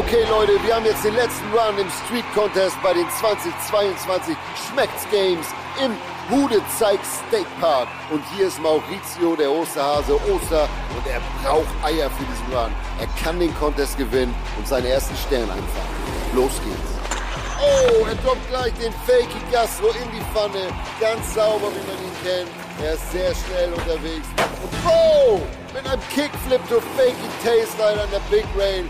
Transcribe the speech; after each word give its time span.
Okay, 0.00 0.24
Leute, 0.30 0.52
wir 0.64 0.74
haben 0.74 0.86
jetzt 0.86 1.04
den 1.04 1.14
letzten 1.14 1.44
Run 1.52 1.76
im 1.78 1.90
Street 1.90 2.24
Contest 2.34 2.74
bei 2.82 2.94
den 2.94 3.04
2022 3.20 4.34
Schmecks 4.56 5.04
Games 5.10 5.46
im 5.76 5.92
Hude 6.30 6.62
Zeig 6.78 6.98
State 7.04 7.44
Park. 7.60 7.86
Und 8.10 8.22
hier 8.34 8.46
ist 8.46 8.58
Maurizio, 8.62 9.36
der 9.36 9.52
Osterhase 9.52 10.14
Oster, 10.14 10.66
und 10.96 11.06
er 11.06 11.20
braucht 11.42 11.68
Eier 11.84 12.08
für 12.16 12.24
diesen 12.24 12.56
Run. 12.56 12.72
Er 12.98 13.08
kann 13.22 13.38
den 13.38 13.54
Contest 13.56 13.98
gewinnen 13.98 14.34
und 14.56 14.66
seinen 14.66 14.86
ersten 14.86 15.14
Stern 15.16 15.50
einfahren. 15.50 15.92
Los 16.34 16.52
geht's. 16.64 16.96
Oh, 17.60 18.06
er 18.06 18.14
droppt 18.24 18.48
gleich 18.48 18.72
den 18.80 18.94
Fakey 19.04 19.52
Gastro 19.52 19.88
in 19.88 20.10
die 20.16 20.24
Pfanne. 20.32 20.72
Ganz 20.98 21.34
sauber, 21.34 21.68
wie 21.76 21.84
man 21.86 22.00
ihn 22.00 22.16
kennt. 22.24 22.50
Er 22.82 22.94
ist 22.94 23.12
sehr 23.12 23.34
schnell 23.34 23.70
unterwegs. 23.74 24.28
Und 24.64 24.72
oh, 24.88 25.40
mit 25.74 25.86
einem 25.86 26.00
Kickflip 26.08 26.66
to 26.70 26.80
Fakey 26.96 27.28
Taste 27.44 27.84
an 27.84 28.08
der 28.10 28.34
Big 28.34 28.46
Rain 28.56 28.88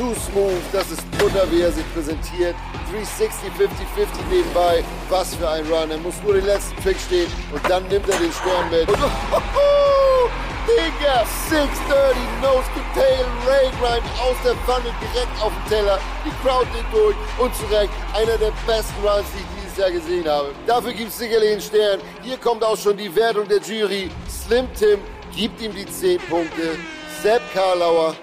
zu 0.00 0.14
smooth. 0.14 0.64
Das 0.72 0.90
ist 0.90 1.04
Butter, 1.18 1.44
wie 1.50 1.60
er 1.60 1.72
sich 1.72 1.84
präsentiert. 1.92 2.56
360, 2.90 3.52
50, 3.52 3.86
50 3.94 4.26
nebenbei. 4.30 4.82
Was 5.10 5.34
für 5.34 5.48
ein 5.48 5.66
Run. 5.66 5.90
Er 5.90 5.98
muss 5.98 6.14
nur 6.24 6.32
den 6.34 6.46
letzten 6.46 6.74
Trick 6.82 6.96
stehen 6.98 7.30
und 7.52 7.62
dann 7.68 7.86
nimmt 7.88 8.08
er 8.08 8.16
den 8.16 8.32
Stern 8.32 8.70
mit. 8.70 8.88
Und 8.88 8.96
oh, 8.96 10.28
Digga, 10.66 11.26
630 11.50 12.16
Nose 12.40 12.64
to 12.72 12.80
Tail 12.96 13.26
Ray 13.46 13.68
Grind 13.78 14.06
aus 14.24 14.36
der 14.42 14.54
Pfanne 14.64 14.88
direkt 15.04 15.36
auf 15.42 15.52
den 15.52 15.68
Teller. 15.68 15.98
Die 16.24 16.32
Crowd 16.42 16.66
geht 16.72 16.88
durch 16.92 17.16
und 17.38 17.54
zurecht 17.56 17.92
einer 18.14 18.38
der 18.38 18.52
besten 18.66 19.06
Runs, 19.06 19.26
die 19.34 19.40
ich 19.40 19.62
dieses 19.62 19.76
Jahr 19.76 19.90
gesehen 19.90 20.26
habe. 20.26 20.48
Dafür 20.66 20.94
gibt 20.94 21.10
es 21.10 21.18
sicherlich 21.18 21.52
einen 21.52 21.60
Stern. 21.60 22.00
Hier 22.22 22.38
kommt 22.38 22.64
auch 22.64 22.78
schon 22.78 22.96
die 22.96 23.14
Wertung 23.14 23.46
der 23.46 23.60
Jury. 23.60 24.10
Slim 24.30 24.66
Tim 24.78 25.00
gibt 25.36 25.60
ihm 25.60 25.74
die 25.74 25.84
10 25.84 26.18
Punkte. 26.20 26.78
Sepp 27.22 27.42
Karlauer 27.52 28.14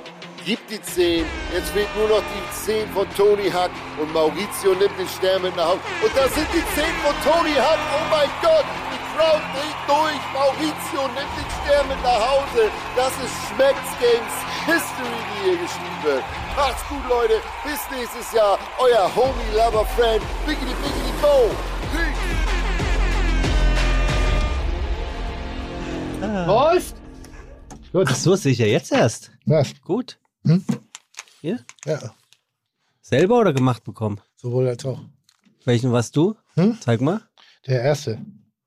gibt 0.47 0.71
die 0.71 0.81
10. 0.81 1.25
Jetzt 1.53 1.71
fehlt 1.71 1.93
nur 1.97 2.07
noch 2.07 2.23
die 2.23 2.63
10 2.63 2.87
von 2.95 3.05
Tony 3.15 3.51
Huck 3.51 3.69
und 3.99 4.13
Maurizio 4.13 4.71
nimmt 4.79 4.97
den 4.97 5.07
Stern 5.19 5.41
mit 5.41 5.53
nach 5.57 5.75
Hause. 5.75 5.83
Und 5.99 6.15
das 6.15 6.33
sind 6.33 6.47
die 6.55 6.63
10 6.71 6.87
von 7.03 7.11
Tony 7.19 7.51
Huck. 7.51 7.81
Oh 7.91 8.07
mein 8.09 8.31
Gott, 8.39 8.63
die 8.87 9.01
Crowd 9.11 9.43
dreht 9.51 9.79
durch. 9.91 10.23
Maurizio 10.31 11.03
nimmt 11.11 11.33
den 11.35 11.49
Stern 11.51 11.85
mit 11.91 11.99
nach 12.01 12.23
Hause. 12.31 12.71
Das 12.95 13.11
ist 13.19 13.35
Schmecks 13.51 13.91
Games 13.99 14.35
History, 14.63 15.19
die 15.27 15.51
hier 15.51 15.57
geschrieben 15.59 15.99
wird. 16.03 16.23
Macht's 16.55 16.83
gut, 16.87 17.03
Leute. 17.09 17.41
Bis 17.67 17.83
nächstes 17.91 18.31
Jahr. 18.31 18.57
Euer 18.79 19.11
Homie 19.13 19.51
Lover 19.51 19.85
Friend. 19.99 20.23
Biggity 20.47 20.73
Biggity 20.79 21.11
Bo. 21.21 21.51
Läuft! 26.47 26.95
Gut. 27.91 28.07
Ach 28.09 28.15
so, 28.15 28.33
ich 28.35 28.57
ja 28.57 28.65
jetzt 28.65 28.93
erst. 28.93 29.31
Was? 29.45 29.73
Gut. 29.81 30.17
Hm? 30.47 30.63
Hier? 31.41 31.59
Ja, 31.85 32.13
Selber 33.01 33.39
oder 33.39 33.53
gemacht 33.53 33.83
bekommen? 33.83 34.19
sowohl 34.35 34.67
als 34.67 34.85
auch. 34.85 34.99
Welchen 35.65 35.91
warst 35.91 36.15
du? 36.15 36.35
Hm? 36.55 36.77
Zeig 36.79 37.01
mal. 37.01 37.21
Der 37.65 37.81
erste. 37.81 38.19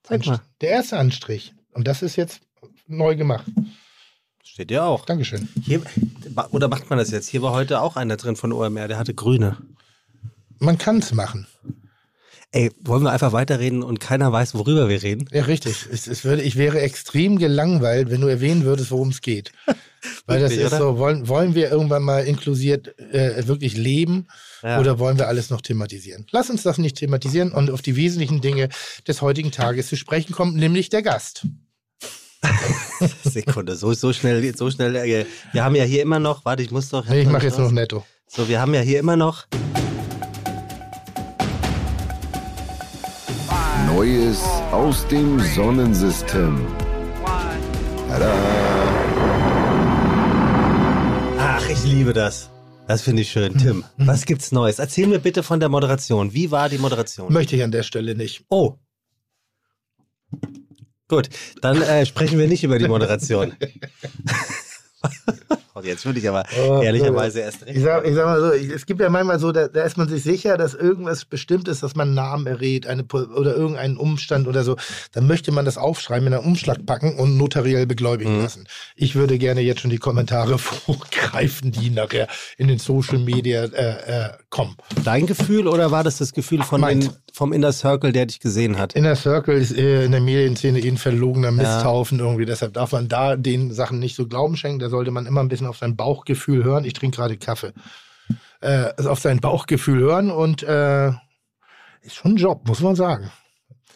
Zeig 0.03 0.27
mal. 0.27 0.41
Der 0.61 0.71
erste 0.71 0.99
Anstrich. 0.99 1.55
Und 1.73 1.87
das 1.89 2.03
ist 2.03 2.17
jetzt 2.17 2.41
neu 2.87 3.17
gemacht. 3.17 3.47
Steht 4.43 4.71
ja 4.71 4.85
auch. 4.85 5.05
Dankeschön. 5.05 5.49
Hier, 5.63 5.83
oder 6.51 6.69
macht 6.69 6.91
man 6.91 6.99
das 6.99 7.11
jetzt? 7.11 7.29
Hier 7.29 7.43
war 7.43 7.53
heute 7.53 7.81
auch 7.81 7.97
einer 7.97 8.17
drin 8.17 8.37
von 8.37 8.53
OMR, 8.53 8.89
der 8.89 8.99
hatte 8.99 9.15
grüne. 9.15 9.57
Man 10.59 10.77
kann 10.77 10.99
es 10.99 11.13
machen. 11.13 11.47
Ey, 12.53 12.73
wollen 12.81 13.05
wir 13.05 13.13
einfach 13.13 13.33
weiterreden 13.33 13.85
und 13.85 14.01
keiner 14.01 14.33
weiß, 14.33 14.55
worüber 14.55 14.89
wir 14.89 15.05
reden? 15.05 15.29
Ja, 15.31 15.45
richtig. 15.45 15.87
Es, 15.93 16.09
es 16.09 16.25
würde, 16.25 16.43
ich 16.43 16.57
wäre 16.57 16.81
extrem 16.81 17.39
gelangweilt, 17.39 18.11
wenn 18.11 18.21
du 18.21 18.27
erwähnen 18.27 18.65
würdest, 18.65 18.91
worum 18.91 19.11
es 19.11 19.21
geht. 19.21 19.53
Weil 20.27 20.41
das 20.41 20.51
Wirklich, 20.51 20.67
ist 20.67 20.73
oder? 20.73 20.79
so, 20.79 20.99
wollen, 20.99 21.29
wollen 21.29 21.55
wir 21.55 21.71
irgendwann 21.71 22.03
mal 22.03 22.25
inklusiert 22.25 22.99
äh, 22.99 23.47
wirklich 23.47 23.77
leben 23.77 24.27
Ja. 24.63 24.81
oder 24.81 24.99
wollen 24.99 25.19
wir 25.19 25.29
alles 25.29 25.51
noch 25.51 25.61
thematisieren? 25.61 26.27
Lass 26.33 26.51
uns 26.51 26.63
das 26.65 26.79
nicht 26.79 26.97
thematisieren 26.97 27.53
und 27.53 27.71
auf 27.71 27.83
die 27.83 27.95
wesentlichen 27.95 28.41
Dinge 28.41 28.69
des 29.07 29.23
heutigen 29.23 29.53
Tages 29.53 29.89
zu 29.89 29.97
sprechen 29.97 30.33
kommt, 30.33 30.57
nämlich 30.57 30.89
der 30.89 31.03
Gast. 31.03 31.47
Sekunde, 33.25 33.77
so, 33.77 33.93
so 33.93 34.13
schnell, 34.13 34.57
so 34.57 34.71
schnell. 34.71 34.97
Äh, 34.97 35.27
wir 35.53 35.63
haben 35.65 35.77
ja 35.77 35.85
hier 35.85 36.03
immer 36.03 36.19
noch, 36.19 36.45
warte, 36.45 36.63
ich 36.65 36.71
muss 36.73 36.89
doch. 36.89 37.07
Nee, 37.07 37.21
ich 37.23 37.29
mache 37.29 37.47
jetzt 37.47 37.59
noch 37.59 37.71
netto. 37.71 38.05
So, 38.27 38.49
wir 38.49 38.61
haben 38.61 38.75
ja 38.75 38.81
hier 38.81 38.99
immer 38.99 39.17
noch. 39.17 39.47
Neues 43.95 44.41
aus 44.71 45.07
dem 45.09 45.41
Sonnensystem. 45.41 46.65
Tada! 48.09 48.33
Ach, 51.37 51.69
ich 51.69 51.85
liebe 51.85 52.13
das. 52.13 52.51
Das 52.87 53.03
finde 53.03 53.23
ich 53.23 53.33
schön. 53.33 53.59
Tim, 53.59 53.85
was 53.97 54.27
gibt's 54.27 54.53
Neues? 54.53 54.79
Erzähl 54.79 55.09
mir 55.09 55.19
bitte 55.19 55.43
von 55.43 55.59
der 55.59 55.69
Moderation. 55.69 56.33
Wie 56.33 56.53
war 56.53 56.69
die 56.69 56.79
Moderation? 56.79 57.33
Möchte 57.33 57.57
ich 57.57 57.65
an 57.65 57.73
der 57.73 57.83
Stelle 57.83 58.15
nicht. 58.15 58.45
Oh. 58.49 58.77
Gut, 61.09 61.29
dann 61.61 61.83
äh, 61.83 62.07
sprechen 62.07 62.39
wir 62.39 62.47
nicht 62.47 62.63
über 62.63 62.79
die 62.79 62.87
Moderation. 62.87 63.55
Und 65.75 65.85
jetzt 65.87 66.05
würde 66.05 66.19
ich 66.19 66.29
aber 66.29 66.45
Oh, 66.59 66.81
ehrlicherweise 66.83 67.41
erst 67.41 67.63
Ich 67.63 67.69
recht. 67.69 67.81
sag, 67.83 68.07
ich 68.07 68.15
sag 68.15 68.27
mal 68.27 68.41
so, 68.41 68.53
ich, 68.53 68.71
es 68.71 68.87
gibt 68.87 69.01
ja 69.01 69.09
manchmal 69.09 69.39
so, 69.39 69.53
da, 69.53 69.69
da 69.69 69.83
ist 69.85 69.97
man 69.97 70.09
sich 70.09 70.23
sicher, 70.23 70.57
dass 70.57 70.75
irgendwas 70.75 71.25
bestimmt 71.25 71.69
ist, 71.69 71.83
dass 71.83 71.95
man 71.95 72.09
einen 72.09 72.15
Namen 72.17 72.47
errät 72.47 72.87
eine, 72.87 73.05
oder 73.05 73.55
irgendeinen 73.55 73.97
Umstand 73.97 74.49
oder 74.49 74.65
so. 74.65 74.77
Dann 75.13 75.27
möchte 75.27 75.53
man 75.53 75.65
das 75.65 75.79
aufschreiben, 75.79 76.27
in 76.27 76.35
einen 76.35 76.45
Umschlag 76.45 76.85
packen 76.87 77.17
und 77.19 77.37
notariell 77.37 77.87
beglaubigen 77.87 78.37
Mhm. 78.37 78.43
lassen. 78.43 78.65
Ich 78.97 79.15
würde 79.15 79.39
gerne 79.39 79.61
jetzt 79.61 79.81
schon 79.81 79.91
die 79.91 79.99
Kommentare 79.99 80.59
vorgreifen, 81.05 81.73
die 81.73 81.91
nachher 81.91 82.29
in 82.59 82.69
den 82.69 82.79
Social 82.79 83.19
Media 83.19 83.65
äh, 83.65 84.27
äh, 84.27 84.29
kommen. 84.51 84.77
Dein 85.05 85.27
Gefühl 85.27 85.67
oder 85.69 85.91
war 85.91 86.05
das 86.05 86.19
das 86.19 86.33
Gefühl 86.33 86.63
von 86.63 86.83
den, 86.83 87.09
vom 87.33 87.53
Inner 87.53 87.73
Circle, 87.73 88.13
der 88.13 88.27
dich 88.27 88.41
gesehen 88.41 88.79
hat? 88.79 88.95
Inner 88.95 89.17
Circle 89.17 89.57
ist 89.57 89.73
äh, 89.77 90.05
in 90.05 90.13
der 90.13 90.21
Medienszene 90.21 90.81
eh 90.81 90.89
ein 90.89 90.97
verlogener 90.99 91.51
Misthaufen 91.51 92.19
irgendwie. 92.19 92.45
Deshalb 92.47 92.75
darf 92.75 92.93
man 92.93 93.09
da 93.09 93.37
den 93.37 93.73
Sachen 93.73 93.99
nicht 93.99 94.17
so 94.17 94.27
Glauben 94.27 94.57
schenken. 94.57 94.79
Da 94.81 94.89
sollte 94.89 95.11
man 95.11 95.27
immer 95.27 95.41
ein 95.41 95.49
bisschen 95.49 95.60
auf 95.67 95.79
sein 95.79 95.97
Bauchgefühl 95.97 96.65
hören. 96.65 96.85
Ich 96.85 96.93
trinke 96.95 97.17
gerade 97.17 97.37
Kaffee. 97.37 97.73
Äh, 98.61 98.93
also 98.97 99.11
auf 99.11 99.21
sein 99.21 99.41
Bauchgefühl 99.41 99.99
hören 100.01 100.31
und 100.31 100.63
äh, 100.63 101.09
ist 102.03 102.15
schon 102.15 102.33
ein 102.33 102.37
Job, 102.37 102.67
muss 102.69 102.81
man 102.81 102.97
sagen. 102.97 103.31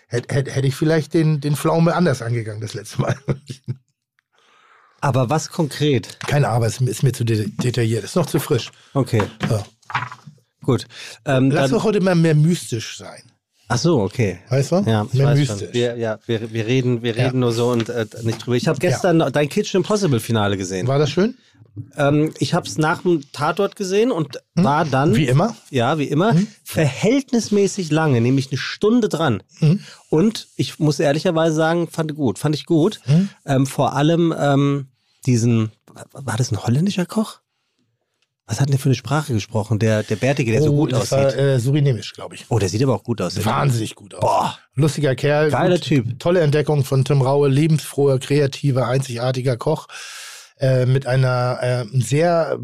Hätte 0.08 0.34
hätt, 0.34 0.54
hätt 0.54 0.64
ich 0.64 0.74
vielleicht 0.76 1.14
den, 1.14 1.40
den 1.40 1.56
Pflaume 1.56 1.94
anders 1.94 2.22
angegangen 2.22 2.60
das 2.60 2.74
letzte 2.74 3.00
Mal. 3.00 3.16
Aber 5.00 5.28
was 5.28 5.50
konkret? 5.50 6.18
Keine 6.20 6.48
Arbeit, 6.48 6.70
ist, 6.70 6.80
mir- 6.80 6.90
ist 6.90 7.02
mir 7.02 7.12
zu 7.12 7.24
de 7.24 7.48
detailliert. 7.62 8.04
Ist 8.04 8.16
noch 8.16 8.26
zu 8.26 8.40
frisch. 8.40 8.70
Okay, 8.94 9.22
So. 9.48 9.62
gut. 10.62 10.86
Ähm, 11.26 11.50
Lass 11.50 11.70
doch 11.70 11.84
heute 11.84 12.00
mal 12.00 12.14
mehr 12.14 12.34
mystisch 12.34 12.96
sein. 12.96 13.22
Ach 13.68 13.78
so, 13.78 14.00
okay. 14.00 14.38
Weißt 14.48 14.72
du? 14.72 14.76
Ja, 14.86 15.06
ich 15.12 15.18
mehr 15.18 15.26
weiß 15.28 15.38
mystisch. 15.38 15.60
schon. 15.60 15.72
Wir, 15.74 15.96
ja, 15.96 16.18
wir, 16.26 16.52
wir 16.52 16.66
reden, 16.66 17.02
wir 17.02 17.16
Ja. 17.16 17.26
reden 17.26 17.40
nur 17.40 17.52
so 17.52 17.68
und 17.70 17.88
äh, 17.88 18.06
nicht 18.22 18.44
drüber. 18.44 18.56
Ich 18.56 18.68
habe 18.68 18.78
gestern 18.78 19.18
dein 19.32 19.48
Kitchen 19.48 19.78
Impossible 19.78 20.20
Finale 20.20 20.56
gesehen. 20.56 20.86
War 20.86 20.98
das 20.98 21.10
schön? 21.10 21.36
Ähm, 21.96 22.32
ich 22.38 22.54
habe 22.54 22.68
es 22.68 22.78
nach 22.78 23.02
dem 23.02 23.22
Tatort 23.32 23.74
gesehen 23.74 24.12
und 24.12 24.38
war 24.54 24.84
dann 24.84 25.10
Hm? 25.10 25.16
Wie 25.16 25.26
immer? 25.26 25.56
Ja, 25.70 25.98
wie 25.98 26.04
immer. 26.04 26.36
Verhältnismäßig 26.62 27.90
lange, 27.90 28.20
nämlich 28.20 28.50
eine 28.50 28.58
Stunde 28.58 29.08
dran. 29.08 29.42
Mhm. 29.60 29.80
Und 30.08 30.46
ich 30.56 30.78
muss 30.78 31.00
ehrlicherweise 31.00 31.56
sagen, 31.56 31.88
fand 31.88 32.14
gut, 32.14 32.38
fand 32.38 32.54
ich 32.54 32.66
gut. 32.66 33.00
Mhm. 33.06 33.28
Ähm, 33.44 33.66
vor 33.66 33.94
allem 33.94 34.32
ähm, 34.38 34.86
diesen, 35.26 35.72
war 36.12 36.36
das 36.36 36.52
ein 36.52 36.62
holländischer 36.62 37.06
Koch? 37.06 37.40
Was 38.46 38.60
hat 38.60 38.68
denn 38.68 38.72
der 38.72 38.78
für 38.78 38.90
eine 38.90 38.94
Sprache 38.94 39.32
gesprochen? 39.32 39.78
Der, 39.78 40.02
der 40.02 40.16
Bärtige, 40.16 40.52
der 40.52 40.62
so 40.62 40.72
oh, 40.72 40.76
gut 40.76 40.92
das 40.92 41.12
aussieht. 41.12 41.36
war 41.36 41.36
äh, 41.36 41.58
surinemisch, 41.58 42.12
glaube 42.12 42.34
ich. 42.34 42.44
oh, 42.50 42.58
der 42.58 42.68
sieht 42.68 42.82
aber 42.82 42.94
auch 42.94 43.02
gut 43.02 43.22
aus. 43.22 43.42
Wahnsinnig 43.42 43.94
gut 43.94 44.14
aus. 44.14 44.20
Boah. 44.20 44.58
Lustiger 44.74 45.14
Kerl. 45.14 45.50
Geiler 45.50 45.76
gut, 45.76 45.84
Typ. 45.84 46.18
Tolle 46.18 46.40
Entdeckung 46.40 46.84
von 46.84 47.04
Tim 47.04 47.22
Raue, 47.22 47.48
lebensfroher, 47.48 48.18
kreativer, 48.18 48.86
einzigartiger 48.86 49.56
Koch 49.56 49.86
äh, 50.58 50.84
mit 50.84 51.06
einer 51.06 51.58
äh, 51.62 51.84
sehr 52.00 52.58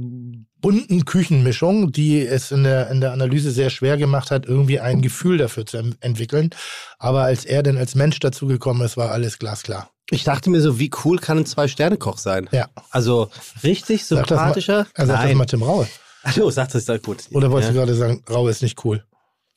bunten 0.60 1.06
Küchenmischung, 1.06 1.92
die 1.92 2.26
es 2.26 2.50
in 2.50 2.64
der, 2.64 2.90
in 2.90 3.00
der 3.00 3.12
Analyse 3.12 3.50
sehr 3.50 3.70
schwer 3.70 3.96
gemacht 3.96 4.30
hat, 4.30 4.46
irgendwie 4.46 4.80
ein 4.80 5.00
Gefühl 5.00 5.38
dafür 5.38 5.64
zu 5.64 5.78
entwickeln. 6.00 6.50
Aber 6.98 7.22
als 7.22 7.44
er 7.44 7.62
denn 7.62 7.78
als 7.78 7.94
Mensch 7.94 8.18
dazugekommen 8.20 8.84
ist, 8.84 8.96
war 8.96 9.10
alles 9.10 9.38
glasklar. 9.38 9.90
Ich 10.10 10.24
dachte 10.24 10.50
mir 10.50 10.60
so, 10.60 10.78
wie 10.78 10.90
cool 11.04 11.18
kann 11.18 11.38
ein 11.38 11.46
Zwei-Sterne-Koch 11.46 12.18
sein? 12.18 12.48
Ja. 12.52 12.68
Also 12.90 13.30
richtig 13.62 14.04
Sag 14.04 14.26
das 14.26 14.30
mal- 14.30 14.36
sympathischer. 14.44 14.86
Er 14.94 15.06
sagt 15.06 15.24
das 15.28 15.34
mal 15.34 15.46
Tim 15.46 15.62
Raue. 15.62 15.88
Hallo, 16.24 16.50
sagt 16.50 16.74
das 16.74 16.84
da 16.84 16.98
gut. 16.98 17.24
Oder 17.32 17.50
wolltest 17.50 17.68
ja. 17.74 17.80
du 17.80 17.86
gerade 17.86 17.94
sagen, 17.96 18.22
Raue 18.28 18.50
ist 18.50 18.62
nicht 18.62 18.84
cool? 18.84 19.04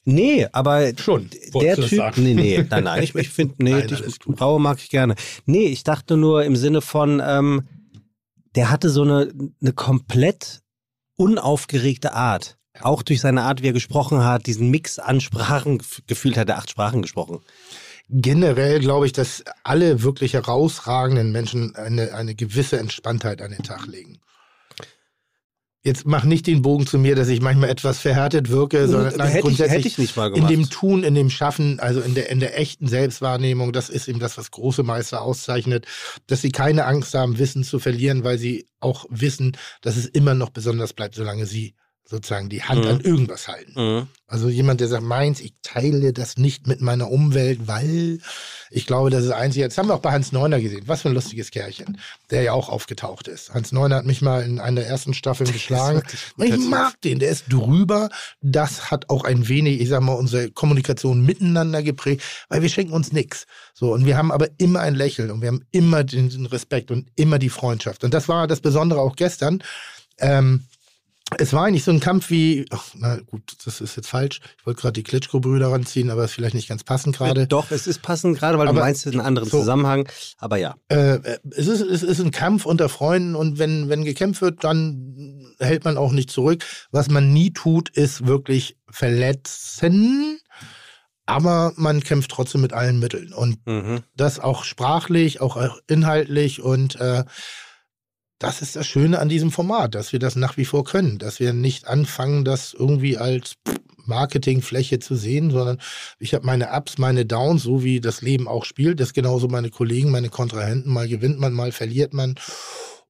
Nee, 0.06 0.48
aber 0.52 0.92
Schon, 0.98 1.30
der 1.54 1.76
du 1.78 1.88
Typ, 1.88 1.98
sagen? 1.98 2.24
nee, 2.24 2.34
nee, 2.34 2.66
nein, 2.70 2.84
nein, 2.84 3.04
ich, 3.04 3.16
ich 3.16 3.30
finde, 3.30 3.56
nee, 3.64 3.72
Nein, 3.72 3.88
ich. 4.08 4.20
Braue 4.20 4.60
mag 4.60 4.78
ich 4.80 4.90
gerne. 4.90 5.16
Nee, 5.46 5.66
ich 5.68 5.84
dachte 5.84 6.18
nur 6.18 6.44
im 6.44 6.56
Sinne 6.58 6.82
von, 6.82 7.22
ähm, 7.26 7.68
der 8.56 8.70
hatte 8.70 8.90
so 8.90 9.02
eine, 9.04 9.32
eine 9.62 9.74
komplett 9.74 10.62
unaufgeregte 11.16 12.14
Art. 12.14 12.58
Auch 12.82 13.02
durch 13.04 13.22
seine 13.22 13.44
Art, 13.44 13.62
wie 13.62 13.68
er 13.68 13.74
gesprochen 13.74 14.24
hat, 14.26 14.46
diesen 14.48 14.70
Mix 14.72 15.00
an 15.00 15.22
Sprachen, 15.22 15.80
gef- 15.80 16.02
gefühlt 16.08 16.38
hat 16.38 16.50
er 16.50 16.58
acht 16.58 16.70
Sprachen 16.70 17.02
gesprochen. 17.02 17.40
Generell 18.10 18.80
glaube 18.80 19.06
ich, 19.06 19.14
dass 19.14 19.44
alle 19.64 20.04
wirklich 20.04 20.34
herausragenden 20.34 21.32
Menschen 21.32 21.76
eine, 21.76 22.14
eine 22.14 22.36
gewisse 22.36 22.80
Entspanntheit 22.80 23.42
an 23.42 23.52
den 23.52 23.64
Tag 23.64 23.88
legen. 23.88 24.20
Jetzt 25.86 26.06
mach 26.06 26.24
nicht 26.24 26.48
den 26.48 26.62
Bogen 26.62 26.88
zu 26.88 26.98
mir, 26.98 27.14
dass 27.14 27.28
ich 27.28 27.42
manchmal 27.42 27.70
etwas 27.70 28.00
verhärtet 28.00 28.50
wirke, 28.50 28.88
sondern 28.88 29.18
nein, 29.18 29.28
hätte, 29.28 29.40
ich, 29.40 29.44
grundsätzlich 29.44 29.78
hätte 29.78 29.88
ich 29.90 29.98
nicht 29.98 30.16
mal 30.16 30.34
in 30.34 30.48
dem 30.48 30.70
Tun, 30.70 31.04
in 31.04 31.14
dem 31.14 31.30
Schaffen, 31.30 31.82
also 31.82 32.00
in 32.00 32.16
der, 32.16 32.30
in 32.30 32.40
der 32.40 32.58
echten 32.58 32.88
Selbstwahrnehmung, 32.88 33.74
das 33.74 33.90
ist 33.90 34.08
eben 34.08 34.20
das, 34.20 34.38
was 34.38 34.52
große 34.52 34.84
Meister 34.84 35.22
auszeichnet, 35.22 35.86
dass 36.28 36.42
sie 36.42 36.54
keine 36.54 36.86
Angst 36.86 37.14
haben, 37.16 37.38
Wissen 37.38 37.66
zu 37.66 37.80
verlieren, 37.80 38.24
weil 38.24 38.38
sie 38.38 38.66
auch 38.80 39.06
wissen, 39.10 39.58
dass 39.82 39.98
es 39.98 40.06
immer 40.06 40.36
noch 40.36 40.52
besonders 40.52 40.94
bleibt, 40.94 41.16
solange 41.16 41.46
sie 41.46 41.76
sozusagen 42.06 42.50
die 42.50 42.64
Hand 42.64 42.84
Mhm. 42.84 42.92
an 42.92 43.00
irgendwas 43.02 43.48
halten. 43.48 43.74
Mhm. 43.76 44.08
Also 44.28 44.50
jemand, 44.50 44.82
der 44.82 44.88
sagt, 44.88 45.04
meins, 45.04 45.40
ich 45.40 45.54
teile 45.62 46.12
das 46.12 46.38
nicht 46.38 46.68
mit 46.68 46.82
meiner 46.82 47.10
Umwelt, 47.10 47.68
weil 47.68 48.20
ich 48.72 48.86
glaube, 48.88 49.10
das 49.10 49.24
ist 49.24 49.32
einzig. 49.32 49.64
Das 49.64 49.78
haben 49.78 49.88
wir 49.88 49.94
auch 49.96 50.00
bei 50.02 50.12
Hans 50.12 50.32
Neuner 50.32 50.60
gesehen. 50.60 50.84
Was 50.88 51.04
für 51.04 51.10
ein 51.10 51.14
lustiges 51.14 51.52
Kerlchen, 51.52 52.00
der 52.32 52.42
ja 52.42 52.54
auch 52.54 52.70
aufgetaucht 52.70 53.28
ist. 53.28 53.54
Hans 53.54 53.72
Neuner 53.72 53.98
hat 53.98 54.06
mich 54.06 54.22
mal 54.22 54.44
in 54.44 54.60
einer 54.60 54.82
der 54.82 54.90
ersten 54.90 55.14
Staffeln 55.14 55.52
geschlagen. 55.54 56.02
Ich 56.38 56.58
mag 56.58 57.00
den, 57.02 57.20
der 57.20 57.30
ist 57.30 57.46
drüber. 57.50 58.10
Das 58.42 58.92
hat 58.92 59.10
auch 59.10 59.24
ein 59.24 59.48
wenig, 59.48 59.80
ich 59.80 59.90
sag 59.90 60.02
mal, 60.02 60.14
unsere 60.14 60.50
Kommunikation 60.52 61.24
miteinander 61.26 61.84
geprägt, 61.84 62.24
weil 62.50 62.62
wir 62.62 62.70
schenken 62.70 62.94
uns 62.94 63.12
nichts. 63.14 63.46
So, 63.74 63.94
und 63.94 64.06
wir 64.06 64.18
haben 64.18 64.32
aber 64.32 64.48
immer 64.58 64.82
ein 64.82 64.96
Lächeln 64.96 65.32
und 65.32 65.42
wir 65.42 65.48
haben 65.50 65.66
immer 65.72 66.04
den, 66.04 66.30
den 66.30 66.48
Respekt 66.48 66.92
und 66.92 67.08
immer 67.16 67.40
die 67.40 67.50
Freundschaft. 67.50 68.04
Und 68.04 68.14
das 68.14 68.28
war 68.28 68.48
das 68.48 68.60
Besondere 68.62 69.00
auch 69.00 69.16
gestern. 69.16 69.64
Ähm, 70.20 70.66
es 71.40 71.54
war 71.54 71.66
eigentlich 71.66 71.84
so 71.84 71.92
ein 71.92 72.00
Kampf 72.00 72.30
wie, 72.30 72.66
ach, 72.72 72.84
na 72.96 73.18
gut, 73.26 73.42
das 73.66 73.82
ist 73.82 73.96
jetzt 73.96 74.08
falsch. 74.08 74.40
Ich 74.60 74.66
wollte 74.66 74.82
gerade 74.82 74.94
die 74.94 75.04
Klitschko-Brüder 75.04 75.72
ranziehen, 75.72 76.10
aber 76.10 76.26
ist 76.26 76.34
vielleicht 76.34 76.56
nicht 76.56 76.68
ganz 76.70 76.84
passend 76.84 77.18
gerade. 77.18 77.48
Doch, 77.48 77.72
es 77.72 77.88
ist 77.88 78.02
passend, 78.02 78.38
gerade 78.38 78.58
weil 78.58 78.68
Aber- 78.68 78.80
du 78.80 78.86
meinst, 78.86 79.02
es 79.02 79.08
ist 79.08 79.14
einen 79.20 79.26
anderen 79.26 79.50
so. 79.50 79.60
Zusammenhang. 79.60 80.08
Aber 80.38 80.58
ja. 80.58 80.76
Äh, 80.90 81.20
es, 81.52 81.68
ist, 81.68 81.82
es 81.82 82.04
ist 82.04 82.20
ein 82.20 82.32
Kampf 82.32 82.66
unter 82.66 82.90
Freunden 82.90 83.36
und 83.36 83.60
wenn, 83.60 83.90
wenn 83.90 84.04
gekämpft 84.06 84.42
wird, 84.42 84.64
dann 84.64 85.46
hält 85.60 85.86
man 85.86 85.98
auch 85.98 86.12
nicht 86.12 86.30
zurück. 86.32 86.64
Was 86.92 87.10
man 87.10 87.32
nie 87.34 87.52
tut, 87.52 87.90
ist 87.90 88.26
wirklich 88.28 88.78
verletzen, 88.90 90.40
aber 91.26 91.74
man 91.78 92.02
kämpft 92.04 92.32
trotzdem 92.32 92.62
mit 92.62 92.74
allen 92.74 93.00
Mitteln. 93.00 93.34
Und 93.34 93.66
Mhm. 93.66 94.02
das 94.16 94.40
auch 94.40 94.64
sprachlich, 94.64 95.40
auch 95.42 95.58
inhaltlich 95.88 96.62
und 96.62 96.96
äh, 97.00 97.24
das 98.44 98.62
ist 98.62 98.76
das 98.76 98.86
Schöne 98.86 99.20
an 99.20 99.30
diesem 99.30 99.52
Format, 99.52 99.96
dass 99.96 100.12
wir 100.12 100.20
das 100.20 100.36
nach 100.36 100.58
wie 100.58 100.66
vor 100.66 100.84
können, 100.84 101.18
dass 101.18 101.40
wir 101.40 101.54
nicht 101.54 101.88
anfangen, 101.88 102.44
das 102.44 102.74
irgendwie 102.78 103.18
als 103.18 103.54
Marketingfläche 104.06 105.00
zu 105.00 105.16
sehen, 105.16 105.50
sondern 105.50 105.80
ich 106.20 106.34
habe 106.34 106.46
meine 106.46 106.70
Ups, 106.74 106.98
meine 106.98 107.26
Downs, 107.26 107.64
so 107.64 107.86
wie 107.86 108.02
das 108.02 108.22
Leben 108.22 108.50
auch 108.50 108.66
spielt. 108.66 109.00
Das 109.00 109.14
genauso 109.14 109.48
meine 109.48 109.70
Kollegen, 109.70 110.12
meine 110.12 110.28
Kontrahenten. 110.28 110.92
Mal 110.92 111.08
gewinnt 111.08 111.40
man, 111.40 111.54
mal 111.54 111.72
verliert 111.72 112.14
man. 112.14 112.36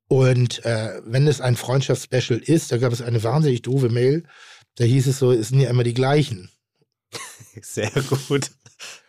Und 0.07 0.63
äh, 0.65 1.01
wenn 1.03 1.25
es 1.25 1.41
ein 1.41 1.55
Freundschaftsspecial 1.55 2.37
ist, 2.37 2.71
da 2.71 2.77
gab 2.77 2.93
es 2.93 3.01
eine 3.01 3.23
wahnsinnig 3.23 3.63
doofe 3.63 3.89
Mail. 3.89 4.25
Da 4.75 4.83
hieß 4.83 5.07
es 5.07 5.17
so, 5.17 5.31
es 5.31 5.49
sind 5.49 5.61
ja 5.61 5.69
immer 5.71 5.83
die 5.83 5.95
gleichen. 5.95 6.51
Sehr 7.59 7.89
gut. 7.89 8.51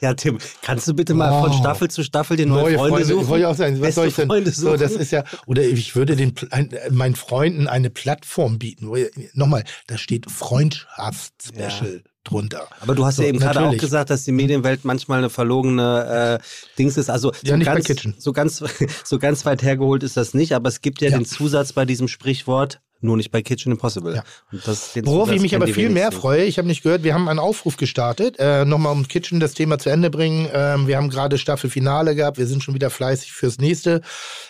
Ja, 0.00 0.14
Tim, 0.14 0.38
kannst 0.62 0.86
du 0.88 0.94
bitte 0.94 1.14
mal 1.14 1.40
von 1.40 1.50
Wow. 1.50 1.58
Staffel 1.58 1.90
zu 1.90 2.02
Staffel 2.02 2.36
die 2.36 2.46
neue, 2.46 2.76
Freunde, 2.76 3.04
suchen? 3.04 3.28
Wollte 3.28 3.40
ich 3.42 3.46
auch 3.46 3.54
sagen, 3.54 3.74
was 3.76 3.80
Beste 3.80 3.94
soll 4.00 4.08
ich 4.08 4.14
denn? 4.16 4.26
Freunde 4.28 4.50
So, 4.50 4.76
das 4.76 4.92
suchen? 4.92 5.02
ist 5.02 5.10
ja, 5.12 5.24
oder 5.46 5.62
ich 5.62 5.96
würde 5.96 6.16
den 6.16 6.34
ein, 6.50 6.70
äh, 6.72 6.90
meinen 6.90 7.14
Freunden 7.16 7.68
eine 7.68 7.90
Plattform 7.90 8.58
bieten. 8.58 8.90
Nochmal, 9.34 9.64
da 9.86 9.96
steht 9.98 10.30
Freundschaftsspecial 10.30 12.02
drunter. 12.24 12.68
Aber 12.80 12.94
du 12.94 13.04
hast 13.04 13.16
So, 13.16 13.22
ja 13.22 13.28
eben 13.28 13.38
gerade 13.38 13.60
auch 13.60 13.76
gesagt, 13.76 14.08
dass 14.10 14.24
die 14.24 14.32
Medienwelt 14.32 14.84
manchmal 14.84 15.18
eine 15.18 15.28
verlogene 15.30 16.38
äh, 16.40 16.44
Dings 16.78 16.96
ist. 16.96 17.10
Also 17.10 17.32
Ja, 17.42 17.56
so, 17.58 17.64
ganz, 17.64 17.86
so 18.18 18.32
ganz 18.32 18.64
so 19.04 19.18
ganz 19.18 19.44
weit 19.44 19.62
hergeholt 19.62 20.02
ist 20.02 20.16
das 20.16 20.32
nicht, 20.32 20.52
aber 20.54 20.68
es 20.68 20.80
gibt 20.80 21.02
ja, 21.02 21.10
Ja. 21.10 21.18
den 21.18 21.26
Zusatz 21.26 21.72
bei 21.74 21.84
diesem 21.84 22.08
Sprichwort, 22.08 22.80
nur 23.04 23.16
nicht 23.16 23.30
bei 23.30 23.42
Kitchen 23.42 23.72
Impossible. 23.72 24.16
Ja. 24.16 24.24
Und 24.50 24.66
das, 24.66 24.96
Worauf 25.04 25.30
ich 25.30 25.40
mich 25.40 25.54
aber 25.54 25.66
viel 25.68 25.90
mehr 25.90 26.10
freue, 26.10 26.44
ich 26.44 26.58
habe 26.58 26.66
nicht 26.66 26.82
gehört, 26.82 27.04
wir 27.04 27.14
haben 27.14 27.28
einen 27.28 27.38
Aufruf 27.38 27.76
gestartet, 27.76 28.36
äh, 28.38 28.64
nochmal 28.64 28.92
um 28.92 29.06
Kitchen 29.06 29.40
das 29.40 29.54
Thema 29.54 29.78
zu 29.78 29.90
Ende 29.90 30.10
bringen. 30.10 30.48
Ähm, 30.52 30.86
wir 30.86 30.96
haben 30.96 31.10
gerade 31.10 31.38
Staffelfinale 31.38 32.14
gehabt, 32.14 32.38
wir 32.38 32.46
sind 32.46 32.62
schon 32.62 32.74
wieder 32.74 32.90
fleißig 32.90 33.32
fürs 33.32 33.58
nächste 33.58 34.00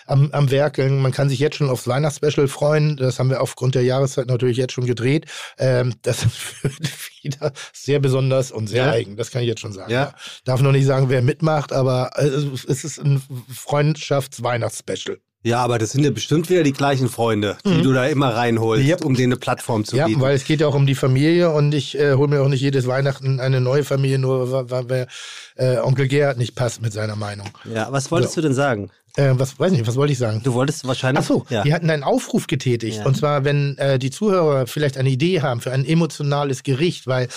am, 0.07 0.31
am 0.31 0.49
Werkeln. 0.51 1.01
Man 1.01 1.11
kann 1.11 1.29
sich 1.29 1.39
jetzt 1.39 1.57
schon 1.57 1.69
aufs 1.69 1.87
Weihnachtsspecial 1.87 2.47
freuen. 2.47 2.97
Das 2.97 3.19
haben 3.19 3.29
wir 3.29 3.41
aufgrund 3.41 3.75
der 3.75 3.83
Jahreszeit 3.83 4.27
natürlich 4.27 4.57
jetzt 4.57 4.73
schon 4.73 4.85
gedreht. 4.85 5.25
Ähm, 5.57 5.93
das 6.01 6.25
wird 6.63 6.73
wieder 7.21 7.51
sehr 7.73 7.99
besonders 7.99 8.51
und 8.51 8.67
sehr 8.67 8.85
Ja. 8.85 8.91
eigen, 8.91 9.17
das 9.17 9.31
kann 9.31 9.41
ich 9.41 9.47
jetzt 9.47 9.61
schon 9.61 9.73
sagen. 9.73 9.91
Ja. 9.91 10.13
Darf 10.45 10.61
noch 10.61 10.71
nicht 10.71 10.85
sagen, 10.85 11.09
wer 11.09 11.21
mitmacht, 11.21 11.73
aber 11.73 12.11
äh, 12.15 12.25
es 12.25 12.83
ist 12.83 12.99
ein 12.99 13.21
Freundschafts-Weihnachtsspecial. 13.53 15.17
Ja, 15.45 15.59
aber 15.63 15.77
das 15.77 15.91
sind 15.91 16.03
ja 16.03 16.09
bestimmt 16.09 16.49
wieder 16.49 16.63
die 16.63 16.73
gleichen 16.73 17.07
Freunde, 17.07 17.55
die 17.65 17.81
du 17.83 17.93
da 17.93 18.07
immer 18.07 18.29
reinholst, 18.33 18.83
Mhm. 18.83 18.89
Yep. 18.89 19.05
um 19.05 19.13
denen 19.15 19.33
eine 19.33 19.39
Plattform 19.39 19.85
zu 19.85 19.95
Ja, 19.95 20.07
bieten. 20.07 20.19
weil 20.21 20.35
es 20.35 20.43
geht 20.43 20.59
ja 20.59 20.67
auch 20.67 20.73
um 20.73 20.87
die 20.87 20.95
Familie 20.95 21.51
und 21.51 21.73
ich 21.73 21.97
äh, 21.99 22.13
hole 22.15 22.27
mir 22.29 22.41
auch 22.41 22.47
nicht 22.49 22.61
jedes 22.61 22.87
Weihnachten 22.87 23.39
eine 23.39 23.61
neue 23.61 23.83
Familie, 23.83 24.17
nur 24.17 24.69
weil, 24.71 24.89
weil, 24.89 25.07
äh, 25.55 25.77
Onkel 25.77 26.07
Gerhard 26.07 26.39
nicht 26.39 26.55
passt 26.55 26.81
mit 26.81 26.93
seiner 26.93 27.15
Meinung. 27.15 27.47
ja, 27.71 27.87
was 27.91 28.09
wolltest 28.11 28.33
So. 28.33 28.41
du 28.41 28.47
denn 28.47 28.55
sagen? 28.55 28.89
Äh, 29.17 29.33
was 29.37 29.57
weiß 29.59 29.71
nicht, 29.71 29.85
was 29.87 29.95
wollte 29.95 30.11
ich 30.13 30.17
sagen? 30.17 30.41
Du 30.43 30.53
wolltest 30.55 30.85
wahrscheinlich. 30.87 31.23
Ach 31.23 31.27
so, 31.27 31.45
ja. 31.49 31.61
die 31.63 31.73
hatten 31.73 31.89
einen 31.91 32.03
Aufruf 32.03 32.47
getätigt. 32.47 32.97
Ja. 32.97 33.05
Und 33.05 33.15
zwar, 33.15 33.45
wenn 33.45 33.77
äh, 33.77 33.97
die 33.99 34.09
Zuhörer 34.11 34.67
vielleicht 34.67 34.97
eine 34.97 35.09
Idee 35.09 35.41
haben 35.41 35.61
für 35.61 35.71
ein 35.71 35.85
emotionales 35.85 36.63
Gericht, 36.63 37.05
weil 37.07 37.27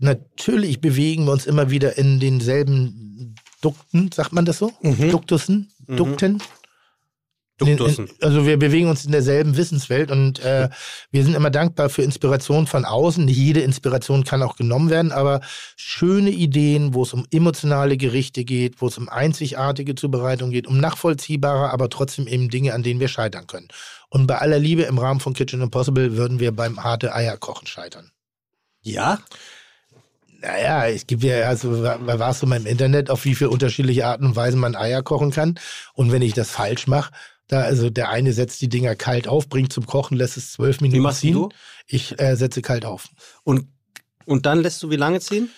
natürlich 0.00 0.80
bewegen 0.80 1.26
wir 1.26 1.32
uns 1.32 1.46
immer 1.46 1.70
wieder 1.70 1.98
in 1.98 2.18
denselben 2.20 3.36
Dukten, 3.60 4.10
sagt 4.12 4.32
man 4.32 4.44
das 4.44 4.58
so? 4.58 4.72
Mhm. 4.82 5.10
Duktussen? 5.10 5.68
Dukten? 5.86 6.38
Duktussen. 6.38 6.42
In, 7.68 7.76
in, 8.06 8.10
also 8.22 8.46
wir 8.46 8.58
bewegen 8.58 8.88
uns 8.88 9.04
in 9.04 9.12
derselben 9.12 9.56
Wissenswelt 9.56 10.10
und 10.10 10.38
äh, 10.40 10.68
wir 11.10 11.24
sind 11.24 11.34
immer 11.34 11.50
dankbar 11.50 11.88
für 11.90 12.02
Inspiration 12.02 12.66
von 12.66 12.84
außen. 12.84 13.24
Nicht 13.24 13.36
jede 13.36 13.60
Inspiration 13.60 14.24
kann 14.24 14.42
auch 14.42 14.56
genommen 14.56 14.90
werden, 14.90 15.12
aber 15.12 15.40
schöne 15.76 16.30
Ideen, 16.30 16.94
wo 16.94 17.02
es 17.02 17.12
um 17.12 17.26
emotionale 17.30 17.96
Gerichte 17.96 18.44
geht, 18.44 18.80
wo 18.80 18.86
es 18.86 18.98
um 18.98 19.08
einzigartige 19.08 19.94
Zubereitung 19.94 20.50
geht, 20.50 20.66
um 20.66 20.78
nachvollziehbare, 20.78 21.70
aber 21.70 21.88
trotzdem 21.90 22.26
eben 22.26 22.48
Dinge, 22.48 22.72
an 22.74 22.82
denen 22.82 23.00
wir 23.00 23.08
scheitern 23.08 23.46
können. 23.46 23.68
Und 24.08 24.26
bei 24.26 24.38
aller 24.38 24.58
Liebe 24.58 24.82
im 24.82 24.98
Rahmen 24.98 25.20
von 25.20 25.34
Kitchen 25.34 25.60
Impossible 25.60 26.16
würden 26.16 26.40
wir 26.40 26.52
beim 26.52 26.82
harte 26.82 27.14
Eierkochen 27.14 27.66
scheitern. 27.66 28.10
ja? 28.82 29.18
Naja, 30.42 30.86
es 30.88 31.06
gibt 31.06 31.22
ja, 31.22 31.42
also 31.48 31.82
wa- 31.82 31.98
warst 32.18 32.42
du 32.42 32.46
mal 32.46 32.56
im 32.56 32.64
Internet, 32.64 33.10
auf 33.10 33.26
wie 33.26 33.34
viele 33.34 33.50
unterschiedliche 33.50 34.06
Arten 34.06 34.24
und 34.24 34.36
Weisen 34.36 34.58
man 34.58 34.74
Eier 34.74 35.02
kochen 35.02 35.32
kann. 35.32 35.58
Und 35.92 36.12
wenn 36.12 36.22
ich 36.22 36.32
das 36.32 36.50
falsch 36.50 36.86
mache, 36.86 37.12
da, 37.50 37.62
also 37.62 37.90
der 37.90 38.10
eine 38.10 38.32
setzt 38.32 38.60
die 38.60 38.68
Dinger 38.68 38.94
kalt 38.94 39.26
auf, 39.28 39.48
bringt 39.48 39.72
zum 39.72 39.86
Kochen, 39.86 40.16
lässt 40.16 40.36
es 40.36 40.52
zwölf 40.52 40.80
Minuten 40.80 41.02
machst 41.02 41.20
ziehen. 41.20 41.34
du? 41.34 41.48
Ich 41.86 42.18
äh, 42.20 42.36
setze 42.36 42.62
kalt 42.62 42.84
auf. 42.84 43.08
Und, 43.42 43.66
und 44.24 44.46
dann 44.46 44.60
lässt 44.60 44.82
du 44.82 44.90
wie 44.90 44.96
lange 44.96 45.20
ziehen? 45.20 45.50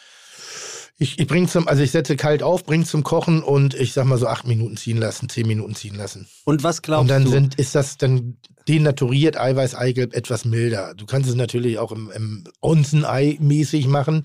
Ich, 1.02 1.18
ich 1.18 1.26
bringe 1.26 1.48
zum, 1.48 1.66
also 1.66 1.82
ich 1.82 1.90
setze 1.90 2.14
kalt 2.16 2.42
auf, 2.44 2.64
bringe 2.64 2.84
zum 2.84 3.02
Kochen 3.02 3.42
und 3.42 3.74
ich 3.74 3.92
sag 3.92 4.04
mal 4.06 4.18
so 4.18 4.28
acht 4.28 4.46
Minuten 4.46 4.76
ziehen 4.76 4.98
lassen, 4.98 5.28
zehn 5.28 5.46
Minuten 5.48 5.74
ziehen 5.74 5.96
lassen. 5.96 6.28
Und 6.44 6.62
was 6.62 6.80
glaubst 6.82 7.02
und 7.02 7.08
dann 7.08 7.24
du? 7.24 7.30
sind, 7.30 7.56
ist 7.56 7.74
das 7.74 7.96
dann 7.98 8.36
denaturiert 8.68 9.36
Eiweiß, 9.36 9.74
Eigelb 9.74 10.14
etwas 10.14 10.44
milder. 10.44 10.94
Du 10.94 11.04
kannst 11.06 11.28
es 11.28 11.34
natürlich 11.34 11.78
auch 11.80 11.90
im, 11.90 12.12
im 12.14 12.44
Onsen-Ei 12.60 13.36
mäßig 13.40 13.88
machen, 13.88 14.22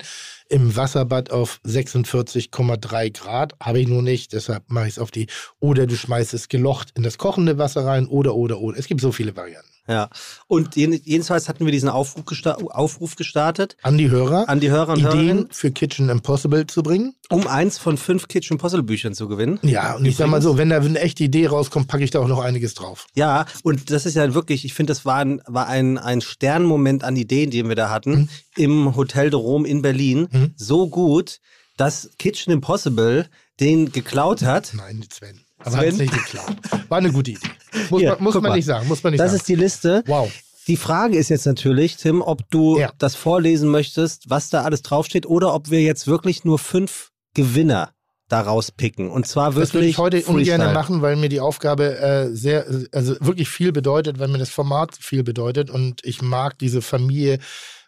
im 0.48 0.76
Wasserbad 0.76 1.32
auf 1.32 1.60
46,3 1.66 3.12
Grad. 3.12 3.54
Habe 3.60 3.80
ich 3.80 3.88
nur 3.88 4.02
nicht, 4.02 4.32
deshalb 4.32 4.70
mache 4.70 4.86
ich 4.86 4.92
es 4.92 4.98
auf 4.98 5.10
die. 5.10 5.26
Oder 5.60 5.86
du 5.86 5.96
schmeißt 5.96 6.34
es 6.34 6.48
gelocht 6.48 6.92
in 6.94 7.02
das 7.02 7.18
kochende 7.18 7.58
Wasser 7.58 7.84
rein 7.84 8.06
oder, 8.06 8.34
oder, 8.34 8.60
oder. 8.60 8.78
Es 8.78 8.86
gibt 8.86 9.00
so 9.00 9.10
viele 9.12 9.34
Varianten. 9.36 9.68
ja. 9.88 10.08
Und 10.46 10.76
jeden- 10.76 11.00
jedenfalls 11.04 11.48
hatten 11.48 11.64
wir 11.64 11.72
diesen 11.72 11.88
Aufruf, 11.88 12.24
gesta 12.26 12.52
Aufruf 12.54 13.16
gestartet 13.16 13.76
An 13.82 13.98
die 13.98 14.08
Hörer, 14.10 14.48
an 14.48 14.60
die 14.60 14.70
Hörer 14.70 14.92
und 14.92 14.98
Ideen 15.00 15.12
Hörerinnen, 15.12 15.48
für 15.50 15.70
Kitchen 15.72 16.08
Impossible 16.10 16.66
zu 16.68 16.82
bringen. 16.82 17.14
um 17.30 17.46
eins 17.46 17.78
von 17.78 17.96
fünf 17.98 18.28
Kitchen 18.28 18.54
Impossible 18.54 18.82
Büchern 18.84 19.14
zu 19.14 19.28
gewinnen. 19.28 19.58
Ja, 19.62 19.96
und 19.96 20.04
ich 20.04 20.16
sag 20.16 20.28
mal 20.28 20.40
so, 20.42 20.56
wenn 20.58 20.70
da 20.70 20.76
eine 20.80 20.98
echte 21.00 21.24
Idee 21.24 21.46
rauskommt, 21.46 21.88
packe 21.88 22.04
ich 22.04 22.10
da 22.10 22.20
auch 22.20 22.28
noch 22.28 22.40
einiges 22.40 22.74
drauf. 22.74 23.06
Ja, 23.14 23.46
und 23.62 23.90
das 23.90 24.06
ist 24.06 24.14
ja 24.14 24.34
wirklich, 24.34 24.64
ich 24.64 24.74
finde, 24.74 24.92
das 24.92 25.04
war 25.04 25.16
ein, 25.16 25.40
war 25.46 25.66
ein, 25.68 25.98
ein 25.98 26.20
Sternmoment 26.20 27.04
an 27.04 27.16
Ideen, 27.16 27.50
den 27.50 27.68
wir 27.68 27.76
da 27.76 27.90
hatten, 27.90 28.12
Mhm. 28.12 28.28
im 28.56 28.96
Hotel 28.96 29.30
de 29.30 29.38
Rome 29.38 29.66
in 29.68 29.82
Berlin. 29.82 30.54
So 30.56 30.88
gut, 30.88 31.38
dass 31.76 32.10
Kitchen 32.18 32.52
Impossible 32.52 33.28
den 33.60 33.92
geklaut 33.92 34.42
hat. 34.42 34.72
Nein, 34.74 35.04
Sven. 35.12 35.40
Aber 35.58 35.78
hat 35.78 35.86
es 35.86 35.96
nicht 35.98 36.12
geklappt. 36.12 36.56
War 36.88 36.98
eine 36.98 37.10
gute 37.12 37.32
Idee. 37.32 37.40
Muss, 37.90 38.00
Hier, 38.00 38.10
man, 38.14 38.22
muss 38.24 38.34
man 38.40 38.52
nicht 38.52 38.64
sagen. 38.64 38.86
Muss 38.88 39.02
man 39.02 39.10
nicht 39.12 39.20
Das 39.20 39.32
sagen. 39.32 39.40
ist 39.40 39.48
die 39.48 39.54
Liste. 39.56 40.02
wow. 40.06 40.30
Die 40.68 40.76
Frage 40.76 41.16
ist 41.16 41.30
jetzt 41.30 41.46
natürlich, 41.46 41.96
Tim, 41.96 42.20
ob 42.20 42.48
du 42.50 42.78
Ja. 42.78 42.92
das 42.98 43.14
vorlesen 43.14 43.70
möchtest, 43.70 44.28
was 44.28 44.50
da 44.50 44.62
alles 44.62 44.82
draufsteht, 44.82 45.26
oder 45.26 45.54
ob 45.54 45.70
wir 45.70 45.80
jetzt 45.80 46.06
wirklich 46.06 46.44
nur 46.44 46.58
fünf 46.58 47.10
Gewinner 47.34 47.90
daraus 48.28 48.70
picken. 48.70 49.10
Und 49.10 49.26
zwar 49.26 49.54
wirklich. 49.54 49.68
Das 49.68 49.74
würde 49.74 49.86
ich 49.86 49.98
heute 49.98 50.22
ungern 50.24 50.74
machen, 50.74 51.00
weil 51.00 51.16
mir 51.16 51.30
die 51.30 51.40
Aufgabe 51.40 51.98
äh, 51.98 52.34
sehr, 52.34 52.66
also 52.92 53.16
wirklich 53.20 53.48
viel 53.48 53.72
bedeutet, 53.72 54.18
weil 54.18 54.28
mir 54.28 54.38
das 54.38 54.50
Format 54.50 54.96
viel 55.00 55.22
bedeutet 55.22 55.70
und 55.70 56.04
ich 56.04 56.20
mag 56.20 56.58
diese 56.58 56.82
Familie 56.82 57.38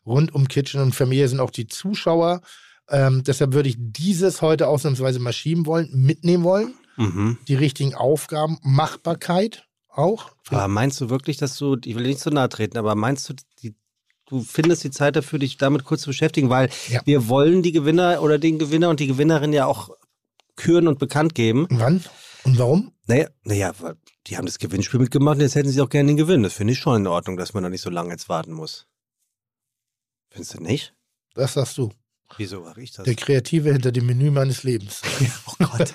rund 0.07 0.35
um 0.35 0.49
Kitchen 0.49 0.81
und 0.81 0.95
Familie 0.95 1.29
sind 1.29 1.41
auch 1.41 1.51
die 1.51 1.67
Zuschauer. 1.67 2.41
Ähm, 2.89 3.23
deshalb 3.25 3.53
würde 3.53 3.69
ich 3.69 3.77
dieses 3.79 4.41
heute 4.41 4.67
ausnahmsweise 4.67 5.21
mal 5.21 5.35
schieben 5.35 5.67
wollen, 5.67 5.91
mitnehmen 5.93 6.43
wollen. 6.43 6.75
Mhm. 6.97 7.37
Die 7.47 7.55
richtigen 7.55 7.95
Aufgaben, 7.95 8.59
Machbarkeit 8.63 9.67
auch. 9.93 10.31
Aber 10.49 10.69
meinst 10.69 11.01
du 11.01 11.11
wirklich, 11.11 11.37
dass 11.37 11.57
du, 11.57 11.77
ich 11.85 11.95
will 11.95 12.05
nicht 12.07 12.21
zu 12.21 12.31
nahe 12.31 12.49
treten, 12.49 12.79
aber 12.79 12.95
meinst 12.95 13.29
du, 13.29 13.35
die, 13.63 13.75
du 14.27 14.43
findest 14.43 14.85
die 14.85 14.91
Zeit 14.91 15.17
dafür, 15.17 15.39
dich 15.39 15.57
damit 15.57 15.85
kurz 15.85 16.03
zu 16.03 16.11
beschäftigen? 16.11 16.51
Weil 16.51 16.71
Ja. 16.89 17.01
wir 17.05 17.29
wollen 17.29 17.63
die 17.63 17.73
Gewinner 17.73 18.23
oder 18.23 18.39
den 18.39 18.59
Gewinner 18.59 18.89
und 18.91 19.01
die 19.01 19.07
Gewinnerin 19.07 19.53
ja 19.53 19.67
auch 19.67 19.91
küren 20.57 20.89
und 20.89 20.99
bekannt 20.99 21.35
geben. 21.35 21.67
Wann 21.71 22.05
und 22.45 22.59
warum? 22.59 22.93
Naja, 23.07 23.29
naja, 23.43 23.73
die 24.27 24.37
haben 24.37 24.47
das 24.47 24.59
Gewinnspiel 24.59 25.01
mitgemacht 25.01 25.37
und 25.37 25.43
jetzt 25.43 25.55
hätten 25.57 25.69
sie 25.71 25.81
auch 25.81 25.89
gerne 25.89 26.09
den 26.09 26.17
Gewinn. 26.17 26.43
Das 26.43 26.53
finde 26.55 26.73
ich 26.73 26.79
schon 26.79 26.97
in 26.97 27.07
Ordnung, 27.07 27.37
dass 27.37 27.55
man 27.55 27.63
da 27.63 27.69
nicht 27.69 27.83
so 27.83 27.91
lange 27.91 28.11
jetzt 28.11 28.29
warten 28.29 28.53
muss. 28.53 28.87
Findest 30.31 30.55
du 30.55 30.63
nicht? 30.63 30.95
Das 31.35 31.55
sagst 31.55 31.77
du. 31.79 31.91
Wieso 32.39 32.61
mache 32.61 32.81
ich 32.81 32.93
das? 32.93 33.05
Der 33.05 33.15
Kreative 33.15 33.73
hinter 33.73 33.93
dem 33.93 34.07
Menü 34.07 34.31
meines 34.31 34.63
Lebens. 34.63 35.03
Oh 35.63 35.67
Gott. 35.77 35.95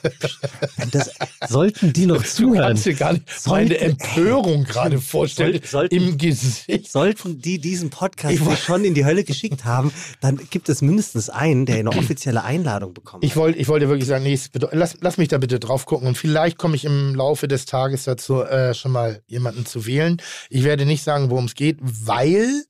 das 0.92 1.10
sollten 1.48 1.92
die 1.92 2.06
noch 2.06 2.22
Du 2.22 2.28
zuhören. 2.30 2.68
kannst 2.68 2.86
dir 2.86 2.94
gar 2.94 3.14
nicht 3.14 3.28
Sollte- 3.30 3.50
meine 3.74 3.78
Empörung 3.80 4.64
gerade 4.64 5.00
vorstellen. 5.02 5.54
Soll- 5.54 5.90
sollten- 5.90 5.96
Im 5.96 6.18
Gesicht. 6.20 6.92
Sollten 6.92 7.40
die 7.42 7.60
diesen 7.60 7.90
Podcast 7.90 8.34
Ich 8.36 8.46
wollt- 8.46 8.60
schon 8.60 8.84
in 8.86 8.94
die 8.94 9.06
Hölle 9.06 9.24
geschickt 9.24 9.66
haben, 9.66 9.92
dann 10.22 10.38
gibt 10.52 10.70
es 10.70 10.82
mindestens 10.84 11.30
einen, 11.30 11.66
der 11.66 11.78
eine 11.78 11.90
offizielle 11.90 12.44
Einladung 12.44 12.94
bekommt. 12.94 13.24
Ich 13.24 13.36
wollte 13.36 13.58
ich 13.58 13.68
wollte 13.68 13.90
wirklich 13.90 14.08
sagen, 14.08 14.24
nee, 14.24 14.40
lass, 14.72 14.98
lass 15.02 15.18
mich 15.18 15.30
da 15.30 15.38
bitte 15.40 15.60
drauf 15.60 15.86
gucken 15.86 16.08
und 16.08 16.18
vielleicht 16.18 16.58
komme 16.58 16.76
ich 16.76 16.86
im 16.86 17.16
Laufe 17.16 17.48
des 17.48 17.66
Tages 17.66 18.04
dazu, 18.04 18.44
äh, 18.44 18.74
schon 18.76 18.92
mal 18.92 19.22
jemanden 19.28 19.66
zu 19.66 19.86
wählen. 19.88 20.22
Ich 20.50 20.64
werde 20.64 20.86
nicht 20.86 21.04
sagen, 21.04 21.30
worum 21.32 21.46
es 21.46 21.56
geht, 21.56 21.80
weil 21.82 22.64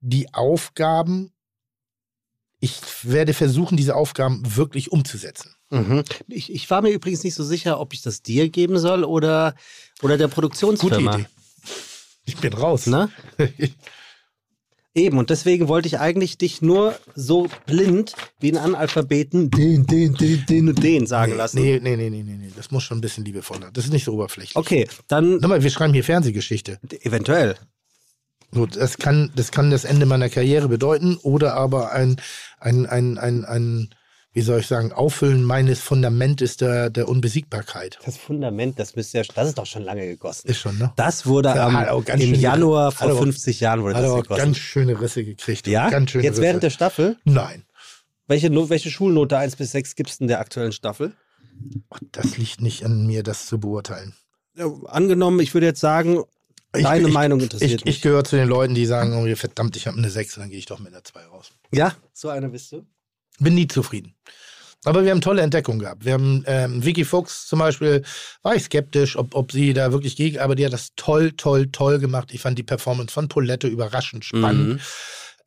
die 0.00 0.32
Aufgaben, 0.32 1.32
ich 2.66 2.80
werde 3.02 3.32
versuchen, 3.32 3.76
diese 3.76 3.94
Aufgaben 3.94 4.42
wirklich 4.56 4.90
umzusetzen. 4.90 5.54
Mhm. 5.70 6.02
Ich, 6.28 6.52
ich 6.52 6.68
war 6.68 6.82
mir 6.82 6.90
übrigens 6.90 7.22
nicht 7.22 7.34
so 7.34 7.44
sicher, 7.44 7.80
ob 7.80 7.92
ich 7.94 8.02
das 8.02 8.22
dir 8.22 8.48
geben 8.48 8.78
soll 8.78 9.04
oder, 9.04 9.54
oder 10.02 10.18
der 10.18 10.26
Gute 10.26 10.34
Produktionsfirma. 10.34 11.14
Idee. 11.14 11.26
Ich 12.24 12.36
bin 12.38 12.52
raus. 12.52 12.86
Ne? 12.86 13.08
Eben, 14.94 15.18
und 15.18 15.28
deswegen 15.30 15.68
wollte 15.68 15.86
ich 15.88 16.00
eigentlich 16.00 16.38
dich 16.38 16.62
nur 16.62 16.98
so 17.14 17.48
blind 17.66 18.14
wie 18.40 18.50
ein 18.50 18.56
Analphabeten 18.56 19.50
den, 19.50 19.86
den, 19.86 20.14
den, 20.14 20.44
den 20.46 20.68
und 20.70 20.82
den 20.82 21.06
sagen 21.06 21.36
lassen. 21.36 21.60
Nee, 21.60 21.78
nee, 21.82 21.96
nee, 21.96 22.08
nee, 22.08 22.22
nee, 22.22 22.36
nee. 22.36 22.50
Das 22.56 22.70
muss 22.70 22.82
schon 22.82 22.98
ein 22.98 23.02
bisschen 23.02 23.24
liebevoller. 23.24 23.70
Das 23.72 23.84
ist 23.84 23.92
nicht 23.92 24.04
so 24.04 24.14
oberflächlich. 24.14 24.56
Okay, 24.56 24.88
dann 25.06 25.38
Sag 25.38 25.48
mal, 25.48 25.62
wir 25.62 25.70
schreiben 25.70 25.92
hier 25.92 26.02
Fernsehgeschichte. 26.02 26.80
eventuell. 27.02 27.56
So, 28.52 28.66
das 28.66 28.98
kann, 28.98 29.32
das 29.36 29.50
kann 29.50 29.70
das 29.70 29.84
Ende 29.84 30.06
meiner 30.06 30.28
Karriere 30.28 30.68
bedeuten 30.68 31.16
oder 31.22 31.54
aber 31.54 31.92
ein, 31.92 32.16
ein, 32.60 32.86
ein, 32.86 33.18
ein, 33.18 33.44
ein 33.44 33.90
wie 34.32 34.42
soll 34.42 34.60
ich 34.60 34.66
sagen, 34.66 34.92
Auffüllen 34.92 35.42
meines 35.42 35.80
Fundamentes 35.80 36.56
der, 36.58 36.90
der 36.90 37.08
Unbesiegbarkeit. 37.08 37.98
Das 38.04 38.16
Fundament, 38.18 38.78
das 38.78 38.94
müsste 38.94 39.18
ja, 39.18 39.24
das 39.34 39.48
ist 39.48 39.58
doch 39.58 39.64
schon 39.66 39.82
lange 39.82 40.06
gegossen. 40.06 40.48
Ist 40.48 40.58
schon, 40.58 40.76
ne? 40.78 40.92
Das 40.96 41.26
wurde 41.26 41.48
Ja, 41.50 41.66
am, 41.88 42.04
im 42.20 42.34
Januar 42.34 42.92
vor 42.92 43.12
auch- 43.12 43.18
50 43.18 43.60
Jahren 43.60 43.82
wurde 43.82 43.96
Hat 43.96 44.04
das 44.04 44.10
auch 44.10 44.22
gegossen. 44.22 44.38
ganz 44.42 44.58
schöne 44.58 45.00
Risse 45.00 45.24
gekriegt. 45.24 45.66
ja, 45.66 45.88
Ganz 45.90 46.10
schöne 46.10 46.24
jetzt 46.24 46.34
Risse. 46.34 46.42
während 46.42 46.62
der 46.62 46.70
Staffel. 46.70 47.16
Nein. 47.24 47.64
Welche, 48.28 48.50
welche 48.68 48.90
Schulnote 48.90 49.38
1 49.38 49.56
bis 49.56 49.72
6 49.72 49.94
gibst 49.96 50.20
du 50.20 50.24
in 50.24 50.28
der 50.28 50.40
aktuellen 50.40 50.72
Staffel? 50.72 51.12
Das 52.12 52.36
liegt 52.36 52.60
nicht 52.60 52.84
an 52.84 53.06
mir, 53.06 53.22
das 53.22 53.46
zu 53.46 53.58
beurteilen. 53.58 54.14
Ja, 54.56 54.66
angenommen, 54.86 55.40
ich 55.40 55.54
würde 55.54 55.66
jetzt 55.66 55.80
sagen, 55.80 56.22
deine 56.82 57.08
ich, 57.08 57.14
Meinung 57.14 57.40
interessiert 57.40 57.72
Ich, 57.72 57.78
ich 57.80 57.84
mich. 57.84 58.02
gehöre 58.02 58.24
zu 58.24 58.36
den 58.36 58.48
Leuten, 58.48 58.74
die 58.74 58.86
sagen, 58.86 59.14
oh, 59.14 59.36
verdammt, 59.36 59.76
ich 59.76 59.86
habe 59.86 59.96
eine 59.98 60.10
6, 60.10 60.36
dann 60.36 60.50
gehe 60.50 60.58
ich 60.58 60.66
doch 60.66 60.78
mit 60.78 60.92
einer 60.92 61.04
2 61.04 61.24
raus. 61.26 61.50
Ja, 61.72 61.94
so 62.12 62.28
eine 62.28 62.48
bist 62.48 62.72
du. 62.72 62.86
Bin 63.38 63.54
nie 63.54 63.68
zufrieden. 63.68 64.14
Aber 64.84 65.04
wir 65.04 65.10
haben 65.10 65.20
tolle 65.20 65.42
Entdeckungen 65.42 65.80
gehabt. 65.80 66.04
Wir 66.04 66.12
haben 66.12 66.44
ähm, 66.46 66.84
Vicky 66.84 67.04
Fuchs 67.04 67.46
zum 67.48 67.58
Beispiel, 67.58 68.04
war 68.42 68.54
ich 68.54 68.64
skeptisch, 68.64 69.16
ob, 69.16 69.34
ob 69.34 69.50
sie 69.50 69.72
da 69.72 69.90
wirklich 69.90 70.14
gegen, 70.16 70.38
aber 70.38 70.54
die 70.54 70.64
hat 70.64 70.72
das 70.72 70.92
toll, 70.94 71.32
toll, 71.32 71.68
toll 71.72 71.98
gemacht. 71.98 72.30
Ich 72.32 72.40
fand 72.40 72.56
die 72.58 72.62
Performance 72.62 73.12
von 73.12 73.28
Polette 73.28 73.66
überraschend 73.66 74.24
spannend. 74.24 74.68
Mhm. 74.74 74.80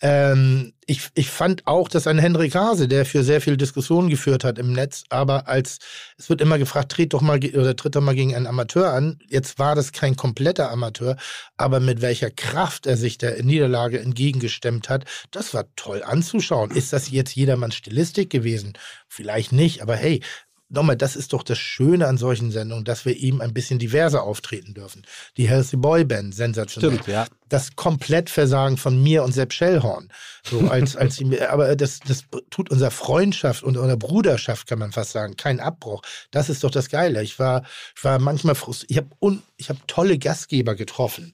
Ähm, 0.01 0.73
ich, 0.85 1.09
ich 1.13 1.29
fand 1.29 1.67
auch, 1.67 1.89
dass 1.89 2.07
ein 2.07 2.19
Henrik 2.19 2.55
Hase, 2.55 2.87
der 2.87 3.05
für 3.05 3.23
sehr 3.23 3.41
viel 3.41 3.57
Diskussion 3.57 4.09
geführt 4.09 4.43
hat 4.43 4.57
im 4.57 4.71
Netz, 4.71 5.03
aber 5.09 5.47
als 5.47 5.79
es 6.17 6.29
wird 6.29 6.39
immer 6.39 6.57
gefragt, 6.57 6.93
tritt 6.93 7.13
doch 7.13 7.21
mal 7.21 7.37
oder 7.37 7.75
tritt 7.75 7.95
doch 7.95 8.01
mal 8.01 8.15
gegen 8.15 8.33
einen 8.33 8.47
Amateur 8.47 8.93
an. 8.93 9.19
Jetzt 9.27 9.59
war 9.59 9.75
das 9.75 9.91
kein 9.91 10.15
kompletter 10.15 10.71
Amateur, 10.71 11.17
aber 11.57 11.79
mit 11.81 12.01
welcher 12.01 12.31
Kraft 12.31 12.87
er 12.87 12.95
sich 12.95 13.17
der 13.17 13.43
Niederlage 13.43 13.99
entgegengestemmt 13.99 14.89
hat, 14.89 15.03
das 15.31 15.53
war 15.53 15.65
toll 15.75 16.01
anzuschauen. 16.01 16.71
Ist 16.71 16.93
das 16.93 17.11
jetzt 17.11 17.35
jedermanns 17.35 17.75
Stilistik 17.75 18.29
gewesen? 18.29 18.73
Vielleicht 19.09 19.51
nicht, 19.51 19.81
aber 19.81 19.95
hey, 19.95 20.21
nochmal, 20.69 20.95
das 20.95 21.15
ist 21.15 21.33
doch 21.33 21.43
das 21.43 21.57
Schöne 21.57 22.07
an 22.07 22.17
solchen 22.17 22.51
Sendungen, 22.51 22.85
dass 22.85 23.05
wir 23.05 23.15
ihm 23.15 23.41
ein 23.41 23.53
bisschen 23.53 23.79
diverser 23.79 24.23
auftreten 24.23 24.73
dürfen. 24.73 25.05
Die 25.37 25.49
Healthy 25.49 25.77
Boy 25.77 26.05
Band, 26.05 26.33
sensationell 26.33 26.99
Stimmt, 26.99 27.07
ja. 27.07 27.27
das 27.49 27.75
Komplettversagen 27.75 28.77
von 28.77 29.01
mir 29.01 29.23
und 29.23 29.33
Sepp 29.33 29.51
Schellhorn. 29.51 30.09
So 30.43 30.69
als, 30.69 30.95
als 30.95 31.21
aber 31.49 31.75
das, 31.75 31.99
das 31.99 32.25
tut 32.49 32.69
unserer 32.69 32.91
Freundschaft 32.91 33.63
und 33.63 33.77
unserer 33.77 33.97
Bruderschaft, 33.97 34.67
kann 34.67 34.79
man 34.79 34.91
fast 34.91 35.11
sagen, 35.11 35.35
keinen 35.35 35.59
Abbruch. 35.59 36.01
Das 36.31 36.49
ist 36.49 36.63
doch 36.63 36.71
das 36.71 36.89
Geile. 36.89 37.23
Ich 37.23 37.39
war, 37.39 37.63
ich 37.95 38.03
war 38.03 38.19
manchmal 38.19 38.55
frustriert. 38.55 38.91
Ich 38.91 38.97
habe 38.97 39.09
un, 39.19 39.41
ich 39.57 39.69
hab 39.69 39.87
tolle 39.87 40.17
Gastgeber 40.19 40.75
getroffen. 40.75 41.33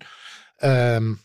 Ähm, 0.62 1.20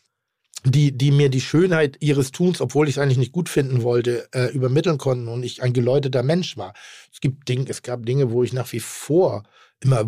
die, 0.64 0.93
die 0.93 1.11
mir 1.11 1.29
die 1.29 1.40
Schönheit 1.40 1.97
ihres 2.00 2.33
Tuns, 2.33 2.61
obwohl 2.61 2.88
ich 2.88 2.97
es 2.97 2.99
eigentlich 2.99 3.19
nicht 3.19 3.33
gut 3.33 3.49
finden 3.49 3.83
wollte, 3.83 4.29
äh, 4.33 4.52
übermitteln 4.52 4.99
konnten 4.99 5.29
und 5.29 5.43
ich 5.43 5.62
ein 5.62 5.73
geläuteter 5.73 6.23
Mensch 6.23 6.57
war. 6.57 6.75
Es 7.12 7.21
gibt 7.21 7.49
Dinge, 7.49 7.67
es 7.69 7.83
gab 7.83 8.05
Dinge, 8.05 8.31
wo 8.31 8.43
ich 8.43 8.52
nach 8.52 8.71
wie 8.73 8.81
vor 8.81 9.45
immer 9.81 10.07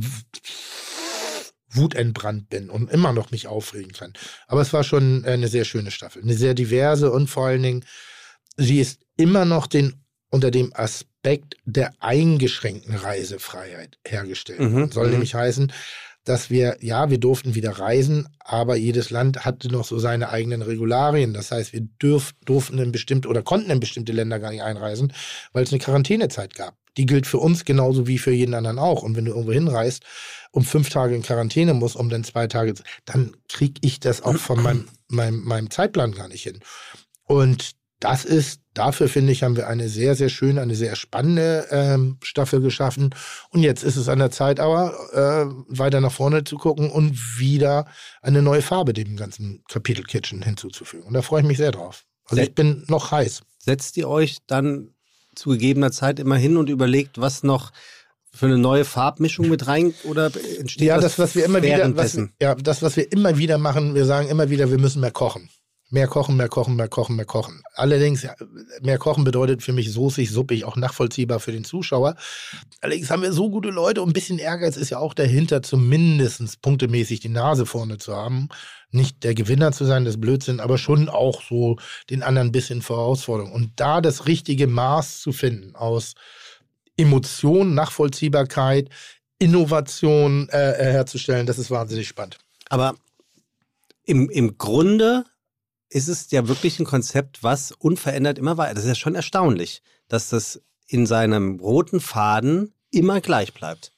wutentbrannt 1.70 2.50
bin 2.50 2.68
und 2.68 2.90
immer 2.90 3.12
noch 3.12 3.30
mich 3.30 3.46
aufregen 3.46 3.92
kann. 3.92 4.12
Aber 4.46 4.60
es 4.60 4.72
war 4.72 4.84
schon 4.84 5.24
äh, 5.24 5.30
eine 5.30 5.48
sehr 5.48 5.64
schöne 5.64 5.90
Staffel, 5.90 6.22
eine 6.22 6.34
sehr 6.34 6.54
diverse 6.54 7.10
und 7.10 7.28
vor 7.28 7.46
allen 7.46 7.62
Dingen, 7.62 7.84
sie 8.56 8.80
ist 8.80 9.00
immer 9.16 9.44
noch 9.44 9.66
den 9.66 10.02
unter 10.30 10.50
dem 10.50 10.72
Aspekt 10.74 11.56
der 11.64 11.92
eingeschränkten 12.00 12.94
Reisefreiheit 12.94 13.98
hergestellt. 14.06 14.60
Mhm, 14.60 14.90
Soll 14.90 15.06
mhm. 15.06 15.12
nämlich 15.12 15.34
heißen, 15.34 15.72
dass 16.24 16.50
wir, 16.50 16.76
ja, 16.80 17.10
wir 17.10 17.18
durften 17.18 17.54
wieder 17.54 17.72
reisen, 17.72 18.28
aber 18.38 18.76
jedes 18.76 19.10
Land 19.10 19.44
hatte 19.44 19.68
noch 19.68 19.84
so 19.84 19.98
seine 19.98 20.28
eigenen 20.28 20.62
Regularien. 20.62 21.34
Das 21.34 21.50
heißt, 21.50 21.72
wir 21.72 21.80
dürf, 21.80 22.32
durften 22.44 22.78
in 22.78 22.92
bestimmte 22.92 23.28
oder 23.28 23.42
konnten 23.42 23.70
in 23.70 23.80
bestimmte 23.80 24.12
Länder 24.12 24.38
gar 24.38 24.50
nicht 24.50 24.62
einreisen, 24.62 25.12
weil 25.52 25.64
es 25.64 25.72
eine 25.72 25.80
Quarantänezeit 25.80 26.54
gab. 26.54 26.76
Die 26.96 27.06
gilt 27.06 27.26
für 27.26 27.38
uns 27.38 27.64
genauso 27.64 28.06
wie 28.06 28.18
für 28.18 28.32
jeden 28.32 28.54
anderen 28.54 28.78
auch. 28.78 29.02
Und 29.02 29.16
wenn 29.16 29.24
du 29.24 29.32
irgendwo 29.32 29.52
hinreist 29.52 30.04
und 30.50 30.64
fünf 30.64 30.90
Tage 30.90 31.14
in 31.14 31.22
Quarantäne 31.22 31.74
musst, 31.74 31.96
um 31.96 32.08
dann 32.08 32.22
zwei 32.22 32.46
Tage, 32.46 32.74
dann 33.04 33.34
kriege 33.48 33.80
ich 33.82 33.98
das 33.98 34.22
auch 34.22 34.36
von 34.36 34.62
meinem, 34.62 34.88
meinem, 35.08 35.42
meinem 35.42 35.70
Zeitplan 35.70 36.12
gar 36.12 36.28
nicht 36.28 36.42
hin. 36.42 36.60
Und 37.24 37.72
das 38.02 38.24
ist, 38.24 38.60
dafür 38.74 39.08
finde 39.08 39.30
ich, 39.30 39.44
haben 39.44 39.56
wir 39.56 39.68
eine 39.68 39.88
sehr, 39.88 40.16
sehr 40.16 40.28
schöne, 40.28 40.60
eine 40.60 40.74
sehr 40.74 40.96
spannende 40.96 41.68
ähm, 41.70 42.18
Staffel 42.20 42.60
geschaffen. 42.60 43.14
Und 43.50 43.62
jetzt 43.62 43.84
ist 43.84 43.94
es 43.94 44.08
an 44.08 44.18
der 44.18 44.32
Zeit, 44.32 44.58
aber 44.58 44.92
äh, 45.12 45.78
weiter 45.78 46.00
nach 46.00 46.10
vorne 46.10 46.42
zu 46.42 46.58
gucken 46.58 46.90
und 46.90 47.38
wieder 47.38 47.86
eine 48.20 48.42
neue 48.42 48.60
Farbe 48.60 48.92
dem 48.92 49.16
ganzen 49.16 49.62
Kapitel 49.68 50.04
Kitchen 50.04 50.42
hinzuzufügen. 50.42 51.06
Und 51.06 51.14
da 51.14 51.22
freue 51.22 51.42
ich 51.42 51.46
mich 51.46 51.58
sehr 51.58 51.70
drauf. 51.70 52.04
Also 52.26 52.42
ich 52.42 52.54
bin 52.56 52.84
noch 52.88 53.12
heiß. 53.12 53.42
Setzt 53.58 53.96
ihr 53.96 54.08
euch 54.08 54.38
dann 54.48 54.88
zu 55.36 55.50
gegebener 55.50 55.92
Zeit 55.92 56.18
immer 56.18 56.36
hin 56.36 56.56
und 56.56 56.68
überlegt, 56.68 57.20
was 57.20 57.44
noch 57.44 57.70
für 58.34 58.46
eine 58.46 58.58
neue 58.58 58.84
Farbmischung 58.84 59.48
mit 59.48 59.68
rein 59.68 59.94
oder 60.04 60.32
entsteht 60.58 60.88
Ja, 60.88 60.98
das, 60.98 61.20
was 61.20 61.36
wir 61.36 61.44
immer 61.44 61.62
wieder, 61.62 61.96
was, 61.96 62.18
ja, 62.40 62.56
das, 62.56 62.82
was 62.82 62.96
wir 62.96 63.12
immer 63.12 63.38
wieder 63.38 63.58
machen, 63.58 63.94
wir 63.94 64.06
sagen 64.06 64.28
immer 64.28 64.50
wieder, 64.50 64.70
wir 64.70 64.78
müssen 64.78 65.00
mehr 65.00 65.12
kochen. 65.12 65.50
Mehr 65.92 66.06
kochen, 66.06 66.38
mehr 66.38 66.48
kochen, 66.48 66.74
mehr 66.74 66.88
kochen, 66.88 67.16
mehr 67.16 67.26
kochen. 67.26 67.62
Allerdings, 67.74 68.26
mehr 68.80 68.96
kochen 68.96 69.24
bedeutet 69.24 69.62
für 69.62 69.74
mich 69.74 69.92
soßig, 69.92 70.30
suppig, 70.30 70.64
auch 70.64 70.76
nachvollziehbar 70.76 71.38
für 71.38 71.52
den 71.52 71.64
Zuschauer. 71.64 72.16
Allerdings 72.80 73.10
haben 73.10 73.20
wir 73.20 73.34
so 73.34 73.50
gute 73.50 73.68
Leute 73.68 74.00
und 74.00 74.08
ein 74.08 74.14
bisschen 74.14 74.38
Ehrgeiz 74.38 74.78
ist 74.78 74.88
ja 74.88 74.98
auch 74.98 75.12
dahinter, 75.12 75.62
zumindest 75.62 76.62
punktemäßig 76.62 77.20
die 77.20 77.28
Nase 77.28 77.66
vorne 77.66 77.98
zu 77.98 78.16
haben. 78.16 78.48
Nicht 78.90 79.22
der 79.22 79.34
Gewinner 79.34 79.72
zu 79.72 79.84
sein, 79.84 80.06
das 80.06 80.18
Blödsinn, 80.18 80.60
aber 80.60 80.78
schon 80.78 81.10
auch 81.10 81.42
so 81.42 81.76
den 82.08 82.22
anderen 82.22 82.48
ein 82.48 82.52
bisschen 82.52 82.80
Herausforderung. 82.80 83.52
Und 83.52 83.72
da 83.76 84.00
das 84.00 84.26
richtige 84.26 84.68
Maß 84.68 85.20
zu 85.20 85.32
finden 85.32 85.76
aus 85.76 86.14
Emotion, 86.96 87.74
Nachvollziehbarkeit, 87.74 88.88
Innovation 89.38 90.48
äh, 90.48 90.70
äh, 90.70 90.92
herzustellen, 90.92 91.46
das 91.46 91.58
ist 91.58 91.70
wahnsinnig 91.70 92.08
spannend. 92.08 92.38
Aber 92.70 92.94
im, 94.06 94.30
im 94.30 94.56
Grunde 94.56 95.24
ist 95.92 96.08
es 96.08 96.30
ja 96.30 96.48
wirklich 96.48 96.78
ein 96.80 96.84
Konzept, 96.86 97.42
was 97.42 97.72
unverändert 97.72 98.38
immer 98.38 98.56
weiter. 98.56 98.74
Das 98.74 98.84
ist 98.84 98.88
ja 98.88 98.94
schon 98.94 99.14
erstaunlich, 99.14 99.82
dass 100.08 100.28
das 100.30 100.60
in 100.86 101.06
seinem 101.06 101.60
roten 101.60 102.00
Faden 102.00 102.72
immer 102.90 103.20
gleich 103.20 103.52
bleibt. 103.54 103.92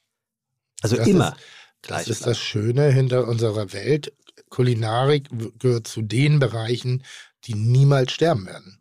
Also 0.83 0.97
Das 0.97 1.07
immer 1.09 1.29
ist- 1.29 1.37
gleich 1.83 2.01
Das 2.07 2.09
ist 2.11 2.19
bleibt. 2.25 2.31
das 2.31 2.39
Schöne 2.43 2.91
hinter 2.91 3.27
unserer 3.29 3.73
Welt. 3.73 4.13
Kulinarik 4.51 5.29
gehört 5.59 5.87
zu 5.89 6.03
den 6.03 6.39
Bereichen, 6.39 7.03
die 7.45 7.55
niemals 7.55 8.13
sterben 8.13 8.47
werden. 8.47 8.79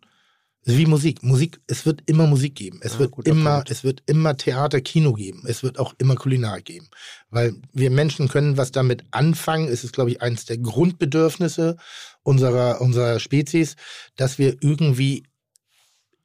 Wie 0.66 0.86
Musik. 0.86 1.24
Musik, 1.24 1.60
es 1.68 1.86
wird 1.86 2.04
immer 2.06 2.26
Musik 2.26 2.56
geben. 2.56 2.80
Es 2.82 2.96
Ah, 2.96 3.00
wird 3.00 3.28
immer, 3.28 3.56
Punkt. 3.56 3.72
es 3.72 3.84
wird 3.84 4.02
immer 4.06 4.38
Theater, 4.38 4.80
Kino 4.80 5.12
geben. 5.12 5.44
Es 5.46 5.62
wird 5.62 5.78
auch 5.78 5.94
immer 5.98 6.16
Kulinar 6.16 6.62
geben. 6.62 6.88
Weil 7.30 7.56
wir 7.74 7.90
Menschen 7.90 8.30
können 8.30 8.56
was 8.56 8.72
damit 8.72 9.04
anfangen. 9.12 9.68
Es 9.68 9.84
ist, 9.84 9.92
glaube 9.92 10.12
ich, 10.12 10.22
eines 10.22 10.46
der 10.46 10.58
Grundbedürfnisse 10.60 11.76
unserer, 12.24 12.82
unserer 12.82 13.20
Spezies, 13.20 13.76
dass 14.16 14.38
wir 14.40 14.58
irgendwie 14.62 15.24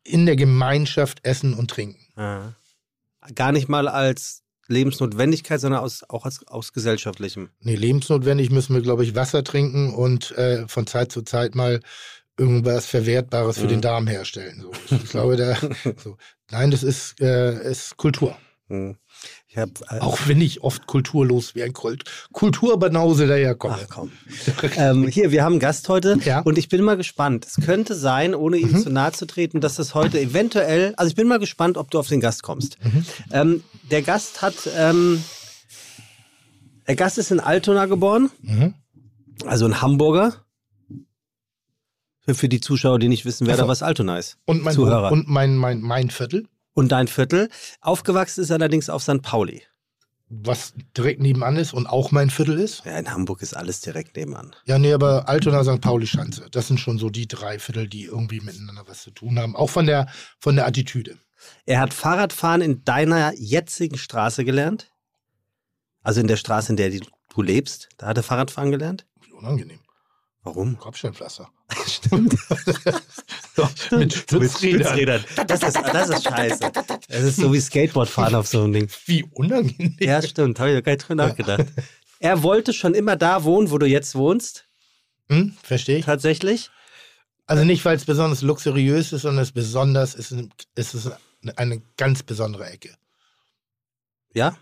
in 0.04 0.26
der 0.26 0.36
Gemeinschaft 0.36 1.18
essen 1.24 1.54
und 1.54 1.70
trinken. 1.70 1.98
Ah. 2.16 2.52
Gar 3.34 3.52
nicht 3.52 3.68
mal 3.68 3.88
als 3.88 4.42
Lebensnotwendigkeit, 4.68 5.60
sondern 5.60 5.80
aus, 5.80 6.02
auch 6.08 6.24
als, 6.24 6.46
aus 6.46 6.72
gesellschaftlichem. 6.72 7.50
Nee, 7.60 7.74
lebensnotwendig 7.74 8.50
müssen 8.50 8.74
wir, 8.74 8.82
glaube 8.82 9.04
ich, 9.04 9.14
Wasser 9.14 9.42
trinken 9.44 9.92
und 9.94 10.30
äh, 10.38 10.66
von 10.68 10.86
Zeit 10.86 11.10
zu 11.12 11.22
Zeit 11.22 11.54
mal 11.54 11.80
irgendwas 12.38 12.86
Verwertbares 12.86 13.58
für 13.58 13.64
Mhm. 13.64 13.68
den 13.68 13.80
Darm 13.80 14.06
herstellen. 14.06 14.60
So. 14.62 14.96
Ich, 14.96 15.10
glaube, 15.10 15.36
da, 15.36 15.56
so. 16.02 16.16
nein, 16.50 16.70
das 16.70 16.82
ist, 16.82 17.20
äh, 17.20 17.70
ist 17.70 17.96
Kultur. 17.96 18.36
Hm. 18.68 18.96
Habe 19.56 19.72
äh, 19.88 19.98
Auch 20.00 20.18
wenn 20.26 20.40
ich 20.42 20.62
oft 20.62 20.86
kulturlos 20.86 21.54
wie 21.54 21.62
ein 21.62 21.72
Kult 21.72 22.04
Kulturbanause 22.32 23.26
daherkomme. 23.26 23.78
Ach 23.82 23.88
komm. 23.88 24.12
ähm, 24.76 25.08
hier, 25.08 25.30
wir 25.30 25.42
haben 25.42 25.54
einen 25.54 25.60
Gast 25.60 25.88
heute 25.88 26.18
Ja. 26.24 26.40
und 26.40 26.58
ich 26.58 26.68
bin 26.68 26.82
mal 26.84 26.96
gespannt. 26.98 27.46
Es 27.46 27.56
könnte 27.64 27.94
sein, 27.94 28.34
ohne 28.34 28.58
ihm 28.58 28.72
Mhm. 28.72 28.82
zu 28.82 28.90
nahe 28.90 29.12
zu 29.12 29.26
treten, 29.26 29.60
dass 29.62 29.76
das 29.76 29.94
heute 29.94 30.20
eventuell, 30.20 30.92
also 30.96 31.08
ich 31.08 31.16
bin 31.16 31.26
mal 31.26 31.38
gespannt, 31.38 31.78
ob 31.78 31.90
du 31.90 31.98
auf 31.98 32.08
den 32.08 32.20
Gast 32.20 32.42
kommst. 32.42 32.76
Mhm. 32.84 33.04
Ähm, 33.32 33.64
der 33.90 34.02
Gast 34.02 34.42
hat, 34.42 34.54
ähm, 34.76 35.24
der 36.86 36.96
Gast 36.96 37.16
ist 37.18 37.30
in 37.30 37.40
Altona 37.40 37.86
geboren, 37.86 38.30
Mhm. 38.42 38.74
also 39.46 39.64
ein 39.64 39.80
Hamburger. 39.80 40.34
Für- 42.30 42.50
die 42.50 42.60
Zuschauer, 42.60 42.98
die 42.98 43.08
nicht 43.08 43.24
wissen, 43.24 43.46
wer 43.46 43.54
Ach 43.54 43.58
so. 43.58 43.62
da 43.64 43.68
was 43.68 43.82
Altona 43.82 44.18
ist. 44.18 44.36
Und 44.44 44.62
mein, 44.62 44.74
Zuhörer. 44.74 45.10
und 45.10 45.26
mein, 45.28 45.56
mein, 45.56 45.80
mein 45.80 46.10
Viertel, 46.10 46.46
Und 46.78 46.92
dein 46.92 47.08
Viertel. 47.08 47.48
Aufgewachsen 47.80 48.40
ist 48.40 48.52
allerdings 48.52 48.88
auf 48.88 49.02
St. 49.02 49.20
Pauli. 49.20 49.64
was 50.28 50.74
direkt 50.96 51.20
nebenan 51.20 51.56
ist 51.56 51.72
und 51.72 51.88
auch 51.88 52.12
mein 52.12 52.30
Viertel 52.30 52.56
ist. 52.60 52.84
Ja, 52.84 52.96
in 52.96 53.10
Hamburg 53.10 53.42
ist 53.42 53.56
alles 53.56 53.80
direkt 53.80 54.14
nebenan. 54.14 54.54
Ja, 54.64 54.78
nee, 54.78 54.92
aber 54.92 55.28
Altona, 55.28 55.64
St. 55.64 55.80
Pauli, 55.80 56.06
Schanze. 56.06 56.46
Das 56.52 56.68
sind 56.68 56.78
schon 56.78 56.98
so 56.98 57.10
die 57.10 57.26
drei 57.26 57.58
Viertel, 57.58 57.88
die 57.88 58.04
irgendwie 58.04 58.38
miteinander 58.38 58.84
was 58.86 59.02
zu 59.02 59.10
tun 59.10 59.40
haben. 59.40 59.56
Auch 59.56 59.70
von 59.70 59.86
der, 59.86 60.06
von 60.38 60.54
der 60.54 60.68
Attitüde. 60.68 61.18
Er 61.66 61.80
hat 61.80 61.92
Fahrradfahren 61.92 62.60
in 62.60 62.84
deiner 62.84 63.32
jetzigen 63.34 63.98
Straße 63.98 64.44
gelernt. 64.44 64.92
Also 66.04 66.20
in 66.20 66.28
der 66.28 66.36
Straße, 66.36 66.70
in 66.70 66.76
der 66.76 66.90
du 66.90 67.42
lebst. 67.42 67.88
Da 67.96 68.06
hat 68.06 68.18
er 68.18 68.22
Fahrradfahren 68.22 68.70
gelernt. 68.70 69.04
Unangenehm. 69.32 69.80
Warum? 70.42 70.78
Kopfsteinpflaster. 70.78 71.50
Stimmt. 71.86 72.36
Mit 73.90 74.12
Stützrädern. 74.12 75.24
Das 75.46 75.62
ist, 75.62 75.76
das 75.76 76.08
ist 76.08 76.24
scheiße. 76.24 76.72
Das 77.08 77.22
ist 77.22 77.36
so 77.36 77.52
wie 77.52 77.60
Skateboardfahren 77.60 78.34
auf 78.34 78.46
so 78.46 78.62
einem 78.62 78.72
Ding. 78.72 78.90
Wie 79.06 79.24
unangenehm. 79.24 79.96
Ja, 79.98 80.22
stimmt. 80.22 80.60
Habe 80.60 80.78
ich 80.78 80.84
gar 80.84 80.92
nicht 80.92 81.08
drüber 81.08 81.26
nachgedacht. 81.26 81.66
Er 82.20 82.42
wollte 82.42 82.72
schon 82.72 82.94
immer 82.94 83.16
da 83.16 83.44
wohnen, 83.44 83.70
wo 83.70 83.78
du 83.78 83.86
jetzt 83.86 84.14
wohnst. 84.14 84.68
Hm, 85.28 85.56
verstehe 85.62 85.98
ich. 85.98 86.04
Tatsächlich. 86.04 86.70
Also 87.46 87.64
nicht, 87.64 87.84
weil 87.84 87.96
es 87.96 88.04
besonders 88.04 88.42
luxuriös 88.42 89.12
ist, 89.12 89.22
sondern 89.22 89.42
es 89.42 89.52
besonders 89.52 90.14
ist, 90.14 90.34
es 90.74 90.94
ist 90.94 91.10
eine 91.56 91.82
ganz 91.96 92.22
besondere 92.22 92.66
Ecke. 92.70 92.94
Ja. 94.34 94.56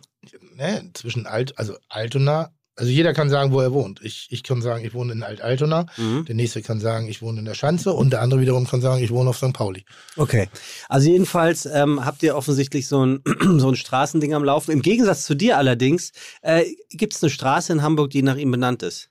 Ne, 0.54 0.90
zwischen 0.94 1.26
Alt, 1.26 1.58
also 1.58 1.76
Altona, 1.88 2.55
also 2.78 2.92
jeder 2.92 3.14
kann 3.14 3.30
sagen, 3.30 3.52
wo 3.52 3.60
er 3.60 3.72
wohnt. 3.72 4.00
Ich, 4.02 4.28
ich 4.30 4.42
kann 4.42 4.60
sagen, 4.60 4.84
ich 4.84 4.92
wohne 4.92 5.12
in 5.12 5.22
Alt-Altona. 5.22 5.86
Mhm. 5.96 6.26
Der 6.26 6.34
nächste 6.34 6.60
kann 6.60 6.78
sagen, 6.78 7.08
ich 7.08 7.22
wohne 7.22 7.38
in 7.38 7.46
der 7.46 7.54
Schanze 7.54 7.94
und 7.94 8.10
der 8.10 8.20
andere 8.20 8.40
wiederum 8.40 8.66
kann 8.66 8.82
sagen, 8.82 9.02
ich 9.02 9.10
wohne 9.10 9.30
auf 9.30 9.38
St. 9.38 9.54
Pauli. 9.54 9.86
Okay. 10.16 10.48
Also 10.90 11.08
jedenfalls 11.08 11.64
ähm, 11.64 12.04
habt 12.04 12.22
ihr 12.22 12.36
offensichtlich 12.36 12.86
so 12.86 13.04
ein, 13.04 13.22
so 13.58 13.70
ein 13.70 13.76
Straßending 13.76 14.34
am 14.34 14.44
Laufen. 14.44 14.72
Im 14.72 14.82
Gegensatz 14.82 15.24
zu 15.24 15.34
dir 15.34 15.56
allerdings 15.56 16.12
äh, 16.42 16.66
gibt 16.90 17.14
es 17.14 17.22
eine 17.22 17.30
Straße 17.30 17.72
in 17.72 17.82
Hamburg, 17.82 18.10
die 18.10 18.22
nach 18.22 18.36
ihm 18.36 18.50
benannt 18.50 18.82
ist. 18.82 19.08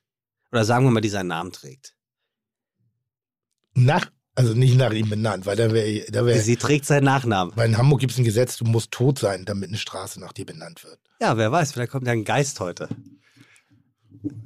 Oder 0.52 0.64
sagen 0.64 0.86
wir 0.86 0.92
mal, 0.92 1.02
die 1.02 1.10
seinen 1.10 1.28
Namen 1.28 1.52
trägt. 1.52 1.96
Nach, 3.74 4.12
also 4.36 4.54
nicht 4.54 4.78
nach 4.78 4.94
ihm 4.94 5.10
benannt, 5.10 5.48
weil 5.48 5.56
da 5.56 5.72
wäre, 5.74 6.06
da 6.12 6.24
wäre, 6.24 6.40
Sie 6.40 6.56
trägt 6.56 6.86
seinen 6.86 7.06
Nachnamen. 7.06 7.52
weil 7.58 7.70
in 7.70 7.78
Hamburg 7.80 8.00
gibt 8.00 8.14
es 8.14 8.20
ein 8.20 8.24
Gesetz, 8.24 8.58
du 8.58 8.66
musst 8.66 8.92
tot 8.92 9.18
sein, 9.18 9.44
damit 9.46 9.70
eine 9.70 9.78
Straße 9.78 10.20
nach 10.20 10.34
dir 10.34 10.46
benannt 10.46 10.84
wird. 10.84 11.00
Ja, 11.20 11.36
wer 11.36 11.52
weiß, 11.52 11.72
vielleicht 11.72 11.92
kommt 11.92 12.06
ja 12.06 12.14
ein 12.14 12.26
Geist 12.26 12.60
heute. 12.60 12.90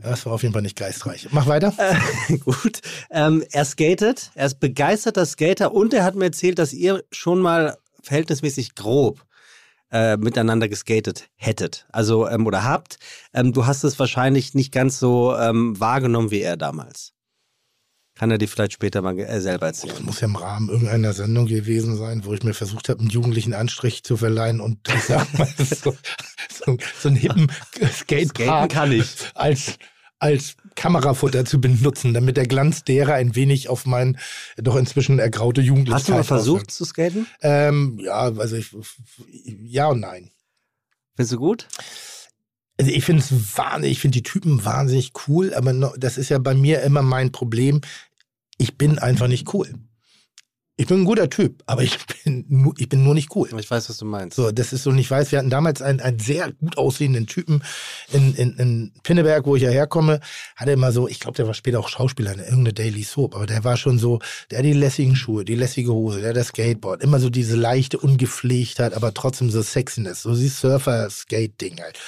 Das 0.02 0.26
war 0.26 0.34
auf 0.34 0.42
jeden 0.44 0.54
Fall 0.54 0.62
nicht 0.62 0.78
geistreich. 0.78 1.28
Mach 1.32 1.48
weiter. 1.48 1.74
Äh, 1.78 2.38
gut. 2.46 2.82
Ähm, 3.12 3.44
er 3.52 3.66
skatet, 3.66 4.32
er 4.36 4.48
ist 4.48 4.60
begeisterter 4.60 5.26
Skater 5.26 5.74
und 5.74 5.94
er 5.94 6.04
hat 6.04 6.16
mir 6.16 6.26
erzählt, 6.26 6.60
dass 6.60 6.74
ihr 6.74 7.04
schon 7.12 7.40
mal 7.40 7.78
verhältnismäßig 8.02 8.76
grob 8.76 9.26
äh, 9.92 10.18
miteinander 10.18 10.70
geskatet 10.70 11.30
hättet. 11.36 11.88
Also, 11.92 12.28
ähm, 12.28 12.46
oder 12.46 12.64
habt. 12.64 12.98
Ähm, 13.34 13.54
du 13.54 13.66
hast 13.66 13.84
es 13.84 14.00
wahrscheinlich 14.00 14.54
nicht 14.54 14.72
ganz 14.72 15.00
so 15.00 15.36
ähm, 15.36 15.80
wahrgenommen 15.80 16.32
wie 16.32 16.42
er 16.42 16.58
damals. 16.58 17.14
Kann 18.20 18.32
er 18.32 18.38
dir 18.38 18.50
vielleicht 18.50 18.74
später 18.74 19.02
mal 19.02 19.18
äh, 19.18 19.40
selber 19.40 19.68
Das 19.68 19.84
erzählen. 19.86 20.06
muss 20.06 20.20
ja 20.20 20.28
im 20.28 20.36
Rahmen 20.36 20.68
irgendeiner 20.68 21.14
Sendung 21.14 21.46
gewesen 21.46 21.96
sein, 21.96 22.26
wo 22.26 22.34
ich 22.34 22.44
mir 22.44 22.54
versucht 22.54 22.90
habe, 22.90 23.00
einen 23.00 23.10
jugendlichen 23.10 23.54
Anstrich 23.54 24.04
zu 24.04 24.18
verleihen 24.18 24.60
und 24.60 24.80
ich 24.94 25.04
sag 25.06 25.40
mal, 25.40 25.48
so, 25.58 25.96
so, 26.66 26.78
so 27.02 27.08
einen 27.08 27.16
hippen 27.16 27.50
Skaten 27.78 28.28
Skatepark 28.28 28.72
kann 28.72 28.92
ich. 28.92 29.06
als, 29.36 29.78
als 30.20 30.56
Kamerafutter 30.76 31.46
zu 31.46 31.62
benutzen, 31.62 32.14
damit 32.14 32.36
der 32.36 32.46
Glanz 32.46 32.84
derer 32.84 33.14
ein 33.14 33.36
wenig 33.36 33.70
auf 33.70 33.86
mein 33.86 34.18
doch 34.58 34.76
inzwischen 34.76 35.20
ergraute 35.20 35.62
Jugendlichkeit 35.62 36.00
Hast 36.02 36.10
du 36.10 36.14
mal 36.14 36.24
versucht 36.26 36.56
auswirkt. 36.58 36.72
zu 36.72 36.84
skaten? 36.84 37.26
Ähm, 37.42 38.00
ja, 38.04 38.16
also 38.36 38.58
ich, 38.58 38.76
ja 39.64 39.88
und 39.88 40.02
nein. 40.02 40.30
Findest 41.16 41.32
du 41.32 41.38
gut? 41.38 41.70
Also 42.78 42.92
ich 42.92 43.04
finde 43.04 43.22
es 43.24 43.58
wahnsinnig, 43.58 43.92
ich 43.98 44.00
finde 44.02 44.18
die 44.18 44.24
Typen 44.24 44.64
wahnsinnig 44.64 45.12
cool, 45.28 45.54
aber 45.54 45.74
no, 45.74 45.94
das 45.98 46.18
ist 46.18 46.30
ja 46.30 46.38
bei 46.38 46.54
mir 46.54 46.82
immer 46.82 47.02
mein 47.02 47.32
Problem. 47.32 47.82
Ich 48.60 48.78
bin 48.78 49.00
einfach 49.00 49.28
nicht 49.28 49.52
cool. 49.54 49.74
Ich 50.76 50.88
bin 50.88 51.02
ein 51.02 51.06
guter 51.06 51.30
Typ, 51.30 51.62
aber 51.66 51.84
ich 51.84 51.98
bin, 52.24 52.46
nur, 52.48 52.74
ich 52.78 52.88
bin 52.88 53.04
nur 53.04 53.14
nicht 53.14 53.36
cool. 53.36 53.50
Ich 53.60 53.70
weiß, 53.70 53.90
was 53.90 53.98
du 53.98 54.06
meinst. 54.06 54.38
So, 54.38 54.50
das 54.52 54.72
ist 54.72 54.84
so 54.84 54.92
nicht 54.92 55.12
weiß. 55.12 55.30
Wir 55.32 55.40
hatten 55.40 55.50
damals 55.50 55.82
einen, 55.82 56.00
einen 56.00 56.20
sehr 56.20 56.54
gut 56.54 56.78
aussehenden 56.78 57.28
Typen 57.28 57.64
in, 58.14 58.34
in, 58.36 58.54
in 58.58 58.94
Pinneberg, 59.04 59.46
wo 59.46 59.58
ich 59.58 59.64
ja 59.64 59.72
herkomme. 59.72 60.22
Hatte 60.56 60.72
immer 60.72 60.94
so, 60.94 61.10
ich 61.10 61.20
glaube, 61.20 61.36
der 61.36 61.48
war 61.48 61.54
später 61.54 61.80
auch 61.80 61.90
Schauspieler 61.90 62.32
in 62.32 62.40
irgendeiner 62.40 62.72
Daily 62.72 63.04
Soap, 63.04 63.36
aber 63.36 63.46
der 63.46 63.66
war 63.66 63.76
schon 63.76 64.00
so, 64.00 64.20
der 64.52 64.60
hat 64.60 64.66
die 64.66 64.72
lässigen 64.72 65.18
Schuhe, 65.18 65.44
die 65.44 65.56
lässige 65.56 65.92
Hose, 65.92 66.22
der 66.22 66.30
hat 66.30 66.38
das 66.38 66.48
Skateboard. 66.48 67.04
Immer 67.04 67.20
so 67.20 67.30
diese 67.30 67.58
leichte 67.58 67.98
Ungepflegtheit, 67.98 68.94
aber 68.94 69.14
trotzdem 69.14 69.50
so 69.50 69.62
Sexiness, 69.62 70.22
so 70.22 70.34
dieses 70.34 70.62
Surfer-Skate-Ding 70.62 71.82
halt. 71.82 72.00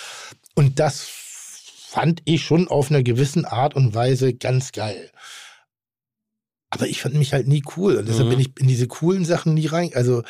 Und 0.55 0.79
das 0.79 1.09
fand 1.89 2.21
ich 2.23 2.45
schon 2.45 2.69
auf 2.69 2.89
einer 2.89 3.03
gewissen 3.03 3.43
Art 3.43 3.75
und 3.75 3.93
Weise 3.93 4.33
ganz 4.33 4.71
geil. 4.71 5.11
Aber 6.71 6.87
ich 6.87 7.01
fand 7.01 7.13
mich 7.15 7.33
halt 7.33 7.47
nie 7.47 7.63
cool. 7.77 7.97
Und 7.97 8.07
deshalb 8.07 8.25
Mhm. 8.25 8.29
bin 8.31 8.39
ich 8.39 8.59
in 8.59 8.67
diese 8.67 8.87
coolen 8.87 9.25
Sachen 9.25 9.53
nie 9.53 9.67
rein. 9.67 9.91
Also 9.93 10.23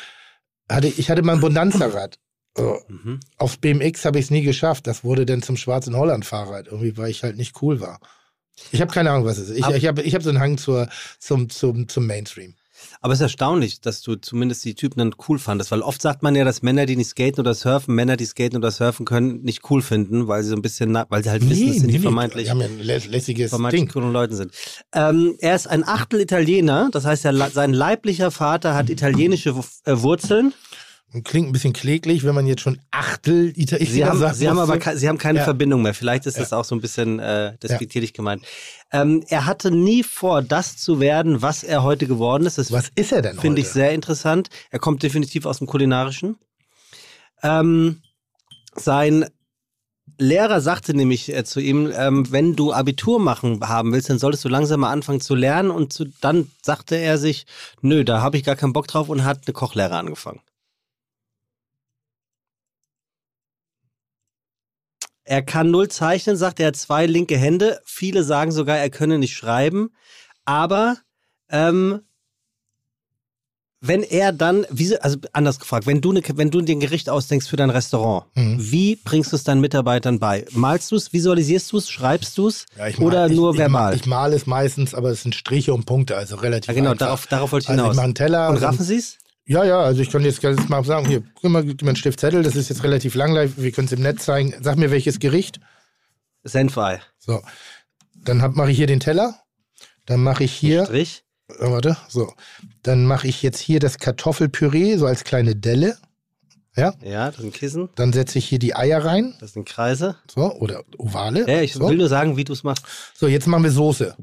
hatte, 0.68 0.88
ich 0.88 1.08
hatte 1.10 1.22
mal 1.22 1.34
ein 1.34 1.40
Bonanza-Rad. 1.40 2.18
So, 2.56 2.78
Mhm. 2.88 3.20
Aufs 3.38 3.56
BMX 3.56 4.04
habe 4.04 4.18
ich 4.18 4.26
es 4.26 4.30
nie 4.30 4.42
geschafft. 4.42 4.86
Das 4.86 5.04
wurde 5.04 5.24
dann 5.24 5.40
zum 5.42 5.56
schwarzen 5.56 5.96
Holland-Fahrrad. 5.96 6.66
Irgendwie, 6.66 6.96
weil 6.98 7.10
ich 7.10 7.22
halt 7.22 7.36
nicht 7.36 7.62
cool 7.62 7.80
war. 7.80 7.98
Ich 8.72 8.80
habe 8.82 8.92
keine 8.92 9.10
Ahnung, 9.10 9.24
was 9.24 9.38
es 9.38 9.48
ist. 9.48 9.56
Ich, 9.58 9.66
ich 9.68 9.86
habe 9.86 10.02
ich 10.02 10.14
hab 10.14 10.22
so 10.22 10.28
einen 10.28 10.40
Hang 10.40 10.58
zur, 10.58 10.88
zum, 11.18 11.48
zum, 11.48 11.88
zum 11.88 12.06
Mainstream. 12.06 12.54
Aber 13.00 13.12
es 13.12 13.18
ist 13.20 13.22
erstaunlich, 13.22 13.80
dass 13.80 14.02
du 14.02 14.16
zumindest 14.16 14.64
die 14.64 14.74
Typen 14.74 14.98
dann 14.98 15.14
cool 15.28 15.38
fandest, 15.38 15.70
weil 15.70 15.82
oft 15.82 16.00
sagt 16.02 16.22
man 16.22 16.34
ja, 16.34 16.44
dass 16.44 16.62
Männer, 16.62 16.86
die 16.86 16.96
nicht 16.96 17.08
skaten 17.10 17.40
oder 17.40 17.54
surfen, 17.54 17.94
Männer, 17.94 18.16
die 18.16 18.24
skaten 18.26 18.56
oder 18.56 18.70
surfen 18.70 19.06
können, 19.06 19.42
nicht 19.42 19.68
cool 19.70 19.82
finden, 19.82 20.28
weil 20.28 20.42
sie 20.42 20.50
so 20.50 20.56
ein 20.56 20.62
bisschen, 20.62 20.96
weil 21.08 21.22
sie 21.24 21.30
halt 21.30 21.48
wissen, 21.48 21.68
das 21.68 21.76
sind 21.78 21.88
die 21.92 21.98
vermeintlich, 21.98 22.48
ja 22.48 22.54
lässiges 22.54 23.50
vermeintlich 23.50 23.82
Ding. 23.82 23.90
coolen 23.92 24.12
Leuten 24.12 24.34
sind. 24.36 24.52
Ähm, 24.92 25.36
er 25.40 25.56
ist 25.56 25.66
ein 25.66 25.84
Achtel 25.86 26.20
Italiener, 26.20 26.88
das 26.92 27.04
heißt, 27.04 27.24
er, 27.24 27.32
sein 27.50 27.72
leiblicher 27.72 28.30
Vater 28.30 28.74
hat 28.74 28.90
italienische 28.90 29.56
Wu- 29.56 29.62
Wurzeln. 29.86 30.52
Klingt 31.24 31.48
ein 31.48 31.52
bisschen 31.52 31.74
kläglich, 31.74 32.24
wenn 32.24 32.34
man 32.34 32.46
jetzt 32.46 32.62
schon 32.62 32.78
Achtel 32.90 33.52
Italiener 33.56 33.90
Sie 33.90 34.04
haben, 34.06 34.18
sagt. 34.18 34.36
sie 34.36 34.48
haben 34.48 34.58
aber 34.58 34.74
so- 34.74 34.78
ke- 34.78 34.96
sie 34.96 35.08
haben 35.08 35.18
keine 35.18 35.40
Ja. 35.40 35.44
Verbindung 35.44 35.82
mehr. 35.82 35.92
Vielleicht 35.92 36.24
ist 36.24 36.38
das 36.38 36.52
auch 36.54 36.64
so 36.64 36.74
ein 36.74 36.80
bisschen 36.80 37.18
äh, 37.18 37.56
despektierlich 37.58 38.14
gemeint. 38.14 38.44
Ähm, 38.92 39.22
er 39.28 39.44
hatte 39.44 39.70
nie 39.70 40.02
vor, 40.04 40.40
das 40.40 40.78
zu 40.78 41.00
werden, 41.00 41.42
was 41.42 41.64
er 41.64 41.82
heute 41.82 42.06
geworden 42.06 42.46
ist. 42.46 42.56
Das 42.56 42.72
Was 42.72 42.90
ist 42.94 43.12
er 43.12 43.20
denn 43.20 43.38
Finde 43.38 43.60
ich 43.60 43.68
sehr 43.68 43.92
interessant. 43.92 44.48
Er 44.70 44.78
kommt 44.78 45.02
definitiv 45.02 45.44
aus 45.44 45.58
dem 45.58 45.66
Kulinarischen. 45.66 46.36
Ähm, 47.42 48.00
sein 48.74 49.26
Lehrer 50.18 50.60
sagte 50.60 50.94
nämlich 50.94 51.34
äh, 51.34 51.44
zu 51.44 51.60
ihm, 51.60 51.90
ähm, 51.94 52.30
wenn 52.30 52.54
du 52.54 52.72
Abitur 52.72 53.18
machen 53.18 53.60
haben 53.66 53.92
willst, 53.92 54.08
dann 54.08 54.18
solltest 54.18 54.44
du 54.44 54.48
langsam 54.48 54.80
mal 54.80 54.90
anfangen 54.92 55.20
zu 55.20 55.34
lernen. 55.34 55.70
Und 55.70 55.92
zu, 55.92 56.06
dann 56.20 56.50
sagte 56.62 56.96
er 56.96 57.18
sich, 57.18 57.46
nö, 57.80 58.04
da 58.04 58.20
habe 58.22 58.36
ich 58.36 58.44
gar 58.44 58.56
keinen 58.56 58.72
Bock 58.72 58.86
drauf 58.88 59.08
und 59.08 59.24
hat 59.24 59.40
eine 59.46 59.52
Kochlehre 59.52 59.96
angefangen. 59.96 60.40
Er 65.32 65.40
kann 65.40 65.70
null 65.70 65.88
zeichnen, 65.88 66.36
sagt 66.36 66.60
er, 66.60 66.66
hat 66.66 66.76
zwei 66.76 67.06
linke 67.06 67.38
Hände. 67.38 67.80
Viele 67.86 68.22
sagen 68.22 68.52
sogar, 68.52 68.76
er 68.76 68.90
könne 68.90 69.16
nicht 69.16 69.34
schreiben. 69.34 69.88
Aber 70.44 70.98
ähm, 71.48 72.00
wenn 73.80 74.02
er 74.02 74.32
dann, 74.32 74.66
wie, 74.68 74.94
also 74.98 75.16
anders 75.32 75.58
gefragt, 75.58 75.86
wenn 75.86 76.02
du, 76.02 76.12
ne, 76.12 76.20
wenn 76.34 76.50
du 76.50 76.60
dir 76.60 76.76
ein 76.76 76.80
Gericht 76.80 77.08
ausdenkst 77.08 77.48
für 77.48 77.56
dein 77.56 77.70
Restaurant, 77.70 78.26
Mhm. 78.34 78.56
wie 78.58 78.96
bringst 78.96 79.32
du 79.32 79.36
es 79.36 79.42
deinen 79.44 79.62
Mitarbeitern 79.62 80.18
bei? 80.20 80.44
Malst 80.50 80.92
du 80.92 80.96
es, 80.96 81.14
visualisierst 81.14 81.72
du 81.72 81.78
es, 81.78 81.88
schreibst 81.88 82.36
du 82.36 82.48
es 82.48 82.66
Ja, 82.76 82.84
mal- 82.84 83.06
oder 83.06 83.26
ich, 83.28 83.32
nur 83.34 83.52
ich, 83.52 83.58
verbal? 83.58 83.96
Ich, 83.96 84.04
male 84.04 84.36
es 84.36 84.44
meistens, 84.46 84.92
aber 84.94 85.08
es 85.12 85.22
sind 85.22 85.34
Striche 85.34 85.72
und 85.72 85.86
Punkte, 85.86 86.14
also 86.14 86.36
relativ 86.36 86.68
ja, 86.68 86.74
genau, 86.74 86.90
einfach. 86.90 87.06
darauf, 87.06 87.26
darauf 87.26 87.52
wollte 87.52 87.64
ich 87.64 87.68
Also 87.70 87.80
ich 87.80 87.84
hinaus. 87.84 87.96
mache 87.96 88.04
einen 88.04 88.14
Teller. 88.14 88.48
und 88.50 88.56
dann- 88.56 88.64
raffen 88.64 88.84
sie 88.84 88.96
es? 88.96 89.16
Ja, 89.46 89.64
ja, 89.64 89.80
also 89.80 90.00
ich 90.02 90.10
kann 90.10 90.22
jetzt 90.22 90.40
ganz 90.40 90.68
mal 90.68 90.84
sagen, 90.84 91.06
hier, 91.06 91.22
gib 91.40 91.50
mal, 91.50 91.64
gib 91.64 91.82
mir 91.82 91.88
einen 91.88 91.96
Stift 91.96 92.20
Zettel, 92.20 92.42
das 92.42 92.54
ist 92.54 92.68
jetzt 92.68 92.84
relativ 92.84 93.14
langweilig, 93.14 93.54
wir 93.56 93.72
können 93.72 93.86
es 93.86 93.92
im 93.92 94.02
Netz 94.02 94.24
zeigen. 94.24 94.54
Sag 94.60 94.76
mir, 94.76 94.90
welches 94.90 95.18
Gericht. 95.18 95.58
Senfei. 96.44 97.00
So, 97.18 97.42
dann 98.14 98.38
mache 98.54 98.70
ich 98.70 98.76
hier 98.76 98.86
den 98.86 99.00
Teller. 99.00 99.36
Dann 100.06 100.22
mache 100.22 100.44
ich 100.44 100.52
hier, 100.52 100.84
Strich. 100.84 101.24
äh, 101.48 101.70
warte, 101.70 101.96
so. 102.08 102.32
Dann 102.82 103.04
mache 103.04 103.28
ich 103.28 103.42
jetzt 103.42 103.58
hier 103.58 103.80
das 103.80 103.98
Kartoffelpüree, 103.98 104.96
so 104.96 105.06
als 105.06 105.24
kleine 105.24 105.56
Delle. 105.56 105.96
Ja, 106.74 106.94
Ja, 107.02 107.30
das 107.30 107.40
sind 107.40 107.52
Kissen, 107.52 107.90
dann 107.96 108.14
setze 108.14 108.38
ich 108.38 108.46
hier 108.46 108.58
die 108.58 108.74
Eier 108.74 109.04
rein, 109.04 109.34
das 109.40 109.52
sind 109.52 109.68
Kreise. 109.68 110.16
so, 110.32 110.52
oder 110.54 110.84
Ovale. 110.96 111.46
Ja, 111.46 111.60
ich 111.60 111.74
so. 111.74 111.86
will 111.86 111.98
nur 111.98 112.08
sagen, 112.08 112.38
wie 112.38 112.44
du 112.44 112.54
es 112.54 112.62
machst. 112.64 112.86
so, 113.14 113.28
jetzt 113.28 113.46
machen 113.46 113.64
wir 113.64 113.70
Soße. 113.70 114.16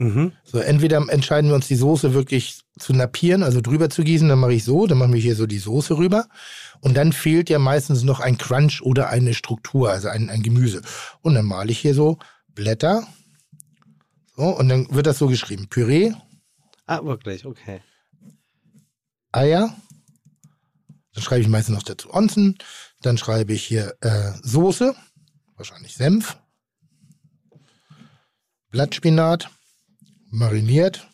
Mhm. 0.00 0.32
So, 0.44 0.58
entweder 0.58 1.06
entscheiden 1.10 1.50
wir 1.50 1.54
uns, 1.54 1.68
die 1.68 1.76
Soße 1.76 2.14
wirklich 2.14 2.62
zu 2.78 2.94
nappieren, 2.94 3.42
also 3.42 3.60
drüber 3.60 3.90
zu 3.90 4.02
gießen, 4.02 4.28
dann 4.28 4.38
mache 4.38 4.54
ich 4.54 4.64
so, 4.64 4.86
dann 4.86 4.96
machen 4.96 5.12
wir 5.12 5.20
hier 5.20 5.36
so 5.36 5.46
die 5.46 5.58
Soße 5.58 5.98
rüber. 5.98 6.26
Und 6.80 6.96
dann 6.96 7.12
fehlt 7.12 7.50
ja 7.50 7.58
meistens 7.58 8.02
noch 8.02 8.20
ein 8.20 8.38
Crunch 8.38 8.80
oder 8.80 9.10
eine 9.10 9.34
Struktur, 9.34 9.90
also 9.90 10.08
ein, 10.08 10.30
ein 10.30 10.42
Gemüse. 10.42 10.80
Und 11.20 11.34
dann 11.34 11.44
male 11.44 11.70
ich 11.70 11.78
hier 11.80 11.94
so 11.94 12.18
Blätter. 12.54 13.06
So, 14.36 14.44
und 14.44 14.70
dann 14.70 14.90
wird 14.90 15.06
das 15.06 15.18
so 15.18 15.26
geschrieben. 15.26 15.68
Püree, 15.68 16.14
Ah, 16.90 17.04
wirklich, 17.04 17.46
okay. 17.46 17.82
Eier. 19.30 19.76
Dann 21.12 21.22
schreibe 21.22 21.42
ich 21.42 21.46
meistens 21.46 21.76
noch 21.76 21.84
dazu 21.84 22.12
Onsen. 22.12 22.58
Dann 23.02 23.16
schreibe 23.16 23.52
ich 23.52 23.62
hier 23.62 23.94
äh, 24.00 24.32
Soße, 24.42 24.96
wahrscheinlich 25.54 25.94
Senf. 25.94 26.36
Blattspinat, 28.70 29.50
mariniert. 30.30 31.06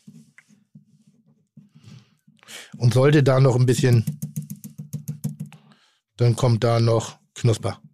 Und 2.79 2.95
sollte 2.95 3.23
da 3.23 3.41
noch 3.41 3.57
ein 3.57 3.67
bisschen, 3.67 4.05
dann 6.17 6.37
kommt 6.37 6.63
da 6.65 6.81
noch 6.81 7.19
Knusper. 7.35 7.81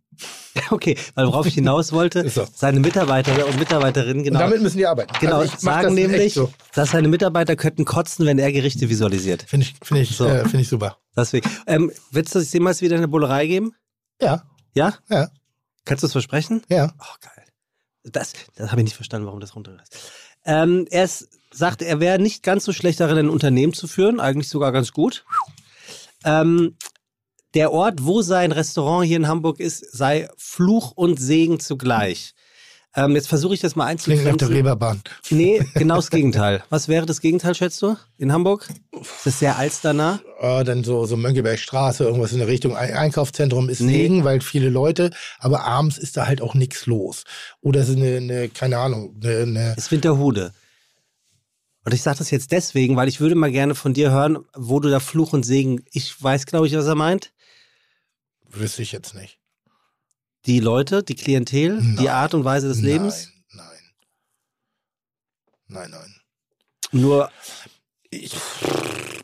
Okay, 0.71 0.97
weil 1.15 1.27
worauf 1.27 1.47
ich 1.47 1.55
hinaus 1.55 1.93
wollte, 1.93 2.29
so. 2.31 2.47
seine 2.55 2.81
Mitarbeiter 2.81 3.47
und 3.47 3.59
Mitarbeiterinnen, 3.59 4.23
genau, 4.23 4.39
Und 4.39 4.45
damit 4.51 4.63
müssen 4.63 4.77
die 4.79 4.87
arbeiten. 4.87 5.13
genau 5.21 5.39
Also 5.39 5.53
das 5.53 5.61
sagen 5.63 5.97
in 5.97 6.05
echt 6.05 6.11
nämlich, 6.13 6.35
So. 6.35 6.53
dass 6.75 6.91
seine 6.93 7.09
Mitarbeiter 7.09 7.57
könnten 7.57 7.85
kotzen, 7.85 8.25
wenn 8.27 8.39
er 8.39 8.53
Gerichte 8.53 8.89
visualisiert. 8.89 9.43
Finde 9.43 9.67
ich, 9.67 9.75
finde 9.83 10.03
ich, 10.03 10.15
So. 10.17 10.27
äh, 10.27 10.43
finde 10.43 10.61
ich 10.61 10.69
super. 10.69 10.99
Deswegen. 11.17 11.49
Ähm, 11.67 11.91
willst 12.11 12.35
du 12.35 12.39
es 12.39 12.53
jemals 12.53 12.81
wieder 12.83 12.97
eine 12.97 13.09
Bullerei 13.09 13.47
geben? 13.47 13.75
Ja, 14.21 14.45
Ja? 14.75 14.95
ja, 15.11 15.29
Kannst 15.85 16.03
du 16.03 16.07
es 16.07 16.13
versprechen? 16.13 16.63
ja. 16.69 16.93
Oh, 16.99 17.15
geil. 17.21 17.45
Das, 18.05 18.33
das 18.55 18.71
habe 18.71 18.81
ich 18.83 18.85
nicht 18.85 18.97
verstanden, 18.97 19.27
warum 19.27 19.41
das 19.41 19.55
runterreißt. 19.57 19.99
Ähm, 20.45 20.87
er 20.91 21.05
ist, 21.05 21.29
sagt, 21.53 21.83
er 21.83 22.01
wäre 22.01 22.19
nicht 22.19 22.43
ganz 22.43 22.65
so 22.65 22.73
schlecht 22.73 23.01
darin, 23.01 23.19
ein 23.19 23.31
Unternehmen 23.31 23.73
zu 23.73 23.87
führen, 23.87 24.21
eigentlich 24.21 24.49
sogar 24.49 24.73
ganz 24.73 24.93
gut. 24.93 25.25
Ähm, 26.25 26.77
der 27.55 27.73
Ort, 27.73 28.05
wo 28.05 28.23
sein 28.23 28.53
Restaurant 28.53 29.07
hier 29.07 29.19
in 29.19 29.29
Hamburg 29.29 29.61
ist, 29.61 29.81
sei 29.93 30.29
Fluch 30.37 30.93
und 30.93 31.21
Segen 31.21 31.61
zugleich. 31.61 32.35
Ähm, 32.95 33.15
jetzt 33.15 33.29
versuche 33.29 33.55
ich 33.55 33.61
das 33.61 33.75
mal 33.75 33.87
Klingt 33.97 34.07
nach 34.07 34.25
der 34.25 34.33
einzugrenzen. 34.33 34.57
Reeperbahn. 34.57 35.03
Nee, 35.31 35.65
genau 35.75 35.97
das 35.97 36.11
Gegenteil. 36.11 36.63
Was 36.69 36.89
wäre 36.89 37.07
das 37.07 37.23
Gegenteil, 37.23 37.55
schätzt 37.55 37.81
du, 37.81 37.97
in 38.19 38.33
Hamburg? 38.33 38.69
Ist 39.01 39.25
das 39.25 39.39
sehr 39.39 39.57
alsternah? 39.57 40.21
äh, 40.41 40.63
dann 40.65 40.85
so, 40.85 41.07
so 41.07 41.17
Mönckebergstraße, 41.17 42.05
irgendwas 42.05 42.33
in 42.33 42.39
der 42.39 42.49
Richtung 42.49 42.77
Ein 42.77 42.93
Einkaufszentrum 42.93 43.71
ist 43.71 43.81
Nee. 43.81 44.03
Segen, 44.03 44.25
weil 44.25 44.43
viele 44.43 44.69
Leute, 44.69 45.11
aber 45.39 45.65
abends 45.65 45.97
ist 45.97 46.19
da 46.19 46.27
halt 46.27 46.43
auch 46.43 46.55
nichts 46.55 46.85
los. 46.87 47.25
Oder 47.63 47.81
es 47.81 47.89
ist 47.89 47.97
eine, 47.97 48.17
eine 48.17 48.49
keine 48.51 48.77
Ahnung, 48.79 49.17
eine, 49.23 49.39
eine 49.39 49.75
ist 49.77 49.91
Winterhude. 49.91 50.53
Und 51.85 51.95
ich 51.95 52.03
sage 52.03 52.19
das 52.19 52.31
jetzt 52.31 52.53
deswegen, 52.53 52.97
weil 52.97 53.09
ich 53.09 53.21
würde 53.21 53.35
mal 53.35 53.51
gerne 53.51 53.75
von 53.75 53.95
dir 53.95 54.11
hören, 54.11 54.39
wo 54.55 54.81
du 54.81 54.89
da 54.91 55.01
Fluch 55.01 55.33
und 55.33 55.45
Segen, 55.45 55.83
ich 55.91 56.23
weiß, 56.23 56.47
glaube 56.47 56.67
ich, 56.67 56.77
was 56.77 56.87
er 56.87 56.95
meint. 56.95 57.33
wüsste 58.49 58.83
ich 58.83 58.93
jetzt 58.93 59.15
nicht. 59.15 59.39
Die 60.47 60.61
Leute, 60.61 61.03
die 61.03 61.15
Klientel, 61.15 61.81
die 61.81 62.05
Nein. 62.05 62.09
Art 62.09 62.35
und 62.35 62.45
Weise 62.45 62.69
des 62.69 62.81
Lebens. 62.81 63.31
Nein, 63.53 63.67
nein. 65.69 65.91
Nein, 65.91 65.91
nein. 65.91 66.15
Nur, 66.93 67.31
Ich, 68.11 68.35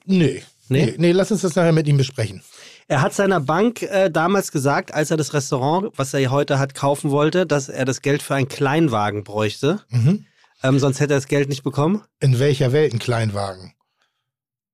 nee. 0.05 0.43
Nee? 0.69 0.87
nee. 0.87 0.95
Nee, 0.97 1.13
lass 1.13 1.31
uns 1.33 1.43
das 1.43 1.55
nachher 1.57 1.73
mit 1.73 1.89
ihm 1.89 1.97
besprechen. 1.97 2.43
er 2.89 3.03
hat 3.03 3.15
seiner 3.15 3.41
Bank 3.41 3.83
äh, 3.83 4.11
damals 4.11 4.53
gesagt, 4.53 4.95
als 4.95 5.11
er 5.11 5.17
das 5.17 5.35
Restaurant, 5.35 5.91
was 5.97 6.15
er 6.15 6.31
heute 6.31 6.59
hat, 6.59 6.75
kaufen 6.75 7.11
wollte, 7.11 7.47
dass 7.47 7.69
er 7.69 7.85
das 7.85 8.01
Geld 8.01 8.23
für 8.23 8.35
einen 8.35 8.49
Kleinwagen 8.49 9.25
bräuchte. 9.25 9.83
Mhm. 9.91 10.25
Ähm, 10.63 10.79
sonst 10.79 11.01
hätte 11.01 11.15
er 11.15 11.19
das 11.19 11.29
Geld 11.29 11.49
nicht 11.49 11.63
bekommen. 11.63 12.03
In 12.21 12.39
welcher 12.39 12.73
Welt 12.73 12.93
ein 12.93 12.99
Kleinwagen? 12.99 13.73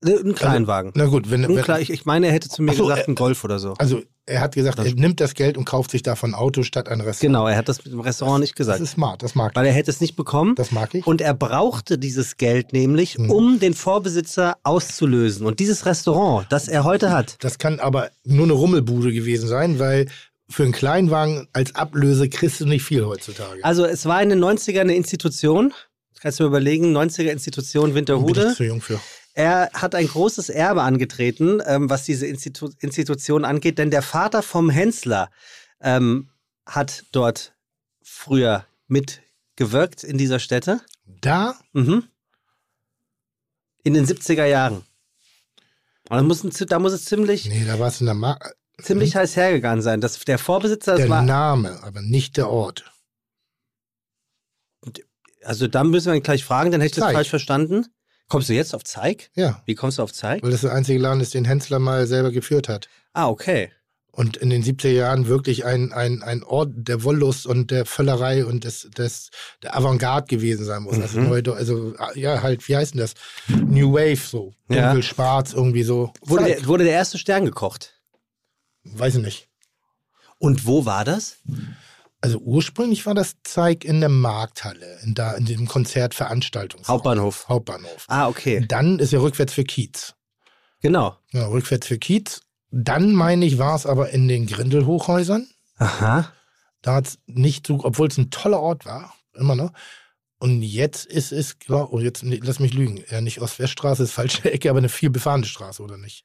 Äh, 0.04 0.18
Ein 0.24 0.34
Kleinwagen. 0.34 0.92
Na 0.94 1.06
gut, 1.06 1.30
wenn, 1.30 1.42
wenn 1.48 1.58
Kle- 1.64 1.78
ich, 1.80 1.90
ich 1.90 2.04
meine, 2.04 2.26
er 2.28 2.32
hätte 2.32 2.48
zu 2.48 2.62
mir 2.62 2.74
so, 2.74 2.84
gesagt, 2.84 3.08
äh, 3.08 3.10
ein 3.10 3.14
Golf 3.14 3.42
oder 3.44 3.58
so. 3.58 3.74
also 3.78 4.02
er 4.26 4.40
hat 4.40 4.54
gesagt, 4.54 4.78
er 4.78 4.84
nimmt 4.94 5.20
das 5.20 5.34
Geld 5.34 5.58
und 5.58 5.66
kauft 5.66 5.90
sich 5.90 6.02
davon 6.02 6.30
ein 6.30 6.34
Auto 6.34 6.62
statt 6.62 6.88
ein 6.88 7.00
Restaurant. 7.02 7.20
Genau, 7.20 7.46
er 7.46 7.56
hat 7.58 7.68
das 7.68 7.84
mit 7.84 7.92
dem 7.92 8.00
Restaurant 8.00 8.40
nicht 8.40 8.52
Das 8.52 8.56
gesagt. 8.56 8.80
ist 8.80 8.92
smart, 8.92 9.22
das 9.22 9.34
mag 9.34 9.52
ich. 9.52 9.56
Weil 9.56 9.66
er 9.66 9.72
hätte 9.72 9.90
es 9.90 10.00
nicht 10.00 10.16
bekommen. 10.16 10.54
Das 10.54 10.72
mag 10.72 10.94
ich. 10.94 11.06
Und 11.06 11.20
er 11.20 11.34
brauchte 11.34 11.98
dieses 11.98 12.38
Geld 12.38 12.72
nämlich, 12.72 13.18
Mhm. 13.18 13.30
um 13.30 13.60
den 13.60 13.74
Vorbesitzer 13.74 14.56
auszulösen. 14.62 15.44
Und 15.46 15.60
dieses 15.60 15.84
Restaurant, 15.84 16.46
das 16.50 16.68
er 16.68 16.84
heute 16.84 17.10
hat, 17.12 17.36
Das 17.44 17.58
kann 17.58 17.80
aber 17.80 18.10
nur 18.24 18.44
eine 18.44 18.54
Rummelbude 18.54 19.12
gewesen 19.12 19.46
sein, 19.46 19.78
weil 19.78 20.06
für 20.48 20.62
einen 20.62 20.72
Kleinwagen 20.72 21.48
als 21.52 21.74
Ablöse 21.74 22.28
kriegst 22.30 22.60
du 22.60 22.66
nicht 22.66 22.82
viel 22.82 23.04
heutzutage. 23.06 23.62
also 23.64 23.84
es 23.84 24.04
war 24.06 24.22
in 24.22 24.28
den 24.30 24.38
90ern 24.42 24.80
eine 24.82 24.94
Institution. 24.94 25.72
Kannst 26.20 26.40
du 26.40 26.44
mir 26.44 26.48
überlegen, 26.48 26.96
90er 26.96 27.30
Institution 27.30 27.88
bin 27.88 27.96
Winterhude. 27.96 28.48
ich 28.52 28.56
zu 28.56 28.64
jung 28.64 28.80
für. 28.80 28.98
Er 29.36 29.70
hat 29.72 29.94
ein 29.96 30.06
großes 30.06 30.48
Erbe 30.48 30.82
angetreten, 30.82 31.60
ähm, 31.66 31.90
was 31.90 32.04
diese 32.04 32.26
Institu 32.26 32.70
Institution 32.78 33.44
angeht, 33.44 33.78
denn 33.78 33.90
der 33.90 34.02
Vater 34.02 34.42
vom 34.42 34.70
Hensler 34.70 35.30
ähm, 35.80 36.30
hat 36.66 37.04
dort 37.12 37.54
früher 38.02 38.64
mitgewirkt 38.86 40.04
in 40.04 40.18
dieser 40.18 40.38
Stätte. 40.38 40.80
Da 41.04 41.56
Mhm. 41.72 42.04
In 43.82 43.92
den 43.92 44.06
70er 44.06 44.46
Jahren. 44.46 44.76
Und 46.08 46.16
da 46.16 46.22
muss, 46.22 46.40
da 46.42 46.78
muss 46.78 46.92
es 46.92 47.04
ziemlich, 47.04 47.46
Nee, 47.46 47.64
da 47.66 47.78
war 47.78 47.88
es 47.88 48.00
in 48.00 48.06
der 48.06 48.14
Mark. 48.14 48.56
ziemlich 48.80 49.14
heiß 49.16 49.36
hergegangen 49.36 49.82
sein. 49.82 50.00
Das, 50.00 50.18
der 50.20 50.38
Vorbesitzer, 50.38 50.92
das 50.92 51.00
Der 51.02 51.10
war, 51.10 51.22
Name, 51.22 51.82
aber 51.82 52.00
nicht 52.02 52.36
der 52.36 52.48
Ort. 52.50 52.90
also 55.42 55.66
da 55.66 55.84
müssen 55.84 56.06
wir 56.12 56.14
ihn 56.14 56.22
gleich 56.22 56.44
fragen, 56.44 56.70
dann 56.70 56.80
hätte 56.80 56.98
ich 56.98 57.04
das 57.04 57.12
falsch 57.12 57.28
verstanden. 57.30 57.86
Kommst 58.28 58.48
du 58.48 58.54
jetzt 58.54 58.74
auf 58.74 58.84
Zeig? 58.84 59.30
Ja, 59.34 59.62
Wie 59.66 59.74
kommst 59.74 59.98
du 59.98 60.02
auf 60.02 60.12
Zeig? 60.12 60.42
weil 60.42 60.50
das 60.50 60.62
der 60.62 60.72
einzige 60.72 60.98
Laden 60.98 61.20
ist, 61.20 61.34
den 61.34 61.44
Hensler 61.44 61.78
mal 61.78 62.06
selber 62.06 62.30
geführt 62.30 62.68
hat. 62.68 62.88
Ah, 63.12 63.28
okay. 63.28 63.70
Und 64.12 64.36
in 64.36 64.48
den 64.48 64.62
70er 64.62 64.90
Jahren 64.90 65.26
wirklich 65.26 65.64
ein, 65.64 65.92
ein, 65.92 66.22
ein 66.22 66.44
Ort 66.44 66.70
der 66.74 67.02
Wollust 67.02 67.46
und 67.46 67.72
der 67.72 67.84
Völlerei 67.84 68.44
und 68.44 68.62
des, 68.62 68.88
des, 68.96 69.30
der 69.62 69.76
Avantgarde 69.76 70.28
gewesen 70.28 70.64
sein 70.64 70.82
muss. 70.84 71.00
Also, 71.00 71.18
Mhm. 71.18 71.28
neue, 71.28 71.52
also, 71.54 71.94
ja, 72.14 72.40
halt, 72.40 72.66
wie 72.68 72.76
heißt 72.76 72.94
denn 72.94 73.00
das? 73.00 73.14
New 73.48 73.92
Wave, 73.92 74.16
so. 74.16 74.52
Ja. 74.68 74.86
Dunkel, 74.92 75.02
schwarz, 75.02 75.52
irgendwie 75.52 75.82
so. 75.82 76.12
Wurde 76.22 76.44
der, 76.44 76.66
wurde 76.66 76.84
der 76.84 76.92
erste 76.92 77.18
Stern 77.18 77.44
gekocht? 77.44 78.00
Weiß 78.84 79.16
ich 79.16 79.22
nicht. 79.22 79.48
Und 80.38 80.64
wo 80.64 80.84
war 80.86 81.04
das? 81.04 81.38
Also 82.24 82.38
ursprünglich 82.38 83.04
war 83.04 83.12
das 83.12 83.36
Zeig 83.42 83.84
in 83.84 84.00
der 84.00 84.08
Markthalle, 84.08 84.98
in, 85.02 85.12
da, 85.12 85.32
in 85.32 85.44
dem 85.44 85.68
Konzertveranstaltungsraum. 85.68 86.94
Hauptbahnhof. 86.94 87.46
Hauptbahnhof. 87.50 88.06
Ah, 88.08 88.28
okay. 88.28 88.64
Dann 88.66 88.98
ist 88.98 89.12
er 89.12 89.20
rückwärts 89.20 89.52
für 89.52 89.64
Kiez. 89.64 90.14
Genau. 90.80 91.18
Ja, 91.32 91.48
rückwärts 91.48 91.86
für 91.86 91.98
Kiez. 91.98 92.40
Dann, 92.70 93.12
meine 93.12 93.44
ich, 93.44 93.58
war 93.58 93.76
es 93.76 93.84
aber 93.84 94.08
in 94.08 94.26
den 94.26 94.46
Grindelhochhäusern. 94.46 95.50
Aha. 95.76 96.32
Da 96.80 96.94
hat 96.94 97.08
es 97.08 97.18
nicht 97.26 97.66
so, 97.66 97.80
obwohl 97.84 98.08
es 98.08 98.16
ein 98.16 98.30
toller 98.30 98.60
Ort 98.60 98.86
war, 98.86 99.14
immer 99.34 99.54
noch. 99.54 99.72
Und 100.38 100.62
jetzt 100.62 101.04
ist 101.04 101.30
es, 101.30 101.56
oh, 101.68 102.00
jetzt 102.00 102.22
lass 102.22 102.58
mich 102.58 102.72
lügen, 102.72 103.04
ja 103.10 103.20
nicht 103.20 103.42
Ost-West-Straße, 103.42 104.02
ist 104.02 104.12
falsche 104.12 104.50
Ecke, 104.50 104.70
aber 104.70 104.78
eine 104.78 104.88
viel 104.88 105.10
befahrene 105.10 105.44
Straße, 105.44 105.82
oder 105.82 105.98
nicht? 105.98 106.24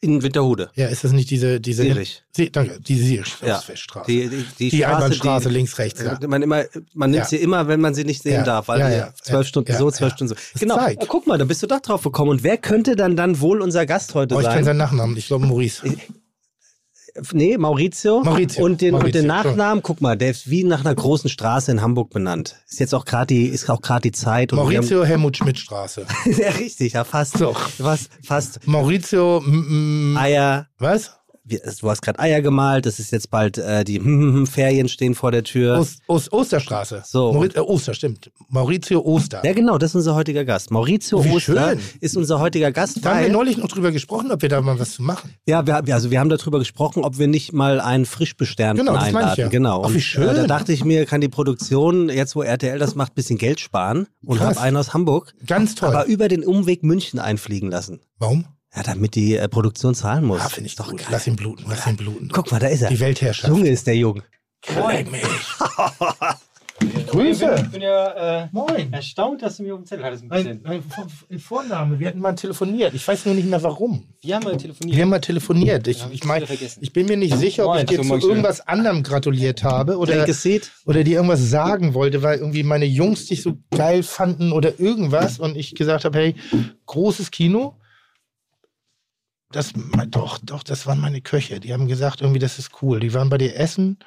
In 0.00 0.22
Winterhude. 0.22 0.70
Ja, 0.76 0.86
ist 0.86 1.02
das 1.02 1.10
nicht 1.12 1.28
diese, 1.28 1.60
diese. 1.60 1.82
Sierich. 1.82 2.22
Sie, 2.30 2.52
danke, 2.52 2.78
die 2.80 2.94
Sierich 2.96 3.34
Ja. 3.44 3.60
Die, 4.06 4.28
die, 4.28 4.44
die, 4.58 4.68
Die 4.70 4.76
Straße, 4.78 4.94
Einbahnstraße 4.94 5.48
links, 5.48 5.76
rechts, 5.78 6.00
ja. 6.00 6.16
Man, 6.28 6.40
immer, 6.42 6.64
man 6.94 7.10
nimmt 7.10 7.24
Ja. 7.24 7.28
sie 7.28 7.38
immer, 7.38 7.66
wenn 7.66 7.80
man 7.80 7.94
sie 7.94 8.04
nicht 8.04 8.22
sehen 8.22 8.44
darf, 8.44 8.68
weil 8.68 8.78
Ja, 8.78 9.12
zwölf. 9.20 9.48
Stunden 9.48 9.76
so, 9.76 9.90
zwölf. 9.90 10.12
Stunden 10.14 10.36
so. 10.36 10.58
Genau. 10.60 10.76
Ah, 10.76 10.90
Guck 11.08 11.26
mal, 11.26 11.36
da 11.36 11.44
bist 11.44 11.64
du 11.64 11.66
doch 11.66 11.80
drauf 11.80 12.02
gekommen. 12.04 12.30
Und 12.30 12.44
wer 12.44 12.58
könnte 12.58 12.94
dann 12.94 13.16
dann 13.16 13.40
wohl 13.40 13.60
unser 13.60 13.86
Gast 13.86 14.14
heute 14.14 14.36
Oh, 14.36 14.38
ich 14.38 14.44
kenne 14.44 14.56
sein? 14.58 14.64
seinen 14.66 14.76
Nachnamen, 14.76 15.16
ich 15.16 15.26
glaube 15.26 15.46
Maurice. 15.46 15.82
Nee, 17.32 17.56
Maurizio. 17.58 18.22
Maurizio. 18.22 18.64
Und 18.64 18.80
den, 18.80 18.94
und 18.94 19.00
Maurizio, 19.00 19.20
den 19.20 19.28
Nachnamen, 19.28 19.82
guck 19.82 20.00
mal, 20.00 20.16
der 20.16 20.30
ist 20.30 20.50
wie 20.50 20.64
nach 20.64 20.80
einer 20.80 20.94
großen 20.94 21.30
Straße 21.30 21.70
in 21.70 21.82
Hamburg 21.82 22.10
benannt. 22.10 22.56
Ist 22.68 22.80
jetzt 22.80 22.94
auch 22.94 23.04
gerade 23.04 23.26
die, 23.26 23.46
ist 23.46 23.68
auch 23.70 23.80
gerade 23.80 24.02
die 24.02 24.12
Zeit. 24.12 24.52
Und 24.52 24.58
Maurizio 24.58 25.04
Helmut 25.04 25.36
Schmidt 25.36 25.58
Straße. 25.58 26.06
Haben, 26.08 26.32
ja, 26.38 26.50
richtig, 26.50 26.94
ja, 26.94 27.04
fast. 27.04 27.38
So. 27.38 27.54
Was, 27.78 28.08
fast. 28.22 28.66
Maurizio, 28.66 29.42
mm, 29.44 30.12
mm, 30.12 30.16
Eier. 30.16 30.66
was? 30.78 31.17
Wir- 31.48 31.60
Du 31.80 31.88
hast 31.90 32.02
gerade 32.02 32.18
Eier 32.18 32.40
gemalt, 32.42 32.86
das 32.86 32.98
ist 32.98 33.10
jetzt 33.12 33.30
bald, 33.30 33.58
äh, 33.58 33.84
die 33.84 33.98
Ferien 34.46 34.88
stehen 34.88 35.14
vor 35.14 35.30
der 35.32 35.44
Tür. 35.44 35.78
Ost, 35.78 36.00
Ost, 36.06 36.32
Osterstraße. 36.32 37.02
So. 37.06 37.32
Mauri 37.32 37.48
äh, 37.54 37.60
Oster, 37.60 37.94
stimmt. 37.94 38.30
Maurizio 38.48 39.00
Oster. 39.04 39.42
Ja, 39.44 39.52
genau, 39.52 39.78
das 39.78 39.90
ist 39.90 39.94
unser 39.96 40.14
heutiger 40.14 40.44
Gast. 40.44 40.70
Maurizio 40.70 41.24
wie 41.24 41.30
Oster 41.32 41.70
schön. 41.70 41.80
ist 42.00 42.16
unser 42.16 42.40
heutiger 42.40 42.70
Gast, 42.72 43.04
Da 43.04 43.14
haben 43.14 43.22
wir 43.22 43.28
neulich 43.30 43.56
noch 43.56 43.68
drüber 43.68 43.92
gesprochen, 43.92 44.30
ob 44.32 44.42
wir 44.42 44.48
da 44.48 44.60
mal 44.60 44.78
was 44.78 44.92
zu 44.92 45.02
machen. 45.02 45.34
ja, 45.46 45.66
wir, 45.66 45.94
also 45.94 46.10
wir 46.10 46.20
haben 46.20 46.28
darüber 46.28 46.58
gesprochen, 46.58 47.04
ob 47.04 47.18
wir 47.18 47.28
nicht 47.28 47.52
mal 47.52 47.80
einen 47.80 48.06
Frischbesternten 48.06 48.84
Genau, 48.86 48.98
das 48.98 49.04
meine 49.10 49.10
ich 49.10 49.16
einladen. 49.22 49.40
ja. 49.40 49.48
Genau. 49.48 49.82
Ach, 49.84 49.90
wie 49.90 49.94
Und, 49.94 50.00
schön. 50.00 50.28
Äh, 50.28 50.34
da 50.34 50.46
dachte 50.46 50.72
ich 50.72 50.84
mir, 50.84 51.06
kann 51.06 51.20
die 51.20 51.28
Produktion, 51.28 52.08
jetzt 52.08 52.36
wo 52.36 52.42
RTL 52.42 52.78
das 52.78 52.94
macht, 52.94 53.12
ein 53.12 53.14
bisschen 53.14 53.38
Geld 53.38 53.60
sparen 53.60 54.06
und 54.24 54.40
habe 54.40 54.60
einen 54.60 54.76
aus 54.76 54.92
Hamburg, 54.94 55.34
Ganz 55.46 55.74
toll. 55.74 55.88
aber 55.88 56.06
über 56.06 56.28
den 56.28 56.44
Umweg 56.44 56.82
München 56.82 57.18
einfliegen 57.18 57.70
lassen. 57.70 58.00
Warum? 58.18 58.44
Ja, 58.74 58.82
damit 58.82 59.14
die 59.14 59.36
äh, 59.36 59.48
Produktion 59.48 59.94
zahlen 59.94 60.24
muss. 60.24 60.40
Ah, 60.40 60.48
finde 60.48 60.68
ich 60.68 60.76
doch 60.76 60.90
gut. 60.90 60.98
geil. 61.00 61.08
Lass 61.10 61.26
ihn 61.26 61.36
bluten, 61.36 61.64
lass 61.68 61.86
ihn 61.86 61.96
bluten. 61.96 62.28
Guck 62.32 62.50
mal, 62.52 62.60
da 62.60 62.66
ist 62.68 62.82
er. 62.82 62.90
Die 62.90 63.00
Weltherrschaft. 63.00 63.48
Junge 63.48 63.68
ist 63.70 63.86
der 63.86 63.96
Jung. 63.96 64.22
Leck 64.90 65.10
mich. 65.10 65.22
Ich 66.80 67.06
Grüße. 67.08 67.46
bin, 67.56 67.70
bin 67.72 67.82
ja 67.82 68.42
äh, 68.44 68.48
Moin. 68.52 68.92
erstaunt, 68.92 69.42
dass 69.42 69.56
du 69.56 69.64
mir 69.64 69.74
auf 69.74 69.80
dem 69.80 69.86
Zettel 69.86 70.04
hattest. 70.04 70.22
Ein 70.24 70.28
bisschen. 70.28 70.64
ein 70.66 70.82
Vor- 70.82 71.06
Vorname. 71.38 71.98
Wir 71.98 72.06
hatten 72.08 72.20
mal 72.20 72.34
telefoniert. 72.34 72.94
Ich 72.94 73.06
weiß 73.08 73.26
nur 73.26 73.34
nicht 73.34 73.48
mehr 73.48 73.60
warum. 73.62 74.04
Wir 74.20 74.36
haben 74.36 74.44
mal 74.44 74.56
telefoniert. 74.56 74.96
Wir 74.96 75.02
haben 75.02 75.10
mal 75.10 75.20
telefoniert. 75.20 75.88
Ich, 75.88 76.04
ich 76.06 76.12
ich, 76.12 76.24
mein, 76.24 76.44
ich 76.80 76.92
bin 76.92 77.06
mir 77.06 77.16
nicht 77.16 77.36
sicher, 77.36 77.64
ob 77.66 77.70
Moin, 77.74 77.80
ich 77.80 77.86
dir 77.86 78.04
so, 78.04 78.18
zu 78.18 78.28
irgendwas 78.28 78.60
anderem 78.60 79.02
gratuliert 79.02 79.64
habe 79.64 79.96
oder, 79.98 80.24
oder 80.86 81.04
dir 81.04 81.16
irgendwas 81.16 81.40
sagen 81.50 81.94
wollte, 81.94 82.22
weil 82.22 82.38
irgendwie 82.38 82.62
meine 82.62 82.84
Jungs 82.84 83.26
dich 83.26 83.42
so 83.42 83.58
geil 83.72 84.04
fanden 84.04 84.52
oder 84.52 84.78
irgendwas 84.78 85.40
und 85.40 85.56
ich 85.56 85.74
gesagt 85.74 86.04
habe, 86.04 86.16
hey, 86.18 86.34
großes 86.86 87.30
Kino. 87.32 87.74
Das, 89.50 89.72
doch, 90.08 90.38
doch, 90.42 90.62
das 90.62 90.86
waren 90.86 91.00
meine 91.00 91.20
Köche. 91.20 91.58
Die 91.60 91.72
haben 91.72 91.88
gesagt, 91.88 92.20
irgendwie, 92.20 92.38
das 92.38 92.58
ist 92.58 92.82
cool. 92.82 93.00
Die 93.00 93.14
waren 93.14 93.30
bei 93.30 93.38
dir 93.38 93.56
essen 93.56 93.98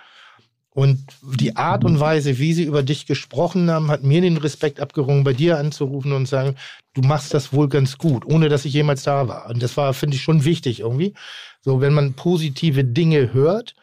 und 0.74 1.06
die 1.22 1.58
Art 1.58 1.84
und 1.84 2.00
Weise, 2.00 2.38
wie 2.38 2.54
sie 2.54 2.64
über 2.64 2.82
dich 2.82 3.06
gesprochen 3.06 3.70
haben, 3.70 3.92
hat 3.92 4.04
mir 4.04 4.22
den 4.22 4.38
Respekt 4.38 4.80
abgerungen, 4.80 5.26
bei 5.26 5.34
dir 5.34 5.58
anzurufen 5.58 6.14
und 6.14 6.28
sagen, 6.28 6.56
du 6.94 7.02
machst 7.02 7.34
das 7.34 7.52
wohl 7.52 7.68
ganz 7.68 7.98
gut, 7.98 8.26
ohne 8.26 8.48
dass 8.48 8.64
ich 8.64 8.74
jemals 8.74 9.04
da 9.04 9.28
war. 9.28 9.50
Und 9.50 9.62
das 9.62 9.76
war, 9.76 9.94
finde 9.94 10.16
ich, 10.16 10.24
schon 10.24 10.46
wichtig 10.46 10.80
irgendwie. 10.80 11.14
So, 11.60 11.82
wenn 11.82 11.94
man 11.94 12.14
positive 12.14 12.86
Dinge 12.86 13.34
hört, 13.34 13.76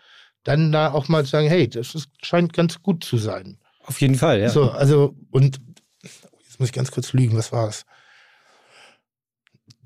dann 0.45 0.73
da 0.73 0.93
auch 0.93 1.09
mal 1.09 1.27
sagen, 1.27 1.49
hey, 1.49 1.69
das 1.69 1.95
ist, 1.95 2.09
scheint 2.23 2.55
ganz 2.55 2.83
gut 2.83 3.05
zu 3.05 3.19
sein. 3.19 3.59
Auf 3.85 4.01
jeden 4.01 4.15
Fall, 4.15 4.41
ja. 4.41 4.49
So, 4.49 4.71
also, 4.71 5.15
und 5.31 5.61
jetzt 6.03 6.59
muss 6.59 6.71
ich 6.71 6.75
ganz 6.75 6.91
kurz 6.91 7.13
lügen, 7.13 7.37
was 7.37 7.53
war 7.53 7.69
es? 7.69 7.85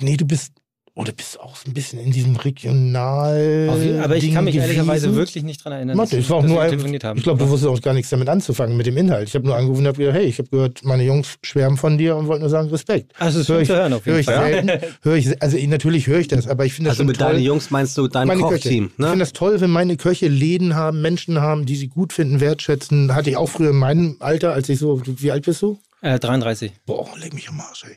Nee, 0.00 0.16
du 0.16 0.24
bist, 0.24 0.52
oder 0.94 1.12
bist 1.12 1.40
auch 1.40 1.56
so 1.56 1.70
ein 1.70 1.74
bisschen 1.74 1.98
in 2.00 2.10
diesem 2.12 2.36
regional. 2.36 3.68
Auf 3.70 4.04
aber 4.04 4.16
ich 4.16 4.24
Ding 4.24 4.34
kann 4.34 4.44
mich 4.44 4.54
gewesen. 4.54 4.68
ehrlicherweise 4.70 5.14
wirklich 5.14 5.42
nicht 5.42 5.64
dran 5.64 5.72
erinnern, 5.72 5.96
Mathe, 5.96 6.16
dass, 6.16 6.24
es 6.26 6.30
war 6.30 6.38
auch 6.38 6.42
nur 6.42 6.62
telefoniert 6.66 7.04
haben. 7.04 7.16
ich 7.16 7.22
glaube, 7.24 7.38
du 7.42 7.48
wusstest 7.48 7.70
auch 7.72 7.80
gar 7.80 7.94
nichts 7.94 8.10
damit 8.10 8.28
anzufangen, 8.28 8.76
mit 8.76 8.86
dem 8.86 8.96
Inhalt. 8.98 9.28
Ich 9.28 9.34
habe 9.34 9.46
nur 9.46 9.56
angerufen 9.56 9.80
und 9.80 9.86
habe 9.86 9.98
gesagt, 9.98 10.16
hey, 10.18 10.26
ich 10.26 10.38
habe 10.38 10.48
gehört, 10.50 10.84
meine 10.84 11.04
Jungs 11.04 11.36
schwärmen 11.42 11.78
von 11.78 11.96
dir 11.96 12.16
und 12.16 12.26
wollten 12.26 12.42
nur 12.42 12.50
sagen, 12.50 12.68
Respekt. 12.68 13.12
Also, 13.18 13.38
das 13.38 13.48
ist 13.48 13.48
Hör 13.48 13.56
schön 13.56 13.62
ich, 13.62 13.68
zu 13.68 13.74
hören, 13.76 13.92
auf 13.94 14.04
hör 14.06 14.16
jeden 14.18 14.20
ich 14.20 14.26
Fall. 14.36 14.52
selten. 14.52 14.86
Hör 15.02 15.14
ich, 15.16 15.42
also 15.42 15.56
ich- 15.56 15.68
natürlich 15.68 16.06
höre 16.06 16.18
ich 16.20 16.28
das, 16.28 16.46
aber 16.46 16.66
ich 16.66 16.74
finde 16.74 16.88
das 16.90 16.92
Also 16.98 17.00
schon 17.02 17.06
mit 17.08 17.16
toll. 17.18 17.32
deinen 17.32 17.42
Jungs 17.42 17.70
meinst 17.70 17.96
du 17.96 18.06
dein 18.08 18.28
meine 18.28 18.42
Köche. 18.42 18.54
Kochteam, 18.68 18.84
Ich 18.86 18.92
finde 18.96 19.12
ne? 19.12 19.18
das 19.18 19.32
toll, 19.32 19.60
wenn 19.60 19.70
meine 19.70 19.96
Köche 19.96 20.28
Läden 20.28 20.74
haben, 20.74 21.00
Menschen 21.00 21.40
haben, 21.40 21.64
die 21.64 21.76
sie 21.76 21.88
gut 21.88 22.12
finden, 22.12 22.40
wertschätzen. 22.40 23.14
Hatte 23.14 23.30
ich 23.30 23.36
auch 23.38 23.48
früher 23.48 23.70
in 23.70 23.76
meinem 23.76 24.16
Alter, 24.20 24.52
als 24.52 24.68
ich 24.68 24.78
so, 24.78 25.00
wie 25.06 25.30
alt 25.32 25.46
bist 25.46 25.62
du? 25.62 25.78
Äh, 26.02 26.18
33. 26.18 26.72
Boah, 26.84 27.06
leg 27.18 27.32
mich 27.32 27.48
am 27.48 27.60
Arsch, 27.60 27.84
ey. 27.88 27.96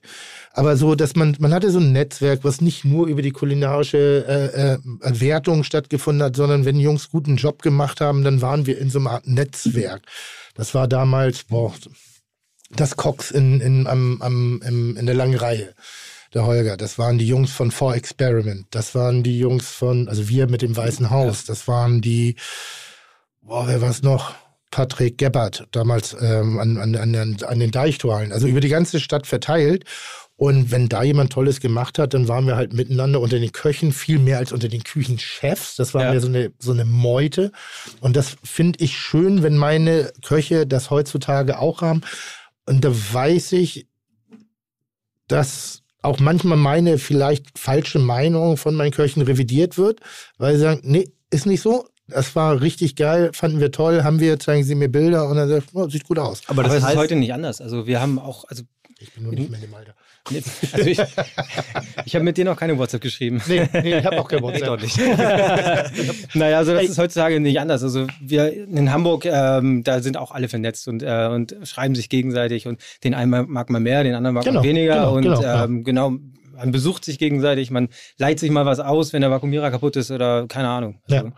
Aber 0.57 0.77
so, 0.77 0.95
dass 0.95 1.17
man, 1.17 1.35
man 1.39 1.53
hatte 1.53 1.69
so 1.69 1.79
ein 1.79 1.91
Netzwerk, 1.91 2.45
was 2.45 2.61
nicht 2.61 2.85
nur 2.85 3.07
über 3.07 3.21
die 3.21 3.31
kulinarische 3.31 4.25
äh, 4.25 4.73
äh, 4.75 5.19
Wertung 5.19 5.65
stattgefunden 5.65 6.23
hat, 6.23 6.37
sondern 6.37 6.63
wenn 6.63 6.79
Jungs 6.79 7.09
guten 7.09 7.35
Job 7.35 7.61
gemacht 7.61 7.99
haben, 7.99 8.23
dann 8.23 8.41
waren 8.41 8.65
wir 8.65 8.77
in 8.77 8.89
so 8.89 8.99
einer 8.99 9.11
Art 9.11 9.27
Netzwerk. 9.27 10.03
Das 10.53 10.73
war 10.73 10.87
damals, 10.87 11.43
boah, 11.43 11.73
das 12.69 12.95
Cox 12.95 13.31
in, 13.31 13.59
in, 13.59 13.85
am, 13.85 14.21
am, 14.21 14.61
im, 14.65 14.95
in 14.95 15.05
der 15.05 15.15
langen 15.15 15.35
Reihe. 15.35 15.73
Der 16.33 16.45
Holger, 16.45 16.77
das 16.77 16.97
waren 16.97 17.17
die 17.17 17.27
Jungs 17.27 17.51
von 17.51 17.69
For 17.69 17.93
Experiment, 17.93 18.67
das 18.71 18.95
waren 18.95 19.23
die 19.23 19.37
Jungs 19.37 19.67
von, 19.67 20.07
also 20.07 20.29
wir 20.29 20.49
mit 20.49 20.61
dem 20.61 20.75
Weißen 20.75 21.09
Haus, 21.09 21.43
das 21.43 21.67
waren 21.67 21.99
die, 21.99 22.37
boah, 23.41 23.67
wer 23.67 23.81
war 23.81 23.89
es 23.89 24.03
noch? 24.03 24.33
Patrick 24.71 25.17
Gebhardt, 25.17 25.67
damals 25.71 26.15
ähm, 26.19 26.59
an, 26.59 26.77
an, 26.77 27.37
an 27.41 27.59
den 27.59 27.71
Deichtorhallen, 27.71 28.33
also 28.33 28.47
über 28.47 28.59
die 28.59 28.67
ganze 28.67 28.99
Stadt 28.99 29.25
verteilt. 29.27 29.85
Und 30.38 30.69
wenn 30.69 30.89
da 30.89 31.02
jemand 31.02 31.32
Tolles 31.32 31.62
gemacht 31.62 31.98
hat, 31.98 32.13
dann 32.13 32.28
waren 32.28 32.45
wir 32.45 32.58
halt 32.58 32.74
miteinander 32.74 33.21
unter 33.21 33.39
den 33.39 33.54
Köchen 33.54 33.93
viel 33.93 34.19
mehr 34.19 34.38
als 34.38 34.52
unter 34.52 34.67
den 34.67 34.84
Küchenchefs. 34.84 35.76
Das 35.78 35.93
war 35.93 36.04
Ja. 36.04 36.13
mir 36.13 36.19
so 36.19 36.28
eine, 36.28 36.52
so 36.60 36.74
eine 36.74 36.84
Meute. 36.84 37.52
Und 38.02 38.17
das 38.17 38.36
finde 38.43 38.84
ich 38.84 38.98
schön, 38.98 39.43
wenn 39.43 39.56
meine 39.56 40.12
Köche 40.26 40.67
das 40.67 40.89
heutzutage 40.89 41.58
auch 41.60 41.82
haben. 41.82 42.02
Und 42.65 42.84
da 42.84 42.89
weiß 42.91 43.54
ich, 43.54 43.88
dass 45.28 45.82
auch 46.02 46.19
manchmal 46.19 46.58
meine 46.58 46.98
vielleicht 46.98 47.58
falsche 47.58 48.00
Meinung 48.00 48.58
von 48.58 48.76
meinen 48.76 48.91
Köchen 48.91 49.21
revidiert 49.21 49.78
wird, 49.78 50.02
weil 50.38 50.56
sie 50.56 50.62
sagen, 50.62 50.82
nee, 50.84 51.10
ist 51.32 51.45
nicht 51.45 51.62
so. 51.62 51.88
Das 52.08 52.36
war 52.36 52.62
richtig 52.62 52.95
geil, 52.95 53.32
fanden 53.34 53.60
wir 53.60 53.71
toll, 53.71 54.04
haben 54.04 54.19
wir, 54.19 54.38
zeigen 54.38 54.63
Sie 54.63 54.76
mir 54.76 54.89
Bilder 54.89 55.28
und 55.28 55.38
dann 55.38 55.50
sagt, 55.50 55.69
oh, 55.74 55.89
sieht 55.89 56.04
gut 56.04 56.19
aus. 56.19 56.41
Aber 56.45 56.60
Aber 56.60 56.63
das 56.63 56.74
es 56.74 56.80
ist 56.80 56.86
heißt, 56.89 56.98
heute 56.98 57.15
nicht 57.15 57.34
anders. 57.34 57.62
Also 57.62 57.88
wir 57.88 58.00
haben 58.00 58.19
auch, 58.19 58.45
also, 58.48 58.62
Ich 59.00 59.12
bin 59.13 59.24
nur 59.24 59.34
nicht 59.34 59.50
mehr 59.50 59.60
in 59.60 59.65
dem 59.65 59.74
Alter. 59.74 59.95
Also 60.73 60.89
ich, 60.89 60.99
ich 62.05 62.15
habe 62.15 62.25
mit 62.25 62.38
dir 62.38 62.45
noch 62.45 62.57
keine 62.57 62.77
WhatsApp 62.77 63.01
geschrieben. 63.01 63.41
Nee, 63.47 63.67
nee 63.73 63.99
ich 63.99 64.05
habe 64.05 64.19
auch 64.19 64.27
kein 64.27 64.41
Wort. 64.43 64.83
ich 64.83 64.97
nicht. 64.97 65.15
naja, 66.35 66.57
also 66.57 66.73
das 66.73 66.85
ist 66.85 66.97
heutzutage 66.97 67.39
nicht 67.39 67.59
anders. 67.59 67.83
Also 67.83 68.07
wir 68.19 68.51
in 68.53 68.91
Hamburg, 68.91 69.25
ähm, 69.25 69.83
da 69.83 70.01
sind 70.01 70.17
auch 70.17 70.31
alle 70.31 70.47
vernetzt 70.47 70.88
und, 70.88 71.03
äh, 71.03 71.29
und 71.31 71.55
schreiben 71.63 71.95
sich 71.95 72.09
gegenseitig 72.09 72.67
und 72.67 72.81
den 73.03 73.13
einen 73.13 73.49
mag 73.49 73.69
man 73.69 73.83
mehr, 73.83 74.03
den 74.03 74.15
anderen 74.15 74.33
mag 74.35 74.43
Genau, 74.43 74.61
man 74.61 74.63
weniger 74.69 74.95
genau, 74.95 75.15
und 75.15 75.23
genau, 75.23 75.63
ähm, 75.63 75.83
genau, 75.83 76.13
man 76.55 76.71
besucht 76.71 77.05
sich 77.05 77.19
gegenseitig, 77.19 77.69
man 77.69 77.89
leiht 78.17 78.39
sich 78.39 78.49
mal 78.49 78.65
was 78.65 78.79
aus, 78.79 79.13
wenn 79.13 79.21
der 79.21 79.31
Vakuumierer 79.31 79.71
kaputt 79.71 79.95
ist 79.95 80.09
oder 80.11 80.47
keine 80.47 80.69
Ahnung. 80.69 81.01
Also, 81.09 81.27
Ja. 81.27 81.33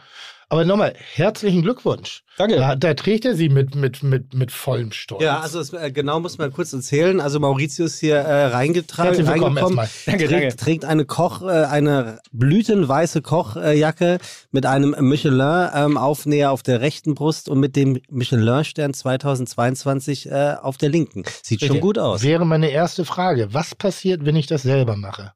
Aber 0.49 0.63
nochmal, 0.63 0.93
herzlichen 1.13 1.61
Glückwunsch. 1.61 2.23
Danke. 2.37 2.55
Da, 2.55 2.75
da 2.77 2.93
trägt 2.93 3.25
er 3.25 3.35
sie 3.35 3.49
mit, 3.49 3.75
mit, 3.75 4.01
mit, 4.01 4.33
mit 4.33 4.49
vollem 4.53 4.93
Stolz. 4.93 5.21
Ja, 5.21 5.41
also 5.41 5.59
es, 5.59 5.73
äh, 5.73 5.91
genau 5.91 6.21
muss 6.21 6.37
man 6.37 6.53
kurz 6.53 6.71
erzählen. 6.71 7.19
Also 7.19 7.41
Mauritius 7.41 7.99
hier 7.99 8.15
äh, 8.15 8.45
reingetragen, 8.45 9.09
Herzlich 9.09 9.27
willkommen 9.27 9.57
reingekommen, 9.57 9.79
erstmal. 9.79 9.89
Danke, 10.05 10.27
trägt, 10.27 10.43
danke. 10.43 10.55
trägt 10.55 10.85
eine 10.85 11.03
Koch, 11.03 11.41
äh, 11.41 11.65
eine 11.65 12.19
blütenweiße 12.31 13.21
Kochjacke 13.21 14.19
mit 14.51 14.65
einem 14.65 14.95
Michelin-Aufnäher 14.97 16.51
auf 16.51 16.63
der 16.63 16.79
rechten 16.79 17.13
Brust 17.13 17.49
und 17.49 17.59
mit 17.59 17.75
dem 17.75 17.99
Michelin-Stern 18.09 18.93
2022 18.93 20.31
äh, 20.31 20.55
auf 20.61 20.77
der 20.77 20.87
linken. 20.87 21.23
Sieht 21.43 21.59
schon 21.59 21.71
Richtig. 21.71 21.81
gut 21.81 21.99
aus. 21.99 22.23
Wäre 22.23 22.45
meine 22.45 22.69
erste 22.69 23.03
Frage. 23.03 23.53
Was 23.53 23.75
passiert, 23.75 24.25
wenn 24.25 24.37
ich 24.37 24.47
das 24.47 24.61
selber 24.61 24.95
mache? 24.95 25.33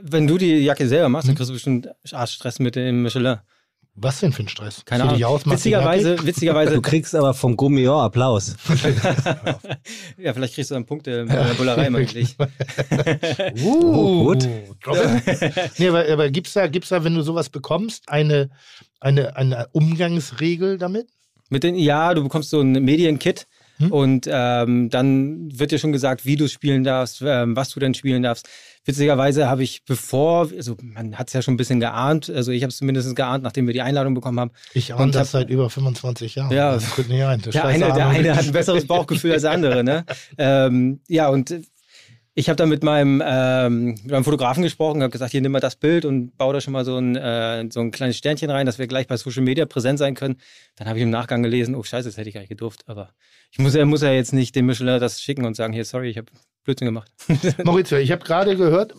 Wenn 0.00 0.28
du 0.28 0.38
die 0.38 0.58
Jacke 0.58 0.86
selber 0.86 1.08
machst, 1.08 1.26
dann 1.26 1.34
kriegst 1.34 1.50
du 1.50 1.54
bestimmt 1.54 1.88
Arschstress 2.12 2.60
mit 2.60 2.76
dem 2.76 3.02
Michelin. 3.02 3.38
Was 4.00 4.20
denn 4.20 4.32
für 4.32 4.44
ein 4.44 4.48
Stress? 4.48 4.84
Keine 4.84 5.02
Ahnung. 5.02 5.16
dich 5.16 5.24
aus, 5.24 5.44
witzigerweise, 5.44 6.10
nackig? 6.10 6.26
witzigerweise, 6.26 6.74
Du 6.74 6.82
kriegst 6.82 7.14
aber 7.14 7.34
vom 7.34 7.56
Gummio 7.56 8.00
Applaus. 8.00 8.54
ja, 10.18 10.32
vielleicht 10.32 10.54
kriegst 10.54 10.70
du 10.70 10.74
dann 10.74 10.86
Punkte 10.86 11.24
mit 11.24 11.32
der 11.32 11.54
Bullerei 11.54 11.90
möglich. 11.90 12.36
Uh, 13.62 14.24
gut. 14.24 14.48
drop 14.82 14.96
it. 14.96 15.78
nee, 15.78 15.88
aber, 15.88 16.08
aber 16.08 16.30
gibt's 16.30 16.52
da, 16.52 16.66
gibt's 16.66 16.90
da, 16.90 17.02
wenn 17.02 17.14
du 17.14 17.22
sowas 17.22 17.48
bekommst, 17.48 18.08
eine, 18.08 18.50
eine, 19.00 19.36
eine 19.36 19.68
Umgangsregel 19.72 20.78
damit? 20.78 21.08
Mit 21.50 21.64
den, 21.64 21.74
ja, 21.74 22.14
du 22.14 22.22
bekommst 22.22 22.50
so 22.50 22.60
ein 22.60 22.72
Medienkit 22.72 23.46
Hm? 23.78 23.92
und 23.92 24.28
ähm, 24.30 24.90
dann 24.90 25.48
wird 25.56 25.70
dir 25.70 25.78
schon 25.78 25.92
gesagt, 25.92 26.24
wie 26.24 26.36
du 26.36 26.48
spielen 26.48 26.82
darfst, 26.82 27.22
ähm, 27.24 27.54
was 27.54 27.70
du 27.70 27.80
denn 27.80 27.94
spielen 27.94 28.22
darfst. 28.22 28.48
Witzigerweise 28.88 29.50
habe 29.50 29.62
ich 29.62 29.84
bevor, 29.84 30.48
also 30.56 30.74
man 30.80 31.18
hat 31.18 31.28
es 31.28 31.34
ja 31.34 31.42
schon 31.42 31.52
ein 31.52 31.56
bisschen 31.58 31.78
geahnt, 31.78 32.30
also 32.30 32.52
ich 32.52 32.62
habe 32.62 32.70
es 32.70 32.78
zumindest 32.78 33.14
geahnt, 33.14 33.44
nachdem 33.44 33.66
wir 33.66 33.74
die 33.74 33.82
Einladung 33.82 34.14
bekommen 34.14 34.40
haben. 34.40 34.50
Ich 34.72 34.94
ahne 34.94 35.12
das 35.12 35.34
hab- 35.34 35.40
seit 35.40 35.50
über 35.50 35.68
25 35.68 36.36
Jahren. 36.36 36.50
Ja. 36.50 36.72
Das 36.72 36.88
tritt 36.88 37.10
nicht 37.10 37.22
ein. 37.22 37.42
Der 37.52 37.66
eine, 37.66 37.92
der 37.92 38.08
eine 38.08 38.34
hat 38.34 38.46
ein 38.46 38.52
besseres 38.52 38.86
Bauchgefühl 38.86 39.32
als 39.32 39.42
der 39.42 39.50
andere, 39.50 39.84
ne? 39.84 40.06
ähm, 40.38 41.00
ja, 41.06 41.28
und 41.28 41.54
ich 42.34 42.48
habe 42.48 42.56
dann 42.56 42.70
mit 42.70 42.82
meinem, 42.82 43.22
ähm, 43.22 43.84
mit 43.88 44.10
meinem 44.10 44.24
Fotografen 44.24 44.62
gesprochen, 44.62 45.02
habe 45.02 45.10
gesagt, 45.10 45.32
hier 45.32 45.42
nimm 45.42 45.52
mal 45.52 45.60
das 45.60 45.76
Bild 45.76 46.06
und 46.06 46.38
bau 46.38 46.50
da 46.54 46.62
schon 46.62 46.72
mal 46.72 46.86
so 46.86 46.96
ein, 46.96 47.14
äh, 47.14 47.68
so 47.70 47.80
ein 47.80 47.90
kleines 47.90 48.16
Sternchen 48.16 48.48
rein, 48.48 48.64
dass 48.64 48.78
wir 48.78 48.86
gleich 48.86 49.06
bei 49.06 49.18
Social 49.18 49.42
Media 49.42 49.66
präsent 49.66 49.98
sein 49.98 50.14
können. 50.14 50.36
Dann 50.76 50.88
habe 50.88 50.98
ich 50.98 51.02
im 51.02 51.10
Nachgang 51.10 51.42
gelesen, 51.42 51.74
oh 51.74 51.82
scheiße, 51.82 52.08
das 52.08 52.16
hätte 52.16 52.30
ich 52.30 52.34
gar 52.34 52.40
nicht 52.40 52.48
gedurft, 52.48 52.84
aber 52.86 53.10
ich 53.50 53.58
muss 53.58 53.74
ja, 53.74 53.84
muss 53.84 54.00
ja 54.00 54.12
jetzt 54.12 54.32
nicht 54.32 54.56
dem 54.56 54.64
Michelin 54.64 54.98
das 54.98 55.20
schicken 55.20 55.44
und 55.44 55.56
sagen, 55.56 55.74
hier, 55.74 55.84
sorry, 55.84 56.08
ich 56.08 56.16
habe 56.16 56.30
Blödsinn 56.68 56.86
gemacht. 56.86 57.10
Maurizio, 57.64 57.96
ich 57.96 58.12
habe 58.12 58.22
gerade 58.22 58.54
gehört, 58.54 58.92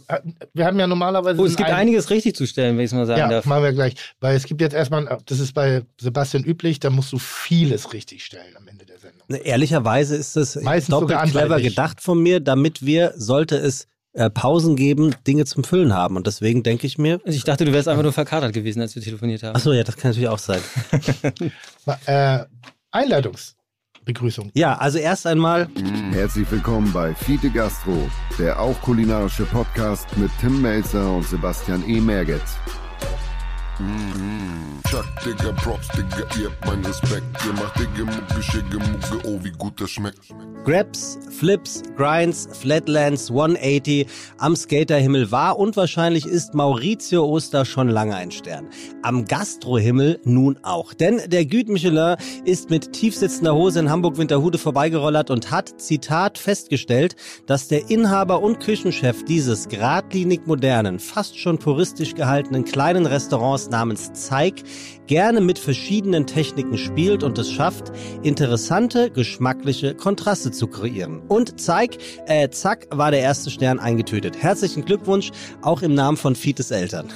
wir 0.53 0.65
haben 0.65 0.79
ja 0.79 0.87
normalerweise. 0.87 1.39
Oh, 1.39 1.45
es 1.45 1.55
gibt 1.55 1.69
einiges 1.69 2.09
richtig 2.09 2.35
zu 2.35 2.47
stellen, 2.47 2.77
wenn 2.77 2.85
ich 2.85 2.91
es 2.91 2.95
mal 2.95 3.05
sagen 3.05 3.19
ja, 3.19 3.29
darf. 3.29 3.45
machen 3.45 3.61
wir 3.61 3.73
gleich. 3.73 3.93
Weil 4.19 4.35
es 4.35 4.45
gibt 4.45 4.59
jetzt 4.59 4.73
erstmal, 4.73 5.19
das 5.27 5.39
ist 5.39 5.53
bei 5.53 5.83
Sebastian 6.01 6.43
üblich, 6.43 6.79
da 6.79 6.89
musst 6.89 7.13
du 7.13 7.19
vieles 7.19 7.93
richtig 7.93 8.25
stellen 8.25 8.57
am 8.57 8.67
Ende 8.67 8.87
der 8.87 8.97
Sendung. 8.97 9.27
Ehrlicherweise 9.29 10.15
ist 10.15 10.35
das 10.35 10.55
Meistens 10.55 10.93
doppelt 10.93 11.21
clever 11.29 11.61
gedacht 11.61 12.01
von 12.01 12.19
mir, 12.23 12.39
damit 12.39 12.83
wir, 12.83 13.13
sollte 13.15 13.55
es 13.57 13.87
äh, 14.13 14.31
Pausen 14.31 14.75
geben, 14.75 15.13
Dinge 15.27 15.45
zum 15.45 15.63
Füllen 15.63 15.93
haben. 15.93 16.15
Und 16.15 16.25
deswegen 16.25 16.63
denke 16.63 16.87
ich 16.87 16.97
mir, 16.97 17.21
Also 17.23 17.37
ich 17.37 17.43
dachte, 17.43 17.65
du 17.65 17.71
wärst 17.71 17.87
einfach 17.87 18.01
nur 18.01 18.13
verkatert 18.13 18.53
gewesen, 18.53 18.81
als 18.81 18.95
wir 18.95 19.03
telefoniert 19.03 19.43
haben. 19.43 19.55
achso, 19.55 19.73
ja, 19.73 19.83
das 19.83 19.95
kann 19.95 20.09
natürlich 20.09 20.29
auch 20.29 20.39
sein. 20.39 20.61
Äh, 22.05 22.45
Einleitungsbegrüßung. 24.09 24.51
Ja, 24.53 24.75
also 24.75 24.97
erst 24.97 25.27
einmal, 25.27 25.67
Herzlich 26.11 26.49
willkommen 26.51 26.91
bei 26.91 27.13
Fiete 27.13 27.49
Gastro, 27.49 28.09
der 28.37 28.59
auch 28.59 28.79
kulinarische 28.81 29.45
Podcast 29.45 30.05
mit 30.17 30.31
Tim 30.39 30.61
Melzer 30.61 31.11
und 31.15 31.25
Sebastian 31.25 31.87
E. 31.87 31.99
Merget. 32.01 32.41
Chuck, 34.89 35.05
Digga, 35.23 35.53
Props, 35.53 35.87
Digga, 35.89 36.25
ihr 36.37 36.49
habt 36.49 36.65
meinen 36.65 36.85
Respekt. 36.85 37.23
Ihr 37.45 37.53
macht 37.53 37.79
Digga, 37.79 38.03
Mucke, 38.03 38.43
Schicke, 38.43 38.77
Mucke, 38.77 39.25
oh, 39.25 39.39
wie 39.41 39.51
gut 39.51 39.79
das 39.79 39.91
schmeckt. 39.91 40.19
Grabs, 40.65 41.17
Flips, 41.29 41.83
Grinds, 41.95 42.49
Flatlands, 42.51 43.29
180 43.29 44.07
am 44.37 44.57
Skaterhimmel 44.57 45.31
war 45.31 45.57
und 45.57 45.77
wahrscheinlich 45.77 46.25
ist 46.25 46.53
Maurizio 46.53 47.23
Oster 47.25 47.63
schon 47.63 47.87
lange 47.87 48.15
ein 48.15 48.31
Stern. 48.31 48.67
Am 49.01 49.23
Gastrohimmel 49.23 50.19
nun 50.25 50.59
auch. 50.63 50.93
Denn 50.93 51.21
der 51.27 51.45
Güte 51.45 51.71
Michelin 51.71 52.17
ist 52.43 52.69
mit 52.69 52.91
tiefsitzender 52.91 53.55
Hose 53.55 53.79
in 53.79 53.89
Hamburg-Winterhude 53.89 54.57
vorbeigerollert 54.57 55.31
und 55.31 55.51
hat, 55.51 55.79
Zitat, 55.79 56.37
festgestellt, 56.37 57.15
dass 57.45 57.69
der 57.69 57.89
Inhaber 57.89 58.41
und 58.41 58.59
Küchenchef 58.59 59.23
dieses 59.23 59.69
geradlinig 59.69 60.45
modernen, 60.45 60.99
fast 60.99 61.39
schon 61.39 61.57
puristisch 61.57 62.15
gehaltenen 62.15 62.65
kleinen 62.65 63.05
Restaurants 63.05 63.68
namens 63.69 64.11
Zeig 64.13 64.63
gerne 65.07 65.41
mit 65.41 65.59
verschiedenen 65.59 66.27
Techniken 66.27 66.77
spielt 66.77 67.23
und 67.23 67.37
es 67.37 67.51
schafft, 67.51 67.91
interessante, 68.21 69.11
geschmackliche 69.11 69.95
Kontraste 69.95 70.51
zu 70.51 70.67
kreieren. 70.67 71.21
Und 71.27 71.59
Zeig, 71.59 71.97
äh, 72.27 72.49
zack, 72.49 72.87
war 72.91 73.11
der 73.11 73.21
erste 73.21 73.49
Stern 73.49 73.79
eingetötet. 73.79 74.37
Herzlichen 74.41 74.85
Glückwunsch, 74.85 75.31
auch 75.61 75.81
im 75.81 75.93
Namen 75.93 76.17
von 76.17 76.35
Fites 76.35 76.71
Eltern. 76.71 77.09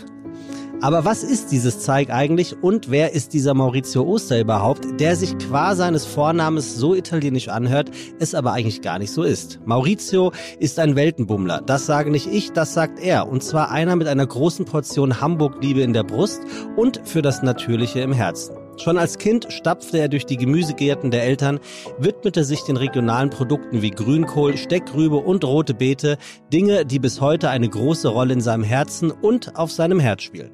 Aber 0.84 1.06
was 1.06 1.24
ist 1.24 1.54
dieses 1.54 1.80
Zeig 1.80 2.10
eigentlich 2.10 2.62
und 2.62 2.92
wer 2.92 3.14
ist 3.14 3.32
dieser 3.32 3.54
Maurizio 3.54 4.04
Oster 4.04 4.42
überhaupt, 4.42 5.00
der 5.00 5.16
sich 5.16 5.38
qua 5.38 5.76
seines 5.76 6.06
Vornamens 6.06 6.76
so 6.76 6.94
italienisch 6.94 7.48
anhört, 7.48 7.90
es 8.20 8.36
aber 8.36 8.52
eigentlich 8.52 8.82
gar 8.82 9.00
nicht 9.00 9.12
so 9.12 9.24
ist? 9.24 9.62
Maurizio 9.64 10.34
ist 10.60 10.80
ein 10.80 10.98
Weltenbummler. 10.98 11.62
Das 11.62 11.86
sage 11.86 12.12
nicht 12.12 12.28
ich, 12.28 12.52
das 12.52 12.74
sagt 12.74 13.00
er. 13.00 13.30
Und 13.30 13.46
zwar 13.46 13.72
einer 13.72 13.96
mit 13.96 14.08
einer 14.08 14.28
großen 14.28 14.66
Portion 14.66 15.22
Hamburg-Liebe 15.22 15.80
in 15.80 15.94
der 15.94 16.04
Brust 16.04 16.42
und 16.76 17.00
für 17.06 17.22
das 17.22 17.44
Natürliche 17.44 18.02
im 18.02 18.12
Herzen. 18.12 18.63
Schon 18.78 18.98
als 18.98 19.18
Kind 19.18 19.48
stapfte 19.50 20.00
er 20.00 20.10
durch 20.10 20.26
die 20.26 20.38
Gemüsegärten 20.38 21.12
der 21.12 21.24
Eltern, 21.24 21.60
widmete 22.00 22.44
sich 22.44 22.62
den 22.62 22.78
regionalen 22.78 23.30
Produkten 23.30 23.82
wie 23.82 23.92
Grünkohl, 23.92 24.58
Steckrübe 24.58 25.18
und 25.18 25.44
rote 25.44 25.74
Beete, 25.74 26.18
Dinge, 26.52 26.86
die 26.86 27.00
bis 27.00 27.22
heute 27.22 27.50
eine 27.50 27.70
große 27.70 28.08
Rolle 28.08 28.34
in 28.34 28.42
seinem 28.42 28.64
Herzen 28.64 29.12
und 29.12 29.56
auf 29.56 29.72
seinem 29.72 30.00
Herz 30.00 30.24
spielen. 30.24 30.52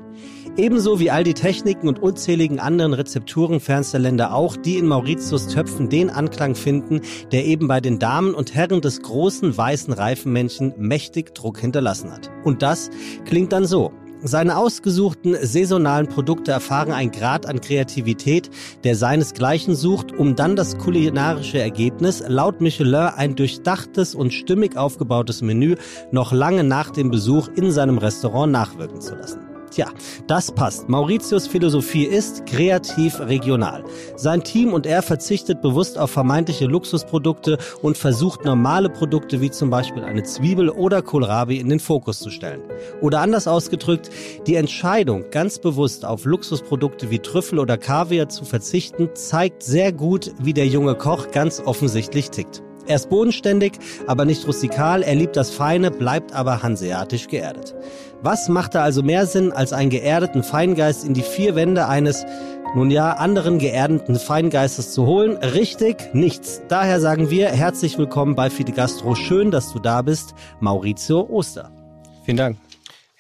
Ebenso 0.58 1.00
wie 1.00 1.10
all 1.10 1.24
die 1.24 1.34
Techniken 1.34 1.88
und 1.88 2.00
unzähligen 2.00 2.60
anderen 2.60 2.94
Rezepturen 2.94 3.62
fernster 3.62 4.00
Länder 4.00 4.34
auch, 4.34 4.58
die 4.58 4.78
in 4.78 4.88
Mauritius 4.88 5.48
Töpfen 5.48 5.88
den 5.88 6.10
Anklang 6.10 6.56
finden, 6.56 7.02
der 7.32 7.46
eben 7.46 7.70
bei 7.70 7.80
den 7.80 7.98
Damen 7.98 8.34
und 8.34 8.54
Herren 8.54 8.82
des 8.82 9.02
großen 9.02 9.56
weißen 9.56 9.94
Reifenmännchen 9.94 10.74
mächtig 10.78 11.34
Druck 11.34 11.60
hinterlassen 11.60 12.12
hat. 12.12 12.30
Und 12.44 12.62
das 12.62 12.90
klingt 13.26 13.54
dann 13.54 13.66
so. 13.66 13.94
Seine 14.22 14.58
ausgesuchten 14.58 15.38
saisonalen 15.42 16.08
Produkte 16.08 16.52
erfahren 16.52 16.92
einen 16.92 17.12
Grad 17.12 17.46
an 17.46 17.62
Kreativität, 17.62 18.50
der 18.84 18.98
seinesgleichen 18.98 19.76
sucht, 19.76 20.12
um 20.12 20.36
dann 20.36 20.58
das 20.58 20.78
kulinarische 20.78 21.60
Ergebnis, 21.60 22.22
laut 22.28 22.60
Michelin 22.60 23.14
ein 23.16 23.36
durchdachtes 23.36 24.16
und 24.16 24.34
stimmig 24.34 24.76
aufgebautes 24.76 25.42
Menü, 25.42 25.76
noch 26.12 26.34
lange 26.34 26.66
nach 26.66 26.90
dem 26.90 27.12
Besuch 27.12 27.48
in 27.56 27.72
seinem 27.72 27.98
Restaurant 27.98 28.52
nachwirken 28.52 29.00
zu 29.00 29.16
lassen. 29.16 29.49
Tja, 29.72 29.88
das 30.26 30.52
passt. 30.52 30.90
Mauritius 30.90 31.48
Philosophie 31.48 32.06
ist 32.06 32.46
kreativ 32.48 33.20
regional. 33.20 33.84
Sein 34.16 34.44
Team 34.44 34.74
und 34.74 34.88
er 34.88 35.04
verzichtet 35.04 35.62
bewusst 35.62 35.98
auf 35.98 36.10
vermeintliche 36.10 36.66
Luxusprodukte 36.66 37.58
und 37.82 37.98
versucht 37.98 38.46
normale 38.46 38.90
Produkte 38.90 39.42
wie 39.42 39.52
zum 39.52 39.70
Beispiel 39.70 40.04
eine 40.04 40.24
Zwiebel 40.24 40.70
oder 40.70 41.02
Kohlrabi 41.02 41.58
in 41.58 41.70
den 41.70 41.80
Fokus 41.80 42.20
zu 42.20 42.32
stellen. 42.32 42.62
Oder 43.02 43.22
anders 43.22 43.48
ausgedrückt, 43.48 44.10
die 44.48 44.56
Entscheidung, 44.56 45.26
ganz 45.30 45.60
bewusst 45.60 46.04
auf 46.04 46.26
Luxusprodukte 46.26 47.12
wie 47.12 47.20
Trüffel 47.20 47.60
oder 47.60 47.78
Kaviar 47.78 48.30
zu 48.30 48.46
verzichten, 48.46 49.10
zeigt 49.14 49.62
sehr 49.62 49.92
gut, 49.92 50.34
wie 50.42 50.54
der 50.54 50.68
junge 50.68 50.96
Koch 50.96 51.30
ganz 51.32 51.62
offensichtlich 51.64 52.32
tickt. 52.32 52.64
Er 52.90 52.96
ist 52.96 53.12
bodenständig, 53.12 53.74
aber 54.08 54.26
nicht 54.26 54.48
rustikal. 54.48 55.04
Er 55.04 55.14
liebt 55.14 55.36
das 55.36 55.52
Feine, 55.52 55.92
bleibt 55.92 56.34
aber 56.34 56.64
hanseatisch 56.64 57.28
geerdet. 57.28 57.76
Was 58.22 58.50
machte 58.50 58.82
also 58.82 59.02
mehr 59.02 59.26
Sinn, 59.26 59.54
als 59.54 59.72
einen 59.72 59.90
geerdeten 59.90 60.44
Feingeist 60.44 61.06
in 61.06 61.14
die 61.14 61.22
vier 61.22 61.56
Wände 61.56 61.88
eines, 61.88 62.26
nun 62.76 62.92
ja, 62.92 63.14
anderen 63.14 63.60
geerdeten 63.60 64.20
Feingeistes 64.20 64.92
zu 64.92 65.06
holen? 65.06 65.38
Richtig, 65.38 66.14
nichts. 66.14 66.62
Daher 66.68 67.00
sagen 67.00 67.30
wir 67.30 67.48
herzlich 67.48 67.98
willkommen 67.98 68.36
bei 68.36 68.50
Fide 68.50 68.74
Gastro. 68.74 69.16
Schön, 69.16 69.52
dass 69.52 69.72
du 69.72 69.80
da 69.80 70.02
bist, 70.02 70.34
Maurizio 70.60 71.30
Oster. 71.30 71.72
Vielen 72.26 72.38
Dank. 72.38 72.58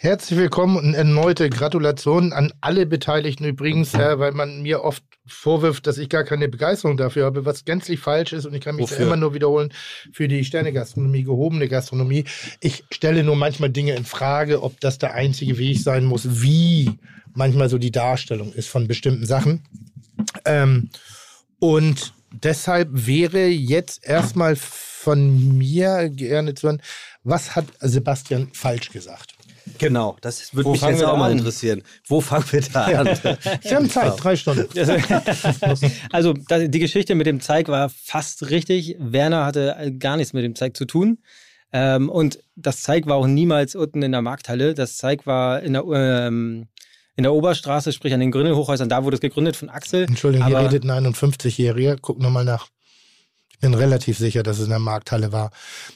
Herzlich 0.01 0.39
willkommen 0.39 0.77
und 0.77 0.93
erneute 0.93 1.49
Gratulation 1.49 2.31
an 2.31 2.53
alle 2.61 2.85
Beteiligten 2.85 3.43
übrigens, 3.43 3.93
äh, 3.95 4.17
weil 4.17 4.31
man 4.31 4.61
mir 4.61 4.81
oft 4.81 5.03
vorwirft, 5.27 5.87
dass 5.87 5.97
ich 5.97 6.07
gar 6.07 6.23
keine 6.23 6.47
Begeisterung 6.47 6.95
dafür 6.95 7.25
habe, 7.25 7.43
was 7.43 7.65
gänzlich 7.65 7.99
falsch 7.99 8.31
ist 8.31 8.45
und 8.45 8.53
ich 8.53 8.61
kann 8.61 8.77
mich 8.77 8.89
immer 8.93 9.17
nur 9.17 9.33
wiederholen 9.33 9.73
für 10.13 10.29
die 10.29 10.45
Sternegastronomie, 10.45 11.23
gehobene 11.23 11.67
Gastronomie. 11.67 12.23
Ich 12.61 12.85
stelle 12.91 13.25
nur 13.25 13.35
manchmal 13.35 13.71
Dinge 13.71 13.93
in 13.93 14.05
Frage, 14.05 14.63
ob 14.63 14.79
das 14.79 14.99
der 14.99 15.15
einzige 15.15 15.57
Weg 15.57 15.79
sein 15.79 16.05
muss, 16.05 16.41
wie 16.41 16.91
manchmal 17.33 17.67
so 17.67 17.77
die 17.77 17.91
Darstellung 17.91 18.53
ist 18.53 18.69
von 18.69 18.87
bestimmten 18.87 19.25
Sachen. 19.25 19.65
Ähm, 20.45 20.91
und 21.59 22.13
deshalb 22.31 22.87
wäre 22.93 23.47
jetzt 23.47 24.05
erstmal 24.05 24.55
von 24.55 25.57
mir 25.57 26.07
gerne 26.07 26.53
zu 26.53 26.67
hören, 26.67 26.81
was 27.25 27.57
hat 27.57 27.65
Sebastian 27.81 28.47
falsch 28.53 28.91
gesagt? 28.91 29.33
Genau, 29.77 30.17
das 30.21 30.53
würde 30.55 30.69
mich 30.71 30.81
jetzt 30.81 31.03
auch 31.03 31.17
mal 31.17 31.31
interessieren. 31.31 31.83
Wo 32.07 32.19
fangen 32.21 32.45
wir 32.51 32.61
da 32.61 32.85
an? 32.85 33.09
Sie 33.61 33.75
haben 33.75 33.89
Zeit, 33.89 34.13
drei 34.17 34.35
Stunden. 34.35 34.67
Also 36.11 36.33
das, 36.33 36.69
die 36.69 36.79
Geschichte 36.79 37.15
mit 37.15 37.27
dem 37.27 37.39
Zeig 37.41 37.67
war 37.67 37.89
fast 37.89 38.49
richtig. 38.49 38.95
Werner 38.99 39.45
hatte 39.45 39.75
äh, 39.79 39.91
gar 39.91 40.17
nichts 40.17 40.33
mit 40.33 40.43
dem 40.43 40.55
Zeig 40.55 40.75
zu 40.75 40.85
tun. 40.85 41.19
Ähm, 41.71 42.09
und 42.09 42.39
das 42.55 42.81
Zeig 42.81 43.05
war 43.07 43.15
auch 43.17 43.27
niemals 43.27 43.75
unten 43.75 44.01
in 44.01 44.11
der 44.11 44.21
Markthalle. 44.21 44.73
Das 44.73 44.97
Zeig 44.97 45.25
war 45.27 45.61
in 45.61 45.73
der, 45.73 45.83
ähm, 45.93 46.67
in 47.15 47.23
der 47.23 47.33
Oberstraße, 47.33 47.91
sprich 47.93 48.13
an 48.13 48.19
den 48.19 48.31
Gründelhochhäusern. 48.31 48.89
Da 48.89 49.03
wurde 49.03 49.15
es 49.15 49.21
gegründet 49.21 49.55
von 49.55 49.69
Axel. 49.69 50.03
Entschuldigung, 50.05 50.47
hier 50.47 50.57
Aber- 50.57 50.71
redet 50.71 50.89
ein 50.89 51.13
51-Jähriger. 51.13 51.97
Guck 52.01 52.19
nochmal 52.19 52.45
nach. 52.45 52.67
Ich 53.59 53.61
bin 53.61 53.73
relativ 53.73 54.17
sicher, 54.17 54.41
dass 54.41 54.57
es 54.57 54.63
in 54.63 54.69
der 54.69 54.79
Markthalle 54.79 55.33
war. 55.33 55.51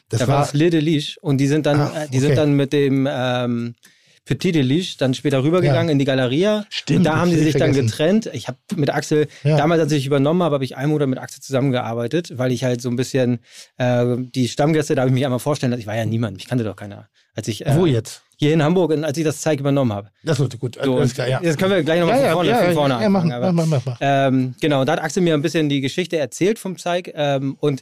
Das 0.09 0.19
Da 0.19 0.27
war 0.27 0.43
es 0.43 0.51
Deliche 0.51 1.17
und 1.21 1.37
die 1.37 1.47
sind 1.47 1.65
dann, 1.65 1.79
Ah, 1.79 2.03
äh, 2.03 2.09
die 2.09 2.17
okay. 2.17 2.27
sind 2.27 2.37
dann 2.37 2.51
mit 2.57 2.73
dem 2.73 3.07
ähm, 3.09 3.75
Petit 4.25 4.55
Deliche 4.55 4.97
dann 4.97 5.13
später 5.13 5.43
rübergegangen 5.43 5.87
Ja. 5.89 5.91
in 5.91 5.99
die 5.99 6.05
Galeria. 6.05 6.65
Stimmt, 6.69 6.99
Und 6.99 7.03
da 7.05 7.17
haben 7.17 7.29
die 7.29 7.35
hab 7.35 7.39
sich 7.43 7.47
ich 7.55 7.59
dann 7.59 7.73
vergessen. 7.73 7.87
getrennt. 7.87 8.29
Ich 8.33 8.47
habe 8.47 8.57
mit 8.75 8.89
Axel, 8.89 9.27
Ja. 9.43 9.57
damals 9.57 9.81
als 9.81 9.91
ich 9.91 10.05
übernommen 10.05 10.41
habe, 10.43 10.53
habe 10.55 10.63
ich 10.63 10.77
einen 10.77 10.91
Monat 10.91 11.09
mit 11.09 11.19
Axel 11.19 11.41
zusammengearbeitet, 11.41 12.37
weil 12.37 12.51
ich 12.51 12.63
halt 12.63 12.81
so 12.81 12.89
ein 12.89 12.95
bisschen 12.95 13.39
äh, 13.77 14.15
die 14.17 14.47
Stammgäste, 14.47 14.95
da 14.95 15.01
habe 15.01 15.09
ich 15.09 15.13
mich 15.13 15.25
einmal 15.25 15.39
vorstellen 15.39 15.71
lassen. 15.71 15.81
Ich 15.81 15.87
war 15.87 15.95
ja 15.95 16.05
niemand, 16.05 16.37
mich 16.37 16.47
kannte 16.47 16.63
doch 16.63 16.75
keiner. 16.75 17.09
Als 17.35 17.47
ich, 17.47 17.65
äh, 17.65 17.75
Wo 17.75 17.85
jetzt? 17.85 18.21
Hier 18.37 18.53
in 18.53 18.61
Hamburg, 18.63 18.91
als 19.03 19.17
ich 19.17 19.23
das 19.23 19.41
Zeig 19.41 19.59
übernommen 19.59 19.91
habe. 19.93 20.09
Das 20.23 20.39
wird 20.39 20.59
gut. 20.59 20.77
So, 20.83 20.97
alles 20.97 21.13
klar, 21.13 21.27
ja. 21.27 21.39
Jetzt 21.41 21.57
können 21.57 21.71
wir 21.71 21.83
gleich 21.83 21.99
nochmal 21.99 22.21
ja, 22.21 22.21
von 22.21 22.27
ja, 22.27 22.33
vorne, 22.33 22.49
ja, 22.49 22.57
von 22.57 22.67
ja, 22.67 22.73
vorne 22.73 22.93
ja, 23.01 23.09
machen, 23.09 23.31
anfangen. 23.31 23.43
aber- 23.43 23.51
mach, 23.53 23.65
mach, 23.65 23.85
mach, 23.85 23.93
mach. 23.93 23.97
ähm, 24.01 24.55
genau, 24.61 24.85
da 24.85 24.93
hat 24.93 25.01
Axel 25.01 25.23
mir 25.23 25.33
ein 25.33 25.41
bisschen 25.41 25.69
die 25.69 25.81
Geschichte 25.81 26.17
erzählt 26.17 26.59
vom 26.59 26.77
Zeig. 26.77 27.11
Ähm, 27.15 27.55
und 27.59 27.81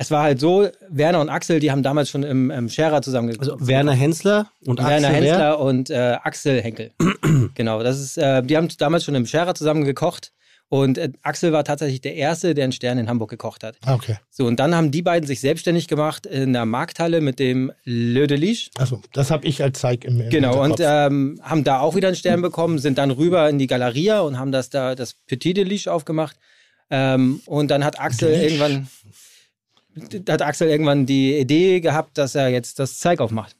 es 0.00 0.10
war 0.10 0.22
halt 0.22 0.40
so, 0.40 0.66
Werner 0.88 1.20
und 1.20 1.28
Axel, 1.28 1.60
die 1.60 1.70
haben 1.70 1.82
damals 1.82 2.08
schon 2.08 2.22
im, 2.22 2.50
im 2.50 2.70
Scherer 2.70 3.02
zusammen 3.02 3.38
Also 3.38 3.56
Werner 3.60 3.92
Hensler 3.92 4.50
und 4.64 4.80
Axel 4.80 4.90
Werner 4.92 5.08
wer? 5.08 5.16
Hensler 5.16 5.60
und 5.60 5.90
äh, 5.90 6.16
Axel 6.22 6.62
Henkel. 6.62 6.92
genau, 7.54 7.82
das 7.82 8.00
ist, 8.00 8.16
äh, 8.16 8.42
die 8.42 8.56
haben 8.56 8.68
damals 8.78 9.04
schon 9.04 9.14
im 9.14 9.26
Scherer 9.26 9.54
zusammen 9.54 9.84
gekocht. 9.84 10.32
Und 10.70 10.96
äh, 10.96 11.10
Axel 11.20 11.52
war 11.52 11.64
tatsächlich 11.64 12.00
der 12.00 12.14
Erste, 12.14 12.54
der 12.54 12.64
einen 12.64 12.72
Stern 12.72 12.96
in 12.96 13.10
Hamburg 13.10 13.28
gekocht 13.28 13.62
hat. 13.62 13.76
Ah, 13.84 13.96
Okay. 13.96 14.16
So, 14.30 14.46
und 14.46 14.58
dann 14.58 14.74
haben 14.74 14.90
die 14.90 15.02
beiden 15.02 15.26
sich 15.26 15.40
selbstständig 15.40 15.86
gemacht 15.86 16.24
in 16.24 16.54
der 16.54 16.64
Markthalle 16.64 17.20
mit 17.20 17.38
dem 17.38 17.70
Le 17.84 18.26
Deliche. 18.26 18.70
Achso, 18.78 19.02
das 19.12 19.30
habe 19.30 19.46
ich 19.46 19.62
als 19.62 19.80
Zeig 19.80 20.06
im, 20.06 20.18
im 20.18 20.30
Genau, 20.30 20.62
und 20.64 20.80
ähm, 20.80 21.38
haben 21.42 21.62
da 21.62 21.80
auch 21.80 21.94
wieder 21.94 22.08
einen 22.08 22.16
Stern 22.16 22.40
bekommen, 22.40 22.78
sind 22.78 22.96
dann 22.96 23.10
rüber 23.10 23.50
in 23.50 23.58
die 23.58 23.66
Galeria 23.66 24.20
und 24.20 24.38
haben 24.38 24.50
das 24.50 24.70
da, 24.70 24.94
das 24.94 25.12
Petit 25.12 25.58
Deliche 25.58 25.92
aufgemacht. 25.92 26.36
Ähm, 26.88 27.42
und 27.44 27.70
dann 27.70 27.84
hat 27.84 28.00
Axel 28.00 28.30
Deliche? 28.30 28.46
irgendwann. 28.46 28.88
Hat 30.28 30.42
Axel 30.42 30.68
irgendwann 30.68 31.06
die 31.06 31.38
Idee 31.38 31.80
gehabt, 31.80 32.18
dass 32.18 32.34
er 32.34 32.48
jetzt 32.48 32.78
das 32.78 32.98
Zeig 32.98 33.20
aufmacht. 33.20 33.56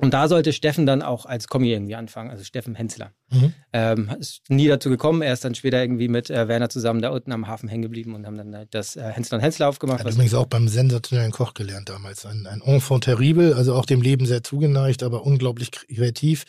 Und 0.00 0.14
da 0.14 0.28
sollte 0.28 0.52
Steffen 0.52 0.86
dann 0.86 1.02
auch 1.02 1.26
als 1.26 1.48
Kommi 1.48 1.72
irgendwie 1.72 1.96
anfangen, 1.96 2.30
also 2.30 2.44
Steffen 2.44 2.76
Hensler. 2.76 3.10
Mhm. 3.30 3.52
Ähm, 3.72 4.10
ist 4.20 4.42
nie 4.48 4.68
dazu 4.68 4.90
gekommen. 4.90 5.22
Er 5.22 5.32
ist 5.32 5.44
dann 5.44 5.56
später 5.56 5.82
irgendwie 5.82 6.06
mit 6.06 6.30
äh, 6.30 6.46
Werner 6.46 6.68
zusammen 6.68 7.02
da 7.02 7.08
unten 7.08 7.32
am 7.32 7.48
Hafen 7.48 7.68
hängen 7.68 7.82
geblieben 7.82 8.14
und 8.14 8.24
haben 8.24 8.36
dann 8.36 8.54
halt 8.54 8.72
das 8.74 8.94
äh, 8.94 9.02
Hensler 9.02 9.38
und 9.38 9.42
Hensler 9.42 9.68
aufgemacht. 9.68 10.04
Hat 10.04 10.12
übrigens 10.12 10.34
auch 10.34 10.46
beim 10.46 10.68
sensationellen 10.68 11.32
Koch 11.32 11.52
gelernt 11.52 11.88
damals. 11.88 12.24
Ein, 12.26 12.46
ein 12.46 12.60
Enfant 12.60 13.04
terrible, 13.04 13.56
also 13.56 13.74
auch 13.74 13.86
dem 13.86 14.00
Leben 14.00 14.24
sehr 14.24 14.44
zugeneigt, 14.44 15.02
aber 15.02 15.26
unglaublich 15.26 15.72
kreativ. 15.72 16.44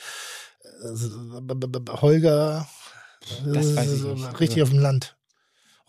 Äh, 0.83 1.91
Holger, 2.01 2.67
das 3.51 3.75
weiß 3.75 3.93
ich 3.93 4.03
nicht. 4.03 4.39
richtig 4.39 4.61
auf 4.61 4.69
dem 4.69 4.79
Land. 4.79 5.17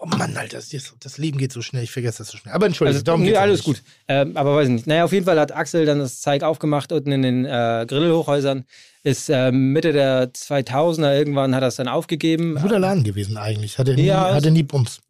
Oh 0.02 0.06
Mann, 0.06 0.34
Alter, 0.34 0.56
das, 0.56 0.70
das, 0.98 1.18
Leben 1.18 1.36
geht 1.36 1.52
so 1.52 1.60
schnell, 1.60 1.84
ich 1.84 1.90
vergesse 1.90 2.18
das 2.18 2.28
so 2.28 2.38
schnell. 2.38 2.54
Aber 2.54 2.64
entschuldige, 2.64 2.94
also, 2.94 3.04
darum 3.04 3.20
nee, 3.20 3.36
alles 3.36 3.62
gut. 3.62 3.82
Ähm, 4.08 4.34
aber 4.34 4.56
weiß 4.56 4.68
ich 4.68 4.72
nicht. 4.72 4.86
Naja, 4.86 5.04
auf 5.04 5.12
jeden 5.12 5.26
Fall 5.26 5.38
hat 5.38 5.52
Axel 5.52 5.84
dann 5.84 5.98
das 5.98 6.22
Zeig 6.22 6.42
aufgemacht 6.42 6.90
unten 6.90 7.12
in 7.12 7.20
den 7.20 7.44
äh, 7.44 7.84
Grillhochhäusern. 7.86 8.64
Ist 9.02 9.28
äh, 9.28 9.52
Mitte 9.52 9.92
der 9.92 10.32
2000er 10.32 11.18
irgendwann 11.18 11.54
hat 11.54 11.62
er 11.62 11.68
es 11.68 11.76
dann 11.76 11.88
aufgegeben. 11.88 12.56
Guter 12.62 12.78
Laden 12.78 13.04
gewesen 13.04 13.36
eigentlich. 13.36 13.78
Hatte 13.78 13.94
nie, 13.94 14.06
ja, 14.06 14.32
hatte 14.32 14.50
nie 14.50 14.62
Bums. 14.62 15.00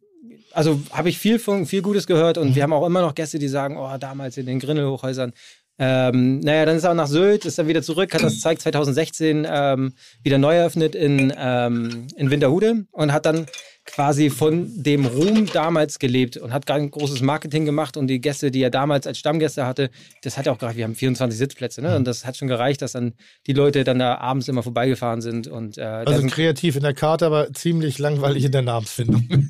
Also 0.51 0.81
habe 0.91 1.07
ich 1.07 1.17
viel, 1.17 1.39
von, 1.39 1.65
viel 1.65 1.81
Gutes 1.81 2.05
gehört 2.05 2.37
und 2.37 2.49
mhm. 2.49 2.55
wir 2.55 2.63
haben 2.63 2.73
auch 2.73 2.85
immer 2.85 2.99
noch 2.99 3.15
Gäste, 3.15 3.39
die 3.39 3.47
sagen, 3.47 3.77
oh, 3.77 3.97
damals 3.97 4.35
in 4.35 4.45
den 4.45 4.59
Grindelhochhäusern. 4.59 5.31
Ähm, 5.79 6.41
naja, 6.41 6.65
dann 6.65 6.75
ist 6.75 6.83
er 6.83 6.91
auch 6.91 6.95
nach 6.95 7.07
Sylt, 7.07 7.45
ist 7.45 7.57
dann 7.57 7.67
wieder 7.67 7.81
zurück, 7.81 8.13
hat 8.13 8.21
das 8.21 8.39
Zeig 8.41 8.61
2016 8.61 9.47
ähm, 9.49 9.93
wieder 10.21 10.37
neu 10.37 10.55
eröffnet 10.55 10.95
in, 10.95 11.33
ähm, 11.35 12.07
in 12.17 12.29
Winterhude 12.29 12.85
und 12.91 13.13
hat 13.13 13.25
dann 13.25 13.47
quasi 13.85 14.29
von 14.29 14.69
dem 14.83 15.05
Ruhm 15.05 15.47
damals 15.47 15.99
gelebt 15.99 16.37
und 16.37 16.53
hat 16.53 16.65
gar 16.65 16.77
ein 16.77 16.91
großes 16.91 17.21
Marketing 17.21 17.65
gemacht 17.65 17.97
und 17.97 18.07
die 18.07 18.21
Gäste, 18.21 18.51
die 18.51 18.61
er 18.61 18.69
damals 18.69 19.07
als 19.07 19.17
Stammgäste 19.17 19.65
hatte, 19.65 19.89
das 20.21 20.37
hat 20.37 20.45
ja 20.45 20.51
auch 20.51 20.59
gereicht. 20.59 20.77
Wir 20.77 20.83
haben 20.83 20.95
24 20.95 21.37
Sitzplätze, 21.37 21.81
ne? 21.81 21.89
Mhm. 21.89 21.95
Und 21.97 22.05
das 22.05 22.25
hat 22.25 22.37
schon 22.37 22.47
gereicht, 22.47 22.81
dass 22.81 22.91
dann 22.91 23.13
die 23.47 23.53
Leute 23.53 23.83
dann 23.83 23.99
da 23.99 24.15
abends 24.15 24.47
immer 24.47 24.63
vorbeigefahren 24.63 25.21
sind. 25.21 25.47
Und, 25.47 25.77
äh, 25.77 25.81
also 25.81 26.25
kreativ 26.27 26.75
in 26.75 26.83
der 26.83 26.93
Karte, 26.93 27.25
aber 27.25 27.51
ziemlich 27.53 27.97
langweilig 27.97 28.45
in 28.45 28.51
der 28.51 28.61
Namensfindung. 28.61 29.27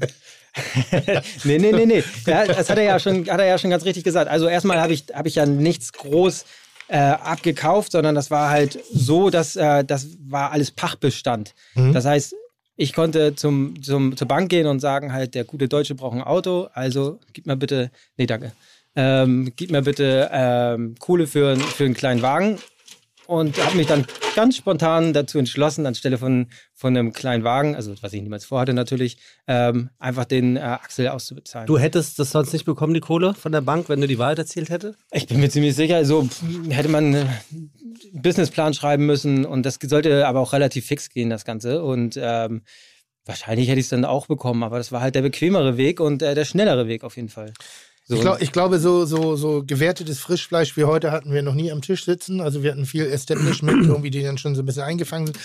nee, 1.43 1.57
nee, 1.57 1.71
nee, 1.71 1.85
nee. 1.85 2.03
Ja, 2.25 2.45
das 2.45 2.69
hat 2.69 2.77
er 2.77 2.83
ja 2.83 2.99
schon, 2.99 3.29
hat 3.29 3.39
er 3.39 3.45
ja 3.45 3.57
schon 3.57 3.69
ganz 3.69 3.85
richtig 3.85 4.03
gesagt. 4.03 4.29
Also 4.29 4.47
erstmal 4.47 4.79
habe 4.79 4.93
ich, 4.93 5.05
hab 5.13 5.25
ich 5.25 5.35
ja 5.35 5.45
nichts 5.45 5.91
groß 5.93 6.45
äh, 6.87 6.97
abgekauft, 6.97 7.91
sondern 7.91 8.15
das 8.15 8.31
war 8.31 8.49
halt 8.49 8.79
so, 8.91 9.29
dass 9.29 9.55
äh, 9.55 9.83
das 9.83 10.07
war 10.25 10.51
alles 10.51 10.71
Pachtbestand. 10.71 11.53
Mhm. 11.75 11.93
Das 11.93 12.05
heißt, 12.05 12.35
ich 12.81 12.93
konnte 12.93 13.35
zum, 13.35 13.81
zum, 13.83 14.17
zur 14.17 14.27
Bank 14.27 14.49
gehen 14.49 14.65
und 14.65 14.79
sagen 14.79 15.13
halt, 15.13 15.35
der 15.35 15.43
gute 15.43 15.67
Deutsche 15.67 15.93
braucht 15.93 16.15
ein 16.15 16.23
Auto, 16.23 16.67
also 16.73 17.19
gib 17.31 17.45
mir 17.45 17.55
bitte, 17.55 17.91
nee, 18.17 18.25
danke, 18.25 18.53
ähm, 18.95 19.53
gib 19.55 19.71
mir 19.71 19.83
bitte 19.83 20.29
ähm, 20.33 20.95
Kohle 20.97 21.27
für, 21.27 21.55
für 21.57 21.85
einen 21.85 21.93
kleinen 21.93 22.23
Wagen 22.23 22.57
und 23.31 23.63
habe 23.63 23.77
mich 23.77 23.87
dann 23.87 24.05
ganz 24.35 24.57
spontan 24.57 25.13
dazu 25.13 25.39
entschlossen, 25.39 25.85
anstelle 25.85 26.17
von, 26.17 26.47
von 26.73 26.97
einem 26.97 27.13
kleinen 27.13 27.45
Wagen, 27.45 27.77
also 27.77 27.95
was 28.01 28.11
ich 28.11 28.21
niemals 28.21 28.43
vorhatte 28.43 28.73
natürlich, 28.73 29.19
ähm, 29.47 29.89
einfach 29.99 30.25
den 30.25 30.57
äh, 30.57 30.59
Axel 30.59 31.07
auszubezahlen. 31.07 31.65
Du 31.65 31.79
hättest 31.79 32.19
das 32.19 32.31
sonst 32.31 32.51
nicht 32.51 32.65
bekommen, 32.65 32.93
die 32.93 32.99
Kohle 32.99 33.33
von 33.33 33.53
der 33.53 33.61
Bank, 33.61 33.87
wenn 33.87 34.01
du 34.01 34.07
die 34.07 34.19
Wahrheit 34.19 34.37
erzählt 34.37 34.69
hättest? 34.69 34.99
Ich 35.11 35.27
bin 35.27 35.39
mir 35.39 35.49
ziemlich 35.49 35.75
sicher, 35.75 36.03
so 36.03 36.27
hätte 36.69 36.89
man 36.89 37.15
einen 37.15 37.29
Businessplan 38.11 38.73
schreiben 38.73 39.05
müssen 39.05 39.45
und 39.45 39.65
das 39.65 39.79
sollte 39.81 40.27
aber 40.27 40.41
auch 40.41 40.51
relativ 40.51 40.85
fix 40.85 41.09
gehen, 41.09 41.29
das 41.29 41.45
Ganze. 41.45 41.83
Und 41.83 42.19
ähm, 42.21 42.63
wahrscheinlich 43.23 43.69
hätte 43.69 43.79
ich 43.79 43.85
es 43.85 43.91
dann 43.91 44.03
auch 44.03 44.27
bekommen, 44.27 44.63
aber 44.63 44.77
das 44.77 44.91
war 44.91 44.99
halt 44.99 45.15
der 45.15 45.21
bequemere 45.21 45.77
Weg 45.77 46.01
und 46.01 46.21
äh, 46.21 46.35
der 46.35 46.43
schnellere 46.43 46.87
Weg 46.87 47.05
auf 47.05 47.15
jeden 47.15 47.29
Fall. 47.29 47.53
So. 48.11 48.17
Ich, 48.17 48.21
glaub, 48.23 48.41
ich, 48.41 48.51
glaube, 48.51 48.79
so, 48.79 49.05
so, 49.05 49.37
so 49.37 49.63
gewertetes 49.65 50.19
Frischfleisch 50.19 50.75
wie 50.75 50.83
heute 50.83 51.13
hatten 51.13 51.31
wir 51.31 51.41
noch 51.41 51.53
nie 51.53 51.71
am 51.71 51.81
Tisch 51.81 52.03
sitzen. 52.03 52.41
Also 52.41 52.61
wir 52.61 52.71
hatten 52.71 52.85
viel 52.85 53.05
Establishment, 53.05 53.85
irgendwie, 53.87 54.09
die 54.09 54.21
dann 54.21 54.37
schon 54.37 54.53
so 54.53 54.63
ein 54.63 54.65
bisschen 54.65 54.83
eingefangen 54.83 55.27
sind. 55.27 55.39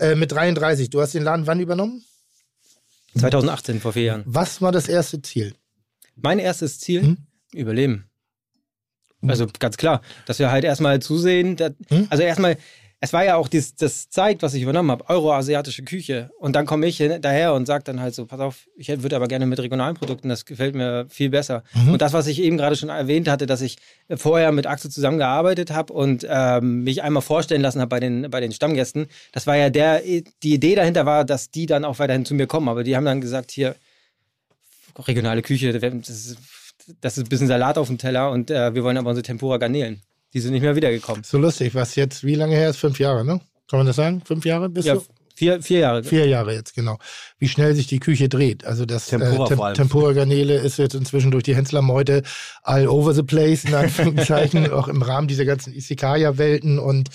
Äh, 0.00 0.16
mit 0.16 0.32
33. 0.32 0.90
Du 0.90 1.00
hast 1.00 1.14
den 1.14 1.22
Laden 1.22 1.46
wann 1.46 1.60
übernommen? 1.60 2.02
2018, 3.16 3.80
vor 3.80 3.92
vier 3.92 4.02
Jahren. 4.02 4.24
Was 4.26 4.60
war 4.60 4.72
das 4.72 4.88
erste 4.88 5.22
Ziel? 5.22 5.54
Mein 6.16 6.40
erstes 6.40 6.80
Ziel? 6.80 7.02
Hm? 7.02 7.18
Überleben. 7.52 8.10
Also 9.22 9.46
ganz 9.60 9.76
klar, 9.76 10.02
dass 10.26 10.40
wir 10.40 10.50
halt 10.50 10.64
erstmal 10.64 11.00
zusehen, 11.00 11.54
dass, 11.54 11.72
hm? 11.86 12.08
also 12.10 12.24
erstmal, 12.24 12.56
es 13.00 13.12
war 13.12 13.24
ja 13.24 13.36
auch 13.36 13.46
dies, 13.46 13.76
das 13.76 14.10
zeigt, 14.10 14.42
was 14.42 14.54
ich 14.54 14.62
übernommen 14.62 14.90
habe, 14.90 15.08
euroasiatische 15.08 15.84
Küche. 15.84 16.30
Und 16.38 16.56
dann 16.56 16.66
komme 16.66 16.86
ich 16.86 16.98
daher 17.20 17.54
und 17.54 17.66
sage 17.66 17.84
dann 17.84 18.00
halt 18.00 18.14
so, 18.14 18.26
pass 18.26 18.40
auf, 18.40 18.66
ich 18.76 18.88
würde 18.88 19.14
aber 19.14 19.28
gerne 19.28 19.46
mit 19.46 19.60
regionalen 19.60 19.94
Produkten, 19.94 20.28
das 20.28 20.44
gefällt 20.44 20.74
mir 20.74 21.06
viel 21.08 21.30
besser. 21.30 21.62
Mhm. 21.74 21.92
Und 21.92 22.02
das, 22.02 22.12
was 22.12 22.26
ich 22.26 22.40
eben 22.42 22.56
gerade 22.56 22.74
schon 22.74 22.88
erwähnt 22.88 23.28
hatte, 23.28 23.46
dass 23.46 23.60
ich 23.60 23.76
vorher 24.16 24.50
mit 24.50 24.66
Axel 24.66 24.90
zusammengearbeitet 24.90 25.70
habe 25.70 25.92
und 25.92 26.26
ähm, 26.28 26.82
mich 26.82 27.02
einmal 27.02 27.22
vorstellen 27.22 27.62
lassen 27.62 27.80
habe 27.80 27.88
bei 27.88 28.00
den, 28.00 28.30
bei 28.30 28.40
den 28.40 28.50
Stammgästen, 28.50 29.06
das 29.30 29.46
war 29.46 29.56
ja 29.56 29.70
der, 29.70 30.00
die 30.00 30.54
Idee 30.54 30.74
dahinter 30.74 31.06
war, 31.06 31.24
dass 31.24 31.50
die 31.50 31.66
dann 31.66 31.84
auch 31.84 32.00
weiterhin 32.00 32.24
zu 32.24 32.34
mir 32.34 32.48
kommen. 32.48 32.68
Aber 32.68 32.82
die 32.82 32.96
haben 32.96 33.04
dann 33.04 33.20
gesagt, 33.20 33.52
hier, 33.52 33.76
regionale 34.96 35.42
Küche, 35.42 35.72
das 35.72 36.08
ist, 36.08 36.38
das 37.00 37.16
ist 37.16 37.26
ein 37.26 37.28
bisschen 37.28 37.46
Salat 37.46 37.78
auf 37.78 37.86
dem 37.86 37.98
Teller 37.98 38.32
und 38.32 38.50
äh, 38.50 38.74
wir 38.74 38.82
wollen 38.82 38.96
aber 38.96 39.10
unsere 39.10 39.22
Tempura 39.22 39.58
garnelen. 39.58 40.02
Die 40.34 40.40
sind 40.40 40.52
nicht 40.52 40.62
mehr 40.62 40.76
wiedergekommen. 40.76 41.24
So 41.24 41.38
lustig, 41.38 41.74
was 41.74 41.94
jetzt, 41.94 42.24
wie 42.24 42.34
lange 42.34 42.54
her 42.54 42.70
ist? 42.70 42.76
Fünf 42.76 42.98
Jahre, 42.98 43.24
ne? 43.24 43.40
Kann 43.68 43.80
man 43.80 43.86
das 43.86 43.96
sagen? 43.96 44.22
Fünf 44.24 44.44
Jahre 44.44 44.68
bist 44.68 44.86
ja, 44.86 44.94
du? 44.94 45.02
Vier, 45.38 45.62
vier 45.62 45.78
Jahre. 45.78 46.02
Vier 46.02 46.26
Jahre 46.26 46.52
jetzt, 46.52 46.74
genau. 46.74 46.98
Wie 47.38 47.46
schnell 47.46 47.72
sich 47.72 47.86
die 47.86 48.00
Küche 48.00 48.28
dreht. 48.28 48.64
Also 48.64 48.86
das 48.86 49.06
Tempura, 49.06 49.44
äh, 49.44 49.48
Tem 49.48 49.74
Tempura 49.74 50.12
Garnele 50.12 50.56
ist 50.56 50.78
jetzt 50.78 50.96
inzwischen 50.96 51.30
durch 51.30 51.44
die 51.44 51.54
Hensler-Meute 51.54 52.24
all 52.64 52.88
over 52.88 53.14
the 53.14 53.22
place, 53.22 53.64
in 53.64 53.72
Anführungszeichen, 53.72 54.68
auch 54.72 54.88
im 54.88 55.00
Rahmen 55.00 55.28
dieser 55.28 55.44
ganzen 55.44 55.72
Isikaya-Welten 55.72 56.80
und 56.80 57.10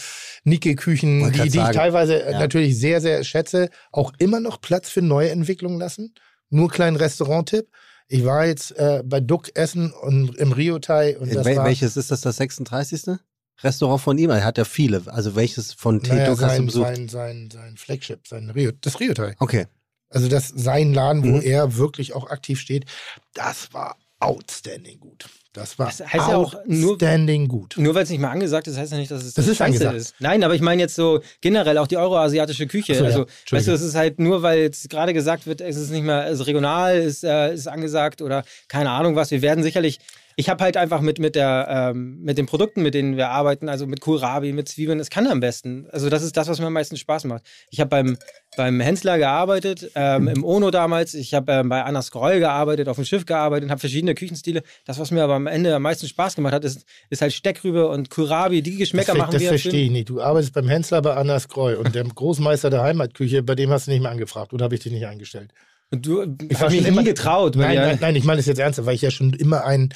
Nike-Küchen, 0.45 1.33
die, 1.33 1.49
die 1.49 1.57
ich 1.57 1.71
teilweise 1.71 2.19
ja. 2.19 2.39
natürlich 2.39 2.79
sehr, 2.79 3.01
sehr 3.01 3.25
schätze, 3.25 3.69
auch 3.91 4.13
immer 4.19 4.39
noch 4.39 4.61
Platz 4.61 4.89
für 4.89 5.01
neue 5.01 5.29
Entwicklungen 5.29 5.77
lassen. 5.77 6.13
Nur 6.49 6.69
kleinen 6.69 6.95
Restaurant-Tipp. 6.95 7.67
Ich 8.07 8.25
war 8.25 8.45
jetzt 8.45 8.71
äh, 8.77 9.01
bei 9.05 9.19
Duck 9.19 9.55
essen 9.55 9.91
und 9.91 10.35
im 10.37 10.51
Rio 10.51 10.79
Thai. 10.79 11.17
Und 11.17 11.33
das 11.33 11.45
Wel 11.45 11.57
war, 11.57 11.65
welches 11.65 11.97
ist 11.97 12.11
das, 12.11 12.21
das 12.21 12.37
36. 12.37 13.17
Restaurant 13.61 14.01
von 14.01 14.17
ihm? 14.17 14.29
Er 14.29 14.43
hat 14.43 14.57
ja 14.57 14.65
viele. 14.65 15.03
Also 15.07 15.35
welches 15.35 15.73
von 15.73 16.01
T 16.01 16.09
naja, 16.09 16.29
Duck 16.29 16.41
hast 16.41 16.57
du 16.57 16.65
besucht? 16.65 16.87
Sein, 16.87 17.09
sein, 17.09 17.49
sein 17.51 17.77
Flagship, 17.77 18.27
sein 18.27 18.49
Rio, 18.49 18.71
das 18.81 18.99
Rio 18.99 19.13
Thai. 19.13 19.35
Okay. 19.39 19.67
Also 20.09 20.27
das 20.27 20.49
sein 20.49 20.93
Laden, 20.93 21.23
wo 21.23 21.37
mhm. 21.37 21.41
er 21.41 21.75
wirklich 21.75 22.13
auch 22.13 22.29
aktiv 22.29 22.59
steht, 22.59 22.85
das 23.33 23.73
war 23.73 23.97
outstanding 24.19 24.99
gut. 24.99 25.25
Das 25.53 25.77
war 25.77 25.85
das 25.85 25.99
heißt 26.01 26.29
ja 26.29 26.35
auch 26.35 26.55
nur, 26.65 26.95
standing 26.95 27.47
gut. 27.47 27.75
Nur 27.77 27.93
weil 27.93 28.03
es 28.03 28.09
nicht 28.09 28.19
mal 28.19 28.31
angesagt 28.31 28.67
ist, 28.67 28.75
heißt 28.75 28.91
ja 28.91 28.97
nicht, 28.97 29.11
dass 29.11 29.23
es 29.23 29.35
das, 29.35 29.45
das 29.45 29.53
ist 29.53 29.61
angesagt. 29.61 29.95
ist. 29.95 30.15
Nein, 30.17 30.43
aber 30.43 30.55
ich 30.55 30.61
meine 30.61 30.81
jetzt 30.81 30.95
so 30.95 31.21
generell 31.41 31.77
auch 31.77 31.85
die 31.85 31.97
euroasiatische 31.97 32.65
Küche. 32.65 32.95
So, 32.95 33.05
also, 33.05 33.19
ja. 33.19 33.25
weißt 33.51 33.67
du, 33.67 33.71
es 33.71 33.83
ist 33.83 33.93
halt 33.93 34.19
nur, 34.19 34.41
weil 34.41 34.61
jetzt 34.61 34.89
gerade 34.89 35.13
gesagt 35.13 35.45
wird, 35.45 35.61
es 35.61 35.75
ist 35.75 35.91
nicht 35.91 36.03
mehr, 36.03 36.21
also 36.21 36.43
regional 36.45 36.97
ist, 36.97 37.23
äh, 37.23 37.53
ist 37.53 37.67
angesagt 37.67 38.23
oder 38.23 38.43
keine 38.67 38.89
Ahnung 38.89 39.15
was. 39.15 39.29
Wir 39.29 39.43
werden 39.43 39.63
sicherlich 39.63 39.99
ich 40.35 40.49
habe 40.49 40.63
halt 40.63 40.77
einfach 40.77 41.01
mit, 41.01 41.19
mit, 41.19 41.35
der, 41.35 41.67
ähm, 41.69 42.19
mit 42.21 42.37
den 42.37 42.45
Produkten, 42.45 42.81
mit 42.81 42.93
denen 42.93 43.17
wir 43.17 43.29
arbeiten, 43.29 43.69
also 43.69 43.87
mit 43.87 44.01
Kohlrabi, 44.01 44.51
mit 44.53 44.67
Zwiebeln, 44.67 44.97
das 44.97 45.09
kann 45.09 45.27
am 45.27 45.39
besten. 45.39 45.87
Also 45.91 46.09
das 46.09 46.23
ist 46.23 46.35
das, 46.37 46.47
was 46.47 46.59
mir 46.59 46.67
am 46.67 46.73
meisten 46.73 46.97
Spaß 46.97 47.25
macht. 47.25 47.43
Ich 47.69 47.79
habe 47.79 47.89
beim, 47.89 48.17
beim 48.57 48.79
Hensler 48.79 49.17
gearbeitet, 49.17 49.91
ähm, 49.95 50.27
im 50.27 50.43
Ono 50.43 50.71
damals. 50.71 51.13
Ich 51.13 51.33
habe 51.33 51.51
ähm, 51.51 51.69
bei 51.69 51.83
Anna 51.83 52.01
Skroll 52.01 52.39
gearbeitet, 52.39 52.87
auf 52.87 52.95
dem 52.95 53.05
Schiff 53.05 53.25
gearbeitet, 53.25 53.69
habe 53.69 53.79
verschiedene 53.79 54.15
Küchenstile. 54.15 54.63
Das, 54.85 54.99
was 54.99 55.11
mir 55.11 55.23
aber 55.23 55.35
am 55.35 55.47
Ende 55.47 55.75
am 55.75 55.81
meisten 55.81 56.07
Spaß 56.07 56.35
gemacht 56.35 56.53
hat, 56.53 56.63
ist, 56.63 56.85
ist 57.09 57.21
halt 57.21 57.33
Steckrübe 57.33 57.87
und 57.87 58.09
Kohlrabi. 58.09 58.61
Die 58.61 58.77
Geschmäcker 58.77 59.13
das, 59.13 59.17
machen 59.17 59.31
das 59.33 59.41
wir. 59.41 59.51
Das 59.51 59.61
verstehe 59.61 59.85
ich 59.85 59.91
nicht. 59.91 60.09
Du 60.09 60.21
arbeitest 60.21 60.53
beim 60.53 60.67
Hensler 60.67 61.01
bei 61.01 61.13
Anna 61.15 61.39
Skroll 61.39 61.75
und 61.75 61.95
dem 61.95 62.13
Großmeister 62.13 62.69
der 62.69 62.83
Heimatküche, 62.83 63.43
bei 63.43 63.55
dem 63.55 63.69
hast 63.69 63.87
du 63.87 63.91
nicht 63.91 64.01
mehr 64.01 64.11
angefragt 64.11 64.53
oder 64.53 64.65
habe 64.65 64.75
ich 64.75 64.81
dich 64.81 64.91
nicht 64.91 65.05
eingestellt? 65.05 65.51
Du, 65.95 66.35
ich 66.49 66.59
habe 66.59 66.73
mich 66.73 66.85
immer 66.85 67.03
getraut. 67.03 67.55
Nein, 67.55 67.75
nein, 67.75 67.97
nein, 68.01 68.15
ich 68.15 68.23
meine 68.23 68.37
das 68.37 68.45
jetzt 68.47 68.59
ernsthaft, 68.59 68.85
weil 68.87 68.95
ich 68.95 69.01
ja 69.01 69.11
schon 69.11 69.33
immer 69.33 69.63
ein 69.65 69.93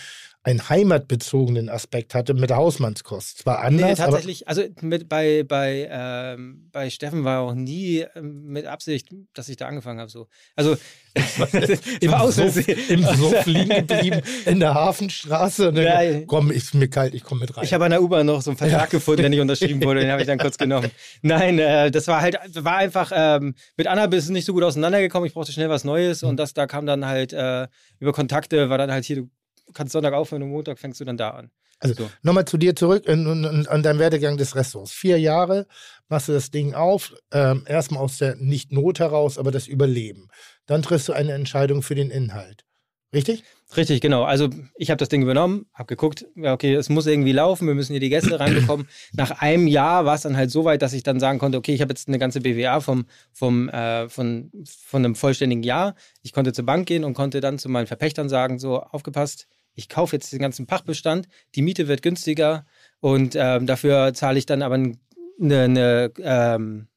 einen 0.47 0.69
heimatbezogenen 0.69 1.67
Aspekt 1.67 2.15
hatte 2.15 2.33
mit 2.33 2.49
der 2.49 2.55
Hausmannskost. 2.55 3.39
Zwar 3.39 3.59
anders. 3.59 3.89
Nee, 3.89 3.95
tatsächlich, 3.95 4.47
also 4.47 4.63
mit, 4.79 5.09
bei, 5.09 5.43
bei, 5.43 5.89
ähm, 5.91 6.69
bei 6.71 6.89
Steffen 6.89 7.25
war 7.25 7.41
auch 7.41 7.53
nie 7.53 8.05
ähm, 8.15 8.45
mit 8.45 8.65
Absicht, 8.65 9.09
dass 9.33 9.49
ich 9.49 9.57
da 9.57 9.67
angefangen 9.67 9.99
habe. 9.99 10.09
So. 10.09 10.27
Also 10.55 10.77
Im, 11.99 12.11
Suff, 12.11 12.67
im 12.89 13.03
Suff 13.15 13.45
liegen 13.45 13.69
geblieben 13.69 14.21
in 14.45 14.59
der 14.59 14.73
Hafenstraße. 14.73 15.69
Und 15.69 15.75
dann, 15.75 15.83
ja, 15.83 16.21
komm, 16.27 16.51
ist 16.51 16.73
mir 16.75 16.87
kalt, 16.87 17.13
ich 17.13 17.23
komme 17.23 17.41
mit 17.41 17.57
rein. 17.57 17.63
Ich 17.63 17.73
habe 17.73 17.85
an 17.85 17.91
der 17.91 18.01
U-Bahn 18.01 18.25
noch 18.25 18.41
so 18.41 18.51
einen 18.51 18.57
Vertrag 18.57 18.81
ja. 18.81 18.85
gefunden, 18.85 19.21
der 19.21 19.29
nicht 19.29 19.41
unterschrieben 19.41 19.83
wurde, 19.83 20.01
den 20.01 20.11
habe 20.11 20.21
ich 20.21 20.27
dann 20.27 20.37
kurz 20.37 20.57
genommen. 20.57 20.91
Nein, 21.23 21.59
äh, 21.59 21.91
das 21.91 22.07
war 22.07 22.21
halt, 22.21 22.37
war 22.53 22.77
einfach, 22.77 23.11
ähm, 23.13 23.55
mit 23.75 23.87
Anna 23.87 24.07
bist 24.07 24.29
du 24.29 24.33
nicht 24.33 24.45
so 24.45 24.53
gut 24.53 24.63
auseinandergekommen, 24.63 25.27
ich 25.27 25.33
brauchte 25.33 25.51
schnell 25.51 25.69
was 25.69 25.83
Neues 25.83 26.23
und 26.23 26.37
das, 26.37 26.53
da 26.53 26.67
kam 26.67 26.85
dann 26.85 27.05
halt 27.05 27.33
äh, 27.33 27.67
über 27.99 28.13
Kontakte, 28.13 28.69
war 28.69 28.77
dann 28.77 28.91
halt 28.91 29.05
hier, 29.05 29.17
du 29.17 29.29
kannst 29.73 29.93
Sonntag 29.93 30.13
aufhören 30.13 30.43
und 30.43 30.49
Montag 30.49 30.79
fängst 30.79 30.99
du 30.99 31.05
dann 31.05 31.17
da 31.17 31.31
an. 31.31 31.51
Also 31.79 31.93
so. 31.93 32.09
nochmal 32.23 32.45
zu 32.45 32.57
dir 32.57 32.75
zurück 32.75 33.07
an 33.07 33.83
deinem 33.83 33.99
Werdegang 33.99 34.37
des 34.37 34.55
Restaurants. 34.55 34.91
Vier 34.91 35.19
Jahre 35.19 35.67
machst 36.09 36.27
du 36.27 36.33
das 36.33 36.49
Ding 36.49 36.73
auf, 36.73 37.13
ähm, 37.31 37.65
erstmal 37.67 38.01
aus 38.01 38.17
der 38.17 38.35
nicht 38.35 38.71
Not 38.71 38.99
heraus, 38.99 39.37
aber 39.37 39.51
das 39.51 39.67
Überleben. 39.67 40.29
Dann 40.65 40.81
triffst 40.81 41.07
du 41.07 41.13
eine 41.13 41.33
Entscheidung 41.33 41.83
für 41.83 41.95
den 41.95 42.09
Inhalt. 42.09 42.65
Richtig? 43.13 43.43
Richtig, 43.75 44.01
genau. 44.01 44.23
Also 44.23 44.49
ich 44.75 44.89
habe 44.89 44.97
das 44.97 45.09
Ding 45.09 45.21
übernommen, 45.21 45.65
habe 45.73 45.87
geguckt, 45.87 46.25
ja, 46.35 46.53
okay, 46.53 46.73
es 46.73 46.89
muss 46.89 47.05
irgendwie 47.05 47.31
laufen, 47.31 47.67
wir 47.67 47.75
müssen 47.75 47.93
hier 47.93 47.99
die 47.99 48.09
Gäste 48.09 48.39
reinbekommen. 48.39 48.87
Nach 49.13 49.41
einem 49.41 49.67
Jahr 49.67 50.05
war 50.05 50.15
es 50.15 50.21
dann 50.21 50.35
halt 50.35 50.51
so 50.51 50.65
weit, 50.65 50.81
dass 50.81 50.93
ich 50.93 51.03
dann 51.03 51.19
sagen 51.19 51.39
konnte, 51.39 51.57
okay, 51.57 51.73
ich 51.73 51.81
habe 51.81 51.91
jetzt 51.91 52.07
eine 52.07 52.19
ganze 52.19 52.41
BWA 52.41 52.79
vom, 52.81 53.05
vom, 53.31 53.69
äh, 53.69 54.09
von, 54.09 54.51
von 54.65 55.05
einem 55.05 55.15
vollständigen 55.15 55.63
Jahr. 55.63 55.95
Ich 56.21 56.33
konnte 56.33 56.53
zur 56.53 56.65
Bank 56.65 56.87
gehen 56.87 57.03
und 57.03 57.13
konnte 57.13 57.39
dann 57.39 57.59
zu 57.59 57.69
meinen 57.69 57.87
Verpächtern 57.87 58.29
sagen, 58.29 58.59
so 58.59 58.81
aufgepasst, 58.81 59.47
ich 59.77 59.89
kaufe 59.89 60.15
jetzt 60.15 60.33
den 60.33 60.39
ganzen 60.39 60.65
Pachtbestand, 60.65 61.29
die 61.55 61.61
Miete 61.61 61.87
wird 61.87 62.01
günstiger 62.01 62.65
und 62.99 63.35
ähm, 63.35 63.67
dafür 63.67 64.13
zahle 64.13 64.39
ich 64.39 64.47
dann 64.47 64.63
aber 64.63 64.75
eine, 64.75 64.97
eine, 65.39 66.11
ähm, 66.19 66.87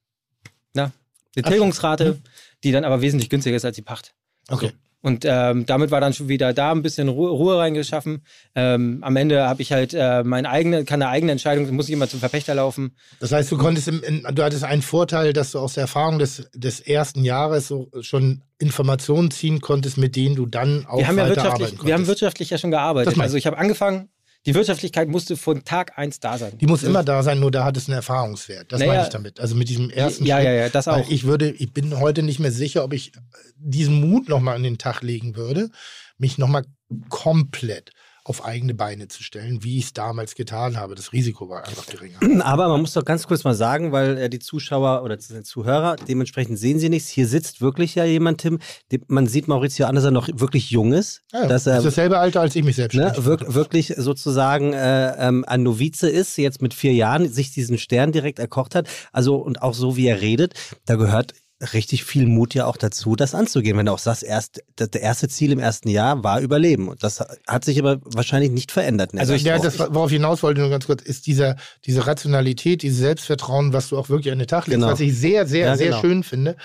na, 0.73 0.91
eine 1.35 1.43
Tilgungsrate, 1.43 2.19
die 2.63 2.71
dann 2.71 2.83
aber 2.83 3.01
wesentlich 3.01 3.29
günstiger 3.29 3.55
ist 3.55 3.65
als 3.65 3.75
die 3.75 3.83
Pacht. 3.83 4.15
Okay. 4.49 4.69
So. 4.69 4.73
Und 5.01 5.25
ähm, 5.25 5.65
damit 5.65 5.89
war 5.89 5.99
dann 5.99 6.13
schon 6.13 6.27
wieder 6.27 6.53
da 6.53 6.71
ein 6.71 6.83
bisschen 6.83 7.09
Ruhe, 7.09 7.31
Ruhe 7.31 7.57
reingeschaffen. 7.57 8.23
Ähm, 8.53 8.99
am 9.01 9.15
Ende 9.15 9.47
habe 9.47 9.61
ich 9.61 9.71
halt 9.71 9.93
äh, 9.95 10.23
meine 10.23 10.49
eigene, 10.49 10.85
kann 10.85 11.01
eine 11.01 11.09
eigene 11.09 11.31
Entscheidung, 11.31 11.73
muss 11.75 11.87
ich 11.87 11.93
immer 11.93 12.07
zum 12.07 12.19
Verpächter 12.19 12.53
laufen. 12.53 12.95
Das 13.19 13.31
heißt, 13.31 13.51
du 13.51 13.57
konntest, 13.57 13.87
im, 13.87 14.03
in, 14.03 14.23
du 14.33 14.43
hattest 14.43 14.63
einen 14.63 14.83
Vorteil, 14.83 15.33
dass 15.33 15.51
du 15.51 15.59
aus 15.59 15.73
der 15.73 15.81
Erfahrung 15.81 16.19
des, 16.19 16.49
des 16.53 16.79
ersten 16.79 17.23
Jahres 17.23 17.67
so 17.67 17.89
schon 18.01 18.43
Informationen 18.59 19.31
ziehen 19.31 19.59
konntest, 19.59 19.97
mit 19.97 20.15
denen 20.15 20.35
du 20.35 20.45
dann 20.45 20.85
auch 20.85 20.99
wir 20.99 21.07
haben 21.07 21.17
ja 21.17 21.27
wirtschaftlich, 21.27 21.83
Wir 21.83 21.93
haben 21.95 22.05
wirtschaftlich 22.05 22.51
ja 22.51 22.59
schon 22.59 22.71
gearbeitet. 22.71 23.19
Also 23.19 23.37
ich 23.37 23.47
habe 23.47 23.57
angefangen, 23.57 24.09
die 24.45 24.55
Wirtschaftlichkeit 24.55 25.07
musste 25.07 25.37
von 25.37 25.63
Tag 25.63 25.97
eins 25.97 26.19
da 26.19 26.37
sein. 26.37 26.57
Die 26.57 26.65
muss 26.65 26.83
immer 26.83 27.03
da 27.03 27.21
sein, 27.21 27.39
nur 27.39 27.51
da 27.51 27.63
hat 27.63 27.77
es 27.77 27.87
einen 27.87 27.95
Erfahrungswert. 27.95 28.71
Das 28.71 28.79
Naja, 28.79 28.91
meine 28.91 29.03
ich 29.03 29.09
damit. 29.09 29.39
Also 29.39 29.55
mit 29.55 29.69
diesem 29.69 29.89
ersten 29.89 30.25
ja, 30.25 30.37
Schritt. 30.37 30.45
ja, 30.45 30.51
ja, 30.53 30.69
das 30.69 30.87
auch. 30.87 31.09
ich 31.09 31.25
würde, 31.25 31.51
ich 31.51 31.73
bin 31.73 31.99
heute 31.99 32.23
nicht 32.23 32.39
mehr 32.39 32.51
sicher, 32.51 32.83
ob 32.83 32.93
ich 32.93 33.11
diesen 33.55 34.01
Mut 34.01 34.29
nochmal 34.29 34.55
an 34.55 34.63
den 34.63 34.79
Tag 34.79 35.01
legen 35.01 35.35
würde, 35.35 35.69
mich 36.17 36.37
nochmal 36.39 36.65
komplett 37.09 37.91
auf 38.31 38.45
eigene 38.45 38.73
Beine 38.73 39.09
zu 39.09 39.23
stellen, 39.23 39.61
wie 39.61 39.77
ich 39.77 39.85
es 39.85 39.93
damals 39.93 40.35
getan 40.35 40.77
habe. 40.77 40.95
Das 40.95 41.11
Risiko 41.11 41.49
war 41.49 41.67
einfach 41.67 41.85
geringer. 41.85 42.17
Aber 42.45 42.69
man 42.69 42.79
muss 42.79 42.93
doch 42.93 43.03
ganz 43.03 43.27
kurz 43.27 43.43
mal 43.43 43.53
sagen, 43.53 43.91
weil 43.91 44.17
äh, 44.17 44.29
die 44.29 44.39
Zuschauer 44.39 45.03
oder 45.03 45.17
die 45.17 45.43
Zuhörer, 45.43 45.97
dementsprechend 45.97 46.57
sehen 46.57 46.79
sie 46.79 46.87
nichts. 46.87 47.09
Hier 47.09 47.27
sitzt 47.27 47.59
wirklich 47.59 47.95
ja 47.95 48.05
jemand, 48.05 48.39
Tim. 48.39 48.59
Man 49.07 49.27
sieht 49.27 49.49
Maurizio 49.49 49.85
an, 49.85 49.95
dass 49.95 50.05
er 50.05 50.11
noch 50.11 50.29
wirklich 50.31 50.71
jung 50.71 50.93
ist. 50.93 51.23
Ja, 51.33 51.41
dass 51.45 51.65
das 51.65 51.73
er 51.73 51.77
ist 51.79 51.85
dasselbe 51.87 52.19
Alter, 52.19 52.39
als 52.39 52.55
ich 52.55 52.63
mich 52.63 52.77
selbst 52.77 52.95
ne, 52.95 53.13
wirk 53.17 53.53
wirklich 53.53 53.93
sozusagen 53.97 54.71
äh, 54.71 55.27
ähm, 55.27 55.43
ein 55.45 55.63
Novize 55.63 56.09
ist, 56.09 56.37
jetzt 56.37 56.61
mit 56.61 56.73
vier 56.73 56.93
Jahren 56.93 57.27
sich 57.27 57.51
diesen 57.51 57.77
Stern 57.77 58.13
direkt 58.13 58.39
erkocht 58.39 58.75
hat. 58.75 58.87
Also 59.11 59.35
und 59.35 59.61
auch 59.61 59.73
so 59.73 59.97
wie 59.97 60.07
er 60.07 60.21
redet, 60.21 60.53
da 60.85 60.95
gehört 60.95 61.33
richtig 61.73 62.03
viel 62.03 62.25
Mut 62.27 62.53
ja 62.53 62.65
auch 62.65 62.77
dazu, 62.77 63.15
das 63.15 63.35
anzugehen. 63.35 63.77
Wenn 63.77 63.85
du 63.85 63.91
auch 63.91 63.99
sagst, 63.99 64.23
erst, 64.23 64.61
das 64.75 64.89
erste 64.89 65.27
Ziel 65.29 65.51
im 65.51 65.59
ersten 65.59 65.89
Jahr 65.89 66.23
war 66.23 66.41
Überleben. 66.41 66.87
Und 66.89 67.03
das 67.03 67.19
hat 67.47 67.65
sich 67.65 67.79
aber 67.79 67.99
wahrscheinlich 68.03 68.51
nicht 68.51 68.71
verändert. 68.71 69.11
Also 69.17 69.33
ich- 69.33 69.43
ja, 69.43 69.57
das, 69.59 69.77
worauf 69.79 70.09
ich 70.11 70.15
hinaus 70.17 70.41
wollte, 70.43 70.61
nur 70.61 70.69
ganz 70.69 70.85
kurz, 70.87 71.01
ist 71.03 71.27
dieser, 71.27 71.55
diese 71.85 72.07
Rationalität, 72.07 72.81
dieses 72.81 72.97
Selbstvertrauen, 72.99 73.73
was 73.73 73.89
du 73.89 73.97
auch 73.97 74.09
wirklich 74.09 74.31
an 74.31 74.39
den 74.39 74.47
Tag 74.47 74.67
legst, 74.67 74.79
Genau. 74.79 74.91
was 74.91 74.99
ich 74.99 75.17
sehr, 75.17 75.45
sehr, 75.47 75.67
Ja, 75.67 75.77
sehr 75.77 75.87
genau. 75.89 76.01
schön 76.01 76.23
finde, 76.23 76.57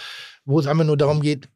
wo 0.44 0.58
es 0.60 0.66
einfach 0.66 0.84
nur 0.84 0.96
darum 0.96 1.20
geht, 1.20 1.48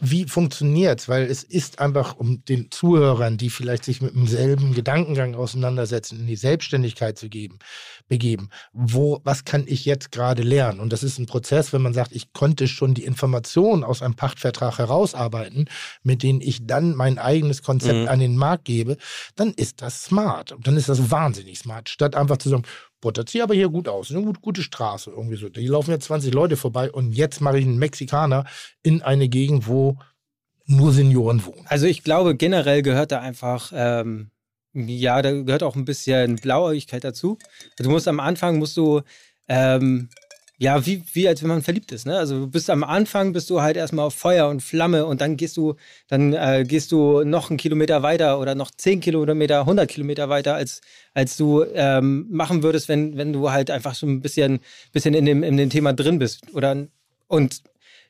wie 0.00 0.26
funktioniert 0.26 1.08
Weil 1.08 1.24
es 1.24 1.42
ist 1.42 1.78
einfach, 1.78 2.16
um 2.16 2.44
den 2.44 2.70
Zuhörern, 2.70 3.38
die 3.38 3.50
vielleicht 3.50 3.84
sich 3.84 4.02
mit 4.02 4.14
demselben 4.14 4.74
Gedankengang 4.74 5.34
auseinandersetzen, 5.34 6.20
in 6.20 6.26
die 6.26 6.36
Selbstständigkeit 6.36 7.18
zu 7.18 7.28
geben, 7.28 7.58
begeben. 8.08 8.50
Wo, 8.72 9.20
was 9.24 9.44
kann 9.44 9.64
ich 9.66 9.84
jetzt 9.84 10.12
gerade 10.12 10.42
lernen? 10.42 10.80
Und 10.80 10.92
das 10.92 11.02
ist 11.02 11.18
ein 11.18 11.26
Prozess, 11.26 11.72
wenn 11.72 11.82
man 11.82 11.94
sagt, 11.94 12.12
ich 12.12 12.32
konnte 12.32 12.68
schon 12.68 12.94
die 12.94 13.04
Informationen 13.04 13.84
aus 13.84 14.02
einem 14.02 14.14
Pachtvertrag 14.14 14.78
herausarbeiten, 14.78 15.66
mit 16.02 16.22
denen 16.22 16.40
ich 16.40 16.66
dann 16.66 16.94
mein 16.94 17.18
eigenes 17.18 17.62
Konzept 17.62 18.00
Mhm. 18.00 18.08
an 18.08 18.18
den 18.20 18.36
Markt 18.36 18.64
gebe, 18.66 18.96
dann 19.36 19.52
ist 19.54 19.80
das 19.82 20.04
smart. 20.04 20.52
Und 20.52 20.66
dann 20.66 20.76
ist 20.76 20.88
das 20.88 21.10
wahnsinnig 21.10 21.58
smart. 21.58 21.88
Statt 21.88 22.14
einfach 22.14 22.36
zu 22.36 22.48
sagen, 22.50 22.64
boah, 23.00 23.12
das 23.12 23.30
sieht 23.30 23.42
aber 23.42 23.54
hier 23.54 23.68
gut 23.68 23.88
aus, 23.88 24.10
eine 24.10 24.22
gut, 24.22 24.40
gute 24.40 24.62
Straße, 24.62 25.10
irgendwie 25.10 25.36
so. 25.36 25.48
Hier 25.54 25.70
laufen 25.70 25.90
jetzt 25.90 26.04
20 26.04 26.32
Leute 26.34 26.56
vorbei 26.56 26.90
und 26.90 27.12
jetzt 27.12 27.40
mache 27.40 27.58
ich 27.58 27.64
einen 27.64 27.78
Mexikaner 27.78 28.44
in 28.82 29.02
eine 29.02 29.28
Gegend, 29.28 29.66
wo 29.66 29.98
nur 30.66 30.92
Senioren 30.92 31.44
wohnen. 31.44 31.66
Also 31.66 31.86
ich 31.86 32.04
glaube, 32.04 32.36
generell 32.36 32.82
gehört 32.82 33.12
da 33.12 33.20
einfach, 33.20 33.72
ähm, 33.74 34.30
ja, 34.72 35.20
da 35.20 35.32
gehört 35.32 35.62
auch 35.62 35.74
ein 35.74 35.84
bisschen 35.84 36.36
Blauäugigkeit 36.36 37.02
dazu. 37.02 37.38
Du 37.78 37.90
musst 37.90 38.06
am 38.06 38.20
Anfang, 38.20 38.58
musst 38.58 38.76
du, 38.76 39.02
ähm, 39.48 40.10
ja, 40.62 40.84
wie, 40.84 41.02
wie 41.14 41.26
als 41.26 41.40
wenn 41.40 41.48
man 41.48 41.62
verliebt 41.62 41.90
ist, 41.90 42.04
ne? 42.04 42.18
Also 42.18 42.40
du 42.40 42.46
bist 42.46 42.68
am 42.68 42.84
Anfang, 42.84 43.32
bist 43.32 43.48
du 43.48 43.62
halt 43.62 43.78
erstmal 43.78 44.04
auf 44.04 44.14
Feuer 44.14 44.46
und 44.46 44.62
Flamme 44.62 45.06
und 45.06 45.22
dann 45.22 45.38
gehst 45.38 45.56
du, 45.56 45.76
dann 46.06 46.34
äh, 46.34 46.66
gehst 46.68 46.92
du 46.92 47.24
noch 47.24 47.48
einen 47.48 47.56
Kilometer 47.56 48.02
weiter 48.02 48.38
oder 48.38 48.54
noch 48.54 48.70
10 48.70 49.00
Kilometer, 49.00 49.60
100 49.60 49.88
Kilometer 49.88 50.28
weiter, 50.28 50.56
als, 50.56 50.82
als 51.14 51.38
du 51.38 51.64
ähm, 51.74 52.26
machen 52.30 52.62
würdest, 52.62 52.90
wenn, 52.90 53.16
wenn 53.16 53.32
du 53.32 53.50
halt 53.50 53.70
einfach 53.70 53.94
schon 53.94 54.10
ein 54.10 54.20
bisschen, 54.20 54.60
bisschen 54.92 55.14
in, 55.14 55.24
dem, 55.24 55.42
in 55.42 55.56
dem 55.56 55.70
Thema 55.70 55.94
drin 55.94 56.18
bist. 56.18 56.42
Oder, 56.52 56.88
und 57.26 57.62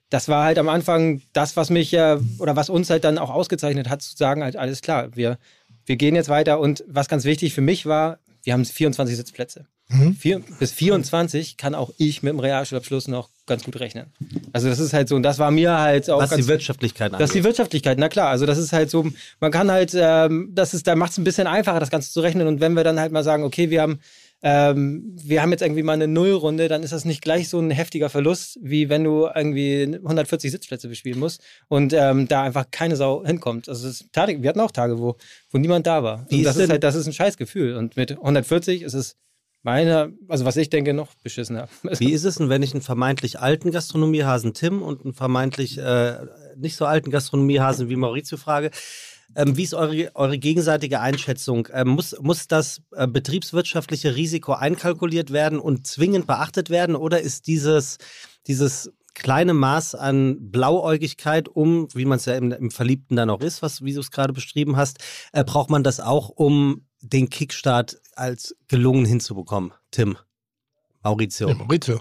das 0.09 0.29
war 0.29 0.43
halt 0.43 0.59
am 0.59 0.69
Anfang 0.69 1.23
das, 1.33 1.57
was 1.57 1.71
mich 1.71 1.93
ja 1.93 2.19
oder 2.41 2.57
was 2.57 2.69
uns 2.69 2.91
halt 2.91 3.05
dann 3.05 3.19
auch 3.19 3.31
ausgezeichnet 3.31 3.89
hat, 3.89 4.03
zu 4.03 4.17
sagen, 4.17 4.43
halt 4.43 4.57
alles 4.57 4.83
klar, 4.83 5.15
wir, 5.15 5.39
wir 5.87 5.95
gehen 5.95 6.17
jetzt 6.17 6.29
weiter. 6.29 6.59
Und 6.59 6.83
was 6.89 7.09
ganz 7.09 7.23
wichtig 7.23 7.55
für 7.55 7.61
mich 7.61 7.87
war, 7.87 8.19
wir 8.43 8.55
haben 8.55 8.65
24 8.65 9.17
Sitzplätze. 9.17 9.67
Mhm. 9.91 10.15
Vier, 10.15 10.41
bis 10.59 10.73
24 10.73 11.57
kann 11.57 11.75
auch 11.75 11.91
ich 11.99 12.23
mit 12.23 12.33
dem 12.33 12.39
Realschulabschluss 12.41 13.09
noch 13.09 13.29
ganz 13.47 13.65
gut 13.65 13.81
rechnen. 13.81 14.07
Also 14.53 14.69
das 14.69 14.79
ist 14.79 14.93
halt 14.93 15.09
so, 15.09 15.17
und 15.17 15.25
das 15.25 15.39
war 15.41 15.51
mir 15.51 15.77
halt 15.79 16.09
auch 16.09 16.21
was 16.21 16.31
die 16.31 16.47
Wirtschaftlichkeit 16.47 17.13
das 17.13 17.21
ist 17.23 17.35
die 17.35 17.39
angeht. 17.39 17.45
Wirtschaftlichkeit, 17.51 17.99
na 17.99 18.09
klar. 18.09 18.29
Also 18.29 18.47
das 18.47 18.59
ist 18.59 18.73
halt 18.73 18.89
so, 18.91 19.07
man 19.41 19.51
kann 19.51 19.71
halt, 19.71 19.93
ähm, 19.95 20.51
das 20.55 20.73
ist, 20.75 20.87
da 20.87 20.95
macht 20.95 21.11
es 21.13 21.19
ein 21.19 21.25
bisschen 21.25 21.49
einfacher, 21.49 21.81
das 21.81 21.91
Ganze 21.91 22.13
zu 22.13 22.21
rechnen. 22.21 22.47
Und 22.47 22.61
wenn 22.61 22.75
wir 22.75 22.85
dann 22.85 23.01
halt 23.01 23.11
mal 23.11 23.25
sagen, 23.25 23.43
okay, 23.43 23.71
wir 23.71 23.83
haben, 23.83 23.99
ähm, 24.43 25.17
wir 25.23 25.43
haben 25.43 25.51
jetzt 25.51 25.63
irgendwie 25.63 25.83
mal 25.83 25.95
eine 25.95 26.07
Nullrunde, 26.07 26.69
dann 26.69 26.83
ist 26.85 26.93
das 26.93 27.05
nicht 27.05 27.21
gleich 27.23 27.49
so 27.49 27.59
ein 27.59 27.71
heftiger 27.73 28.09
Verlust, 28.09 28.59
wie 28.63 28.89
wenn 28.89 29.03
du 29.05 29.29
irgendwie 29.35 29.83
140 29.97 30.51
Sitzplätze 30.53 30.89
bespielen 30.89 31.19
musst 31.19 31.43
und 31.69 31.93
ähm, 31.93 32.29
da 32.29 32.43
einfach 32.43 32.67
keine 32.71 32.95
Sau 32.97 33.25
hinkommt. 33.27 33.69
Also 33.69 33.89
ist, 33.89 34.07
wir 34.15 34.49
hatten 34.49 34.61
auch 34.61 34.71
Tage, 34.71 34.99
wo, 35.01 35.17
wo 35.51 35.59
niemand 35.59 35.87
da 35.89 36.03
war. 36.05 36.27
Und 36.31 36.39
ist 36.39 36.45
das 36.47 36.57
ist 36.57 36.63
denn- 36.63 36.71
halt, 36.71 36.85
das 36.85 36.95
ist 36.95 37.07
ein 37.07 37.13
Scheißgefühl. 37.13 37.75
Und 37.77 37.97
mit 37.97 38.13
140 38.13 38.83
ist 38.83 38.95
es 38.95 39.17
meiner, 39.63 40.11
also 40.29 40.45
was 40.45 40.57
ich 40.57 40.71
denke, 40.71 40.95
noch 40.95 41.15
beschissener. 41.23 41.69
Wie 41.99 42.13
ist 42.13 42.25
es 42.25 42.37
denn, 42.37 42.49
wenn 42.49 42.63
ich 42.63 42.73
einen 42.73 42.83
vermeintlich 42.83 43.41
alten 43.41 43.71
Gastronomiehasen 43.71 44.55
Tim 44.55 44.83
und 44.83 45.05
einen 45.05 45.15
vermeintlich 45.15 45.79
äh, 45.79 46.19
nicht 46.57 46.77
so 46.77 46.87
alten 46.87 47.11
Gastronomiehasen 47.11 47.89
wie 47.89 47.97
Maurizio 47.97 48.39
frage? 48.39 48.71
Ähm, 49.37 49.57
wie 49.57 49.63
ist 49.63 49.75
eure, 49.75 50.11
eure 50.15 50.39
gegenseitige 50.39 51.01
Einschätzung? 51.01 51.69
Ähm, 51.73 51.89
muss, 51.89 52.17
muss 52.21 52.49
das 52.49 52.83
äh, 52.93 53.07
betriebswirtschaftliche 53.07 54.17
Risiko 54.17 54.53
einkalkuliert 54.53 55.33
werden 55.33 55.61
und 55.61 55.87
zwingend 55.87 56.27
beachtet 56.27 56.69
werden? 56.69 56.97
Oder 56.97 57.21
ist 57.21 57.47
dieses, 57.47 57.99
dieses 58.49 58.93
kleine 59.15 59.55
Maß 59.55 59.95
an 59.95 60.51
Blauäugigkeit, 60.51 61.49
um, 61.49 61.87
wie 61.95 62.07
man 62.07 62.17
es 62.17 62.25
ja 62.25 62.35
im, 62.35 62.51
im 62.53 62.71
Verliebten 62.71 63.17
dann 63.17 63.31
auch 63.31 63.41
ist, 63.41 63.63
was, 63.63 63.85
wie 63.85 63.93
du 63.93 64.01
es 64.01 64.11
gerade 64.11 64.33
beschrieben 64.33 64.77
hast, 64.77 64.99
äh, 65.33 65.45
braucht 65.45 65.71
man 65.71 65.85
das 65.85 66.01
auch, 66.01 66.31
um 66.31 66.87
den 67.01 67.31
Kickstart 67.31 68.01
als 68.15 68.55
gelungen 68.69 69.05
hinzubekommen? 69.05 69.73
Tim, 69.91 70.17
Maurizio. 71.03 71.49
Ja, 71.49 71.55
Maurizio. 71.55 72.01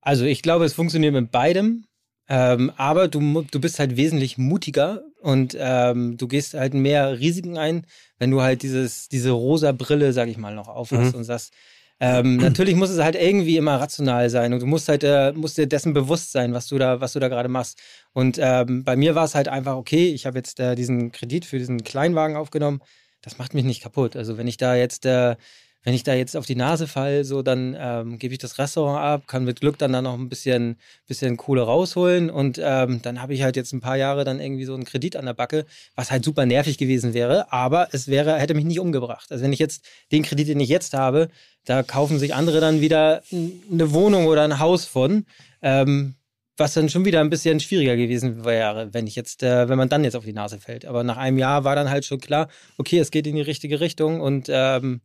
Also 0.00 0.24
ich 0.24 0.42
glaube, 0.42 0.64
es 0.64 0.74
funktioniert 0.74 1.12
mit 1.12 1.30
beidem. 1.30 1.84
Ähm, 2.28 2.70
aber 2.76 3.08
du, 3.08 3.42
du 3.42 3.60
bist 3.60 3.80
halt 3.80 3.96
wesentlich 3.96 4.38
mutiger 4.38 5.02
und 5.20 5.56
ähm, 5.58 6.16
du 6.16 6.28
gehst 6.28 6.54
halt 6.54 6.74
mehr 6.74 7.18
Risiken 7.18 7.58
ein, 7.58 7.86
wenn 8.18 8.30
du 8.30 8.40
halt 8.40 8.62
dieses, 8.62 9.08
diese 9.08 9.32
rosa 9.32 9.72
Brille, 9.72 10.12
sag 10.12 10.28
ich 10.28 10.36
mal, 10.38 10.54
noch 10.54 10.68
aufhast 10.68 11.12
Mhm. 11.12 11.18
und 11.18 11.24
sagst, 11.24 11.52
ähm, 11.98 12.36
natürlich 12.36 12.76
muss 12.76 12.90
es 12.90 13.02
halt 13.02 13.16
irgendwie 13.16 13.56
immer 13.56 13.80
rational 13.80 14.30
sein 14.30 14.52
und 14.52 14.60
du 14.62 14.66
musst 14.66 14.88
halt 14.88 15.02
äh, 15.02 15.32
musst 15.32 15.58
dir 15.58 15.66
dessen 15.66 15.92
bewusst 15.92 16.30
sein, 16.30 16.52
was 16.52 16.68
du 16.68 16.78
da, 16.78 17.00
was 17.00 17.14
du 17.14 17.18
da 17.18 17.26
gerade 17.26 17.48
machst. 17.48 17.80
Und 18.12 18.38
ähm, 18.40 18.84
bei 18.84 18.94
mir 18.94 19.16
war 19.16 19.24
es 19.24 19.34
halt 19.34 19.48
einfach, 19.48 19.74
okay, 19.74 20.10
ich 20.12 20.24
habe 20.24 20.38
jetzt 20.38 20.60
äh, 20.60 20.76
diesen 20.76 21.10
Kredit 21.10 21.44
für 21.44 21.58
diesen 21.58 21.82
Kleinwagen 21.82 22.36
aufgenommen, 22.36 22.80
das 23.22 23.38
macht 23.38 23.54
mich 23.54 23.64
nicht 23.64 23.82
kaputt. 23.82 24.16
Also 24.16 24.36
wenn 24.38 24.46
ich 24.46 24.56
da 24.56 24.74
jetzt 24.74 25.06
äh, 25.06 25.36
wenn 25.82 25.94
ich 25.94 26.02
da 26.02 26.12
jetzt 26.14 26.36
auf 26.36 26.44
die 26.44 26.56
Nase 26.56 26.86
fall, 26.86 27.24
so 27.24 27.42
dann 27.42 27.74
ähm, 27.78 28.18
gebe 28.18 28.34
ich 28.34 28.38
das 28.38 28.58
Restaurant 28.58 29.00
ab, 29.02 29.26
kann 29.26 29.44
mit 29.44 29.60
Glück 29.60 29.78
dann 29.78 29.92
da 29.92 30.02
noch 30.02 30.14
ein 30.14 30.28
bisschen, 30.28 30.76
bisschen 31.06 31.38
Kohle 31.38 31.62
rausholen 31.62 32.28
und 32.28 32.60
ähm, 32.62 33.00
dann 33.02 33.22
habe 33.22 33.32
ich 33.32 33.42
halt 33.42 33.56
jetzt 33.56 33.72
ein 33.72 33.80
paar 33.80 33.96
Jahre 33.96 34.24
dann 34.24 34.40
irgendwie 34.40 34.66
so 34.66 34.74
einen 34.74 34.84
Kredit 34.84 35.16
an 35.16 35.24
der 35.24 35.32
Backe, 35.32 35.64
was 35.94 36.10
halt 36.10 36.24
super 36.24 36.44
nervig 36.44 36.76
gewesen 36.76 37.14
wäre, 37.14 37.50
aber 37.52 37.88
es 37.92 38.08
wäre, 38.08 38.38
hätte 38.38 38.54
mich 38.54 38.66
nicht 38.66 38.80
umgebracht. 38.80 39.32
Also 39.32 39.42
wenn 39.42 39.54
ich 39.54 39.58
jetzt 39.58 39.84
den 40.12 40.22
Kredit, 40.22 40.48
den 40.48 40.60
ich 40.60 40.68
jetzt 40.68 40.92
habe, 40.92 41.28
da 41.64 41.82
kaufen 41.82 42.18
sich 42.18 42.34
andere 42.34 42.60
dann 42.60 42.80
wieder 42.82 43.22
eine 43.32 43.92
Wohnung 43.92 44.26
oder 44.26 44.42
ein 44.42 44.58
Haus 44.58 44.84
von. 44.84 45.24
Ähm, 45.62 46.14
was 46.60 46.74
dann 46.74 46.88
schon 46.88 47.04
wieder 47.04 47.20
ein 47.20 47.30
bisschen 47.30 47.58
schwieriger 47.58 47.96
gewesen 47.96 48.44
wäre, 48.44 48.92
wenn 48.92 49.06
ich 49.06 49.16
jetzt, 49.16 49.42
äh, 49.42 49.68
wenn 49.68 49.78
man 49.78 49.88
dann 49.88 50.04
jetzt 50.04 50.14
auf 50.14 50.24
die 50.24 50.32
Nase 50.32 50.60
fällt. 50.60 50.84
Aber 50.84 51.02
nach 51.02 51.16
einem 51.16 51.38
Jahr 51.38 51.64
war 51.64 51.74
dann 51.74 51.90
halt 51.90 52.04
schon 52.04 52.20
klar, 52.20 52.48
okay, 52.76 52.98
es 52.98 53.10
geht 53.10 53.26
in 53.26 53.34
die 53.34 53.42
richtige 53.42 53.80
Richtung 53.80 54.20
und 54.20 54.48
ähm, 54.48 55.00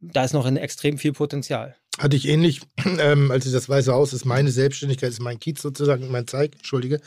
da 0.00 0.24
ist 0.24 0.34
noch 0.34 0.44
ein 0.46 0.56
extrem 0.56 0.98
viel 0.98 1.12
Potenzial. 1.12 1.74
Hatte 1.98 2.16
ich 2.16 2.28
ähnlich, 2.28 2.60
ähm, 3.00 3.30
als 3.30 3.46
ich 3.46 3.52
das 3.52 3.68
Weiße 3.68 3.92
Haus 3.92 4.12
ist 4.12 4.24
meine 4.24 4.50
Selbstständigkeit, 4.50 5.10
ist 5.10 5.20
mein 5.20 5.40
Kiez 5.40 5.62
sozusagen, 5.62 6.10
mein 6.10 6.26
Zeig, 6.26 6.54
entschuldige. 6.56 7.00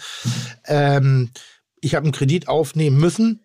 Ähm, 0.65 1.29
ich 1.79 1.95
habe 1.95 2.05
einen 2.05 2.13
Kredit 2.13 2.47
aufnehmen 2.47 2.97
müssen 2.97 3.45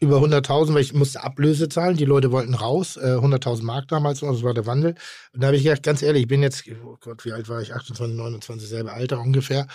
über 0.00 0.18
100.000, 0.18 0.74
weil 0.74 0.82
ich 0.82 0.94
musste 0.94 1.22
Ablöse 1.22 1.68
zahlen. 1.68 1.96
Die 1.96 2.04
Leute 2.04 2.30
wollten 2.30 2.54
raus, 2.54 2.96
äh, 2.96 3.16
100.000 3.16 3.62
Mark 3.62 3.88
damals, 3.88 4.20
das 4.20 4.42
war 4.42 4.54
der 4.54 4.66
Wandel. 4.66 4.94
Und 5.32 5.42
da 5.42 5.48
habe 5.48 5.56
ich 5.56 5.64
gedacht, 5.64 5.82
ganz 5.82 6.02
ehrlich, 6.02 6.22
ich 6.22 6.28
bin 6.28 6.42
jetzt, 6.42 6.64
oh 6.84 6.96
Gott, 7.00 7.24
wie 7.24 7.32
alt 7.32 7.48
war 7.48 7.60
ich? 7.60 7.74
28, 7.74 8.16
29, 8.16 8.68
selbe 8.68 8.92
Alter 8.92 9.20
ungefähr. 9.20 9.66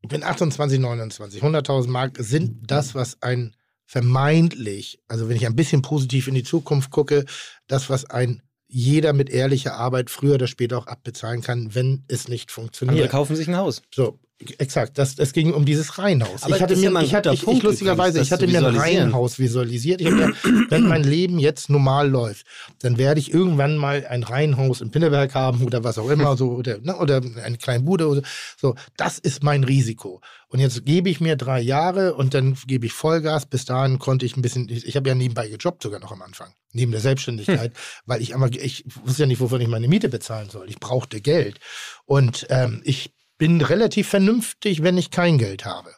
Ich 0.00 0.08
bin 0.08 0.22
28, 0.22 0.78
29. 0.78 1.42
100.000 1.42 1.88
Mark 1.88 2.16
sind 2.18 2.70
das, 2.70 2.94
was 2.94 3.22
ein 3.22 3.54
vermeintlich, 3.84 5.00
also 5.06 5.28
wenn 5.28 5.36
ich 5.36 5.46
ein 5.46 5.54
bisschen 5.54 5.82
positiv 5.82 6.26
in 6.26 6.34
die 6.34 6.42
Zukunft 6.42 6.90
gucke, 6.90 7.24
das, 7.68 7.88
was 7.88 8.04
ein 8.04 8.42
jeder 8.68 9.12
mit 9.12 9.30
ehrlicher 9.30 9.74
Arbeit 9.74 10.10
früher 10.10 10.34
oder 10.34 10.48
später 10.48 10.78
auch 10.78 10.88
abbezahlen 10.88 11.40
kann, 11.40 11.74
wenn 11.74 12.04
es 12.08 12.26
nicht 12.26 12.50
funktioniert. 12.50 12.96
Andere 12.96 13.08
kaufen 13.08 13.36
sich 13.36 13.46
ein 13.46 13.56
Haus. 13.56 13.82
So, 13.94 14.18
exakt. 14.58 14.98
Das, 14.98 15.18
es 15.18 15.32
ging 15.32 15.52
um 15.52 15.64
dieses 15.64 15.98
Reihenhaus. 15.98 16.42
Aber 16.42 16.56
ich 16.56 16.62
hatte 16.62 16.74
ja 16.74 16.90
mir, 16.90 17.02
ich 17.02 17.14
hatte, 17.14 17.32
ich, 17.32 17.46
ich 17.46 17.62
lustigerweise, 17.62 18.20
ich 18.20 18.30
hatte 18.30 18.46
mir 18.46 18.66
ein. 18.66 18.76
Reihenhaus 18.76 19.38
visualisiert. 19.38 20.00
Ich 20.00 20.08
gedacht, 20.10 20.34
wenn 20.68 20.86
mein 20.86 21.02
Leben 21.02 21.38
jetzt 21.38 21.70
normal 21.70 22.08
läuft, 22.08 22.46
dann 22.80 22.98
werde 22.98 23.20
ich 23.20 23.32
irgendwann 23.32 23.76
mal 23.76 24.06
ein 24.06 24.22
Reihenhaus 24.22 24.80
in 24.80 24.90
Pinneberg 24.90 25.34
haben 25.34 25.64
oder 25.64 25.84
was 25.84 25.98
auch 25.98 26.10
immer, 26.10 26.36
so, 26.36 26.52
oder, 26.52 26.78
ne, 26.78 26.96
oder 26.96 27.22
eine 27.42 27.56
kleine 27.56 27.84
Bude 27.84 28.08
oder 28.08 28.22
so. 28.56 28.74
Das 28.96 29.18
ist 29.18 29.42
mein 29.42 29.64
Risiko. 29.64 30.20
Und 30.48 30.60
jetzt 30.60 30.84
gebe 30.84 31.08
ich 31.08 31.20
mir 31.20 31.36
drei 31.36 31.60
Jahre 31.60 32.14
und 32.14 32.34
dann 32.34 32.56
gebe 32.66 32.86
ich 32.86 32.92
Vollgas. 32.92 33.46
Bis 33.46 33.64
dahin 33.64 33.98
konnte 33.98 34.26
ich 34.26 34.36
ein 34.36 34.42
bisschen, 34.42 34.68
ich, 34.68 34.86
ich 34.86 34.96
habe 34.96 35.08
ja 35.08 35.14
nebenbei 35.14 35.48
gejobbt 35.48 35.82
sogar 35.82 35.98
noch 35.98 36.12
am 36.12 36.22
Anfang, 36.22 36.52
neben 36.72 36.92
der 36.92 37.00
Selbstständigkeit, 37.00 37.72
weil 38.04 38.20
ich 38.22 38.34
einmal, 38.34 38.54
ich 38.54 38.84
wusste 39.04 39.22
ja 39.22 39.26
nicht, 39.26 39.40
wovon 39.40 39.60
ich 39.60 39.68
meine 39.68 39.88
Miete 39.88 40.08
bezahlen 40.08 40.50
soll. 40.50 40.68
Ich 40.68 40.78
brauchte 40.78 41.20
Geld. 41.20 41.58
Und 42.04 42.46
ähm, 42.50 42.80
ich 42.84 43.15
bin 43.38 43.60
relativ 43.60 44.08
vernünftig, 44.08 44.82
wenn 44.82 44.98
ich 44.98 45.10
kein 45.10 45.38
Geld 45.38 45.64
habe. 45.64 45.90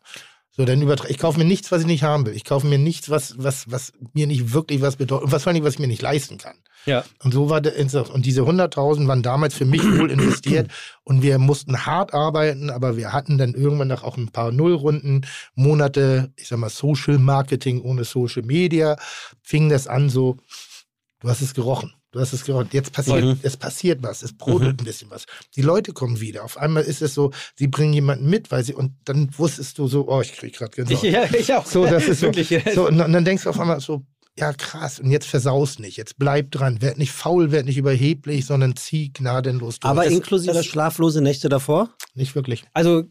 So, 0.59 0.65
dann 0.65 0.83
übertra 0.83 1.09
ich 1.09 1.19
kaufe 1.19 1.39
mir 1.39 1.45
nichts, 1.45 1.71
was 1.71 1.83
ich 1.83 1.87
nicht 1.87 2.03
haben 2.03 2.27
will. 2.27 2.35
Ich 2.35 2.45
kaufe 2.45 2.67
mir 2.67 2.79
nichts, 2.79 3.09
was, 3.11 3.35
was, 3.39 3.71
was 3.71 3.93
mir 4.13 4.27
nicht 4.27 4.53
wirklich 4.53 4.81
was 4.81 4.97
bedeutet 4.97 5.27
und 5.27 5.33
was 5.33 5.45
vor 5.45 5.53
allem, 5.53 5.63
was 5.63 5.75
ich 5.75 5.79
mir 5.79 5.87
nicht 5.87 6.03
leisten 6.03 6.37
kann. 6.37 6.57
Ja. 6.85 7.05
Und 7.23 7.33
so 7.33 7.49
war 7.49 7.61
der. 7.61 7.75
Und 8.13 8.27
diese 8.27 8.43
100.000 8.43 9.07
waren 9.07 9.23
damals 9.23 9.55
für 9.55 9.65
mich 9.65 9.85
wohl 9.85 10.11
investiert. 10.11 10.71
Und 11.05 11.23
wir 11.23 11.39
mussten 11.39 11.87
hart 11.87 12.13
arbeiten, 12.13 12.71
aber 12.71 12.97
wir 12.97 13.13
hatten 13.13 13.39
dann 13.39 13.55
irgendwann 13.55 13.89
noch 13.89 14.03
auch 14.03 14.17
ein 14.17 14.31
paar 14.31 14.53
Nullrunden, 14.53 15.27
Monate, 15.55 16.33
ich 16.37 16.49
sag 16.49 16.59
mal, 16.59 16.71
Social 16.71 17.19
Marketing 17.19 17.81
ohne 17.81 18.05
Social 18.05 18.43
Media. 18.43 18.97
Fing 19.43 19.69
das 19.69 19.87
an 19.87 20.11
so, 20.11 20.39
du 21.21 21.29
hast 21.29 21.41
es 21.41 21.55
gerochen. 21.55 21.95
Du 22.11 22.21
hast 22.21 22.33
es 22.33 22.45
gerochen. 22.45 22.69
Jetzt 22.73 22.93
passiert, 22.93 23.23
Mhm. 23.25 23.39
es 23.43 23.57
passiert 23.59 24.03
was. 24.03 24.23
Es 24.23 24.33
brodelt 24.33 24.81
ein 24.81 24.85
bisschen 24.85 25.11
was. 25.11 25.27
Die 25.57 25.63
Leute 25.63 25.93
kommen 25.93 26.21
wieder. 26.21 26.43
Auf 26.45 26.57
einmal 26.57 26.83
ist 26.85 27.03
es 27.03 27.13
so, 27.15 27.33
sie 27.55 27.67
bringen 27.69 27.93
jemanden 27.93 28.31
mit, 28.31 28.51
weil 28.51 28.65
sie, 28.65 28.73
und 28.75 28.93
dann 29.05 29.29
wusstest 29.37 29.77
du 29.79 29.89
so, 29.89 30.09
oh, 30.09 30.21
ich 30.23 30.33
krieg 30.33 30.55
gerade 30.57 30.71
Ich, 30.83 30.89
Gänsehaut. 31.01 31.05
ja, 31.05 31.25
ich 31.39 31.53
auch. 31.55 31.67
So, 31.67 31.85
das 31.85 32.09
ist 32.09 32.21
so. 32.21 32.27
wirklich. 32.27 32.49
so 32.75 32.87
und, 32.89 32.97
dann- 32.97 33.07
und 33.09 33.13
dann 33.13 33.25
denkst 33.27 33.43
du 33.45 33.51
auf 33.51 33.61
einmal 33.61 33.81
so, 33.81 34.05
ja 34.39 34.53
krass, 34.53 35.01
und 35.01 35.11
jetzt 35.11 35.27
versaus 35.27 35.81
nicht, 35.81 35.97
jetzt 35.97 36.17
bleib 36.17 36.53
dran, 36.53 36.81
werd 36.81 36.97
nicht 36.97 37.11
faul, 37.13 37.51
werd 37.51 37.67
nicht 37.67 37.77
überheblich, 37.77 38.47
sondern 38.47 38.77
zieh 38.77 39.13
gnadenlos 39.13 39.81
durch. 39.81 39.91
Aber 39.91 40.05
das, 40.05 40.13
inklusive 40.15 40.53
das, 40.55 40.65
schlaflose 40.65 41.21
Nächte 41.21 41.49
davor? 41.49 41.91
nicht 42.15 42.35
wirklich. 42.37 42.63
Also, 42.73 43.03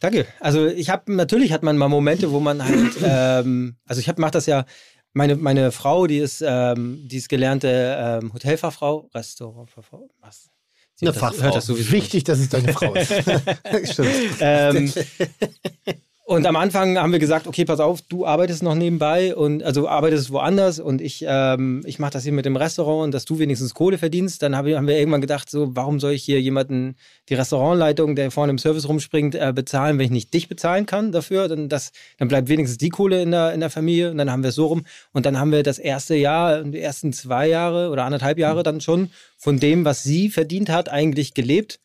danke. 0.00 0.24
Also 0.40 0.66
ich 0.66 0.88
habe, 0.88 1.12
natürlich 1.14 1.52
hat 1.52 1.62
man 1.64 1.76
mal 1.76 1.88
Momente, 1.88 2.30
wo 2.30 2.38
man 2.40 2.64
halt, 2.64 2.92
ähm, 3.02 3.76
also 3.86 4.00
ich 4.00 4.16
mache 4.16 4.30
das 4.30 4.46
ja, 4.46 4.64
meine, 5.12 5.36
meine 5.36 5.72
Frau, 5.72 6.06
die 6.06 6.18
ist, 6.18 6.42
ähm, 6.46 7.06
die 7.08 7.16
ist 7.18 7.28
gelernte 7.28 8.20
ähm, 8.22 8.32
Hotelfachfrau, 8.32 9.08
Restaurantfachfrau, 9.14 10.08
was? 10.20 10.48
Sie 10.94 11.06
Eine 11.06 11.12
das- 11.12 11.20
Fachfrau. 11.20 11.42
Hört 11.44 11.56
das 11.56 11.66
sowieso 11.66 11.92
Wichtig, 11.92 12.24
dass 12.24 12.38
es 12.38 12.48
deine 12.48 12.72
Frau 12.72 12.94
ist. 12.94 13.12
Stimmt. 13.92 14.10
ähm, 14.40 14.92
und 16.32 16.46
am 16.46 16.56
Anfang 16.56 16.96
haben 16.96 17.12
wir 17.12 17.18
gesagt, 17.18 17.46
okay, 17.46 17.66
pass 17.66 17.78
auf, 17.78 18.00
du 18.00 18.24
arbeitest 18.24 18.62
noch 18.62 18.74
nebenbei 18.74 19.36
und 19.36 19.62
also 19.62 19.86
arbeitest 19.86 20.32
woanders 20.32 20.80
und 20.80 21.02
ich, 21.02 21.22
ähm, 21.28 21.82
ich 21.84 21.98
mache 21.98 22.12
das 22.12 22.22
hier 22.22 22.32
mit 22.32 22.46
dem 22.46 22.56
Restaurant 22.56 23.04
und 23.04 23.12
dass 23.12 23.26
du 23.26 23.38
wenigstens 23.38 23.74
Kohle 23.74 23.98
verdienst. 23.98 24.42
Dann 24.42 24.56
hab 24.56 24.66
haben 24.66 24.86
wir 24.86 24.98
irgendwann 24.98 25.20
gedacht, 25.20 25.50
so, 25.50 25.76
warum 25.76 26.00
soll 26.00 26.12
ich 26.12 26.24
hier 26.24 26.40
jemanden, 26.40 26.96
die 27.28 27.34
Restaurantleitung, 27.34 28.16
der 28.16 28.30
vorne 28.30 28.50
im 28.50 28.56
Service 28.56 28.88
rumspringt, 28.88 29.34
äh, 29.34 29.52
bezahlen, 29.54 29.98
wenn 29.98 30.06
ich 30.06 30.10
nicht 30.10 30.32
dich 30.32 30.48
bezahlen 30.48 30.86
kann 30.86 31.12
dafür? 31.12 31.48
Dann, 31.48 31.68
das, 31.68 31.92
dann 32.16 32.28
bleibt 32.28 32.48
wenigstens 32.48 32.78
die 32.78 32.88
Kohle 32.88 33.20
in 33.20 33.32
der, 33.32 33.52
in 33.52 33.60
der 33.60 33.68
Familie 33.68 34.10
und 34.10 34.16
dann 34.16 34.30
haben 34.30 34.42
wir 34.42 34.48
es 34.48 34.54
so 34.54 34.66
rum. 34.66 34.84
Und 35.12 35.26
dann 35.26 35.38
haben 35.38 35.52
wir 35.52 35.62
das 35.62 35.78
erste 35.78 36.14
Jahr, 36.14 36.64
die 36.64 36.80
ersten 36.80 37.12
zwei 37.12 37.46
Jahre 37.46 37.90
oder 37.90 38.04
anderthalb 38.04 38.38
Jahre 38.38 38.62
dann 38.62 38.80
schon 38.80 39.10
von 39.36 39.60
dem, 39.60 39.84
was 39.84 40.02
sie 40.02 40.30
verdient 40.30 40.70
hat, 40.70 40.88
eigentlich 40.88 41.34
gelebt 41.34 41.78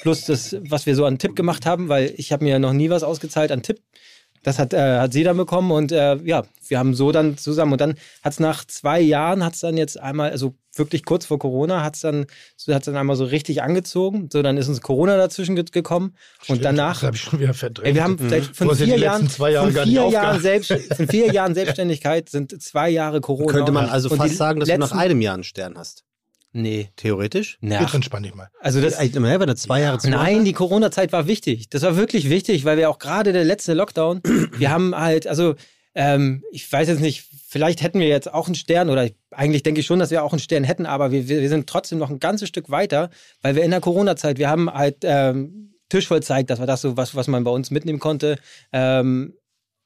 plus 0.00 0.24
das, 0.24 0.56
was 0.68 0.86
wir 0.86 0.96
so 0.96 1.04
an 1.04 1.18
Tipp 1.18 1.36
gemacht 1.36 1.66
haben, 1.66 1.88
weil 1.88 2.12
ich 2.16 2.32
habe 2.32 2.44
mir 2.44 2.58
noch 2.58 2.72
nie 2.72 2.90
was 2.90 3.02
ausgezahlt 3.02 3.52
an 3.52 3.62
Tipp. 3.62 3.80
Das 4.42 4.58
hat, 4.58 4.74
äh, 4.74 4.98
hat 4.98 5.12
sie 5.12 5.22
dann 5.22 5.36
bekommen 5.36 5.70
und 5.70 5.92
äh, 5.92 6.16
ja, 6.24 6.42
wir 6.66 6.78
haben 6.78 6.94
so 6.94 7.12
dann 7.12 7.38
zusammen 7.38 7.72
und 7.72 7.80
dann 7.80 7.94
hat 8.24 8.32
es 8.32 8.40
nach 8.40 8.64
zwei 8.64 9.00
Jahren, 9.00 9.44
hat 9.44 9.54
es 9.54 9.60
dann 9.60 9.76
jetzt 9.76 10.00
einmal, 10.00 10.32
also 10.32 10.54
wirklich 10.74 11.04
kurz 11.04 11.26
vor 11.26 11.38
Corona, 11.38 11.84
hat 11.84 11.94
es 11.94 12.00
dann, 12.00 12.26
hat's 12.68 12.86
dann 12.86 12.96
einmal 12.96 13.14
so 13.14 13.24
richtig 13.24 13.62
angezogen. 13.62 14.28
So, 14.32 14.42
dann 14.42 14.56
ist 14.56 14.66
uns 14.66 14.80
Corona 14.80 15.16
dazwischen 15.16 15.54
ge 15.54 15.64
gekommen 15.70 16.16
und 16.48 16.64
danach 16.64 16.94
Das 16.94 17.02
habe 17.04 17.16
ich 17.16 17.22
schon 17.22 17.38
wieder 17.38 17.54
verdrängt. 17.54 17.88
Ey, 17.88 17.94
wir 17.94 18.02
haben 18.02 18.16
seit 18.18 18.44
von 18.44 18.66
Du 18.66 18.72
hast 18.72 18.80
ja 18.80 18.86
vier 18.86 18.96
die 18.96 19.00
letzten 19.00 19.04
Jahren, 19.04 19.30
zwei 19.30 19.50
Jahre 19.52 19.66
von 19.66 19.74
gar 19.74 19.86
nicht 19.86 19.98
vier 19.98 20.10
Jahren. 20.10 20.40
Selbst, 20.40 20.72
von 20.72 21.08
vier 21.08 21.32
Jahren 21.32 21.54
Selbstständigkeit 21.54 22.28
sind 22.28 22.60
zwei 22.60 22.90
Jahre 22.90 23.20
Corona. 23.20 23.52
Könnte 23.52 23.70
man 23.70 23.88
also 23.88 24.08
fast 24.08 24.36
sagen, 24.36 24.58
dass 24.58 24.68
du 24.68 24.78
nach 24.78 24.92
einem 24.92 25.20
Jahr 25.20 25.34
einen 25.34 25.44
Stern 25.44 25.78
hast. 25.78 26.04
Nee. 26.52 26.90
Theoretisch? 26.96 27.58
Na, 27.60 27.80
Jetzt 27.80 27.94
entspann 27.94 28.22
dich 28.22 28.34
mal. 28.34 28.48
also 28.60 28.80
das, 28.80 28.94
Ey, 28.94 29.14
wenn 29.14 29.46
du 29.46 29.54
zwei 29.54 29.80
Jahre 29.80 29.98
zu 29.98 30.10
Nein, 30.10 30.44
die 30.44 30.52
Corona-Zeit 30.52 31.12
war 31.12 31.26
wichtig. 31.26 31.70
Das 31.70 31.82
war 31.82 31.96
wirklich 31.96 32.28
wichtig, 32.28 32.64
weil 32.64 32.76
wir 32.76 32.90
auch 32.90 32.98
gerade 32.98 33.32
der 33.32 33.44
letzte 33.44 33.72
Lockdown, 33.72 34.20
wir 34.58 34.70
haben 34.70 34.94
halt, 34.94 35.26
also 35.26 35.54
ähm, 35.94 36.42
ich 36.50 36.70
weiß 36.70 36.88
jetzt 36.88 37.00
nicht, 37.00 37.24
vielleicht 37.48 37.82
hätten 37.82 38.00
wir 38.00 38.08
jetzt 38.08 38.32
auch 38.32 38.46
einen 38.46 38.54
Stern 38.54 38.90
oder 38.90 39.04
ich, 39.04 39.14
eigentlich 39.30 39.62
denke 39.62 39.80
ich 39.80 39.86
schon, 39.86 39.98
dass 39.98 40.10
wir 40.10 40.22
auch 40.22 40.32
einen 40.32 40.40
Stern 40.40 40.64
hätten, 40.64 40.86
aber 40.86 41.10
wir, 41.10 41.28
wir 41.28 41.40
wir 41.40 41.48
sind 41.48 41.66
trotzdem 41.66 41.98
noch 41.98 42.10
ein 42.10 42.20
ganzes 42.20 42.48
Stück 42.48 42.70
weiter, 42.70 43.10
weil 43.40 43.56
wir 43.56 43.62
in 43.62 43.70
der 43.70 43.80
Corona-Zeit, 43.80 44.38
wir 44.38 44.48
haben 44.48 44.72
halt 44.72 44.98
ähm, 45.02 45.74
Tisch 45.88 46.06
voll 46.06 46.22
zeigt, 46.22 46.50
das 46.50 46.58
war 46.58 46.66
das 46.66 46.80
so, 46.82 46.96
was, 46.96 47.14
was 47.14 47.28
man 47.28 47.44
bei 47.44 47.50
uns 47.50 47.70
mitnehmen 47.70 47.98
konnte, 47.98 48.38
ähm, 48.72 49.34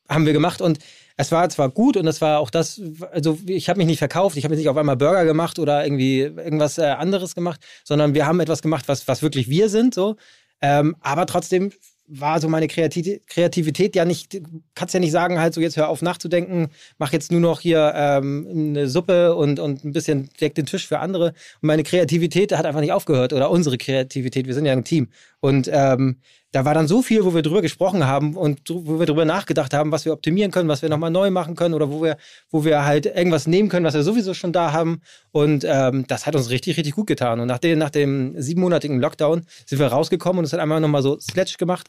haben 0.08 0.26
wir 0.26 0.32
gemacht 0.32 0.60
und 0.60 0.78
es 1.16 1.32
war 1.32 1.48
zwar 1.48 1.70
gut 1.70 1.96
und 1.96 2.06
es 2.06 2.20
war 2.20 2.40
auch 2.40 2.50
das, 2.50 2.80
also 3.10 3.38
ich 3.46 3.68
habe 3.68 3.78
mich 3.78 3.86
nicht 3.86 3.98
verkauft, 3.98 4.36
ich 4.36 4.44
habe 4.44 4.54
jetzt 4.54 4.60
nicht 4.60 4.68
auf 4.68 4.76
einmal 4.76 4.96
Burger 4.96 5.24
gemacht 5.24 5.58
oder 5.58 5.84
irgendwie 5.84 6.20
irgendwas 6.20 6.78
äh, 6.78 6.82
anderes 6.84 7.34
gemacht, 7.34 7.60
sondern 7.84 8.14
wir 8.14 8.26
haben 8.26 8.40
etwas 8.40 8.62
gemacht, 8.62 8.88
was, 8.88 9.08
was 9.08 9.22
wirklich 9.22 9.48
wir 9.48 9.68
sind, 9.68 9.94
so. 9.94 10.16
Ähm, 10.60 10.96
aber 11.00 11.26
trotzdem 11.26 11.72
war 12.08 12.40
so 12.40 12.48
meine 12.48 12.66
Kreati- 12.66 13.20
Kreativität 13.26 13.96
ja 13.96 14.04
nicht, 14.04 14.40
kannst 14.74 14.94
ja 14.94 15.00
nicht 15.00 15.10
sagen, 15.10 15.40
halt 15.40 15.54
so 15.54 15.60
jetzt 15.60 15.76
hör 15.76 15.88
auf 15.88 16.02
nachzudenken, 16.02 16.68
mach 16.98 17.12
jetzt 17.12 17.32
nur 17.32 17.40
noch 17.40 17.60
hier 17.60 17.92
ähm, 17.96 18.46
eine 18.48 18.88
Suppe 18.88 19.34
und, 19.34 19.58
und 19.58 19.84
ein 19.84 19.92
bisschen 19.92 20.30
deck 20.40 20.54
den 20.54 20.66
Tisch 20.66 20.86
für 20.86 21.00
andere. 21.00 21.28
Und 21.60 21.66
meine 21.66 21.82
Kreativität 21.82 22.56
hat 22.56 22.64
einfach 22.64 22.80
nicht 22.80 22.92
aufgehört 22.92 23.32
oder 23.32 23.50
unsere 23.50 23.76
Kreativität, 23.76 24.46
wir 24.46 24.54
sind 24.54 24.66
ja 24.66 24.72
ein 24.72 24.84
Team. 24.84 25.08
Und 25.40 25.68
ähm, 25.72 26.20
da 26.56 26.64
war 26.64 26.72
dann 26.72 26.88
so 26.88 27.02
viel, 27.02 27.22
wo 27.22 27.34
wir 27.34 27.42
drüber 27.42 27.60
gesprochen 27.60 28.06
haben 28.06 28.34
und 28.34 28.60
wo 28.70 28.98
wir 28.98 29.04
drüber 29.04 29.26
nachgedacht 29.26 29.74
haben, 29.74 29.92
was 29.92 30.06
wir 30.06 30.14
optimieren 30.14 30.50
können, 30.50 30.70
was 30.70 30.80
wir 30.80 30.88
nochmal 30.88 31.10
neu 31.10 31.30
machen 31.30 31.54
können 31.54 31.74
oder 31.74 31.90
wo 31.90 32.02
wir, 32.02 32.16
wo 32.48 32.64
wir 32.64 32.86
halt 32.86 33.04
irgendwas 33.04 33.46
nehmen 33.46 33.68
können, 33.68 33.84
was 33.84 33.92
wir 33.92 34.02
sowieso 34.02 34.32
schon 34.32 34.54
da 34.54 34.72
haben. 34.72 35.02
Und 35.32 35.66
ähm, 35.68 36.06
das 36.06 36.24
hat 36.24 36.34
uns 36.34 36.48
richtig, 36.48 36.78
richtig 36.78 36.94
gut 36.94 37.08
getan. 37.08 37.40
Und 37.40 37.48
nach 37.48 37.58
dem, 37.58 37.78
nach 37.78 37.90
dem 37.90 38.40
siebenmonatigen 38.40 38.98
Lockdown 38.98 39.42
sind 39.66 39.78
wir 39.78 39.88
rausgekommen 39.88 40.38
und 40.38 40.44
es 40.46 40.54
hat 40.54 40.60
einmal 40.60 40.80
nochmal 40.80 41.02
so 41.02 41.20
Sledge 41.20 41.56
gemacht. 41.58 41.88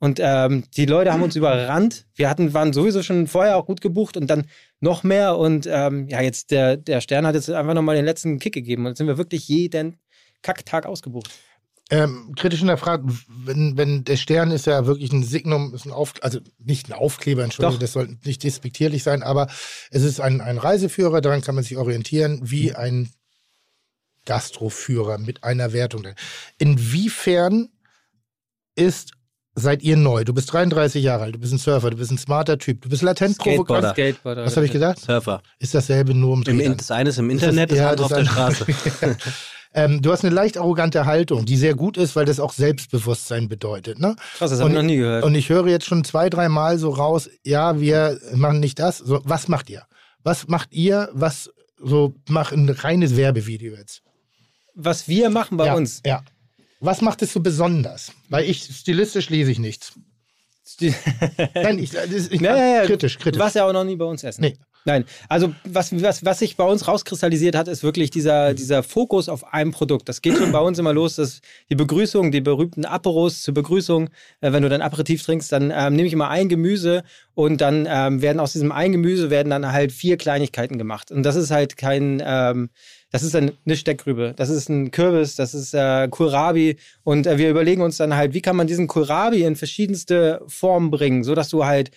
Und 0.00 0.18
ähm, 0.20 0.64
die 0.76 0.86
Leute 0.86 1.12
haben 1.12 1.22
uns 1.22 1.36
überrannt. 1.36 2.04
Wir 2.16 2.28
hatten, 2.28 2.52
waren 2.54 2.72
sowieso 2.72 3.04
schon 3.04 3.28
vorher 3.28 3.56
auch 3.56 3.66
gut 3.66 3.80
gebucht 3.80 4.16
und 4.16 4.28
dann 4.28 4.46
noch 4.80 5.04
mehr. 5.04 5.38
Und 5.38 5.68
ähm, 5.70 6.08
ja, 6.08 6.22
jetzt 6.22 6.50
der, 6.50 6.76
der 6.76 7.00
Stern 7.00 7.24
hat 7.24 7.36
jetzt 7.36 7.50
einfach 7.50 7.74
nochmal 7.74 7.94
den 7.94 8.04
letzten 8.04 8.40
Kick 8.40 8.54
gegeben. 8.54 8.82
Und 8.82 8.88
jetzt 8.88 8.98
sind 8.98 9.06
wir 9.06 9.16
wirklich 9.16 9.46
jeden 9.46 10.00
Kacktag 10.42 10.86
ausgebucht. 10.86 11.30
Ähm, 11.90 12.34
kritisch 12.36 12.58
hinterfragt, 12.58 13.04
wenn, 13.28 13.78
wenn 13.78 14.04
der 14.04 14.16
Stern 14.18 14.50
ist 14.50 14.66
ja 14.66 14.84
wirklich 14.84 15.10
ein 15.10 15.22
Signum, 15.24 15.74
ist 15.74 15.86
ein 15.86 15.92
Auf, 15.92 16.12
also 16.20 16.38
nicht 16.58 16.90
ein 16.90 16.92
Aufkleber, 16.92 17.42
Entschuldigung, 17.44 17.76
Doch. 17.76 17.80
das 17.80 17.92
soll 17.92 18.18
nicht 18.24 18.42
despektierlich 18.42 19.02
sein, 19.02 19.22
aber 19.22 19.46
es 19.90 20.02
ist 20.02 20.20
ein, 20.20 20.42
ein 20.42 20.58
Reiseführer, 20.58 21.22
daran 21.22 21.40
kann 21.40 21.54
man 21.54 21.64
sich 21.64 21.78
orientieren, 21.78 22.40
wie 22.42 22.74
ein 22.74 23.08
Gastroführer 24.26 25.16
mit 25.16 25.44
einer 25.44 25.72
Wertung. 25.72 26.06
Inwiefern 26.58 27.70
ist, 28.74 29.12
seid 29.54 29.82
ihr 29.82 29.96
neu? 29.96 30.24
Du 30.24 30.34
bist 30.34 30.52
33 30.52 31.02
Jahre 31.02 31.24
alt, 31.24 31.36
du 31.36 31.38
bist 31.38 31.54
ein 31.54 31.58
Surfer, 31.58 31.88
du 31.90 31.96
bist 31.96 32.10
ein 32.10 32.18
smarter 32.18 32.58
Typ, 32.58 32.82
du 32.82 32.90
bist 32.90 33.00
latent 33.00 33.38
provokant. 33.38 33.94
Skateboarder. 33.94 34.44
Was 34.44 34.56
habe 34.56 34.66
ich 34.66 34.72
gesagt? 34.72 35.00
Surfer. 35.00 35.42
Ist 35.58 35.74
dasselbe 35.74 36.12
nur 36.12 36.34
um 36.34 36.42
Im. 36.42 36.60
In- 36.60 36.76
das 36.76 36.90
eine 36.90 37.08
ist 37.08 37.18
im 37.18 37.30
Internet, 37.30 37.70
das 37.70 37.78
Ja, 37.78 37.90
andere 37.90 38.04
auf 38.04 38.12
der 38.12 38.24
das 38.24 38.32
Straße. 38.32 38.66
ähm, 39.74 40.02
du 40.02 40.12
hast 40.12 40.24
eine 40.24 40.34
leicht 40.34 40.58
arrogante 40.58 41.06
Haltung, 41.06 41.44
die 41.44 41.56
sehr 41.56 41.74
gut 41.74 41.96
ist, 41.96 42.16
weil 42.16 42.24
das 42.24 42.40
auch 42.40 42.52
Selbstbewusstsein 42.52 43.48
bedeutet. 43.48 43.98
Ne? 43.98 44.16
Krass, 44.36 44.50
das 44.50 44.60
habe 44.60 44.70
ich 44.70 44.76
noch 44.76 44.82
nie 44.82 44.96
gehört. 44.96 45.24
Und 45.24 45.34
ich 45.34 45.48
höre 45.48 45.66
jetzt 45.68 45.86
schon 45.86 46.04
zwei, 46.04 46.30
drei 46.30 46.48
Mal 46.48 46.78
so 46.78 46.90
raus, 46.90 47.28
ja, 47.44 47.80
wir 47.80 48.18
machen 48.34 48.60
nicht 48.60 48.78
das. 48.78 48.98
So, 48.98 49.20
was 49.24 49.48
macht 49.48 49.70
ihr? 49.70 49.84
Was 50.22 50.48
macht 50.48 50.72
ihr? 50.72 51.08
Was 51.12 51.50
so 51.80 52.14
macht 52.28 52.52
ein 52.52 52.68
reines 52.68 53.16
Werbevideo 53.16 53.74
jetzt? 53.74 54.02
was 54.78 55.08
wir 55.08 55.28
machen 55.28 55.56
bei 55.56 55.66
ja, 55.66 55.74
uns. 55.74 56.00
Ja. 56.06 56.22
Was 56.80 57.00
macht 57.00 57.20
es 57.22 57.32
so 57.32 57.40
besonders? 57.40 58.12
Weil 58.28 58.48
ich 58.48 58.62
stilistisch 58.62 59.28
lese 59.28 59.50
ich 59.50 59.58
nichts. 59.58 59.92
Nein, 61.54 61.78
ich, 61.78 61.90
das, 61.90 62.28
ich 62.28 62.40
Ja, 62.40 62.56
ja, 62.56 62.66
ja. 62.76 62.86
kritisch, 62.86 63.18
kritisch. 63.18 63.40
Warst 63.40 63.56
ja 63.56 63.66
auch 63.66 63.72
noch 63.72 63.84
nie 63.84 63.96
bei 63.96 64.04
uns 64.04 64.22
essen. 64.22 64.42
Nee. 64.42 64.56
Nein, 64.88 65.04
also 65.28 65.52
was, 65.64 65.92
was, 66.02 66.24
was 66.24 66.38
sich 66.38 66.56
bei 66.56 66.64
uns 66.64 66.88
rauskristallisiert 66.88 67.54
hat, 67.54 67.68
ist 67.68 67.82
wirklich 67.82 68.08
dieser, 68.08 68.54
dieser 68.54 68.82
Fokus 68.82 69.28
auf 69.28 69.52
einem 69.52 69.70
Produkt. 69.70 70.08
Das 70.08 70.22
geht 70.22 70.38
schon 70.38 70.50
bei 70.50 70.60
uns 70.60 70.78
immer 70.78 70.94
los, 70.94 71.16
dass 71.16 71.42
die 71.68 71.74
Begrüßung, 71.74 72.30
die 72.32 72.40
berühmten 72.40 72.86
Aperos 72.86 73.42
zur 73.42 73.52
Begrüßung, 73.52 74.08
äh, 74.40 74.50
wenn 74.50 74.62
du 74.62 74.70
dann 74.70 74.80
Aperitif 74.80 75.22
trinkst, 75.22 75.52
dann 75.52 75.70
ähm, 75.76 75.92
nehme 75.94 76.06
ich 76.06 76.14
immer 76.14 76.30
ein 76.30 76.48
Gemüse 76.48 77.02
und 77.34 77.60
dann 77.60 77.86
ähm, 77.86 78.22
werden 78.22 78.40
aus 78.40 78.54
diesem 78.54 78.72
ein 78.72 78.92
Gemüse 78.92 79.28
werden 79.28 79.50
dann 79.50 79.70
halt 79.70 79.92
vier 79.92 80.16
Kleinigkeiten 80.16 80.78
gemacht. 80.78 81.12
Und 81.12 81.22
das 81.22 81.36
ist 81.36 81.50
halt 81.50 81.76
kein, 81.76 82.22
ähm, 82.24 82.70
das 83.10 83.22
ist 83.22 83.36
ein- 83.36 83.52
eine 83.66 83.76
Steckrübe, 83.76 84.32
das 84.36 84.48
ist 84.48 84.70
ein 84.70 84.90
Kürbis, 84.90 85.36
das 85.36 85.52
ist 85.52 85.74
äh, 85.74 86.08
Kohlrabi 86.08 86.78
und 87.04 87.26
äh, 87.26 87.36
wir 87.36 87.50
überlegen 87.50 87.82
uns 87.82 87.98
dann 87.98 88.16
halt, 88.16 88.32
wie 88.32 88.40
kann 88.40 88.56
man 88.56 88.66
diesen 88.66 88.86
Kohlrabi 88.86 89.42
in 89.44 89.54
verschiedenste 89.54 90.40
Formen 90.46 90.90
bringen, 90.90 91.24
sodass 91.24 91.50
du 91.50 91.66
halt 91.66 91.90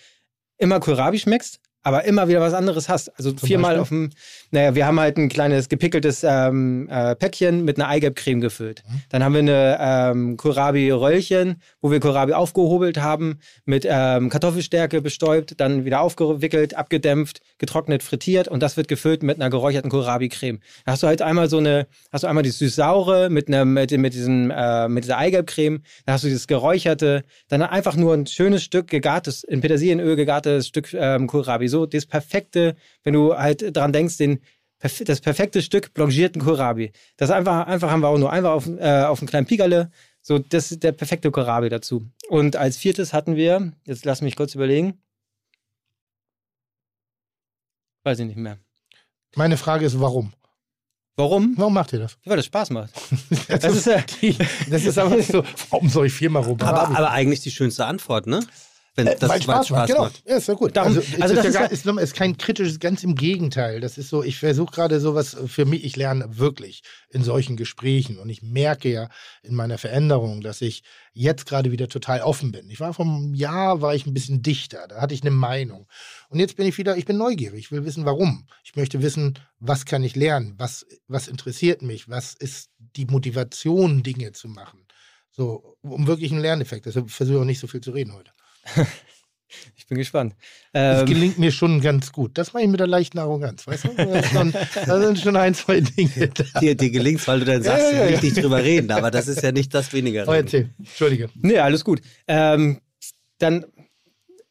immer 0.58 0.78
Kohlrabi 0.78 1.18
schmeckst, 1.18 1.58
aber 1.82 2.04
immer 2.04 2.28
wieder 2.28 2.40
was 2.40 2.54
anderes 2.54 2.88
hast. 2.88 3.08
Also 3.18 3.34
viermal 3.36 3.76
Beispiel? 3.76 3.82
auf 3.82 3.88
dem, 3.88 4.10
naja, 4.52 4.74
wir 4.74 4.86
haben 4.86 5.00
halt 5.00 5.16
ein 5.16 5.28
kleines 5.28 5.68
gepickeltes 5.68 6.22
ähm, 6.24 6.88
äh, 6.90 7.16
Päckchen 7.16 7.64
mit 7.64 7.78
einer 7.78 7.88
Eigelbcreme 7.88 8.40
gefüllt. 8.40 8.82
Mhm. 8.86 9.02
Dann 9.08 9.24
haben 9.24 9.32
wir 9.32 9.40
eine 9.40 9.78
ähm, 9.80 10.36
Kohlrabi-Röllchen, 10.36 11.56
wo 11.80 11.90
wir 11.90 12.00
Kohlrabi 12.00 12.34
aufgehobelt 12.34 12.98
haben, 13.00 13.38
mit 13.64 13.86
ähm, 13.88 14.28
Kartoffelstärke 14.28 15.00
bestäubt, 15.02 15.60
dann 15.60 15.84
wieder 15.84 16.00
aufgewickelt, 16.00 16.74
abgedämpft, 16.74 17.40
getrocknet, 17.58 18.02
frittiert 18.02 18.46
und 18.48 18.62
das 18.62 18.76
wird 18.76 18.88
gefüllt 18.88 19.22
mit 19.22 19.40
einer 19.40 19.50
geräucherten 19.50 19.90
Kohlrabi-Creme. 19.90 20.60
Da 20.84 20.92
hast 20.92 21.02
du 21.02 21.06
halt 21.06 21.22
einmal 21.22 21.48
so 21.48 21.58
eine, 21.58 21.86
hast 22.12 22.24
du 22.24 22.28
einmal 22.28 22.42
die 22.44 22.50
süß-saure 22.50 23.30
mit, 23.30 23.48
einer- 23.48 23.64
mit, 23.64 23.90
mit, 23.90 24.14
diesem, 24.14 24.50
äh, 24.50 24.88
mit 24.88 25.04
dieser 25.04 25.18
Eigelbcreme, 25.18 25.82
dann 26.04 26.12
hast 26.14 26.24
du 26.24 26.28
dieses 26.28 26.46
geräucherte, 26.46 27.24
dann 27.48 27.62
einfach 27.62 27.96
nur 27.96 28.14
ein 28.14 28.26
schönes 28.26 28.62
Stück 28.62 28.88
gegartes, 28.88 29.44
in 29.44 29.60
Petersilienöl 29.60 30.16
gegartes 30.16 30.66
Stück 30.66 30.92
ähm, 30.92 31.26
Kohlrabi. 31.26 31.68
So 31.68 31.86
das 31.86 32.06
perfekte, 32.06 32.76
wenn 33.04 33.14
du 33.14 33.36
halt 33.36 33.76
dran 33.76 33.92
denkst, 33.92 34.16
den 34.16 34.40
das 34.82 35.20
perfekte 35.20 35.62
Stück 35.62 35.94
blanchierten 35.94 36.42
Kohlrabi. 36.42 36.92
Das 37.16 37.30
einfach, 37.30 37.66
einfach 37.66 37.90
haben 37.90 38.00
wir 38.00 38.08
auch 38.08 38.18
nur 38.18 38.32
einfach 38.32 38.50
auf, 38.50 38.66
äh, 38.66 39.04
auf 39.04 39.20
einen 39.20 39.28
kleinen 39.28 39.46
Pigerle. 39.46 39.90
So, 40.20 40.38
das 40.38 40.72
ist 40.72 40.82
der 40.82 40.92
perfekte 40.92 41.30
Kohlrabi 41.30 41.68
dazu. 41.68 42.06
Und 42.28 42.56
als 42.56 42.76
viertes 42.76 43.12
hatten 43.12 43.36
wir, 43.36 43.72
jetzt 43.84 44.04
lass 44.04 44.22
mich 44.22 44.34
kurz 44.34 44.54
überlegen. 44.54 45.00
Weiß 48.04 48.18
ich 48.18 48.26
nicht 48.26 48.36
mehr. 48.36 48.58
Meine 49.36 49.56
Frage 49.56 49.86
ist, 49.86 50.00
warum? 50.00 50.32
Warum? 51.16 51.54
Warum 51.56 51.74
macht 51.74 51.92
ihr 51.92 52.00
das? 52.00 52.18
Weil 52.24 52.36
das 52.36 52.46
Spaß 52.46 52.70
macht. 52.70 52.90
Das, 53.48 53.60
Das 53.60 53.76
ist, 53.76 53.86
äh, 53.86 54.02
das 54.68 54.84
ist 54.84 54.98
aber 54.98 55.22
so, 55.22 55.44
warum 55.70 55.88
soll 55.88 56.06
ich 56.06 56.12
viermal 56.12 56.42
rum? 56.42 56.58
Aber, 56.60 56.88
aber 56.88 57.10
eigentlich 57.10 57.40
die 57.40 57.50
schönste 57.50 57.86
Antwort, 57.86 58.26
ne? 58.26 58.40
Wenn 58.94 59.06
das 59.06 59.22
Äh, 59.22 59.28
weil 59.28 59.40
Spaß, 59.42 59.70
macht, 59.70 59.86
genau. 59.88 60.02
macht. 60.02 60.22
Ja, 60.28 60.36
ist 60.36 60.48
ja 60.48 60.54
gut. 60.54 60.76
Darum- 60.76 60.88
also, 60.96 61.00
es 61.00 61.20
also 61.22 61.34
ist, 61.34 61.44
das 61.46 61.54
ja 61.54 61.64
ist 61.64 61.84
ja- 61.86 61.92
ist, 61.94 62.02
ist 62.02 62.14
kein 62.14 62.36
kritisches, 62.36 62.78
ganz 62.78 63.02
im 63.02 63.14
Gegenteil. 63.14 63.80
Das 63.80 63.96
ist 63.96 64.10
so, 64.10 64.22
ich 64.22 64.38
versuche 64.38 64.70
gerade 64.74 65.00
sowas 65.00 65.34
für 65.46 65.64
mich, 65.64 65.82
ich 65.84 65.96
lerne 65.96 66.36
wirklich 66.38 66.82
in 67.08 67.22
solchen 67.24 67.56
Gesprächen 67.56 68.18
und 68.18 68.28
ich 68.28 68.42
merke 68.42 68.90
ja 68.90 69.08
in 69.42 69.54
meiner 69.54 69.78
Veränderung, 69.78 70.42
dass 70.42 70.60
ich 70.60 70.82
jetzt 71.14 71.46
gerade 71.46 71.72
wieder 71.72 71.88
total 71.88 72.20
offen 72.20 72.52
bin. 72.52 72.68
Ich 72.68 72.80
war 72.80 72.92
vom 72.92 73.32
Jahr, 73.34 73.80
war 73.80 73.94
ich 73.94 74.04
ein 74.06 74.12
bisschen 74.12 74.42
dichter, 74.42 74.86
da 74.88 75.00
hatte 75.00 75.14
ich 75.14 75.22
eine 75.22 75.30
Meinung. 75.30 75.88
Und 76.28 76.38
jetzt 76.38 76.56
bin 76.56 76.66
ich 76.66 76.76
wieder, 76.76 76.96
ich 76.98 77.06
bin 77.06 77.16
neugierig, 77.16 77.60
ich 77.60 77.72
will 77.72 77.86
wissen, 77.86 78.04
warum. 78.04 78.46
Ich 78.62 78.76
möchte 78.76 79.00
wissen, 79.00 79.38
was 79.58 79.86
kann 79.86 80.04
ich 80.04 80.16
lernen, 80.16 80.54
was, 80.58 80.84
was 81.08 81.28
interessiert 81.28 81.80
mich, 81.80 82.10
was 82.10 82.34
ist 82.34 82.68
die 82.78 83.06
Motivation, 83.06 84.02
Dinge 84.02 84.32
zu 84.32 84.48
machen. 84.48 84.86
So, 85.30 85.76
um 85.80 86.06
wirklich 86.06 86.30
einen 86.30 86.42
Lerneffekt. 86.42 86.84
Deshalb 86.84 87.10
versuche 87.10 87.36
ich 87.36 87.40
auch 87.42 87.46
nicht 87.46 87.58
so 87.60 87.66
viel 87.66 87.80
zu 87.80 87.92
reden 87.92 88.12
heute. 88.12 88.32
ich 89.76 89.86
bin 89.86 89.98
gespannt. 89.98 90.34
Das 90.72 91.00
Ähm, 91.00 91.06
gelingt 91.06 91.38
mir 91.38 91.52
schon 91.52 91.80
ganz 91.80 92.12
gut. 92.12 92.38
Das 92.38 92.52
mache 92.52 92.62
ich 92.64 92.68
mit 92.68 92.80
der 92.80 92.86
leichten 92.86 93.18
Arroganz, 93.18 93.66
weißt 93.66 93.84
du? 93.84 94.52
Da 94.86 95.00
sind 95.00 95.18
schon 95.18 95.36
ein, 95.36 95.54
zwei 95.54 95.80
Dinge 95.80 96.28
da. 96.28 96.44
Dir, 96.60 96.74
dir 96.76 96.90
gelingt's, 96.90 97.26
weil 97.28 97.40
du 97.40 97.44
dann 97.46 97.62
sagst, 97.62 97.92
Ja, 97.92 98.04
ja, 98.04 98.08
ja, 98.10 98.20
nicht 98.20 98.36
drüber 98.42 98.62
reden. 98.62 98.90
Aber 98.90 99.10
das 99.10 99.28
ist 99.28 99.42
ja 99.42 99.52
nicht 99.52 99.74
das 99.74 99.92
weniger. 99.92 100.26
Oh, 100.26 100.32
erzähl. 100.32 100.70
Entschuldige. 100.78 101.28
Nee, 101.34 101.58
alles 101.58 101.84
gut. 101.84 102.00
Ähm, 102.26 102.80
dann 103.38 103.66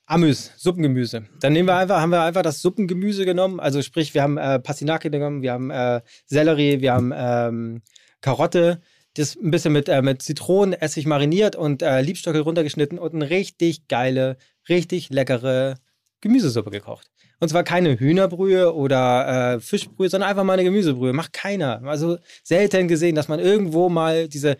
Amüs, 0.05 0.51
Suppengemüse. 0.57 1.24
Dann 1.39 1.53
nehmen 1.53 1.70
wir 1.70 1.78
einfach, 1.78 2.01
haben 2.01 2.09
wir 2.09 2.22
einfach 2.22 2.41
das 2.41 2.62
Suppengemüse 2.62 3.24
genommen. 3.26 3.62
Also 3.62 3.82
sprich, 3.82 4.14
wir 4.14 4.22
haben 4.24 4.38
äh, 4.38 4.59
Pastinake 4.59 5.09
genommen, 5.09 5.41
wir 5.41 5.53
haben 5.53 5.72
äh, 5.72 6.01
Sellerie, 6.26 6.82
wir 6.82 6.93
haben 6.93 7.14
ähm, 7.16 7.82
Karotte, 8.20 8.82
das 9.16 9.36
ein 9.36 9.51
bisschen 9.51 9.74
mit, 9.74 9.89
äh, 9.89 10.01
mit 10.01 10.22
Zitronenessig 10.22 11.05
mariniert 11.05 11.55
und 11.55 11.82
äh, 11.82 12.01
Liebstöckel 12.01 12.41
runtergeschnitten 12.41 12.97
und 12.97 13.14
eine 13.14 13.30
richtig 13.30 13.88
geile, 13.88 14.38
richtig 14.70 15.09
leckere 15.09 15.76
Gemüsesuppe 16.22 16.70
gekocht. 16.70 17.07
Und 17.39 17.49
zwar 17.49 17.64
keine 17.64 17.99
Hühnerbrühe 17.99 18.74
oder 18.74 19.55
äh, 19.55 19.59
Fischbrühe, 19.59 20.09
sondern 20.09 20.30
einfach 20.30 20.43
mal 20.43 20.53
eine 20.53 20.64
Gemüsebrühe. 20.64 21.12
Macht 21.12 21.34
keiner. 21.34 21.82
Also 21.84 22.18
selten 22.43 22.88
gesehen, 22.88 23.16
dass 23.16 23.28
man 23.28 23.39
irgendwo 23.39 23.89
mal 23.89 24.28
diese 24.28 24.57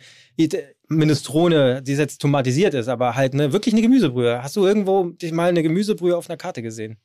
Minestrone, 0.88 1.84
die 1.84 1.94
jetzt 1.94 2.20
tomatisiert 2.20 2.74
ist, 2.74 2.88
aber 2.88 3.16
halt 3.16 3.34
eine, 3.34 3.54
wirklich 3.54 3.76
eine 3.76 3.84
Gemüsebrühe. 3.84 4.42
Hast 4.42 4.56
du 4.56 4.66
irgendwo 4.66 5.12
dich 5.12 5.32
mal 5.32 5.50
eine 5.50 5.62
Gemüsebrühe 5.62 6.18
auf 6.18 6.28
einer 6.28 6.38
Karte 6.38 6.64
gesehen? 6.64 6.98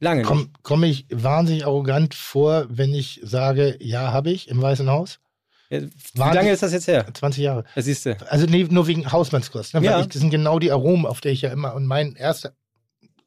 Lange 0.00 0.22
nicht. 0.22 0.28
Komme 0.28 0.48
komm 0.62 0.82
ich 0.82 1.06
wahnsinnig 1.10 1.66
arrogant 1.66 2.14
vor, 2.14 2.66
wenn 2.70 2.94
ich 2.94 3.20
sage, 3.22 3.76
ja, 3.80 4.12
habe 4.12 4.30
ich 4.30 4.48
im 4.48 4.60
Weißen 4.60 4.90
Haus? 4.90 5.20
Ja, 5.72 5.80
Wie 5.80 6.34
lange 6.34 6.50
ist 6.50 6.62
das 6.62 6.72
jetzt 6.74 6.86
her? 6.86 7.06
20 7.14 7.42
Jahre. 7.42 7.64
Das 7.74 7.86
siehst 7.86 8.04
du. 8.04 8.14
Also 8.30 8.44
nee, 8.44 8.66
nur 8.68 8.86
wegen 8.86 9.10
Hausmannskost. 9.10 9.72
Ne? 9.72 9.82
Ja. 9.82 10.00
Ich, 10.00 10.08
das 10.08 10.20
sind 10.20 10.28
genau 10.28 10.58
die 10.58 10.70
Aromen, 10.70 11.06
auf 11.06 11.22
der 11.22 11.32
ich 11.32 11.40
ja 11.40 11.50
immer 11.50 11.74
und 11.74 11.86
mein 11.86 12.14
erster. 12.14 12.52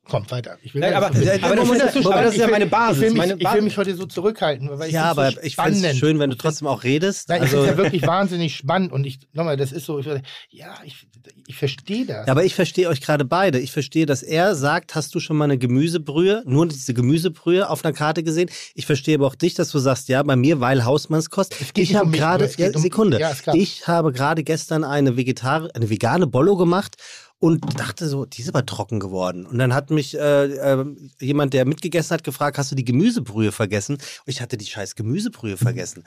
Kommt 0.07 0.29
weiter. 0.29 0.57
Ich 0.61 0.73
will 0.75 0.81
Nein, 0.81 0.93
aber- 0.93 1.11
so 1.13 1.19
aber 1.19 1.55
das 1.55 1.95
ja- 1.95 2.01
so 2.03 2.11
aber 2.11 2.21
das 2.21 2.33
ist 2.35 2.39
ja 2.39 2.47
meine 2.47 2.67
Basis, 2.67 2.97
Ich 2.97 3.01
will, 3.01 3.09
mich, 3.09 3.17
meine 3.17 3.33
ich 3.33 3.39
will 3.39 3.43
Basis. 3.45 3.63
mich 3.63 3.77
heute 3.77 3.95
so 3.95 4.05
zurückhalten, 4.05 4.69
weil 4.77 4.87
ich 4.89 4.93
Ja, 4.93 5.05
aber 5.05 5.31
so 5.31 5.39
ich 5.41 5.55
finde 5.55 5.87
es 5.89 5.97
schön, 5.97 6.19
wenn 6.19 6.29
du 6.29 6.35
trotzdem 6.37 6.67
auch 6.67 6.83
redest. 6.83 7.27
Nein, 7.29 7.41
also, 7.41 7.57
es 7.57 7.63
ist 7.63 7.69
ja 7.71 7.77
wirklich 7.77 8.05
wahnsinnig 8.05 8.55
spannend 8.55 8.91
und 8.91 9.03
ich, 9.05 9.19
nochmal, 9.33 9.57
das 9.57 9.71
ist 9.71 9.85
so, 9.85 9.97
ich, 9.97 10.05
ja, 10.51 10.75
ich, 10.83 11.07
ich 11.47 11.55
verstehe 11.55 12.05
das. 12.05 12.27
Ja, 12.27 12.31
aber 12.31 12.43
ich 12.43 12.53
verstehe 12.53 12.87
euch 12.87 13.01
gerade 13.01 13.25
beide. 13.25 13.59
Ich 13.59 13.71
verstehe, 13.71 14.05
dass 14.05 14.21
er 14.21 14.53
sagt, 14.53 14.93
hast 14.93 15.15
du 15.15 15.19
schon 15.19 15.37
mal 15.37 15.45
eine 15.45 15.57
Gemüsebrühe, 15.57 16.43
nur 16.45 16.67
diese 16.67 16.93
Gemüsebrühe 16.93 17.67
auf 17.67 17.83
einer 17.83 17.93
Karte 17.93 18.21
gesehen? 18.21 18.49
Ich 18.75 18.85
verstehe 18.85 19.15
aber 19.15 19.25
auch 19.25 19.35
dich, 19.35 19.55
dass 19.55 19.69
du 19.71 19.79
sagst, 19.79 20.07
ja, 20.09 20.21
bei 20.21 20.35
mir, 20.35 20.59
weil 20.59 20.85
Hausmannskost. 20.85 21.55
Ich 21.75 21.95
habe 21.95 22.05
um 22.05 22.11
gerade, 22.11 22.47
ja, 22.57 22.77
Sekunde, 22.77 23.19
Ja, 23.19 23.31
ich 23.55 23.87
habe 23.87 24.11
gerade 24.11 24.43
gestern 24.43 24.83
eine 24.83 25.17
Vegetar 25.17 25.67
eine 25.73 25.89
vegane 25.89 26.27
Bollo 26.27 26.55
gemacht 26.57 26.95
und 27.39 27.79
dachte 27.79 28.07
so, 28.07 28.25
die 28.25 28.41
ist 28.41 28.49
aber 28.49 28.65
trocken 28.65 28.99
geworden. 28.99 29.45
Und 29.45 29.57
dann 29.57 29.73
hat 29.73 29.89
mich 29.89 30.17
äh, 30.17 30.45
äh, 30.45 30.85
jemand, 31.19 31.53
der 31.53 31.65
mitgegessen 31.65 32.13
hat, 32.13 32.23
gefragt, 32.23 32.57
hast 32.57 32.71
du 32.71 32.75
die 32.75 32.85
Gemüsebrühe 32.85 33.51
vergessen? 33.51 33.95
Und 33.95 34.27
ich 34.27 34.41
hatte 34.41 34.57
die 34.57 34.65
scheiß 34.65 34.95
Gemüsebrühe 34.95 35.57
vergessen. 35.57 36.03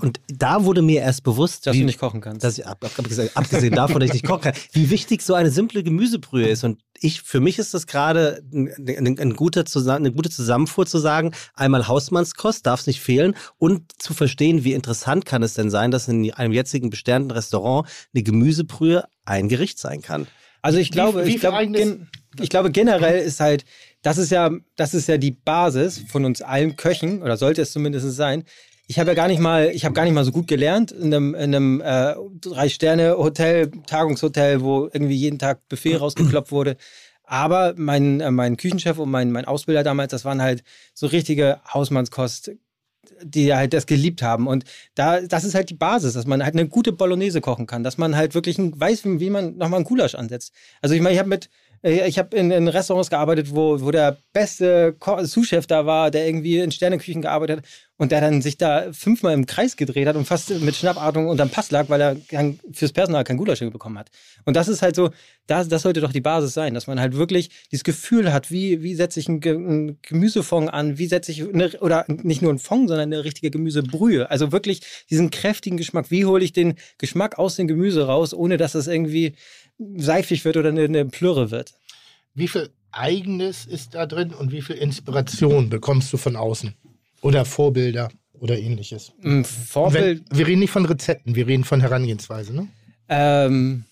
Und 0.00 0.20
da 0.28 0.64
wurde 0.64 0.82
mir 0.82 1.00
erst 1.00 1.22
bewusst, 1.22 1.66
Dass 1.66 1.74
wie, 1.74 1.80
du 1.80 1.86
nicht 1.86 1.98
kochen 1.98 2.20
kannst. 2.20 2.44
dass 2.44 2.58
ich, 2.58 2.66
ab, 2.66 2.84
ab, 2.84 2.92
abgesehen, 2.98 3.74
davon, 3.74 4.00
dass 4.00 4.08
ich 4.08 4.14
nicht 4.14 4.26
kochen 4.26 4.42
kann, 4.42 4.54
wie 4.72 4.90
wichtig 4.90 5.22
so 5.22 5.34
eine 5.34 5.50
simple 5.50 5.82
Gemüsebrühe 5.82 6.46
ist. 6.46 6.62
Und 6.62 6.82
ich, 7.00 7.22
für 7.22 7.40
mich 7.40 7.58
ist 7.58 7.72
das 7.72 7.86
gerade 7.86 8.42
ein, 8.52 8.70
ein, 8.78 9.18
ein 9.18 9.34
guter 9.34 9.64
eine 9.88 10.12
gute 10.12 10.30
Zusammenfuhr 10.30 10.86
zu 10.86 10.98
sagen, 10.98 11.32
einmal 11.54 11.88
Hausmannskost, 11.88 12.66
darf 12.66 12.80
es 12.80 12.86
nicht 12.86 13.00
fehlen, 13.00 13.34
und 13.58 13.92
zu 14.00 14.12
verstehen, 14.12 14.64
wie 14.64 14.74
interessant 14.74 15.24
kann 15.24 15.42
es 15.42 15.54
denn 15.54 15.70
sein, 15.70 15.90
dass 15.90 16.08
in 16.08 16.32
einem 16.34 16.52
jetzigen 16.52 16.90
besternten 16.90 17.30
Restaurant 17.30 17.88
eine 18.14 18.22
Gemüsebrühe 18.22 19.04
ein 19.24 19.48
Gericht 19.48 19.78
sein 19.78 20.02
kann. 20.02 20.26
Also 20.66 20.80
ich 20.80 20.90
glaube, 20.90 21.24
wie 21.24 21.28
ich, 21.28 21.34
viel 21.34 21.48
glaube 21.48 21.68
gen, 21.68 22.08
ich 22.40 22.50
glaube 22.50 22.72
generell 22.72 23.20
ist 23.20 23.38
halt, 23.38 23.64
das 24.02 24.18
ist 24.18 24.32
ja, 24.32 24.50
das 24.74 24.94
ist 24.94 25.06
ja 25.06 25.16
die 25.16 25.30
Basis 25.30 26.02
von 26.08 26.24
uns 26.24 26.42
allen 26.42 26.74
Köchen 26.74 27.22
oder 27.22 27.36
sollte 27.36 27.62
es 27.62 27.70
zumindest 27.70 28.10
sein. 28.16 28.42
Ich 28.88 28.98
habe 28.98 29.10
ja 29.10 29.14
gar 29.14 29.28
nicht 29.28 29.38
mal, 29.38 29.70
ich 29.72 29.84
habe 29.84 29.94
gar 29.94 30.02
nicht 30.02 30.12
mal 30.12 30.24
so 30.24 30.32
gut 30.32 30.48
gelernt 30.48 30.90
in 30.90 31.14
einem, 31.14 31.36
in 31.36 31.54
einem 31.54 31.80
äh, 31.82 32.16
drei 32.40 32.68
Sterne 32.68 33.16
Hotel, 33.16 33.70
Tagungshotel, 33.86 34.60
wo 34.60 34.86
irgendwie 34.92 35.14
jeden 35.14 35.38
Tag 35.38 35.60
Buffet 35.68 35.94
rausgekloppt 36.00 36.50
wurde. 36.50 36.76
Aber 37.22 37.74
mein, 37.76 38.20
äh, 38.20 38.32
mein 38.32 38.56
Küchenchef 38.56 38.98
und 38.98 39.10
mein, 39.10 39.30
mein 39.30 39.44
Ausbilder 39.44 39.84
damals, 39.84 40.10
das 40.10 40.24
waren 40.24 40.42
halt 40.42 40.64
so 40.94 41.06
richtige 41.06 41.60
Hausmannskost, 41.72 42.50
die 43.22 43.54
halt 43.54 43.72
das 43.72 43.86
geliebt 43.86 44.22
haben. 44.22 44.46
Und 44.46 44.64
da, 44.94 45.20
das 45.20 45.44
ist 45.44 45.54
halt 45.54 45.70
die 45.70 45.74
Basis, 45.74 46.14
dass 46.14 46.26
man 46.26 46.42
halt 46.42 46.54
eine 46.54 46.68
gute 46.68 46.92
Bolognese 46.92 47.40
kochen 47.40 47.66
kann, 47.66 47.82
dass 47.82 47.98
man 47.98 48.16
halt 48.16 48.34
wirklich 48.34 48.58
weiß, 48.58 49.02
wie 49.04 49.30
man 49.30 49.56
nochmal 49.56 49.78
einen 49.78 49.84
Gulasch 49.84 50.14
ansetzt. 50.14 50.52
Also 50.82 50.94
ich 50.94 51.00
meine, 51.00 51.14
ich 51.14 51.18
habe 51.18 51.28
mit, 51.28 51.48
ich 51.82 52.18
habe 52.18 52.36
in, 52.36 52.50
in 52.50 52.68
Restaurants 52.68 53.10
gearbeitet, 53.10 53.54
wo, 53.54 53.80
wo 53.80 53.90
der 53.90 54.18
beste 54.32 54.96
Sous-Chef 55.22 55.66
da 55.66 55.86
war, 55.86 56.10
der 56.10 56.26
irgendwie 56.26 56.58
in 56.58 56.70
Sterneküchen 56.70 57.22
gearbeitet 57.22 57.58
hat 57.58 57.64
und 57.98 58.12
der 58.12 58.20
dann 58.20 58.42
sich 58.42 58.58
da 58.58 58.92
fünfmal 58.92 59.34
im 59.34 59.46
Kreis 59.46 59.76
gedreht 59.76 60.06
hat 60.06 60.16
und 60.16 60.26
fast 60.26 60.50
mit 60.60 60.74
Schnappatmung 60.74 61.28
unterm 61.28 61.48
Pass 61.48 61.70
lag, 61.70 61.88
weil 61.88 62.00
er 62.00 62.16
kein, 62.28 62.58
fürs 62.72 62.92
Personal 62.92 63.24
kein 63.24 63.36
Gulasch 63.36 63.60
bekommen 63.60 63.98
hat. 63.98 64.10
Und 64.44 64.54
das 64.54 64.68
ist 64.68 64.82
halt 64.82 64.96
so, 64.96 65.10
das, 65.46 65.68
das 65.68 65.82
sollte 65.82 66.00
doch 66.00 66.12
die 66.12 66.20
Basis 66.20 66.52
sein, 66.54 66.74
dass 66.74 66.86
man 66.86 67.00
halt 67.00 67.16
wirklich 67.16 67.50
dieses 67.70 67.84
Gefühl 67.84 68.32
hat, 68.32 68.50
wie, 68.50 68.82
wie 68.82 68.94
setze 68.94 69.20
ich 69.20 69.28
einen, 69.28 69.40
Ge- 69.40 69.54
einen 69.54 69.98
Gemüsefond 70.02 70.72
an, 70.72 70.98
wie 70.98 71.06
setze 71.06 71.32
ich, 71.32 71.42
eine, 71.42 71.70
oder 71.80 72.04
nicht 72.08 72.42
nur 72.42 72.50
einen 72.50 72.58
Fond, 72.58 72.88
sondern 72.88 73.12
eine 73.12 73.24
richtige 73.24 73.50
Gemüsebrühe. 73.50 74.30
Also 74.30 74.52
wirklich 74.52 74.80
diesen 75.08 75.30
kräftigen 75.30 75.78
Geschmack. 75.78 76.10
Wie 76.10 76.26
hole 76.26 76.44
ich 76.44 76.52
den 76.52 76.74
Geschmack 76.98 77.38
aus 77.38 77.56
dem 77.56 77.68
Gemüse 77.68 78.06
raus, 78.06 78.34
ohne 78.34 78.56
dass 78.56 78.74
es 78.74 78.88
irgendwie 78.88 79.36
seifig 79.78 80.44
wird 80.44 80.56
oder 80.56 80.68
eine, 80.70 80.84
eine 80.84 81.04
Plürre 81.06 81.50
wird? 81.50 81.74
wie 82.34 82.48
viel 82.48 82.68
Eigenes 82.92 83.64
ist 83.64 83.94
da 83.94 84.04
drin 84.04 84.32
und 84.34 84.52
wie 84.52 84.60
viel 84.60 84.76
Inspiration 84.76 85.70
bekommst 85.70 86.12
du 86.12 86.18
von 86.18 86.36
außen? 86.36 86.74
Oder 87.22 87.44
Vorbilder 87.46 88.10
oder 88.34 88.58
ähnliches? 88.58 89.12
Vorbild. 89.44 90.22
Wenn, 90.30 90.38
wir 90.38 90.46
reden 90.46 90.60
nicht 90.60 90.70
von 90.70 90.84
Rezepten, 90.84 91.34
wir 91.34 91.46
reden 91.46 91.64
von 91.64 91.80
Herangehensweise, 91.80 92.54
ne? 92.54 92.68
Ähm, 93.08 93.84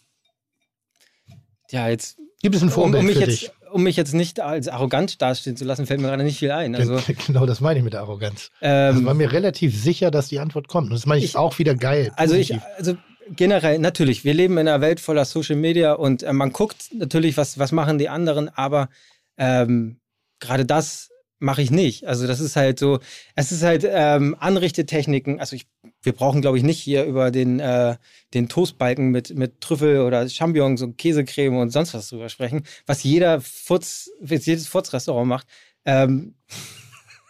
ja, 1.71 1.89
jetzt. 1.89 2.19
Gibt 2.43 2.55
es 2.55 2.63
ein 2.63 2.69
Um, 2.69 2.75
Vorbild 2.75 3.01
um, 3.01 3.07
mich 3.07 3.15
für 3.17 3.21
jetzt, 3.25 3.43
dich? 3.43 3.51
um 3.73 3.83
mich 3.83 3.97
jetzt 3.97 4.13
nicht 4.13 4.41
als 4.41 4.69
arrogant 4.69 5.23
dastehen 5.23 5.57
zu 5.57 5.65
lassen, 5.65 5.87
fällt 5.87 6.01
mir 6.01 6.09
gerade 6.09 6.23
nicht 6.25 6.39
viel 6.39 6.51
ein. 6.51 6.75
Also, 6.75 6.99
genau, 7.27 7.47
das 7.47 7.61
meine 7.61 7.79
ich 7.79 7.85
mit 7.85 7.95
der 7.95 8.01
Arroganz. 8.01 8.51
Also 8.61 9.01
ähm, 9.01 9.07
war 9.07 9.15
mir 9.15 9.33
relativ 9.33 9.75
sicher, 9.81 10.11
dass 10.11 10.29
die 10.29 10.39
Antwort 10.39 10.69
kommt. 10.69 10.89
Und 10.89 10.95
das 10.95 11.07
meine 11.07 11.21
ich, 11.21 11.31
Ich- 11.31 11.37
auch 11.37 11.59
wieder 11.59 11.75
geil. 11.75 12.13
Also 12.17 12.35
ich, 12.35 12.55
also 12.77 12.97
generell, 13.31 13.79
natürlich, 13.79 14.25
wir 14.25 14.35
leben 14.35 14.59
in 14.59 14.69
einer 14.69 14.81
Welt 14.81 15.01
voller 15.01 15.25
Social 15.25 15.57
Media 15.57 15.93
und 15.93 16.23
äh, 16.23 16.33
man 16.33 16.53
guckt 16.53 16.91
natürlich, 16.93 17.37
was, 17.37 17.59
was 17.59 17.73
machen 17.73 17.99
die 17.99 18.09
anderen, 18.09 18.49
aber 18.49 18.89
ähm, 19.37 19.99
gerade 20.41 20.65
das 20.65 21.11
mache 21.39 21.63
ich 21.63 21.71
nicht. 21.71 22.07
Also 22.07 22.27
das 22.27 22.41
ist 22.41 22.57
halt 22.57 22.79
so, 22.79 23.01
es 23.35 23.53
ist 23.53 23.63
halt 23.63 23.87
ähm, 23.89 24.37
Anrichtetechniken, 24.39 25.41
also 25.41 25.57
ich, 25.57 25.67
wir 26.03 26.13
brauchen, 26.13 26.41
glaube 26.41 26.59
ich, 26.59 26.65
nicht 26.65 26.81
hier 26.81 27.05
über 27.05 27.31
den, 27.31 27.61
äh, 27.61 27.97
den 28.33 28.49
Toastbalken 28.49 29.11
mit, 29.11 29.35
mit 29.37 29.61
Trüffel 29.61 30.01
oder 30.01 30.29
Champignons 30.29 30.83
und 30.83 30.97
Käsecreme 30.97 31.59
und 31.59 31.71
sonst 31.71 31.95
was 31.95 32.09
drüber 32.09 32.29
sprechen, 32.29 32.65
was 32.87 33.03
jeder 33.03 33.43
was 33.43 34.47
jedes 34.47 34.67
Furzrestaurant 34.67 35.29
macht. 35.29 35.47
Ähm, 35.85 36.35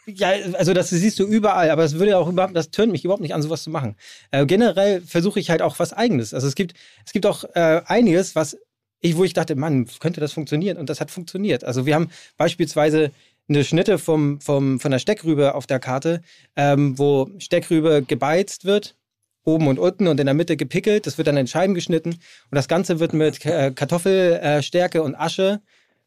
ja, 0.07 0.31
also 0.55 0.73
das 0.73 0.91
siehst 0.91 1.19
du 1.19 1.25
überall, 1.25 1.71
aber 1.71 1.85
es 1.85 1.99
würde 1.99 2.19
auch 2.19 2.29
überhaupt, 2.29 2.55
das 2.55 2.71
tönt 2.71 2.93
mich 2.93 3.05
überhaupt 3.05 3.23
nicht 3.23 3.35
an, 3.35 3.43
sowas 3.43 3.63
zu 3.63 3.71
machen. 3.71 3.97
Äh, 4.31 4.47
generell 4.47 5.01
versuche 5.01 5.41
ich 5.41 5.51
halt 5.51 5.63
auch 5.63 5.79
was 5.79 5.93
Eigenes. 5.93 6.35
Also 6.35 6.47
es 6.47 6.55
gibt, 6.55 6.75
es 7.07 7.13
gibt 7.13 7.27
auch 7.27 7.45
äh, 7.55 7.83
einiges, 7.87 8.35
was 8.35 8.57
ich, 9.01 9.17
wo 9.17 9.25
ich 9.25 9.35
dachte, 9.35 9.55
Mann, 9.55 9.87
könnte 10.01 10.21
das 10.21 10.33
funktionieren? 10.33 10.79
Und 10.79 10.89
das 10.89 11.01
hat 11.01 11.11
funktioniert. 11.11 11.63
Also 11.63 11.85
wir 11.85 11.95
haben 11.95 12.11
beispielsweise 12.39 13.11
eine 13.49 13.65
Schnitte 13.65 13.99
vom, 13.99 14.41
vom, 14.41 14.81
von 14.81 14.91
der 14.91 14.99
Steckrübe 14.99 15.55
auf 15.55 15.67
der 15.67 15.79
Karte, 15.79 16.23
ähm, 16.57 16.99
wo 16.99 17.29
Steckrübe 17.39 18.03
gebeizt 18.03 18.65
wird, 18.65 18.97
oben 19.45 19.69
und 19.69 19.79
unten 19.79 20.09
und 20.09 20.19
in 20.21 20.27
der 20.27 20.35
Mitte 20.35 20.57
gepickelt. 20.57 21.07
Das 21.07 21.19
wird 21.19 21.29
dann 21.29 21.37
in 21.37 21.47
Scheiben 21.47 21.75
geschnitten 21.75 22.11
und 22.11 22.55
das 22.55 22.69
Ganze 22.69 22.99
wird 22.99 23.13
mit 23.13 23.45
äh, 23.45 23.73
Kartoffelstärke 23.73 25.03
und 25.03 25.15
Asche, 25.15 25.61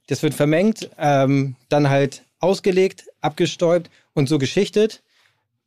das 0.07 0.23
wird 0.23 0.33
vermengt, 0.33 0.89
ähm, 0.97 1.55
dann 1.69 1.89
halt 1.89 2.23
ausgelegt, 2.39 3.07
abgestäubt 3.21 3.89
und 4.13 4.29
so 4.29 4.38
geschichtet, 4.38 5.03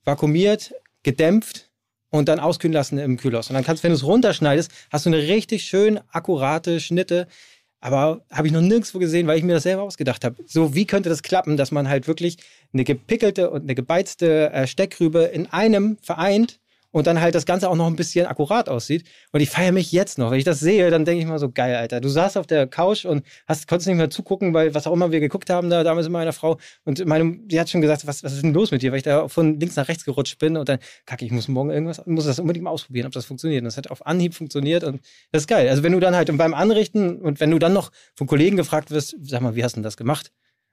vakuumiert, 0.05 0.75
gedämpft 1.03 1.71
und 2.11 2.29
dann 2.29 2.41
auskühlen 2.41 2.73
lassen 2.73 2.99
im 2.99 3.17
Kühlhaus. 3.17 3.49
Und 3.49 3.55
dann 3.55 3.65
kannst, 3.65 3.83
wenn 3.83 3.91
du 3.91 3.97
es 3.97 4.05
runterschneidest, 4.05 4.71
hast 4.91 5.07
du 5.07 5.11
eine 5.11 5.19
richtig 5.19 5.65
schön 5.65 6.01
akkurate 6.11 6.81
Schnitte. 6.81 7.27
Aber 7.81 8.25
habe 8.31 8.47
ich 8.47 8.53
noch 8.53 8.61
nirgendwo 8.61 8.99
gesehen, 8.99 9.27
weil 9.27 9.39
ich 9.39 9.45
mir 9.45 9.55
das 9.55 9.63
selber 9.63 9.83
ausgedacht 9.83 10.25
habe. 10.25 10.37
So, 10.47 10.75
wie 10.75 10.85
könnte 10.85 11.09
das 11.09 11.23
klappen, 11.23 11.57
dass 11.57 11.71
man 11.71 11.89
halt 11.89 12.09
wirklich 12.09 12.37
eine 12.75 12.85
gepickelte 12.85 13.51
und 13.51 13.63
eine 13.63 13.75
gebeizte 13.75 14.51
äh, 14.51 14.67
Steckrübe 14.67 15.23
in 15.23 15.47
einem 15.47 15.97
vereint 16.03 16.61
und 16.93 17.07
dann 17.07 17.21
halt 17.21 17.35
das 17.35 17.47
Ganze 17.47 17.69
auch 17.69 17.77
noch 17.77 17.87
ein 17.87 17.97
bisschen 17.97 18.27
akkurat 18.27 18.69
aussieht. 18.69 19.05
Und 19.33 19.41
ich 19.41 19.51
feiere 19.51 19.73
mich 19.73 19.93
jetzt 19.93 20.19
noch. 20.19 20.31
Wenn 20.31 20.39
ich 20.39 20.45
das 20.45 20.61
sehe, 20.61 20.91
dann 20.91 21.05
denke 21.05 21.23
ich 21.23 21.29
mal 21.29 21.39
so, 21.39 21.51
geil, 21.51 21.77
Alter. 21.77 22.01
Du 22.01 22.09
saßt 22.09 22.37
auf 22.37 22.47
der 22.47 22.67
Couch 22.67 23.05
und 23.05 23.25
hast, 23.47 23.69
konntest 23.69 23.89
nicht 23.89 23.97
mehr 23.97 24.11
zugucken, 24.11 24.53
weil 24.55 24.75
was 24.75 24.87
auch 24.87 24.93
immer 24.93 25.13
wir 25.13 25.21
geguckt 25.21 25.51
haben, 25.51 25.71
da 25.71 25.85
damals 25.85 26.07
mit 26.07 26.13
meiner 26.13 26.33
Frau. 26.33 26.59
Und 26.85 27.05
meine, 27.07 27.39
die 27.45 27.61
hat 27.61 27.71
schon 27.71 27.81
gesagt, 27.81 28.07
was, 28.07 28.25
was 28.25 28.33
ist 28.33 28.43
denn 28.43 28.55
los 28.55 28.71
mit 28.71 28.83
dir? 28.83 28.91
Weil 28.91 28.99
ich 28.99 29.05
da 29.05 29.29
von 29.29 29.59
links 29.61 29.77
nach 29.77 29.89
rechts 29.89 30.05
gerutscht 30.05 30.39
bin 30.39 30.57
und 30.57 30.69
dann, 30.69 30.79
kacke, 31.07 31.25
ich 31.25 31.33
muss 31.33 31.49
morgen 31.49 31.71
irgendwas, 31.71 32.05
muss 32.07 32.25
das 32.25 32.39
unbedingt 32.39 32.65
mal 32.65 32.71
ausprobieren, 32.71 33.07
ob 33.07 33.13
das 33.13 33.25
funktioniert. 33.25 33.63
Und 33.63 33.67
das 33.67 33.77
hat 33.77 33.91
auf 33.91 34.07
Anhieb 34.07 34.35
funktioniert 34.35 34.85
und 34.85 35.01
das 35.33 35.43
ist 35.43 35.47
geil. 35.47 35.69
Also 35.69 35.83
wenn 35.83 35.93
du 35.93 36.01
dann 36.01 36.17
halt 36.17 36.37
beim 36.37 36.55
Anrichten 36.55 37.21
und 37.21 37.41
wenn 37.41 37.51
du 37.51 37.59
dann 37.59 37.73
noch 37.73 37.91
von 38.15 38.27
Kollegen 38.27 38.57
gefragt 38.57 38.91
wirst, 38.91 39.17
sag 39.23 39.41
mal, 39.41 39.55
wie 39.55 39.65
hast 39.65 39.73
du 39.73 39.77
denn 39.77 39.85
das 39.85 39.97
gemacht? 39.97 40.33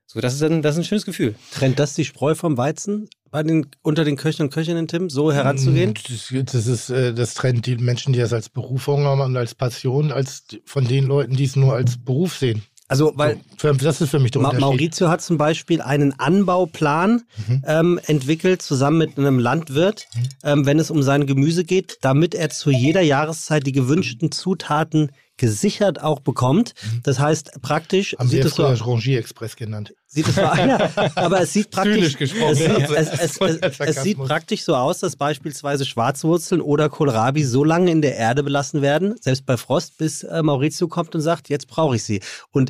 So, 0.09 0.21
das 0.21 0.33
ist 0.35 0.41
ein, 0.43 0.61
das 0.61 0.75
ist 0.75 0.79
ein 0.79 0.83
schönes 0.85 1.05
Gefühl. 1.05 1.35
Trennt 1.51 1.79
das 1.79 1.93
die 1.93 2.05
Spreu 2.05 2.33
vom 2.33 2.57
Weizen 2.57 3.09
bei 3.29 3.43
den, 3.43 3.67
unter 3.81 4.05
den 4.05 4.15
Köchen 4.15 4.43
und 4.43 4.53
Köchinnen, 4.53 4.87
Tim, 4.87 5.09
so 5.09 5.33
heranzugehen? 5.33 5.93
Das, 5.93 6.33
das 6.53 6.65
ist 6.65 6.89
äh, 6.89 7.13
das 7.13 7.33
Trend, 7.33 7.65
die 7.65 7.75
Menschen, 7.75 8.13
die 8.13 8.19
das 8.19 8.31
als 8.31 8.47
Berufung 8.47 9.03
haben 9.03 9.19
und 9.19 9.35
als 9.35 9.53
Passion, 9.53 10.13
als 10.13 10.45
von 10.63 10.85
den 10.87 11.05
Leuten, 11.07 11.35
die 11.35 11.43
es 11.43 11.57
nur 11.57 11.73
als 11.75 11.97
Beruf 11.97 12.37
sehen. 12.37 12.63
Also, 12.89 13.11
weil 13.15 13.35
So, 13.57 13.67
für, 13.67 13.73
das 13.73 13.99
ist 13.99 14.11
für 14.11 14.19
mich 14.19 14.31
der 14.31 14.41
Ma 14.41 14.47
Unterschied. 14.47 14.61
Maurizio 14.69 15.09
hat 15.09 15.21
zum 15.21 15.37
Beispiel 15.37 15.81
einen 15.81 16.17
Anbauplan 16.17 17.23
Mhm. 17.47 17.63
ähm, 17.67 17.99
entwickelt, 18.05 18.61
zusammen 18.61 18.97
mit 18.99 19.17
einem 19.17 19.39
Landwirt, 19.39 20.07
ähm, 20.45 20.65
wenn 20.65 20.79
es 20.79 20.89
um 20.89 21.03
sein 21.03 21.27
Gemüse 21.27 21.65
geht, 21.65 21.97
damit 21.99 22.33
er 22.33 22.49
zu 22.49 22.71
jeder 22.71 23.01
Jahreszeit 23.01 23.67
die 23.67 23.73
gewünschten 23.73 24.31
Zutaten 24.31 25.11
gesichert 25.35 26.01
auch 26.01 26.21
bekommt. 26.21 26.73
Das 27.03 27.19
heißt, 27.19 27.61
praktisch 27.61 28.13
Mhm. 28.13 28.19
Haben 28.19 28.29
sie 28.29 28.39
es 28.39 28.55
so 28.55 28.65
Rangier 28.65 29.19
Express 29.19 29.57
genannt. 29.57 29.93
Sieht 30.09 30.27
es 30.29 30.35
so, 30.35 30.41
ja, 30.41 30.89
aber 31.15 31.41
es 31.41 31.51
sieht 31.51 31.69
praktisch, 31.69 32.15
es, 32.19 32.31
es, 32.31 33.39
es, 33.39 33.79
es, 33.79 34.03
sieht 34.03 34.17
praktisch 34.17 34.63
so 34.63 34.73
aus, 34.73 34.99
dass 34.99 35.17
beispielsweise 35.17 35.85
Schwarzwurzeln 35.85 36.61
oder 36.61 36.87
Kohlrabi 36.87 37.43
so 37.43 37.65
lange 37.65 37.91
in 37.91 38.01
der 38.01 38.15
Erde 38.15 38.41
belassen 38.41 38.81
werden, 38.81 39.15
selbst 39.19 39.45
bei 39.45 39.57
Frost, 39.57 39.97
bis 39.97 40.23
äh, 40.23 40.41
Maurizio 40.41 40.87
kommt 40.87 41.13
und 41.13 41.19
sagt, 41.19 41.49
jetzt 41.49 41.67
brauche 41.67 41.97
ich 41.97 42.03
sie. 42.03 42.21
Und 42.51 42.69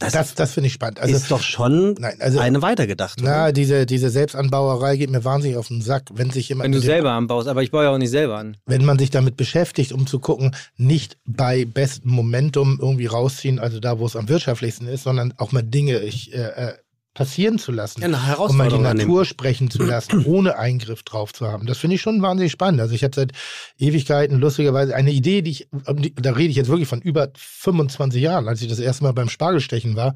das, 0.00 0.12
Das, 0.12 0.34
das 0.34 0.52
finde 0.52 0.68
ich 0.68 0.72
spannend. 0.72 0.98
Also, 0.98 1.14
ist 1.14 1.30
doch 1.30 1.42
schon 1.42 1.94
nein, 1.98 2.16
also, 2.20 2.40
eine 2.40 2.62
weitergedacht. 2.62 3.20
oder? 3.20 3.30
na, 3.30 3.52
diese, 3.52 3.86
diese 3.86 4.10
Selbstanbauerei 4.10 4.96
geht 4.96 5.10
mir 5.10 5.24
wahnsinnig 5.24 5.56
auf 5.56 5.68
den 5.68 5.82
Sack, 5.82 6.08
wenn 6.12 6.30
sich 6.30 6.48
jemand 6.48 6.64
Wenn 6.64 6.72
du 6.72 6.80
selber 6.80 7.12
anbaust, 7.12 7.48
aber 7.48 7.62
ich 7.62 7.70
baue 7.70 7.84
ja 7.84 7.90
auch 7.90 7.98
nicht 7.98 8.10
selber 8.10 8.38
an. 8.38 8.56
wenn 8.66 8.84
man 8.84 8.98
sich 8.98 9.10
damit 9.10 9.36
beschäftigt, 9.36 9.92
um 9.92 10.06
zu 10.06 10.18
gucken, 10.18 10.56
nicht 10.76 11.18
bei 11.26 11.66
bestem 11.66 12.10
Momentum 12.10 12.78
irgendwie 12.80 13.06
rausziehen, 13.06 13.58
also 13.58 13.78
da, 13.78 13.98
wo 13.98 14.06
es 14.06 14.16
am 14.16 14.28
wirtschaftlichsten 14.28 14.88
ist, 14.88 15.04
sondern 15.04 15.34
auch 15.36 15.52
mal 15.52 15.62
Dinge 15.62 15.98
ich, 16.00 16.34
äh, 16.34 16.38
äh, 16.38 16.72
passieren 17.14 17.58
zu 17.58 17.72
lassen. 17.72 18.00
Ja, 18.00 18.06
eine 18.06 18.36
um 18.38 18.56
mal 18.56 18.68
die 18.68 18.78
Natur 18.78 19.24
sprechen 19.24 19.70
zu 19.70 19.82
lassen, 19.82 20.24
ohne 20.26 20.58
Eingriff 20.58 21.02
drauf 21.02 21.32
zu 21.32 21.46
haben. 21.46 21.66
Das 21.66 21.78
finde 21.78 21.96
ich 21.96 22.02
schon 22.02 22.22
wahnsinnig 22.22 22.52
spannend. 22.52 22.80
Also 22.80 22.94
ich 22.94 23.02
habe 23.02 23.14
seit 23.14 23.32
Ewigkeiten 23.78 24.38
lustigerweise 24.38 24.94
eine 24.94 25.10
Idee, 25.10 25.42
die 25.42 25.50
ich, 25.50 25.68
da 25.70 26.32
rede 26.32 26.50
ich 26.50 26.56
jetzt 26.56 26.68
wirklich 26.68 26.88
von 26.88 27.00
über 27.00 27.30
25 27.36 28.22
Jahren, 28.22 28.48
als 28.48 28.62
ich 28.62 28.68
das 28.68 28.78
erste 28.78 29.04
Mal 29.04 29.12
beim 29.12 29.28
Spargelstechen 29.28 29.96
war, 29.96 30.14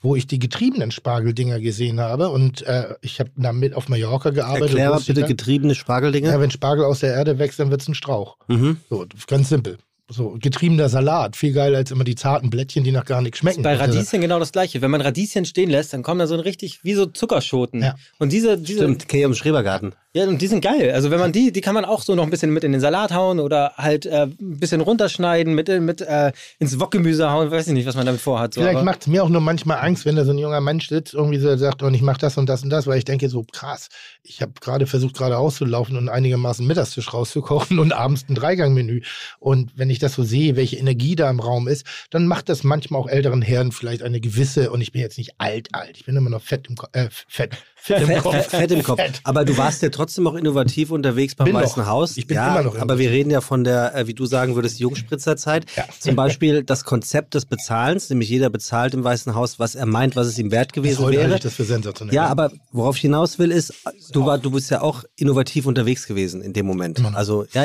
wo 0.00 0.16
ich 0.16 0.26
die 0.26 0.38
getriebenen 0.38 0.90
Spargeldinger 0.90 1.60
gesehen 1.60 2.00
habe 2.00 2.30
und 2.30 2.62
äh, 2.62 2.94
ich 3.02 3.20
habe 3.20 3.30
damit 3.36 3.74
auf 3.74 3.88
Mallorca 3.88 4.30
gearbeitet. 4.30 4.78
Erklär 4.78 4.98
bitte 5.06 5.24
getriebene 5.24 5.74
Spargeldinge. 5.74 6.28
ja, 6.28 6.40
wenn 6.40 6.50
Spargel 6.50 6.86
aus 6.86 7.00
der 7.00 7.12
Erde 7.12 7.38
wächst, 7.38 7.60
dann 7.60 7.70
wird 7.70 7.82
es 7.82 7.88
ein 7.88 7.94
Strauch. 7.94 8.38
mhm. 8.48 8.78
So, 8.88 9.04
ganz 9.26 9.50
simpel. 9.50 9.76
So, 10.10 10.36
getriebener 10.40 10.88
Salat. 10.88 11.36
Viel 11.36 11.52
geiler 11.52 11.78
als 11.78 11.92
immer 11.92 12.02
die 12.02 12.16
zarten 12.16 12.50
Blättchen, 12.50 12.82
die 12.82 12.90
nach 12.90 13.04
gar 13.04 13.22
nichts 13.22 13.38
schmecken. 13.38 13.62
Bei 13.62 13.78
Also, 13.78 13.84
Radieschen 13.84 14.20
genau 14.20 14.40
das 14.40 14.50
gleiche. 14.50 14.82
Wenn 14.82 14.90
man 14.90 15.00
Radieschen 15.00 15.44
stehen 15.44 15.70
lässt, 15.70 15.92
dann 15.92 16.02
kommen 16.02 16.18
da 16.18 16.26
so 16.26 16.34
ein 16.34 16.40
richtig, 16.40 16.80
wie 16.82 16.94
so 16.94 17.06
Zuckerschoten. 17.06 17.82
Ja. 17.82 17.94
Und 18.18 18.32
diese, 18.32 18.58
diese 18.58 18.80
Stimmt, 18.80 19.08
Kay 19.08 19.22
im 19.22 19.34
Schrebergarten. 19.34 19.94
Ja, 20.12 20.26
und 20.26 20.42
die 20.42 20.48
sind 20.48 20.60
geil. 20.60 20.90
Also 20.90 21.12
wenn 21.12 21.20
man 21.20 21.30
die, 21.30 21.52
die 21.52 21.60
kann 21.60 21.74
man 21.74 21.84
auch 21.84 22.02
so 22.02 22.16
noch 22.16 22.24
ein 22.24 22.30
bisschen 22.30 22.52
mit 22.52 22.64
in 22.64 22.72
den 22.72 22.80
Salat 22.80 23.12
hauen 23.12 23.38
oder 23.38 23.74
halt 23.76 24.06
äh, 24.06 24.22
ein 24.26 24.58
bisschen 24.58 24.80
runterschneiden, 24.80 25.54
mit, 25.54 25.68
mit 25.68 26.00
äh, 26.00 26.32
ins 26.58 26.80
Wokgemüse 26.80 27.30
hauen, 27.30 27.52
weiß 27.52 27.68
ich 27.68 27.74
nicht, 27.74 27.86
was 27.86 27.94
man 27.94 28.06
damit 28.06 28.20
vorhat. 28.20 28.54
So, 28.54 28.60
Vielleicht 28.60 28.82
macht 28.82 29.02
es 29.02 29.06
mir 29.06 29.22
auch 29.22 29.28
nur 29.28 29.40
manchmal 29.40 29.78
Angst, 29.78 30.04
wenn 30.06 30.16
da 30.16 30.24
so 30.24 30.32
ein 30.32 30.38
junger 30.38 30.60
Mensch 30.60 30.88
sitzt, 30.88 31.14
irgendwie 31.14 31.38
so 31.38 31.56
sagt, 31.56 31.84
und 31.84 31.94
ich 31.94 32.02
mache 32.02 32.18
das 32.18 32.36
und 32.38 32.48
das 32.48 32.64
und 32.64 32.70
das, 32.70 32.88
weil 32.88 32.98
ich 32.98 33.04
denke 33.04 33.28
so, 33.28 33.44
krass, 33.52 33.88
ich 34.24 34.42
habe 34.42 34.52
gerade 34.60 34.88
versucht, 34.88 35.16
gerade 35.16 35.38
auszulaufen 35.38 35.96
und 35.96 36.08
einigermaßen 36.08 36.66
Mittagstisch 36.66 37.14
rauszukochen 37.14 37.78
und 37.78 37.92
abends 37.92 38.24
ein 38.28 38.34
Dreigangmenü. 38.34 39.02
Und 39.38 39.70
wenn 39.76 39.90
ich 39.90 40.00
das 40.00 40.14
so 40.14 40.24
sehe, 40.24 40.56
welche 40.56 40.76
Energie 40.76 41.14
da 41.14 41.30
im 41.30 41.38
Raum 41.38 41.68
ist, 41.68 41.86
dann 42.10 42.26
macht 42.26 42.48
das 42.48 42.64
manchmal 42.64 43.00
auch 43.00 43.08
älteren 43.08 43.42
Herren 43.42 43.70
vielleicht 43.70 44.02
eine 44.02 44.20
gewisse, 44.20 44.72
und 44.72 44.80
ich 44.80 44.90
bin 44.90 45.02
jetzt 45.02 45.18
nicht 45.18 45.34
alt, 45.38 45.68
alt, 45.72 45.96
ich 45.96 46.04
bin 46.04 46.16
immer 46.16 46.30
noch 46.30 46.42
fett 46.42 46.66
im 46.68 46.74
Kopf, 46.74 46.90
äh, 46.94 47.08
fett, 47.28 47.56
fett 47.82 48.00
im 48.02 48.06
Fett, 48.08 48.22
Kopf. 48.22 48.46
fett, 48.48 48.70
im 48.70 48.82
Kopf. 48.82 48.98
Fett. 49.00 49.20
Aber 49.24 49.44
du 49.44 49.56
warst 49.56 49.82
ja 49.82 49.88
trotzdem 49.90 50.26
auch 50.26 50.34
innovativ 50.34 50.90
unterwegs 50.90 51.34
beim 51.34 51.46
Bin 51.46 51.54
Weißen 51.54 51.82
doch. 51.82 51.88
Haus. 51.88 52.16
Ich 52.16 52.26
bin 52.26 52.36
ja, 52.36 52.48
immer 52.58 52.62
noch 52.70 52.78
Aber 52.78 52.98
wir 52.98 53.10
reden 53.10 53.30
ja 53.30 53.40
von 53.40 53.64
der, 53.64 53.94
äh, 53.94 54.06
wie 54.06 54.14
du 54.14 54.26
sagen 54.26 54.54
würdest, 54.54 54.78
Jungspritzertzeit. 54.80 55.66
Ja. 55.76 55.84
Zum 55.98 56.16
Beispiel 56.16 56.62
das 56.62 56.84
Konzept 56.84 57.34
des 57.34 57.46
Bezahlens, 57.46 58.08
nämlich 58.10 58.28
jeder 58.28 58.50
bezahlt 58.50 58.94
im 58.94 59.04
Weißen 59.04 59.34
Haus, 59.34 59.58
was 59.58 59.74
er 59.74 59.86
meint, 59.86 60.16
was 60.16 60.26
es 60.26 60.38
ihm 60.38 60.50
wert 60.50 60.72
gewesen 60.72 61.04
halte 61.04 61.18
wäre. 61.18 61.38
das 61.38 61.54
für 61.54 61.64
sensationell. 61.64 62.14
Ja, 62.14 62.26
aber 62.26 62.50
worauf 62.72 62.96
ich 62.96 63.02
hinaus 63.02 63.38
will, 63.38 63.50
ist, 63.50 63.72
du, 64.12 64.26
war, 64.26 64.38
du 64.38 64.50
bist 64.50 64.70
ja 64.70 64.80
auch 64.82 65.04
innovativ 65.16 65.66
unterwegs 65.66 66.06
gewesen 66.06 66.42
in 66.42 66.52
dem 66.52 66.66
Moment. 66.66 66.98
Noch. 67.00 67.14
Also, 67.14 67.46
ja, 67.52 67.64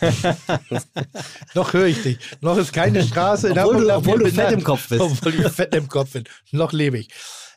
Noch 1.54 1.72
höre 1.72 1.86
ich 1.86 2.02
dich. 2.02 2.18
Noch 2.40 2.56
ist 2.58 2.72
keine 2.72 3.02
Straße. 3.02 3.48
in 3.48 3.58
Obwohl 3.58 3.84
du- 3.84 3.94
obwohl 3.94 4.18
du 4.18 4.30
fett 4.30 4.52
im 4.52 4.62
Kopf 4.64 4.88
bist. 4.88 5.00
Obwohl 5.00 5.34
ich 5.34 5.48
fett 5.48 5.74
im 5.74 5.88
Kopf 5.88 6.12
bin. 6.12 6.24
Noch 6.52 6.72
lebe 6.72 6.98
ich. 6.98 7.08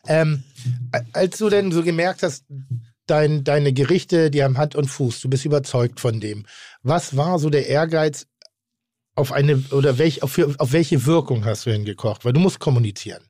Ähm, 0.08 0.44
als 1.14 1.38
du 1.38 1.50
denn 1.50 1.72
so 1.72 1.84
gemerkt 1.84 2.24
hast, 2.24 2.46
dein, 3.06 3.44
deine 3.44 3.74
Gerichte, 3.74 4.30
die 4.32 4.44
haben 4.44 4.58
Hand 4.58 4.76
und 4.76 4.88
Fuß, 4.88 5.22
du 5.22 5.30
bist 5.30 5.46
überzeugt 5.46 6.00
von 6.00 6.20
dem. 6.20 6.46
Was 6.84 7.16
war 7.16 7.40
so 7.40 7.50
der 7.50 7.68
Ehrgeiz 7.68 8.28
auf 9.16 9.32
eine, 9.32 9.64
oder 9.72 9.98
welch, 9.98 10.24
auf, 10.24 10.40
auf 10.60 10.74
welche 10.74 11.06
Wirkung 11.06 11.46
hast 11.46 11.66
du 11.66 11.72
hingekocht? 11.72 12.26
Weil 12.26 12.34
du 12.34 12.40
musst 12.40 12.60
kommunizieren. 12.60 13.24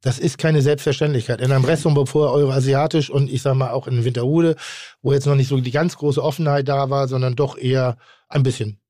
Das 0.00 0.18
ist 0.18 0.36
keine 0.36 0.62
Selbstverständlichkeit. 0.62 1.40
In 1.40 1.52
einem 1.52 1.64
Restaurant, 1.64 2.06
bevor 2.06 2.32
Euroasiatisch 2.32 3.08
und 3.08 3.30
ich 3.30 3.42
sag 3.42 3.54
mal 3.54 3.70
auch 3.70 3.86
in 3.86 4.04
Winterhude, 4.04 4.56
wo 5.00 5.12
jetzt 5.12 5.26
noch 5.26 5.36
nicht 5.36 5.48
so 5.48 5.60
die 5.60 5.70
ganz 5.70 5.96
große 5.96 6.22
Offenheit 6.22 6.68
da 6.68 6.90
war, 6.90 7.06
sondern 7.06 7.36
doch 7.36 7.56
eher 7.56 7.96
ein 8.28 8.42
bisschen 8.42 8.82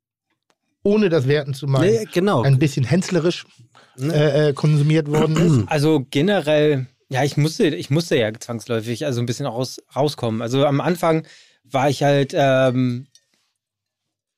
ohne 0.83 1.09
das 1.09 1.29
werten 1.29 1.55
zu 1.55 1.67
meinen, 1.67 1.93
Nee, 1.93 2.09
genau. 2.13 2.43
ein 2.43 2.59
bisschen 2.59 2.85
hänslerisch 2.85 3.45
äh, 4.01 4.49
äh, 4.49 4.53
konsumiert 4.53 5.09
worden 5.09 5.37
ist. 5.37 5.69
Also 5.69 6.05
generell, 6.11 6.87
ja, 7.13 7.23
ich 7.25 7.37
musste, 7.37 7.67
ich 7.67 7.91
musste 7.91 8.17
ja 8.17 8.33
zwangsläufig 8.33 9.05
also 9.05 9.21
ein 9.21 9.27
bisschen 9.27 9.45
raus, 9.47 9.83
rauskommen. 9.95 10.41
Also 10.41 10.65
am 10.65 10.81
Anfang 10.81 11.27
war 11.63 11.91
ich 11.91 12.03
halt, 12.03 12.33
ähm, 12.35 13.07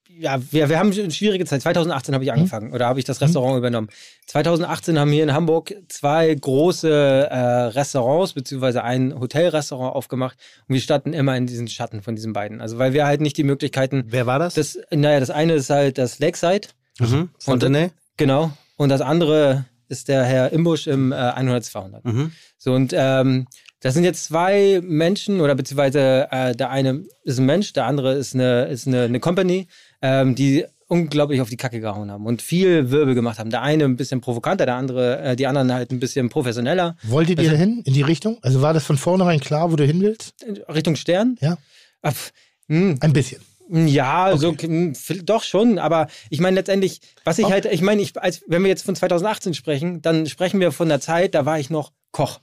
ja, 0.08 0.40
wir, 0.50 0.68
wir 0.68 0.78
haben 0.78 0.92
eine 0.92 1.10
schwierige 1.12 1.44
Zeit. 1.44 1.62
2018 1.62 2.14
habe 2.14 2.24
ich 2.24 2.32
angefangen 2.32 2.72
oder 2.72 2.86
habe 2.86 2.98
ich 2.98 3.04
das 3.04 3.20
Restaurant 3.20 3.58
übernommen. 3.58 3.88
2018 4.26 4.98
haben 4.98 5.12
hier 5.12 5.22
in 5.22 5.32
Hamburg 5.32 5.74
zwei 5.88 6.34
große 6.34 7.28
äh, 7.30 7.36
Restaurants 7.36 8.32
beziehungsweise 8.32 8.82
ein 8.82 9.18
Hotelrestaurant 9.18 9.94
aufgemacht 9.94 10.36
und 10.66 10.74
wir 10.74 10.80
standen 10.80 11.12
immer 11.12 11.36
in 11.36 11.46
diesen 11.46 11.68
Schatten 11.68 12.02
von 12.02 12.16
diesen 12.16 12.32
beiden. 12.32 12.60
Also 12.60 12.78
weil 12.78 12.92
wir 12.92 13.06
halt 13.06 13.20
nicht 13.20 13.36
die 13.36 13.44
Möglichkeiten. 13.44 14.04
Wer 14.08 14.26
war 14.26 14.40
das? 14.40 14.54
Das, 14.54 14.78
naja, 14.90 15.20
das 15.20 15.30
eine 15.30 15.54
ist 15.54 15.70
halt 15.70 15.98
das 15.98 16.18
Lakeside. 16.18 16.68
mhm. 16.98 17.30
Fontenay? 17.38 17.90
Genau. 18.16 18.52
Und 18.76 18.88
das 18.88 19.00
andere 19.00 19.64
ist 19.88 20.08
der 20.08 20.24
Herr 20.24 20.52
Imbusch 20.52 20.86
im 20.86 21.12
äh, 21.12 21.16
100 21.16 21.64
200. 21.64 22.04
Mhm. 22.04 22.32
So, 22.58 22.74
und 22.74 22.92
ähm, 22.96 23.46
das 23.80 23.94
sind 23.94 24.04
jetzt 24.04 24.24
zwei 24.24 24.80
Menschen, 24.82 25.40
oder 25.40 25.54
beziehungsweise 25.54 26.28
äh, 26.30 26.54
der 26.54 26.70
eine 26.70 27.04
ist 27.22 27.38
ein 27.38 27.46
Mensch, 27.46 27.72
der 27.74 27.84
andere 27.84 28.14
ist 28.14 28.34
eine, 28.34 28.64
ist 28.64 28.86
eine, 28.86 29.02
eine 29.02 29.20
Company, 29.20 29.68
ähm, 30.00 30.34
die 30.34 30.64
unglaublich 30.86 31.40
auf 31.40 31.48
die 31.48 31.56
Kacke 31.56 31.80
gehauen 31.80 32.10
haben 32.10 32.26
und 32.26 32.42
viel 32.42 32.90
Wirbel 32.90 33.14
gemacht 33.14 33.38
haben. 33.38 33.50
Der 33.50 33.62
eine 33.62 33.84
ein 33.84 33.96
bisschen 33.96 34.20
provokanter, 34.20 34.66
der 34.66 34.76
andere, 34.76 35.20
äh, 35.20 35.36
die 35.36 35.46
anderen 35.46 35.72
halt 35.72 35.90
ein 35.90 36.00
bisschen 36.00 36.28
professioneller. 36.28 36.96
Wolltet 37.02 37.40
ihr 37.40 37.56
hin 37.56 37.82
in 37.84 37.94
die 37.94 38.02
Richtung? 38.02 38.38
Also 38.42 38.62
war 38.62 38.72
das 38.72 38.84
von 38.84 38.96
vornherein 38.96 39.40
klar, 39.40 39.70
wo 39.70 39.76
du 39.76 39.84
hin 39.84 40.00
willst? 40.00 40.34
Richtung 40.68 40.96
Stern? 40.96 41.36
Ja. 41.40 41.58
Pf, 42.06 42.32
hm, 42.68 42.96
Ein 43.00 43.12
bisschen. 43.12 43.40
Ja, 43.70 44.36
so 44.36 44.52
hm, 44.52 44.94
doch 45.24 45.42
schon, 45.42 45.78
aber 45.78 46.08
ich 46.28 46.40
meine 46.40 46.56
letztendlich, 46.56 47.00
was 47.24 47.38
ich 47.38 47.46
Oh. 47.46 47.50
halt, 47.50 47.64
ich 47.66 47.80
meine, 47.80 48.02
ich, 48.02 48.20
als, 48.20 48.44
wenn 48.46 48.62
wir 48.62 48.68
jetzt 48.68 48.84
von 48.84 48.94
2018 48.94 49.54
sprechen, 49.54 50.02
dann 50.02 50.26
sprechen 50.26 50.60
wir 50.60 50.70
von 50.70 50.88
der 50.88 51.00
Zeit, 51.00 51.34
da 51.34 51.46
war 51.46 51.58
ich 51.58 51.70
noch 51.70 51.92
Koch. 52.12 52.40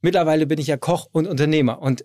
Mittlerweile 0.00 0.46
bin 0.46 0.58
ich 0.60 0.66
ja 0.68 0.76
Koch 0.76 1.08
und 1.12 1.26
Unternehmer 1.26 1.80
und 1.82 2.04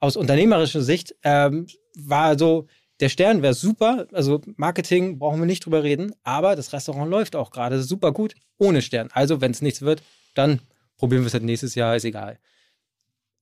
aus 0.00 0.16
unternehmerischer 0.16 0.82
Sicht 0.82 1.14
ähm, 1.22 1.66
war 1.96 2.38
so, 2.38 2.66
der 3.00 3.08
Stern 3.08 3.42
wäre 3.42 3.54
super, 3.54 4.06
also 4.12 4.40
Marketing 4.56 5.18
brauchen 5.18 5.40
wir 5.40 5.46
nicht 5.46 5.64
drüber 5.64 5.82
reden, 5.82 6.12
aber 6.24 6.56
das 6.56 6.72
Restaurant 6.72 7.10
läuft 7.10 7.36
auch 7.36 7.50
gerade 7.50 7.82
super 7.82 8.12
gut 8.12 8.34
ohne 8.58 8.82
Stern. 8.82 9.08
Also 9.12 9.40
wenn 9.40 9.50
es 9.52 9.62
nichts 9.62 9.82
wird, 9.82 10.02
dann 10.34 10.60
probieren 10.96 11.22
wir 11.22 11.26
es 11.28 11.34
halt 11.34 11.44
nächstes 11.44 11.74
Jahr, 11.74 11.96
ist 11.96 12.04
egal. 12.04 12.38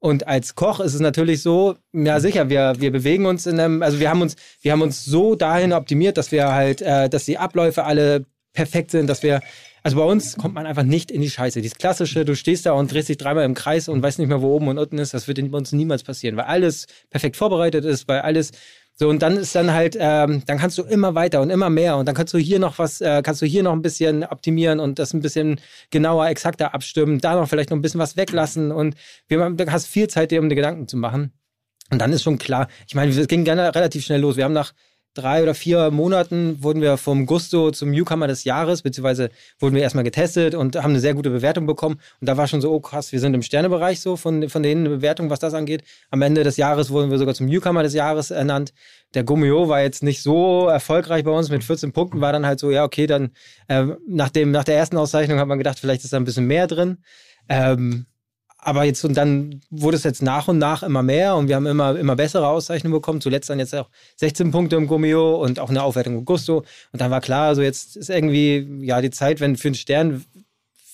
Und 0.02 0.26
als 0.26 0.56
Koch 0.56 0.80
ist 0.80 0.94
es 0.94 1.00
natürlich 1.00 1.42
so, 1.42 1.76
ja 1.92 2.18
sicher, 2.18 2.48
wir, 2.48 2.74
wir 2.78 2.90
bewegen 2.90 3.24
uns 3.24 3.46
in 3.46 3.60
einem, 3.60 3.84
also 3.84 4.00
wir 4.00 4.10
haben 4.10 4.20
uns, 4.20 4.34
wir 4.60 4.72
haben 4.72 4.82
uns 4.82 5.04
so 5.04 5.36
dahin 5.36 5.72
optimiert, 5.72 6.16
dass 6.16 6.32
wir 6.32 6.52
halt, 6.52 6.82
äh, 6.82 7.08
dass 7.08 7.24
die 7.24 7.38
Abläufe 7.38 7.84
alle 7.84 8.26
perfekt 8.52 8.90
sind, 8.90 9.06
dass 9.06 9.22
wir, 9.22 9.42
also 9.84 9.96
bei 9.96 10.02
uns 10.02 10.36
kommt 10.36 10.56
man 10.56 10.66
einfach 10.66 10.82
nicht 10.82 11.12
in 11.12 11.20
die 11.20 11.30
Scheiße. 11.30 11.62
Dieses 11.62 11.78
klassische, 11.78 12.24
du 12.24 12.34
stehst 12.34 12.66
da 12.66 12.72
und 12.72 12.92
drehst 12.92 13.10
dich 13.10 13.16
dreimal 13.16 13.44
im 13.44 13.54
Kreis 13.54 13.88
und 13.88 14.02
weißt 14.02 14.18
nicht 14.18 14.26
mehr, 14.26 14.42
wo 14.42 14.56
oben 14.56 14.66
und 14.66 14.78
unten 14.78 14.98
ist, 14.98 15.14
das 15.14 15.28
wird 15.28 15.38
bei 15.52 15.56
uns 15.56 15.70
niemals 15.70 16.02
passieren, 16.02 16.36
weil 16.36 16.46
alles 16.46 16.86
perfekt 17.08 17.36
vorbereitet 17.36 17.84
ist, 17.84 18.08
weil 18.08 18.22
alles 18.22 18.50
so 18.94 19.08
und 19.08 19.22
dann 19.22 19.36
ist 19.36 19.54
dann 19.54 19.72
halt, 19.72 19.96
ähm, 19.98 20.42
dann 20.46 20.58
kannst 20.58 20.78
du 20.78 20.82
immer 20.82 21.14
weiter 21.14 21.40
und 21.40 21.50
immer 21.50 21.70
mehr 21.70 21.96
und 21.96 22.06
dann 22.06 22.14
kannst 22.14 22.34
du 22.34 22.38
hier 22.38 22.58
noch 22.58 22.78
was, 22.78 23.00
äh, 23.00 23.22
kannst 23.22 23.40
du 23.42 23.46
hier 23.46 23.62
noch 23.62 23.72
ein 23.72 23.82
bisschen 23.82 24.24
optimieren 24.24 24.80
und 24.80 24.98
das 24.98 25.14
ein 25.14 25.20
bisschen 25.20 25.60
genauer, 25.90 26.28
exakter 26.28 26.74
abstimmen, 26.74 27.18
da 27.18 27.34
noch 27.34 27.48
vielleicht 27.48 27.70
noch 27.70 27.76
ein 27.76 27.82
bisschen 27.82 28.00
was 28.00 28.16
weglassen 28.16 28.70
und 28.70 28.96
du 29.28 29.72
hast 29.72 29.86
viel 29.86 30.08
Zeit, 30.08 30.30
dir 30.30 30.40
um 30.40 30.48
die 30.48 30.56
Gedanken 30.56 30.88
zu 30.88 30.96
machen. 30.96 31.32
Und 31.90 31.98
dann 31.98 32.12
ist 32.12 32.22
schon 32.22 32.38
klar, 32.38 32.68
ich 32.88 32.94
meine, 32.94 33.12
es 33.12 33.28
ging 33.28 33.44
gerne 33.44 33.74
relativ 33.74 34.04
schnell 34.04 34.20
los. 34.20 34.36
Wir 34.36 34.44
haben 34.44 34.54
nach 34.54 34.72
drei 35.14 35.42
oder 35.42 35.54
vier 35.54 35.90
Monaten 35.90 36.62
wurden 36.62 36.80
wir 36.80 36.96
vom 36.96 37.26
Gusto 37.26 37.70
zum 37.70 37.90
Newcomer 37.90 38.26
des 38.26 38.44
Jahres, 38.44 38.82
beziehungsweise 38.82 39.30
wurden 39.58 39.74
wir 39.74 39.82
erstmal 39.82 40.04
getestet 40.04 40.54
und 40.54 40.76
haben 40.76 40.90
eine 40.90 41.00
sehr 41.00 41.14
gute 41.14 41.30
Bewertung 41.30 41.66
bekommen. 41.66 42.00
Und 42.20 42.28
da 42.28 42.36
war 42.36 42.48
schon 42.48 42.60
so, 42.60 42.72
oh 42.72 42.80
krass, 42.80 43.12
wir 43.12 43.20
sind 43.20 43.34
im 43.34 43.42
Sternebereich 43.42 44.00
so 44.00 44.16
von, 44.16 44.48
von 44.48 44.62
denen 44.62 44.86
eine 44.86 44.96
Bewertung, 44.96 45.30
was 45.30 45.40
das 45.40 45.54
angeht. 45.54 45.84
Am 46.10 46.22
Ende 46.22 46.44
des 46.44 46.56
Jahres 46.56 46.90
wurden 46.90 47.10
wir 47.10 47.18
sogar 47.18 47.34
zum 47.34 47.46
Newcomer 47.46 47.82
des 47.82 47.94
Jahres 47.94 48.30
ernannt. 48.30 48.72
Der 49.14 49.24
Gummio 49.24 49.68
war 49.68 49.82
jetzt 49.82 50.02
nicht 50.02 50.22
so 50.22 50.68
erfolgreich 50.68 51.24
bei 51.24 51.30
uns 51.30 51.50
mit 51.50 51.62
14 51.62 51.92
Punkten, 51.92 52.20
war 52.20 52.32
dann 52.32 52.46
halt 52.46 52.58
so, 52.58 52.70
ja, 52.70 52.84
okay, 52.84 53.06
dann 53.06 53.32
äh, 53.68 53.86
nach, 54.06 54.30
dem, 54.30 54.50
nach 54.50 54.64
der 54.64 54.76
ersten 54.76 54.96
Auszeichnung 54.96 55.38
hat 55.38 55.48
man 55.48 55.58
gedacht, 55.58 55.78
vielleicht 55.78 56.04
ist 56.04 56.12
da 56.12 56.16
ein 56.16 56.24
bisschen 56.24 56.46
mehr 56.46 56.66
drin. 56.66 56.98
Ähm, 57.48 58.06
aber 58.64 58.84
jetzt 58.84 59.04
und 59.04 59.16
dann 59.16 59.60
wurde 59.70 59.96
es 59.96 60.04
jetzt 60.04 60.22
nach 60.22 60.46
und 60.46 60.58
nach 60.58 60.84
immer 60.84 61.02
mehr 61.02 61.34
und 61.34 61.48
wir 61.48 61.56
haben 61.56 61.66
immer, 61.66 61.98
immer 61.98 62.14
bessere 62.14 62.46
Auszeichnungen 62.46 62.92
bekommen. 62.94 63.20
Zuletzt 63.20 63.50
dann 63.50 63.58
jetzt 63.58 63.74
auch 63.74 63.90
16 64.16 64.52
Punkte 64.52 64.76
im 64.76 64.86
Gummio 64.86 65.42
und 65.42 65.58
auch 65.58 65.68
eine 65.68 65.82
Aufwertung 65.82 66.18
im 66.18 66.24
Gusto. 66.24 66.58
Und 66.92 67.00
dann 67.00 67.10
war 67.10 67.20
klar, 67.20 67.48
also 67.48 67.60
jetzt 67.60 67.96
ist 67.96 68.08
irgendwie, 68.08 68.84
ja, 68.86 69.00
die 69.00 69.10
Zeit, 69.10 69.40
wenn 69.40 69.56
für 69.56 69.68
einen 69.68 69.74
Stern 69.74 70.24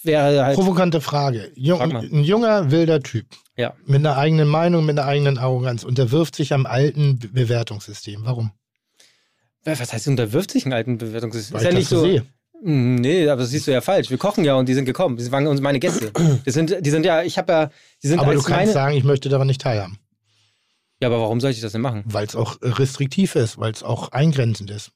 wäre 0.02 0.44
halt. 0.44 0.54
Provokante 0.56 1.02
Frage. 1.02 1.52
Jung, 1.54 1.78
Frag 1.78 1.92
ein 2.04 2.24
junger, 2.24 2.70
wilder 2.70 3.02
Typ 3.02 3.26
Ja. 3.56 3.74
mit 3.84 3.96
einer 3.98 4.16
eigenen 4.16 4.48
Meinung, 4.48 4.86
mit 4.86 4.98
einer 4.98 5.06
eigenen 5.06 5.36
Arroganz 5.36 5.84
unterwirft 5.84 6.36
sich 6.36 6.54
am 6.54 6.64
alten 6.64 7.18
Be 7.18 7.28
Bewertungssystem. 7.28 8.22
Warum? 8.24 8.52
Was 9.64 9.92
heißt, 9.92 10.08
unterwirft 10.08 10.52
sich 10.52 10.64
einen 10.64 10.72
alten 10.72 10.96
Bewertungssystem? 10.96 11.54
Weil 11.54 11.60
Ist 11.60 11.64
ja 11.64 11.70
ich 11.72 11.76
nicht 11.76 11.88
so. 11.88 12.00
sehe. 12.02 12.24
Mm, 12.62 12.96
Nee, 12.96 13.28
aber 13.28 13.42
das 13.42 13.50
siehst 13.50 13.66
du 13.66 13.72
ja 13.72 13.80
falsch. 13.80 14.10
Wir 14.10 14.18
kochen 14.18 14.44
ja 14.44 14.54
und 14.56 14.68
die 14.68 14.74
sind 14.74 14.84
gekommen. 14.84 15.16
Die 15.16 15.30
waren 15.32 15.46
uns 15.46 15.60
meine 15.60 15.78
Gäste. 15.80 16.10
Die 16.44 16.50
sind, 16.50 16.74
die 16.84 16.90
sind 16.90 17.04
ja, 17.04 17.22
ich 17.22 17.38
habe 17.38 17.52
ja, 17.52 17.70
die 18.02 18.08
sind 18.08 18.18
Aber 18.18 18.32
du 18.34 18.38
kannst 18.42 18.50
meine. 18.50 18.72
sagen, 18.72 18.96
ich 18.96 19.04
möchte 19.04 19.28
daran 19.28 19.46
nicht 19.46 19.60
teilhaben. 19.60 19.98
ja, 21.00 21.08
aber 21.08 21.20
warum 21.20 21.40
sollte 21.40 21.56
ich 21.56 21.62
das 21.62 21.72
denn 21.72 21.80
machen? 21.80 22.02
Weil 22.06 22.26
es 22.26 22.34
auch 22.36 22.58
restriktiv 22.62 23.34
ist, 23.36 23.58
weil 23.58 23.72
es 23.72 23.82
auch 23.82 24.12
eingrenzend 24.12 24.70
ist. 24.70 24.90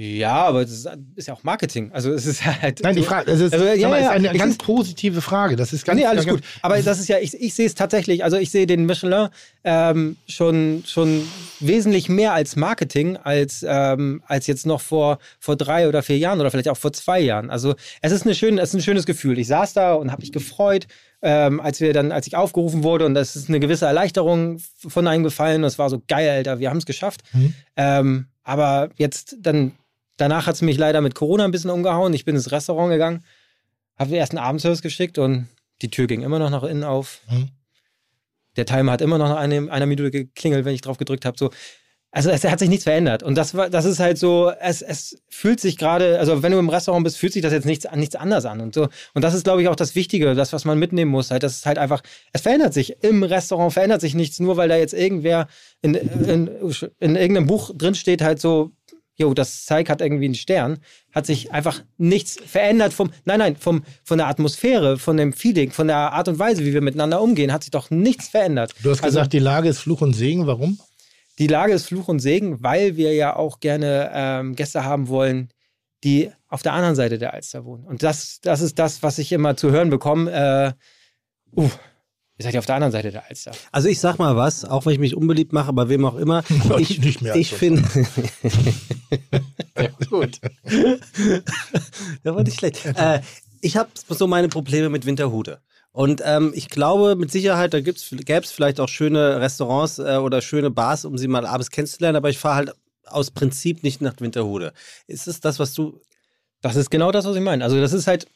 Ja, 0.00 0.46
aber 0.46 0.62
das 0.62 0.70
ist, 0.72 0.88
ist 1.14 1.28
ja 1.28 1.34
auch 1.34 1.42
Marketing. 1.42 1.90
Also 1.92 2.10
es 2.10 2.24
ist 2.24 2.42
halt. 2.46 2.80
Nein, 2.82 2.96
die 2.96 3.02
Frage, 3.02 3.26
das 3.26 3.38
ist, 3.38 3.52
Also, 3.52 3.66
ja, 3.66 3.86
mal, 3.86 4.00
ja, 4.00 4.12
ist 4.12 4.26
eine 4.26 4.38
ganz 4.38 4.56
positive 4.56 5.20
Frage. 5.20 5.56
Das 5.56 5.74
ist 5.74 5.84
ganz, 5.84 6.00
nee, 6.00 6.06
alles 6.06 6.24
ganz, 6.24 6.40
gut. 6.40 6.48
Aber 6.62 6.80
das 6.80 7.00
ist 7.00 7.08
ja, 7.08 7.18
ich, 7.18 7.34
ich 7.34 7.52
sehe 7.52 7.66
es 7.66 7.74
tatsächlich, 7.74 8.24
also 8.24 8.38
ich 8.38 8.50
sehe 8.50 8.66
den 8.66 8.86
Michelin 8.86 9.28
ähm, 9.62 10.16
schon, 10.26 10.84
schon 10.86 11.28
wesentlich 11.58 12.08
mehr 12.08 12.32
als 12.32 12.56
Marketing, 12.56 13.18
als, 13.18 13.62
ähm, 13.68 14.22
als 14.26 14.46
jetzt 14.46 14.64
noch 14.64 14.80
vor, 14.80 15.18
vor 15.38 15.56
drei 15.56 15.86
oder 15.86 16.02
vier 16.02 16.16
Jahren 16.16 16.40
oder 16.40 16.50
vielleicht 16.50 16.70
auch 16.70 16.78
vor 16.78 16.94
zwei 16.94 17.20
Jahren. 17.20 17.50
Also 17.50 17.74
es 18.00 18.10
ist, 18.10 18.24
eine 18.24 18.34
schöne, 18.34 18.58
es 18.62 18.70
ist 18.70 18.76
ein 18.76 18.82
schönes 18.82 19.04
Gefühl. 19.04 19.38
Ich 19.38 19.48
saß 19.48 19.74
da 19.74 19.92
und 19.92 20.10
habe 20.10 20.22
mich 20.22 20.32
gefreut, 20.32 20.86
ähm, 21.20 21.60
als 21.60 21.82
wir 21.82 21.92
dann, 21.92 22.10
als 22.10 22.26
ich 22.26 22.36
aufgerufen 22.36 22.84
wurde 22.84 23.04
und 23.04 23.12
das 23.12 23.36
ist 23.36 23.50
eine 23.50 23.60
gewisse 23.60 23.84
Erleichterung 23.84 24.62
von 24.78 25.06
einem 25.06 25.24
gefallen. 25.24 25.62
Es 25.62 25.78
war 25.78 25.90
so 25.90 26.00
geil, 26.08 26.30
Alter, 26.30 26.58
wir 26.58 26.70
haben 26.70 26.78
es 26.78 26.86
geschafft. 26.86 27.20
Mhm. 27.34 27.54
Ähm, 27.76 28.26
aber 28.42 28.88
jetzt 28.96 29.36
dann, 29.40 29.72
danach 30.20 30.46
hat 30.46 30.54
es 30.54 30.62
mich 30.62 30.78
leider 30.78 31.00
mit 31.00 31.14
Corona 31.14 31.44
ein 31.44 31.50
bisschen 31.50 31.70
umgehauen. 31.70 32.12
Ich 32.12 32.24
bin 32.24 32.34
ins 32.34 32.52
Restaurant 32.52 32.90
gegangen, 32.90 33.24
habe 33.96 34.14
erst 34.14 34.32
einen 34.32 34.44
Abendservice 34.44 34.82
geschickt 34.82 35.18
und 35.18 35.48
die 35.82 35.90
Tür 35.90 36.06
ging 36.06 36.22
immer 36.22 36.38
noch 36.38 36.50
nach 36.50 36.62
innen 36.62 36.84
auf. 36.84 37.20
Mhm. 37.30 37.48
Der 38.56 38.66
Timer 38.66 38.92
hat 38.92 39.00
immer 39.00 39.18
noch 39.18 39.28
nach 39.28 39.38
eine, 39.38 39.70
einer 39.70 39.86
Minute 39.86 40.10
geklingelt, 40.10 40.64
wenn 40.64 40.74
ich 40.74 40.80
drauf 40.80 40.98
gedrückt 40.98 41.24
habe. 41.24 41.38
So. 41.38 41.50
Also 42.12 42.30
es 42.30 42.42
hat 42.42 42.58
sich 42.58 42.68
nichts 42.68 42.84
verändert. 42.84 43.22
Und 43.22 43.36
das, 43.36 43.54
war, 43.54 43.70
das 43.70 43.84
ist 43.84 44.00
halt 44.00 44.18
so, 44.18 44.50
es, 44.60 44.82
es 44.82 45.22
fühlt 45.28 45.60
sich 45.60 45.78
gerade, 45.78 46.18
also 46.18 46.42
wenn 46.42 46.50
du 46.50 46.58
im 46.58 46.68
Restaurant 46.68 47.04
bist, 47.04 47.16
fühlt 47.16 47.32
sich 47.32 47.42
das 47.42 47.52
jetzt 47.52 47.66
nichts, 47.66 47.86
nichts 47.94 48.16
anders 48.16 48.44
an. 48.46 48.60
Und 48.60 48.74
so. 48.74 48.88
Und 49.14 49.22
das 49.22 49.32
ist, 49.32 49.44
glaube 49.44 49.62
ich, 49.62 49.68
auch 49.68 49.76
das 49.76 49.94
Wichtige, 49.94 50.34
das, 50.34 50.52
was 50.52 50.64
man 50.64 50.78
mitnehmen 50.78 51.12
muss. 51.12 51.30
Halt, 51.30 51.44
das 51.44 51.54
ist 51.54 51.66
halt 51.66 51.78
einfach, 51.78 52.02
es 52.32 52.40
verändert 52.40 52.74
sich. 52.74 52.96
Im 53.04 53.22
Restaurant 53.22 53.72
verändert 53.72 54.00
sich 54.00 54.14
nichts, 54.14 54.40
nur 54.40 54.56
weil 54.56 54.68
da 54.68 54.76
jetzt 54.76 54.92
irgendwer 54.92 55.46
in, 55.82 55.94
in, 55.94 56.48
in 56.98 57.16
irgendeinem 57.16 57.46
Buch 57.46 57.70
drin 57.76 57.94
steht, 57.94 58.22
halt 58.22 58.40
so, 58.40 58.72
jo, 59.20 59.34
das 59.34 59.66
Zeig 59.66 59.88
hat 59.90 60.00
irgendwie 60.00 60.24
einen 60.24 60.34
Stern, 60.34 60.78
hat 61.12 61.26
sich 61.26 61.52
einfach 61.52 61.82
nichts 61.98 62.38
verändert 62.44 62.92
vom, 62.94 63.12
nein, 63.24 63.38
nein, 63.38 63.56
vom, 63.56 63.84
von 64.02 64.18
der 64.18 64.28
Atmosphäre, 64.28 64.98
von 64.98 65.16
dem 65.16 65.32
Feeling, 65.32 65.70
von 65.70 65.86
der 65.86 65.96
Art 65.96 66.26
und 66.28 66.38
Weise, 66.38 66.64
wie 66.64 66.72
wir 66.72 66.80
miteinander 66.80 67.20
umgehen, 67.20 67.52
hat 67.52 67.62
sich 67.62 67.70
doch 67.70 67.90
nichts 67.90 68.28
verändert. 68.28 68.74
Du 68.82 68.90
hast 68.90 69.04
Also- 69.04 69.18
gesagt, 69.18 69.32
die 69.32 69.38
Lage 69.38 69.68
ist 69.68 69.78
Fluch 69.80 70.00
und 70.00 70.14
Segen. 70.14 70.46
Warum? 70.46 70.78
Die 71.38 71.46
Lage 71.46 71.72
ist 71.74 71.86
Fluch 71.86 72.08
und 72.08 72.20
Segen, 72.20 72.62
weil 72.62 72.96
wir 72.96 73.14
ja 73.14 73.36
auch 73.36 73.60
gerne 73.60 74.10
ähm, 74.12 74.56
Gäste 74.56 74.84
haben 74.84 75.08
wollen, 75.08 75.50
die 76.02 76.30
auf 76.48 76.62
der 76.62 76.72
anderen 76.72 76.96
Seite 76.96 77.18
der 77.18 77.34
Alster 77.34 77.64
wohnen. 77.64 77.84
Und 77.84 78.02
das, 78.02 78.40
das 78.42 78.62
ist 78.62 78.78
das, 78.78 79.02
was 79.02 79.18
ich 79.18 79.32
immer 79.32 79.56
zu 79.56 79.70
hören 79.70 79.90
bekomme. 79.90 80.30
Äh, 80.32 81.60
uh, 81.60 81.70
ihr 82.40 82.44
seid 82.44 82.54
ja 82.54 82.60
auf 82.60 82.66
der 82.66 82.76
anderen 82.76 82.92
Seite 82.92 83.10
der 83.10 83.28
Alster. 83.28 83.52
Also 83.70 83.88
ich 83.88 84.00
sag 84.00 84.18
mal 84.18 84.34
was, 84.34 84.64
auch 84.64 84.86
wenn 84.86 84.94
ich 84.94 84.98
mich 84.98 85.14
unbeliebt 85.14 85.52
mache, 85.52 85.74
bei 85.74 85.90
wem 85.90 86.06
auch 86.06 86.16
immer. 86.16 86.42
Ich 86.78 86.92
ich 86.92 87.00
nicht 87.00 87.20
mehr 87.20 87.34
ich 87.36 87.52
finde. 87.52 87.82
Gut. 90.08 90.40
das 92.22 92.34
war 92.34 92.42
nicht 92.42 92.58
schlecht. 92.58 92.86
Äh, 92.86 93.20
ich 93.60 93.76
habe 93.76 93.90
so 94.08 94.26
meine 94.26 94.48
Probleme 94.48 94.88
mit 94.88 95.04
Winterhude. 95.04 95.60
Und 95.92 96.22
ähm, 96.24 96.52
ich 96.54 96.70
glaube, 96.70 97.14
mit 97.14 97.30
Sicherheit, 97.30 97.74
da 97.74 97.80
gäbe 97.80 97.98
es 97.98 98.50
vielleicht 98.50 98.80
auch 98.80 98.88
schöne 98.88 99.38
Restaurants 99.40 99.98
äh, 99.98 100.16
oder 100.16 100.40
schöne 100.40 100.70
Bars, 100.70 101.04
um 101.04 101.18
sie 101.18 101.28
mal 101.28 101.44
abends 101.44 101.70
kennenzulernen, 101.70 102.16
aber 102.16 102.30
ich 102.30 102.38
fahre 102.38 102.56
halt 102.56 102.72
aus 103.04 103.30
Prinzip 103.32 103.82
nicht 103.82 104.00
nach 104.00 104.14
Winterhude. 104.18 104.72
Ist 105.06 105.28
es 105.28 105.40
das, 105.40 105.58
was 105.58 105.74
du. 105.74 106.00
Das 106.62 106.76
ist 106.76 106.90
genau 106.90 107.12
das, 107.12 107.26
was 107.26 107.36
ich 107.36 107.42
meine. 107.42 107.64
Also 107.64 107.78
das 107.78 107.92
ist 107.92 108.06
halt, 108.06 108.26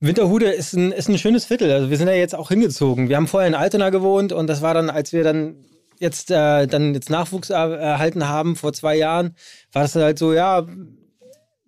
Winterhude 0.00 0.46
ist 0.50 0.74
ein, 0.74 0.92
ist 0.92 1.08
ein 1.08 1.18
schönes 1.18 1.44
Viertel. 1.46 1.70
Also 1.70 1.90
wir 1.90 1.96
sind 1.96 2.08
ja 2.08 2.14
jetzt 2.14 2.34
auch 2.34 2.48
hingezogen. 2.48 3.08
Wir 3.08 3.16
haben 3.16 3.26
vorher 3.28 3.48
in 3.48 3.54
Altena 3.54 3.90
gewohnt 3.90 4.32
und 4.32 4.46
das 4.48 4.60
war 4.60 4.74
dann, 4.74 4.90
als 4.90 5.12
wir 5.12 5.24
dann 5.24 5.56
jetzt, 5.98 6.30
äh, 6.30 6.66
dann 6.66 6.94
jetzt 6.94 7.10
Nachwuchs 7.10 7.50
er- 7.50 7.78
erhalten 7.78 8.28
haben 8.28 8.56
vor 8.56 8.72
zwei 8.72 8.96
Jahren, 8.96 9.34
war 9.72 9.82
das 9.82 9.94
halt 9.94 10.18
so, 10.18 10.32
ja, 10.32 10.66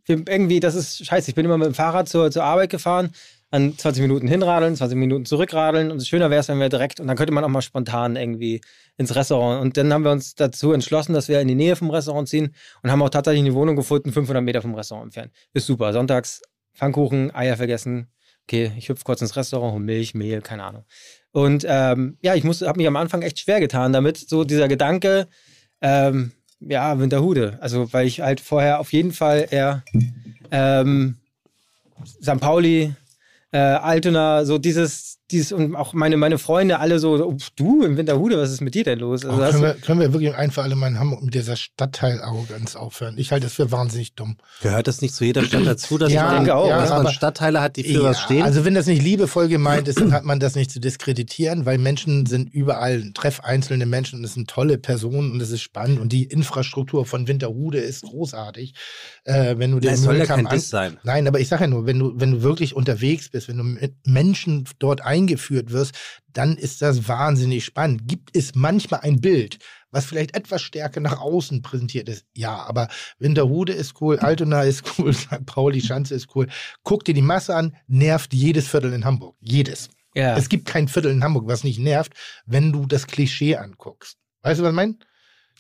irgendwie, 0.09 0.61
das 0.61 0.75
ist 0.75 1.05
scheiße. 1.07 1.31
Ich 1.31 1.35
bin 1.35 1.45
immer 1.45 1.59
mit 1.59 1.67
dem 1.67 1.75
Fahrrad 1.75 2.09
zur, 2.09 2.31
zur 2.31 2.45
Arbeit 2.45 2.71
gefahren, 2.71 3.11
an 3.51 3.77
20 3.77 4.03
Minuten 4.03 4.29
hinradeln, 4.29 4.77
20 4.77 4.99
Minuten 4.99 5.25
zurückradeln 5.25 5.91
und 5.91 6.05
schöner 6.07 6.31
wäre 6.31 6.41
es, 6.41 6.49
wenn 6.49 6.59
wir 6.59 6.69
direkt, 6.69 7.01
und 7.01 7.07
dann 7.07 7.17
könnte 7.17 7.33
man 7.33 7.45
auch 7.45 7.49
mal 7.49 7.63
spontan 7.63 8.17
irgendwie 8.17 8.61
ins 8.97 9.15
Restaurant. 9.15 9.63
Und 9.63 9.77
dann 9.77 9.93
haben 9.93 10.05
wir 10.05 10.11
uns 10.11 10.35
dazu 10.35 10.73
entschlossen, 10.73 11.13
dass 11.15 11.29
wir 11.29 11.41
in 11.41 11.49
die 11.49 11.55
Nähe 11.55 11.77
vom 11.77 11.91
Restaurant 11.91 12.29
ziehen 12.29 12.55
und 12.83 12.91
haben 12.91 13.03
auch 13.03 13.09
tatsächlich 13.09 13.45
eine 13.45 13.55
Wohnung 13.55 13.77
gefunden, 13.77 14.13
500 14.13 14.43
Meter 14.43 14.63
vom 14.63 14.75
Restaurant 14.75 15.07
entfernt. 15.07 15.33
Ist 15.55 15.67
super. 15.67 15.93
Sonntags 15.93 16.43
Pfannkuchen, 16.75 17.35
Eier 17.35 17.57
vergessen. 17.57 18.09
Okay, 18.49 18.71
ich 18.79 18.89
hüpfe 18.89 19.03
kurz 19.03 19.21
ins 19.21 19.35
Restaurant, 19.35 19.73
hol 19.73 19.81
Milch, 19.81 20.15
Mehl, 20.15 20.41
keine 20.41 20.63
Ahnung. 20.63 20.85
Und 21.33 21.67
ähm, 21.69 22.17
ja, 22.23 22.37
ich 22.37 22.45
habe 22.45 22.79
mich 22.79 22.87
am 22.87 22.95
Anfang 22.95 23.23
echt 23.23 23.41
schwer 23.41 23.59
getan 23.59 23.93
damit, 23.93 24.17
so 24.17 24.45
dieser 24.45 24.69
Gedanke, 24.69 25.27
ähm, 25.81 26.31
ja, 26.61 26.97
Winterhude. 27.01 27.59
Also, 27.61 27.93
weil 27.93 28.07
ich 28.07 28.21
halt 28.21 28.41
vorher 28.41 28.79
auf 28.79 28.93
jeden 28.93 29.13
Fall 29.13 29.49
eher 29.51 29.83
ähm, 30.53 31.17
St. 32.23 32.39
Pauli, 32.39 32.95
äh, 33.51 33.59
Altona, 33.59 34.45
so 34.45 34.59
dieses, 34.59 35.19
dieses 35.31 35.51
und 35.53 35.75
auch 35.75 35.93
meine, 35.93 36.17
meine 36.17 36.39
Freunde 36.39 36.79
alle 36.79 36.99
so, 36.99 37.15
oh, 37.25 37.37
du 37.57 37.83
im 37.83 37.97
Winterhude, 37.97 38.39
was 38.39 38.51
ist 38.53 38.61
mit 38.61 38.75
dir 38.75 38.85
denn 38.85 39.01
los? 39.01 39.25
Also, 39.25 39.37
Oh, 39.43 39.51
können, 39.51 39.63
wir, 39.63 39.75
können 39.75 40.01
wir 40.01 40.13
wirklich 40.13 40.35
ein 40.35 40.51
für 40.51 40.63
alle 40.63 40.77
Mal 40.77 40.89
in 40.89 40.99
Hamburg 41.01 41.23
mit 41.23 41.35
dieser 41.35 41.57
Stadtteilarroganz 41.57 42.77
aufhören? 42.77 43.17
Ich 43.19 43.33
halte 43.33 43.47
das 43.47 43.55
für 43.55 43.71
wahnsinnig 43.73 44.15
dumm. 44.15 44.37
Gehört 44.63 44.87
das 44.87 45.01
nicht 45.03 45.15
zu 45.15 45.25
jeder 45.25 45.43
Stadt 45.45 45.67
dazu, 45.67 45.99
dass, 45.99 46.13
Ja, 46.13 46.25
man, 46.27 46.35
denke 46.37 46.55
auch, 46.55 46.69
dass 46.69 46.89
ja, 46.91 46.97
man 46.97 47.07
aber- 47.07 47.13
Stadtteile 47.13 47.61
hat, 47.61 47.77
die 47.77 47.85
für 47.85 48.03
was 48.03 48.21
stehen? 48.21 48.43
Also 48.43 48.65
wenn 48.65 48.75
das 48.75 48.87
nicht 48.87 49.03
liebevoll 49.03 49.49
gemeint 49.49 49.89
ist, 49.89 50.01
dann 50.01 50.13
hat 50.13 50.25
man 50.25 50.39
das 50.41 50.55
nicht 50.55 50.71
zu 50.71 50.81
diskreditieren, 50.81 51.67
weil 51.67 51.79
Menschen 51.79 52.27
sind 52.27 52.53
überall, 52.53 53.11
treff 53.13 53.41
einzelne 53.41 53.87
Menschen 53.87 54.19
und 54.21 54.25
es 54.25 54.35
sind 54.35 54.49
tolle 54.49 54.79
Personen 54.79 55.33
und 55.33 55.41
es 55.41 55.51
ist 55.51 55.63
spannend 55.63 55.99
und 56.01 56.13
die 56.13 56.25
Infrastruktur 56.25 57.07
von 57.07 57.27
Winterhude 57.29 57.79
ist 57.79 58.03
großartig. 58.03 58.75
Äh, 59.25 59.55
wenn 59.59 59.73
du 59.73 59.81
den 59.81 59.97
soll 59.97 60.17
ja 60.19 60.27
kein 60.27 60.47
Diss 60.47 60.69
sein. 60.71 60.99
Nein, 61.03 61.27
aber 61.27 61.41
ich 61.41 61.49
sage 61.49 61.65
ja 61.65 61.69
nur, 61.69 61.87
wenn 61.87 61.99
du, 61.99 62.13
wenn 62.17 62.31
du 62.33 62.43
wirklich 62.43 62.77
unterwegs 62.77 63.29
bist, 63.29 63.49
wenn 63.49 63.59
du 63.59 63.65
mit 63.65 63.95
Menschen 64.07 64.69
dort 64.79 65.01
eingeführt 65.17 65.73
wirst, 65.73 65.95
dann 66.33 66.57
ist 66.57 66.83
das 66.83 67.09
wahnsinnig 67.09 67.65
spannend. 67.65 68.03
Gibt 68.07 68.37
es 68.37 68.55
manchmal 68.55 69.01
ein 69.01 69.21
Bild, 69.21 69.59
was 69.91 70.05
vielleicht 70.05 70.37
etwas 70.37 70.63
stärker 70.63 71.01
nach 71.01 71.19
außen 71.21 71.63
präsentiert 71.63 72.09
ist? 72.09 72.27
Ja, 72.35 72.57
aber 72.57 72.89
Winterhude 73.19 73.73
ist 73.73 74.01
cool, 74.01 74.19
Altona 74.19 74.63
ist 74.63 74.85
cool, 74.99 75.13
St. 75.15 75.47
Pauli, 75.47 75.81
Schanze 75.81 76.15
ist 76.15 76.35
cool. 76.35 76.47
Guck 76.83 77.05
dir 77.05 77.15
die 77.15 77.23
Masse 77.23 77.55
an, 77.55 77.77
nervt 77.87 78.35
jedes 78.35 78.69
Viertel 78.69 78.93
in 78.93 79.05
Hamburg. 79.05 79.37
Jedes. 79.41 79.89
ja. 80.15 80.37
Es 80.37 80.49
gibt 80.49 80.67
kein 80.67 80.89
Viertel 80.89 81.13
in 81.13 81.25
Hamburg, 81.25 81.47
was 81.47 81.65
nicht 81.65 81.79
nervt, 81.79 82.13
wenn 82.45 82.73
du 82.73 82.87
das 82.87 83.07
Klischee 83.07 83.57
anguckst. 83.57 84.19
Weißt 84.43 84.61
du, 84.61 84.65
was 84.65 84.71
ich 84.71 84.77
meine? 84.77 84.97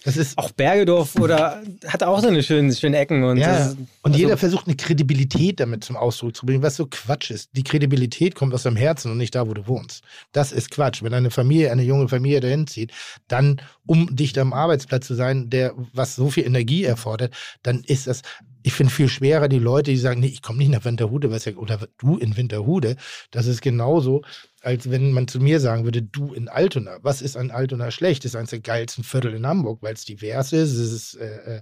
Das 0.04 0.16
ist 0.16 0.38
auch 0.38 0.52
Bergedorf 0.52 1.16
oder 1.16 1.62
hat 1.86 2.02
auch 2.04 2.20
so 2.20 2.28
eine 2.28 2.42
schöne, 2.42 2.72
schöne 2.72 2.96
Ecken 2.96 3.24
und, 3.24 3.38
ja, 3.38 3.58
das, 3.58 3.72
und 3.72 4.12
also- 4.12 4.18
jeder 4.18 4.36
versucht 4.36 4.66
eine 4.66 4.76
Kredibilität 4.76 5.58
damit 5.58 5.82
zum 5.84 5.96
Ausdruck 5.96 6.36
zu 6.36 6.46
bringen, 6.46 6.62
was 6.62 6.76
so 6.76 6.86
Quatsch 6.86 7.30
ist. 7.30 7.50
Die 7.54 7.64
Kredibilität 7.64 8.34
kommt 8.34 8.54
aus 8.54 8.62
deinem 8.62 8.76
Herzen 8.76 9.10
und 9.10 9.18
nicht 9.18 9.34
da, 9.34 9.48
wo 9.48 9.54
du 9.54 9.66
wohnst. 9.66 10.04
Das 10.32 10.52
ist 10.52 10.70
Quatsch. 10.70 11.02
Wenn 11.02 11.14
eine 11.14 11.30
Familie, 11.30 11.72
eine 11.72 11.82
junge 11.82 12.08
Familie 12.08 12.40
dahin 12.40 12.66
zieht, 12.66 12.92
dann, 13.26 13.60
um 13.84 14.14
dicht 14.14 14.38
am 14.38 14.52
Arbeitsplatz 14.52 15.06
zu 15.06 15.14
sein, 15.14 15.50
der 15.50 15.74
was 15.92 16.14
so 16.14 16.30
viel 16.30 16.44
Energie 16.46 16.84
erfordert, 16.84 17.34
dann 17.62 17.82
ist 17.84 18.06
das, 18.06 18.22
ich 18.62 18.72
finde 18.72 18.92
viel 18.92 19.08
schwerer 19.08 19.48
die 19.48 19.58
Leute, 19.58 19.90
die 19.90 19.96
sagen, 19.96 20.20
nee, 20.20 20.26
ich 20.26 20.42
komme 20.42 20.58
nicht 20.58 20.70
nach 20.70 20.84
Winterhude, 20.84 21.30
was 21.30 21.44
ja, 21.44 21.54
oder 21.54 21.78
du 21.98 22.16
in 22.16 22.36
Winterhude. 22.36 22.96
Das 23.30 23.46
ist 23.46 23.62
genauso, 23.62 24.22
als 24.66 24.90
wenn 24.90 25.12
man 25.12 25.28
zu 25.28 25.38
mir 25.38 25.60
sagen 25.60 25.84
würde, 25.84 26.02
du 26.02 26.34
in 26.34 26.48
Altona. 26.48 26.98
Was 27.02 27.22
ist 27.22 27.36
an 27.36 27.52
Altona 27.52 27.92
schlecht? 27.92 28.24
Das 28.24 28.32
ist 28.32 28.36
eines 28.36 28.50
der 28.50 28.58
geilsten 28.58 29.04
Viertel 29.04 29.32
in 29.34 29.46
Hamburg, 29.46 29.78
weil 29.80 29.94
es 29.94 30.04
divers 30.04 30.52
ist, 30.52 30.72
es 30.72 30.92
ist 30.92 31.14
äh, 31.14 31.58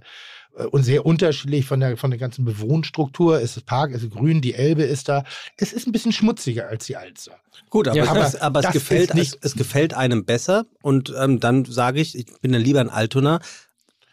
äh, 0.57 0.65
und 0.71 0.83
sehr 0.83 1.05
unterschiedlich 1.05 1.67
von 1.67 1.79
der, 1.79 1.97
von 1.97 2.09
der 2.09 2.19
ganzen 2.19 2.45
Bewohnstruktur. 2.45 3.39
Es 3.41 3.57
ist 3.57 3.67
Park, 3.67 3.91
es 3.93 4.01
ist 4.01 4.11
grün, 4.11 4.41
die 4.41 4.55
Elbe 4.55 4.81
ist 4.81 5.07
da. 5.07 5.23
Es 5.55 5.71
ist 5.71 5.85
ein 5.85 5.91
bisschen 5.91 6.13
schmutziger 6.13 6.67
als 6.67 6.87
die 6.87 6.95
Alster. 6.95 7.33
Gut, 7.69 7.87
aber, 7.87 7.97
Ja, 7.97 8.03
es, 8.05 8.09
aber 8.09 8.25
ist- 8.25 8.41
aber 8.41 8.59
es, 8.61 8.71
gefällt, 8.71 9.13
nicht- 9.13 9.37
es, 9.41 9.51
es 9.51 9.55
gefällt 9.55 9.93
einem 9.93 10.25
besser 10.25 10.65
und 10.81 11.13
ähm, 11.15 11.39
dann 11.39 11.63
sage 11.65 12.01
ich, 12.01 12.17
ich 12.17 12.25
bin 12.41 12.53
dann 12.53 12.61
lieber 12.63 12.81
in 12.81 12.89
Altona, 12.89 13.39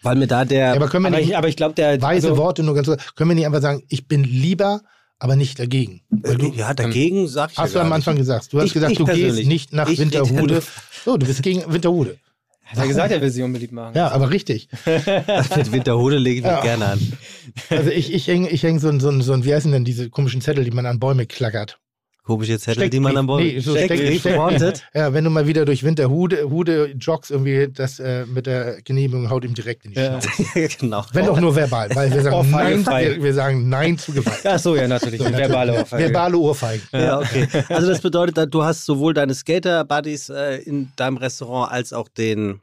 weil 0.03 0.17
mir 0.17 0.27
da 0.27 0.45
der... 0.45 0.67
Ja, 0.67 0.75
aber 0.75 0.89
können 0.89 1.05
wir 1.05 1.09
aber, 1.09 1.17
nicht, 1.17 1.31
ich, 1.31 1.37
aber 1.39 1.49
ich 1.49 1.57
glaube, 1.57 1.75
der 1.75 2.03
weise 2.03 2.29
also, 2.29 2.43
Worte 2.43 2.63
nur 2.63 2.75
ganz 2.75 2.89
kurz, 2.89 3.15
können 3.15 3.31
wir 3.31 3.37
nicht 3.37 3.47
einfach 3.47 3.63
sagen, 3.63 3.85
ich 3.89 4.07
bin 4.07 4.25
lieber, 4.25 4.83
aber 5.23 5.37
nicht 5.37 5.59
dagegen? 5.59 6.01
Weil 6.11 6.37
du, 6.37 6.47
äh, 6.53 6.57
ja, 6.57 6.75
dagegen 6.75 7.29
sag 7.29 7.53
ich 7.53 7.59
hast 7.59 7.75
du 7.75 7.79
ja 7.79 7.83
am 7.85 7.91
gar 7.91 7.97
Anfang 7.97 8.15
nicht. 8.15 8.23
gesagt. 8.23 8.53
Du 8.53 8.59
hast 8.59 8.67
Ich- 8.67 8.73
gesagt, 8.75 8.93
ich 8.93 8.99
du 8.99 9.05
gehst 9.05 9.47
nicht 9.47 9.73
nach 9.73 9.89
Ich 9.89 9.99
Winterhude. 9.99 10.63
So, 11.05 11.17
du 11.17 11.27
bist 11.27 11.43
gegen 11.43 11.73
Winterhude. 11.73 12.19
hat 12.65 12.79
er 12.79 12.89
gesagt, 12.89 13.13
er 13.13 13.21
will 13.21 13.31
sich 13.31 13.43
unbeliebt 13.43 13.73
machen. 13.73 13.95
Ja, 13.95 14.09
aber 14.11 14.31
richtig. 14.31 14.69
Mit 15.57 15.73
Winterhude 15.73 16.19
lege 16.19 16.37
ich 16.39 16.43
mich 16.43 16.51
Ja. 16.53 16.61
gerne 16.63 16.87
an. 16.87 17.13
Also 17.71 17.91
ich, 17.91 18.13
ich 18.13 18.27
hänge 18.27 18.49
ich 18.51 18.63
häng 18.63 18.79
so 18.81 18.89
ein, 18.89 18.99
so, 19.01 19.11
ein, 19.11 19.23
so 19.23 19.33
ein, 19.33 19.45
wie 19.45 19.55
heißen 19.55 19.71
denn 19.71 19.85
diese 19.85 20.11
komischen 20.11 20.41
Zettel, 20.41 20.65
die 20.65 20.71
man 20.71 20.87
an 20.87 20.99
Bäume 20.99 21.27
klackert? 21.27 21.79
Komische 22.25 22.53
Zettel, 22.59 22.75
Steckbrief. 22.75 22.91
die 22.91 23.01
man 23.01 23.17
am 23.17 23.27
Bäumen... 23.27 23.47
Nee, 23.47 23.59
so 23.59 23.73
Steckbrief 23.77 24.21
Steck- 24.21 24.39
wanted. 24.39 24.85
Ja, 24.95 25.13
wenn 25.13 25.25
du 25.25 25.31
mal 25.31 25.47
wieder 25.49 25.65
durch 25.65 25.83
Winterhude 25.83 26.49
Hude 26.49 26.95
joggst, 26.99 27.31
irgendwie 27.33 27.69
das 27.73 27.99
äh, 27.99 28.27
mit 28.27 28.47
der 28.47 28.81
Genehmigung 28.83 29.29
haut 29.29 29.45
ihm 29.45 29.55
direkt 29.55 29.85
in 29.87 29.93
die 29.93 29.99
Ja. 29.99 30.21
Schnauze. 30.21 30.69
genau. 30.81 31.05
Wenn 31.13 31.29
auch 31.29 31.41
nur 31.41 31.57
verbal, 31.57 31.91
weil 31.95 32.13
wir 32.13 32.23
sagen, 32.23 32.51
nein, 32.53 32.87
wir, 32.87 33.23
wir 33.23 33.35
sagen 33.35 33.69
Nein 33.69 33.99
zu 33.99 34.13
Gewalt. 34.13 34.41
Ach 34.45 34.59
so, 34.59 34.77
ja, 34.77 34.87
natürlich. 34.87 35.19
So, 35.21 35.27
eine 35.27 35.37
verbale 35.37 35.73
Ohrfeige. 35.75 36.05
Verbale 36.05 36.39
Ohrfeigen. 36.39 36.83
Ja, 36.93 37.19
okay. 37.19 37.49
Also 37.69 37.89
das 37.89 38.01
bedeutet, 38.01 38.55
du 38.55 38.63
hast 38.63 38.85
sowohl 38.85 39.15
deine 39.15 39.35
Skater-Buddies 39.35 40.29
äh, 40.29 40.57
in 40.59 40.93
deinem 40.97 41.17
Restaurant 41.17 41.73
als 41.73 41.93
auch 41.93 42.09
den, 42.09 42.61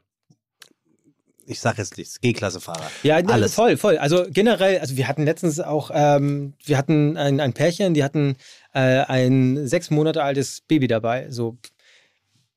ich 1.50 1.60
sag 1.60 1.78
jetzt 1.78 1.98
nichts, 1.98 2.20
G-Klasse-Fahrer. 2.20 2.90
Ja, 3.02 3.20
ne, 3.20 3.32
Alles. 3.32 3.54
voll, 3.54 3.76
voll. 3.76 3.98
Also 3.98 4.24
generell, 4.30 4.78
also 4.78 4.96
wir 4.96 5.08
hatten 5.08 5.24
letztens 5.24 5.58
auch, 5.58 5.90
ähm, 5.92 6.54
wir 6.64 6.78
hatten 6.78 7.16
ein, 7.16 7.40
ein 7.40 7.52
Pärchen, 7.52 7.92
die 7.92 8.04
hatten 8.04 8.36
äh, 8.72 9.00
ein 9.00 9.66
sechs 9.66 9.90
Monate 9.90 10.22
altes 10.22 10.60
Baby 10.60 10.86
dabei. 10.86 11.26
So 11.30 11.58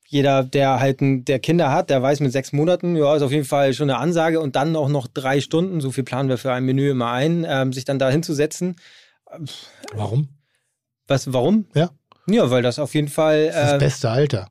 jeder, 0.05 0.43
der 0.43 0.79
halt 0.79 1.01
ein, 1.01 1.25
der 1.25 1.39
Kinder 1.39 1.71
hat, 1.71 1.89
der 1.89 2.03
weiß 2.03 2.19
mit 2.19 2.31
sechs 2.31 2.53
Monaten, 2.53 2.95
ja, 2.95 3.15
ist 3.15 3.23
auf 3.23 3.31
jeden 3.31 3.45
Fall 3.45 3.73
schon 3.73 3.89
eine 3.89 3.97
Ansage 3.97 4.39
und 4.39 4.55
dann 4.55 4.75
auch 4.75 4.89
noch 4.89 5.07
drei 5.07 5.41
Stunden, 5.41 5.81
so 5.81 5.89
viel 5.89 6.03
planen 6.03 6.29
wir 6.29 6.37
für 6.37 6.53
ein 6.53 6.63
Menü 6.63 6.91
immer 6.91 7.11
ein, 7.11 7.45
ähm, 7.49 7.73
sich 7.73 7.85
dann 7.85 7.97
da 7.97 8.11
hinzusetzen. 8.11 8.75
Warum? 9.95 10.29
Was, 11.07 11.33
warum? 11.33 11.65
Ja. 11.73 11.89
Ja, 12.27 12.51
weil 12.51 12.61
das 12.61 12.77
auf 12.77 12.93
jeden 12.93 13.07
Fall 13.07 13.47
Das 13.47 13.55
ist 13.55 13.61
das 13.63 13.73
äh, 13.73 13.77
beste 13.79 14.09
Alter. 14.11 14.47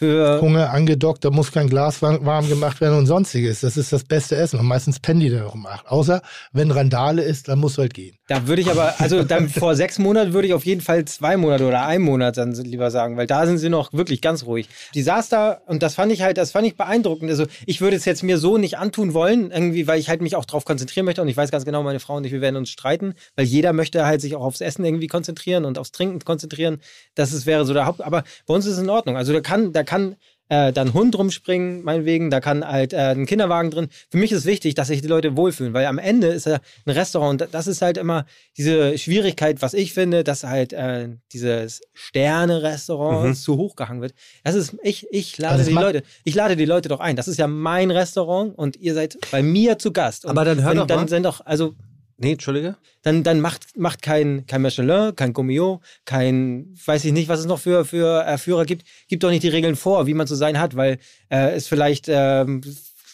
Für 0.00 0.40
Hunger 0.40 0.70
angedockt, 0.70 1.24
da 1.24 1.30
muss 1.30 1.52
kein 1.52 1.68
Glas 1.68 2.00
wa- 2.00 2.18
warm 2.22 2.48
gemacht 2.48 2.80
werden 2.80 2.96
und 2.98 3.06
sonstiges. 3.06 3.60
Das 3.60 3.76
ist 3.76 3.92
das 3.92 4.04
beste 4.04 4.34
Essen. 4.34 4.58
Und 4.58 4.66
meistens 4.66 4.98
pennen 4.98 5.20
die 5.20 5.28
da 5.28 5.44
um 5.46 5.66
acht. 5.66 5.86
Außer, 5.86 6.22
wenn 6.52 6.70
Randale 6.70 7.22
ist, 7.22 7.48
dann 7.48 7.58
musst 7.58 7.76
du 7.76 7.82
halt 7.82 7.92
gehen. 7.92 8.16
Da 8.28 8.46
würde 8.48 8.62
ich 8.62 8.70
aber, 8.70 8.94
also 8.98 9.22
dann 9.22 9.48
vor 9.50 9.76
sechs 9.76 9.98
Monaten 9.98 10.32
würde 10.32 10.48
ich 10.48 10.54
auf 10.54 10.64
jeden 10.64 10.80
Fall 10.80 11.04
zwei 11.04 11.36
Monate 11.36 11.66
oder 11.66 11.84
ein 11.86 12.00
Monat 12.00 12.38
dann 12.38 12.52
lieber 12.54 12.90
sagen, 12.90 13.16
weil 13.18 13.26
da 13.26 13.44
sind 13.46 13.58
sie 13.58 13.68
noch 13.68 13.92
wirklich 13.92 14.22
ganz 14.22 14.44
ruhig. 14.46 14.68
Die 14.94 15.02
saß 15.02 15.28
da 15.28 15.60
und 15.66 15.82
das 15.82 15.94
fand 15.96 16.10
ich 16.12 16.22
halt, 16.22 16.38
das 16.38 16.50
fand 16.52 16.66
ich 16.66 16.76
beeindruckend. 16.76 17.28
Also 17.30 17.44
ich 17.66 17.80
würde 17.82 17.96
es 17.96 18.06
jetzt 18.06 18.22
mir 18.22 18.38
so 18.38 18.56
nicht 18.56 18.78
antun 18.78 19.12
wollen, 19.12 19.50
irgendwie, 19.50 19.86
weil 19.86 20.00
ich 20.00 20.08
halt 20.08 20.22
mich 20.22 20.34
auch 20.34 20.46
darauf 20.46 20.64
konzentrieren 20.64 21.04
möchte 21.04 21.20
und 21.20 21.28
ich 21.28 21.36
weiß 21.36 21.50
ganz 21.50 21.64
genau, 21.66 21.82
meine 21.82 22.00
Frau 22.00 22.16
und 22.16 22.24
ich, 22.24 22.32
wir 22.32 22.40
werden 22.40 22.56
uns 22.56 22.70
streiten, 22.70 23.12
weil 23.36 23.44
jeder 23.44 23.72
möchte 23.74 24.06
halt 24.06 24.20
sich 24.22 24.34
auch 24.34 24.42
aufs 24.44 24.60
Essen 24.62 24.84
irgendwie 24.84 25.08
konzentrieren 25.08 25.64
und 25.66 25.76
aufs 25.78 25.92
Trinken 25.92 26.20
konzentrieren. 26.24 26.78
Das 27.14 27.32
ist, 27.32 27.44
wäre 27.44 27.64
so 27.66 27.74
der 27.74 27.84
Haupt, 27.84 28.00
aber 28.00 28.24
bei 28.46 28.54
uns 28.54 28.64
ist 28.64 28.74
es 28.74 28.78
in 28.78 28.88
Ordnung. 28.88 29.16
Also 29.18 29.32
da 29.34 29.40
kann, 29.40 29.72
da 29.72 29.82
kann 29.90 30.16
äh, 30.52 30.72
da 30.72 30.80
ein 30.82 30.94
Hund 30.94 31.16
rumspringen, 31.16 31.82
meinetwegen, 31.84 32.28
da 32.28 32.40
kann 32.40 32.66
halt 32.66 32.92
äh, 32.92 33.12
ein 33.14 33.24
Kinderwagen 33.26 33.70
drin. 33.70 33.86
Für 34.10 34.18
mich 34.18 34.32
ist 34.32 34.46
wichtig, 34.46 34.74
dass 34.74 34.88
sich 34.88 35.00
die 35.00 35.06
Leute 35.06 35.36
wohlfühlen, 35.36 35.72
weil 35.74 35.86
am 35.86 35.98
Ende 35.98 36.26
ist 36.26 36.46
ja 36.46 36.58
ein 36.86 36.90
Restaurant, 36.92 37.40
und 37.42 37.54
das 37.54 37.68
ist 37.68 37.82
halt 37.82 37.96
immer 37.96 38.24
diese 38.56 38.98
Schwierigkeit, 38.98 39.62
was 39.62 39.74
ich 39.74 39.94
finde, 39.94 40.24
dass 40.24 40.42
halt 40.42 40.72
äh, 40.72 41.08
dieses 41.32 41.82
Sterne-Restaurant 41.94 43.28
Mhm. 43.28 43.34
zu 43.34 43.56
hoch 43.56 43.76
gehangen 43.76 44.00
wird. 44.00 44.14
Das 44.44 44.54
ist, 44.54 44.76
ich, 44.82 45.06
ich 45.10 45.38
lade 45.38 45.54
Also 45.54 45.70
die 45.70 45.74
Leute, 45.76 46.02
ich 46.24 46.34
lade 46.34 46.56
die 46.56 46.64
Leute 46.64 46.88
doch 46.88 47.00
ein. 47.00 47.14
Das 47.16 47.28
ist 47.28 47.38
ja 47.38 47.46
mein 47.46 47.90
Restaurant 47.90 48.56
und 48.58 48.76
ihr 48.76 48.94
seid 48.94 49.18
bei 49.30 49.42
mir 49.42 49.78
zu 49.78 49.92
Gast. 49.92 50.24
Und 50.24 50.32
Aber 50.32 50.44
dann 50.44 50.62
hör 50.62 50.70
wenn, 50.70 50.78
doch 50.78 50.88
mal. 50.88 50.96
dann 50.96 51.08
sind 51.08 51.24
doch, 51.24 51.40
also 51.44 51.74
Nee, 52.22 52.32
Entschuldige. 52.32 52.76
dann, 53.00 53.22
dann 53.22 53.40
macht, 53.40 53.78
macht 53.78 54.02
kein, 54.02 54.44
kein 54.46 54.60
Michelin, 54.60 55.16
kein 55.16 55.32
Gummio, 55.32 55.80
kein, 56.04 56.76
weiß 56.84 57.06
ich 57.06 57.12
nicht, 57.12 57.28
was 57.30 57.40
es 57.40 57.46
noch 57.46 57.58
für, 57.58 57.86
für 57.86 58.26
äh, 58.26 58.36
Führer 58.36 58.66
gibt, 58.66 58.84
gibt 59.08 59.22
doch 59.22 59.30
nicht 59.30 59.42
die 59.42 59.48
Regeln 59.48 59.74
vor, 59.74 60.06
wie 60.06 60.12
man 60.12 60.26
zu 60.26 60.34
sein 60.34 60.58
hat, 60.58 60.76
weil 60.76 60.98
äh, 61.30 61.52
es 61.52 61.66
vielleicht 61.66 62.08
ähm, 62.08 62.60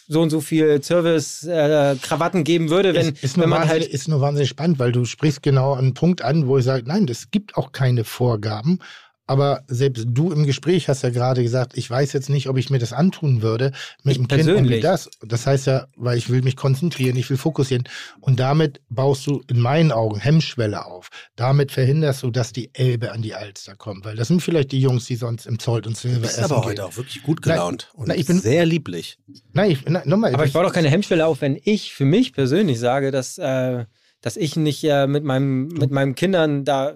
so 0.09 0.21
und 0.21 0.29
so 0.29 0.41
viel 0.41 0.83
Service-Krawatten 0.83 2.43
geben 2.43 2.69
würde, 2.69 2.93
wenn, 2.93 3.13
ist, 3.13 3.23
ist, 3.23 3.37
nur 3.37 3.43
wenn 3.45 3.49
man 3.51 3.59
wahnsinnig, 3.61 3.83
halt. 3.85 3.93
ist 3.93 4.07
nur 4.09 4.19
wahnsinnig 4.19 4.49
spannend, 4.49 4.77
weil 4.77 4.91
du 4.91 5.05
sprichst 5.05 5.41
genau 5.41 5.73
einen 5.73 5.93
Punkt 5.93 6.21
an, 6.21 6.47
wo 6.47 6.57
ich 6.57 6.65
sage, 6.65 6.83
nein, 6.85 7.07
es 7.09 7.31
gibt 7.31 7.55
auch 7.55 7.71
keine 7.71 8.03
Vorgaben. 8.03 8.79
Aber 9.27 9.63
selbst 9.67 10.05
du 10.07 10.31
im 10.31 10.45
Gespräch 10.45 10.87
hast 10.87 11.03
ja 11.03 11.09
gerade 11.09 11.43
gesagt, 11.43 11.77
ich 11.77 11.89
weiß 11.89 12.13
jetzt 12.13 12.29
nicht, 12.29 12.47
ob 12.47 12.57
ich 12.57 12.69
mir 12.69 12.79
das 12.79 12.93
antun 12.93 13.41
würde 13.41 13.71
mit 14.03 14.13
Ich 14.13 14.17
dem 14.17 14.27
Kind 14.27 14.41
und 14.41 14.47
wie 14.47 14.51
persönlich. 14.53 14.81
das. 14.81 15.09
Das 15.21 15.45
heißt 15.45 15.67
ja, 15.67 15.87
weil 15.97 16.17
ich 16.17 16.29
will 16.29 16.41
mich 16.41 16.55
konzentrieren, 16.55 17.17
ich 17.17 17.29
will 17.29 17.37
fokussieren. 17.37 17.83
Und 18.21 18.39
damit 18.39 18.79
baust 18.89 19.27
du 19.27 19.43
in 19.49 19.59
meinen 19.59 19.91
Augen 19.91 20.17
Hemmschwelle 20.19 20.85
auf. 20.85 21.09
Damit 21.35 21.71
verhinderst 21.73 22.23
du, 22.23 22.31
dass 22.31 22.53
die 22.53 22.69
Elbe 22.73 23.11
an 23.11 23.21
die 23.21 23.35
Alster 23.35 23.75
kommt. 23.75 24.05
Weil 24.05 24.15
das 24.15 24.29
sind 24.29 24.41
vielleicht 24.41 24.71
die 24.71 24.79
Jungs, 24.81 25.05
die 25.05 25.15
sonst 25.17 25.45
im 25.45 25.59
Zolt 25.59 25.85
und 25.87 25.97
Silber 25.97 26.15
Du 26.17 26.21
bist 26.21 26.37
essen 26.37 26.45
aber 26.45 26.61
gehen. 26.61 26.69
heute 26.69 26.85
auch 26.85 26.95
wirklich 26.97 27.21
gut 27.21 27.41
gelaunt 27.41 27.89
und 27.93 28.07
nein, 28.07 28.17
ich 28.19 28.25
bin- 28.25 28.39
sehr 28.39 28.65
lieblich. 28.65 29.19
Nein, 29.53 29.71
ich, 29.71 29.79
na, 29.87 30.03
nochmal. 30.05 30.33
Aber 30.33 30.45
ich 30.45 30.53
baue 30.53 30.63
doch 30.63 30.73
keine 30.73 30.89
Hemmschwelle 30.89 31.25
auf, 31.27 31.41
wenn 31.41 31.59
ich 31.61 31.93
für 31.93 32.05
mich 32.05 32.31
persönlich 32.31 32.79
sage, 32.79 33.11
dass, 33.11 33.37
äh, 33.37 33.85
dass 34.21 34.37
ich 34.37 34.55
nicht 34.55 34.83
äh, 34.85 35.05
mit, 35.05 35.23
meinem, 35.25 35.67
mit 35.67 35.91
meinen 35.91 36.15
Kindern 36.15 36.63
da, 36.63 36.93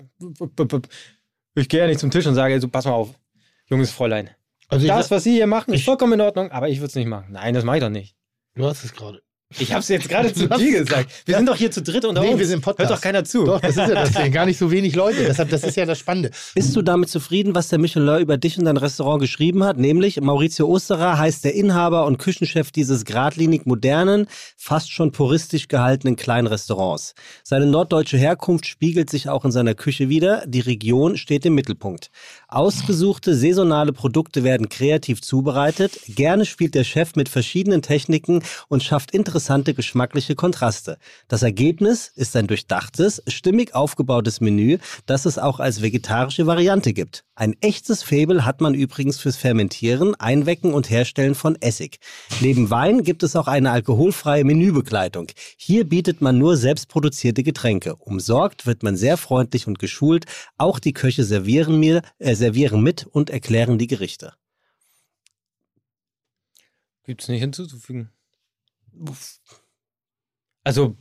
ich 1.55 1.69
gehe 1.69 1.79
ja 1.79 1.87
nicht 1.87 1.99
zum 1.99 2.11
Tisch 2.11 2.25
und 2.27 2.35
sage, 2.35 2.59
so 2.59 2.67
pass 2.67 2.85
mal 2.85 2.91
auf, 2.93 3.09
junges 3.67 3.91
Fräulein. 3.91 4.29
Also 4.67 4.87
Das, 4.87 5.11
was 5.11 5.23
Sie 5.23 5.33
hier 5.33 5.47
machen, 5.47 5.73
ist 5.73 5.83
vollkommen 5.83 6.13
in 6.13 6.21
Ordnung, 6.21 6.49
aber 6.51 6.69
ich 6.69 6.79
würde 6.79 6.87
es 6.87 6.95
nicht 6.95 7.07
machen. 7.07 7.27
Nein, 7.31 7.53
das 7.53 7.63
mache 7.63 7.77
ich 7.77 7.83
doch 7.83 7.89
nicht. 7.89 8.15
du 8.55 8.65
hast 8.65 8.83
es 8.83 8.93
gerade. 8.93 9.21
Ich 9.59 9.71
habe 9.71 9.81
es 9.81 9.87
jetzt 9.89 10.07
gerade 10.07 10.33
zu 10.33 10.47
dir 10.47 10.79
gesagt. 10.79 11.11
Wir 11.25 11.35
sind 11.37 11.47
doch 11.47 11.55
hier 11.55 11.71
zu 11.71 11.81
dritt 11.81 12.05
unter 12.05 12.21
Nee, 12.21 12.29
uns. 12.29 12.39
wir 12.39 12.47
sind 12.47 12.61
Podcast. 12.61 12.89
Hört 12.89 12.97
doch 12.97 13.03
keiner 13.03 13.23
zu. 13.23 13.43
Doch, 13.45 13.59
das 13.59 13.71
ist 13.71 13.77
ja 13.77 13.87
das 13.89 14.11
Ding. 14.13 14.31
Gar 14.31 14.45
nicht 14.45 14.57
so 14.57 14.71
wenig 14.71 14.95
Leute. 14.95 15.25
Deshalb, 15.25 15.49
das 15.49 15.63
ist 15.63 15.75
ja 15.75 15.85
das 15.85 15.99
Spannende. 15.99 16.31
Bist 16.55 16.75
du 16.75 16.81
damit 16.81 17.09
zufrieden, 17.09 17.53
was 17.53 17.67
der 17.69 17.79
Michelin 17.79 18.21
über 18.21 18.37
dich 18.37 18.57
und 18.57 18.65
dein 18.65 18.77
Restaurant 18.77 19.19
geschrieben 19.21 19.63
hat? 19.63 19.77
Nämlich, 19.77 20.21
Maurizio 20.21 20.67
Osterer 20.67 21.17
heißt 21.17 21.43
der 21.43 21.53
Inhaber 21.53 22.05
und 22.05 22.17
Küchenchef 22.17 22.71
dieses 22.71 23.03
geradlinig 23.03 23.65
modernen, 23.65 24.27
fast 24.57 24.91
schon 24.91 25.11
puristisch 25.11 25.67
gehaltenen 25.67 26.15
kleinen 26.15 26.47
Restaurants. 26.47 27.13
Seine 27.43 27.65
norddeutsche 27.65 28.17
Herkunft 28.17 28.65
spiegelt 28.67 29.09
sich 29.09 29.27
auch 29.29 29.43
in 29.43 29.51
seiner 29.51 29.75
Küche 29.75 30.07
wieder. 30.07 30.43
Die 30.47 30.61
Region 30.61 31.17
steht 31.17 31.45
im 31.45 31.55
Mittelpunkt. 31.55 32.09
Ausgesuchte 32.47 33.35
saisonale 33.35 33.91
Produkte 33.91 34.43
werden 34.43 34.69
kreativ 34.69 35.21
zubereitet. 35.21 35.99
Gerne 36.07 36.45
spielt 36.45 36.75
der 36.75 36.83
Chef 36.83 37.15
mit 37.15 37.27
verschiedenen 37.27 37.81
Techniken 37.81 38.43
und 38.69 38.83
schafft 38.83 39.11
interessante 39.11 39.40
geschmackliche 39.73 40.35
Kontraste. 40.35 40.97
Das 41.27 41.43
Ergebnis 41.43 42.11
ist 42.15 42.35
ein 42.35 42.47
durchdachtes, 42.47 43.21
stimmig 43.27 43.73
aufgebautes 43.73 44.41
Menü, 44.41 44.77
das 45.05 45.25
es 45.25 45.37
auch 45.37 45.59
als 45.59 45.81
vegetarische 45.81 46.45
Variante 46.47 46.93
gibt. 46.93 47.23
Ein 47.35 47.55
echtes 47.61 48.03
Faible 48.03 48.45
hat 48.45 48.61
man 48.61 48.75
übrigens 48.75 49.19
fürs 49.19 49.35
Fermentieren, 49.35 50.13
Einwecken 50.15 50.73
und 50.73 50.89
Herstellen 50.89 51.33
von 51.33 51.55
Essig. 51.59 51.97
Neben 52.39 52.69
Wein 52.69 53.03
gibt 53.03 53.23
es 53.23 53.35
auch 53.35 53.47
eine 53.47 53.71
alkoholfreie 53.71 54.43
Menübegleitung. 54.43 55.27
Hier 55.57 55.85
bietet 55.85 56.21
man 56.21 56.37
nur 56.37 56.57
selbstproduzierte 56.57 57.43
Getränke. 57.43 57.95
Umsorgt 57.95 58.65
wird 58.65 58.83
man 58.83 58.95
sehr 58.95 59.17
freundlich 59.17 59.67
und 59.67 59.79
geschult. 59.79 60.25
Auch 60.57 60.79
die 60.79 60.93
Köche 60.93 61.23
servieren 61.23 61.79
mir, 61.79 62.01
äh, 62.19 62.35
servieren 62.35 62.83
mit 62.83 63.07
und 63.07 63.29
erklären 63.29 63.77
die 63.77 63.87
Gerichte. 63.87 64.33
Gibt 67.03 67.23
es 67.23 67.27
nicht 67.27 67.41
hinzuzufügen. 67.41 68.11
Also, 70.63 70.95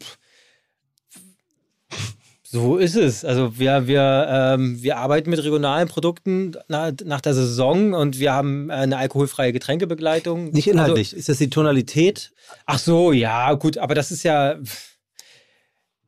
so 2.43 2.79
ist 2.79 2.97
es. 2.97 3.25
Also, 3.25 3.59
wir, 3.59 3.87
wir, 3.87 4.27
ähm, 4.29 4.83
wir 4.83 4.97
arbeiten 4.97 5.31
mit 5.31 5.43
regionalen 5.43 5.87
Produkten 5.89 6.53
nach, 6.69 6.93
nach 7.05 7.21
der 7.21 7.35
Saison 7.35 7.93
und 7.95 8.19
wir 8.19 8.33
haben 8.33 8.71
äh, 8.71 8.75
eine 8.75 8.97
alkoholfreie 8.97 9.53
Getränkebegleitung. 9.53 10.51
Nicht 10.51 10.67
inhaltlich. 10.69 11.15
ist 11.15 11.29
das 11.29 11.39
die 11.39 11.51
Tonalität? 11.51 12.33
Also, 12.49 12.55
ach 12.67 12.79
so, 12.79 13.13
ja, 13.13 13.53
gut, 13.55 13.79
aber 13.79 13.95
das 13.95 14.11
ist 14.11 14.23
ja. 14.25 14.57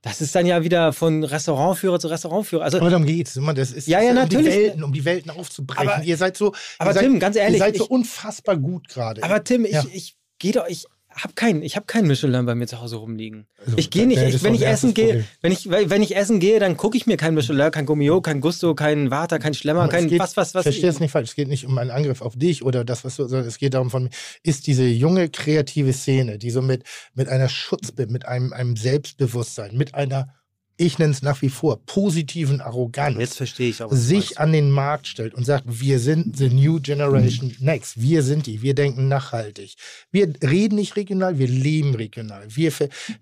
Das 0.05 0.21
ist 0.21 0.35
dann 0.35 0.47
ja 0.47 0.65
wieder 0.65 0.93
von 0.93 1.23
Restaurantführer 1.23 2.01
zu 2.01 2.09
Restaurantführer. 2.09 2.65
Also, 2.65 2.79
Aber 2.79 2.91
darum 2.91 3.07
geht's. 3.07 3.37
Immer, 3.37 3.55
Das 3.55 3.71
ist, 3.71 3.87
Ja, 3.87 4.01
ja, 4.01 4.09
ist 4.11 4.17
natürlich. 4.17 4.47
Um 4.49 4.53
die 4.53 4.59
Welten, 4.65 4.83
um 4.83 4.93
die 4.93 5.05
Welten 5.05 5.31
aufzubrechen. 5.31 5.89
Aber- 5.89 6.03
ihr 6.03 6.17
seid 6.17 6.37
so. 6.37 6.53
aber 6.81 6.91
ihr 6.91 6.95
seid, 6.95 7.03
Tim, 7.05 7.21
ganz 7.21 7.37
ehrlich, 7.37 7.61
Ihr 7.61 7.67
seid 7.67 7.77
so 7.77 7.85
ich- 7.85 7.91
unfassbar 7.91 8.57
gut 8.57 8.89
gerade. 8.89 9.23
aber 9.23 9.45
Tim, 9.45 9.65
ich, 9.65 9.71
Ja. 9.71 9.85
ich 9.93 10.17
gehe 10.41 10.51
doch, 10.51 10.67
ich 10.67 10.87
habe 11.17 11.35
keinen, 11.35 11.63
ich 11.63 11.77
habe 11.77 11.87
keinen 11.87 12.07
Michelin 12.07 12.47
bei 12.47 12.55
mir 12.55 12.67
zu 12.67 12.81
Hause 12.81 12.97
rumliegen. 12.97 13.47
Also, 13.59 13.79
ich 13.79 13.91
gehe 13.91 14.07
nicht, 14.07 14.23
ich, 14.23 14.43
wenn 14.43 14.55
ich 14.55 14.67
essen 14.67 14.95
gehe, 14.95 15.25
wenn 15.41 15.53
ich, 15.53 15.69
wenn 15.71 16.03
ich 16.03 16.17
essen 16.17 16.41
gehe, 16.41 16.59
dann 16.59 16.77
gucke 16.77 16.97
ich 16.97 17.07
mir 17.07 17.17
kein 17.17 17.35
Michelin, 17.35 17.71
kein 17.71 17.87
Gummio, 17.87 18.21
kein 18.21 18.41
Gusto, 18.41 18.75
kein 18.75 19.11
Water, 19.11 19.39
kein 19.39 19.55
Schlemmer, 19.55 19.89
kein 19.89 20.09
geht, 20.09 20.21
was, 20.21 20.37
was, 20.37 20.55
was. 20.55 20.63
Verstehe 20.63 20.91
es 20.91 21.01
nicht 21.01 21.11
falsch. 21.11 21.31
Es 21.31 21.35
geht 21.35 21.49
nicht 21.49 21.67
um 21.67 21.79
einen 21.79 21.91
Angriff 21.91 22.23
auf 22.23 22.37
dich 22.37 22.65
oder 22.65 22.85
das, 22.85 23.05
was 23.05 23.17
du, 23.17 23.27
sondern 23.27 23.49
es 23.49 23.59
geht 23.59 23.75
darum, 23.75 23.91
von 23.91 24.11
ist 24.43 24.67
diese 24.67 24.85
junge 24.85 25.29
kreative 25.29 25.93
Szene, 25.93 26.39
die 26.39 26.51
so 26.51 26.63
mit, 26.63 26.85
mit 27.15 27.29
einer 27.29 27.49
Schutzbild, 27.49 28.11
mit 28.11 28.27
einem, 28.27 28.53
einem 28.53 28.77
Selbstbewusstsein, 28.77 29.77
mit 29.77 29.95
einer, 29.95 30.35
ich 30.83 30.99
nenne 30.99 31.13
es 31.13 31.23
nach 31.23 31.41
wie 31.43 31.49
vor, 31.49 31.81
positiven 31.87 32.61
Arroganz. 32.61 33.17
Jetzt 33.19 33.37
verstehe 33.37 33.71
ich 33.71 33.83
auch. 33.83 33.93
sich 33.93 34.39
an 34.39 34.53
den 34.53 34.71
Markt 34.71 35.07
stellt 35.07 35.33
und 35.35 35.45
sagt, 35.45 35.65
wir 35.67 36.01
sind 36.01 36.37
the 36.37 36.49
new 36.49 36.81
generation 36.81 37.55
next. 37.61 38.01
Wir 38.01 38.23
sind 38.23 38.47
die. 38.47 38.63
Wir 38.63 38.75
denken 38.75 39.07
nachhaltig. 39.07 39.77
Wir 40.11 40.33
reden 40.43 40.75
nicht 40.75 40.97
regional, 40.97 41.39
wir 41.39 41.47
leben 41.47 41.95
regional. 41.95 42.45
Wir, 42.49 42.73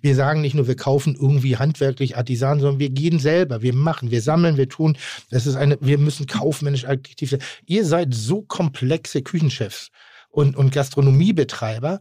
wir 0.01 0.15
sagen 0.15 0.41
nicht 0.41 0.55
nur, 0.55 0.69
wir 0.69 0.77
kaufen 0.77 1.15
irgendwie 1.15 1.59
handwerklich 1.59 2.17
Artisan, 2.17 2.61
sondern 2.61 2.81
wir 2.81 2.91
gehen 2.91 3.19
selber. 3.19 3.61
Wir 3.61 3.75
machen, 3.75 4.11
wir 4.11 4.23
sammeln, 4.23 4.57
wir 4.57 4.69
tun. 4.69 4.97
Das 5.31 5.47
ist 5.47 5.57
eine, 5.57 5.77
wir 5.83 5.99
müssen 5.99 6.27
kaufmännisch 6.27 6.87
aktiv 6.87 7.29
sein. 7.29 7.43
Ihr 7.67 7.85
seid 7.85 8.15
so 8.15 8.41
komplexe 8.41 9.21
Küchenchefs 9.21 9.91
und, 10.31 10.57
und 10.57 10.73
Gastronomiebetreiber, 10.73 12.01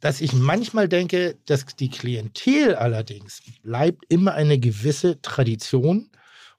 dass 0.00 0.20
ich 0.20 0.32
manchmal 0.32 0.88
denke, 0.88 1.36
dass 1.46 1.66
die 1.66 1.90
Klientel 1.90 2.74
allerdings 2.76 3.42
bleibt 3.62 4.04
immer 4.08 4.34
eine 4.34 4.58
gewisse 4.58 5.20
Tradition 5.22 6.10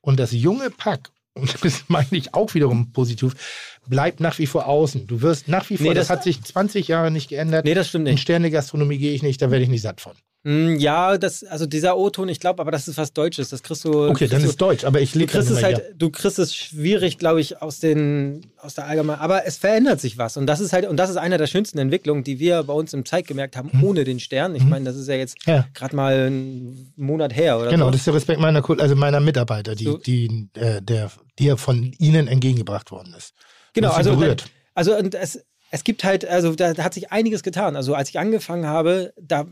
und 0.02 0.20
das 0.20 0.32
junge 0.32 0.70
Pack, 0.70 1.10
und 1.40 1.64
das 1.64 1.86
meine 1.88 2.08
ich 2.12 2.34
auch 2.34 2.54
wiederum 2.54 2.92
positiv, 2.92 3.78
bleibt 3.88 4.20
nach 4.20 4.38
wie 4.40 4.48
vor 4.48 4.68
außen. 4.68 5.08
Du 5.08 5.22
wirst 5.22 5.48
nach 5.48 5.70
wie 5.70 5.78
vor, 5.78 5.88
Nee, 5.88 5.94
das, 5.94 6.08
das- 6.08 6.18
hat 6.18 6.24
sich 6.24 6.42
20 6.44 6.88
Jahre 6.90 7.12
nicht 7.12 7.30
geändert. 7.30 7.64
Nee, 7.66 7.74
das 7.76 7.88
stimmt 7.90 8.08
In 8.08 8.16
nicht. 8.16 8.22
Sterne-Gastronomie 8.24 8.98
gehe 8.98 9.14
ich 9.14 9.24
nicht, 9.24 9.42
da 9.42 9.50
werde 9.52 9.64
ich 9.64 9.70
nicht 9.70 9.82
satt 9.84 10.02
von. 10.02 10.14
Mm, 10.44 10.76
Ja, 10.78 11.18
das, 11.18 11.44
also 11.44 11.66
dieser 11.66 11.98
O-Ton, 11.98 12.30
ich 12.30 12.40
glaube, 12.40 12.62
aber 12.62 12.72
das 12.72 12.88
ist 12.88 12.98
was 12.98 13.12
Deutsches. 13.12 13.50
Das 13.50 13.62
kriegst 13.62 13.84
du. 13.84 14.08
Okay, 14.08 14.28
dann 14.28 14.40
kriegst 14.40 14.52
ist 14.54 14.62
Deutsch, 14.62 14.86
aber 14.86 15.02
ich 15.02 15.12
du, 15.12 15.14
du 15.16 15.20
lebe 15.20 15.32
kriegst 15.34 15.50
dann 15.50 15.58
es 15.58 15.64
halt, 15.64 15.82
du 15.98 16.10
kriegst 16.10 16.40
es 16.40 16.56
schwierig, 16.56 17.18
glaube 17.18 17.42
ich, 17.42 17.62
aus 17.62 17.80
den, 17.80 18.50
aus 18.58 18.74
der 18.74 18.86
allgemeinen. 18.88 19.20
Aber 19.20 19.46
es 19.46 19.58
verändert 19.58 20.00
sich 20.00 20.18
was. 20.18 20.38
Und 20.38 20.46
das 20.48 20.62
ist 20.62 20.72
halt, 20.72 20.88
und 20.88 20.96
das 20.98 21.10
ist 21.10 21.18
eine 21.18 21.38
der 21.38 21.48
schönsten 21.48 21.78
Entwicklungen, 21.78 22.24
die 22.24 22.40
wir 22.40 22.64
bei 22.64 22.74
uns 22.74 22.94
im 22.94 23.04
Zeit 23.06 23.28
gemerkt 23.28 23.58
haben, 23.58 23.70
ohne 23.84 24.06
den 24.06 24.20
Stern. 24.22 24.56
Ich 24.56 24.64
meine, 24.64 24.86
das 24.86 24.96
ist 24.96 25.08
ja 25.10 25.16
jetzt. 25.16 25.36
Ja. 25.46 25.68
gerade 25.74 25.96
mal 25.96 26.14
einen 26.28 26.94
Monat 26.96 27.36
her 27.36 27.58
oder 27.60 27.70
Genau, 27.70 27.86
so. 27.86 27.92
das 27.92 28.02
ist 28.02 28.08
der 28.08 28.14
Respekt 28.14 28.40
meiner, 28.40 28.64
also 28.80 28.96
meiner 28.96 29.20
Mitarbeiter, 29.20 29.76
die, 29.76 29.84
So. 29.86 29.98
die, 29.98 30.50
äh, 30.56 30.82
der, 30.82 31.12
dir 31.38 31.58
von 31.58 31.92
ihnen 32.00 32.28
entgegengebracht 32.28 32.92
worden 32.92 33.14
ist. 33.18 33.34
Genau, 33.74 33.92
also, 33.92 34.16
berührt. 34.16 34.46
also 34.74 34.96
und 34.96 35.16
es, 35.16 35.44
es 35.72 35.84
gibt 35.84 36.04
halt, 36.04 36.26
also 36.26 36.56
da, 36.56 36.74
da 36.74 36.84
hat 36.84 36.94
sich 36.94 37.12
einiges 37.12 37.44
getan. 37.44 37.76
Also 37.76 37.94
als 37.94 38.10
ich 38.10 38.20
angefangen 38.20 38.66
habe, 38.68 39.14
da, 39.22 39.46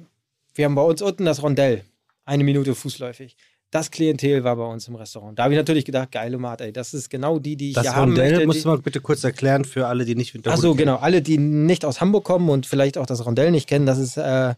wir 0.57 0.65
haben 0.65 0.75
bei 0.75 0.81
uns 0.81 1.01
unten 1.01 1.25
das 1.25 1.41
Rondell, 1.41 1.83
eine 2.25 2.43
Minute 2.43 2.75
fußläufig. 2.75 3.35
Das 3.69 3.91
Klientel 3.91 4.45
war 4.45 4.55
bei 4.55 4.63
uns 4.63 4.87
im 4.87 4.95
Restaurant. 4.95 5.37
Da 5.37 5.43
habe 5.43 5.53
ich 5.53 5.57
natürlich 5.57 5.83
gedacht, 5.83 6.11
geile 6.11 6.37
Mat, 6.37 6.61
ey, 6.61 6.71
das 6.71 6.93
ist 6.93 7.09
genau 7.09 7.37
die, 7.37 7.57
die 7.57 7.69
ich 7.69 7.75
Das 7.75 7.83
hier 7.83 7.95
haben 7.95 8.09
Rondell 8.11 8.31
möchte. 8.31 8.45
musst 8.47 8.59
die, 8.59 8.63
du 8.63 8.69
mal 8.69 8.77
bitte 8.77 9.01
kurz 9.01 9.23
erklären 9.25 9.65
für 9.65 9.87
alle, 9.87 10.05
die 10.05 10.15
nicht 10.15 10.33
mit 10.33 10.45
der 10.45 10.53
Achso, 10.53 10.69
Hut 10.69 10.77
kennen. 10.77 10.87
genau. 10.87 10.99
Alle, 10.99 11.21
die 11.21 11.37
nicht 11.37 11.83
aus 11.83 11.99
Hamburg 11.99 12.23
kommen 12.23 12.49
und 12.49 12.65
vielleicht 12.65 12.97
auch 12.97 13.05
das 13.05 13.25
Rondell 13.25 13.51
nicht 13.51 13.67
kennen, 13.67 13.85
das 13.85 13.97
ist, 13.97 14.15
äh, 14.15 14.55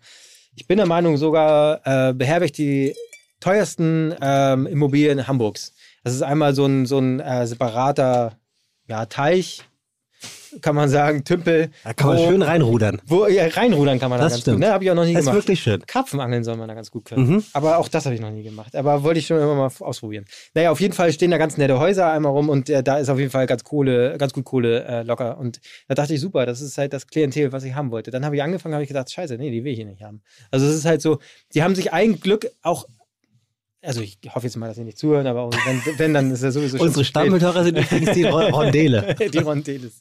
ich 0.56 0.68
bin 0.68 0.78
der 0.78 0.86
Meinung, 0.86 1.18
sogar 1.18 1.82
äh, 1.86 2.14
beherbergt 2.14 2.58
die 2.60 2.96
teuersten 3.40 4.14
ähm, 4.22 4.68
Immobilien 4.68 5.28
Hamburgs. 5.28 5.74
Das 6.04 6.14
ist 6.14 6.22
einmal 6.22 6.54
so 6.54 6.66
ein, 6.66 6.86
so 6.86 7.00
ein 7.00 7.20
äh, 7.20 7.48
separater 7.48 8.38
ja, 8.88 9.06
Teich, 9.08 9.64
kann 10.62 10.76
man 10.76 10.90
sagen, 10.90 11.24
Tümpel. 11.24 11.70
Da 11.84 11.94
kann 11.94 12.08
man 12.08 12.18
wo, 12.18 12.28
schön 12.28 12.42
reinrudern. 12.42 13.02
Wo, 13.06 13.28
ja, 13.28 13.48
reinrudern 13.48 14.00
kann 14.00 14.10
man 14.10 14.20
da 14.20 14.26
Das 14.26 14.34
ganz 14.34 14.42
stimmt. 14.42 14.58
gut. 14.58 14.66
Ne? 14.66 14.72
Habe 14.74 14.84
ich 14.84 14.92
auch 14.92 14.96
noch 14.96 15.06
nie 15.06 15.14
Das 15.14 15.22
ist 15.22 15.26
gemacht. 15.28 15.44
wirklich 15.44 15.60
schön. 15.62 15.82
Karpfenangeln 15.86 16.44
soll 16.44 16.58
man 16.58 16.68
da 16.68 16.74
ganz 16.74 16.92
gut 16.92 17.06
können. 17.06 17.28
Mhm. 17.30 17.44
Aber 17.54 17.78
auch 17.78 17.88
das 17.88 18.06
habe 18.06 18.16
ich 18.16 18.22
noch 18.22 18.32
nie 18.32 18.44
gemacht. 18.44 18.76
Aber 18.76 19.04
wollte 19.04 19.20
ich 19.20 19.28
schon 19.28 19.38
immer 19.38 19.56
mal 19.56 19.70
ausprobieren. 19.80 20.26
Naja, 20.54 20.72
auf 20.72 20.80
jeden 20.82 20.94
Fall 20.94 21.12
stehen 21.14 21.32
da 21.32 21.38
ganz 21.38 21.58
nette 21.58 21.80
Häuser 21.80 22.12
einmal 22.12 22.32
rum 22.32 22.50
und 22.50 22.70
äh, 22.70 22.84
da 22.84 22.98
ist 22.98 23.10
auf 23.10 23.20
jeden 23.20 23.32
Fall 23.32 23.46
ganz 23.48 23.64
Kohle, 23.64 24.18
ganz 24.18 24.34
gut 24.34 24.46
Kohle 24.46 24.84
äh, 24.86 25.04
locker. 25.04 25.38
Und 25.38 25.60
da 25.88 25.96
dachte 25.96 26.14
ich, 26.14 26.20
super, 26.22 26.46
das 26.46 26.62
ist 26.62 26.78
halt 26.78 26.94
das 26.94 27.08
Klientel, 27.08 27.52
was 27.52 27.64
ich 27.64 27.74
haben 27.76 27.92
wollte. 27.92 28.12
Dann 28.12 28.26
habe 28.26 28.36
ich 28.36 28.44
angefangen, 28.44 28.74
habe 28.74 28.84
ich 28.84 28.90
gedacht, 28.90 29.12
scheiße, 29.12 29.38
nee, 29.38 29.52
die 29.52 29.64
will 29.64 29.72
ich 29.72 29.78
hier 29.78 29.86
nicht 29.86 30.02
haben. 30.04 30.22
Also 30.52 30.66
es 30.66 30.76
ist 30.76 30.86
halt 30.86 31.02
so, 31.02 31.20
die 31.54 31.64
haben 31.64 31.76
sich 31.76 31.94
ein 31.94 32.20
Glück 32.20 32.48
auch, 32.62 32.86
also 33.82 34.02
ich 34.02 34.18
hoffe 34.34 34.46
jetzt 34.48 34.56
mal, 34.58 34.68
dass 34.68 34.76
sie 34.78 34.84
nicht 34.84 34.98
zuhören, 34.98 35.28
aber 35.28 35.50
wenn, 35.52 35.82
wenn 35.98 36.14
dann 36.14 36.32
ist 36.32 36.44
er 36.44 36.52
sowieso 36.52 36.78
schon 36.78 36.88
Unsere. 36.88 37.06
Stammmithörer 37.06 37.64
sind 37.64 37.78
übrigens 37.78 38.12
die 38.12 38.24
Ro- 38.24 38.48
Rondele. 38.50 39.16
die 39.34 39.38
Rondeles. 39.38 40.00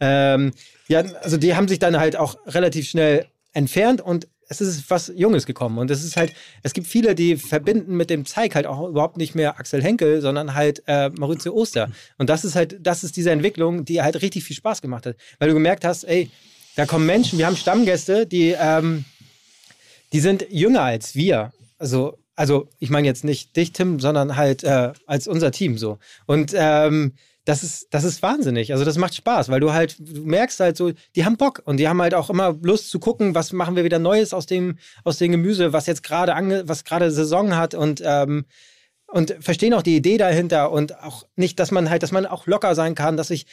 Ähm, 0.00 0.52
ja, 0.88 1.00
also 1.22 1.36
die 1.36 1.54
haben 1.54 1.68
sich 1.68 1.78
dann 1.78 1.98
halt 1.98 2.16
auch 2.16 2.36
relativ 2.46 2.88
schnell 2.88 3.26
entfernt 3.52 4.00
und 4.00 4.26
es 4.48 4.60
ist 4.60 4.90
was 4.90 5.12
Junges 5.14 5.46
gekommen. 5.46 5.78
Und 5.78 5.92
es 5.92 6.02
ist 6.02 6.16
halt, 6.16 6.32
es 6.64 6.72
gibt 6.72 6.88
viele, 6.88 7.14
die 7.14 7.36
verbinden 7.36 7.96
mit 7.96 8.10
dem 8.10 8.26
Zeig 8.26 8.56
halt 8.56 8.66
auch 8.66 8.88
überhaupt 8.88 9.16
nicht 9.16 9.36
mehr 9.36 9.60
Axel 9.60 9.80
Henkel, 9.80 10.20
sondern 10.20 10.54
halt 10.56 10.82
äh, 10.88 11.08
Maurizio 11.10 11.54
Oster. 11.54 11.88
Und 12.18 12.28
das 12.28 12.44
ist 12.44 12.56
halt, 12.56 12.78
das 12.80 13.04
ist 13.04 13.16
diese 13.16 13.30
Entwicklung, 13.30 13.84
die 13.84 14.02
halt 14.02 14.20
richtig 14.22 14.42
viel 14.42 14.56
Spaß 14.56 14.82
gemacht 14.82 15.06
hat. 15.06 15.14
Weil 15.38 15.48
du 15.50 15.54
gemerkt 15.54 15.84
hast, 15.84 16.02
ey, 16.02 16.30
da 16.74 16.84
kommen 16.84 17.06
Menschen, 17.06 17.38
wir 17.38 17.46
haben 17.46 17.54
Stammgäste, 17.56 18.26
die, 18.26 18.56
ähm, 18.58 19.04
die 20.12 20.18
sind 20.20 20.46
jünger 20.50 20.82
als 20.82 21.14
wir. 21.14 21.52
Also, 21.78 22.18
also 22.40 22.70
ich 22.78 22.88
meine 22.88 23.06
jetzt 23.06 23.22
nicht 23.22 23.54
dich, 23.54 23.72
Tim, 23.74 24.00
sondern 24.00 24.34
halt 24.34 24.64
äh, 24.64 24.94
als 25.04 25.28
unser 25.28 25.50
Team 25.50 25.76
so. 25.76 25.98
Und 26.24 26.54
ähm, 26.56 27.12
das 27.44 27.62
ist, 27.62 27.88
das 27.90 28.02
ist 28.02 28.22
wahnsinnig. 28.22 28.72
Also 28.72 28.82
das 28.86 28.96
macht 28.96 29.14
Spaß, 29.14 29.50
weil 29.50 29.60
du 29.60 29.74
halt, 29.74 29.96
du 29.98 30.24
merkst 30.24 30.58
halt 30.58 30.78
so, 30.78 30.92
die 31.16 31.26
haben 31.26 31.36
Bock 31.36 31.60
und 31.66 31.76
die 31.76 31.86
haben 31.86 32.00
halt 32.00 32.14
auch 32.14 32.30
immer 32.30 32.56
Lust 32.62 32.88
zu 32.88 32.98
gucken, 32.98 33.34
was 33.34 33.52
machen 33.52 33.76
wir 33.76 33.84
wieder 33.84 33.98
Neues 33.98 34.32
aus 34.32 34.46
dem, 34.46 34.78
aus 35.04 35.18
dem 35.18 35.32
Gemüse, 35.32 35.74
was 35.74 35.86
jetzt 35.86 36.02
gerade 36.02 36.34
ange, 36.34 36.66
was 36.66 36.84
gerade 36.84 37.10
Saison 37.10 37.56
hat 37.56 37.74
und 37.74 38.02
ähm, 38.02 38.46
und 39.06 39.36
verstehen 39.40 39.74
auch 39.74 39.82
die 39.82 39.96
Idee 39.96 40.16
dahinter 40.16 40.72
und 40.72 40.98
auch 41.02 41.26
nicht, 41.36 41.58
dass 41.58 41.72
man 41.72 41.90
halt, 41.90 42.02
dass 42.02 42.12
man 42.12 42.24
auch 42.24 42.46
locker 42.46 42.74
sein 42.74 42.94
kann, 42.94 43.18
dass 43.18 43.28
ich 43.28 43.44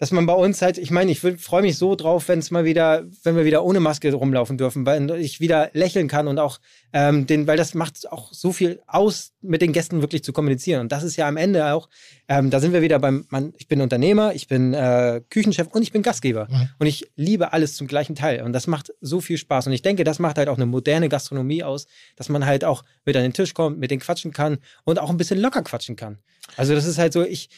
dass 0.00 0.12
man 0.12 0.24
bei 0.24 0.32
uns 0.32 0.62
halt, 0.62 0.78
ich 0.78 0.90
meine, 0.90 1.12
ich 1.12 1.20
freue 1.20 1.60
mich 1.60 1.76
so 1.76 1.94
drauf, 1.94 2.28
wenn 2.28 2.38
es 2.38 2.50
mal 2.50 2.64
wieder, 2.64 3.04
wenn 3.22 3.36
wir 3.36 3.44
wieder 3.44 3.62
ohne 3.62 3.80
Maske 3.80 4.10
rumlaufen 4.10 4.56
dürfen, 4.56 4.86
weil 4.86 5.10
ich 5.10 5.40
wieder 5.40 5.68
lächeln 5.74 6.08
kann 6.08 6.26
und 6.26 6.38
auch 6.38 6.58
ähm, 6.94 7.26
den, 7.26 7.46
weil 7.46 7.58
das 7.58 7.74
macht 7.74 8.10
auch 8.10 8.32
so 8.32 8.50
viel 8.50 8.80
aus, 8.86 9.32
mit 9.42 9.60
den 9.60 9.74
Gästen 9.74 10.00
wirklich 10.00 10.24
zu 10.24 10.32
kommunizieren. 10.32 10.80
Und 10.80 10.90
das 10.90 11.02
ist 11.02 11.16
ja 11.16 11.28
am 11.28 11.36
Ende 11.36 11.74
auch, 11.74 11.90
ähm, 12.28 12.48
da 12.48 12.60
sind 12.60 12.72
wir 12.72 12.80
wieder 12.80 12.98
beim, 12.98 13.26
man, 13.28 13.52
ich 13.58 13.68
bin 13.68 13.82
Unternehmer, 13.82 14.34
ich 14.34 14.48
bin 14.48 14.72
äh, 14.72 15.20
Küchenchef 15.28 15.66
und 15.68 15.82
ich 15.82 15.92
bin 15.92 16.00
Gastgeber. 16.00 16.48
Mhm. 16.50 16.68
Und 16.78 16.86
ich 16.86 17.10
liebe 17.16 17.52
alles 17.52 17.76
zum 17.76 17.86
gleichen 17.86 18.14
Teil. 18.14 18.42
Und 18.42 18.54
das 18.54 18.66
macht 18.66 18.94
so 19.02 19.20
viel 19.20 19.36
Spaß. 19.36 19.66
Und 19.66 19.74
ich 19.74 19.82
denke, 19.82 20.04
das 20.04 20.18
macht 20.18 20.38
halt 20.38 20.48
auch 20.48 20.56
eine 20.56 20.66
moderne 20.66 21.10
Gastronomie 21.10 21.62
aus, 21.62 21.86
dass 22.16 22.30
man 22.30 22.46
halt 22.46 22.64
auch 22.64 22.84
mit 23.04 23.16
an 23.16 23.22
den 23.22 23.34
Tisch 23.34 23.52
kommt, 23.52 23.78
mit 23.78 23.90
denen 23.90 24.00
quatschen 24.00 24.32
kann 24.32 24.58
und 24.84 24.98
auch 24.98 25.10
ein 25.10 25.18
bisschen 25.18 25.38
locker 25.38 25.62
quatschen 25.62 25.96
kann. 25.96 26.18
Also 26.56 26.74
das 26.74 26.86
ist 26.86 26.98
halt 26.98 27.12
so, 27.12 27.22
ich, 27.22 27.50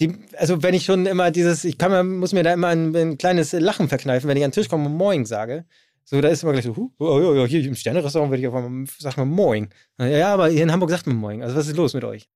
die, 0.00 0.18
also 0.36 0.62
wenn 0.62 0.74
ich 0.74 0.84
schon 0.84 1.06
immer 1.06 1.30
dieses, 1.30 1.64
ich 1.64 1.78
kann, 1.78 2.16
muss 2.18 2.32
mir 2.32 2.42
da 2.42 2.52
immer 2.52 2.68
ein, 2.68 2.94
ein, 2.94 3.18
kleines 3.18 3.52
Lachen 3.52 3.88
verkneifen, 3.88 4.28
wenn 4.28 4.36
ich 4.36 4.44
an 4.44 4.50
den 4.50 4.54
Tisch 4.54 4.68
komme 4.68 4.86
und 4.86 4.96
Moin 4.96 5.24
sage. 5.24 5.64
So, 6.04 6.20
da 6.20 6.28
ist 6.28 6.42
immer 6.42 6.52
gleich 6.52 6.64
so, 6.64 6.74
huh, 6.74 6.90
oh, 6.98 7.04
oh, 7.04 7.42
oh, 7.42 7.46
hier 7.46 7.64
im 7.64 7.76
Sternerestaurant 7.76 8.30
würde 8.30 8.42
ich 8.42 8.48
auf 8.48 8.54
einmal, 8.54 8.86
sag 8.98 9.16
mal 9.16 9.24
Moin. 9.24 9.68
Ja, 9.98 10.34
aber 10.34 10.48
hier 10.48 10.62
in 10.62 10.72
Hamburg 10.72 10.90
sagt 10.90 11.06
man 11.06 11.16
Moin. 11.16 11.42
Also 11.42 11.56
was 11.56 11.68
ist 11.68 11.76
los 11.76 11.94
mit 11.94 12.04
euch? 12.04 12.28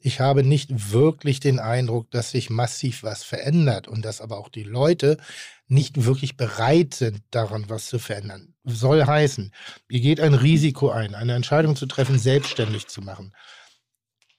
Ich 0.00 0.18
habe 0.18 0.42
nicht 0.42 0.92
wirklich 0.92 1.38
den 1.38 1.60
Eindruck, 1.60 2.10
dass 2.10 2.32
sich 2.32 2.50
massiv 2.50 3.04
was 3.04 3.22
verändert 3.22 3.86
und 3.86 4.04
dass 4.04 4.20
aber 4.20 4.38
auch 4.38 4.48
die 4.48 4.64
Leute 4.64 5.16
nicht 5.68 6.04
wirklich 6.04 6.36
bereit 6.36 6.94
sind, 6.94 7.20
daran 7.30 7.66
was 7.68 7.86
zu 7.86 8.00
verändern. 8.00 8.54
Soll 8.64 9.06
heißen, 9.06 9.52
ihr 9.88 10.00
geht 10.00 10.18
ein 10.18 10.34
Risiko 10.34 10.90
ein, 10.90 11.14
eine 11.14 11.34
Entscheidung 11.34 11.76
zu 11.76 11.86
treffen, 11.86 12.18
selbstständig 12.18 12.88
zu 12.88 13.00
machen 13.00 13.32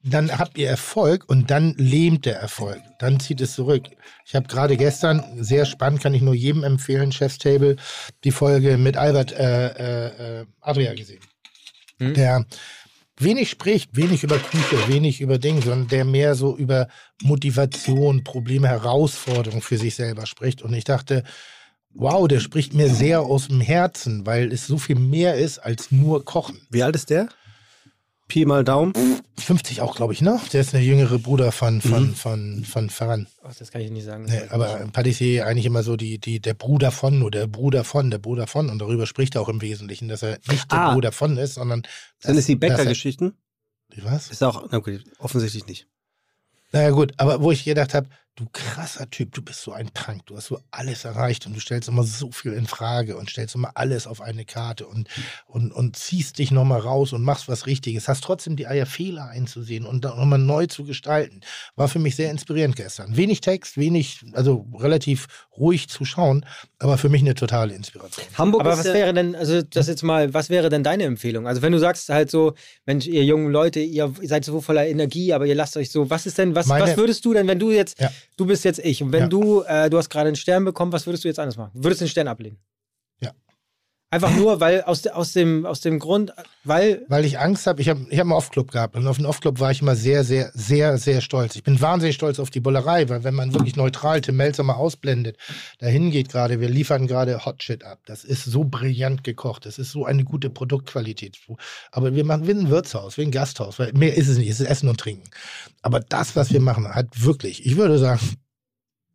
dann 0.03 0.37
habt 0.37 0.57
ihr 0.57 0.67
Erfolg 0.67 1.23
und 1.27 1.49
dann 1.49 1.75
lähmt 1.77 2.25
der 2.25 2.37
Erfolg. 2.37 2.81
Dann 2.99 3.21
zieht 3.21 3.39
es 3.39 3.53
zurück. 3.53 3.85
Ich 4.25 4.35
habe 4.35 4.47
gerade 4.47 4.75
gestern, 4.75 5.23
sehr 5.41 5.65
spannend, 5.65 6.01
kann 6.01 6.13
ich 6.13 6.21
nur 6.21 6.33
jedem 6.33 6.63
empfehlen, 6.63 7.13
Chef's 7.13 7.37
Table, 7.37 7.77
die 8.25 8.31
Folge 8.31 8.77
mit 8.77 8.97
Albert 8.97 9.31
äh, 9.31 9.67
äh, 9.67 10.41
äh 10.41 10.45
Adria 10.59 10.93
gesehen. 10.93 11.21
Hm. 11.99 12.13
Der 12.15 12.45
wenig 13.17 13.49
spricht, 13.49 13.95
wenig 13.95 14.23
über 14.23 14.37
Küche, 14.39 14.87
wenig 14.89 15.21
über 15.21 15.37
Dinge, 15.37 15.61
sondern 15.61 15.87
der 15.87 16.03
mehr 16.03 16.35
so 16.35 16.57
über 16.57 16.89
Motivation, 17.21 18.25
Probleme, 18.25 18.67
Herausforderungen 18.67 19.61
für 19.61 19.77
sich 19.77 19.95
selber 19.95 20.25
spricht. 20.25 20.61
Und 20.61 20.73
ich 20.73 20.83
dachte, 20.83 21.23
wow, 21.93 22.27
der 22.27 22.41
spricht 22.41 22.73
mir 22.73 22.89
sehr 22.89 23.21
aus 23.21 23.47
dem 23.47 23.61
Herzen, 23.61 24.25
weil 24.25 24.51
es 24.51 24.67
so 24.67 24.77
viel 24.77 24.97
mehr 24.97 25.35
ist 25.35 25.59
als 25.59 25.91
nur 25.91 26.25
Kochen. 26.25 26.59
Wie 26.69 26.83
alt 26.83 26.95
ist 26.95 27.09
der? 27.09 27.29
Pi 28.33 28.45
mal 28.45 28.63
Daumen. 28.63 28.93
50 29.37 29.81
auch, 29.81 29.95
glaube 29.95 30.11
ich, 30.13 30.21
ne? 30.21 30.41
Der 30.51 30.61
ist 30.61 30.73
der 30.73 30.81
jüngere 30.81 31.19
Bruder 31.19 31.51
von, 31.51 31.81
von, 31.81 32.07
mhm. 32.07 32.15
von, 32.15 32.65
von 32.65 32.89
Ferran. 32.89 33.27
Ach, 33.43 33.53
das 33.53 33.69
kann 33.69 33.81
ich 33.81 33.91
nicht 33.91 34.05
sagen. 34.05 34.25
Nee, 34.25 34.41
aber 34.49 34.87
Patissier 34.91 35.45
eigentlich 35.45 35.67
immer 35.67 35.83
so 35.83 35.97
die, 35.97 36.17
die, 36.17 36.39
der 36.39 36.55
Bruder 36.55 36.89
von 36.89 37.21
oder 37.21 37.41
der 37.41 37.47
Bruder 37.47 37.83
von, 37.83 38.09
der 38.09 38.17
Bruder 38.17 38.47
von. 38.47 38.71
Und 38.71 38.79
darüber 38.79 39.05
spricht 39.05 39.35
er 39.35 39.41
auch 39.41 39.49
im 39.49 39.61
Wesentlichen, 39.61 40.07
dass 40.07 40.23
er 40.23 40.39
nicht 40.49 40.71
der 40.71 40.79
ah. 40.79 40.93
Bruder 40.95 41.11
von 41.11 41.37
ist, 41.37 41.53
sondern. 41.53 41.83
Sind 42.17 42.35
es 42.35 42.47
die 42.47 42.55
Bäcker-Geschichten? 42.55 43.37
Was? 44.01 44.31
Ist 44.31 44.43
auch, 44.43 44.67
na 44.71 44.79
gut, 44.79 45.03
offensichtlich 45.19 45.67
nicht. 45.67 45.87
Naja, 46.71 46.89
gut, 46.89 47.13
aber 47.17 47.39
wo 47.43 47.51
ich 47.51 47.63
gedacht 47.65 47.93
habe, 47.93 48.07
du 48.35 48.47
krasser 48.51 49.07
Typ, 49.11 49.31
du 49.33 49.43
bist 49.43 49.61
so 49.61 49.73
ein 49.73 49.89
Punk, 49.93 50.25
du 50.25 50.35
hast 50.35 50.47
so 50.47 50.59
alles 50.71 51.05
erreicht 51.05 51.45
und 51.45 51.53
du 51.53 51.59
stellst 51.59 51.87
immer 51.87 52.03
so 52.03 52.31
viel 52.31 52.53
in 52.53 52.65
Frage 52.65 53.15
und 53.15 53.29
stellst 53.29 53.53
immer 53.53 53.71
alles 53.75 54.07
auf 54.07 54.21
eine 54.21 54.43
Karte 54.43 54.87
und, 54.87 55.07
und, 55.45 55.71
und 55.71 55.95
ziehst 55.95 56.39
dich 56.39 56.49
nochmal 56.49 56.79
raus 56.79 57.13
und 57.13 57.21
machst 57.21 57.47
was 57.47 57.67
Richtiges, 57.67 58.07
hast 58.07 58.23
trotzdem 58.23 58.55
die 58.55 58.65
Eier 58.65 58.87
Fehler 58.87 59.27
einzusehen 59.27 59.85
und 59.85 60.03
dann 60.03 60.17
nochmal 60.17 60.39
neu 60.39 60.65
zu 60.65 60.83
gestalten. 60.83 61.41
War 61.75 61.87
für 61.87 61.99
mich 61.99 62.15
sehr 62.15 62.31
inspirierend 62.31 62.75
gestern. 62.75 63.15
Wenig 63.15 63.41
Text, 63.41 63.77
wenig, 63.77 64.25
also 64.33 64.65
relativ 64.79 65.27
ruhig 65.55 65.87
zu 65.87 66.03
schauen, 66.03 66.43
aber 66.79 66.97
für 66.97 67.09
mich 67.09 67.21
eine 67.21 67.35
totale 67.35 67.75
Inspiration. 67.75 68.25
Hamburg 68.35 68.61
aber 68.61 68.77
was 68.79 68.85
wäre 68.85 69.13
denn, 69.13 69.35
also 69.35 69.61
das 69.61 69.87
jetzt 69.87 70.01
mal, 70.01 70.33
was 70.33 70.49
wäre 70.49 70.69
denn 70.69 70.83
deine 70.83 71.03
Empfehlung? 71.03 71.47
Also 71.47 71.61
wenn 71.61 71.71
du 71.71 71.77
sagst 71.77 72.09
halt 72.09 72.31
so, 72.31 72.55
Mensch, 72.87 73.05
ihr 73.05 73.23
jungen 73.23 73.51
Leute, 73.51 73.79
ihr 73.79 74.11
seid 74.23 74.43
so 74.43 74.59
voller 74.59 74.87
Energie, 74.87 75.33
aber 75.33 75.45
ihr 75.45 75.55
lasst 75.55 75.77
euch 75.77 75.91
so, 75.91 76.09
was 76.09 76.25
ist 76.25 76.39
denn, 76.39 76.55
was, 76.55 76.67
was 76.67 76.97
würdest 76.97 77.23
du 77.25 77.33
denn, 77.33 77.47
wenn 77.47 77.59
du 77.59 77.69
jetzt 77.69 77.99
ja 77.99 78.09
du 78.37 78.45
bist 78.45 78.65
jetzt 78.65 78.79
ich. 78.79 79.01
Und 79.03 79.11
wenn 79.11 79.23
ja. 79.23 79.27
du, 79.27 79.61
äh, 79.61 79.89
du 79.89 79.97
hast 79.97 80.09
gerade 80.09 80.27
einen 80.27 80.35
Stern 80.35 80.65
bekommen, 80.65 80.91
was 80.91 81.05
würdest 81.05 81.23
du 81.23 81.27
jetzt 81.27 81.39
anders 81.39 81.57
machen? 81.57 81.71
Würdest 81.73 82.01
du 82.01 82.05
den 82.05 82.09
Stern 82.09 82.27
ablehnen? 82.27 82.57
Einfach 84.13 84.35
nur, 84.35 84.59
weil 84.59 84.83
aus, 84.83 85.07
aus, 85.07 85.33
dem, 85.33 85.65
aus 85.65 85.81
dem 85.81 85.97
Grund, 85.97 86.33
weil. 86.63 87.03
Weil 87.07 87.25
ich 87.25 87.39
Angst 87.39 87.65
habe, 87.65 87.81
ich 87.81 87.89
habe 87.89 88.05
ich 88.11 88.19
hab 88.19 88.25
einen 88.25 88.33
Off-Club 88.33 88.69
gehabt 88.69 88.95
und 88.95 89.07
auf 89.07 89.17
den 89.17 89.25
Off-Club 89.25 89.59
war 89.59 89.71
ich 89.71 89.81
immer 89.81 89.95
sehr, 89.95 90.23
sehr, 90.23 90.51
sehr, 90.53 90.99
sehr 90.99 91.19
stolz. 91.19 91.55
Ich 91.55 91.63
bin 91.63 91.81
wahnsinnig 91.81 92.13
stolz 92.13 92.37
auf 92.37 92.51
die 92.51 92.59
Bullerei, 92.59 93.09
weil 93.09 93.23
wenn 93.23 93.33
man 93.33 93.55
wirklich 93.55 93.75
neutral 93.75 94.21
Tim 94.21 94.35
Melzer 94.35 94.61
mal 94.61 94.75
ausblendet, 94.75 95.37
dahin 95.79 96.11
geht 96.11 96.29
gerade, 96.29 96.59
wir 96.59 96.69
liefern 96.69 97.07
gerade 97.07 97.43
Hot 97.43 97.63
Shit 97.63 97.83
ab. 97.83 98.01
Das 98.05 98.23
ist 98.23 98.45
so 98.45 98.63
brillant 98.63 99.23
gekocht, 99.23 99.65
das 99.65 99.79
ist 99.79 99.89
so 99.89 100.05
eine 100.05 100.23
gute 100.23 100.51
Produktqualität. 100.51 101.39
Aber 101.91 102.13
wir 102.13 102.23
machen 102.23 102.45
wie 102.45 102.51
ein 102.51 102.69
Wirtshaus, 102.69 103.17
wie 103.17 103.23
ein 103.23 103.31
Gasthaus, 103.31 103.79
weil 103.79 103.93
mehr 103.93 104.15
ist 104.15 104.27
es 104.27 104.37
nicht, 104.37 104.51
es 104.51 104.59
ist 104.59 104.69
Essen 104.69 104.89
und 104.89 104.99
Trinken. 104.99 105.27
Aber 105.81 105.99
das, 105.99 106.35
was 106.35 106.53
wir 106.53 106.61
machen, 106.61 106.87
hat 106.87 107.07
wirklich, 107.23 107.65
ich 107.65 107.77
würde 107.77 107.97
sagen, 107.97 108.19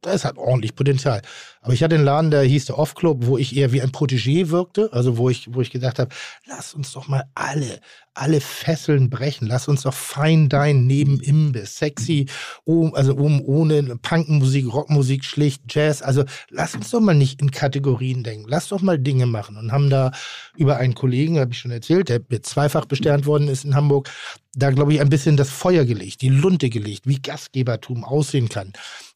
das 0.02 0.24
hat 0.24 0.38
ordentlich 0.38 0.74
Potenzial. 0.74 1.22
Aber 1.60 1.74
ich 1.74 1.82
hatte 1.82 1.96
einen 1.96 2.04
Laden, 2.04 2.30
der 2.30 2.42
hieß 2.42 2.66
der 2.66 2.78
Off-Club, 2.78 3.26
wo 3.26 3.36
ich 3.36 3.56
eher 3.56 3.72
wie 3.72 3.82
ein 3.82 3.90
Protégé 3.90 4.50
wirkte. 4.50 4.90
Also 4.92 5.18
wo 5.18 5.28
ich, 5.28 5.52
wo 5.52 5.60
ich 5.60 5.70
gedacht 5.70 5.98
habe, 5.98 6.14
lass 6.46 6.72
uns 6.72 6.92
doch 6.92 7.08
mal 7.08 7.24
alle, 7.34 7.80
alle 8.14 8.40
Fesseln 8.40 9.10
brechen. 9.10 9.48
Lass 9.48 9.66
uns 9.66 9.82
doch 9.82 9.92
fein 9.92 10.48
dein 10.48 10.86
neben 10.86 11.20
Imbiss. 11.20 11.76
Sexy, 11.76 12.26
um, 12.64 12.94
also 12.94 13.14
um, 13.14 13.42
ohne 13.42 13.96
Punkmusik, 13.96 14.72
Rockmusik, 14.72 15.24
schlicht, 15.24 15.62
Jazz. 15.68 16.00
Also 16.00 16.24
lass 16.48 16.74
uns 16.74 16.90
doch 16.90 17.00
mal 17.00 17.14
nicht 17.14 17.42
in 17.42 17.50
Kategorien 17.50 18.22
denken. 18.22 18.46
Lass 18.48 18.68
doch 18.68 18.80
mal 18.80 18.98
Dinge 18.98 19.26
machen. 19.26 19.56
Und 19.56 19.72
haben 19.72 19.90
da 19.90 20.12
über 20.56 20.76
einen 20.76 20.94
Kollegen, 20.94 21.40
habe 21.40 21.52
ich 21.52 21.58
schon 21.58 21.72
erzählt, 21.72 22.08
der 22.08 22.42
zweifach 22.42 22.84
besternt 22.84 23.26
worden 23.26 23.48
ist 23.48 23.64
in 23.64 23.74
Hamburg, 23.74 24.08
da 24.54 24.70
glaube 24.70 24.92
ich 24.92 25.00
ein 25.00 25.08
bisschen 25.08 25.36
das 25.36 25.50
Feuer 25.50 25.84
gelegt, 25.84 26.20
die 26.22 26.28
Lunte 26.28 26.68
gelegt, 26.68 27.06
wie 27.06 27.20
Gastgebertum 27.20 28.04
aussehen 28.04 28.48
kann. 28.48 28.72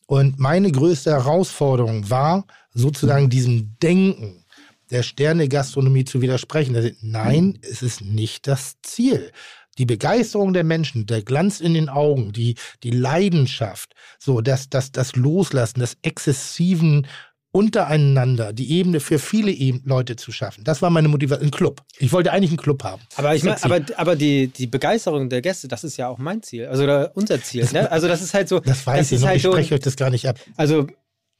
Und 0.06 0.38
meine 0.38 0.70
größte 0.70 1.10
Herausforderung 1.10 2.10
war, 2.10 2.46
sozusagen 2.74 3.30
diesem 3.30 3.76
Denken 3.82 4.44
der 4.90 5.02
Sterne-Gastronomie 5.02 6.04
zu 6.04 6.20
widersprechen. 6.20 6.76
Also, 6.76 6.90
nein, 7.00 7.58
es 7.62 7.82
ist 7.82 8.02
nicht 8.02 8.46
das 8.46 8.76
Ziel. 8.82 9.32
Die 9.78 9.86
Begeisterung 9.86 10.52
der 10.52 10.64
Menschen, 10.64 11.06
der 11.06 11.22
Glanz 11.22 11.60
in 11.60 11.72
den 11.72 11.88
Augen, 11.88 12.32
die, 12.32 12.56
die 12.82 12.90
Leidenschaft, 12.90 13.94
so 14.18 14.42
das, 14.42 14.68
das, 14.68 14.92
das 14.92 15.16
Loslassen 15.16 15.80
des 15.80 15.96
exzessiven 16.02 17.06
untereinander 17.52 18.54
die 18.54 18.72
Ebene 18.72 18.98
für 18.98 19.18
viele 19.18 19.52
Leute 19.84 20.16
zu 20.16 20.32
schaffen. 20.32 20.64
Das 20.64 20.80
war 20.80 20.90
meine 20.90 21.08
Motivation. 21.08 21.48
Ein 21.48 21.50
Club. 21.50 21.82
Ich 21.98 22.12
wollte 22.12 22.32
eigentlich 22.32 22.50
einen 22.50 22.56
Club 22.56 22.82
haben. 22.82 23.02
Aber 23.16 23.34
ich 23.34 23.44
meine, 23.44 23.62
aber, 23.62 23.80
aber 23.96 24.16
die, 24.16 24.48
die 24.48 24.66
Begeisterung 24.66 25.28
der 25.28 25.42
Gäste, 25.42 25.68
das 25.68 25.84
ist 25.84 25.98
ja 25.98 26.08
auch 26.08 26.18
mein 26.18 26.42
Ziel. 26.42 26.66
Also 26.66 26.84
unser 27.14 27.42
Ziel. 27.42 27.68
Ne? 27.72 27.90
Also 27.90 28.08
das 28.08 28.22
ist 28.22 28.32
halt 28.32 28.48
so. 28.48 28.58
Das 28.58 28.86
weiß 28.86 29.10
das 29.10 29.12
ich 29.12 29.20
noch. 29.20 29.28
Halt 29.28 29.36
ich 29.36 29.42
spreche 29.42 29.68
so, 29.68 29.74
euch 29.74 29.80
das 29.80 29.96
gar 29.96 30.10
nicht 30.10 30.26
ab. 30.26 30.40
Also 30.56 30.86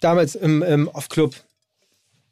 damals 0.01 0.35
im, 0.35 0.63
im 0.63 0.89
Off-Club 0.89 1.35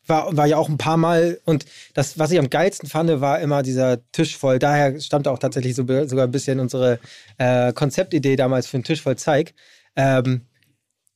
war, 0.06 0.36
war 0.36 0.46
ja 0.46 0.58
auch 0.58 0.68
ein 0.68 0.76
paar 0.76 0.98
Mal 0.98 1.40
und 1.44 1.64
das, 1.94 2.18
was 2.18 2.30
ich 2.32 2.38
am 2.38 2.50
geilsten 2.50 2.88
fand, 2.88 3.20
war 3.20 3.40
immer 3.40 3.62
dieser 3.62 3.98
Tisch 4.12 4.36
voll. 4.36 4.58
Daher 4.58 5.00
stammt 5.00 5.26
auch 5.26 5.38
tatsächlich 5.38 5.74
so, 5.74 5.84
sogar 6.06 6.26
ein 6.26 6.32
bisschen 6.32 6.60
unsere 6.60 6.98
äh, 7.38 7.72
Konzeptidee 7.72 8.36
damals 8.36 8.66
für 8.66 8.76
einen 8.76 8.84
Tisch 8.84 9.00
voll 9.00 9.16
Zeig. 9.16 9.54
Ähm, 9.96 10.42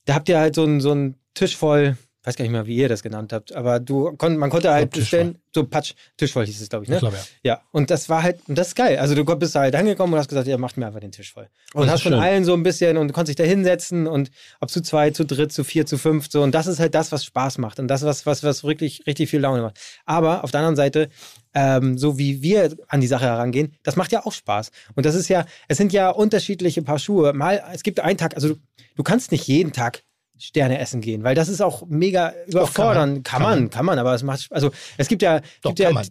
da 0.07 0.15
habt 0.15 0.29
ihr 0.29 0.39
halt 0.39 0.55
so 0.55 0.63
einen 0.63 0.81
so 0.81 1.15
Tisch 1.35 1.57
voll 1.57 1.97
weiß 2.25 2.37
gar 2.37 2.43
nicht 2.45 2.53
mehr, 2.53 2.67
wie 2.67 2.77
ihr 2.77 2.89
das 2.89 3.03
genannt 3.03 3.33
habt, 3.33 3.55
aber 3.55 3.81
du 3.81 4.17
kon 4.17 4.37
man 4.37 4.51
konnte 4.51 4.73
halt 4.73 4.91
bestellen, 4.91 5.39
so 5.55 5.65
Patsch, 5.65 5.95
Tischvoll 6.17 6.47
hieß 6.47 6.61
es, 6.61 6.69
glaube 6.69 6.85
ich, 6.85 6.89
ne? 6.89 6.97
Ich 6.97 7.01
glaube, 7.01 7.17
ja. 7.17 7.55
Ja, 7.55 7.63
und 7.71 7.91
das 7.91 8.09
war 8.09 8.23
halt, 8.23 8.41
und 8.49 8.57
das 8.59 8.69
ist 8.69 8.75
geil. 8.75 8.99
Also 8.99 9.15
du 9.15 9.25
bist 9.25 9.55
da 9.55 9.61
halt 9.61 9.75
angekommen 9.75 10.13
und 10.15 10.19
hast 10.19 10.29
gesagt, 10.29 10.49
ja, 10.49 10.59
macht 10.59 10.77
mir 10.77 10.87
einfach 10.87 11.01
den 11.01 11.13
Tisch 11.13 11.33
voll. 11.33 11.49
Oh, 11.75 11.81
und 11.81 11.91
hast 11.91 12.03
von 12.03 12.15
allen 12.15 12.45
so 12.45 12.55
ein 12.55 12.63
bisschen 12.63 12.97
und 12.97 13.13
konntest 13.13 13.39
dich 13.39 13.45
da 13.45 13.49
hinsetzen 13.49 14.07
und 14.07 14.31
ob 14.61 14.71
zu 14.71 14.81
zwei, 14.81 15.11
zu 15.11 15.25
dritt, 15.25 15.53
zu 15.53 15.65
vier, 15.65 15.87
zu 15.87 15.99
fünf, 15.99 16.29
so. 16.31 16.43
Und 16.43 16.55
das 16.55 16.67
ist 16.67 16.81
halt 16.81 16.95
das, 16.95 17.13
was 17.13 17.25
Spaß 17.25 17.59
macht 17.59 17.79
und 17.79 17.89
das, 17.89 18.03
was, 18.03 18.27
was, 18.27 18.43
was 18.43 18.65
wirklich 18.65 19.07
richtig 19.07 19.31
viel 19.31 19.41
Laune 19.41 19.63
macht. 19.63 19.79
Aber 20.07 20.45
auf 20.45 20.51
der 20.51 20.61
anderen 20.61 20.77
Seite, 20.77 21.09
ähm, 21.55 21.99
so 21.99 22.19
wie 22.19 22.43
wir 22.43 22.75
an 22.89 23.01
die 23.01 23.07
Sache 23.07 23.27
herangehen, 23.27 23.77
das 23.83 23.97
macht 23.97 24.13
ja 24.13 24.25
auch 24.25 24.33
Spaß. 24.33 24.71
Und 24.95 25.07
das 25.07 25.15
ist 25.15 25.29
ja, 25.29 25.45
es 25.69 25.77
sind 25.77 25.93
ja 25.93 26.11
unterschiedliche 26.11 26.83
Paar 26.83 26.99
Schuhe. 26.99 27.33
Mal, 27.33 27.63
es 27.73 27.83
gibt 27.83 28.01
einen 28.01 28.19
Tag, 28.19 28.35
also 28.35 28.49
du, 28.49 28.57
du 28.97 29.03
kannst 29.03 29.31
nicht 29.31 29.47
jeden 29.47 29.73
Tag 29.73 30.03
Sterne 30.39 30.79
essen 30.79 31.01
gehen, 31.01 31.23
weil 31.23 31.35
das 31.35 31.49
ist 31.49 31.61
auch 31.61 31.87
mega 31.87 32.35
überfordernd. 32.47 33.25
Kann 33.25 33.43
man, 33.43 33.51
kann 33.51 33.61
man, 33.61 33.71
kann 33.71 33.87
man, 33.87 33.99
aber 33.99 34.15
es 34.15 34.23
macht, 34.23 34.47
also 34.51 34.71
es 34.97 35.09
gibt 35.09 35.23
ja, 35.23 35.41
Doch, 35.63 35.71
gibt 35.71 35.79
ja, 35.79 35.93
man. 35.93 36.07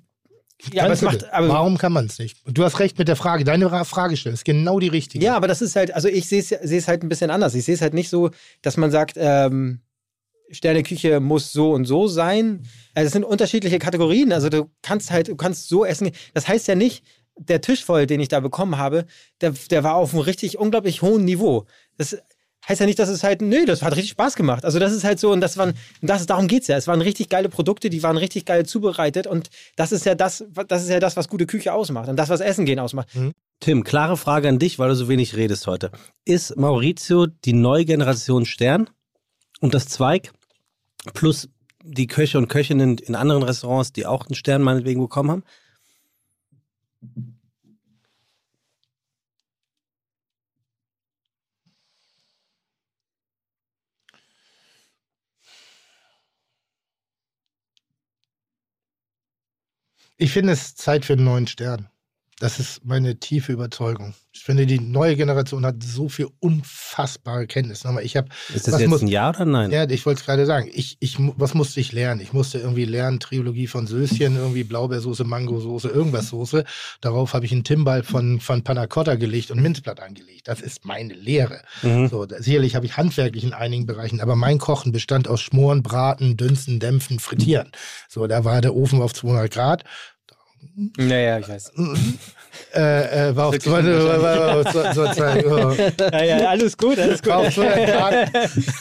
Ja, 0.72 0.86
aber 0.86 0.94
es 0.94 1.02
macht, 1.02 1.32
aber 1.34 1.50
Warum 1.50 1.78
kann 1.78 1.91
man 1.91 2.06
es 2.06 2.20
nicht? 2.20 2.38
Du 2.45 2.64
hast 2.64 2.80
recht 2.80 2.98
mit 2.98 3.10
der 3.10 3.18
Frage. 3.18 3.44
Deine 3.44 3.68
Fragestellung 3.84 4.36
ist 4.36 4.45
genau 4.45 4.80
die 4.80 4.88
richtige. 4.88 5.26
Ja, 5.26 5.36
aber 5.36 5.48
das 5.48 5.62
ist 5.62 5.76
halt, 5.76 5.94
also 5.94 6.08
ich 6.08 6.28
sehe 6.28 6.40
es 6.40 6.88
halt 6.88 7.04
ein 7.04 7.10
bisschen 7.10 7.32
anders. 7.32 7.54
Ich 7.54 7.66
sehe 7.66 7.76
es 7.76 7.82
halt 7.82 7.94
nicht 7.94 8.10
so, 8.10 8.30
dass 8.62 8.78
man 8.78 8.90
sagt, 8.90 9.18
ähm, 9.18 9.82
Sterneküche 10.52 11.20
muss 11.20 11.52
so 11.52 11.74
und 11.74 11.86
so 11.86 12.08
sein. 12.08 12.66
Also 12.94 13.08
es 13.08 13.14
sind 13.14 13.26
unterschiedliche 13.26 13.80
Kategorien. 13.80 14.32
Also 14.32 14.50
du 14.50 14.70
kannst 14.82 15.12
halt, 15.12 15.28
du 15.28 15.36
kannst 15.36 15.68
so 15.68 15.84
essen. 15.84 16.12
Das 16.34 16.48
heißt 16.48 16.68
ja 16.68 16.76
nicht, 16.76 17.04
der 17.36 17.62
Tisch 17.62 17.84
voll, 17.84 18.06
den 18.06 18.20
ich 18.20 18.28
da 18.28 18.40
bekommen 18.40 18.78
habe, 18.78 19.06
der, 19.41 19.54
der 19.72 19.84
war 19.84 19.95
auf 19.95 20.14
einem 20.14 20.22
richtig 20.22 20.58
unglaublich 20.60 21.02
hohen 21.02 21.26
Niveau. 21.26 21.66
Das, 21.98 22.18
heißt 22.68 22.80
ja 22.80 22.85
nicht, 22.85 22.99
dass 22.99 23.10
es 23.10 23.23
halt, 23.23 23.41
nö, 23.41 23.65
das 23.65 23.81
hat 23.81 23.94
richtig 23.95 24.11
Spaß 24.11 24.35
gemacht. 24.35 24.65
Also 24.65 24.80
das 24.80 24.94
ist 24.94 25.03
halt 25.03 25.19
so, 25.19 25.31
und 25.31 25.41
das 25.41 25.57
waren, 25.57 25.73
das, 26.02 26.26
darum 26.26 26.48
geht's 26.48 26.68
ja. 26.68 26.77
Es 26.77 26.88
waren 26.88 27.02
richtig 27.02 27.30
geile 27.30 27.49
Produkte, 27.49 27.90
die 27.90 28.03
waren 28.03 28.18
richtig 28.18 28.45
geil 28.45 28.65
zubereitet 28.65 29.27
und 29.27 29.49
das 29.76 29.91
ist 29.91 30.06
ja 30.06 30.15
das, 30.15 30.45
das 30.68 30.84
ist 30.84 30.90
ja 30.90 30.99
das, 30.99 31.18
was 31.18 31.27
gute 31.27 31.45
Küche 31.45 31.73
ausmacht 31.73 32.10
und 32.10 32.15
das, 32.15 32.30
was 32.30 32.40
Essen 32.40 32.65
gehen 32.65 32.80
ausmacht. 32.80 33.10
Tim, 33.60 33.84
klare 33.84 34.18
Frage 34.18 34.49
an 34.49 34.60
dich, 34.60 34.80
weil 34.80 34.90
du 34.90 34.95
so 34.95 35.07
wenig 35.07 35.35
redest 35.35 35.68
heute. 35.68 35.91
Ist 36.26 36.57
Maurizio 36.57 37.27
die 37.27 37.53
neue 37.53 37.85
Generation 37.85 38.45
Stern 38.45 38.90
und 39.61 39.73
das 39.73 39.88
Zweig 39.88 40.31
plus 41.14 41.49
die 41.84 42.07
Köche 42.07 42.38
und 42.38 42.48
Köchinnen 42.48 42.98
in 42.98 43.15
anderen 43.15 43.44
Restaurants, 43.44 43.91
die 43.91 44.06
auch 44.06 44.26
einen 44.26 44.35
Stern 44.35 44.61
meinetwegen 44.61 45.02
bekommen 45.02 45.31
haben? 45.31 45.44
Ich 60.18 60.31
finde 60.31 60.53
es 60.53 60.76
Zeit 60.76 61.06
für 61.06 61.14
einen 61.14 61.23
neuen 61.23 61.48
Stern. 61.48 61.90
Das 62.44 62.60
ist 62.60 62.84
meine 62.84 63.15
tiefe 63.22 63.53
Überzeugung. 63.53 64.15
Ich 64.34 64.41
finde, 64.41 64.65
die 64.65 64.78
neue 64.78 65.15
Generation 65.15 65.65
hat 65.65 65.82
so 65.82 66.10
viel 66.10 66.28
unfassbare 66.41 67.48
Kenntnis. 67.48 67.86
Nochmal, 67.86 68.03
ich 68.03 68.18
habe. 68.18 68.28
Ist 68.53 68.68
das 68.68 68.74
was 68.74 68.82
jetzt 68.82 68.90
muss- 68.90 69.02
ein 69.02 69.07
Ja 69.07 69.30
oder 69.30 69.45
nein? 69.45 69.72
Ja, 69.72 69.90
ich 69.90 70.06
wollte 70.06 70.20
es 70.20 70.26
gerade 70.26 70.45
sagen. 70.45 70.70
Ich, 70.74 70.98
ich, 70.99 71.15
was 71.20 71.53
musste 71.53 71.80
ich 71.80 71.94
lernen? 71.94 72.20
Ich 72.20 72.34
musste 72.34 72.57
irgendwie 72.60 72.84
lernen, 72.84 73.22
Trilogie 73.22 73.68
von 73.68 73.88
Söschen, 73.88 74.36
irgendwie 74.36 74.65
Blaubeersoße, 74.65 75.24
Mangosoße, 75.24 75.88
irgendwas 75.88 76.28
Soße. 76.28 76.65
Darauf 76.99 77.34
habe 77.34 77.45
ich 77.45 77.53
einen 77.53 77.64
Timbal 77.64 78.03
von, 78.03 78.41
von 78.41 78.61
Panna 78.61 78.88
Cotta 78.88 79.15
gelegt 79.15 79.49
und 79.49 79.61
Minzblatt 79.61 80.02
angelegt. 80.02 80.49
Das 80.49 80.60
ist 80.60 80.84
meine 80.84 81.14
Lehre. 81.14 81.61
Mhm. 81.82 82.10
So, 82.10 82.28
sicherlich 82.28 82.76
habe 82.76 82.86
ich 82.86 82.98
handwerklich 82.98 83.45
in 83.45 83.53
einigen 83.53 83.86
Bereichen, 83.86 84.20
aber 84.20 84.36
mein 84.36 84.57
Kochen 84.57 84.91
bestand 84.91 85.30
aus 85.30 85.40
Schmoren, 85.40 85.82
Braten, 85.82 86.36
Dünsten, 86.36 86.82
Dämpfen, 86.82 87.20
Frittieren. 87.20 87.72
So, 88.10 88.28
da 88.28 88.44
war 88.44 88.60
der 88.60 88.76
Ofen 88.76 89.02
auf 89.02 89.14
200 89.14 89.49
Grad. 89.49 89.84
Naja, 90.98 91.40
ich 91.40 91.49
weiß. 91.49 91.72
Äh, 92.73 93.30
äh, 93.30 93.35
war 93.35 93.47
auf 93.47 93.59
200 93.59 94.03
war, 94.03 94.21
war 94.21 94.57
auf 94.57 94.71
200 94.71 95.45
oh, 95.45 95.75
Ja, 96.11 96.23
ja, 96.23 96.49
alles 96.49 96.77
gut, 96.77 96.97
alles 96.97 97.21
gut. 97.21 97.31
war 97.31 97.38
auf 97.39 97.53
200 97.53 97.85
Grad 97.88 98.30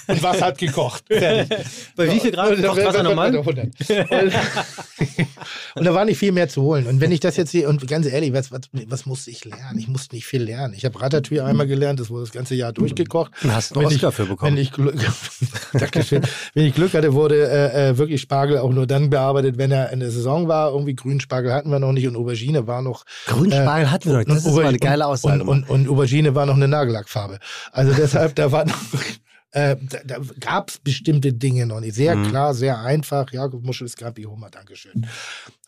und 0.06 0.22
was 0.22 0.42
hat 0.42 0.58
gekocht. 0.58 1.04
Fertig. 1.08 1.58
Bei 1.96 2.10
wie 2.10 2.20
viel 2.20 2.30
Grad 2.30 2.62
kocht 2.62 2.84
Wasser 2.84 3.02
normal? 3.02 3.36
100. 3.36 3.66
Und, 3.66 4.32
und 5.74 5.84
da 5.84 5.94
war 5.94 6.04
nicht 6.04 6.18
viel 6.18 6.32
mehr 6.32 6.48
zu 6.48 6.62
holen. 6.62 6.86
Und 6.86 7.00
wenn 7.00 7.12
ich 7.12 7.20
das 7.20 7.36
jetzt 7.36 7.52
sehe, 7.52 7.68
und 7.68 7.86
ganz 7.86 8.06
ehrlich, 8.06 8.32
was, 8.32 8.50
was, 8.52 8.62
was 8.86 9.06
musste 9.06 9.30
ich 9.30 9.44
lernen? 9.44 9.78
Ich 9.78 9.88
musste 9.88 10.14
nicht 10.14 10.26
viel 10.26 10.42
lernen. 10.42 10.74
Ich 10.76 10.84
habe 10.84 11.00
Ratatouille 11.00 11.44
einmal 11.44 11.66
gelernt, 11.66 12.00
das 12.00 12.10
wurde 12.10 12.22
das 12.22 12.32
ganze 12.32 12.54
Jahr 12.54 12.72
durchgekocht. 12.72 13.32
Und 13.42 13.54
hast 13.54 13.72
einen 13.76 13.86
Wenn 13.86 13.94
Oscar 13.94 14.08
ich, 14.08 14.14
für 14.14 14.26
bekommen. 14.26 14.56
Wenn 14.56 14.62
ich 14.62 14.72
Glück, 14.72 14.94
Dankeschön. 15.72 16.22
Wenn 16.54 16.66
ich 16.66 16.74
Glück 16.74 16.94
hatte, 16.94 17.12
wurde 17.12 17.48
äh, 17.48 17.90
äh, 17.90 17.98
wirklich 17.98 18.20
Spargel 18.20 18.58
auch 18.58 18.70
nur 18.70 18.86
dann 18.86 19.10
bearbeitet, 19.10 19.58
wenn 19.58 19.70
er 19.70 19.90
in 19.90 20.00
der 20.00 20.10
Saison 20.10 20.48
war. 20.48 20.72
Irgendwie 20.72 20.94
Grünspargel 20.94 21.52
hatten 21.52 21.70
wir 21.70 21.78
noch 21.78 21.92
nicht 21.92 22.06
und 22.06 22.16
Aubergine 22.16 22.66
war 22.66 22.82
noch 22.82 23.04
Grünspargel 23.26 23.61
hatten 23.66 24.04
wir 24.06 24.12
noch 24.12 24.18
nicht. 24.20 24.30
Das 24.30 24.44
ist 24.46 24.54
mal 24.54 24.66
eine 24.66 24.78
geile 24.78 25.04
und, 25.06 25.12
Aussage. 25.12 25.42
Und, 25.42 25.48
und, 25.48 25.70
und 25.70 25.88
Aubergine 25.88 26.34
war 26.34 26.46
noch 26.46 26.56
eine 26.56 26.68
Nagellackfarbe. 26.68 27.38
Also 27.72 27.92
deshalb, 27.94 28.34
da 28.36 28.50
war 28.52 28.64
noch, 28.64 28.74
äh, 29.52 29.76
da, 29.80 29.98
da 30.04 30.16
gab 30.40 30.70
es 30.70 30.78
bestimmte 30.78 31.32
Dinge 31.32 31.66
noch 31.66 31.80
nicht. 31.80 31.94
Sehr 31.94 32.16
Mhm. 32.16 32.28
klar, 32.28 32.54
sehr 32.54 32.80
einfach. 32.80 33.30
Jakob 33.32 33.62
Muschel, 33.64 33.88
Scampi, 33.88 34.22
Hummer, 34.24 34.50
Dankeschön. 34.50 35.06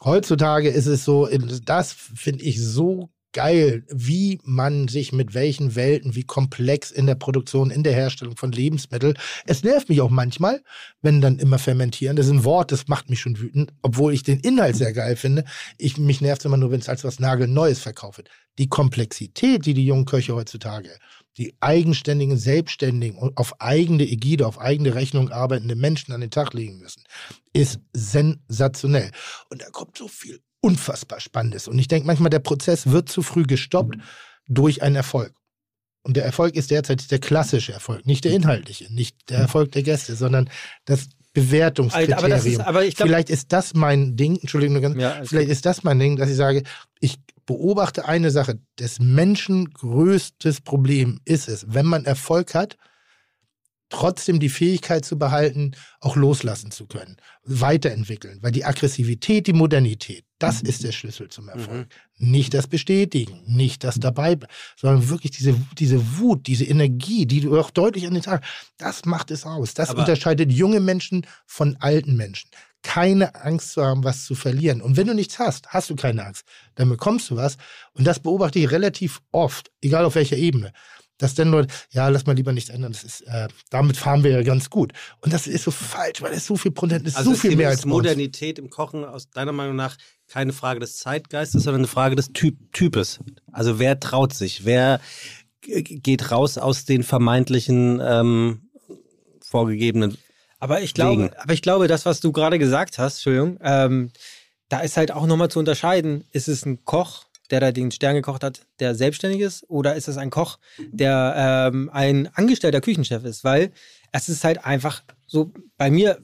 Heutzutage 0.04 0.68
ist 0.68 0.86
es 0.86 1.04
so, 1.04 1.28
das 1.64 1.92
finde 1.92 2.44
ich 2.44 2.62
so 2.62 3.10
geil, 3.34 3.84
wie 3.90 4.40
man 4.44 4.88
sich 4.88 5.12
mit 5.12 5.34
welchen 5.34 5.74
Welten, 5.74 6.14
wie 6.14 6.22
komplex 6.22 6.90
in 6.90 7.06
der 7.06 7.16
Produktion, 7.16 7.70
in 7.70 7.82
der 7.82 7.92
Herstellung 7.92 8.36
von 8.36 8.52
Lebensmitteln. 8.52 9.18
Es 9.44 9.62
nervt 9.62 9.90
mich 9.90 10.00
auch 10.00 10.08
manchmal, 10.08 10.62
wenn 11.02 11.20
dann 11.20 11.38
immer 11.38 11.58
fermentieren. 11.58 12.16
Das 12.16 12.26
ist 12.26 12.32
ein 12.32 12.44
Wort, 12.44 12.72
das 12.72 12.88
macht 12.88 13.10
mich 13.10 13.20
schon 13.20 13.38
wütend, 13.38 13.74
obwohl 13.82 14.14
ich 14.14 14.22
den 14.22 14.40
Inhalt 14.40 14.76
sehr 14.76 14.94
geil 14.94 15.16
finde. 15.16 15.44
Ich, 15.76 15.98
mich 15.98 16.22
nervt 16.22 16.40
es 16.40 16.46
immer 16.46 16.56
nur, 16.56 16.70
wenn 16.70 16.80
es 16.80 16.88
als 16.88 17.04
was 17.04 17.20
nagelneues 17.20 17.80
verkauft 17.80 18.18
wird. 18.18 18.30
Die 18.56 18.68
Komplexität, 18.68 19.66
die 19.66 19.74
die 19.74 19.84
jungen 19.84 20.06
Köche 20.06 20.34
heutzutage, 20.34 20.90
die 21.36 21.56
eigenständigen, 21.60 22.38
selbstständigen 22.38 23.18
und 23.18 23.36
auf 23.36 23.60
eigene 23.60 24.04
Ägide, 24.04 24.46
auf 24.46 24.60
eigene 24.60 24.94
Rechnung 24.94 25.30
arbeitende 25.30 25.74
Menschen 25.74 26.14
an 26.14 26.20
den 26.20 26.30
Tag 26.30 26.54
legen 26.54 26.78
müssen, 26.78 27.02
ist 27.52 27.80
sensationell. 27.92 29.10
Und 29.50 29.60
da 29.60 29.70
kommt 29.70 29.98
so 29.98 30.06
viel 30.06 30.40
unfassbar 30.64 31.20
Spannendes. 31.20 31.68
Und 31.68 31.78
ich 31.78 31.88
denke 31.88 32.06
manchmal, 32.06 32.30
der 32.30 32.38
Prozess 32.38 32.90
wird 32.90 33.10
zu 33.10 33.22
früh 33.22 33.42
gestoppt 33.42 33.96
durch 34.48 34.82
einen 34.82 34.96
Erfolg. 34.96 35.34
Und 36.02 36.16
der 36.16 36.24
Erfolg 36.24 36.54
ist 36.54 36.70
derzeit 36.70 37.10
der 37.10 37.18
klassische 37.18 37.72
Erfolg, 37.72 38.06
nicht 38.06 38.24
der 38.24 38.32
inhaltliche, 38.32 38.92
nicht 38.92 39.30
der 39.30 39.38
Erfolg 39.38 39.72
der 39.72 39.82
Gäste, 39.82 40.16
sondern 40.16 40.48
das 40.86 41.08
Bewertungskriterium. 41.34 42.18
Aber 42.18 42.28
das 42.28 42.46
ist, 42.46 42.60
aber 42.60 42.84
ich 42.84 42.96
glaube, 42.96 43.10
vielleicht 43.10 43.28
ist 43.30 43.52
das 43.52 43.74
mein 43.74 44.16
Ding, 44.16 44.38
Entschuldigung, 44.40 44.80
ganz, 44.80 44.96
Ja, 44.96 45.20
vielleicht 45.24 45.50
ist 45.50 45.66
das 45.66 45.82
mein 45.82 45.98
Ding, 45.98 46.16
dass 46.16 46.30
ich 46.30 46.36
sage, 46.36 46.62
ich 47.00 47.16
beobachte 47.44 48.06
eine 48.06 48.30
Sache, 48.30 48.58
des 48.78 49.00
Menschen 49.00 49.70
größtes 49.70 50.62
Problem 50.62 51.20
ist 51.24 51.48
es, 51.48 51.66
wenn 51.68 51.86
man 51.86 52.06
Erfolg 52.06 52.54
hat, 52.54 52.76
trotzdem 53.90 54.40
die 54.40 54.48
Fähigkeit 54.48 55.04
zu 55.04 55.18
behalten, 55.18 55.72
auch 56.00 56.16
loslassen 56.16 56.70
zu 56.70 56.86
können, 56.86 57.16
weiterentwickeln. 57.44 58.38
Weil 58.42 58.52
die 58.52 58.64
Aggressivität, 58.64 59.46
die 59.46 59.52
Modernität, 59.52 60.23
das 60.38 60.62
ist 60.62 60.82
der 60.84 60.92
Schlüssel 60.92 61.28
zum 61.28 61.48
Erfolg. 61.48 61.86
Nicht 62.18 62.54
das 62.54 62.66
Bestätigen, 62.66 63.42
nicht 63.46 63.84
das 63.84 63.96
dabei, 64.00 64.36
sondern 64.76 65.08
wirklich 65.08 65.30
diese, 65.32 65.54
diese 65.78 66.18
Wut, 66.18 66.46
diese 66.46 66.64
Energie, 66.64 67.26
die 67.26 67.40
du 67.40 67.58
auch 67.58 67.70
deutlich 67.70 68.06
an 68.06 68.14
den 68.14 68.22
Tag, 68.22 68.44
das 68.76 69.04
macht 69.04 69.30
es 69.30 69.44
aus. 69.46 69.74
Das 69.74 69.90
Aber- 69.90 70.00
unterscheidet 70.00 70.52
junge 70.52 70.80
Menschen 70.80 71.26
von 71.46 71.76
alten 71.80 72.16
Menschen. 72.16 72.50
Keine 72.82 73.34
Angst 73.34 73.70
zu 73.72 73.82
haben, 73.82 74.04
was 74.04 74.24
zu 74.26 74.34
verlieren. 74.34 74.82
Und 74.82 74.96
wenn 74.98 75.06
du 75.06 75.14
nichts 75.14 75.38
hast, 75.38 75.68
hast 75.68 75.88
du 75.88 75.96
keine 75.96 76.26
Angst. 76.26 76.44
Dann 76.74 76.90
bekommst 76.90 77.30
du 77.30 77.36
was. 77.36 77.56
Und 77.94 78.04
das 78.06 78.20
beobachte 78.20 78.58
ich 78.58 78.70
relativ 78.70 79.22
oft, 79.32 79.70
egal 79.80 80.04
auf 80.04 80.16
welcher 80.16 80.36
Ebene 80.36 80.72
dass 81.18 81.34
dann 81.34 81.50
Leute, 81.50 81.72
ja, 81.90 82.08
lass 82.08 82.26
mal 82.26 82.34
lieber 82.34 82.52
nichts 82.52 82.70
ändern, 82.70 82.92
das 82.92 83.04
ist, 83.04 83.20
äh, 83.22 83.48
damit 83.70 83.96
fahren 83.96 84.24
wir 84.24 84.32
ja 84.32 84.42
ganz 84.42 84.70
gut. 84.70 84.92
Und 85.20 85.32
das 85.32 85.46
ist 85.46 85.64
so 85.64 85.70
falsch, 85.70 86.20
weil 86.22 86.32
es 86.32 86.46
so 86.46 86.56
viel 86.56 86.72
Prozent 86.72 87.06
ist, 87.06 87.16
Also 87.16 87.30
so 87.30 87.36
viel 87.36 87.52
ist 87.52 87.56
mehr 87.56 87.68
als 87.68 87.82
bei 87.82 87.84
uns. 87.86 87.92
Modernität 87.92 88.58
im 88.58 88.70
Kochen 88.70 89.04
aus 89.04 89.30
deiner 89.30 89.52
Meinung 89.52 89.76
nach 89.76 89.96
keine 90.26 90.52
Frage 90.52 90.80
des 90.80 90.96
Zeitgeistes, 90.96 91.62
sondern 91.64 91.82
eine 91.82 91.88
Frage 91.88 92.16
des 92.16 92.32
typ 92.32 92.56
Types. 92.72 93.20
Also 93.52 93.78
wer 93.78 94.00
traut 94.00 94.34
sich? 94.34 94.64
Wer 94.64 95.00
geht 95.60 96.30
raus 96.30 96.58
aus 96.58 96.84
den 96.84 97.02
vermeintlichen 97.02 98.00
ähm, 98.04 98.68
vorgegebenen 99.42 100.18
Aber 100.58 100.82
ich 100.82 100.94
glaube, 100.94 101.24
Wegen. 101.24 101.36
aber 101.36 101.52
ich 101.52 101.62
glaube, 101.62 101.88
das, 101.88 102.04
was 102.04 102.20
du 102.20 102.32
gerade 102.32 102.58
gesagt 102.58 102.98
hast, 102.98 103.16
Entschuldigung, 103.16 103.58
ähm, 103.62 104.10
da 104.68 104.80
ist 104.80 104.96
halt 104.96 105.12
auch 105.12 105.26
nochmal 105.26 105.50
zu 105.50 105.58
unterscheiden, 105.58 106.24
ist 106.32 106.48
es 106.48 106.66
ein 106.66 106.84
Koch, 106.84 107.24
der 107.54 107.60
da 107.60 107.70
den 107.70 107.92
Stern 107.92 108.16
gekocht 108.16 108.42
hat, 108.42 108.66
der 108.80 108.96
selbstständig 108.96 109.40
ist, 109.40 109.64
oder 109.70 109.94
ist 109.94 110.08
es 110.08 110.16
ein 110.16 110.30
Koch, 110.30 110.58
der 110.90 111.70
ähm, 111.72 111.88
ein 111.92 112.28
angestellter 112.34 112.80
Küchenchef 112.80 113.22
ist? 113.22 113.44
Weil 113.44 113.70
es 114.10 114.28
ist 114.28 114.42
halt 114.42 114.64
einfach 114.64 115.04
so, 115.28 115.52
bei 115.76 115.88
mir, 115.88 116.18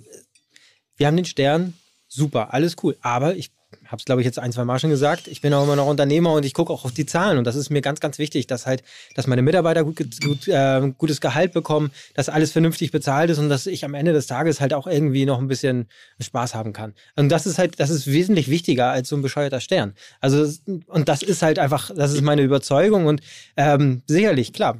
wir 0.97 1.07
haben 1.07 1.15
den 1.15 1.25
Stern, 1.25 1.75
super, 2.09 2.53
alles 2.53 2.75
cool, 2.83 2.97
aber 3.01 3.37
ich 3.37 3.53
habe 3.91 3.99
es, 3.99 4.05
glaube 4.05 4.21
ich, 4.21 4.25
jetzt 4.25 4.39
ein, 4.39 4.53
zwei 4.53 4.65
Mal 4.65 4.79
schon 4.79 4.91
gesagt, 4.91 5.27
ich 5.27 5.41
bin 5.41 5.53
auch 5.53 5.65
immer 5.65 5.77
noch 5.77 5.87
Unternehmer 5.87 6.33
und 6.33 6.45
ich 6.45 6.55
gucke 6.55 6.73
auch 6.73 6.85
auf 6.85 6.93
die 6.93 7.07
Zahlen 7.07 7.39
und 7.39 7.45
das 7.45 7.57
ist 7.57 7.71
mir 7.71 7.83
ganz, 7.83 8.01
ganz 8.01 8.19
wichtig, 8.19 8.47
dass 8.47 8.67
halt, 8.67 8.83
dass 9.15 9.27
meine 9.27 9.43
Mitarbeiter 9.43 9.85
gut, 9.85 9.99
gut, 10.23 10.49
äh, 10.49 10.93
gutes 10.97 11.21
Gehalt 11.21 11.53
bekommen, 11.53 11.91
dass 12.15 12.29
alles 12.29 12.53
vernünftig 12.53 12.93
bezahlt 12.93 13.31
ist 13.31 13.39
und 13.39 13.49
dass 13.49 13.67
ich 13.67 13.85
am 13.85 13.95
Ende 13.95 14.13
des 14.13 14.27
Tages 14.27 14.61
halt 14.61 14.75
auch 14.75 14.87
irgendwie 14.87 15.27
noch 15.27 15.39
ein 15.39 15.49
bisschen 15.49 15.89
Spaß 16.21 16.55
haben 16.55 16.73
kann. 16.73 16.95
Und 17.17 17.31
das 17.31 17.47
ist 17.47 17.59
halt, 17.59 17.81
das 17.81 17.91
ist 17.91 18.07
wesentlich 18.07 18.49
wichtiger 18.49 18.91
als 18.91 19.09
so 19.09 19.17
ein 19.17 19.23
bescheuerter 19.23 19.61
Stern. 19.61 19.95
Also, 20.21 20.49
und 20.87 21.09
das 21.09 21.23
ist 21.23 21.43
halt 21.43 21.59
einfach, 21.59 21.91
das 21.95 22.13
ist 22.13 22.23
meine 22.23 22.43
Überzeugung 22.43 23.07
und 23.07 23.21
ähm, 23.57 24.03
sicherlich, 24.07 24.53
klar, 24.53 24.79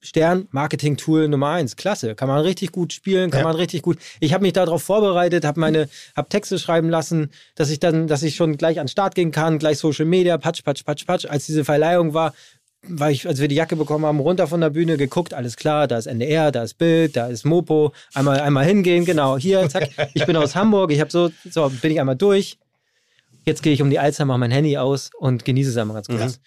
Stern, 0.00 0.46
Marketing-Tool 0.52 1.28
Nummer 1.28 1.48
eins, 1.50 1.74
klasse. 1.76 2.14
Kann 2.14 2.28
man 2.28 2.40
richtig 2.40 2.70
gut 2.72 2.92
spielen, 2.92 3.30
kann 3.30 3.40
Ja. 3.40 3.46
man 3.46 3.56
richtig 3.56 3.82
gut. 3.82 3.98
Ich 4.20 4.32
habe 4.32 4.42
mich 4.42 4.52
darauf 4.52 4.82
vorbereitet, 4.82 5.44
habe 5.44 5.58
meine, 5.58 5.88
habe 6.14 6.28
Texte 6.28 6.58
schreiben 6.58 6.88
lassen, 6.88 7.30
dass 7.56 7.70
ich 7.70 7.80
dann, 7.80 8.06
dass 8.06 8.22
ich 8.22 8.36
schon 8.36 8.56
gleich 8.56 8.78
an 8.78 8.84
den 8.86 8.90
Start 8.90 9.14
gehen 9.16 9.32
kann, 9.32 9.58
gleich 9.58 9.78
Social 9.78 10.06
Media, 10.06 10.38
patsch, 10.38 10.62
patsch, 10.64 10.84
patsch, 10.84 11.04
patsch. 11.04 11.26
Als 11.26 11.46
diese 11.46 11.64
Verleihung 11.64 12.14
war, 12.14 12.32
war 12.86 13.10
ich, 13.10 13.26
als 13.26 13.40
wir 13.40 13.48
die 13.48 13.56
Jacke 13.56 13.74
bekommen 13.74 14.06
haben, 14.06 14.20
runter 14.20 14.46
von 14.46 14.60
der 14.60 14.70
Bühne 14.70 14.96
geguckt, 14.96 15.34
alles 15.34 15.56
klar, 15.56 15.88
da 15.88 15.98
ist 15.98 16.06
NDR, 16.06 16.52
da 16.52 16.62
ist 16.62 16.74
Bild, 16.78 17.16
da 17.16 17.26
ist 17.26 17.44
Mopo, 17.44 17.92
einmal, 18.14 18.38
einmal 18.40 18.64
hingehen, 18.64 19.04
genau, 19.04 19.36
hier, 19.36 19.68
zack. 19.68 19.88
Ich 20.14 20.26
bin 20.26 20.36
aus 20.36 20.54
Hamburg, 20.54 20.92
ich 20.92 21.00
habe 21.00 21.10
so, 21.10 21.30
so 21.50 21.68
bin 21.82 21.90
ich 21.90 21.98
einmal 22.00 22.14
durch. 22.16 22.56
Jetzt 23.44 23.62
gehe 23.64 23.72
ich 23.72 23.82
um 23.82 23.90
die 23.90 23.98
Alzheimer, 23.98 24.34
mache 24.34 24.40
mein 24.40 24.50
Handy 24.52 24.78
aus 24.78 25.10
und 25.18 25.44
genieße 25.44 25.70
es 25.70 25.76
einmal 25.76 25.94
ganz 25.96 26.06
kurz. 26.06 26.40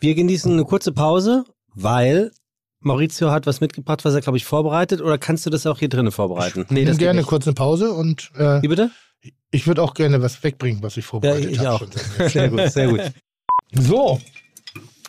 Wir 0.00 0.14
genießen 0.14 0.52
eine 0.52 0.64
kurze 0.64 0.92
Pause, 0.92 1.44
weil 1.74 2.30
Maurizio 2.80 3.30
hat 3.30 3.46
was 3.46 3.60
mitgebracht, 3.60 4.04
was 4.04 4.14
er, 4.14 4.20
glaube 4.20 4.38
ich, 4.38 4.44
vorbereitet. 4.44 5.00
Oder 5.00 5.18
kannst 5.18 5.44
du 5.46 5.50
das 5.50 5.66
auch 5.66 5.78
hier 5.78 5.88
drinnen 5.88 6.12
vorbereiten? 6.12 6.64
Nee, 6.68 6.80
Nimm 6.80 6.86
das 6.88 6.98
gerne 6.98 7.22
kurz 7.24 7.46
eine 7.46 7.54
Pause 7.54 7.92
und 7.92 8.30
äh, 8.36 8.62
Wie 8.62 8.68
bitte? 8.68 8.90
ich 9.50 9.66
würde 9.66 9.82
auch 9.82 9.94
gerne 9.94 10.22
was 10.22 10.42
wegbringen, 10.44 10.82
was 10.82 10.96
ich 10.96 11.04
Ja, 11.04 11.08
vorbereitet 11.10 11.50
ich 11.50 11.58
habe. 11.58 11.88
Sehr 12.28 12.48
gut, 12.50 12.60
sehr 12.70 12.88
gut. 12.88 13.00
So, 13.72 14.20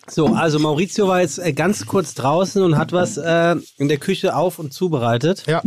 So, 0.07 0.27
also 0.33 0.57
Maurizio 0.59 1.07
war 1.07 1.21
jetzt 1.21 1.37
äh, 1.39 1.53
ganz 1.53 1.85
kurz 1.85 2.15
draußen 2.15 2.63
und 2.63 2.77
hat 2.77 2.91
was 2.91 3.17
äh, 3.17 3.55
in 3.77 3.87
der 3.87 3.97
Küche 3.97 4.35
auf 4.35 4.57
und 4.59 4.73
zubereitet. 4.73 5.45
Ja. 5.47 5.61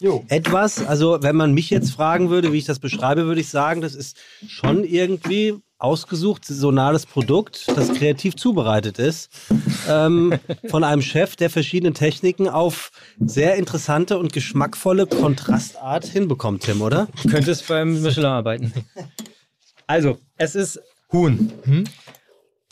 Jo. 0.00 0.24
Etwas, 0.28 0.84
also 0.84 1.18
wenn 1.22 1.36
man 1.36 1.52
mich 1.54 1.70
jetzt 1.70 1.92
fragen 1.92 2.28
würde, 2.28 2.52
wie 2.52 2.58
ich 2.58 2.64
das 2.64 2.80
beschreibe, 2.80 3.26
würde 3.26 3.40
ich 3.40 3.48
sagen, 3.48 3.80
das 3.80 3.94
ist 3.94 4.16
schon 4.48 4.82
irgendwie 4.82 5.54
ausgesucht, 5.84 6.46
saisonales 6.46 7.04
Produkt, 7.04 7.68
das 7.76 7.92
kreativ 7.92 8.36
zubereitet 8.36 8.98
ist, 8.98 9.30
ähm, 9.88 10.34
von 10.68 10.82
einem 10.82 11.02
Chef, 11.02 11.36
der 11.36 11.50
verschiedene 11.50 11.92
Techniken 11.92 12.48
auf 12.48 12.90
sehr 13.20 13.56
interessante 13.56 14.18
und 14.18 14.32
geschmackvolle 14.32 15.06
Kontrastart 15.06 16.06
hinbekommt, 16.06 16.62
Tim, 16.62 16.80
oder? 16.80 17.06
Könntest 17.30 17.68
beim 17.68 18.02
Michelin 18.02 18.26
arbeiten. 18.26 18.72
Also, 19.86 20.18
es 20.38 20.54
ist 20.54 20.80
Huhn. 21.12 21.52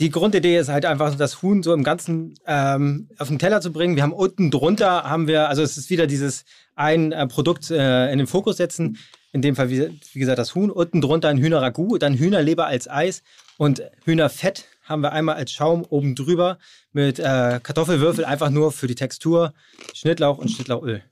Die 0.00 0.10
Grundidee 0.10 0.58
ist 0.58 0.70
halt 0.70 0.86
einfach, 0.86 1.14
das 1.14 1.42
Huhn 1.42 1.62
so 1.62 1.74
im 1.74 1.84
Ganzen 1.84 2.34
ähm, 2.46 3.08
auf 3.18 3.28
den 3.28 3.38
Teller 3.38 3.60
zu 3.60 3.72
bringen. 3.72 3.94
Wir 3.94 4.02
haben 4.02 4.14
unten 4.14 4.50
drunter, 4.50 5.04
haben 5.04 5.26
wir, 5.26 5.50
also 5.50 5.62
es 5.62 5.76
ist 5.76 5.90
wieder 5.90 6.06
dieses 6.06 6.44
ein 6.74 7.12
äh, 7.12 7.26
Produkt 7.26 7.70
äh, 7.70 8.10
in 8.10 8.16
den 8.16 8.26
Fokus 8.26 8.56
setzen. 8.56 8.96
In 9.32 9.40
dem 9.42 9.56
Fall, 9.56 9.70
wie, 9.70 9.98
wie 10.12 10.18
gesagt, 10.18 10.38
das 10.38 10.54
Huhn. 10.54 10.70
Unten 10.70 11.00
drunter 11.00 11.28
ein 11.28 11.38
Hühnerragout, 11.38 11.98
dann 11.98 12.14
Hühnerleber 12.14 12.66
als 12.66 12.88
Eis 12.88 13.22
und 13.56 13.82
Hühnerfett 14.04 14.66
haben 14.84 15.00
wir 15.02 15.12
einmal 15.12 15.36
als 15.36 15.52
Schaum 15.52 15.84
oben 15.88 16.14
drüber 16.14 16.58
mit 16.92 17.18
äh, 17.18 17.60
Kartoffelwürfel, 17.62 18.24
einfach 18.24 18.50
nur 18.50 18.72
für 18.72 18.86
die 18.88 18.94
Textur, 18.94 19.54
Schnittlauch 19.94 20.38
und 20.38 20.50
Schnittlauchöl. 20.50 21.02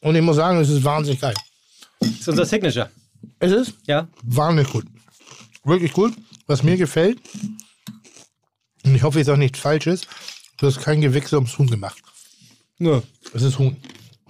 Und 0.00 0.14
ich 0.14 0.22
muss 0.22 0.36
sagen, 0.36 0.60
es 0.60 0.68
ist 0.68 0.84
wahnsinnig 0.84 1.20
geil. 1.20 1.34
Das 1.98 2.10
ist 2.10 2.28
unser 2.28 2.46
Signature. 2.46 2.90
Es 3.38 3.52
ist 3.52 3.74
Ja, 3.86 4.06
wahnsinnig 4.22 4.70
gut. 4.70 4.86
Wirklich 5.64 5.92
gut. 5.92 6.14
Was 6.46 6.62
mir 6.62 6.76
gefällt, 6.76 7.18
und 8.84 8.94
ich 8.94 9.02
hoffe, 9.02 9.18
jetzt 9.18 9.28
auch 9.28 9.36
nichts 9.36 9.58
Falsches, 9.58 10.02
du 10.58 10.66
hast 10.66 10.80
kein 10.80 11.00
Gewächse 11.00 11.36
ums 11.36 11.58
Huhn 11.58 11.66
gemacht. 11.68 11.98
nur. 12.78 13.02
Es 13.34 13.42
ist 13.42 13.58
Huhn. 13.58 13.76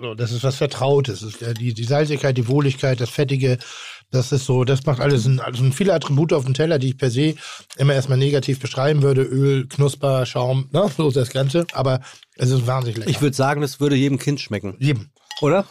So, 0.01 0.15
das 0.15 0.33
ist 0.33 0.43
was 0.45 0.57
Vertrautes. 0.57 1.23
Ist 1.23 1.45
die, 1.59 1.75
die 1.75 1.85
Salzigkeit, 1.85 2.37
die 2.37 2.49
Wohligkeit, 2.49 3.01
das 3.01 3.11
Fettige. 3.11 3.59
Das 4.11 4.33
ist 4.33 4.47
so, 4.47 4.65
das 4.65 4.87
macht 4.87 4.99
alles 5.01 5.27
ein, 5.27 5.39
also 5.41 5.63
sind 5.63 5.75
viele 5.75 5.93
Attribute 5.95 6.33
auf 6.33 6.45
dem 6.45 6.55
Teller, 6.55 6.79
die 6.79 6.89
ich 6.89 6.99
per 6.99 7.11
se 7.11 7.35
immer 7.77 7.95
erstmal 7.95 8.19
negativ 8.19 8.59
beschreiben 8.59 9.03
würde. 9.03 9.23
Öl, 9.23 9.69
Knusper, 9.69 10.27
Schaum, 10.27 10.69
ne? 10.73 10.91
so 10.97 11.09
ist 11.09 11.17
das 11.17 11.31
Ganze. 11.31 11.67
Aber 11.75 12.01
es 12.37 12.51
ist 12.51 12.67
wahnsinnig 12.67 12.99
lecker. 12.99 13.11
Ich 13.11 13.21
würde 13.21 13.37
sagen, 13.37 13.61
das 13.61 13.79
würde 13.79 13.95
jedem 13.95 14.19
Kind 14.19 14.41
schmecken, 14.41 14.75
jedem, 14.79 15.11
oder? 15.41 15.67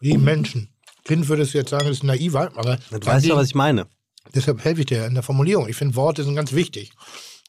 jedem 0.00 0.24
Menschen. 0.24 0.68
Kind 1.04 1.28
würde 1.28 1.42
es 1.42 1.52
jetzt 1.52 1.70
sagen, 1.70 1.86
das 1.86 1.96
ist 1.96 2.04
naiver, 2.04 2.52
aber 2.54 2.78
Du 2.90 3.04
weißt 3.04 3.26
ja, 3.26 3.34
was 3.34 3.48
ich 3.48 3.54
meine. 3.54 3.86
deshalb 4.34 4.62
helfe 4.62 4.80
ich 4.82 4.86
dir 4.86 5.06
in 5.06 5.14
der 5.14 5.22
Formulierung. 5.22 5.68
Ich 5.68 5.76
finde, 5.76 5.96
Worte 5.96 6.22
sind 6.22 6.36
ganz 6.36 6.52
wichtig. 6.52 6.92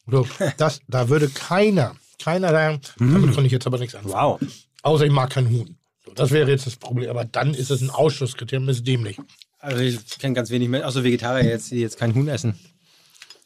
So, 0.10 0.26
das, 0.58 0.80
da 0.88 1.10
würde 1.10 1.30
keiner, 1.30 1.96
keiner 2.22 2.50
sagen, 2.50 2.82
damit 2.98 3.36
kann 3.36 3.46
ich 3.46 3.52
jetzt 3.52 3.68
aber 3.68 3.78
nichts 3.78 3.94
anfangen. 3.96 4.14
Wow. 4.14 4.40
Außer 4.82 5.06
ich 5.06 5.12
mag 5.12 5.30
kein 5.30 5.50
Huhn. 5.50 5.78
So, 6.06 6.14
das 6.14 6.32
wäre 6.32 6.50
jetzt 6.50 6.66
das 6.66 6.76
Problem. 6.76 7.10
Aber 7.10 7.26
dann 7.26 7.54
ist 7.54 7.72
es 7.72 7.82
ein 7.82 7.90
Ausschlusskriterium, 7.90 8.70
ist 8.70 8.86
dämlich. 8.88 9.18
Also 9.60 9.82
ich 9.82 10.00
kenne 10.18 10.34
ganz 10.34 10.50
wenig 10.50 10.70
mehr, 10.70 10.88
außer 10.88 11.04
Vegetarier 11.04 11.50
jetzt, 11.50 11.70
die 11.70 11.80
jetzt 11.82 11.98
kein 11.98 12.16
Huhn 12.16 12.28
essen. 12.28 12.60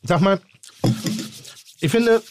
Sag 0.03 0.21
mal, 0.21 0.39
ich 1.81 1.91
finde, 1.91 2.21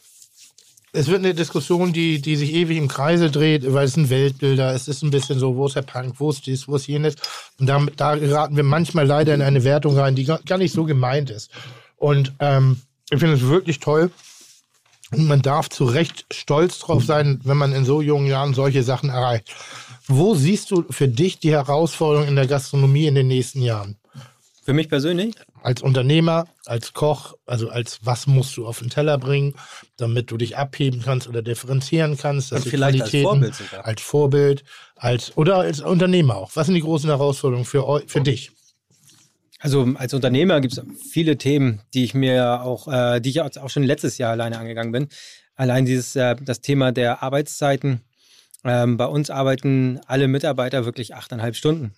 es 0.93 1.09
wird 1.09 1.19
eine 1.19 1.35
Diskussion, 1.35 1.93
die, 1.93 2.23
die 2.23 2.37
sich 2.37 2.55
ewig 2.55 2.79
im 2.79 2.89
Kreise 2.89 3.31
dreht, 3.31 3.71
weil 3.73 3.87
es 3.87 3.95
sind 3.95 4.11
Weltbilder, 4.11 4.73
es 4.73 4.89
ist 4.89 5.03
ein 5.03 5.11
bisschen 5.11 5.39
so, 5.39 5.57
wo 5.57 5.67
ist 5.67 5.77
der 5.77 5.83
Punk, 5.83 6.15
wo 6.19 6.31
ist 6.31 6.47
dies, 6.47 6.69
wo 6.69 6.77
ist 6.77 6.87
jenes. 6.87 7.17
Und 7.59 7.67
da, 7.67 7.85
da 7.97 8.15
geraten 8.17 8.57
wir 8.57 8.63
manchmal 8.63 9.07
leider 9.07 9.35
in 9.35 9.43
eine 9.43 9.65
Wertung 9.65 9.99
rein, 9.99 10.15
die 10.15 10.25
gar 10.25 10.41
gar 10.43 10.57
nicht 10.57 10.73
so 10.73 10.85
gemeint 10.85 11.31
ist. 11.31 11.51
Und 11.97 12.33
ähm, 12.39 12.81
ich 13.11 13.19
finde 13.19 13.35
es 13.35 13.43
wirklich 13.43 13.81
toll. 13.81 14.11
Und 15.19 15.27
man 15.29 15.43
darf 15.43 15.69
zu 15.69 15.85
Recht 15.85 16.27
stolz 16.33 16.79
drauf 16.79 17.05
sein, 17.05 17.41
wenn 17.45 17.57
man 17.57 17.73
in 17.73 17.85
so 17.85 18.01
jungen 18.01 18.27
Jahren 18.27 18.55
solche 18.55 18.83
Sachen 18.83 19.11
erreicht. 19.11 19.55
Wo 20.07 20.35
siehst 20.35 20.71
du 20.71 20.85
für 20.91 21.09
dich 21.09 21.39
die 21.39 21.53
Herausforderung 21.53 22.29
in 22.29 22.37
der 22.37 22.47
Gastronomie 22.47 23.07
in 23.07 23.15
den 23.15 23.29
nächsten 23.29 23.63
Jahren? 23.63 23.97
Für 24.63 24.73
mich 24.73 24.89
persönlich, 24.89 25.35
als 25.63 25.83
Unternehmer, 25.83 26.47
als 26.65 26.95
Koch, 26.95 27.35
also 27.45 27.69
als 27.69 28.01
was 28.03 28.27
musst 28.27 28.57
du 28.57 28.67
auf 28.67 28.79
den 28.79 28.89
Teller 28.89 29.19
bringen, 29.19 29.55
damit 29.99 30.31
du 30.31 30.39
dich 30.39 30.57
abheben 30.57 31.03
kannst 31.03 31.29
oder 31.29 31.43
differenzieren 31.43 32.17
kannst, 32.17 32.51
Und 32.53 32.65
vielleicht 32.65 33.03
als 33.03 33.11
Vorbild 33.11 33.55
sogar. 33.55 33.85
als 33.85 34.01
Vorbild, 34.01 34.65
als 34.97 35.37
oder 35.37 35.59
als 35.59 35.81
Unternehmer 35.81 36.37
auch. 36.37 36.51
Was 36.55 36.67
sind 36.67 36.77
die 36.77 36.81
großen 36.81 37.11
Herausforderungen 37.11 37.67
für 37.67 38.03
für 38.07 38.23
dich? 38.23 38.53
Also 39.65 39.89
als 39.95 40.13
Unternehmer 40.13 40.61
gibt 40.61 40.77
es 40.77 40.83
viele 41.11 41.39
Themen, 41.39 41.81
die 41.95 42.05
ich 42.05 42.13
mir 42.13 42.61
auch, 42.61 42.87
äh, 42.87 43.21
die 43.21 43.31
ich 43.31 43.41
auch 43.41 43.71
schon 43.71 43.83
letztes 43.83 44.19
Jahr 44.19 44.33
alleine 44.33 44.59
angegangen 44.59 44.93
bin. 44.93 45.09
Allein 45.57 45.87
dieses, 45.87 46.15
äh, 46.17 46.37
das 46.39 46.61
Thema 46.61 46.93
der 46.93 47.23
Arbeitszeiten. 47.23 48.03
Ähm, 48.63 48.99
bei 48.99 49.07
uns 49.07 49.31
arbeiten 49.31 50.01
alle 50.07 50.29
Mitarbeiter 50.29 50.85
wirklich 50.85 51.15
achteinhalb 51.15 51.57
Stunden. 51.57 51.95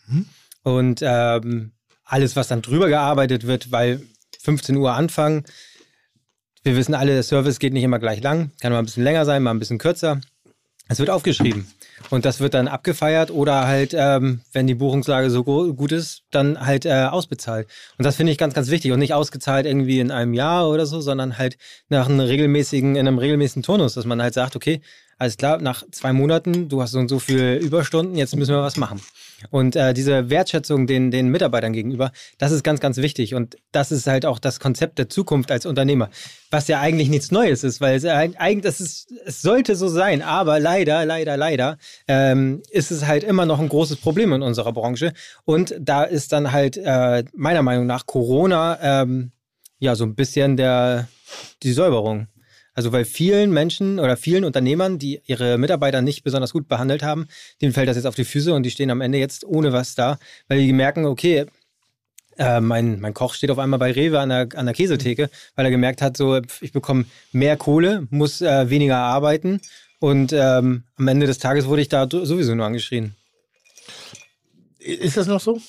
Und 0.63 1.01
ähm, 1.03 1.73
alles, 2.05 2.37
was 2.37 2.47
dann 2.47 2.63
drüber 2.63 2.87
gearbeitet 2.87 3.49
wird, 3.49 3.73
weil 3.73 4.01
15 4.43 4.77
Uhr 4.77 4.95
anfangen. 4.95 5.43
Wir 6.63 6.77
wissen 6.77 6.95
alle, 6.95 7.15
der 7.15 7.25
Service 7.25 7.59
geht 7.59 7.73
nicht 7.73 7.83
immer 7.83 7.99
gleich 7.99 8.23
lang. 8.23 8.53
Kann 8.61 8.71
mal 8.71 8.79
ein 8.79 8.85
bisschen 8.85 9.03
länger 9.03 9.25
sein, 9.25 9.43
mal 9.43 9.51
ein 9.51 9.59
bisschen 9.59 9.79
kürzer. 9.79 10.21
Es 10.87 11.01
wird 11.01 11.11
aufgeschrieben. 11.11 11.67
Und 12.11 12.25
das 12.25 12.41
wird 12.41 12.55
dann 12.55 12.69
abgefeiert 12.69 13.31
oder 13.31 13.67
halt, 13.67 13.95
ähm, 13.97 14.41
wenn 14.53 14.67
die 14.67 14.75
Buchungslage 14.75 15.31
so 15.31 15.45
gut 15.45 15.93
ist, 15.93 16.23
dann 16.31 16.65
halt 16.65 16.85
äh, 16.85 17.07
ausbezahlt. 17.11 17.69
Und 17.99 18.05
das 18.05 18.17
finde 18.17 18.33
ich 18.33 18.39
ganz, 18.39 18.55
ganz 18.55 18.71
wichtig. 18.71 18.93
Und 18.93 18.99
nicht 18.99 19.15
ausgezahlt 19.15 19.67
irgendwie 19.67 20.01
in 20.01 20.11
einem 20.11 20.35
Jahr 20.35 20.69
oder 20.69 20.87
so, 20.87 21.01
sondern 21.01 21.39
halt 21.39 21.57
nach 21.89 22.09
einem 22.09 22.21
regelmäßigen, 22.21 22.97
in 22.97 23.09
einem 23.09 23.19
regelmäßigen 23.19 23.63
Turnus, 23.63 23.95
dass 23.95 24.05
man 24.05 24.21
halt 24.21 24.35
sagt, 24.35 24.57
okay, 24.57 24.81
alles 25.19 25.37
klar, 25.37 25.59
nach 25.59 25.83
zwei 25.91 26.13
Monaten, 26.13 26.69
du 26.69 26.83
hast 26.83 26.91
so 26.91 26.99
und 26.99 27.09
so 27.09 27.19
viele 27.19 27.57
Überstunden, 27.57 28.17
jetzt 28.17 28.37
müssen 28.37 28.55
wir 28.55 28.63
was 28.63 28.77
machen. 28.77 29.01
Und 29.51 29.77
äh, 29.77 29.93
diese 29.93 30.31
Wertschätzung 30.31 30.87
den, 30.87 31.11
den 31.11 31.29
Mitarbeitern 31.29 31.73
gegenüber, 31.73 32.13
das 32.39 32.53
ist 32.53 32.63
ganz, 32.63 32.81
ganz 32.81 32.97
wichtig. 32.97 33.35
Und 33.35 33.57
das 33.73 33.93
ist 33.93 34.07
halt 34.07 34.25
auch 34.27 34.39
das 34.39 34.61
Konzept 34.61 34.99
der 34.99 35.09
Zukunft 35.09 35.51
als 35.51 35.67
Unternehmer. 35.67 36.11
Was 36.51 36.69
ja 36.69 36.81
eigentlich 36.81 37.09
nichts 37.09 37.31
Neues 37.31 37.65
ist, 37.65 37.81
weil 37.81 37.97
es 37.97 38.05
eigentlich, 38.05 38.63
das 38.63 38.81
ist, 38.81 39.13
es 39.25 39.43
sollte 39.43 39.77
so 39.77 39.89
sein, 39.89 40.23
aber 40.23 40.59
leider, 40.59 41.05
leider, 41.05 41.37
leider 41.37 41.77
ähm, 42.09 42.63
ist 42.71 42.91
es 42.91 43.07
halt 43.07 43.25
immer 43.25 43.47
noch 43.47 43.61
ein 43.61 43.69
großes 43.69 43.97
Problem 43.97 44.33
in 44.33 44.43
unserer 44.43 44.73
Branche. 44.73 45.13
Und 45.45 45.75
da 45.79 46.05
ist 46.05 46.33
dann 46.33 46.53
halt 46.53 46.77
äh, 46.77 47.25
meiner 47.35 47.63
Meinung 47.63 47.87
nach 47.87 48.07
Corona 48.07 48.79
ähm, 48.81 49.33
ja 49.79 49.95
so 49.95 50.05
ein 50.05 50.15
bisschen 50.15 50.57
der 50.57 51.09
die 51.63 51.73
Säuberung. 51.73 52.29
Also 52.77 52.93
weil 52.93 53.07
vielen 53.07 53.53
Menschen 53.53 53.99
oder 53.99 54.19
vielen 54.19 54.45
Unternehmern, 54.45 54.99
die 54.99 55.23
ihre 55.25 55.57
Mitarbeiter 55.57 56.03
nicht 56.03 56.23
besonders 56.23 56.53
gut 56.53 56.69
behandelt 56.69 57.03
haben, 57.03 57.27
denen 57.63 57.73
fällt 57.73 57.89
das 57.89 57.97
jetzt 57.97 58.07
auf 58.07 58.15
die 58.15 58.27
Füße 58.27 58.53
und 58.53 58.65
die 58.65 58.71
stehen 58.71 58.91
am 58.91 59.01
Ende 59.01 59.17
jetzt 59.17 59.45
ohne 59.47 59.73
was 59.73 59.95
da, 59.95 60.19
weil 60.47 60.59
die 60.59 60.73
merken, 60.75 61.07
okay, 61.07 61.47
äh, 62.37 62.61
mein, 62.61 63.01
mein 63.01 63.15
Koch 63.15 63.33
steht 63.33 63.51
auf 63.51 63.59
einmal 63.59 63.79
bei 63.79 63.93
Rewe 63.93 64.21
an 64.21 64.29
der, 64.29 64.49
an 64.55 64.67
der 64.67 64.75
Käsetheke, 64.75 65.31
weil 65.55 65.65
er 65.65 65.71
gemerkt 65.71 66.03
hat, 66.03 66.19
so 66.19 66.39
ich 66.61 66.73
bekomme 66.73 67.07
mehr 67.33 67.57
Kohle, 67.57 68.07
muss 68.11 68.43
äh, 68.43 68.69
weniger 68.69 68.99
arbeiten 68.99 69.63
und 69.99 70.35
ähm, 70.35 70.85
am 70.97 71.09
Ende 71.09 71.27
des 71.27 71.39
Tages 71.39 71.65
wurde 71.67 71.81
ich 71.81 71.89
da 71.89 72.07
sowieso 72.11 72.55
nur 72.55 72.67
angeschrien. 72.67 73.17
Ist 74.79 75.17
das 75.17 75.27
noch 75.27 75.41
so? 75.41 75.63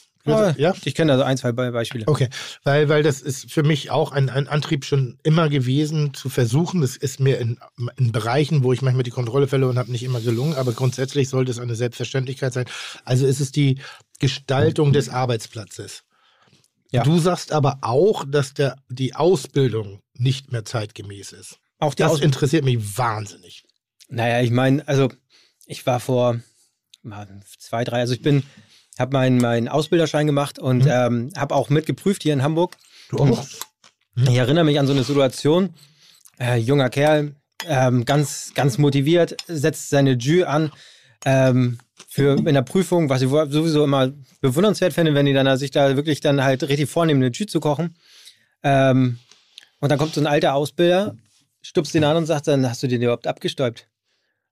Ja, 0.58 0.76
ich 0.84 0.96
kenne 0.96 1.12
also 1.12 1.24
ein, 1.24 1.38
zwei 1.38 1.52
Be 1.52 1.72
Beispiele. 1.72 2.08
Okay, 2.08 2.30
weil, 2.64 2.90
weil 2.90 3.04
das 3.04 3.22
ist 3.22 3.52
für 3.52 3.64
mich 3.64 3.92
auch 3.92 4.12
ein, 4.12 4.30
ein 4.30 4.48
Antrieb 4.48 4.86
schon 4.86 5.18
immer 5.24 5.50
gewesen, 5.50 6.14
zu 6.14 6.30
versuchen. 6.30 6.82
Das 6.82 6.98
ist 6.98 7.20
mir 7.20 7.40
in, 7.40 7.60
in 7.98 8.12
Bereichen, 8.12 8.64
wo 8.64 8.74
ich 8.74 8.82
manchmal 8.82 9.04
die 9.04 9.12
Kontrolle 9.12 9.48
verloren 9.48 9.78
habe, 9.78 9.92
nicht 9.92 10.04
immer 10.04 10.22
gelungen, 10.22 10.56
aber 10.56 10.74
grundsätzlich 10.74 11.30
sollte 11.30 11.52
es 11.52 11.60
eine 11.60 11.76
Selbstverständlichkeit 11.76 12.54
sein. 12.54 12.66
Also 13.06 13.26
ist 13.26 13.40
es 13.40 13.52
die 13.52 13.80
Gestaltung 14.20 14.94
des 14.94 15.10
Arbeitsplatzes. 15.10 16.04
Ja. 16.92 17.04
Du 17.04 17.20
sagst 17.20 17.52
aber 17.52 17.80
auch, 17.82 18.26
dass 18.28 18.54
der, 18.54 18.78
die 18.90 19.14
Ausbildung 19.14 20.02
nicht 20.14 20.52
mehr 20.52 20.66
zeitgemäß 20.66 21.34
ist. 21.34 21.60
Auch 21.80 21.94
Das 21.94 22.14
Aus 22.14 22.22
interessiert 22.22 22.64
mich 22.66 22.98
wahnsinnig. 22.98 23.64
Naja, 24.10 24.42
ich 24.42 24.52
meine, 24.52 24.88
also 24.88 25.12
ich 25.66 25.86
war 25.86 26.00
vor 26.00 26.40
zwei, 27.60 27.84
drei, 27.84 28.00
also 28.00 28.14
ich 28.14 28.22
bin, 28.22 28.44
habe 29.00 29.14
meinen 29.14 29.38
meinen 29.38 29.68
Ausbilderschein 29.68 30.28
gemacht 30.28 30.60
und 30.60 30.86
Mhm. 30.86 30.92
ähm, 30.92 31.30
habe 31.38 31.56
auch 31.56 31.70
mitgeprüft 31.70 32.24
hier 32.24 32.34
in 32.34 32.44
Hamburg. 32.44 32.76
Du 33.10 33.18
auch? 33.18 33.46
Ich 34.16 34.36
erinnere 34.36 34.64
mich 34.64 34.80
an 34.80 34.88
so 34.88 34.94
eine 34.94 35.04
Situation, 35.04 35.74
äh, 36.40 36.58
junger 36.58 36.90
Kerl, 36.90 37.36
ähm, 37.68 38.06
ganz, 38.06 38.52
ganz 38.56 38.78
motiviert, 38.78 39.38
setzt 39.48 39.90
seine 39.90 40.12
Jü 40.14 40.44
an 40.44 40.72
ähm, 41.26 41.78
für 42.08 42.38
in 42.38 42.54
der 42.54 42.62
Prüfung, 42.64 43.10
was 43.10 43.22
ich 43.22 43.30
sowieso 43.30 43.84
immer 43.84 44.12
bewundernswert 44.42 44.94
finde, 44.94 45.14
wenn 45.14 45.26
die 45.26 45.34
dann 45.34 45.58
sich 45.58 45.72
da 45.72 45.96
wirklich 45.96 46.20
dann 46.22 46.44
halt 46.44 46.64
richtig 46.64 46.90
vornehmen, 46.90 47.22
eine 47.22 47.32
Jü 47.32 47.46
zu 47.46 47.60
kochen. 47.60 47.96
Ähm, 48.64 49.20
und 49.80 49.90
dann 49.92 50.00
kommt 50.00 50.14
so 50.16 50.22
ein 50.22 50.28
alter 50.28 50.56
Ausbilder, 50.56 51.16
stupst 51.62 51.94
ihn 51.96 52.04
an 52.04 52.18
und 52.18 52.26
sagt 52.26 52.48
dann, 52.48 52.68
hast 52.68 52.82
du 52.82 52.88
den 52.88 53.02
überhaupt 53.02 53.28
abgestäubt? 53.28 53.88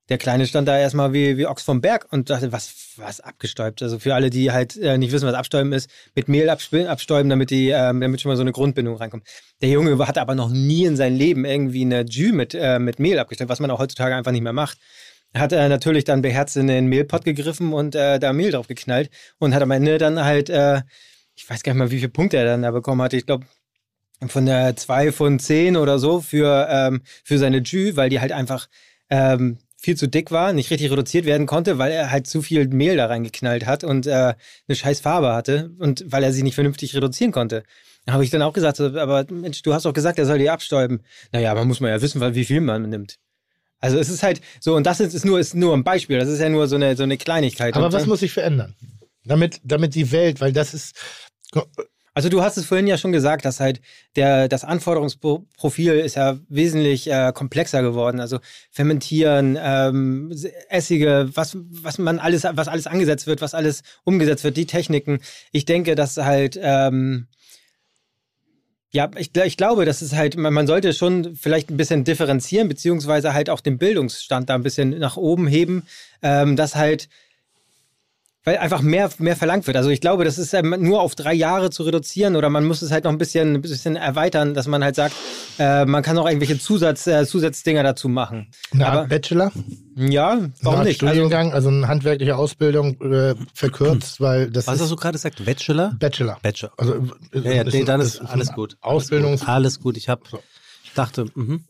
Der 0.08 0.18
Kleine 0.18 0.46
stand 0.46 0.68
da 0.68 0.78
erstmal 0.78 1.12
wie, 1.12 1.36
wie 1.36 1.46
Ochs 1.46 1.64
vom 1.64 1.80
Berg 1.80 2.06
und 2.10 2.30
dachte, 2.30 2.52
was, 2.52 2.94
was 2.96 3.20
abgestäubt. 3.20 3.82
Also 3.82 3.98
für 3.98 4.14
alle, 4.14 4.30
die 4.30 4.52
halt 4.52 4.76
äh, 4.76 4.98
nicht 4.98 5.12
wissen, 5.12 5.26
was 5.26 5.34
Abstäuben 5.34 5.72
ist, 5.72 5.90
mit 6.14 6.28
Mehl 6.28 6.48
abstäuben, 6.48 7.28
damit, 7.28 7.50
die, 7.50 7.70
ähm, 7.70 8.00
damit 8.00 8.20
schon 8.20 8.30
mal 8.30 8.36
so 8.36 8.42
eine 8.42 8.52
Grundbindung 8.52 8.96
reinkommt. 8.96 9.26
Der 9.60 9.68
Junge 9.68 9.98
hatte 10.06 10.20
aber 10.20 10.36
noch 10.36 10.48
nie 10.48 10.84
in 10.84 10.96
seinem 10.96 11.16
Leben 11.16 11.44
irgendwie 11.44 11.82
eine 11.82 12.02
Jus 12.02 12.32
mit, 12.32 12.54
äh, 12.54 12.78
mit 12.78 13.00
Mehl 13.00 13.18
abgestäubt, 13.18 13.50
was 13.50 13.58
man 13.58 13.70
auch 13.70 13.80
heutzutage 13.80 14.14
einfach 14.14 14.32
nicht 14.32 14.42
mehr 14.42 14.52
macht. 14.52 14.78
Hat 15.34 15.52
er 15.52 15.68
natürlich 15.68 16.04
dann 16.04 16.22
beherzt 16.22 16.56
in 16.56 16.68
den 16.68 16.86
Mehlpott 16.86 17.24
gegriffen 17.24 17.72
und 17.72 17.96
äh, 17.96 18.20
da 18.20 18.32
Mehl 18.32 18.52
drauf 18.52 18.68
geknallt 18.68 19.10
und 19.38 19.54
hat 19.54 19.62
am 19.62 19.72
Ende 19.72 19.98
dann 19.98 20.24
halt, 20.24 20.50
äh, 20.50 20.82
ich 21.34 21.50
weiß 21.50 21.64
gar 21.64 21.72
nicht 21.72 21.80
mal, 21.80 21.90
wie 21.90 21.98
viele 21.98 22.10
Punkte 22.10 22.36
er 22.36 22.44
dann 22.44 22.62
da 22.62 22.70
bekommen 22.70 23.02
hat. 23.02 23.12
Ich 23.12 23.26
glaube, 23.26 23.44
von 24.28 24.46
der 24.46 24.76
2 24.76 25.10
von 25.10 25.40
10 25.40 25.76
oder 25.76 25.98
so 25.98 26.20
für, 26.20 26.68
ähm, 26.70 27.02
für 27.24 27.38
seine 27.38 27.58
Jus, 27.58 27.96
weil 27.96 28.08
die 28.08 28.20
halt 28.20 28.32
einfach 28.32 28.68
ähm, 29.10 29.58
viel 29.86 29.96
zu 29.96 30.08
dick 30.08 30.32
war, 30.32 30.52
nicht 30.52 30.70
richtig 30.70 30.90
reduziert 30.90 31.24
werden 31.24 31.46
konnte, 31.46 31.78
weil 31.78 31.92
er 31.92 32.10
halt 32.10 32.26
zu 32.26 32.42
viel 32.42 32.66
Mehl 32.68 32.96
da 32.96 33.06
reingeknallt 33.06 33.66
hat 33.66 33.84
und 33.84 34.06
äh, 34.06 34.10
eine 34.10 34.76
scheiß 34.76 35.00
Farbe 35.00 35.32
hatte 35.32 35.70
und 35.78 36.04
weil 36.08 36.24
er 36.24 36.32
sie 36.32 36.42
nicht 36.42 36.56
vernünftig 36.56 36.94
reduzieren 36.94 37.32
konnte. 37.32 37.62
Da 38.04 38.12
habe 38.12 38.24
ich 38.24 38.30
dann 38.30 38.42
auch 38.42 38.52
gesagt, 38.52 38.80
aber 38.80 39.24
Mensch, 39.30 39.62
du 39.62 39.72
hast 39.72 39.86
doch 39.86 39.92
gesagt, 39.92 40.18
er 40.18 40.26
soll 40.26 40.38
die 40.38 40.50
abstäuben. 40.50 41.02
Naja, 41.30 41.54
man 41.54 41.68
muss 41.68 41.80
mal 41.80 41.90
ja 41.90 42.02
wissen, 42.02 42.20
wie 42.34 42.44
viel 42.44 42.60
man 42.60 42.88
nimmt. 42.88 43.18
Also 43.78 43.98
es 43.98 44.08
ist 44.08 44.24
halt 44.24 44.40
so, 44.58 44.74
und 44.74 44.86
das 44.86 44.98
ist, 44.98 45.24
nur, 45.24 45.38
ist 45.38 45.54
nur 45.54 45.72
ein 45.72 45.84
Beispiel, 45.84 46.18
das 46.18 46.28
ist 46.28 46.40
ja 46.40 46.48
nur 46.48 46.66
so 46.66 46.76
eine, 46.76 46.96
so 46.96 47.04
eine 47.04 47.16
Kleinigkeit. 47.16 47.74
Aber 47.74 47.86
und, 47.86 47.92
was 47.92 48.06
muss 48.06 48.20
sich 48.20 48.32
verändern? 48.32 48.74
Damit, 49.24 49.60
damit 49.62 49.94
die 49.94 50.10
Welt, 50.10 50.40
weil 50.40 50.52
das 50.52 50.74
ist, 50.74 50.96
also 52.16 52.30
du 52.30 52.40
hast 52.40 52.56
es 52.56 52.64
vorhin 52.64 52.86
ja 52.86 52.96
schon 52.96 53.12
gesagt, 53.12 53.44
dass 53.44 53.60
halt 53.60 53.82
der, 54.16 54.48
das 54.48 54.64
Anforderungsprofil 54.64 55.92
ist 55.96 56.16
ja 56.16 56.38
wesentlich 56.48 57.10
äh, 57.10 57.30
komplexer 57.34 57.82
geworden. 57.82 58.20
Also 58.20 58.38
fermentieren, 58.70 59.58
ähm, 59.60 60.34
Essige, 60.70 61.28
was, 61.34 61.58
was 61.58 61.98
man 61.98 62.18
alles, 62.18 62.44
was 62.50 62.68
alles 62.68 62.86
angesetzt 62.86 63.26
wird, 63.26 63.42
was 63.42 63.52
alles 63.52 63.82
umgesetzt 64.04 64.44
wird, 64.44 64.56
die 64.56 64.64
Techniken. 64.64 65.20
Ich 65.52 65.66
denke, 65.66 65.94
dass 65.94 66.16
halt 66.16 66.58
ähm, 66.58 67.26
ja, 68.92 69.10
ich, 69.18 69.36
ich, 69.36 69.58
glaube, 69.58 69.84
das 69.84 70.00
ist 70.00 70.14
halt, 70.14 70.38
man, 70.38 70.54
man, 70.54 70.66
sollte 70.66 70.94
schon 70.94 71.36
vielleicht 71.36 71.70
ein 71.70 71.76
bisschen 71.76 72.04
differenzieren, 72.04 72.66
beziehungsweise 72.66 73.34
halt 73.34 73.50
auch 73.50 73.60
den 73.60 73.76
Bildungsstand 73.76 74.48
da 74.48 74.54
ein 74.54 74.62
bisschen 74.62 74.98
nach 74.98 75.18
oben 75.18 75.46
heben, 75.46 75.82
ähm, 76.22 76.56
dass 76.56 76.76
halt 76.76 77.10
weil 78.46 78.58
einfach 78.58 78.80
mehr, 78.80 79.10
mehr 79.18 79.34
verlangt 79.34 79.66
wird. 79.66 79.76
Also 79.76 79.90
ich 79.90 80.00
glaube, 80.00 80.24
das 80.24 80.38
ist 80.38 80.54
nur 80.62 81.00
auf 81.02 81.16
drei 81.16 81.34
Jahre 81.34 81.68
zu 81.70 81.82
reduzieren 81.82 82.36
oder 82.36 82.48
man 82.48 82.64
muss 82.64 82.80
es 82.80 82.92
halt 82.92 83.02
noch 83.04 83.10
ein 83.10 83.18
bisschen, 83.18 83.56
ein 83.56 83.60
bisschen 83.60 83.96
erweitern, 83.96 84.54
dass 84.54 84.68
man 84.68 84.84
halt 84.84 84.94
sagt, 84.94 85.14
äh, 85.58 85.84
man 85.84 86.02
kann 86.04 86.16
auch 86.16 86.26
irgendwelche 86.28 86.56
Zusatz, 86.58 87.08
äh, 87.08 87.26
Zusatzdinger 87.26 87.82
dazu 87.82 88.08
machen. 88.08 88.46
Eine 88.72 88.86
Art 88.86 89.08
Bachelor? 89.08 89.50
Ja, 89.96 90.38
warum 90.62 90.78
eine 90.80 90.88
nicht? 90.88 90.98
Studiengang, 90.98 91.46
also, 91.52 91.68
also 91.68 91.68
eine 91.70 91.88
handwerkliche 91.88 92.36
Ausbildung 92.36 93.00
äh, 93.00 93.34
verkürzt, 93.52 94.20
weil 94.20 94.48
das 94.48 94.68
Was 94.68 94.76
ist 94.76 94.82
hast 94.82 94.90
du 94.92 94.96
gerade 94.96 95.12
gesagt? 95.14 95.44
Bachelor? 95.44 95.96
Bachelor. 95.98 96.38
Bachelor. 96.40 96.72
Also, 96.76 96.94
ja, 97.34 97.50
ja, 97.50 97.62
ist 97.62 97.74
nee, 97.74 97.82
dann 97.84 98.00
ist- 98.00 98.14
ist 98.14 98.20
alles 98.20 98.52
gut. 98.52 98.76
Ausbildungs- 98.80 99.44
Alles 99.44 99.80
gut. 99.80 99.96
Ich 99.96 100.08
habe 100.08 100.22
dachte, 100.94 101.26
mhm. 101.34 101.64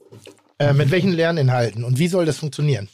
Äh, 0.59 0.73
mit 0.74 0.90
welchen 0.90 1.12
Lerninhalten 1.12 1.85
und 1.85 1.98
wie 1.98 2.09
soll 2.09 2.24
das 2.27 2.36
funktionieren? 2.39 2.89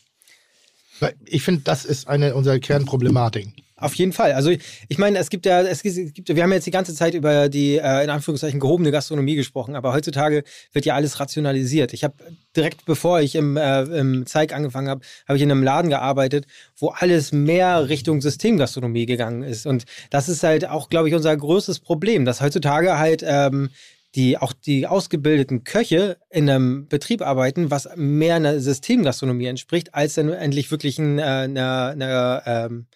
Weil 1.01 1.15
ich 1.27 1.43
finde, 1.43 1.63
das 1.65 1.85
ist 1.85 2.07
eine 2.09 2.35
unserer 2.37 2.59
Kernproblematiken. 2.61 3.55
Auf 3.83 3.95
jeden 3.95 4.13
Fall. 4.13 4.33
Also 4.33 4.51
ich 4.51 4.99
meine, 4.99 5.19
es 5.19 5.29
gibt 5.29 5.47
ja, 5.47 5.63
es 5.63 5.83
gibt, 5.83 5.97
wir 6.29 6.43
haben 6.43 6.53
jetzt 6.53 6.67
die 6.67 6.71
ganze 6.71 6.95
Zeit 6.95 7.15
über 7.15 7.49
die 7.49 7.79
äh, 7.79 8.05
in 8.05 8.11
Anführungszeichen 8.11 8.61
gehobene 8.61 8.91
Gastronomie 8.91 9.35
gesprochen, 9.35 9.75
aber 9.75 9.93
heutzutage 9.93 10.45
wird 10.73 10.85
ja 10.85 10.95
alles 10.95 11.21
rationalisiert. 11.21 11.93
Ich 11.93 12.05
habe 12.05 12.15
direkt 12.57 12.85
bevor 12.85 13.21
ich 13.21 13.35
im, 13.35 13.57
äh, 13.57 13.83
im 13.83 14.27
Zeig 14.27 14.55
angefangen 14.55 14.89
habe, 14.89 15.01
habe 15.27 15.37
ich 15.37 15.43
in 15.43 15.51
einem 15.51 15.63
Laden 15.63 15.91
gearbeitet, 15.91 16.47
wo 16.77 16.89
alles 16.91 17.33
mehr 17.33 17.89
Richtung 17.89 18.21
Systemgastronomie 18.21 19.07
gegangen 19.07 19.43
ist. 19.43 19.67
Und 19.67 19.85
das 20.11 20.29
ist 20.29 20.43
halt 20.43 20.69
auch, 20.69 20.89
glaube 20.89 21.09
ich, 21.09 21.15
unser 21.15 21.37
größtes 21.37 21.81
Problem, 21.81 22.25
dass 22.25 22.41
heutzutage 22.41 22.99
halt 22.99 23.25
ähm, 23.27 23.71
die 24.15 24.37
auch 24.39 24.53
die 24.53 24.87
ausgebildeten 24.87 25.65
Köche 25.65 26.19
in 26.31 26.49
einem 26.49 26.87
Betrieb 26.89 27.23
arbeiten, 27.23 27.71
was 27.71 27.89
mehr 27.97 28.37
einer 28.37 28.61
Systemgastronomie 28.61 29.47
entspricht, 29.47 29.95
als 29.95 30.15
dann 30.15 30.31
endlich 30.31 30.71
wirklich 30.71 30.99
ein, 30.99 31.19
äh, 31.19 31.23
einer, 31.23 31.89
einer 31.89 32.43
ähm, 32.47 32.87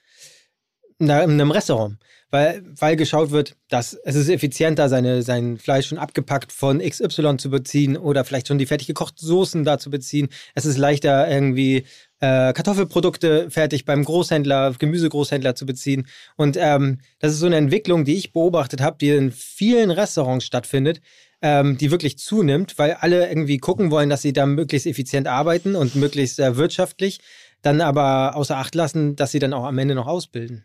in 0.98 1.10
einem 1.10 1.50
Restaurant. 1.50 1.98
Weil, 2.30 2.64
weil 2.80 2.96
geschaut 2.96 3.30
wird, 3.30 3.54
dass 3.68 3.94
es 4.04 4.16
ist 4.16 4.28
effizienter, 4.28 4.88
seine, 4.88 5.22
sein 5.22 5.58
Fleisch 5.58 5.86
schon 5.86 5.98
abgepackt 5.98 6.50
von 6.50 6.80
XY 6.80 7.36
zu 7.36 7.50
beziehen 7.50 7.96
oder 7.96 8.24
vielleicht 8.24 8.48
schon 8.48 8.58
die 8.58 8.66
fertig 8.66 8.88
gekochten 8.88 9.24
Soßen 9.24 9.62
da 9.62 9.78
zu 9.78 9.90
beziehen. 9.90 10.28
Es 10.56 10.64
ist 10.64 10.76
leichter, 10.76 11.30
irgendwie 11.30 11.84
äh, 12.18 12.52
Kartoffelprodukte 12.52 13.48
fertig 13.48 13.84
beim 13.84 14.04
Großhändler, 14.04 14.74
Gemüsegroßhändler 14.76 15.54
zu 15.54 15.66
beziehen. 15.66 16.08
Und 16.36 16.56
ähm, 16.58 16.98
das 17.20 17.32
ist 17.32 17.38
so 17.38 17.46
eine 17.46 17.56
Entwicklung, 17.56 18.04
die 18.04 18.16
ich 18.16 18.32
beobachtet 18.32 18.80
habe, 18.80 18.96
die 19.00 19.10
in 19.10 19.30
vielen 19.30 19.92
Restaurants 19.92 20.44
stattfindet, 20.44 21.00
ähm, 21.42 21.78
die 21.78 21.90
wirklich 21.90 22.18
zunimmt, 22.18 22.78
weil 22.78 22.94
alle 22.94 23.28
irgendwie 23.28 23.58
gucken 23.58 23.90
wollen, 23.90 24.08
dass 24.08 24.22
sie 24.22 24.32
da 24.32 24.46
möglichst 24.46 24.86
effizient 24.86 25.28
arbeiten 25.28 25.76
und 25.76 25.94
möglichst 25.94 26.40
äh, 26.40 26.56
wirtschaftlich 26.56 27.20
dann 27.62 27.80
aber 27.80 28.36
außer 28.36 28.56
Acht 28.56 28.74
lassen, 28.74 29.16
dass 29.16 29.32
sie 29.32 29.38
dann 29.38 29.52
auch 29.52 29.64
am 29.64 29.78
Ende 29.78 29.94
noch 29.94 30.06
ausbilden. 30.06 30.64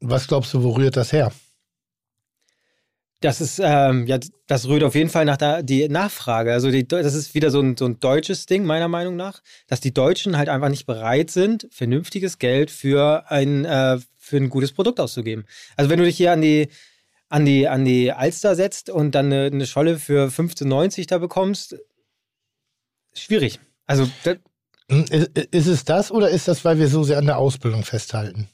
Was 0.00 0.28
glaubst 0.28 0.54
du, 0.54 0.62
wo 0.62 0.70
rührt 0.70 0.96
das 0.96 1.12
her? 1.12 1.32
Das 3.22 3.42
ist, 3.42 3.60
ähm, 3.62 4.06
ja, 4.06 4.18
das 4.46 4.66
rührt 4.66 4.82
auf 4.82 4.94
jeden 4.94 5.10
Fall 5.10 5.26
nach 5.26 5.36
der 5.36 5.62
die 5.62 5.88
Nachfrage. 5.88 6.54
Also 6.54 6.70
die, 6.70 6.88
das 6.88 7.12
ist 7.12 7.34
wieder 7.34 7.50
so 7.50 7.60
ein, 7.60 7.76
so 7.76 7.84
ein 7.84 8.00
deutsches 8.00 8.46
Ding, 8.46 8.64
meiner 8.64 8.88
Meinung 8.88 9.14
nach, 9.14 9.42
dass 9.66 9.80
die 9.80 9.92
Deutschen 9.92 10.38
halt 10.38 10.48
einfach 10.48 10.70
nicht 10.70 10.86
bereit 10.86 11.30
sind, 11.30 11.68
vernünftiges 11.70 12.38
Geld 12.38 12.70
für 12.70 13.30
ein, 13.30 13.66
äh, 13.66 13.98
für 14.16 14.38
ein 14.38 14.48
gutes 14.48 14.72
Produkt 14.72 15.00
auszugeben. 15.00 15.44
Also 15.76 15.90
wenn 15.90 15.98
du 15.98 16.06
dich 16.06 16.16
hier 16.16 16.32
an 16.32 16.40
die, 16.40 16.70
an 17.28 17.44
die, 17.44 17.68
an 17.68 17.84
die 17.84 18.10
Alster 18.10 18.56
setzt 18.56 18.88
und 18.88 19.14
dann 19.14 19.26
eine, 19.26 19.46
eine 19.46 19.66
Scholle 19.66 19.98
für 19.98 20.28
15,90 20.28 21.06
da 21.06 21.18
bekommst, 21.18 21.76
schwierig. 23.12 23.60
Also 23.86 24.08
das, 24.24 24.38
Ist, 24.90 25.38
ist 25.38 25.66
es 25.66 25.84
das 25.84 26.10
oder 26.10 26.30
ist 26.30 26.48
das, 26.48 26.64
weil 26.64 26.78
wir 26.78 26.88
so 26.88 27.02
sehr 27.04 27.18
an 27.18 27.26
der 27.26 27.38
Ausbildung 27.38 27.84
festhalten? 27.84 28.48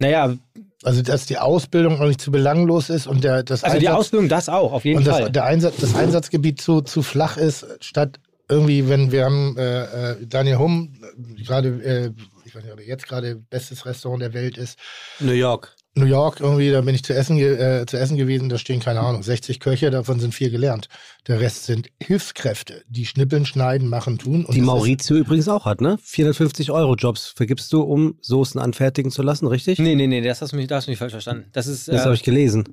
naja, 0.00 0.36
Also, 0.82 1.02
dass 1.02 1.26
die 1.26 1.38
Ausbildung 1.38 2.00
auch 2.00 2.06
nicht 2.06 2.20
zu 2.20 2.30
belanglos 2.32 2.90
ist 2.90 3.06
und 3.06 3.22
der, 3.24 3.42
das, 3.42 3.62
also 3.64 3.78
die 3.78 3.86
Einsatz- 3.88 3.98
Ausbildung 4.00 4.28
das 4.28 4.48
auch, 4.48 4.72
auf 4.72 4.84
jeden 4.84 4.98
und 4.98 5.04
Fall. 5.06 5.22
das, 5.22 5.32
der 5.32 5.44
Einsatz, 5.44 5.76
das 5.80 5.94
Einsatzgebiet 5.94 6.60
zu, 6.60 6.80
zu 6.82 7.02
flach 7.02 7.36
ist, 7.36 7.64
statt 7.80 8.18
irgendwie, 8.48 8.88
wenn 8.88 9.12
wir 9.12 9.24
haben 9.24 9.56
äh, 9.56 10.10
äh, 10.12 10.26
Daniel 10.26 10.58
Humm, 10.58 11.00
äh, 11.38 11.42
gerade, 11.42 11.68
äh, 11.82 12.10
ich 12.44 12.54
weiß 12.54 12.64
nicht, 12.64 12.72
ob 12.72 12.80
er 12.80 12.86
jetzt 12.86 13.06
gerade 13.08 13.36
bestes 13.36 13.86
Restaurant 13.86 14.20
der 14.20 14.34
Welt 14.34 14.58
ist, 14.58 14.78
New 15.20 15.32
York. 15.32 15.74
New 15.96 16.06
York 16.06 16.40
irgendwie, 16.40 16.70
da 16.72 16.80
bin 16.80 16.94
ich 16.94 17.04
zu 17.04 17.14
essen, 17.14 17.38
äh, 17.38 17.84
zu 17.86 17.96
essen 17.98 18.16
gewesen, 18.16 18.48
da 18.48 18.58
stehen, 18.58 18.80
keine 18.80 19.00
Ahnung, 19.00 19.22
60 19.22 19.60
Köche, 19.60 19.90
davon 19.90 20.18
sind 20.18 20.34
vier 20.34 20.50
gelernt. 20.50 20.88
Der 21.28 21.40
Rest 21.40 21.66
sind 21.66 21.88
Hilfskräfte, 22.02 22.82
die 22.88 23.06
schnippeln, 23.06 23.46
schneiden, 23.46 23.88
machen, 23.88 24.18
tun. 24.18 24.44
Und 24.44 24.54
Die 24.54 24.58
das 24.60 24.66
Maurizio 24.66 25.16
übrigens 25.16 25.46
auch 25.48 25.64
hat, 25.66 25.80
ne? 25.80 25.98
450 26.02 26.70
Euro 26.72 26.96
Jobs 26.96 27.28
vergibst 27.36 27.72
du, 27.72 27.82
um 27.82 28.16
Soßen 28.20 28.60
anfertigen 28.60 29.10
zu 29.12 29.22
lassen, 29.22 29.46
richtig? 29.46 29.78
nee, 29.78 29.94
nee, 29.94 30.06
nee, 30.08 30.20
das 30.20 30.42
hast 30.42 30.52
du 30.52 30.56
mich, 30.56 30.66
da 30.66 30.76
hast 30.76 30.86
du 30.86 30.90
mich 30.90 30.98
falsch 30.98 31.12
verstanden. 31.12 31.44
Das 31.52 31.66
ist, 31.68 31.86
Das 31.88 32.00
äh, 32.02 32.04
habe 32.04 32.14
ich 32.14 32.22
gelesen. 32.24 32.64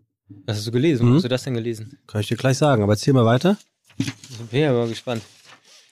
das 0.48 0.58
hast 0.58 0.68
du 0.68 0.72
gelesen. 0.72 1.06
Wo 1.06 1.12
Mhm. 1.12 1.16
hast 1.18 1.24
du 1.24 1.30
das 1.30 1.44
denn 1.44 1.54
gelesen? 1.54 2.00
Kann 2.08 2.22
ich 2.22 2.28
dir 2.28 2.38
gleich 2.38 2.58
sagen. 2.58 2.82
Aber 2.82 2.94
erzähl 2.94 3.14
mal 3.14 3.26
weiter. 3.26 3.58
Ich 4.00 4.12
bin 4.50 4.62
ja 4.62 4.74
mal 4.74 4.88
gespannt. 4.88 5.22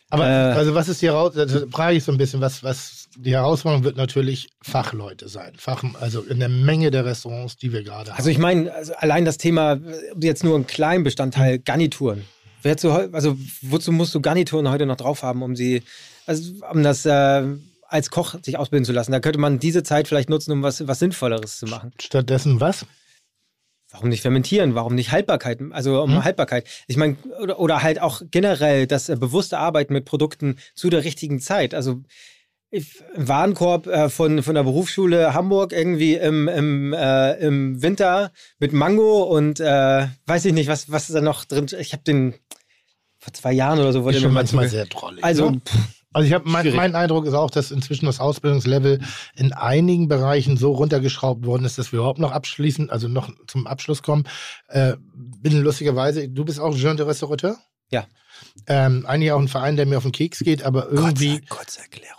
Aber 0.09 0.25
Äh. 0.25 0.53
also 0.53 0.73
was 0.73 0.89
ist 0.89 1.01
die 1.03 1.05
Herausforderung? 1.07 1.53
Also 1.57 1.69
frage 1.69 1.95
ich 1.97 2.03
so 2.03 2.11
ein 2.11 2.17
bisschen, 2.17 2.41
was, 2.41 2.63
was 2.63 2.98
die 3.17 3.31
Herausforderung 3.33 3.83
wird 3.83 3.97
natürlich 3.97 4.49
Fachleute 4.61 5.29
sein. 5.29 5.53
Fach, 5.57 5.83
also 5.99 6.21
in 6.21 6.39
der 6.39 6.49
Menge 6.49 6.91
der 6.91 7.05
Restaurants, 7.05 7.57
die 7.57 7.73
wir 7.73 7.83
gerade 7.83 8.11
haben. 8.11 8.17
Also 8.17 8.29
ich 8.29 8.37
meine, 8.37 8.73
also 8.73 8.93
allein 8.95 9.25
das 9.25 9.37
Thema, 9.37 9.79
jetzt 10.21 10.43
nur 10.43 10.57
ein 10.57 10.67
kleinen 10.67 11.03
Bestandteil, 11.03 11.59
Garnituren. 11.59 12.25
Wer 12.61 12.77
zu, 12.77 12.91
also 12.91 13.37
wozu 13.61 13.91
musst 13.91 14.13
du 14.13 14.21
Garnituren 14.21 14.69
heute 14.69 14.85
noch 14.85 14.97
drauf 14.97 15.23
haben, 15.23 15.43
um 15.43 15.55
sie, 15.55 15.83
also 16.25 16.53
um 16.71 16.83
das 16.83 17.05
äh, 17.05 17.43
als 17.87 18.09
Koch 18.11 18.35
sich 18.43 18.57
ausbilden 18.57 18.85
zu 18.85 18.91
lassen? 18.91 19.11
Da 19.11 19.19
könnte 19.19 19.39
man 19.39 19.59
diese 19.59 19.83
Zeit 19.83 20.07
vielleicht 20.07 20.29
nutzen, 20.29 20.51
um 20.51 20.61
was, 20.61 20.85
was 20.87 20.99
Sinnvolleres 20.99 21.57
zu 21.57 21.67
machen. 21.67 21.93
Stattdessen 21.99 22.59
was? 22.59 22.85
Warum 23.91 24.09
nicht 24.09 24.21
fermentieren? 24.21 24.75
Warum 24.75 24.93
nicht 24.93 25.11
Haltbarkeit? 25.11 25.59
Also 25.71 26.03
um 26.03 26.11
Mhm. 26.11 26.23
Haltbarkeit. 26.23 26.67
Ich 26.87 26.97
meine, 26.97 27.17
oder, 27.41 27.59
oder 27.59 27.81
halt 27.81 27.99
auch 27.99 28.21
generell 28.29 28.85
das 28.85 29.09
äh, 29.09 29.15
bewusste 29.15 29.57
Arbeiten 29.57 29.93
mit 29.93 30.05
Produkten 30.05 30.57
zu 30.75 30.89
der 30.89 31.03
richtigen 31.03 31.39
Zeit. 31.39 31.73
Also 31.73 32.03
ein 32.71 32.85
Warenkorb 33.15 33.87
äh, 33.87 34.09
von, 34.09 34.43
von 34.43 34.55
der 34.55 34.63
Berufsschule 34.63 35.33
Hamburg 35.33 35.73
irgendwie 35.73 36.15
im, 36.15 36.47
im, 36.47 36.93
äh, 36.93 37.33
im 37.35 37.81
Winter 37.81 38.31
mit 38.59 38.73
Mango 38.73 39.23
und 39.23 39.59
äh, 39.59 40.07
weiß 40.25 40.45
ich 40.45 40.53
nicht, 40.53 40.67
was, 40.67 40.91
was 40.91 41.09
ist 41.09 41.15
da 41.15 41.21
noch 41.21 41.45
drin. 41.45 41.67
Ich 41.79 41.93
habe 41.93 42.03
den 42.03 42.35
vor 43.17 43.33
zwei 43.33 43.51
Jahren 43.51 43.79
oder 43.79 43.91
so 43.91 44.03
wurde 44.03 44.17
Ist 44.17 44.23
schon 44.23 44.33
mal 44.33 44.41
manchmal 44.41 44.69
sehr 44.69 44.85
drollig. 44.85 45.23
Also 45.23 45.49
ne? 45.49 45.61
Also 46.11 46.27
ich 46.27 46.33
habe 46.33 46.49
mein, 46.49 46.75
mein 46.75 46.95
Eindruck 46.95 47.25
ist 47.27 47.35
auch, 47.35 47.51
dass 47.51 47.69
inzwischen 47.69 48.07
das 48.07 48.19
Ausbildungslevel 48.19 48.99
in 49.35 49.53
einigen 49.53 50.07
Bereichen 50.07 50.57
so 50.57 50.71
runtergeschraubt 50.71 51.45
worden 51.45 51.65
ist, 51.65 51.77
dass 51.77 51.91
wir 51.91 51.99
überhaupt 51.99 52.19
noch 52.19 52.31
abschließen, 52.31 52.89
also 52.89 53.07
noch 53.07 53.29
zum 53.45 53.67
Abschluss 53.67 54.01
kommen. 54.01 54.23
Äh, 54.69 54.95
bin 55.13 55.61
lustigerweise, 55.61 56.27
du 56.27 56.45
bist 56.45 56.59
auch 56.59 56.75
Jean 56.75 56.97
de 56.97 57.05
Restaurateur? 57.05 57.57
Ja. 57.91 58.07
Ähm, 58.65 59.05
eigentlich 59.05 59.31
auch 59.31 59.39
ein 59.39 59.47
Verein, 59.47 59.75
der 59.75 59.85
mir 59.85 59.97
auf 59.97 60.03
den 60.03 60.11
Keks 60.11 60.39
geht, 60.39 60.63
aber 60.63 60.89
irgendwie, 60.89 61.41
Kurze 61.41 61.81
Erklärung, 61.81 62.18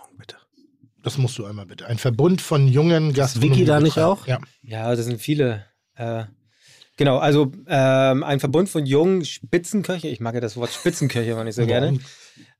Das 1.03 1.17
musst 1.17 1.37
du 1.37 1.45
einmal 1.45 1.65
bitte. 1.65 1.87
Ein 1.87 1.97
Verbund 1.97 2.41
von 2.41 2.67
jungen 2.67 3.13
Ist 3.15 3.41
Vicky 3.41 3.65
da 3.65 3.79
nicht 3.79 3.97
auch? 3.97 4.27
Ja. 4.27 4.39
Ja, 4.61 4.95
das 4.95 5.05
sind 5.05 5.19
viele. 5.19 5.65
Äh, 5.95 6.25
genau, 6.97 7.17
also 7.17 7.51
ähm, 7.67 8.23
ein 8.23 8.39
Verbund 8.39 8.69
von 8.69 8.85
jungen 8.85 9.25
Spitzenköche. 9.25 10.07
Ich 10.07 10.19
mag 10.19 10.33
ja 10.35 10.41
das 10.41 10.57
Wort 10.57 10.71
Spitzenköche 10.71 11.31
immer 11.31 11.43
nicht 11.43 11.55
so 11.55 11.65
gerne. 11.65 11.99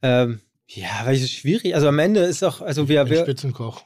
Ähm, 0.02 0.42
ja, 0.68 1.02
weil 1.04 1.16
es 1.16 1.24
ist 1.24 1.34
schwierig. 1.34 1.76
Also 1.76 1.88
am 1.88 2.00
Ende 2.00 2.22
ist 2.22 2.42
doch, 2.42 2.62
also 2.62 2.88
wir, 2.88 3.02
Ein 3.02 3.10
wir 3.10 3.22
Spitzenkoch. 3.22 3.84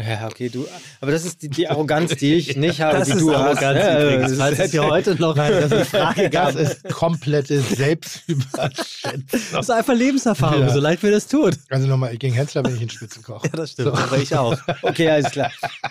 Ja, 0.00 0.26
okay, 0.26 0.48
du, 0.48 0.66
aber 1.00 1.10
das 1.12 1.24
ist 1.24 1.42
die, 1.42 1.48
die 1.48 1.68
Arroganz, 1.68 2.14
die 2.16 2.34
ich 2.34 2.56
nicht 2.56 2.80
habe, 2.80 2.98
Das 2.98 3.08
die 3.08 3.14
ist 3.14 3.20
du 3.20 3.32
hast. 3.32 3.62
Arroganz 3.62 3.78
Ja, 3.84 4.02
übrigens. 4.02 4.30
das 4.30 4.38
Falls 4.56 4.70
dir 4.70 4.84
heute 4.86 5.14
noch 5.16 5.34
Nein, 5.34 5.52
das 5.68 5.72
ist, 5.72 5.90
Frage 5.90 6.30
gab. 6.30 6.52
das 6.54 6.72
ist 6.74 6.84
komplette 6.92 7.60
Selbstüberschätzung. 7.60 9.24
Das 9.52 9.60
ist 9.64 9.70
einfach 9.70 9.94
Lebenserfahrung, 9.94 10.60
Ja. 10.62 10.72
so 10.72 10.80
leid 10.80 11.02
mir 11.02 11.10
das 11.10 11.26
tut. 11.26 11.54
Also 11.70 11.86
nochmal, 11.86 12.16
gegen 12.16 12.34
Hensler 12.34 12.62
bin 12.62 12.76
ich 12.76 12.82
ein 12.82 12.90
Spitzenkoch. 12.90 13.44
Ja, 13.44 13.50
das 13.50 13.72
stimmt. 13.72 13.88
Aber 13.98 14.16
ich 14.18 14.34
auch. 14.36 14.56
Okay, 14.82 15.08
alles 15.10 15.32
klar. 15.32 15.50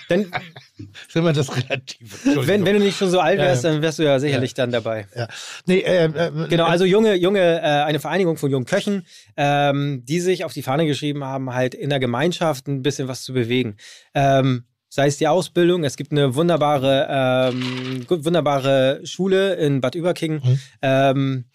Dann, 0.09 0.31
ist 1.07 1.15
immer 1.15 1.33
das 1.33 1.55
Relative. 1.55 2.47
Wenn, 2.47 2.65
wenn 2.65 2.73
du 2.75 2.79
nicht 2.79 2.97
schon 2.97 3.09
so 3.09 3.19
alt 3.19 3.39
Ja, 3.39 3.45
wärst, 3.45 3.63
ja. 3.63 3.71
dann 3.71 3.81
wärst 3.81 3.99
du 3.99 4.03
ja 4.03 4.19
sicherlich 4.19 4.53
dann 4.53 4.71
dabei. 4.71 5.07
ja. 5.15 5.27
Nee, 5.65 5.79
äh, 5.79 6.05
äh, 6.05 6.31
Genau, 6.49 6.65
also 6.65 6.85
junge, 6.85 7.15
junge, 7.15 7.39
äh, 7.59 7.61
eine 7.61 7.99
Vereinigung 7.99 8.37
von 8.37 8.49
jungen 8.51 8.65
Köchen, 8.65 9.05
ähm, 9.35 10.03
die 10.05 10.19
sich 10.19 10.43
auf 10.45 10.53
die 10.53 10.61
Fahne 10.63 10.85
geschrieben 10.85 11.23
haben, 11.23 11.53
halt 11.53 11.73
in 11.75 11.89
der 11.89 11.99
Gemeinschaft 11.99 12.67
ein 12.67 12.81
bisschen 12.83 13.07
was 13.07 13.23
zu 13.23 13.33
bewegen. 13.33 13.77
Ähm, 14.13 14.65
sei 14.89 15.07
es 15.07 15.17
die 15.17 15.27
Ausbildung, 15.27 15.83
es 15.83 15.97
gibt 15.97 16.11
eine 16.11 16.35
wunderbare, 16.35 17.07
ähm, 17.53 18.05
wunderbare 18.09 19.01
Schule 19.03 19.55
in 19.55 19.81
Bad 19.81 19.95
Überkingen, 19.95 20.41
Mhm. 20.81 21.45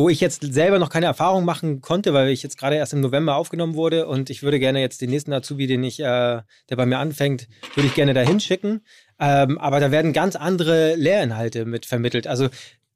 Wo 0.00 0.08
ich 0.08 0.20
jetzt 0.20 0.42
selber 0.54 0.78
noch 0.78 0.88
keine 0.88 1.06
Erfahrung 1.06 1.44
machen 1.44 1.82
konnte, 1.82 2.14
weil 2.14 2.30
ich 2.30 2.42
jetzt 2.42 2.56
gerade 2.56 2.76
erst 2.76 2.94
im 2.94 3.00
November 3.00 3.36
aufgenommen 3.36 3.74
wurde 3.74 4.06
und 4.06 4.30
ich 4.30 4.42
würde 4.42 4.58
gerne 4.58 4.80
jetzt 4.80 5.02
den 5.02 5.10
nächsten 5.10 5.32
Azubi, 5.32 5.66
den 5.66 5.84
ich, 5.84 6.00
äh, 6.00 6.02
der 6.04 6.76
bei 6.76 6.86
mir 6.86 6.98
anfängt, 6.98 7.48
würde 7.74 7.86
ich 7.86 7.94
gerne 7.94 8.14
dahin 8.14 8.40
schicken. 8.40 8.80
Ähm, 9.18 9.58
aber 9.58 9.78
da 9.78 9.90
werden 9.90 10.14
ganz 10.14 10.36
andere 10.36 10.94
Lehrinhalte 10.94 11.66
mit 11.66 11.84
vermittelt. 11.84 12.26
Also 12.26 12.48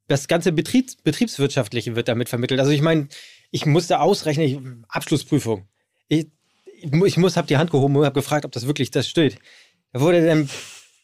das 0.07 0.27
ganze 0.27 0.51
Betriebs 0.51 0.95
Betriebswirtschaftliche 0.95 1.95
wird 1.95 2.07
damit 2.07 2.27
vermittelt. 2.27 2.59
Also 2.59 2.71
ich 2.71 2.81
meine, 2.81 3.07
ich 3.51 3.67
musste 3.67 3.99
ausrechnen, 3.99 4.47
ich, 4.47 4.57
Abschlussprüfung. 4.89 5.67
Ich, 6.07 6.27
ich 6.81 7.17
muss, 7.17 7.37
habe 7.37 7.47
die 7.47 7.57
Hand 7.57 7.69
gehoben 7.69 7.95
und 7.95 8.05
habe 8.05 8.19
gefragt, 8.19 8.45
ob 8.45 8.51
das 8.51 8.65
wirklich 8.65 8.89
das 8.89 9.07
steht. 9.07 9.37
Da 9.93 10.01
wurde 10.01 10.25
dann 10.25 10.49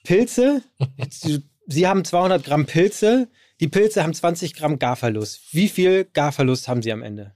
Pilze, 0.03 0.63
Sie 1.67 1.87
haben 1.87 2.03
200 2.03 2.43
Gramm 2.43 2.65
Pilze, 2.65 3.27
die 3.61 3.67
Pilze 3.67 4.03
haben 4.03 4.13
20 4.13 4.55
Gramm 4.55 4.79
Garverlust. 4.79 5.41
Wie 5.53 5.69
viel 5.69 6.05
Garverlust 6.05 6.67
haben 6.67 6.81
Sie 6.81 6.91
am 6.91 7.01
Ende? 7.03 7.35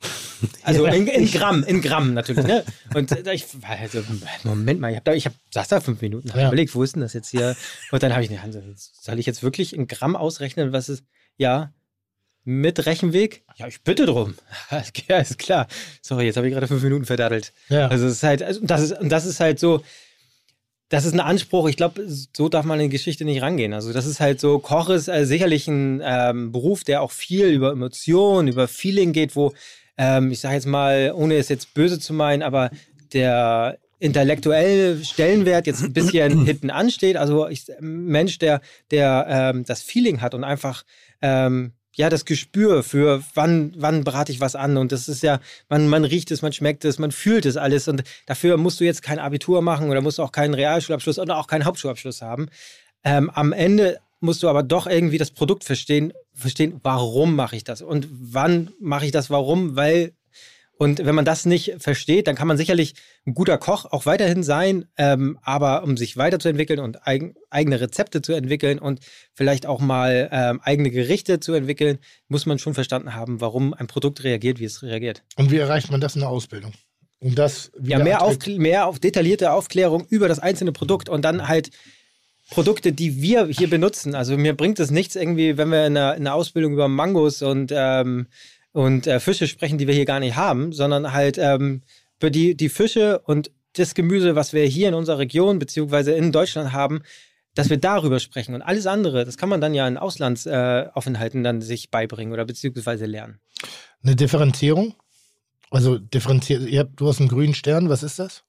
Also 0.62 0.86
in, 0.86 1.06
in 1.06 1.30
Gramm, 1.30 1.64
in 1.64 1.82
Gramm 1.82 2.14
natürlich. 2.14 2.46
Ne? 2.46 2.64
Und 2.94 3.12
äh, 3.12 3.34
ich 3.34 3.44
war 3.62 3.78
also, 3.78 4.02
Moment 4.44 4.80
mal, 4.80 4.90
ich, 4.90 4.96
hab 4.96 5.04
da, 5.04 5.12
ich 5.12 5.26
hab, 5.26 5.34
saß 5.50 5.68
da 5.68 5.80
fünf 5.80 6.00
Minuten, 6.00 6.30
habe 6.30 6.40
Ja. 6.40 6.46
überlegt, 6.48 6.74
wo 6.74 6.82
ist 6.82 6.94
denn 6.94 7.02
das 7.02 7.12
jetzt 7.12 7.28
hier? 7.28 7.56
Und 7.90 8.02
dann 8.02 8.14
habe 8.14 8.24
ich 8.24 8.30
Hand, 8.40 8.56
soll 8.76 9.18
ich 9.18 9.26
jetzt 9.26 9.42
wirklich 9.42 9.74
in 9.74 9.86
Gramm 9.86 10.16
ausrechnen, 10.16 10.72
was 10.72 10.88
ist, 10.88 11.04
ja, 11.36 11.74
mit 12.44 12.86
Rechenweg? 12.86 13.44
Ja, 13.56 13.66
ich 13.66 13.82
bitte 13.82 14.06
drum. 14.06 14.34
Ja, 15.08 15.18
ist 15.18 15.38
klar. 15.38 15.66
Sorry, 16.00 16.24
jetzt 16.24 16.36
habe 16.38 16.48
ich 16.48 16.54
gerade 16.54 16.68
fünf 16.68 16.82
Minuten 16.82 17.04
verdattelt. 17.04 17.52
Ja. 17.68 17.88
Also 17.88 18.06
es 18.06 18.12
ist 18.14 18.22
halt, 18.22 18.42
also 18.42 18.60
das 18.64 18.80
ist, 18.80 18.92
und 18.98 19.10
das 19.10 19.26
ist 19.26 19.40
halt 19.40 19.58
so, 19.58 19.82
das 20.90 21.04
ist 21.04 21.14
ein 21.14 21.20
Anspruch, 21.20 21.68
ich 21.68 21.76
glaube, 21.76 22.04
so 22.06 22.48
darf 22.48 22.64
man 22.64 22.80
in 22.80 22.90
die 22.90 22.96
Geschichte 22.96 23.24
nicht 23.24 23.42
rangehen. 23.42 23.72
Also 23.72 23.92
das 23.92 24.06
ist 24.06 24.18
halt 24.18 24.40
so, 24.40 24.58
Koch 24.58 24.90
ist 24.90 25.06
äh, 25.06 25.24
sicherlich 25.24 25.68
ein 25.68 26.02
ähm, 26.04 26.50
Beruf, 26.50 26.82
der 26.82 27.00
auch 27.00 27.12
viel 27.12 27.46
über 27.46 27.70
Emotionen, 27.70 28.48
über 28.48 28.66
Feeling 28.66 29.12
geht, 29.12 29.36
wo, 29.36 29.52
ähm, 29.96 30.32
ich 30.32 30.40
sage 30.40 30.56
jetzt 30.56 30.66
mal, 30.66 31.12
ohne 31.14 31.36
es 31.36 31.48
jetzt 31.48 31.74
böse 31.74 32.00
zu 32.00 32.12
meinen, 32.12 32.42
aber 32.42 32.70
der 33.12 33.78
intellektuelle 34.00 35.04
Stellenwert 35.04 35.68
jetzt 35.68 35.84
ein 35.84 35.92
bisschen 35.92 36.44
hinten 36.44 36.70
ansteht. 36.70 37.16
Also 37.16 37.46
ich, 37.46 37.68
ein 37.70 38.06
Mensch, 38.06 38.38
der, 38.38 38.60
der 38.90 39.26
ähm, 39.28 39.64
das 39.64 39.82
Feeling 39.82 40.20
hat 40.20 40.34
und 40.34 40.42
einfach 40.42 40.84
ähm, 41.22 41.72
ja, 41.96 42.08
das 42.08 42.24
Gespür 42.24 42.82
für 42.82 43.22
wann, 43.34 43.74
wann 43.76 44.04
berate 44.04 44.32
ich 44.32 44.40
was 44.40 44.54
an. 44.54 44.76
Und 44.76 44.92
das 44.92 45.08
ist 45.08 45.22
ja, 45.22 45.40
man, 45.68 45.88
man 45.88 46.04
riecht 46.04 46.30
es, 46.30 46.42
man 46.42 46.52
schmeckt 46.52 46.84
es, 46.84 46.98
man 46.98 47.12
fühlt 47.12 47.46
es 47.46 47.56
alles. 47.56 47.88
Und 47.88 48.04
dafür 48.26 48.56
musst 48.56 48.80
du 48.80 48.84
jetzt 48.84 49.02
kein 49.02 49.18
Abitur 49.18 49.62
machen 49.62 49.90
oder 49.90 50.00
musst 50.00 50.18
du 50.18 50.22
auch 50.22 50.32
keinen 50.32 50.54
Realschulabschluss 50.54 51.18
oder 51.18 51.36
auch 51.38 51.46
keinen 51.46 51.64
Hauptschulabschluss 51.64 52.22
haben. 52.22 52.48
Ähm, 53.04 53.30
am 53.30 53.52
Ende 53.52 53.98
musst 54.20 54.42
du 54.42 54.48
aber 54.48 54.62
doch 54.62 54.86
irgendwie 54.86 55.18
das 55.18 55.30
Produkt 55.30 55.64
verstehen, 55.64 56.12
verstehen, 56.34 56.80
warum 56.82 57.34
mache 57.34 57.56
ich 57.56 57.64
das 57.64 57.82
und 57.82 58.06
wann 58.10 58.70
mache 58.78 59.06
ich 59.06 59.12
das, 59.12 59.30
warum, 59.30 59.76
weil 59.76 60.12
und 60.82 61.04
wenn 61.04 61.14
man 61.14 61.26
das 61.26 61.44
nicht 61.44 61.74
versteht, 61.76 62.26
dann 62.26 62.36
kann 62.36 62.48
man 62.48 62.56
sicherlich 62.56 62.94
ein 63.26 63.34
guter 63.34 63.58
Koch 63.58 63.84
auch 63.84 64.06
weiterhin 64.06 64.42
sein, 64.42 64.86
ähm, 64.96 65.38
aber 65.42 65.82
um 65.82 65.98
sich 65.98 66.16
weiterzuentwickeln 66.16 66.80
und 66.80 67.06
eigen, 67.06 67.34
eigene 67.50 67.82
Rezepte 67.82 68.22
zu 68.22 68.32
entwickeln 68.32 68.78
und 68.78 69.00
vielleicht 69.34 69.66
auch 69.66 69.80
mal 69.80 70.30
ähm, 70.32 70.58
eigene 70.62 70.90
Gerichte 70.90 71.38
zu 71.38 71.52
entwickeln, 71.52 71.98
muss 72.28 72.46
man 72.46 72.58
schon 72.58 72.72
verstanden 72.72 73.14
haben, 73.14 73.42
warum 73.42 73.74
ein 73.74 73.88
Produkt 73.88 74.24
reagiert, 74.24 74.58
wie 74.58 74.64
es 74.64 74.82
reagiert. 74.82 75.22
Und 75.36 75.50
wie 75.50 75.58
erreicht 75.58 75.90
man 75.90 76.00
das 76.00 76.14
in 76.14 76.22
der 76.22 76.30
Ausbildung? 76.30 76.72
Um 77.18 77.34
das 77.34 77.70
Ja, 77.82 77.98
mehr, 77.98 78.22
auf, 78.22 78.38
mehr 78.46 78.86
auf 78.86 78.98
detaillierte 78.98 79.52
Aufklärung 79.52 80.06
über 80.08 80.28
das 80.28 80.38
einzelne 80.38 80.72
Produkt 80.72 81.10
und 81.10 81.26
dann 81.26 81.46
halt 81.46 81.72
Produkte, 82.48 82.94
die 82.94 83.20
wir 83.20 83.48
hier 83.48 83.68
benutzen. 83.68 84.14
Also 84.14 84.38
mir 84.38 84.56
bringt 84.56 84.80
es 84.80 84.90
nichts 84.90 85.14
irgendwie, 85.14 85.58
wenn 85.58 85.68
wir 85.68 85.86
in 85.86 85.94
einer, 85.94 86.14
in 86.14 86.26
einer 86.26 86.34
Ausbildung 86.34 86.72
über 86.72 86.88
Mangos 86.88 87.42
und, 87.42 87.70
ähm, 87.70 88.28
und 88.72 89.06
äh, 89.06 89.20
Fische 89.20 89.46
sprechen, 89.46 89.78
die 89.78 89.86
wir 89.86 89.94
hier 89.94 90.04
gar 90.04 90.20
nicht 90.20 90.36
haben, 90.36 90.72
sondern 90.72 91.12
halt 91.12 91.38
ähm, 91.38 91.82
über 92.18 92.30
die, 92.30 92.54
die 92.54 92.68
Fische 92.68 93.20
und 93.20 93.50
das 93.74 93.94
Gemüse, 93.94 94.34
was 94.34 94.52
wir 94.52 94.64
hier 94.64 94.88
in 94.88 94.94
unserer 94.94 95.18
Region 95.18 95.58
beziehungsweise 95.58 96.12
in 96.12 96.32
Deutschland 96.32 96.72
haben, 96.72 97.02
dass 97.54 97.70
wir 97.70 97.78
darüber 97.78 98.20
sprechen. 98.20 98.54
Und 98.54 98.62
alles 98.62 98.86
andere, 98.86 99.24
das 99.24 99.36
kann 99.36 99.48
man 99.48 99.60
dann 99.60 99.74
ja 99.74 99.86
in 99.86 99.96
Auslandsaufenthalten 99.96 101.40
äh, 101.40 101.44
dann 101.44 101.60
sich 101.60 101.90
beibringen 101.90 102.32
oder 102.32 102.44
beziehungsweise 102.44 103.06
lernen. 103.06 103.40
Eine 104.02 104.16
Differenzierung? 104.16 104.94
Also 105.70 105.98
differenziert, 105.98 106.68
ihr 106.68 106.80
habt, 106.80 107.00
du 107.00 107.06
hast 107.06 107.20
einen 107.20 107.28
grünen 107.28 107.54
Stern, 107.54 107.88
was 107.88 108.02
ist 108.02 108.18
das? 108.18 108.42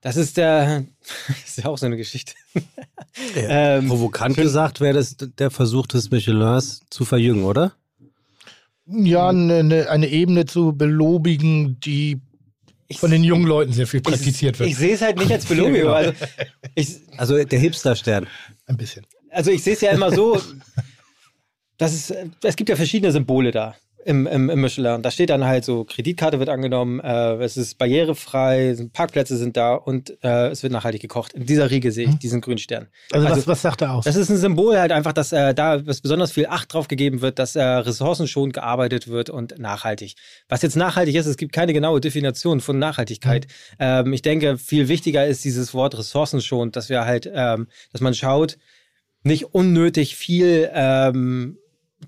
Das 0.00 0.16
ist 0.16 0.36
der, 0.36 0.84
das 1.28 1.48
ist 1.48 1.58
ja 1.58 1.66
auch 1.66 1.78
so 1.78 1.86
eine 1.86 1.96
Geschichte. 1.96 2.34
ähm, 3.36 3.88
Provokant 3.88 4.36
gesagt 4.36 4.80
wäre 4.80 4.94
das 4.94 5.16
der 5.16 5.50
Versuch 5.50 5.86
des 5.86 6.10
Michelins 6.10 6.80
zu 6.90 7.04
verjüngen, 7.04 7.44
oder? 7.44 7.76
Ja, 8.86 9.28
eine, 9.28 9.58
eine, 9.58 9.90
eine 9.90 10.08
Ebene 10.08 10.44
zu 10.44 10.72
belobigen, 10.72 11.78
die 11.80 12.20
von 12.96 13.10
den 13.10 13.24
jungen 13.24 13.46
Leuten 13.46 13.72
sehr 13.72 13.86
viel 13.86 14.00
praktiziert 14.00 14.58
wird. 14.58 14.68
Ich 14.68 14.76
sehe 14.76 14.94
es 14.94 15.00
halt 15.00 15.18
nicht 15.18 15.32
als 15.32 15.44
Belobigung. 15.48 15.80
Genau. 15.80 15.92
Also 15.92 16.12
ich, 16.74 17.00
Also 17.16 17.42
der 17.42 17.58
Hipster-Stern. 17.58 18.26
Ein 18.66 18.76
bisschen. 18.76 19.06
also 19.30 19.50
ich 19.50 19.62
sehe 19.62 19.74
es 19.74 19.80
ja 19.80 19.90
immer 19.92 20.12
so, 20.12 20.40
dass 21.78 21.92
es, 21.92 22.12
es 22.42 22.56
gibt 22.56 22.68
ja 22.70 22.76
verschiedene 22.76 23.12
Symbole 23.12 23.50
da 23.50 23.74
im, 24.04 24.26
im, 24.26 24.50
im 24.50 24.60
Michelin. 24.60 25.02
Da 25.02 25.10
steht 25.10 25.30
dann 25.30 25.44
halt 25.44 25.64
so, 25.64 25.84
Kreditkarte 25.84 26.38
wird 26.38 26.48
angenommen, 26.48 27.00
äh, 27.00 27.34
es 27.42 27.56
ist 27.56 27.78
barrierefrei, 27.78 28.74
Parkplätze 28.92 29.36
sind 29.36 29.56
da 29.56 29.74
und 29.74 30.16
äh, 30.22 30.48
es 30.48 30.62
wird 30.62 30.72
nachhaltig 30.72 31.00
gekocht. 31.02 31.32
In 31.32 31.46
dieser 31.46 31.70
Riege 31.70 31.92
sehe 31.92 32.08
ich 32.08 32.16
diesen 32.16 32.40
grünen 32.40 32.58
Stern. 32.58 32.88
Also, 33.12 33.26
Also- 33.26 33.40
was, 33.42 33.46
was 33.46 33.62
sagt 33.62 33.82
er 33.82 33.94
aus? 33.94 34.04
Das 34.04 34.16
ist 34.16 34.28
ein 34.30 34.36
Symbol 34.36 34.78
halt 34.78 34.92
einfach, 34.92 35.12
dass 35.12 35.32
äh, 35.32 35.54
da 35.54 35.86
was 35.86 36.00
besonders 36.00 36.32
viel 36.32 36.46
Acht 36.46 36.72
drauf 36.72 36.88
gegeben 36.88 37.20
wird, 37.20 37.38
dass 37.38 37.56
äh, 37.56 37.62
ressourcenschonend 37.62 38.54
gearbeitet 38.54 39.08
wird 39.08 39.30
und 39.30 39.58
nachhaltig. 39.58 40.14
Was 40.48 40.62
jetzt 40.62 40.76
nachhaltig 40.76 41.14
ist, 41.14 41.26
es 41.26 41.36
gibt 41.36 41.52
keine 41.52 41.72
genaue 41.72 42.00
Definition 42.00 42.60
von 42.60 42.78
Nachhaltigkeit. 42.78 43.46
Ähm, 43.78 44.12
ich 44.12 44.22
denke, 44.22 44.58
viel 44.58 44.88
wichtiger 44.88 45.26
ist 45.26 45.44
dieses 45.44 45.74
Wort 45.74 45.96
ressourcenschonend, 45.96 46.76
dass 46.76 46.88
wir 46.88 47.04
halt, 47.04 47.30
ähm, 47.32 47.68
dass 47.92 48.00
man 48.00 48.14
schaut, 48.14 48.58
nicht 49.24 49.54
unnötig 49.54 50.16
viel 50.16 50.68
ähm, 50.74 51.56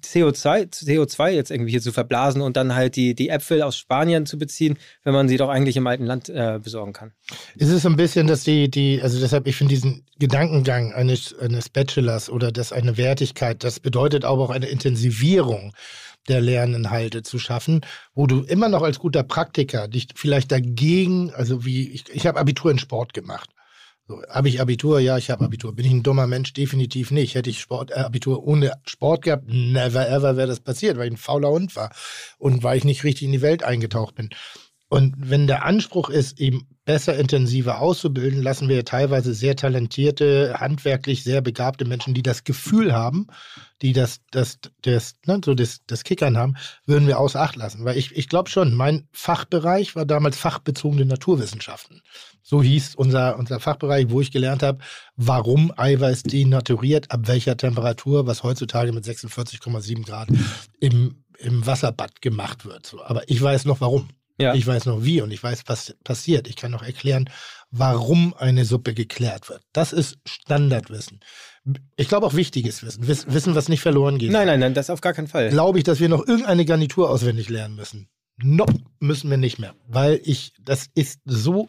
CO2, 0.05 0.73
CO2 0.73 1.31
jetzt 1.31 1.51
irgendwie 1.51 1.71
hier 1.71 1.83
zu 1.83 1.93
verblasen 1.93 2.43
und 2.43 2.57
dann 2.57 2.75
halt 2.75 2.97
die, 2.97 3.15
die 3.15 3.29
Äpfel 3.29 3.63
aus 3.63 3.77
Spanien 3.77 4.27
zu 4.27 4.39
beziehen, 4.39 4.79
wenn 5.03 5.13
man 5.13 5.29
sie 5.29 5.37
doch 5.37 5.49
eigentlich 5.49 5.77
im 5.77 5.87
alten 5.87 6.07
Land 6.07 6.29
äh, 6.29 6.61
besorgen 6.63 6.93
kann. 6.93 7.13
Ist 7.57 7.71
es 7.71 7.83
so 7.83 7.89
ein 7.89 7.97
bisschen, 7.97 8.27
dass 8.27 8.45
die, 8.45 8.71
die, 8.71 9.01
also 9.03 9.21
deshalb, 9.21 9.47
ich 9.47 9.57
finde 9.57 9.75
diesen 9.75 10.05
Gedankengang 10.19 10.93
eines, 10.93 11.37
eines 11.39 11.69
Bachelors 11.69 12.31
oder 12.31 12.53
das 12.53 12.73
eine 12.73 12.97
Wertigkeit, 12.97 13.65
das 13.65 13.81
bedeutet 13.81 14.25
aber 14.25 14.43
auch 14.43 14.51
eine 14.51 14.67
Intensivierung 14.67 15.73
der 16.29 16.41
Lerninhalte 16.41 17.23
zu 17.23 17.39
schaffen, 17.39 17.83
wo 18.15 18.27
du 18.27 18.43
immer 18.43 18.69
noch 18.69 18.83
als 18.83 18.99
guter 18.99 19.23
Praktiker 19.23 19.89
dich 19.89 20.09
vielleicht 20.15 20.51
dagegen, 20.53 21.33
also 21.35 21.65
wie, 21.65 21.91
ich, 21.91 22.05
ich 22.11 22.27
habe 22.27 22.41
Abitur 22.41 22.71
in 22.71 22.79
Sport 22.79 23.13
gemacht. 23.13 23.51
So, 24.07 24.23
habe 24.29 24.49
ich 24.51 24.61
Abitur? 24.61 25.01
Ja, 25.01 25.17
ich 25.17 25.31
habe 25.31 25.45
Abitur. 25.45 25.75
Bin 25.75 25.87
ich 25.87 25.93
ein 25.93 26.03
dummer 26.03 26.27
Mensch? 26.27 26.53
Definitiv 26.53 27.11
nicht. 27.11 27.35
Hätte 27.35 27.49
ich 27.49 27.61
Sport, 27.61 27.91
äh, 27.91 28.01
Abitur 28.01 28.45
ohne 28.45 28.73
Sport 28.87 29.23
gehabt, 29.23 29.45
never 29.49 30.09
ever 30.09 30.37
wäre 30.37 30.49
das 30.49 30.61
passiert, 30.61 30.99
weil 30.99 31.07
ich 31.07 31.15
ein 31.15 31.17
fauler 31.17 31.49
Hund 31.49 31.75
war 31.75 31.91
und 32.39 32.63
weil 32.63 32.77
ich 32.77 32.85
nicht 32.85 33.05
richtig 33.05 33.25
in 33.25 33.33
die 33.33 33.43
Welt 33.43 33.63
eingetaucht 33.63 34.15
bin. 34.15 34.29
Und 34.89 35.15
wenn 35.17 35.47
der 35.47 35.65
Anspruch 35.65 36.11
ist, 36.11 36.39
eben 36.39 36.69
besser, 36.85 37.17
intensiver 37.17 37.81
auszubilden, 37.81 38.43
lassen 38.43 38.69
wir 38.69 38.85
teilweise 38.85 39.33
sehr 39.33 39.57
talentierte, 39.57 40.57
handwerklich 40.59 41.25
sehr 41.25 41.41
begabte 41.41 41.87
Menschen, 41.87 42.13
die 42.13 42.23
das 42.23 42.45
Gefühl 42.45 42.93
haben, 42.93 43.27
die 43.81 43.95
das, 43.95 44.21
das, 44.31 44.59
das, 44.83 45.17
ne, 45.27 45.41
so 45.43 45.55
das, 45.55 45.81
das 45.87 46.05
Kickern 46.05 46.37
haben, 46.37 46.57
würden 46.87 47.09
wir 47.09 47.19
außer 47.19 47.41
Acht 47.41 47.57
lassen. 47.57 47.85
Weil 47.85 47.97
ich, 47.97 48.13
ich 48.13 48.29
glaube 48.29 48.51
schon, 48.51 48.75
mein 48.75 49.09
Fachbereich 49.13 49.97
war 49.97 50.05
damals 50.05 50.37
fachbezogene 50.37 51.07
Naturwissenschaften. 51.07 52.03
So 52.47 52.63
hieß 52.63 52.95
unser, 52.97 53.39
unser 53.39 53.59
Fachbereich, 53.59 54.11
wo 54.11 54.21
ich 54.21 54.31
gelernt 54.31 54.63
habe, 54.63 54.79
warum 55.17 55.73
Eiweiß 55.75 56.25
denaturiert, 56.25 57.11
ab 57.11 57.23
welcher 57.25 57.57
Temperatur, 57.57 58.27
was 58.27 58.43
heutzutage 58.43 58.93
mit 58.93 59.05
46,7 59.05 60.05
Grad 60.05 60.29
im, 60.79 61.25
im 61.39 61.67
Wasserbad 61.67 62.21
gemacht 62.21 62.67
wird. 62.67 62.87
So, 62.87 63.03
aber 63.03 63.29
ich 63.31 63.41
weiß 63.41 63.65
noch 63.65 63.81
warum. 63.81 64.11
Ja. 64.37 64.53
Ich 64.53 64.67
weiß 64.67 64.87
noch 64.87 65.05
wie 65.05 65.23
und 65.23 65.31
ich 65.31 65.43
weiß, 65.43 65.63
was 65.67 65.97
passiert. 66.05 66.49
Ich 66.49 66.57
kann 66.57 66.73
noch 66.73 66.83
erklären, 66.83 67.31
warum 67.71 68.35
eine 68.35 68.65
Suppe 68.65 68.93
geklärt 68.93 69.49
wird. 69.49 69.63
Das 69.73 69.93
ist 69.93 70.19
Standardwissen. 70.27 71.21
Ich 71.97 72.09
glaube 72.09 72.27
auch 72.27 72.35
wichtiges 72.35 72.83
Wissen. 72.83 73.07
Wissen, 73.07 73.55
was 73.55 73.69
nicht 73.69 73.81
verloren 73.81 74.19
geht. 74.19 74.33
Nein, 74.33 74.49
nein, 74.49 74.61
nein, 74.61 74.75
das 74.75 74.91
auf 74.91 75.01
gar 75.01 75.15
keinen 75.15 75.29
Fall. 75.29 75.49
Glaube 75.51 75.79
ich, 75.79 75.85
dass 75.85 76.01
wir 76.01 76.09
noch 76.09 76.27
irgendeine 76.27 76.65
Garnitur 76.65 77.09
auswendig 77.09 77.49
lernen 77.49 77.77
müssen. 77.77 78.09
Nope, 78.37 78.75
müssen 78.99 79.31
wir 79.31 79.37
nicht 79.37 79.59
mehr. 79.61 79.75
Weil 79.87 80.21
ich, 80.25 80.53
das 80.61 80.89
ist 80.95 81.21
so 81.25 81.69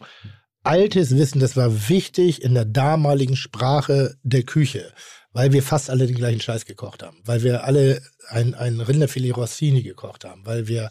altes 0.66 1.16
Wissen, 1.16 1.40
das 1.40 1.56
war 1.56 1.88
wichtig 1.88 2.42
in 2.42 2.54
der 2.54 2.64
damaligen 2.64 3.36
Sprache 3.36 4.16
der 4.22 4.42
Küche, 4.42 4.92
weil 5.32 5.52
wir 5.52 5.62
fast 5.62 5.90
alle 5.90 6.06
den 6.06 6.16
gleichen 6.16 6.40
Scheiß 6.40 6.64
gekocht 6.64 7.02
haben, 7.02 7.18
weil 7.24 7.42
wir 7.42 7.64
alle 7.64 8.02
ein, 8.28 8.54
ein 8.54 8.80
Rinderfilet 8.80 9.32
Rossini 9.36 9.82
gekocht 9.82 10.24
haben, 10.24 10.44
weil 10.44 10.66
wir 10.68 10.90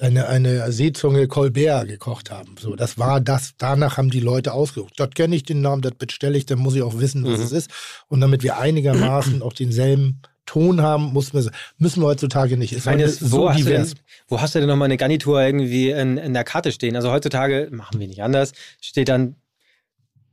eine, 0.00 0.28
eine 0.28 0.70
Seezunge 0.70 1.26
Colbert 1.26 1.88
gekocht 1.88 2.30
haben. 2.30 2.56
So, 2.60 2.76
das 2.76 2.98
war 2.98 3.20
das, 3.20 3.54
danach 3.58 3.96
haben 3.96 4.10
die 4.10 4.20
Leute 4.20 4.52
ausgesucht. 4.52 4.94
Dort 4.96 5.14
kenne 5.14 5.34
ich 5.34 5.42
den 5.42 5.60
Namen, 5.60 5.82
das 5.82 5.94
bestelle 5.94 6.38
ich, 6.38 6.46
dann 6.46 6.58
muss 6.58 6.74
ich 6.74 6.82
auch 6.82 7.00
wissen, 7.00 7.24
was 7.24 7.38
mhm. 7.38 7.44
es 7.44 7.52
ist. 7.52 7.70
Und 8.08 8.20
damit 8.20 8.42
wir 8.42 8.58
einigermaßen 8.58 9.42
auch 9.42 9.52
denselben 9.52 10.22
Ton 10.48 10.80
haben, 10.80 11.12
muss 11.12 11.34
müssen 11.34 12.02
wir 12.02 12.06
heutzutage 12.06 12.56
nicht. 12.56 12.72
Ist 12.72 12.86
meine, 12.86 13.06
so 13.06 13.32
wo, 13.32 13.52
divers. 13.52 13.80
Hast 13.80 13.92
denn, 13.92 14.00
wo 14.28 14.40
hast 14.40 14.54
du 14.54 14.60
denn 14.60 14.68
nochmal 14.68 14.86
eine 14.86 14.96
Garnitur 14.96 15.42
irgendwie 15.42 15.90
in, 15.90 16.16
in 16.16 16.32
der 16.32 16.42
Karte 16.42 16.72
stehen? 16.72 16.96
Also 16.96 17.12
heutzutage 17.12 17.68
machen 17.70 18.00
wir 18.00 18.08
nicht 18.08 18.22
anders. 18.22 18.52
Steht 18.80 19.10
dann 19.10 19.36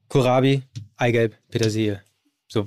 Kohlrabi, 0.07 0.63
Eigelb, 0.95 1.35
Petersilie. 1.49 2.01
So, 2.47 2.65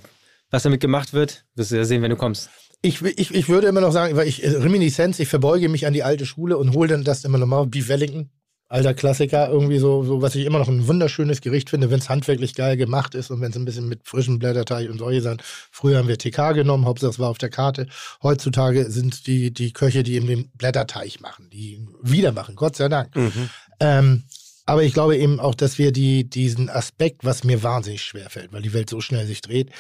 was 0.51 0.65
damit 0.65 0.83
gemacht 0.83 1.15
wird, 1.15 1.47
wirst 1.55 1.71
du 1.71 1.77
ja 1.77 1.85
sehen, 1.85 2.03
wenn 2.03 2.11
du 2.11 2.17
kommst. 2.17 2.51
Ich, 2.83 3.01
ich, 3.01 3.35
ich 3.35 3.49
würde 3.49 3.67
immer 3.67 3.81
noch 3.81 3.93
sagen, 3.93 4.15
weil 4.15 4.29
ich 4.29 4.45
äh, 4.45 4.51
Reminiszenz, 4.51 5.19
ich 5.19 5.29
verbeuge 5.29 5.71
mich 5.71 5.87
an 5.87 5.95
die 5.95 6.03
alte 6.03 6.27
Schule 6.27 6.59
und 6.59 6.75
hole 6.75 6.89
dann 6.89 7.03
das 7.03 7.25
immer 7.25 7.39
nochmal, 7.39 7.67
Beef 7.67 7.89
Wellington, 7.89 8.29
alter 8.69 8.93
Klassiker, 8.93 9.49
irgendwie 9.49 9.79
so, 9.79 10.05
so, 10.05 10.21
was 10.21 10.35
ich 10.35 10.45
immer 10.45 10.59
noch 10.59 10.69
ein 10.69 10.87
wunderschönes 10.87 11.41
Gericht 11.41 11.71
finde, 11.71 11.91
wenn 11.91 12.01
es 12.01 12.09
handwerklich 12.09 12.55
geil 12.55 12.77
gemacht 12.77 13.15
ist 13.15 13.31
und 13.31 13.41
wenn 13.41 13.51
es 13.51 13.57
ein 13.57 13.65
bisschen 13.65 13.89
mit 13.89 14.07
frischem 14.07 14.39
Blätterteig 14.39 14.91
und 14.91 14.99
solche 14.99 15.23
Sachen. 15.23 15.43
Früher 15.71 15.99
haben 15.99 16.09
wir 16.09 16.19
TK 16.19 16.53
genommen, 16.53 16.85
Hauptsache 16.85 17.11
es 17.11 17.19
war 17.19 17.31
auf 17.31 17.39
der 17.39 17.49
Karte. 17.49 17.87
Heutzutage 18.23 18.91
sind 18.91 19.27
die, 19.27 19.53
die 19.53 19.73
Köche, 19.73 20.03
die 20.03 20.15
eben 20.15 20.27
den 20.27 20.51
Blätterteig 20.51 21.21
machen, 21.21 21.49
die 21.51 21.87
wieder 22.03 22.33
machen, 22.33 22.57
Gott 22.57 22.77
sei 22.77 22.89
Dank. 22.89 23.17
Mhm. 23.17 23.51
Ähm, 23.81 24.25
aber 24.67 24.83
ich 24.83 24.93
glaube 24.93 25.17
eben 25.17 25.41
auch, 25.41 25.55
dass 25.55 25.79
wir 25.79 25.93
die, 25.93 26.29
diesen 26.29 26.69
Aspekt, 26.69 27.25
was 27.25 27.45
mir 27.45 27.63
wahnsinnig 27.63 28.03
schwer 28.03 28.29
fällt, 28.29 28.53
weil 28.53 28.61
die 28.61 28.75
Welt 28.75 28.91
so 28.91 29.01
schnell 29.01 29.27
sich 29.27 29.41
dreht, 29.41 29.71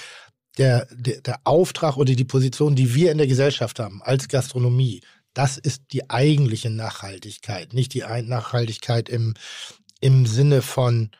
der, 0.56 0.88
der, 0.90 1.20
der 1.20 1.40
Auftrag 1.44 1.98
oder 1.98 2.14
die 2.14 2.24
Position, 2.24 2.74
die 2.74 2.94
wir 2.94 3.12
in 3.12 3.18
der 3.18 3.26
Gesellschaft 3.26 3.78
haben, 3.80 4.00
als 4.02 4.28
Gastronomie, 4.28 5.02
das 5.38 5.56
ist 5.56 5.92
die 5.92 6.10
eigentliche 6.10 6.68
Nachhaltigkeit, 6.68 7.72
nicht 7.72 7.94
die 7.94 8.00
Nachhaltigkeit 8.00 9.08
im, 9.08 9.34
im 10.00 10.26
Sinne 10.26 10.62
von, 10.62 11.12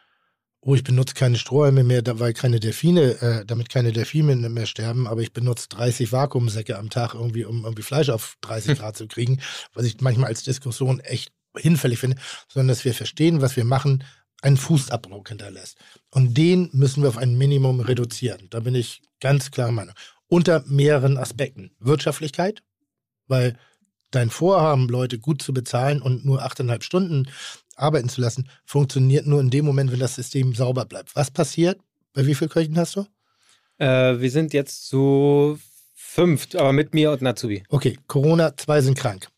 oh, 0.61 0.75
ich 0.75 0.83
benutze 0.83 1.15
keine 1.15 1.39
Strohhalme 1.39 1.85
mehr, 1.85 2.03
weil 2.19 2.33
keine 2.33 2.59
Delfine, 2.59 3.23
äh, 3.23 3.47
damit 3.47 3.69
keine 3.69 3.93
Delfine 3.93 4.35
mehr 4.35 4.67
sterben, 4.67 5.07
aber 5.07 5.21
ich 5.21 5.33
benutze 5.33 5.69
30 5.69 6.11
Vakuumsäcke 6.11 6.77
am 6.77 6.91
Tag 6.91 7.15
irgendwie, 7.15 7.45
um 7.45 7.63
irgendwie 7.63 7.85
Fleisch 7.85 8.09
auf 8.09 8.37
30 8.41 8.79
Grad 8.81 8.97
zu 8.97 9.07
kriegen, 9.07 9.41
was 9.73 9.85
ich 9.85 10.01
manchmal 10.01 10.31
als 10.31 10.43
Diskussion 10.43 10.99
echt 10.99 11.33
hinfällig 11.57 12.01
finde, 12.01 12.17
sondern 12.49 12.69
dass 12.75 12.85
wir 12.85 12.95
verstehen, 12.95 13.41
was 13.41 13.55
wir 13.55 13.65
machen, 13.65 14.03
einen 14.43 14.57
Fußabdruck 14.57 15.29
hinterlässt. 15.29 15.79
Und 16.11 16.37
den 16.37 16.71
müssen 16.73 17.05
wir 17.05 17.09
auf 17.11 17.19
ein 17.19 17.39
Minimum 17.39 17.79
reduzieren. 17.79 18.49
Da 18.51 18.59
bin 18.59 18.75
ich 18.75 19.01
ganz 19.21 19.53
klar 19.53 19.71
Meinung. 19.71 19.95
Unter 20.27 20.65
mehreren 20.67 21.19
Aspekten. 21.19 21.71
Wirtschaftlichkeit, 21.79 22.65
weil 23.29 23.57
dein 24.11 24.31
Vorhaben, 24.31 24.89
Leute 24.89 25.19
gut 25.19 25.43
zu 25.43 25.53
bezahlen 25.53 26.03
und 26.03 26.25
nur 26.25 26.43
achteinhalb 26.43 26.85
Stunden 26.85 27.29
arbeiten 27.77 28.09
zu 28.09 28.21
lassen, 28.21 28.49
funktioniert 28.65 29.27
nur 29.27 29.41
in 29.41 29.51
dem 29.51 29.65
Moment, 29.65 29.93
wenn 29.93 30.01
das 30.01 30.17
System 30.17 30.55
sauber 30.55 30.85
bleibt. 30.85 31.15
Was 31.15 31.31
passiert? 31.31 31.81
Bei 32.13 32.27
wie 32.27 32.35
vielen 32.35 32.51
Köchen 32.51 32.77
hast 32.79 32.97
du? 32.97 33.07
Äh, 33.79 34.21
wir 34.21 34.31
sind 34.31 34.53
jetzt 34.53 34.89
zu 34.89 35.59
fünf, 35.95 36.49
aber 36.55 36.73
mit 36.73 36.95
mir 36.95 37.13
und 37.13 37.23
Natsubi. 37.23 37.63
Okay, 37.69 37.99
Corona, 38.07 38.57
zwei 38.57 38.81
sind 38.81 38.99
krank. 38.99 39.29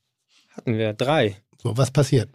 Hatten 0.51 0.78
wir 0.78 0.94
drei. 0.94 1.36
So, 1.62 1.76
was 1.76 1.90
passiert? 1.90 2.30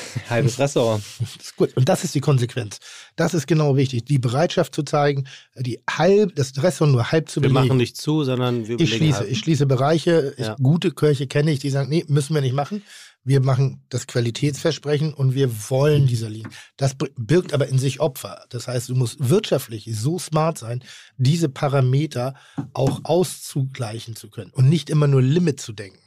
Halbes 0.30 0.58
Restaurant. 0.58 1.02
Das 1.20 1.36
ist 1.36 1.56
gut. 1.56 1.76
Und 1.76 1.88
das 1.88 2.04
ist 2.04 2.14
die 2.14 2.20
Konsequenz. 2.20 2.78
Das 3.16 3.34
ist 3.34 3.46
genau 3.46 3.76
wichtig. 3.76 4.04
Die 4.04 4.18
Bereitschaft 4.18 4.74
zu 4.74 4.82
zeigen, 4.82 5.26
die 5.56 5.80
halb, 5.88 6.34
das 6.36 6.52
Restaurant 6.62 6.94
nur 6.94 7.12
halb 7.12 7.28
zu 7.28 7.36
wir 7.36 7.48
belegen. 7.48 7.64
Wir 7.64 7.68
machen 7.68 7.76
nicht 7.78 7.96
zu, 7.96 8.24
sondern 8.24 8.68
wir 8.68 8.80
ich 8.80 8.94
schließe, 8.94 9.20
halb. 9.20 9.30
ich 9.30 9.38
schließe 9.38 9.66
Bereiche. 9.66 10.34
Ja. 10.36 10.52
Ich, 10.52 10.62
gute 10.62 10.90
Köche 10.90 11.26
kenne 11.26 11.50
ich, 11.50 11.58
die 11.58 11.70
sagen, 11.70 11.88
nee, 11.88 12.04
müssen 12.08 12.34
wir 12.34 12.42
nicht 12.42 12.54
machen. 12.54 12.82
Wir 13.24 13.40
machen 13.40 13.84
das 13.88 14.08
Qualitätsversprechen 14.08 15.14
und 15.14 15.34
wir 15.34 15.70
wollen 15.70 16.08
dieser 16.08 16.28
Linie. 16.28 16.50
Das 16.76 16.96
birgt 17.16 17.54
aber 17.54 17.68
in 17.68 17.78
sich 17.78 18.00
Opfer. 18.00 18.46
Das 18.48 18.66
heißt, 18.66 18.88
du 18.88 18.96
musst 18.96 19.28
wirtschaftlich 19.30 19.88
so 19.92 20.18
smart 20.18 20.58
sein, 20.58 20.82
diese 21.18 21.48
Parameter 21.48 22.34
auch 22.72 23.00
auszugleichen 23.04 24.16
zu 24.16 24.28
können 24.28 24.50
und 24.50 24.68
nicht 24.68 24.90
immer 24.90 25.06
nur 25.06 25.22
Limit 25.22 25.60
zu 25.60 25.72
denken. 25.72 26.00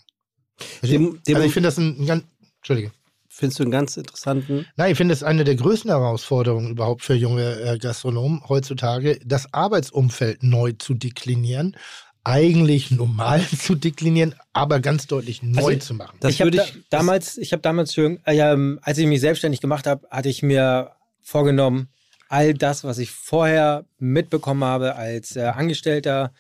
Dem, 0.82 1.22
dem 1.24 1.36
also 1.36 1.48
ich 1.48 1.54
finde 1.54 1.68
das 1.68 1.78
ein, 1.78 2.02
ein 2.02 2.06
ganz, 2.06 2.24
Entschuldige. 2.58 2.92
Findest 3.38 3.60
du 3.60 3.64
einen 3.64 3.72
ganz 3.72 3.98
interessanten? 3.98 4.66
Nein, 4.78 4.94
ich 4.94 4.98
finde 4.98 5.14
es 5.14 5.22
eine 5.22 5.44
der 5.44 5.56
größten 5.56 5.92
Herausforderungen 5.92 6.72
überhaupt 6.72 7.02
für 7.02 7.16
junge 7.16 7.60
äh, 7.60 7.78
Gastronomen 7.78 8.42
heutzutage, 8.48 9.20
das 9.26 9.54
Arbeitsumfeld 9.54 10.42
neu 10.42 10.72
zu 10.72 10.94
deklinieren, 10.94 11.76
eigentlich 12.24 12.92
normal 12.92 13.46
zu 13.60 13.76
deklinieren, 13.76 14.36
aber 14.54 14.80
ganz 14.80 15.08
deutlich 15.08 15.44
neu 15.44 15.74
also, 15.74 15.80
zu 15.80 15.94
machen. 15.96 16.18
Das 16.22 16.32
ich 16.32 16.40
habe 16.40 16.52
da, 16.52 16.64
damals, 16.90 17.38
ich 17.38 17.52
habe 17.52 17.62
damals 17.62 17.94
schon, 17.94 18.22
äh, 18.24 18.40
als 18.42 18.98
ich 19.00 19.06
mich 19.06 19.20
selbstständig 19.20 19.60
gemacht 19.60 19.86
habe, 19.86 20.08
hatte 20.10 20.30
ich 20.30 20.42
mir 20.42 20.92
vorgenommen, 21.22 21.90
all 22.30 22.54
das, 22.54 22.86
was 22.86 23.00
ich 23.00 23.12
vorher 23.12 23.84
mitbekommen 23.98 24.64
habe 24.64 24.96
als 24.96 25.36
äh, 25.36 25.42
Angestellter, 25.42 26.32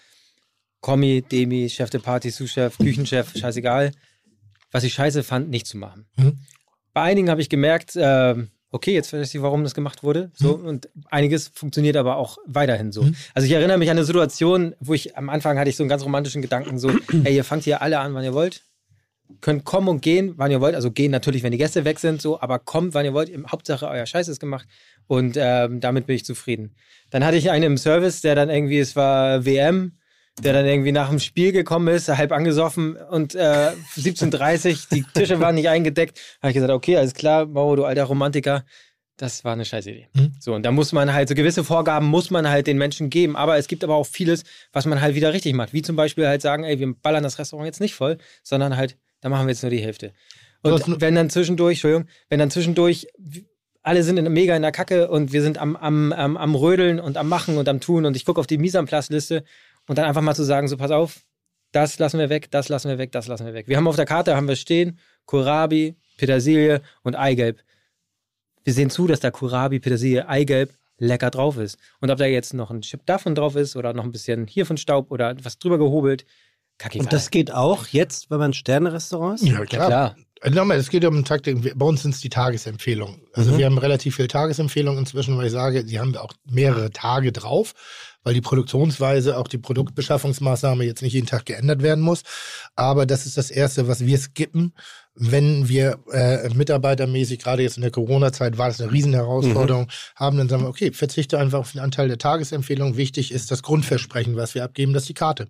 Kommi, 0.79 1.23
Demi, 1.29 1.69
Chef 1.69 1.89
de 1.89 1.99
Party, 1.99 2.29
Sous-Chef, 2.29 2.77
Küchenchef, 2.77 3.37
scheißegal, 3.37 3.91
was 4.71 4.85
ich 4.85 4.93
scheiße 4.93 5.23
fand, 5.23 5.49
nicht 5.49 5.67
zu 5.67 5.77
machen. 5.77 6.05
Mhm. 6.15 6.39
Bei 6.95 7.01
einigen 7.01 7.29
habe 7.29 7.41
ich 7.41 7.49
gemerkt, 7.49 7.97
äh, 7.97 8.35
okay, 8.71 8.93
jetzt 8.93 9.09
verstehe 9.09 9.39
ich, 9.39 9.43
warum 9.43 9.63
das 9.63 9.73
gemacht 9.75 10.01
wurde. 10.01 10.31
So, 10.33 10.55
mhm. 10.55 10.65
und 10.65 10.89
einiges 11.11 11.49
funktioniert 11.49 11.97
aber 11.97 12.15
auch 12.15 12.37
weiterhin 12.45 12.93
so. 12.93 13.03
Mhm. 13.03 13.17
Also 13.33 13.47
ich 13.47 13.51
erinnere 13.51 13.77
mich 13.77 13.89
an 13.89 13.97
eine 13.97 14.05
Situation, 14.05 14.75
wo 14.79 14.93
ich 14.93 15.17
am 15.17 15.27
Anfang 15.27 15.59
hatte 15.59 15.69
ich 15.69 15.75
so 15.75 15.83
einen 15.83 15.89
ganz 15.89 16.05
romantischen 16.05 16.41
Gedanken, 16.41 16.79
so, 16.79 16.89
ey, 17.25 17.35
ihr 17.35 17.43
fangt 17.43 17.65
hier 17.65 17.81
alle 17.81 17.99
an, 17.99 18.13
wann 18.13 18.23
ihr 18.23 18.33
wollt. 18.33 18.61
Könnt 19.41 19.65
kommen 19.65 19.89
und 19.89 20.03
gehen, 20.03 20.35
wann 20.37 20.51
ihr 20.51 20.61
wollt. 20.61 20.73
Also 20.73 20.89
gehen 20.89 21.11
natürlich, 21.11 21.43
wenn 21.43 21.51
die 21.51 21.57
Gäste 21.57 21.83
weg 21.83 21.99
sind, 21.99 22.21
so, 22.21 22.39
aber 22.39 22.59
kommt, 22.59 22.93
wann 22.93 23.03
ihr 23.03 23.13
wollt. 23.13 23.29
Hauptsache, 23.51 23.89
euer 23.89 24.05
Scheiß 24.05 24.29
ist 24.29 24.39
gemacht. 24.39 24.65
Und 25.05 25.35
ähm, 25.37 25.81
damit 25.81 26.05
bin 26.05 26.15
ich 26.15 26.23
zufrieden. 26.23 26.77
Dann 27.09 27.25
hatte 27.25 27.35
ich 27.35 27.51
einen 27.51 27.65
im 27.65 27.77
Service, 27.77 28.21
der 28.21 28.35
dann 28.35 28.49
irgendwie, 28.49 28.79
es 28.79 28.95
war 28.95 29.43
WM, 29.43 29.97
der 30.41 30.53
dann 30.53 30.65
irgendwie 30.65 30.91
nach 30.91 31.09
dem 31.09 31.19
Spiel 31.19 31.51
gekommen 31.51 31.87
ist, 31.87 32.09
halb 32.09 32.31
angesoffen 32.31 32.97
und 32.97 33.35
äh, 33.35 33.71
17.30 33.95 34.89
die 34.91 35.03
Tische 35.13 35.39
waren 35.39 35.55
nicht 35.55 35.69
eingedeckt. 35.69 36.19
habe 36.41 36.49
ich 36.49 36.55
gesagt, 36.55 36.73
okay, 36.73 36.97
alles 36.97 37.13
klar, 37.13 37.45
Mauro, 37.45 37.77
du 37.77 37.85
alter 37.85 38.03
Romantiker, 38.03 38.65
das 39.17 39.45
war 39.45 39.53
eine 39.53 39.63
scheiß 39.63 39.87
Idee. 39.87 40.09
Mhm. 40.13 40.33
So, 40.39 40.53
und 40.53 40.63
da 40.63 40.71
muss 40.71 40.91
man 40.91 41.13
halt, 41.13 41.29
so 41.29 41.35
gewisse 41.35 41.63
Vorgaben 41.63 42.07
muss 42.07 42.31
man 42.31 42.49
halt 42.49 42.67
den 42.67 42.77
Menschen 42.77 43.09
geben, 43.09 43.37
aber 43.37 43.57
es 43.57 43.67
gibt 43.67 43.83
aber 43.85 43.95
auch 43.95 44.05
vieles, 44.05 44.43
was 44.73 44.85
man 44.85 44.99
halt 44.99 45.15
wieder 45.15 45.31
richtig 45.31 45.53
macht. 45.53 45.71
Wie 45.71 45.81
zum 45.81 45.95
Beispiel 45.95 46.27
halt 46.27 46.41
sagen, 46.41 46.65
ey, 46.65 46.79
wir 46.79 46.93
ballern 46.93 47.23
das 47.23 47.39
Restaurant 47.39 47.67
jetzt 47.67 47.79
nicht 47.79 47.95
voll, 47.95 48.17
sondern 48.43 48.75
halt, 48.75 48.97
da 49.21 49.29
machen 49.29 49.47
wir 49.47 49.51
jetzt 49.53 49.63
nur 49.63 49.69
die 49.69 49.79
Hälfte. 49.79 50.11
Und 50.63 50.99
wenn 50.99 51.15
dann 51.15 51.29
zwischendurch, 51.29 51.77
Entschuldigung, 51.77 52.07
wenn 52.27 52.39
dann 52.39 52.51
zwischendurch 52.51 53.07
alle 53.83 54.03
sind 54.03 54.17
in, 54.17 54.33
mega 54.33 54.55
in 54.55 54.63
der 54.63 54.71
Kacke 54.71 55.09
und 55.09 55.31
wir 55.31 55.43
sind 55.43 55.59
am, 55.59 55.75
am, 55.75 56.11
am, 56.11 56.37
am 56.37 56.55
Rödeln 56.55 56.99
und 56.99 57.17
am 57.17 57.29
Machen 57.29 57.57
und 57.57 57.69
am 57.69 57.79
Tun 57.79 58.05
und 58.05 58.17
ich 58.17 58.25
gucke 58.25 58.39
auf 58.39 58.47
die 58.47 58.57
Mise 58.57 58.79
en 58.79 58.85
place 58.85 59.09
Liste 59.09 59.43
und 59.87 59.97
dann 59.97 60.05
einfach 60.05 60.21
mal 60.21 60.35
zu 60.35 60.43
sagen, 60.43 60.67
so 60.67 60.77
pass 60.77 60.91
auf, 60.91 61.21
das 61.71 61.99
lassen 61.99 62.19
wir 62.19 62.29
weg, 62.29 62.49
das 62.51 62.69
lassen 62.69 62.89
wir 62.89 62.97
weg, 62.97 63.11
das 63.11 63.27
lassen 63.27 63.45
wir 63.45 63.53
weg. 63.53 63.67
Wir 63.67 63.77
haben 63.77 63.87
auf 63.87 63.95
der 63.97 64.05
Karte, 64.05 64.35
haben 64.35 64.47
wir 64.47 64.55
stehen, 64.55 64.99
Kohlrabi, 65.25 65.95
Petersilie 66.17 66.81
und 67.03 67.15
Eigelb. 67.15 67.61
Wir 68.63 68.73
sehen 68.73 68.89
zu, 68.89 69.07
dass 69.07 69.19
da 69.19 69.31
Kohlrabi, 69.31 69.79
Petersilie, 69.79 70.27
Eigelb 70.27 70.73
lecker 70.97 71.29
drauf 71.29 71.57
ist. 71.57 71.77
Und 71.99 72.09
ob 72.09 72.17
da 72.17 72.25
jetzt 72.25 72.53
noch 72.53 72.71
ein 72.71 72.81
Chip 72.81 73.05
davon 73.05 73.35
drauf 73.35 73.55
ist 73.55 73.75
oder 73.75 73.93
noch 73.93 74.05
ein 74.05 74.11
bisschen 74.11 74.47
hier 74.47 74.65
von 74.65 74.77
Staub 74.77 75.11
oder 75.11 75.35
was 75.43 75.59
drüber 75.59 75.77
gehobelt, 75.77 76.25
Kackegal. 76.77 77.05
Und 77.05 77.13
das 77.13 77.31
geht 77.31 77.51
auch 77.53 77.87
jetzt, 77.87 78.29
wenn 78.29 78.39
man 78.39 78.53
Sterne-Restaurants? 78.53 79.43
Ja, 79.43 79.63
klar. 79.65 79.81
Ja, 79.81 79.87
klar. 79.87 80.15
Äh, 80.41 80.49
Nochmal, 80.49 80.77
es 80.77 80.89
geht 80.89 81.03
ja 81.03 81.09
um 81.09 81.23
Taktik. 81.23 81.77
Bei 81.77 81.85
uns 81.85 82.01
sind 82.01 82.13
es 82.13 82.21
die 82.21 82.29
Tagesempfehlungen. 82.29 83.21
Also 83.33 83.53
Mhm. 83.53 83.57
wir 83.57 83.65
haben 83.65 83.77
relativ 83.77 84.15
viele 84.17 84.27
Tagesempfehlungen 84.27 84.99
inzwischen, 84.99 85.37
weil 85.37 85.45
ich 85.47 85.53
sage, 85.53 85.85
die 85.85 85.99
haben 85.99 86.15
auch 86.17 86.33
mehrere 86.45 86.91
Tage 86.91 87.31
drauf, 87.31 87.73
weil 88.25 88.33
die 88.33 88.41
Produktionsweise, 88.41 89.37
auch 89.37 89.47
die 89.47 89.59
Produktbeschaffungsmaßnahme 89.59 90.83
jetzt 90.83 91.01
nicht 91.01 91.13
jeden 91.13 91.27
Tag 91.27 91.45
geändert 91.45 91.81
werden 91.81 92.03
muss. 92.03 92.23
Aber 92.75 93.05
das 93.05 93.25
ist 93.25 93.37
das 93.37 93.51
Erste, 93.51 93.87
was 93.87 94.05
wir 94.05 94.17
skippen, 94.17 94.73
wenn 95.13 95.69
wir 95.69 95.99
äh, 96.11 96.49
mitarbeitermäßig, 96.53 97.39
gerade 97.39 97.63
jetzt 97.63 97.77
in 97.77 97.83
der 97.83 97.91
Corona-Zeit 97.91 98.57
war 98.57 98.67
das 98.67 98.81
eine 98.81 98.91
Riesenherausforderung, 98.91 99.87
haben, 100.15 100.37
dann 100.37 100.49
sagen 100.49 100.63
wir, 100.63 100.69
okay, 100.69 100.91
verzichte 100.91 101.39
einfach 101.39 101.59
auf 101.59 101.71
den 101.71 101.79
Anteil 101.79 102.09
der 102.09 102.17
Tagesempfehlung. 102.17 102.97
Wichtig 102.97 103.31
ist 103.31 103.51
das 103.51 103.63
Grundversprechen, 103.63 104.35
was 104.35 104.55
wir 104.55 104.63
abgeben, 104.63 104.91
das 104.91 105.03
ist 105.03 105.09
die 105.09 105.13
Karte. 105.13 105.47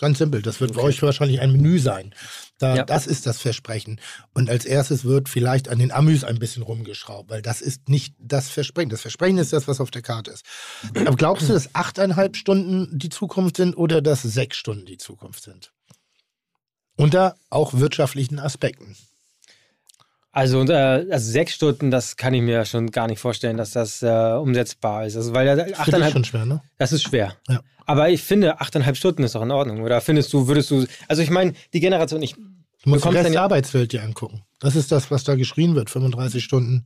Ganz 0.00 0.16
simpel. 0.16 0.40
Das 0.40 0.62
wird 0.62 0.72
bei 0.72 0.80
euch 0.80 1.02
wahrscheinlich 1.02 1.40
ein 1.40 1.52
Menü 1.52 1.78
sein. 1.78 2.14
Da, 2.56 2.74
Ja. 2.74 2.84
Das 2.84 3.06
ist 3.06 3.26
das 3.26 3.38
Versprechen. 3.38 4.00
Und 4.32 4.48
als 4.48 4.64
erstes 4.64 5.04
wird 5.04 5.28
vielleicht 5.28 5.68
an 5.68 5.78
den 5.78 5.92
Amüs 5.92 6.24
ein 6.24 6.38
bisschen 6.38 6.62
rumgeschraubt, 6.62 7.28
weil 7.28 7.42
das 7.42 7.60
ist 7.60 7.90
nicht 7.90 8.14
das 8.18 8.48
Versprechen. 8.48 8.88
Das 8.88 9.02
Versprechen 9.02 9.36
ist 9.36 9.52
das, 9.52 9.68
was 9.68 9.78
auf 9.78 9.90
der 9.90 10.00
Karte 10.00 10.30
ist. 10.30 10.44
Aber 11.06 11.16
glaubst 11.16 11.48
du, 11.48 11.52
dass 11.52 11.74
achteinhalb 11.74 12.36
Stunden 12.36 12.98
die 12.98 13.10
Zukunft 13.10 13.58
sind 13.58 13.76
oder 13.76 14.00
dass 14.00 14.22
sechs 14.22 14.56
Stunden 14.56 14.86
die 14.86 14.96
Zukunft 14.96 15.42
sind? 15.42 15.70
Unter 16.96 17.36
auch 17.50 17.74
wirtschaftlichen 17.74 18.38
Aspekten. 18.38 18.96
Also, 20.32 20.62
äh, 20.64 21.06
also 21.10 21.30
sechs 21.32 21.54
Stunden, 21.54 21.90
das 21.90 22.16
kann 22.16 22.34
ich 22.34 22.42
mir 22.42 22.64
schon 22.64 22.90
gar 22.90 23.08
nicht 23.08 23.18
vorstellen, 23.18 23.56
dass 23.56 23.72
das 23.72 24.02
äh, 24.02 24.08
umsetzbar 24.08 25.06
ist. 25.06 25.16
Also, 25.16 25.34
weil 25.34 25.46
ja 25.46 25.56
dich 25.56 25.76
achteinhalb, 25.76 26.12
schon 26.12 26.24
schwer, 26.24 26.46
ne? 26.46 26.62
das 26.78 26.92
ist 26.92 27.02
schwer. 27.02 27.34
Ja. 27.48 27.60
Aber 27.86 28.08
ich 28.10 28.22
finde, 28.22 28.60
achteinhalb 28.60 28.96
Stunden 28.96 29.24
ist 29.24 29.34
doch 29.34 29.42
in 29.42 29.50
Ordnung. 29.50 29.82
Oder 29.82 30.00
findest 30.00 30.32
du, 30.32 30.46
würdest 30.46 30.70
du, 30.70 30.86
also 31.08 31.22
ich 31.22 31.30
meine, 31.30 31.54
die 31.72 31.80
Generation, 31.80 32.22
ich, 32.22 32.36
Du 32.82 32.90
musst 32.90 33.04
die 33.04 33.08
Bekommst 33.08 33.24
Rest 33.26 33.34
der 33.34 33.42
Arbeitswelt 33.42 33.92
dir 33.92 34.02
angucken. 34.02 34.42
Das 34.58 34.76
ist 34.76 34.90
das, 34.92 35.10
was 35.10 35.24
da 35.24 35.34
geschrien 35.34 35.74
wird. 35.74 35.90
35 35.90 36.42
Stunden, 36.44 36.84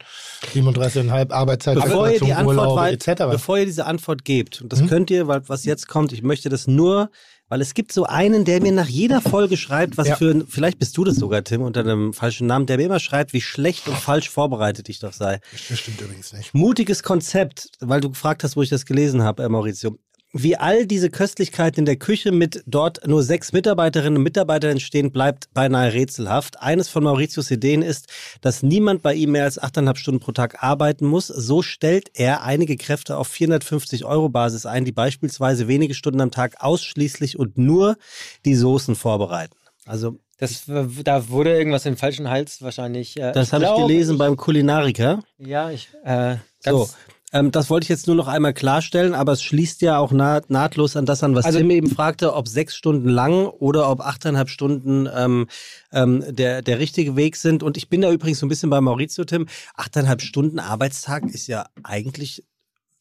37,5 0.53 1.31
Arbeitszeit, 1.33 1.75
Bevor 1.77 2.09
ihr 2.11 2.21
die 2.21 2.33
Antwort 2.33 2.57
Urlaube, 2.57 2.89
etc. 2.91 3.23
bevor 3.31 3.59
ihr 3.59 3.67
diese 3.67 3.87
Antwort 3.87 4.25
gebt, 4.25 4.61
und 4.63 4.73
das 4.73 4.81
Mhm. 4.83 4.87
könnt 4.89 5.11
ihr, 5.11 5.27
weil 5.29 5.43
was 5.49 5.65
jetzt 5.65 5.89
kommt, 5.89 6.13
ich 6.13 6.23
möchte 6.23 6.49
das 6.49 6.67
nur, 6.67 7.11
weil 7.49 7.61
es 7.61 7.75
gibt 7.75 7.93
so 7.93 8.05
einen, 8.05 8.45
der 8.45 8.61
mir 8.63 8.73
nach 8.73 8.89
jeder 8.89 9.21
Folge 9.21 9.57
schreibt, 9.57 9.97
was 9.97 10.09
Ja. 10.09 10.17
für, 10.17 10.31
ein- 10.31 10.47
vielleicht 10.49 10.79
bist 10.79 10.97
du 10.97 11.05
das 11.05 11.17
sogar, 11.17 11.45
Tim, 11.45 11.63
unter 11.63 11.81
einem 11.81 12.13
falschen 12.13 12.47
Namen, 12.47 12.67
der 12.67 12.77
mir 12.79 12.85
immer 12.87 13.01
schreibt, 13.01 13.33
wie 13.33 13.41
schlecht 13.41 13.87
und 13.89 13.97
falsch 13.97 14.31
vorbereitet 14.31 14.89
ich 14.89 14.99
doch 15.01 15.13
sei. 15.13 15.41
Das 15.69 15.79
stimmt 15.79 16.01
übrigens 16.01 16.33
nicht. 16.33 16.55
Mutiges 16.55 17.03
Konzept, 17.03 17.69
weil 17.81 18.01
du 18.01 18.11
gefragt 18.11 18.45
hast, 18.45 18.57
wo 18.57 18.63
ich 18.63 18.69
das 18.71 18.87
gelesen 18.87 19.23
habe, 19.23 19.43
äh, 19.43 19.49
Maurizio. 19.49 19.99
Wie 20.37 20.57
all 20.57 20.85
diese 20.85 21.11
Köstlichkeiten 21.11 21.79
in 21.79 21.87
der 21.87 21.95
Küche 21.95 22.33
mit 22.33 22.65
dort 22.67 23.07
nur 23.07 23.23
sechs 23.23 23.53
Mitarbeiterinnen 23.53 24.17
und 24.17 24.25
Mitarbeitern 24.25 24.73
entstehen, 24.73 25.13
bleibt 25.13 25.47
beinahe 25.55 25.93
rätselhaft. 25.93 26.61
Eines 26.61 26.89
von 26.89 27.05
Mauritius 27.05 27.53
Ideen 27.53 27.83
ist, 27.83 28.09
dass 28.41 28.65
niemand 28.65 29.01
bei 29.01 29.15
ihm 29.15 29.31
mehr 29.31 29.45
als 29.45 29.63
8,5 29.63 29.97
Stunden 29.97 30.19
pro 30.19 30.33
Tag 30.33 30.61
arbeiten 30.61 31.07
muss. 31.07 31.29
So 31.29 31.63
stellt 31.63 32.11
er 32.15 32.43
einige 32.43 32.77
Kräfte 32.77 33.17
auf 33.17 33.29
450 33.29 34.05
Euro 34.05 34.29
Basis 34.29 34.67
ein, 34.67 34.85
die 34.85 34.91
beispielsweise 34.91 35.69
wenige 35.69 35.95
Stunden 35.95 36.21
am 36.21 36.33
Tag 36.33 36.57
ausschließlich 36.59 37.39
und 37.39 37.57
nur 37.57 37.97
die 38.45 38.57
Soßen 38.57 38.97
vorbereiten. 38.97 39.55
Also 39.87 40.19
das, 40.39 40.65
da 40.67 41.29
wurde 41.29 41.57
irgendwas 41.57 41.87
in 41.87 41.93
den 41.93 41.99
falschen 41.99 42.29
Hals 42.29 42.61
wahrscheinlich. 42.61 43.17
Äh, 43.17 43.31
das 43.31 43.53
habe 43.53 43.67
ich 43.67 43.75
gelesen 43.77 44.19
beim 44.19 44.37
Kulinariker. 44.37 45.23
Ja, 45.39 45.71
ich, 45.71 45.91
äh, 46.03 46.39
So, 46.59 46.89
ähm, 47.35 47.51
das 47.51 47.69
wollte 47.69 47.85
ich 47.85 47.89
jetzt 47.91 48.07
nur 48.07 48.17
noch 48.17 48.29
einmal 48.29 48.55
klarstellen, 48.55 49.13
aber 49.13 49.33
es 49.33 49.43
schließt 49.43 49.83
ja 49.83 49.99
auch 49.99 50.13
naht, 50.13 50.49
nahtlos 50.49 50.97
an 50.97 51.05
das 51.05 51.23
an, 51.23 51.35
was 51.35 51.45
Also- 51.45 51.59
Tim 51.59 51.71
eben 51.71 51.91
fragte, 51.91 52.33
ob 52.33 52.49
sechs 52.49 52.75
Stunden 52.77 53.09
lang 53.09 53.47
oder 53.49 53.91
ob 53.91 54.01
achteinhalb 54.01 54.49
Stunden 54.49 55.09
ähm, 55.15 55.49
ähm, 55.93 56.25
der, 56.29 56.63
der 56.63 56.79
richtige 56.79 57.17
Weg 57.17 57.37
sind. 57.37 57.63
Und 57.63 57.77
ich 57.77 57.89
bin 57.89 58.01
da 58.01 58.11
übrigens 58.11 58.39
so 58.39 58.47
ein 58.47 58.49
bisschen 58.49 58.71
bei 58.71 58.81
Maurizio, 58.81 59.25
Tim. 59.25 59.47
Achteinhalb 59.75 60.23
Stunden 60.23 60.59
Arbeitstag 60.61 61.25
ist 61.25 61.47
ja 61.49 61.67
eigentlich 61.83 62.45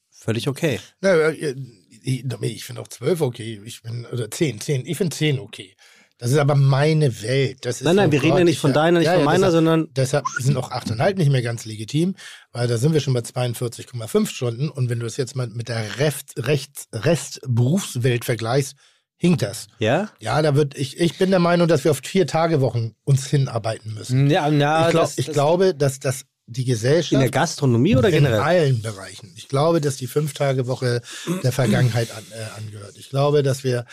völlig 0.09 0.47
okay. 0.47 0.79
Ja, 1.01 1.29
ich, 1.29 2.25
ich 2.41 2.63
finde 2.65 2.81
auch 2.81 2.87
zwölf 2.87 3.21
okay. 3.21 3.61
Ich 3.63 3.81
bin, 3.83 4.05
oder 4.11 4.29
zehn, 4.31 4.59
zehn. 4.59 4.85
Ich 4.85 4.97
finde 4.97 5.15
zehn 5.15 5.39
okay. 5.39 5.75
Das 6.23 6.31
ist 6.31 6.37
aber 6.37 6.55
meine 6.55 7.21
Welt. 7.21 7.65
Das 7.65 7.81
ist 7.81 7.83
Nein, 7.83 7.97
nein, 7.97 8.11
wir 8.13 8.23
reden 8.23 8.37
ja 8.37 8.43
nicht 8.45 8.59
von 8.59 8.71
deiner, 8.71 8.99
nicht 8.99 9.07
ja, 9.07 9.15
von 9.15 9.25
meiner, 9.25 9.47
deshalb, 9.47 9.51
sondern 9.51 9.89
Deshalb 9.93 10.25
sind 10.39 10.55
auch 10.55 10.71
8,5 10.71 11.17
nicht 11.17 11.29
mehr 11.29 11.41
ganz 11.41 11.65
legitim, 11.65 12.15
weil 12.53 12.69
da 12.69 12.77
sind 12.77 12.93
wir 12.93 13.01
schon 13.01 13.13
bei 13.13 13.19
42,5 13.19 14.27
Stunden. 14.27 14.69
Und 14.69 14.89
wenn 14.89 15.01
du 15.01 15.05
es 15.05 15.17
jetzt 15.17 15.35
mal 15.35 15.47
mit 15.47 15.67
der 15.67 15.99
Rest, 15.99 16.35
Rechts, 16.37 16.87
Rest-Berufswelt 16.93 18.23
vergleichst, 18.23 18.77
hinkt 19.17 19.41
das. 19.41 19.67
ja. 19.79 20.11
Ja, 20.21 20.41
da 20.41 20.55
wird, 20.55 20.77
ich, 20.77 20.97
ich 20.97 21.17
bin 21.17 21.29
der 21.29 21.39
Meinung, 21.39 21.67
dass 21.67 21.83
wir 21.83 21.91
auf 21.91 21.99
vier 22.01 22.25
Tage 22.25 22.61
Wochen 22.61 22.95
uns 23.03 23.27
hinarbeiten 23.27 23.93
müssen. 23.93 24.29
ja, 24.29 24.49
na, 24.49 24.85
ich, 24.85 24.91
glaub, 24.91 25.03
das, 25.03 25.17
ich 25.17 25.25
das, 25.25 25.33
glaube, 25.33 25.75
dass 25.75 25.99
das 25.99 26.23
die 26.45 26.61
In 26.61 26.67
der 26.67 26.75
Gesellschaft 26.75 27.31
Gastronomie 27.31 27.95
oder 27.95 28.09
in 28.09 28.15
generell? 28.15 28.39
allen 28.39 28.81
Bereichen. 28.81 29.31
Ich 29.35 29.47
glaube, 29.47 29.79
dass 29.79 29.95
die 29.95 30.07
Fünf-Tage-Woche 30.07 31.01
der 31.41 31.51
Vergangenheit 31.53 32.11
an, 32.11 32.23
äh, 32.31 32.59
angehört. 32.59 32.95
Ich 32.97 33.09
glaube, 33.09 33.43
dass 33.43 33.63
wir 33.63 33.85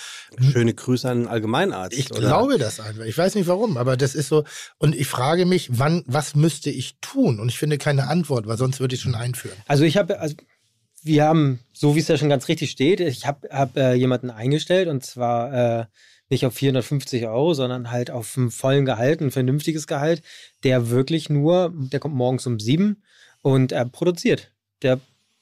Schöne 0.51 0.75
Grüße 0.75 1.09
an 1.09 1.21
den 1.21 1.29
Allgemeinarzt. 1.29 1.97
ich 1.97 2.11
oder? 2.11 2.21
glaube 2.21 2.59
das 2.59 2.81
einfach. 2.81 3.05
Ich 3.05 3.17
weiß 3.17 3.37
nicht 3.37 3.47
warum, 3.47 3.77
aber 3.77 3.97
das 3.97 4.15
ist 4.15 4.29
so. 4.29 4.45
Und 4.79 4.97
ich 4.97 5.07
frage 5.07 5.47
mich, 5.47 5.69
wann, 5.73 6.03
was 6.07 6.35
müsste 6.35 6.71
ich 6.71 6.97
tun? 7.01 7.39
Und 7.39 7.49
ich 7.51 7.59
finde 7.59 7.79
keine 7.79 8.09
Antwort, 8.09 8.47
weil 8.49 8.59
sonst 8.59 8.81
würde 8.81 8.97
ich 8.97 9.01
schon 9.01 9.15
einführen. 9.15 9.57
Also 9.69 9.85
ich 9.85 9.97
habe, 9.97 10.19
also 10.19 10.35
wir 11.03 11.25
haben, 11.25 11.61
so 11.73 11.95
wie 11.95 12.01
es 12.01 12.09
ja 12.09 12.17
schon 12.17 12.29
ganz 12.29 12.49
richtig 12.49 12.71
steht, 12.71 13.01
ich 13.01 13.27
habe 13.27 13.49
hab, 13.51 13.77
äh, 13.77 13.95
jemanden 13.95 14.31
eingestellt 14.31 14.89
und 14.89 15.05
zwar 15.05 15.53
äh, 15.81 15.85
nicht 16.31 16.47
auf 16.47 16.55
450 16.55 17.27
Euro, 17.27 17.55
sondern 17.55 17.91
halt 17.91 18.11
auf 18.11 18.37
einen 18.39 18.51
vollen 18.51 18.87
Gehalt, 18.87 19.21
ein 19.21 19.31
vernünftiges 19.31 19.87
Gehalt, 19.87 20.23
der 20.65 20.91
wirklich 20.91 21.29
nur, 21.29 21.73
der 21.75 22.01
kommt 22.01 22.15
morgens 22.15 22.47
um 22.47 22.59
sieben 22.59 23.03
und 23.43 23.73
er 23.73 23.85
produziert. 23.85 24.53
Der 24.83 25.01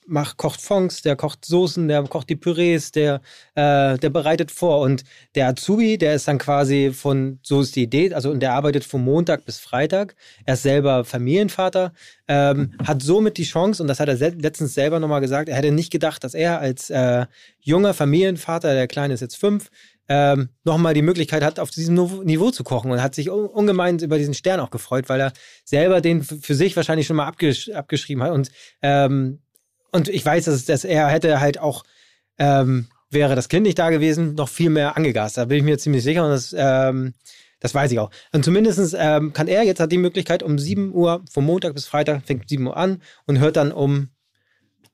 macht, 0.09 0.39
kocht 0.39 0.60
Fonds, 0.60 1.02
der 1.02 1.16
kocht 1.16 1.44
Soßen, 1.44 1.86
der 1.86 2.02
kocht 2.05 2.28
die 2.31 2.36
Pürees, 2.36 2.93
der, 2.93 3.20
äh, 3.55 3.98
der 3.98 4.10
bereitet 4.10 4.51
vor. 4.51 4.81
Und 4.81 5.05
der 5.35 5.48
Azubi, 5.48 5.98
der 5.98 6.15
ist 6.15 6.27
dann 6.27 6.39
quasi 6.39 6.93
von, 6.93 7.39
so 7.43 7.60
ist 7.60 7.77
die 7.77 7.82
Idee, 7.82 8.15
also 8.15 8.31
und 8.31 8.40
der 8.40 8.55
arbeitet 8.55 8.85
von 8.85 9.05
Montag 9.05 9.44
bis 9.44 9.59
Freitag. 9.59 10.15
Er 10.44 10.55
ist 10.55 10.62
selber 10.62 11.05
Familienvater, 11.05 11.93
ähm, 12.27 12.73
hat 12.85 13.02
somit 13.02 13.36
die 13.36 13.44
Chance, 13.44 13.82
und 13.82 13.89
das 13.89 14.01
hat 14.01 14.09
er 14.09 14.16
letztens 14.16 14.74
selber 14.74 14.98
nochmal 14.98 15.20
gesagt, 15.20 15.48
er 15.48 15.56
hätte 15.56 15.73
nicht 15.73 15.93
gedacht, 15.93 16.24
dass 16.24 16.35
er 16.35 16.59
als 16.59 16.90
äh, 16.90 17.27
junger 17.60 17.94
Familienvater, 17.94 18.73
der 18.73 18.89
Kleine 18.89 19.15
ist 19.15 19.20
jetzt 19.20 19.36
fünf, 19.36 19.70
ähm, 20.09 20.49
nochmal 20.65 20.95
die 20.95 21.03
Möglichkeit 21.03 21.43
hat, 21.43 21.59
auf 21.59 21.71
diesem 21.71 21.95
Niveau 22.25 22.51
zu 22.51 22.65
kochen 22.65 22.91
und 22.91 23.03
hat 23.03 23.15
sich 23.15 23.31
un 23.31 23.47
ungemein 23.47 23.99
über 23.99 24.19
diesen 24.19 24.35
Stern 24.35 24.61
auch 24.61 24.71
gefreut, 24.71 25.09
weil 25.09 25.21
er 25.21 25.33
selber 25.65 26.01
den 26.01 26.23
für 26.23 26.55
sich 26.55 26.77
wahrscheinlich 26.77 27.07
schon 27.07 27.17
mal 27.17 27.27
abgesch 27.27 27.71
abgeschrieben 27.71 28.23
hat. 28.23 28.33
Und, 28.33 28.51
ähm, 28.83 29.41
und 29.93 30.09
ich 30.09 30.25
weiß, 30.25 30.47
dass, 30.47 30.65
dass 30.65 30.85
er 30.85 31.09
hätte 31.09 31.41
halt 31.41 31.59
auch, 31.61 31.85
ähm, 32.39 32.89
wäre 33.11 33.35
das 33.35 33.49
Kind 33.49 33.65
nicht 33.65 33.79
da 33.79 33.91
gewesen, 33.91 34.35
noch 34.35 34.49
viel 34.49 34.71
mehr 34.71 34.97
angegast. 34.97 35.37
Da 35.37 35.45
bin 35.47 35.59
ich 35.59 35.65
mir 35.65 35.79
ziemlich 35.79 36.03
sicher 36.03 36.25
und 36.25 36.31
das, 36.31 36.55
ähm, 36.57 37.15
das 37.61 37.75
weiß 37.75 37.91
ich 37.93 37.99
auch. 37.99 38.11
Und 38.33 38.45
zumindest 38.45 38.97
ähm, 38.99 39.33
kann 39.33 39.49
er 39.49 39.65
jetzt 39.65 39.81
hat 39.81 39.93
die 39.93 39.99
Möglichkeit 39.99 40.43
um 40.43 40.59
7 40.59 40.95
Uhr, 40.95 41.23
vom 41.31 41.45
Montag 41.45 41.75
bis 41.75 41.87
Freitag, 41.87 42.23
fängt 42.25 42.49
7 42.49 42.67
Uhr 42.67 42.77
an 42.77 43.03
und 43.27 43.39
hört 43.41 43.57
dann 43.57 43.73
um 43.73 44.09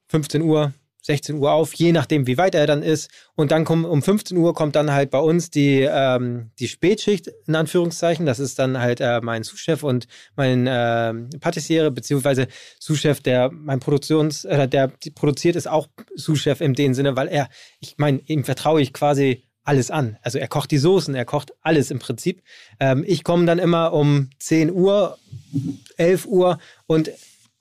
15 0.08 0.42
Uhr, 0.42 0.72
16 1.04 1.36
Uhr 1.36 1.52
auf, 1.52 1.74
je 1.74 1.92
nachdem, 1.92 2.26
wie 2.26 2.38
weit 2.38 2.54
er 2.54 2.66
dann 2.66 2.82
ist. 2.82 3.10
Und 3.34 3.50
dann 3.50 3.64
kommt 3.64 3.84
um 3.84 4.02
15 4.02 4.36
Uhr 4.38 4.54
kommt 4.54 4.74
dann 4.74 4.90
halt 4.90 5.10
bei 5.10 5.18
uns 5.18 5.50
die, 5.50 5.80
ähm, 5.80 6.50
die 6.58 6.66
Spätschicht, 6.66 7.30
in 7.46 7.54
Anführungszeichen. 7.54 8.24
Das 8.24 8.38
ist 8.38 8.58
dann 8.58 8.78
halt 8.78 9.00
äh, 9.00 9.20
mein 9.20 9.42
Sous-Chef 9.42 9.82
und 9.82 10.06
mein 10.34 10.66
ähm, 10.66 11.28
Patissiere, 11.40 11.90
beziehungsweise 11.90 12.48
Sous-Chef, 12.80 13.20
der 13.20 13.50
mein 13.52 13.80
Produktions, 13.80 14.46
äh, 14.46 14.66
der 14.66 14.92
produziert, 15.14 15.56
ist 15.56 15.68
auch 15.68 15.88
Sous-Chef 16.14 16.62
in 16.62 16.72
dem 16.72 16.94
Sinne, 16.94 17.16
weil 17.16 17.28
er, 17.28 17.50
ich 17.80 17.96
meine, 17.98 18.20
ihm 18.26 18.44
vertraue 18.44 18.80
ich 18.80 18.94
quasi 18.94 19.44
alles 19.62 19.90
an. 19.90 20.16
Also 20.22 20.38
er 20.38 20.48
kocht 20.48 20.70
die 20.70 20.78
Soßen, 20.78 21.14
er 21.14 21.26
kocht 21.26 21.52
alles 21.60 21.90
im 21.90 21.98
Prinzip. 21.98 22.42
Ähm, 22.80 23.04
ich 23.06 23.24
komme 23.24 23.44
dann 23.44 23.58
immer 23.58 23.92
um 23.92 24.30
10 24.38 24.72
Uhr, 24.72 25.18
11 25.98 26.26
Uhr 26.26 26.58
und 26.86 27.10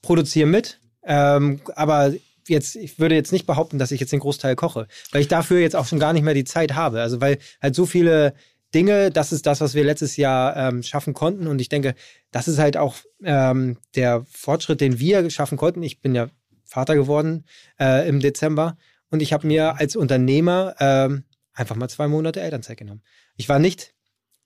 produziere 0.01 0.47
mit. 0.47 0.79
Ähm, 1.05 1.59
aber 1.75 2.13
jetzt, 2.47 2.75
ich 2.75 2.99
würde 2.99 3.15
jetzt 3.15 3.31
nicht 3.31 3.45
behaupten, 3.45 3.79
dass 3.79 3.91
ich 3.91 3.99
jetzt 3.99 4.11
den 4.11 4.19
Großteil 4.19 4.55
koche, 4.55 4.87
weil 5.11 5.21
ich 5.21 5.27
dafür 5.27 5.59
jetzt 5.59 5.75
auch 5.75 5.85
schon 5.85 5.99
gar 5.99 6.13
nicht 6.13 6.23
mehr 6.23 6.33
die 6.33 6.43
Zeit 6.43 6.75
habe. 6.75 7.01
Also 7.01 7.21
weil 7.21 7.39
halt 7.61 7.75
so 7.75 7.85
viele 7.85 8.33
Dinge, 8.73 9.11
das 9.11 9.31
ist 9.31 9.45
das, 9.45 9.61
was 9.61 9.75
wir 9.75 9.83
letztes 9.83 10.17
Jahr 10.17 10.55
ähm, 10.57 10.83
schaffen 10.83 11.13
konnten. 11.13 11.47
Und 11.47 11.59
ich 11.59 11.69
denke, 11.69 11.95
das 12.31 12.47
ist 12.47 12.57
halt 12.57 12.77
auch 12.77 12.95
ähm, 13.23 13.77
der 13.95 14.25
Fortschritt, 14.29 14.81
den 14.81 14.99
wir 14.99 15.29
schaffen 15.29 15.57
konnten. 15.57 15.83
Ich 15.83 16.01
bin 16.01 16.15
ja 16.15 16.29
Vater 16.65 16.95
geworden 16.95 17.45
äh, 17.79 18.07
im 18.07 18.19
Dezember 18.19 18.77
und 19.09 19.21
ich 19.21 19.31
habe 19.31 19.45
mir 19.45 19.77
als 19.77 19.95
Unternehmer 19.95 20.75
ähm, 20.79 21.23
einfach 21.53 21.75
mal 21.75 21.87
zwei 21.87 22.07
Monate 22.07 22.41
Elternzeit 22.41 22.77
genommen. 22.77 23.03
Ich 23.35 23.47
war 23.47 23.59
nicht, 23.59 23.93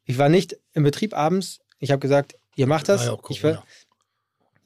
ich 0.03 0.17
war 0.17 0.27
nicht 0.27 0.57
im 0.73 0.83
Betrieb 0.83 1.15
abends. 1.15 1.59
Ich 1.79 1.91
habe 1.91 1.99
gesagt, 1.99 2.35
ihr 2.55 2.67
macht 2.67 2.89
das. 2.89 3.05
Ja 3.05 3.17
ich 3.29 3.41
Corona. 3.41 3.63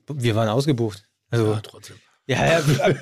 war, 0.07 0.21
wir 0.21 0.35
waren 0.35 0.49
ausgebucht. 0.49 1.07
Also 1.29 1.53
Ja, 1.53 1.59
trotzdem. 1.61 1.97
Ja, 2.27 2.45
ja. 2.45 2.61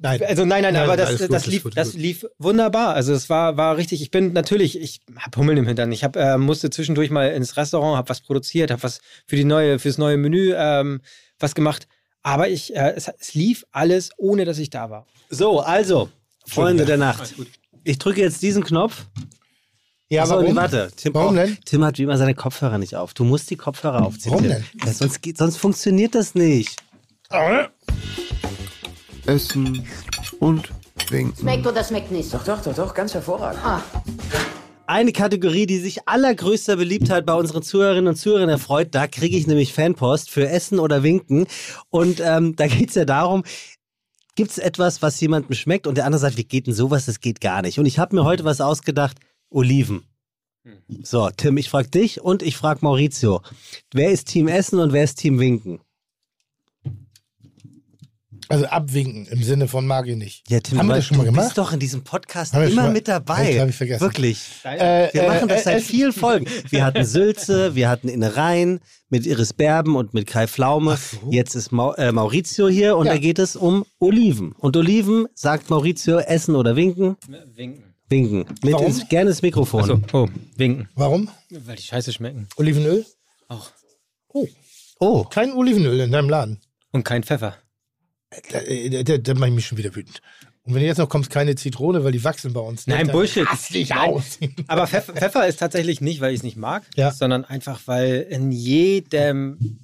Nein. 0.00 0.22
Also 0.24 0.44
nein, 0.44 0.62
nein, 0.62 0.74
Nein, 0.74 0.84
aber 0.84 0.96
das, 0.96 1.18
gut, 1.18 1.32
das, 1.32 1.46
lief, 1.46 1.62
gut, 1.64 1.76
das 1.76 1.92
gut. 1.92 2.00
lief 2.00 2.26
wunderbar. 2.38 2.94
Also 2.94 3.12
es 3.12 3.28
war, 3.28 3.56
war 3.56 3.76
richtig. 3.76 4.00
Ich 4.00 4.10
bin 4.10 4.32
natürlich, 4.32 4.80
ich 4.80 5.00
habe 5.16 5.38
Hummeln 5.38 5.58
im 5.58 5.66
Hintern. 5.66 5.92
Ich 5.92 6.04
hab, 6.04 6.16
äh, 6.16 6.38
musste 6.38 6.70
zwischendurch 6.70 7.10
mal 7.10 7.30
ins 7.30 7.56
Restaurant, 7.56 7.96
habe 7.96 8.08
was 8.08 8.20
produziert, 8.20 8.70
habe 8.70 8.82
was 8.82 9.00
für 9.26 9.36
die 9.36 9.44
neue, 9.44 9.78
fürs 9.78 9.98
neue 9.98 10.16
Menü 10.16 10.54
ähm, 10.56 11.00
was 11.38 11.54
gemacht. 11.54 11.88
Aber 12.22 12.48
ich, 12.48 12.74
äh, 12.74 12.94
es, 12.96 13.08
es 13.08 13.34
lief 13.34 13.64
alles, 13.72 14.10
ohne 14.16 14.44
dass 14.44 14.58
ich 14.58 14.70
da 14.70 14.90
war. 14.90 15.06
So, 15.28 15.60
also, 15.60 16.08
Freunde 16.46 16.84
der 16.84 16.96
Nacht. 16.96 17.34
Ich 17.84 17.98
drücke 17.98 18.20
jetzt 18.20 18.42
diesen 18.42 18.64
Knopf. 18.64 19.06
Ja, 20.08 20.28
warum? 20.28 20.46
nee, 20.46 20.56
warte. 20.56 20.90
Tim, 20.96 21.14
Warum 21.14 21.34
oh, 21.34 21.36
denn? 21.36 21.56
Tim 21.64 21.84
hat 21.84 21.96
wie 21.98 22.02
immer 22.02 22.18
seine 22.18 22.34
Kopfhörer 22.34 22.78
nicht 22.78 22.96
auf. 22.96 23.14
Du 23.14 23.22
musst 23.22 23.48
die 23.48 23.56
Kopfhörer 23.56 24.04
aufziehen. 24.04 24.32
Warum 24.32 24.48
denn? 24.48 24.64
Ja, 24.84 24.92
sonst, 24.92 25.22
geht, 25.22 25.38
sonst 25.38 25.56
funktioniert 25.56 26.16
das 26.16 26.34
nicht. 26.34 26.82
Essen 29.26 29.86
und 30.40 30.70
winken. 31.08 31.36
Schmeckt 31.38 31.66
oder 31.66 31.84
schmeckt 31.84 32.10
nicht? 32.10 32.32
Doch, 32.32 32.44
doch, 32.44 32.62
doch, 32.62 32.74
doch, 32.74 32.94
ganz 32.94 33.14
hervorragend. 33.14 33.60
Ah, 33.64 33.82
Eine 34.86 35.12
Kategorie, 35.12 35.66
die 35.66 35.78
sich 35.78 36.08
allergrößter 36.08 36.76
Beliebtheit 36.76 37.26
bei 37.26 37.34
unseren 37.34 37.62
Zuhörerinnen 37.62 38.08
und 38.08 38.16
Zuhörern 38.16 38.48
erfreut. 38.48 38.88
Da 38.92 39.06
kriege 39.06 39.36
ich 39.36 39.46
nämlich 39.46 39.72
Fanpost 39.72 40.30
für 40.30 40.48
Essen 40.48 40.78
oder 40.78 41.02
Winken. 41.02 41.46
Und 41.90 42.20
ähm, 42.20 42.56
da 42.56 42.66
geht 42.66 42.88
es 42.88 42.94
ja 42.96 43.04
darum, 43.04 43.44
gibt 44.34 44.50
es 44.50 44.58
etwas, 44.58 45.02
was 45.02 45.20
jemandem 45.20 45.54
schmeckt 45.54 45.86
und 45.86 45.96
der 45.96 46.06
andere 46.06 46.20
sagt, 46.20 46.36
wie 46.36 46.44
geht 46.44 46.66
denn 46.66 46.74
sowas? 46.74 47.06
Das 47.06 47.20
geht 47.20 47.40
gar 47.40 47.62
nicht. 47.62 47.78
Und 47.78 47.86
ich 47.86 47.98
habe 47.98 48.16
mir 48.16 48.24
heute 48.24 48.44
was 48.44 48.60
ausgedacht, 48.60 49.18
Oliven. 49.50 50.04
So, 51.02 51.30
Tim, 51.36 51.56
ich 51.56 51.70
frage 51.70 51.88
dich 51.88 52.20
und 52.20 52.42
ich 52.42 52.56
frage 52.56 52.80
Maurizio. 52.82 53.40
Wer 53.92 54.10
ist 54.10 54.28
Team 54.28 54.46
Essen 54.46 54.78
und 54.78 54.92
wer 54.92 55.04
ist 55.04 55.16
Team 55.16 55.38
Winken? 55.38 55.80
Also 58.50 58.66
abwinken 58.66 59.26
im 59.26 59.42
Sinne 59.42 59.68
von 59.68 59.86
mag 59.86 60.06
ich 60.08 60.16
nicht. 60.16 60.50
Ja, 60.50 60.60
Tim, 60.60 60.78
Haben 60.78 60.88
wir 60.88 60.96
das 60.96 61.06
schon 61.06 61.16
mal 61.18 61.24
du 61.24 61.30
gemacht? 61.30 61.46
bist 61.46 61.58
doch 61.58 61.72
in 61.72 61.78
diesem 61.80 62.02
Podcast 62.02 62.52
immer 62.54 62.68
mal- 62.68 62.92
mit 62.92 63.06
dabei. 63.08 63.52
Das 63.52 63.62
hab 63.62 63.68
ich 63.68 63.76
vergessen. 63.76 64.00
Wirklich. 64.02 64.40
Äh, 64.64 65.08
Wir 65.12 65.22
machen 65.28 65.48
das 65.48 65.60
äh, 65.60 65.64
seit 65.64 65.82
vielen 65.82 66.12
Folgen. 66.12 66.46
Wir 66.68 66.84
hatten 66.84 67.04
Sülze, 67.04 67.74
wir 67.74 67.88
hatten 67.88 68.08
Innereien 68.08 68.80
mit 69.08 69.24
Iris 69.26 69.52
Berben 69.52 69.94
und 69.96 70.14
mit 70.14 70.26
Kai 70.26 70.46
Pflaume. 70.46 70.98
Jetzt 71.30 71.54
ist 71.54 71.70
Mau 71.72 71.92
äh, 71.94 72.12
Maurizio 72.12 72.68
hier 72.68 72.96
und 72.96 73.06
Ja. 73.06 73.12
da 73.12 73.18
geht 73.18 73.38
es 73.38 73.56
um 73.56 73.84
Oliven. 73.98 74.52
Und 74.52 74.76
Oliven, 74.76 75.26
sagt 75.34 75.70
Maurizio, 75.70 76.18
essen 76.18 76.56
oder 76.56 76.76
winken? 76.76 77.16
Winken. 77.54 77.84
Winken. 78.08 78.44
Mit 78.64 78.74
Warum? 78.74 78.86
ins, 78.86 79.08
gerne 79.08 79.30
ins 79.30 79.42
Mikrofon. 79.42 79.82
Achso, 79.82 80.00
oh, 80.12 80.28
winken. 80.56 80.88
Warum? 80.96 81.28
Weil 81.50 81.76
die 81.76 81.82
Scheiße 81.84 82.12
schmecken. 82.12 82.48
Olivenöl? 82.56 83.06
Auch. 83.48 83.70
Oh, 84.32 84.46
Oh, 84.98 85.24
kein 85.24 85.52
Olivenöl 85.52 86.00
in 86.00 86.10
deinem 86.12 86.28
Laden. 86.28 86.60
Und 86.90 87.04
kein 87.04 87.22
Pfeffer. 87.22 87.54
Da, 88.50 89.18
da, 89.18 89.34
mache 89.34 89.48
ich 89.48 89.54
mich 89.56 89.66
schon 89.66 89.78
wieder 89.78 89.94
wütend. 89.94 90.20
Und 90.62 90.74
wenn 90.74 90.82
du 90.82 90.86
jetzt 90.86 90.98
noch 90.98 91.08
kommst, 91.08 91.30
keine 91.30 91.56
Zitrone, 91.56 92.04
weil 92.04 92.12
die 92.12 92.22
wachsen 92.22 92.52
bei 92.52 92.60
uns. 92.60 92.86
nicht, 92.86 92.96
Nein, 92.96 93.08
Bullshit. 93.08 93.46
Raste 93.50 93.78
ich 93.78 93.88
Nein. 93.88 93.98
aus. 94.10 94.38
Aber 94.68 94.86
Pfeffer, 94.86 95.14
Pfeffer 95.14 95.46
ist 95.48 95.56
tatsächlich 95.58 96.00
nicht, 96.00 96.20
weil 96.20 96.32
ich 96.32 96.38
es 96.40 96.42
nicht 96.44 96.56
mag, 96.56 96.84
Ja. 96.94 97.10
sondern 97.10 97.44
einfach, 97.44 97.80
weil 97.86 98.26
in 98.30 98.52
jedem 98.52 99.80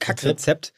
Kackrezept 0.00 0.72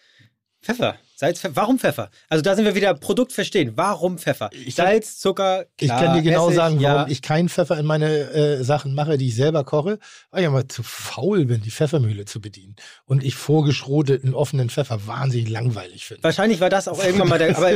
Pfeffer. 0.63 0.97
Salz, 1.21 1.39
Pfeffer. 1.41 1.57
Warum 1.57 1.79
Pfeffer? 1.79 2.11
Also 2.31 2.41
da 2.41 2.57
sind 2.57 2.65
wir 2.65 2.75
wieder 2.75 2.95
Produkt 2.95 3.33
verstehen. 3.35 3.73
Warum 3.75 4.17
Pfeffer? 4.17 4.49
Ich- 4.53 4.75
Salz, 4.75 5.19
Zucker, 5.19 5.67
Ich 5.79 5.89
klar, 5.89 6.03
kann 6.03 6.15
dir 6.17 6.23
genau 6.23 6.47
Essig, 6.47 6.57
sagen, 6.57 6.81
ja. 6.81 6.95
warum 6.95 7.11
ich 7.13 7.21
keinen 7.21 7.51
Pfeffer 7.51 7.79
in 7.79 7.85
meine 7.85 8.09
äh, 8.31 8.65
Sachen 8.65 8.95
mache, 8.95 9.19
die 9.19 9.29
ich 9.29 9.35
selber 9.37 9.63
koche, 9.65 9.99
weil 10.31 10.41
ich 10.41 10.49
aber 10.49 10.67
zu 10.67 10.83
faul 10.83 11.45
bin, 11.45 11.61
die 11.61 11.71
Pfeffermühle 11.71 12.25
zu 12.25 12.41
bedienen. 12.41 12.75
Und 13.05 13.23
ich 13.23 13.35
vorgeschroteten 13.35 14.35
offenen 14.35 14.71
Pfeffer 14.71 15.07
wahnsinnig 15.07 15.51
langweilig 15.51 16.07
finde. 16.07 16.23
Wahrscheinlich 16.23 16.61
war 16.61 16.71
das 16.71 16.89
auch 16.89 17.05
irgendwann 17.05 17.29
mal 17.29 17.39
der. 17.39 17.51
Aber 17.59 17.71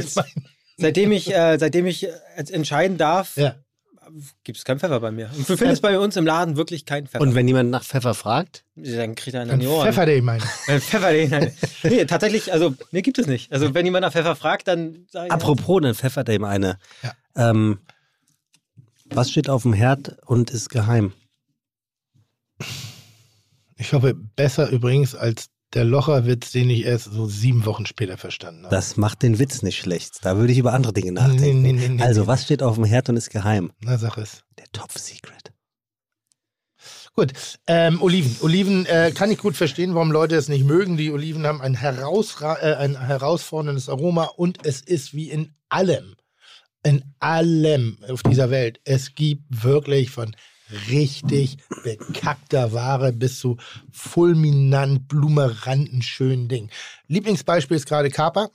seitdem 0.78 1.12
ich, 1.12 1.30
äh, 1.30 1.58
seitdem 1.58 1.84
ich 1.86 2.08
jetzt 2.38 2.50
entscheiden 2.50 2.96
darf, 2.96 3.36
Ja. 3.36 3.56
Gibt 4.44 4.58
es 4.58 4.64
keinen 4.64 4.78
Pfeffer 4.78 5.00
bei 5.00 5.10
mir. 5.10 5.30
Und 5.36 5.48
du 5.48 5.56
findest 5.56 5.82
bei 5.82 5.98
uns 5.98 6.16
im 6.16 6.26
Laden 6.26 6.56
wirklich 6.56 6.84
keinen 6.84 7.06
Pfeffer. 7.06 7.22
und 7.22 7.34
wenn 7.34 7.48
jemand 7.48 7.70
nach 7.70 7.84
Pfeffer 7.84 8.14
fragt? 8.14 8.64
dann 8.76 9.14
kriegt 9.14 9.34
er 9.34 9.42
einen 9.42 9.50
Dann 9.50 9.54
an 9.56 9.60
die 9.60 9.66
Ohren. 9.66 9.86
Pfeffer, 9.86 10.06
den 10.06 10.24
meine. 10.24 10.40
Pfeffer, 10.40 11.12
den, 11.12 11.52
nee, 11.82 12.04
tatsächlich, 12.04 12.52
also, 12.52 12.74
nee, 12.90 13.02
gibt 13.02 13.18
es 13.18 13.26
nicht. 13.26 13.52
Also, 13.52 13.74
wenn 13.74 13.84
jemand 13.84 14.02
nach 14.02 14.12
Pfeffer 14.12 14.36
fragt, 14.36 14.68
dann 14.68 15.06
sag 15.10 15.26
ich. 15.26 15.32
Apropos, 15.32 15.80
dann 15.82 15.94
pfeffert 15.94 16.28
er 16.28 16.34
ihm 16.34 16.44
eine. 16.44 16.78
Ja. 17.02 17.12
Ähm, 17.50 17.78
was 19.06 19.30
steht 19.30 19.48
auf 19.48 19.62
dem 19.62 19.72
Herd 19.72 20.16
und 20.26 20.50
ist 20.50 20.70
geheim? 20.70 21.12
Ich 23.76 23.92
hoffe, 23.92 24.14
besser 24.14 24.68
übrigens 24.70 25.14
als 25.14 25.50
der 25.74 25.84
Locherwitz, 25.84 26.52
den 26.52 26.70
ich 26.70 26.84
erst 26.84 27.12
so 27.12 27.26
sieben 27.26 27.66
Wochen 27.66 27.86
später 27.86 28.16
verstanden 28.16 28.64
habe. 28.64 28.74
Das 28.74 28.96
macht 28.96 29.22
den 29.22 29.38
Witz 29.38 29.62
nicht 29.62 29.76
schlecht. 29.76 30.18
Da 30.22 30.36
würde 30.36 30.52
ich 30.52 30.58
über 30.58 30.72
andere 30.72 30.92
Dinge 30.92 31.12
nachdenken. 31.12 31.62
Nee, 31.62 31.72
nee, 31.72 31.88
nee, 31.88 32.02
also, 32.02 32.26
was 32.26 32.44
steht 32.44 32.62
auf 32.62 32.76
dem 32.76 32.84
Herd 32.84 33.08
und 33.08 33.16
ist 33.16 33.30
geheim? 33.30 33.72
Na, 33.80 33.98
sag 33.98 34.16
es. 34.18 34.42
Der 34.58 34.66
Top 34.72 34.92
Secret. 34.92 35.52
Gut, 37.16 37.32
ähm, 37.68 38.02
Oliven. 38.02 38.36
Oliven 38.40 38.86
äh, 38.86 39.12
kann 39.14 39.30
ich 39.30 39.38
gut 39.38 39.56
verstehen, 39.56 39.94
warum 39.94 40.10
Leute 40.10 40.34
es 40.34 40.48
nicht 40.48 40.64
mögen. 40.64 40.96
Die 40.96 41.12
Oliven 41.12 41.46
haben 41.46 41.60
ein, 41.60 41.74
herausra 41.74 42.56
äh, 42.56 42.74
ein 42.74 43.00
herausforderndes 43.00 43.88
Aroma 43.88 44.24
und 44.36 44.66
es 44.66 44.80
ist 44.80 45.14
wie 45.14 45.30
in 45.30 45.54
allem, 45.68 46.16
in 46.82 47.04
allem 47.20 47.98
auf 48.08 48.24
dieser 48.24 48.50
Welt. 48.50 48.80
Es 48.84 49.14
gibt 49.14 49.44
wirklich 49.48 50.10
von 50.10 50.34
richtig 50.90 51.58
bekackter 51.82 52.72
Ware 52.72 53.12
bis 53.12 53.38
zu 53.38 53.56
fulminant, 53.92 55.08
blumeranten, 55.08 56.02
schönen 56.02 56.48
Dingen. 56.48 56.70
Lieblingsbeispiel 57.08 57.76
ist 57.76 57.86
gerade 57.86 58.10
Kaper. 58.10 58.50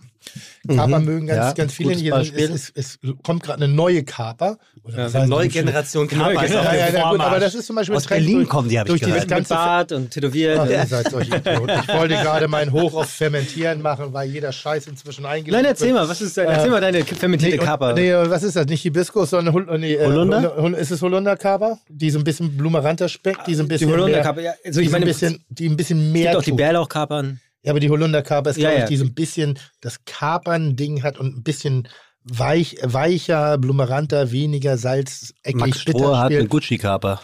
Kaper 0.67 0.99
Mhm, 0.99 1.05
mögen 1.05 1.27
ganz, 1.27 1.37
ja, 1.47 1.51
ganz 1.53 1.73
viele. 1.73 2.11
Beispiel. 2.11 2.51
es, 2.51 2.71
es, 2.75 2.99
es 3.03 3.13
kommt 3.23 3.43
gerade 3.43 3.63
eine 3.63 3.73
neue 3.73 4.03
Kaper. 4.03 4.57
Oder 4.83 5.05
was 5.05 5.15
Eine 5.15 5.27
neue 5.27 5.47
Generation 5.47 6.07
Neue 6.11 6.33
Kaper 6.35 6.45
ist 6.45 6.55
auf 6.55 6.63
ja, 6.65 6.73
ja, 6.75 6.89
ja, 6.93 7.09
gut, 7.11 7.19
aber 7.21 7.39
das 7.39 7.55
ist 7.55 7.65
zum 7.65 7.75
Beispiel 7.77 7.95
Aus 7.95 8.03
Trend 8.03 8.19
Berlin 8.21 8.37
durch- 8.39 8.49
kommen 8.49 8.69
die, 8.69 8.79
habe 8.79 8.93
ich 8.93 9.01
gehört. 9.01 9.19
mit 9.21 9.29
ganze 9.29 9.53
Bart 9.53 9.91
und 9.91 10.11
tätowiert. 10.11 10.59
Ach, 10.59 10.69
Ja. 10.69 10.81
ihr 10.81 10.85
seid 10.87 11.09
solche 11.09 11.35
Idioten. 11.37 11.69
Ich 11.81 11.87
wollte 11.93 12.15
gerade 12.15 12.47
meinen 12.47 12.71
Hoch 12.71 12.93
auf 12.93 13.09
Fermentieren 13.09 13.81
machen, 13.81 14.13
weil 14.13 14.29
jeder 14.29 14.51
Scheiß 14.51 14.87
inzwischen 14.87 15.25
eingelegt 15.25 15.53
Nein, 15.55 15.65
erzähl 15.65 15.93
mal, 15.93 16.07
was 16.07 16.21
ist 16.21 16.37
dein, 16.37 16.47
erzähl 16.47 16.69
mal 16.69 16.81
deine 16.81 17.03
fermentierte 17.05 17.57
Nee, 17.57 17.63
Kaper. 17.63 17.93
Nee, 17.93 18.13
was 18.13 18.43
ist 18.43 18.55
das? 18.55 18.65
Nicht 18.67 18.81
Hibiskus, 18.81 19.29
sondern 19.31 19.53
Hol 19.53 19.79
nee, 19.79 19.95
äh, 19.95 20.05
Holunder? 20.05 20.55
Hol- 20.57 20.73
Ist 20.73 20.91
es 20.91 21.01
Holunderkaper? 21.01 21.79
Die 21.89 22.09
so 22.09 22.19
ein 22.19 22.23
bisschen 22.23 22.55
blumeranter 22.57 23.09
Speck, 23.09 23.43
die 23.45 23.55
so 23.55 23.63
ein 23.63 23.67
die 23.69 23.73
bisschen 23.73 23.91
Holunderkaper, 23.91 24.35
mehr, 24.41 24.43
ja, 24.51 24.53
also 24.65 24.79
die, 24.79 24.85
ich 24.85 24.91
meine, 24.91 25.05
bisschen, 25.05 25.43
die 25.49 25.67
ein 25.67 25.77
bisschen 25.77 26.05
es 26.07 26.13
mehr 26.13 26.23
gibt 26.31 26.35
auch 26.37 26.43
die. 26.43 26.51
Bärlauchkapern. 26.51 27.39
Ja, 27.63 27.71
aber 27.71 27.79
die 27.79 27.89
Holunderkaper 27.89 28.51
ist, 28.51 28.57
Ja, 28.57 28.69
glaube 28.69 28.75
ich, 28.75 28.81
ja. 28.83 28.87
die 28.87 28.97
so 28.97 29.05
ein 29.05 29.13
bisschen 29.13 29.59
das 29.81 30.05
Kapern-Ding 30.05 31.03
hat 31.03 31.17
und 31.17 31.37
ein 31.37 31.43
bisschen 31.43 31.87
weich, 32.23 32.77
weicher, 32.81 33.57
blumeranter, 33.57 34.31
weniger 34.31 34.77
Salz, 34.77 35.33
Max 35.45 35.77
eckig, 35.77 35.85
bitter 35.85 35.99
Stroh 35.99 36.17
hat 36.17 36.31
einen 36.31 36.49
Gucci-Kaper. 36.49 37.21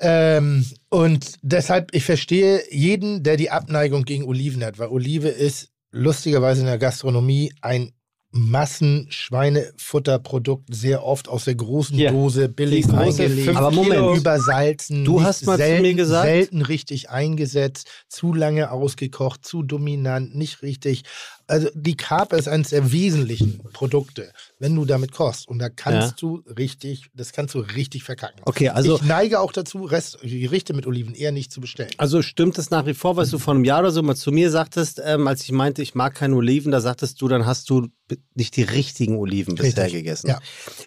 Ähm, 0.00 0.64
und 0.90 1.34
deshalb, 1.42 1.94
ich 1.94 2.04
verstehe 2.04 2.62
jeden, 2.70 3.22
der 3.22 3.36
die 3.36 3.50
Abneigung 3.50 4.04
gegen 4.04 4.24
Oliven 4.24 4.64
hat, 4.64 4.78
weil 4.78 4.88
Olive 4.88 5.28
ist 5.28 5.70
lustigerweise 5.90 6.60
in 6.60 6.66
der 6.66 6.78
Gastronomie 6.78 7.52
ein 7.62 7.92
Massenschweinefutterprodukt, 8.30 10.74
sehr 10.74 11.04
oft 11.04 11.28
aus 11.28 11.44
der 11.46 11.54
großen 11.54 11.96
Hier, 11.96 12.10
Dose, 12.12 12.48
billig 12.48 12.88
eingelegt, 12.90 13.56
Aber 13.56 13.70
Moment, 13.70 14.16
übersalzen, 14.18 15.04
Du 15.04 15.22
hast 15.22 15.46
mal 15.46 15.56
zu 15.56 15.62
selten, 15.64 15.82
mir 15.82 15.94
gesagt- 15.94 16.26
selten 16.26 16.62
richtig 16.62 17.10
eingesetzt, 17.10 17.88
zu 18.08 18.34
lange 18.34 18.70
ausgekocht, 18.70 19.44
zu 19.44 19.62
dominant, 19.62 20.34
nicht 20.36 20.62
richtig. 20.62 21.04
Also 21.48 21.68
die 21.74 21.96
Kaper 21.96 22.36
ist 22.36 22.46
eines 22.46 22.68
der 22.70 22.92
wesentlichen 22.92 23.58
Produkte, 23.72 24.30
wenn 24.58 24.74
du 24.76 24.84
damit 24.84 25.12
kochst. 25.12 25.48
Und 25.48 25.58
da 25.58 25.70
kannst 25.70 26.20
du 26.22 26.42
richtig, 26.58 27.06
das 27.14 27.32
kannst 27.32 27.54
du 27.54 27.60
richtig 27.60 28.04
verkacken. 28.04 28.40
Okay, 28.44 28.68
also- 28.68 28.96
ich 28.96 29.02
neige 29.02 29.40
auch 29.40 29.50
dazu, 29.52 29.82
Rest, 29.84 30.18
Gerichte 30.22 30.74
mit 30.74 30.86
Oliven 30.86 31.14
eher 31.14 31.32
nicht 31.32 31.50
zu 31.50 31.60
bestellen. 31.62 31.90
Also 31.96 32.20
stimmt 32.20 32.58
es 32.58 32.70
nach 32.70 32.84
wie 32.84 32.92
vor, 32.94 33.16
was 33.16 33.30
du 33.30 33.38
vor 33.38 33.54
einem 33.54 33.64
Jahr 33.64 33.80
oder 33.80 33.90
so 33.92 34.02
mal 34.02 34.14
zu 34.14 34.30
mir 34.30 34.50
sagtest, 34.50 35.00
ähm, 35.02 35.26
als 35.26 35.42
ich 35.42 35.50
meinte, 35.52 35.80
ich 35.80 35.94
mag 35.94 36.14
keine 36.14 36.36
Oliven, 36.36 36.70
da 36.70 36.80
sagtest 36.82 37.20
du, 37.22 37.28
dann 37.28 37.46
hast 37.46 37.70
du 37.70 37.88
nicht 38.34 38.56
die 38.56 38.62
richtigen 38.62 39.16
Oliven 39.18 39.54
bisher 39.54 39.84
Richtig, 39.84 39.92
gegessen. 40.00 40.28
ja. 40.28 40.38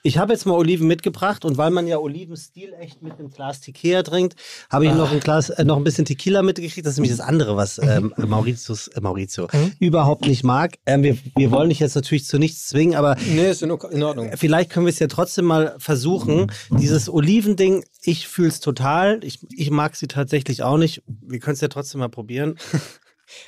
Ich 0.01 0.17
habe 0.17 0.33
jetzt 0.33 0.45
mal 0.45 0.53
Oliven 0.53 0.87
mitgebracht 0.87 1.45
und 1.45 1.55
weil 1.57 1.69
man 1.69 1.85
ja 1.87 1.97
Olivenstil 1.99 2.73
echt 2.79 3.01
mit 3.03 3.13
einem 3.19 3.29
Glas 3.29 3.61
Tequila 3.61 4.01
trinkt, 4.03 4.35
habe 4.71 4.85
ich 4.85 4.93
noch 4.93 5.11
ein 5.11 5.19
Glas, 5.19 5.49
äh, 5.51 5.63
noch 5.63 5.77
ein 5.77 5.83
bisschen 5.83 6.05
Tequila 6.05 6.41
mitgekriegt. 6.41 6.85
Das 6.85 6.93
ist 6.93 6.97
nämlich 6.97 7.15
das 7.15 7.19
andere, 7.19 7.55
was 7.55 7.77
ähm, 7.79 8.13
Mauritius, 8.17 8.87
äh, 8.89 9.01
Maurizio 9.01 9.47
überhaupt 9.79 10.25
nicht 10.27 10.43
mag. 10.43 10.50
Ähm, 10.85 11.03
wir, 11.03 11.17
wir 11.35 11.51
wollen 11.51 11.69
dich 11.69 11.79
jetzt 11.79 11.95
natürlich 11.95 12.25
zu 12.25 12.37
nichts 12.39 12.67
zwingen, 12.67 12.95
aber 12.95 13.15
Nee, 13.33 13.49
ist 13.49 13.61
in 13.63 13.71
Ordnung. 13.71 14.31
vielleicht 14.35 14.69
können 14.69 14.85
wir 14.85 14.91
es 14.91 14.99
ja 14.99 15.07
trotzdem 15.07 15.45
mal 15.45 15.75
versuchen. 15.79 16.51
Dieses 16.71 17.09
Olivending, 17.09 17.83
ich 18.03 18.27
fühle 18.27 18.49
es 18.49 18.59
total. 18.59 19.19
Ich, 19.23 19.39
ich 19.55 19.71
mag 19.71 19.95
sie 19.95 20.07
tatsächlich 20.07 20.63
auch 20.63 20.77
nicht. 20.77 21.03
Wir 21.07 21.39
können 21.39 21.53
es 21.55 21.61
ja 21.61 21.67
trotzdem 21.67 21.99
mal 21.99 22.09
probieren. 22.09 22.57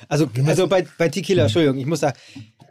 Also, 0.08 0.30
also 0.46 0.66
bei, 0.66 0.86
bei 0.96 1.10
Tequila, 1.10 1.42
Entschuldigung, 1.42 1.76
ich 1.76 1.84
muss 1.84 2.00
sagen, 2.00 2.16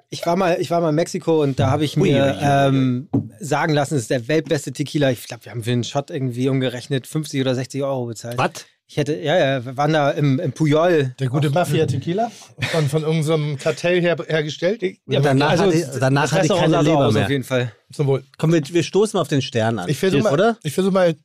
ich 0.09 0.25
war 0.25 0.35
mal, 0.35 0.57
ich 0.59 0.71
war 0.71 0.81
mal 0.81 0.89
in 0.89 0.95
Mexiko 0.95 1.43
und 1.43 1.59
da 1.59 1.69
habe 1.69 1.85
ich 1.85 1.95
mir 1.97 2.39
ähm, 2.41 3.07
sagen 3.39 3.73
lassen, 3.73 3.95
es 3.95 4.01
ist 4.03 4.09
der 4.09 4.27
weltbeste 4.27 4.71
Tequila. 4.71 5.11
Ich 5.11 5.27
glaube, 5.27 5.45
wir 5.45 5.51
haben 5.51 5.63
für 5.63 5.71
einen 5.71 5.83
Shot 5.83 6.09
irgendwie 6.09 6.49
umgerechnet 6.49 7.05
50 7.07 7.41
oder 7.41 7.53
60 7.55 7.83
Euro 7.83 8.05
bezahlt. 8.07 8.37
Was? 8.37 8.65
Ich 8.85 8.97
hätte, 8.97 9.15
ja, 9.15 9.37
ja, 9.37 9.65
wir 9.65 9.77
waren 9.77 9.93
da 9.93 10.11
im, 10.11 10.39
im 10.39 10.51
Puyol. 10.51 11.15
Der 11.19 11.27
gute 11.27 11.49
Mafia-Tequila 11.49 12.31
von, 12.71 12.89
von 12.89 13.01
irgendeinem 13.03 13.57
Kartell 13.57 14.01
her, 14.01 14.17
hergestellt. 14.27 14.83
Ja, 15.07 15.19
danach 15.19 15.51
also, 15.51 15.63
hatte, 15.65 15.75
ich- 15.77 15.85
danach 15.99 16.31
hatte 16.31 16.45
ich 16.45 16.51
keine 16.51 16.81
Leber 16.81 17.11
mehr. 17.11 17.23
auf 17.23 17.29
jeden 17.29 17.43
Fall. 17.43 17.71
Zum 17.91 18.07
Wohl. 18.07 18.23
Komm, 18.37 18.51
wir, 18.53 18.61
wir 18.67 18.83
stoßen 18.83 19.17
mal 19.17 19.21
auf 19.21 19.29
den 19.29 19.41
Stern 19.41 19.79
an. 19.79 19.89
Ich 19.89 19.97
versuche 19.97 20.21
mal, 20.23 20.33
oder? 20.33 20.57
ich 20.63 20.73
versuch 20.73 20.91
mal, 20.91 21.15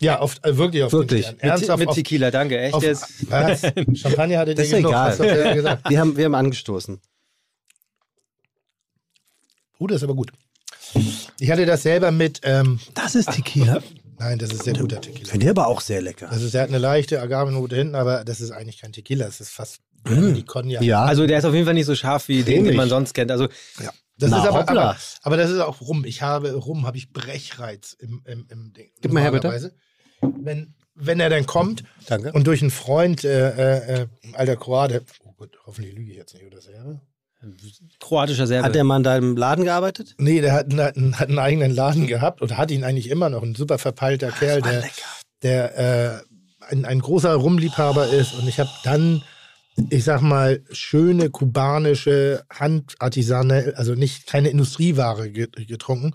ja, 0.00 0.18
auf, 0.18 0.36
äh, 0.42 0.56
wirklich 0.56 0.82
auf 0.84 0.92
Wirklich. 0.92 1.20
den 1.20 1.22
Stern. 1.22 1.34
Mit, 1.36 1.44
Ernsthaft 1.44 1.78
mit 1.80 1.88
auf, 1.88 1.94
Tequila, 1.94 2.30
danke. 2.30 2.58
Echt 2.58 2.74
auf, 2.74 2.82
jetzt? 2.82 3.30
was? 3.30 3.60
Champagner 3.94 4.38
hatte 4.38 4.54
Das 4.54 4.66
ist 4.66 4.72
egal. 4.72 5.16
gesagt. 5.54 5.90
Wir 5.90 6.00
haben, 6.00 6.16
wir 6.16 6.24
haben 6.24 6.34
angestoßen. 6.34 7.00
Oh, 9.78 9.86
das 9.86 9.98
ist 9.98 10.02
aber 10.04 10.14
gut. 10.14 10.32
Ich 11.38 11.50
hatte 11.50 11.66
das 11.66 11.82
selber 11.82 12.10
mit, 12.10 12.40
ähm, 12.44 12.80
Das 12.94 13.14
ist 13.14 13.30
Tequila. 13.30 13.82
Nein, 14.18 14.38
das 14.38 14.52
ist 14.52 14.64
sehr 14.64 14.74
guter 14.74 15.00
Tequila. 15.00 15.30
Finde 15.30 15.46
ich 15.46 15.50
aber 15.50 15.66
auch 15.66 15.80
sehr 15.80 16.00
lecker. 16.02 16.28
Das 16.30 16.42
ist, 16.42 16.54
der 16.54 16.62
hat 16.62 16.68
eine 16.68 16.78
leichte 16.78 17.20
Agavenote 17.20 17.76
hinten, 17.76 17.94
aber 17.94 18.24
das 18.24 18.40
ist 18.40 18.50
eigentlich 18.50 18.80
kein 18.80 18.92
Tequila, 18.92 19.26
das 19.26 19.40
ist 19.40 19.50
fast 19.50 19.80
die 20.06 20.44
Cognac. 20.44 20.82
Ja, 20.82 21.04
Also 21.04 21.26
der 21.26 21.38
ist 21.38 21.44
auf 21.44 21.54
jeden 21.54 21.66
Fall 21.66 21.74
nicht 21.74 21.86
so 21.86 21.94
scharf 21.94 22.28
wie 22.28 22.42
den, 22.42 22.46
den 22.46 22.62
Cremig. 22.64 22.76
man 22.76 22.88
sonst 22.88 23.14
kennt. 23.14 23.30
Also 23.30 23.48
Ja. 23.80 23.90
Das 24.20 24.30
Na, 24.30 24.42
ist 24.42 24.48
aber, 24.48 24.68
aber, 24.68 24.96
aber 25.22 25.36
das 25.36 25.50
ist 25.50 25.60
auch 25.60 25.80
Rum. 25.80 26.04
Ich 26.04 26.22
habe 26.22 26.52
Rum, 26.54 26.86
habe 26.86 26.96
ich 26.96 27.12
Brechreiz 27.12 27.92
im, 27.92 28.20
im, 28.24 28.46
im 28.50 28.72
Ding. 28.72 28.90
Gib 29.00 29.12
mal 29.12 29.22
her, 29.22 29.30
bitte. 29.30 29.72
Wenn, 30.20 30.74
wenn 30.96 31.20
er 31.20 31.30
dann 31.30 31.46
kommt 31.46 31.84
danke. 32.06 32.32
und 32.32 32.44
durch 32.46 32.60
einen 32.60 32.72
Freund, 32.72 33.22
äh, 33.22 34.00
äh, 34.00 34.06
ein 34.24 34.34
alter 34.34 34.56
Kroate, 34.56 35.04
oh 35.24 35.32
Gott, 35.36 35.56
hoffentlich 35.66 35.94
lüge 35.94 36.10
ich 36.10 36.16
jetzt 36.16 36.34
nicht, 36.34 36.44
oder 36.44 36.60
Serbe? 36.60 37.00
Kroatischer 38.00 38.46
Serbe. 38.46 38.66
Hat 38.66 38.74
der 38.74 38.84
Mann 38.84 39.02
da 39.02 39.16
im 39.16 39.36
Laden 39.36 39.64
gearbeitet? 39.64 40.14
Nee, 40.18 40.40
der 40.40 40.52
hat, 40.52 40.70
einen- 40.70 40.80
hat, 40.80 40.96
einen- 40.96 41.18
hat 41.18 41.28
einen 41.28 41.38
eigenen 41.38 41.70
Laden 41.74 42.06
gehabt 42.06 42.42
und 42.42 42.56
hat 42.56 42.70
ihn 42.70 42.84
eigentlich 42.84 43.08
immer 43.10 43.30
noch. 43.30 43.42
Ein 43.42 43.54
super 43.54 43.78
verpeilter 43.78 44.30
Kerl, 44.32 44.62
der, 44.62 44.84
der 45.42 45.78
äh, 46.18 46.72
ein, 46.72 46.84
ein 46.84 47.00
großer 47.00 47.34
Rumliebhaber 47.34 48.08
ist. 48.08 48.34
Und 48.34 48.48
ich 48.48 48.58
habe 48.58 48.70
dann, 48.84 49.22
ich 49.90 50.02
sag 50.04 50.20
mal, 50.20 50.62
schöne 50.72 51.30
kubanische 51.30 52.42
Handartisane, 52.50 53.74
also 53.76 53.94
nicht 53.94 54.26
keine 54.26 54.48
Industrieware 54.48 55.30
ge- 55.30 55.46
getrunken. 55.66 56.14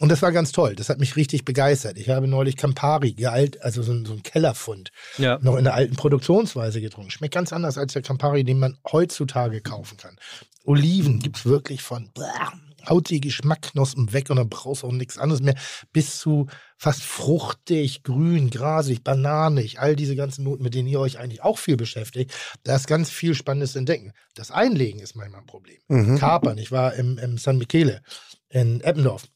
Und 0.00 0.08
das 0.08 0.22
war 0.22 0.32
ganz 0.32 0.50
toll. 0.50 0.74
Das 0.74 0.88
hat 0.88 0.98
mich 0.98 1.14
richtig 1.14 1.44
begeistert. 1.44 1.96
Ich 1.98 2.08
habe 2.10 2.26
neulich 2.26 2.56
Campari, 2.56 3.12
gealt, 3.12 3.62
also 3.62 3.82
so 3.82 3.92
ein, 3.92 4.04
so 4.04 4.12
ein 4.12 4.24
Kellerfund, 4.24 4.90
ja. 5.18 5.38
noch 5.40 5.56
in 5.56 5.62
der 5.64 5.74
alten 5.74 5.94
Produktionsweise 5.94 6.80
getrunken. 6.80 7.12
Schmeckt 7.12 7.34
ganz 7.34 7.52
anders 7.52 7.78
als 7.78 7.92
der 7.92 8.02
Campari, 8.02 8.42
den 8.42 8.58
man 8.58 8.76
heutzutage 8.90 9.60
kaufen 9.60 9.96
kann. 9.96 10.16
Oliven 10.64 11.20
gibt's 11.20 11.44
wirklich 11.44 11.82
von 11.82 12.10
blah, 12.14 12.52
haut 12.88 13.10
die 13.10 13.20
Geschmackknospen 13.20 14.12
weg 14.12 14.30
und 14.30 14.36
dann 14.36 14.48
brauchst 14.48 14.82
du 14.82 14.88
auch 14.88 14.92
nichts 14.92 15.18
anderes 15.18 15.42
mehr, 15.42 15.54
bis 15.92 16.18
zu 16.18 16.46
fast 16.76 17.02
fruchtig, 17.02 18.02
grün, 18.02 18.50
grasig, 18.50 19.02
bananig, 19.04 19.80
all 19.80 19.96
diese 19.96 20.16
ganzen 20.16 20.44
Noten, 20.44 20.62
mit 20.62 20.74
denen 20.74 20.88
ihr 20.88 21.00
euch 21.00 21.18
eigentlich 21.18 21.42
auch 21.42 21.58
viel 21.58 21.76
beschäftigt. 21.76 22.32
Da 22.62 22.76
ist 22.76 22.86
ganz 22.86 23.10
viel 23.10 23.34
Spannendes 23.34 23.72
zu 23.72 23.78
entdecken. 23.78 24.12
Das 24.34 24.50
Einlegen 24.50 25.00
ist 25.00 25.16
manchmal 25.16 25.40
ein 25.40 25.46
Problem. 25.46 25.78
Mhm. 25.88 26.18
Kapern, 26.18 26.58
ich 26.58 26.72
war 26.72 26.94
im, 26.94 27.18
im 27.18 27.38
San 27.38 27.58
Michele 27.58 28.02
in 28.48 28.80
Eppendorf. 28.80 29.26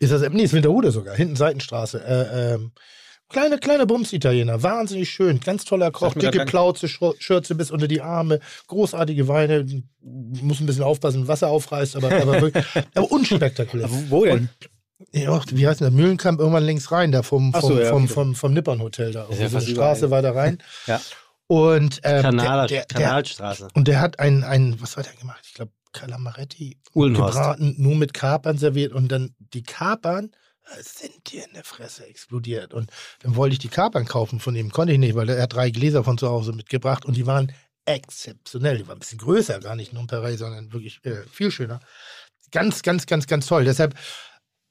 Ist 0.00 0.12
das 0.12 0.22
Eppen? 0.22 0.36
Nee, 0.36 0.44
ist 0.44 0.52
Winterhude 0.52 0.90
sogar, 0.90 1.14
hinten 1.14 1.36
Seitenstraße. 1.36 2.02
Äh, 2.04 2.54
ähm, 2.54 2.72
kleine, 3.28 3.58
kleine 3.58 3.86
Bums-Italiener, 3.86 4.62
wahnsinnig 4.62 5.10
schön, 5.10 5.40
ganz 5.40 5.64
toller 5.64 5.90
Koch, 5.90 6.14
dicke. 6.14 6.44
Plauze, 6.44 6.88
Schürze 6.88 7.54
bis 7.54 7.70
unter 7.70 7.88
die 7.88 8.00
Arme, 8.00 8.40
großartige 8.68 9.28
Weine, 9.28 9.66
muss 10.00 10.60
ein 10.60 10.66
bisschen 10.66 10.84
aufpassen, 10.84 11.28
Wasser 11.28 11.48
aufreißt, 11.48 11.96
aber, 11.96 12.12
aber, 12.12 12.40
wirklich, 12.40 12.64
aber 12.94 13.10
unspektakulär. 13.10 13.88
Wo 14.08 14.24
denn? 14.24 14.48
Ja, 15.12 15.40
wie 15.50 15.66
heißt 15.66 15.80
denn 15.80 15.94
der? 15.94 16.02
Mühlenkamp 16.02 16.38
irgendwann 16.40 16.64
links 16.64 16.90
rein, 16.90 17.12
da 17.12 17.22
vom, 17.22 17.52
vom, 17.52 17.60
so, 17.60 17.80
ja, 17.80 17.90
vom, 17.90 18.08
vom, 18.08 18.34
vom 18.34 18.52
Nippon 18.52 18.80
Hotel 18.80 19.12
da. 19.12 19.24
Ist 19.24 19.38
ja 19.38 19.46
Irgendwie 19.46 19.48
so 19.48 19.56
fast 19.56 19.66
eine 19.66 19.74
Straße 19.76 20.06
überall. 20.06 20.22
weiter 20.24 20.36
rein. 20.36 20.58
Ja. 20.86 21.00
Und 21.46 22.00
ähm, 22.04 22.22
Kanal, 22.22 22.66
der, 22.68 22.86
der, 22.86 22.86
der, 22.86 23.06
Kanalstraße. 23.06 23.68
und 23.74 23.86
der 23.86 24.00
hat 24.00 24.18
ein, 24.18 24.44
ein, 24.44 24.80
was 24.80 24.96
hat 24.96 25.06
er 25.06 25.14
gemacht? 25.14 25.40
Ich 25.46 25.52
glaube, 25.52 25.72
Calamaretti 25.92 26.78
Uhlenhorst. 26.94 27.34
gebraten, 27.36 27.74
nur 27.78 27.94
mit 27.96 28.14
Kapern 28.14 28.56
serviert 28.56 28.92
und 28.92 29.08
dann 29.12 29.34
die 29.38 29.62
Kapern 29.62 30.30
sind 30.80 31.30
dir 31.30 31.44
in 31.46 31.54
der 31.54 31.64
Fresse 31.64 32.06
explodiert. 32.06 32.74
Und 32.74 32.90
dann 33.20 33.36
wollte 33.36 33.54
ich 33.54 33.58
die 33.58 33.68
Kapern 33.68 34.06
kaufen 34.06 34.40
von 34.40 34.54
ihm, 34.56 34.70
konnte 34.70 34.92
ich 34.92 34.98
nicht, 34.98 35.14
weil 35.14 35.28
er 35.28 35.42
hat 35.42 35.52
drei 35.52 35.70
Gläser 35.70 36.04
von 36.04 36.18
zu 36.18 36.28
Hause 36.28 36.52
mitgebracht 36.52 37.04
und 37.04 37.16
die 37.16 37.26
waren 37.26 37.52
exzeptionell. 37.84 38.78
Die 38.78 38.88
waren 38.88 38.96
ein 38.96 39.00
bisschen 39.00 39.18
größer, 39.18 39.60
gar 39.60 39.76
nicht 39.76 39.92
Nonpareil, 39.92 40.38
sondern 40.38 40.72
wirklich 40.72 41.04
äh, 41.04 41.22
viel 41.30 41.50
schöner. 41.50 41.80
Ganz, 42.50 42.82
ganz, 42.82 43.06
ganz, 43.06 43.26
ganz 43.26 43.46
toll. 43.46 43.64
Deshalb 43.64 43.94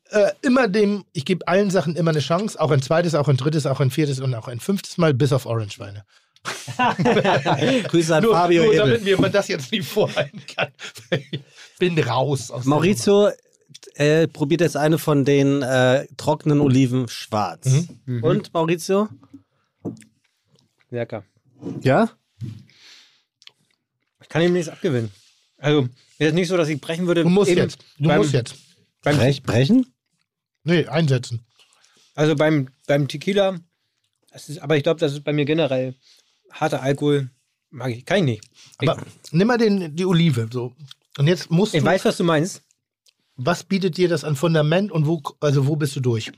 äh, 0.10 0.32
immer 0.42 0.68
dem, 0.68 1.06
ich 1.14 1.26
gebe 1.26 1.48
allen 1.48 1.70
Sachen 1.70 1.96
immer 1.96 2.12
eine 2.12 2.20
Chance, 2.20 2.60
auch 2.60 2.72
ein 2.72 2.82
zweites, 2.82 3.16
auch 3.16 3.28
ein 3.28 3.38
drittes, 3.38 3.66
auch 3.66 3.80
ein 3.80 3.92
viertes 3.92 4.20
und 4.20 4.34
auch 4.36 4.48
ein 4.48 4.60
fünftes 4.60 4.98
Mal, 4.98 5.14
bis 5.14 5.34
auf 5.34 5.46
Orange-Weine. 5.46 6.06
Grüße 7.88 8.16
an 8.16 8.24
Nur, 8.24 8.34
Fabio 8.34 8.66
nur 8.66 8.76
damit 8.76 9.04
mir 9.04 9.20
man 9.20 9.32
das 9.32 9.48
jetzt 9.48 9.72
nicht 9.72 9.88
vorhalten 9.88 10.42
kann. 10.46 10.70
Ich 11.32 11.90
bin 11.90 12.00
raus 12.00 12.52
aus 12.52 12.66
Maurizio 12.66 13.32
äh, 13.96 14.28
probiert 14.28 14.62
jetzt 14.62 14.78
eine 14.78 14.98
von 14.98 15.26
den 15.26 15.62
äh, 15.62 16.08
trockenen 16.18 16.60
Oliven 16.60 17.08
schwarz. 17.08 17.88
Mhm. 18.06 18.24
Und 18.24 18.54
Maurizio? 18.54 19.10
Lecker. 20.90 21.24
Ja? 21.82 22.10
Ich 24.22 24.30
kann 24.30 24.42
ihm 24.42 24.54
nichts 24.54 24.70
abgewinnen. 24.70 25.12
Also, 25.58 25.84
ist 25.84 26.20
jetzt 26.20 26.34
nicht 26.36 26.48
so, 26.48 26.58
dass 26.58 26.70
ich 26.70 26.80
brechen 26.80 27.08
würde. 27.08 27.24
Du 27.24 27.30
musst 27.30 27.52
eben 27.52 27.62
jetzt. 27.62 27.80
Du 27.98 28.08
beim, 28.08 28.18
musst 28.18 28.34
jetzt. 28.34 28.56
Beim, 29.02 29.18
Brech, 29.18 29.44
brechen? 29.44 29.94
Nee, 30.64 30.86
einsetzen. 30.88 31.46
Also 32.16 32.36
beim, 32.36 32.70
beim 32.88 33.08
Tequila, 33.08 33.60
das 34.32 34.50
ist, 34.50 34.60
aber 34.60 34.78
ich 34.78 34.84
glaube, 34.84 35.00
das 35.00 35.14
ist 35.14 35.24
bei 35.24 35.34
mir 35.34 35.46
generell 35.46 35.96
harter 36.52 36.82
Alkohol. 36.82 37.30
Mag 37.70 37.92
ich, 37.92 38.06
kann 38.06 38.20
ich 38.20 38.24
nicht. 38.24 38.50
Ich, 38.82 38.90
Aber 38.90 39.04
nimm 39.32 39.48
mal 39.48 39.58
den, 39.58 39.96
die 39.96 40.06
Olive. 40.06 40.48
So. 40.52 40.76
Und 41.18 41.28
jetzt 41.28 41.50
musst 41.50 41.74
ich 41.74 41.82
du. 41.82 41.86
weiß, 41.86 42.06
was 42.06 42.18
du 42.18 42.24
meinst. 42.24 42.62
Was 43.36 43.64
bietet 43.64 43.98
dir 43.98 44.10
das 44.10 44.24
an 44.24 44.36
Fundament 44.36 44.92
und 44.92 45.08
wo, 45.08 45.22
also 45.40 45.68
wo 45.68 45.76
bist 45.76 45.96
du 45.96 46.00
durch? 46.00 46.32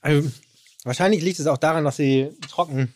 Also, 0.00 0.30
wahrscheinlich 0.84 1.22
liegt 1.22 1.38
es 1.38 1.46
auch 1.46 1.58
daran, 1.58 1.84
dass 1.84 1.96
sie 1.96 2.30
trocken, 2.50 2.94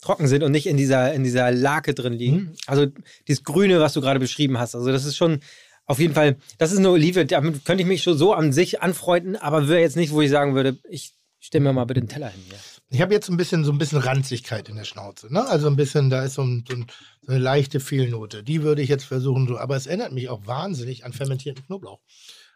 trocken 0.00 0.26
sind 0.26 0.42
und 0.42 0.52
nicht 0.52 0.66
in 0.66 0.76
dieser, 0.76 1.12
in 1.12 1.24
dieser 1.24 1.50
Lake 1.50 1.94
drin 1.94 2.12
liegen. 2.12 2.56
Also 2.66 2.86
dieses 3.26 3.44
Grüne, 3.44 3.80
was 3.80 3.92
du 3.92 4.00
gerade 4.00 4.20
beschrieben 4.20 4.58
hast. 4.58 4.74
Also 4.74 4.90
das 4.90 5.04
ist 5.04 5.16
schon 5.16 5.40
auf 5.86 5.98
jeden 5.98 6.14
Fall, 6.14 6.36
das 6.58 6.72
ist 6.72 6.78
eine 6.78 6.90
Olive, 6.90 7.24
damit 7.24 7.64
könnte 7.64 7.82
ich 7.82 7.88
mich 7.88 8.02
schon 8.02 8.16
so 8.16 8.34
an 8.34 8.52
sich 8.52 8.82
anfreunden, 8.82 9.36
aber 9.36 9.68
wäre 9.68 9.80
jetzt 9.80 9.96
nicht, 9.96 10.12
wo 10.12 10.20
ich 10.20 10.30
sagen 10.30 10.54
würde, 10.54 10.76
ich 10.88 11.14
stelle 11.40 11.64
mir 11.64 11.72
mal 11.72 11.86
bitte 11.86 12.00
den 12.00 12.08
Teller 12.08 12.28
hin. 12.28 12.42
Ja. 12.50 12.56
Ich 12.90 13.02
habe 13.02 13.12
jetzt 13.12 13.28
ein 13.28 13.36
bisschen 13.36 13.64
so 13.64 13.72
ein 13.72 13.78
bisschen 13.78 13.98
Ranzigkeit 13.98 14.68
in 14.68 14.76
der 14.76 14.84
Schnauze. 14.84 15.32
Ne? 15.32 15.46
Also 15.46 15.66
ein 15.66 15.76
bisschen, 15.76 16.08
da 16.08 16.24
ist 16.24 16.34
so, 16.34 16.42
ein, 16.42 16.64
so, 16.66 16.74
ein, 16.74 16.86
so 17.20 17.32
eine 17.32 17.38
leichte 17.38 17.80
Fehlnote. 17.80 18.42
Die 18.42 18.62
würde 18.62 18.80
ich 18.80 18.88
jetzt 18.88 19.04
versuchen, 19.04 19.46
so, 19.46 19.58
aber 19.58 19.76
es 19.76 19.86
erinnert 19.86 20.12
mich 20.12 20.30
auch 20.30 20.46
wahnsinnig 20.46 21.04
an 21.04 21.12
fermentierten 21.12 21.66
Knoblauch. 21.66 22.00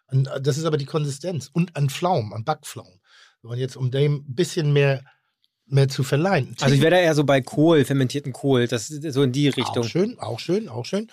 An, 0.07 0.29
das 0.41 0.57
ist 0.57 0.65
aber 0.65 0.79
die 0.79 0.87
Konsistenz 0.87 1.51
und 1.53 1.77
an 1.77 1.91
Pflaumen, 1.91 2.33
an 2.33 2.45
Backpflaumen. 2.45 3.01
Und 3.43 3.59
jetzt, 3.59 3.77
um 3.77 3.91
dem 3.91 4.25
ein 4.29 4.35
bisschen 4.35 4.73
mehr, 4.73 5.05
mehr 5.67 5.89
zu 5.89 6.03
verleihen. 6.03 6.55
Also 6.61 6.75
ich 6.75 6.81
wäre 6.81 6.93
da 6.93 6.99
eher 6.99 7.15
so 7.15 7.25
bei 7.25 7.41
Kohl, 7.43 7.85
fermentierten 7.85 8.33
Kohl, 8.33 8.69
das 8.69 8.89
ist 8.89 9.13
so 9.13 9.23
in 9.23 9.33
die 9.33 9.49
Richtung. 9.49 9.85
Auch 9.85 9.89
schön, 9.89 10.19
auch 10.19 10.39
schön, 10.39 10.69
auch 10.69 10.85
schön. 10.87 11.09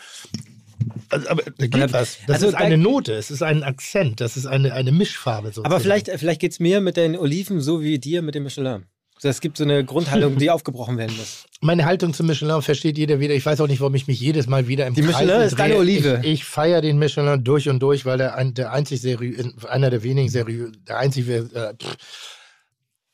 Also, 1.09 1.27
aber 1.27 1.43
da 1.57 1.67
geht 1.67 1.91
was. 1.91 2.19
Das 2.27 2.35
also 2.35 2.49
ist 2.49 2.55
eine 2.55 2.77
Note, 2.77 3.13
es 3.13 3.31
ist 3.31 3.41
ein 3.41 3.63
Akzent, 3.63 4.21
das 4.21 4.37
ist 4.37 4.45
eine, 4.45 4.73
eine 4.73 4.91
Mischfarbe 4.91 5.49
sozusagen. 5.49 5.65
Aber 5.65 5.79
vielleicht, 5.81 6.09
vielleicht 6.09 6.39
geht 6.39 6.53
es 6.53 6.59
mir 6.59 6.79
mit 6.79 6.95
den 6.97 7.17
Oliven 7.17 7.59
so 7.59 7.81
wie 7.81 7.99
dir 7.99 8.21
mit 8.21 8.35
dem 8.35 8.43
Michelin. 8.43 8.85
Es 9.21 9.41
gibt 9.41 9.57
so 9.57 9.63
eine 9.63 9.83
Grundhaltung, 9.83 10.37
die 10.37 10.49
aufgebrochen 10.49 10.97
werden 10.97 11.15
muss. 11.17 11.45
Meine 11.61 11.85
Haltung 11.85 12.13
zum 12.13 12.27
Michelin 12.27 12.61
versteht 12.61 12.97
jeder 12.97 13.19
wieder. 13.19 13.33
Ich 13.33 13.45
weiß 13.45 13.59
auch 13.61 13.67
nicht, 13.67 13.81
warum 13.81 13.95
ich 13.95 14.07
mich 14.07 14.19
jedes 14.19 14.47
Mal 14.47 14.67
wieder 14.67 14.87
im 14.87 14.93
Die 14.93 15.01
Kreis 15.01 15.21
Michelin 15.21 15.41
ist 15.41 15.51
drehe. 15.51 15.57
deine 15.57 15.77
Olive. 15.77 16.19
Ich, 16.23 16.31
ich 16.31 16.45
feiere 16.45 16.81
den 16.81 16.97
Michelin 16.97 17.43
durch 17.43 17.67
und 17.67 17.79
durch, 17.79 18.05
weil 18.05 18.19
er 18.21 18.35
ein, 18.35 18.53
der 18.53 18.71
einzig 18.71 19.01
seriös, 19.01 19.65
einer 19.65 19.89
der 19.89 20.03
wenigen 20.03 20.29
seriös, 20.29 20.71
der 20.87 20.97
einzige, 20.97 21.49
äh, 21.53 21.73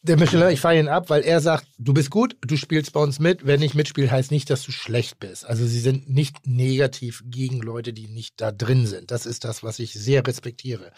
der 0.03 0.17
Michelin, 0.17 0.49
ich 0.51 0.61
feiere 0.61 0.81
ihn 0.81 0.87
ab, 0.87 1.09
weil 1.09 1.23
er 1.23 1.41
sagt, 1.41 1.65
du 1.79 1.91
bist 1.91 2.11
gut, 2.11 2.37
du 2.41 2.57
spielst 2.57 2.93
bei 2.93 2.99
uns 2.99 3.17
mit. 3.17 3.47
Wer 3.47 3.57
nicht 3.57 3.73
mitspielt, 3.73 4.11
heißt 4.11 4.29
nicht, 4.29 4.51
dass 4.51 4.61
du 4.61 4.71
schlecht 4.71 5.19
bist. 5.19 5.45
Also 5.45 5.65
sie 5.65 5.79
sind 5.79 6.07
nicht 6.07 6.45
negativ 6.45 7.23
gegen 7.25 7.59
Leute, 7.59 7.91
die 7.91 8.07
nicht 8.07 8.39
da 8.39 8.51
drin 8.51 8.85
sind. 8.85 9.09
Das 9.09 9.25
ist 9.25 9.43
das, 9.43 9.63
was 9.63 9.79
ich 9.79 9.93
sehr 9.93 10.25
respektiere. 10.27 10.91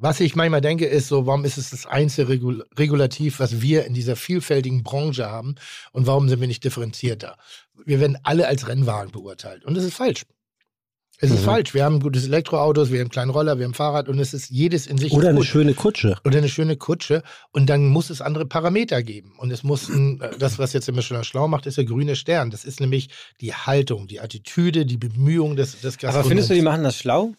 Was 0.00 0.20
ich 0.20 0.36
manchmal 0.36 0.60
denke, 0.60 0.86
ist 0.86 1.08
so, 1.08 1.26
warum 1.26 1.44
ist 1.44 1.58
es 1.58 1.70
das 1.70 1.84
einzige 1.86 2.28
Regul 2.28 2.64
Regulativ, 2.78 3.40
was 3.40 3.60
wir 3.60 3.84
in 3.84 3.94
dieser 3.94 4.14
vielfältigen 4.16 4.82
Branche 4.84 5.26
haben 5.28 5.56
und 5.92 6.06
warum 6.06 6.28
sind 6.28 6.40
wir 6.40 6.46
nicht 6.46 6.62
differenzierter? 6.64 7.36
Wir 7.84 7.98
werden 8.00 8.16
alle 8.22 8.46
als 8.46 8.68
Rennwagen 8.68 9.10
beurteilt 9.12 9.64
und 9.64 9.76
das 9.76 9.84
ist 9.84 9.94
falsch. 9.94 10.22
Es 11.20 11.32
ist 11.32 11.40
Mhm. 11.40 11.44
falsch. 11.46 11.74
Wir 11.74 11.84
haben 11.84 11.98
gutes 11.98 12.26
Elektroautos, 12.26 12.90
wir 12.92 12.98
haben 13.00 13.06
einen 13.06 13.10
kleinen 13.10 13.30
Roller, 13.32 13.58
wir 13.58 13.64
haben 13.64 13.72
ein 13.72 13.74
Fahrrad 13.74 14.08
und 14.08 14.20
es 14.20 14.32
ist 14.34 14.50
jedes 14.50 14.86
in 14.86 14.98
sich 14.98 15.12
Oder 15.12 15.30
eine 15.30 15.38
gut. 15.38 15.46
schöne 15.48 15.74
Kutsche. 15.74 16.16
oder 16.24 16.38
eine 16.38 16.48
schöne 16.48 16.76
Kutsche 16.76 17.24
und 17.50 17.66
dann 17.68 17.88
muss 17.88 18.08
es 18.10 18.20
andere 18.20 18.46
Parameter 18.46 19.02
geben 19.02 19.34
und 19.38 19.50
es 19.50 19.64
muss 19.64 19.88
ein, 19.88 20.20
äh, 20.20 20.30
das, 20.38 20.60
was 20.60 20.72
jetzt 20.74 20.86
der 20.86 20.94
Michelin 20.94 21.24
schlau 21.24 21.48
macht, 21.48 21.66
ist 21.66 21.76
der 21.76 21.86
grüne 21.86 22.14
Stern. 22.14 22.52
Das 22.52 22.64
ist 22.64 22.78
nämlich 22.78 23.08
die 23.40 23.52
Haltung, 23.52 24.06
die 24.06 24.20
Attitüde, 24.20 24.86
die 24.86 24.96
Bemühung 24.96 25.56
des, 25.56 25.80
des 25.80 25.96
Aber 26.04 26.22
findest 26.22 26.50
du, 26.50 26.54
die 26.54 26.60
Gastronomen. 26.60 26.64
machen 26.64 26.84
das 26.84 26.96
schlau? 26.96 27.32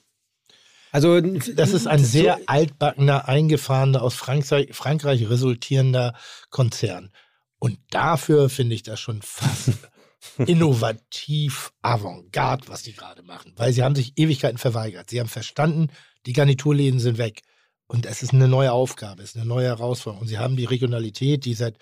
Also 0.91 1.21
Das 1.21 1.73
ist 1.73 1.87
ein 1.87 2.03
sehr 2.03 2.39
altbackener, 2.47 3.27
eingefahrener, 3.27 4.01
aus 4.01 4.15
Frankreich, 4.15 4.69
Frankreich 4.73 5.29
resultierender 5.29 6.15
Konzern. 6.49 7.11
Und 7.59 7.77
dafür 7.89 8.49
finde 8.49 8.75
ich 8.75 8.83
das 8.83 8.99
schon 8.99 9.21
fast 9.21 9.71
innovativ, 10.37 11.71
avantgarde, 11.81 12.67
was 12.67 12.83
die 12.83 12.93
gerade 12.93 13.21
machen. 13.21 13.53
Weil 13.57 13.73
sie 13.73 13.83
haben 13.83 13.95
sich 13.95 14.13
Ewigkeiten 14.17 14.57
verweigert. 14.57 15.09
Sie 15.09 15.19
haben 15.19 15.27
verstanden, 15.27 15.89
die 16.25 16.33
Garniturläden 16.33 16.99
sind 16.99 17.17
weg. 17.17 17.41
Und 17.87 18.05
es 18.05 18.21
ist 18.21 18.33
eine 18.33 18.47
neue 18.47 18.71
Aufgabe, 18.71 19.23
es 19.23 19.29
ist 19.29 19.35
eine 19.35 19.47
neue 19.47 19.67
Herausforderung. 19.67 20.21
Und 20.21 20.27
sie 20.27 20.37
haben 20.37 20.55
die 20.55 20.65
Regionalität, 20.65 21.45
die 21.45 21.55
seit 21.55 21.77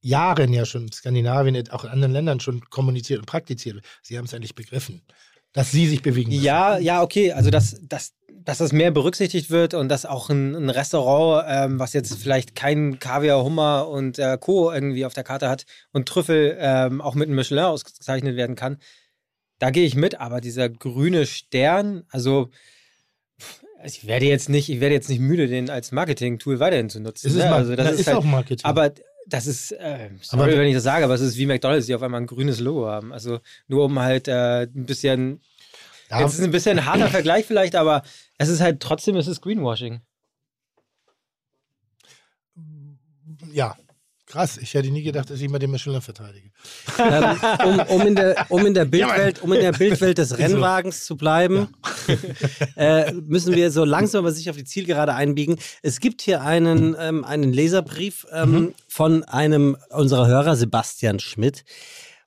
Jahren 0.00 0.52
ja 0.52 0.64
schon 0.64 0.82
in 0.82 0.92
Skandinavien, 0.92 1.68
auch 1.70 1.84
in 1.84 1.90
anderen 1.90 2.12
Ländern 2.12 2.40
schon 2.40 2.60
kommuniziert 2.70 3.18
und 3.18 3.26
praktiziert 3.26 3.76
wird. 3.76 3.84
Sie 4.02 4.16
haben 4.16 4.26
es 4.26 4.32
endlich 4.32 4.54
begriffen, 4.54 5.02
dass 5.52 5.70
sie 5.70 5.86
sich 5.86 6.02
bewegen 6.02 6.30
müssen. 6.30 6.44
Ja, 6.44 6.78
ja, 6.78 7.02
okay. 7.02 7.32
Also, 7.32 7.50
dass, 7.50 7.80
dass, 7.82 8.14
dass 8.28 8.58
das 8.58 8.72
mehr 8.72 8.90
berücksichtigt 8.90 9.50
wird 9.50 9.74
und 9.74 9.88
dass 9.88 10.06
auch 10.06 10.30
ein, 10.30 10.54
ein 10.54 10.70
Restaurant, 10.70 11.46
ähm, 11.48 11.78
was 11.78 11.92
jetzt 11.92 12.14
vielleicht 12.14 12.54
kein 12.54 12.98
Kaviar, 12.98 13.42
Hummer 13.42 13.88
und 13.88 14.18
äh, 14.18 14.38
Co. 14.40 14.72
irgendwie 14.72 15.04
auf 15.04 15.14
der 15.14 15.24
Karte 15.24 15.48
hat 15.48 15.64
und 15.92 16.08
Trüffel 16.08 16.56
ähm, 16.60 17.00
auch 17.00 17.14
mit 17.14 17.28
einem 17.28 17.36
Michelin 17.36 17.64
ausgezeichnet 17.64 18.36
werden 18.36 18.56
kann, 18.56 18.78
da 19.58 19.70
gehe 19.70 19.86
ich 19.86 19.94
mit. 19.94 20.20
Aber 20.20 20.40
dieser 20.40 20.68
grüne 20.68 21.26
Stern, 21.26 22.04
also 22.10 22.50
ich 23.84 24.06
werde 24.06 24.26
jetzt 24.26 24.48
nicht, 24.48 24.68
ich 24.68 24.80
werde 24.80 24.94
jetzt 24.94 25.08
nicht 25.08 25.20
müde, 25.20 25.46
den 25.46 25.70
als 25.70 25.92
Marketing-Tool 25.92 26.58
weiterhin 26.58 26.90
zu 26.90 27.00
nutzen. 27.00 27.28
Es 27.28 27.34
ist, 27.34 27.44
ne? 27.44 27.52
also 27.52 27.76
das 27.76 27.92
ist, 27.92 28.00
ist 28.00 28.06
halt, 28.08 28.16
auch 28.16 28.24
Marketing. 28.24 28.64
aber 28.64 28.92
das 29.28 29.46
ist, 29.46 29.72
äh, 29.72 30.10
sorry, 30.22 30.42
Aber- 30.52 30.58
wenn 30.60 30.68
ich 30.68 30.74
das 30.74 30.82
sage, 30.84 31.04
aber 31.04 31.14
es 31.14 31.20
ist 31.20 31.36
wie 31.36 31.46
McDonalds, 31.46 31.86
die 31.86 31.94
auf 31.94 32.02
einmal 32.02 32.20
ein 32.20 32.26
grünes 32.26 32.60
Logo 32.60 32.86
haben. 32.86 33.12
Also 33.12 33.40
nur 33.66 33.84
um 33.84 33.98
halt 33.98 34.26
äh, 34.28 34.62
ein 34.62 34.86
bisschen, 34.86 35.40
Da- 36.08 36.20
jetzt 36.20 36.34
ist 36.34 36.44
ein 36.44 36.50
bisschen 36.50 36.78
ein 36.78 36.86
harter 36.86 37.08
Vergleich 37.22 37.44
vielleicht, 37.46 37.74
aber 37.76 38.02
es 38.38 38.48
ist 38.48 38.60
halt 38.60 38.80
trotzdem, 38.80 39.16
es 39.16 39.26
ist 39.26 39.40
Greenwashing. 39.40 40.00
ja, 43.52 43.76
krass. 44.28 44.58
Ich 44.58 44.74
hätte 44.74 44.90
nie 44.90 45.02
gedacht, 45.02 45.30
dass 45.30 45.40
ich 45.40 45.48
mal 45.48 45.58
den 45.58 45.70
Michelin 45.70 46.00
verteidige. 46.00 46.50
ähm, 46.98 47.40
um, 47.64 47.80
um, 47.80 48.06
in 48.06 48.14
der, 48.14 48.46
um, 48.48 48.66
in 48.66 48.74
der 48.74 48.84
Bildwelt, 48.86 49.42
um 49.42 49.52
in 49.52 49.60
der 49.60 49.72
Bildwelt 49.72 50.18
des 50.18 50.38
Rennwagens 50.38 51.04
zu 51.04 51.16
bleiben, 51.16 51.68
äh, 52.76 53.12
müssen 53.26 53.54
wir 53.54 53.70
so 53.70 53.84
langsam 53.84 54.24
aber 54.24 54.32
sich 54.32 54.50
auf 54.50 54.56
die 54.56 54.64
Zielgerade 54.64 55.14
einbiegen. 55.14 55.56
Es 55.82 56.00
gibt 56.00 56.22
hier 56.22 56.42
einen, 56.42 56.94
ähm, 56.98 57.24
einen 57.24 57.52
Leserbrief 57.52 58.26
ähm, 58.32 58.74
von 58.86 59.24
einem 59.24 59.76
unserer 59.90 60.26
Hörer, 60.26 60.56
Sebastian 60.56 61.18
Schmidt. 61.18 61.64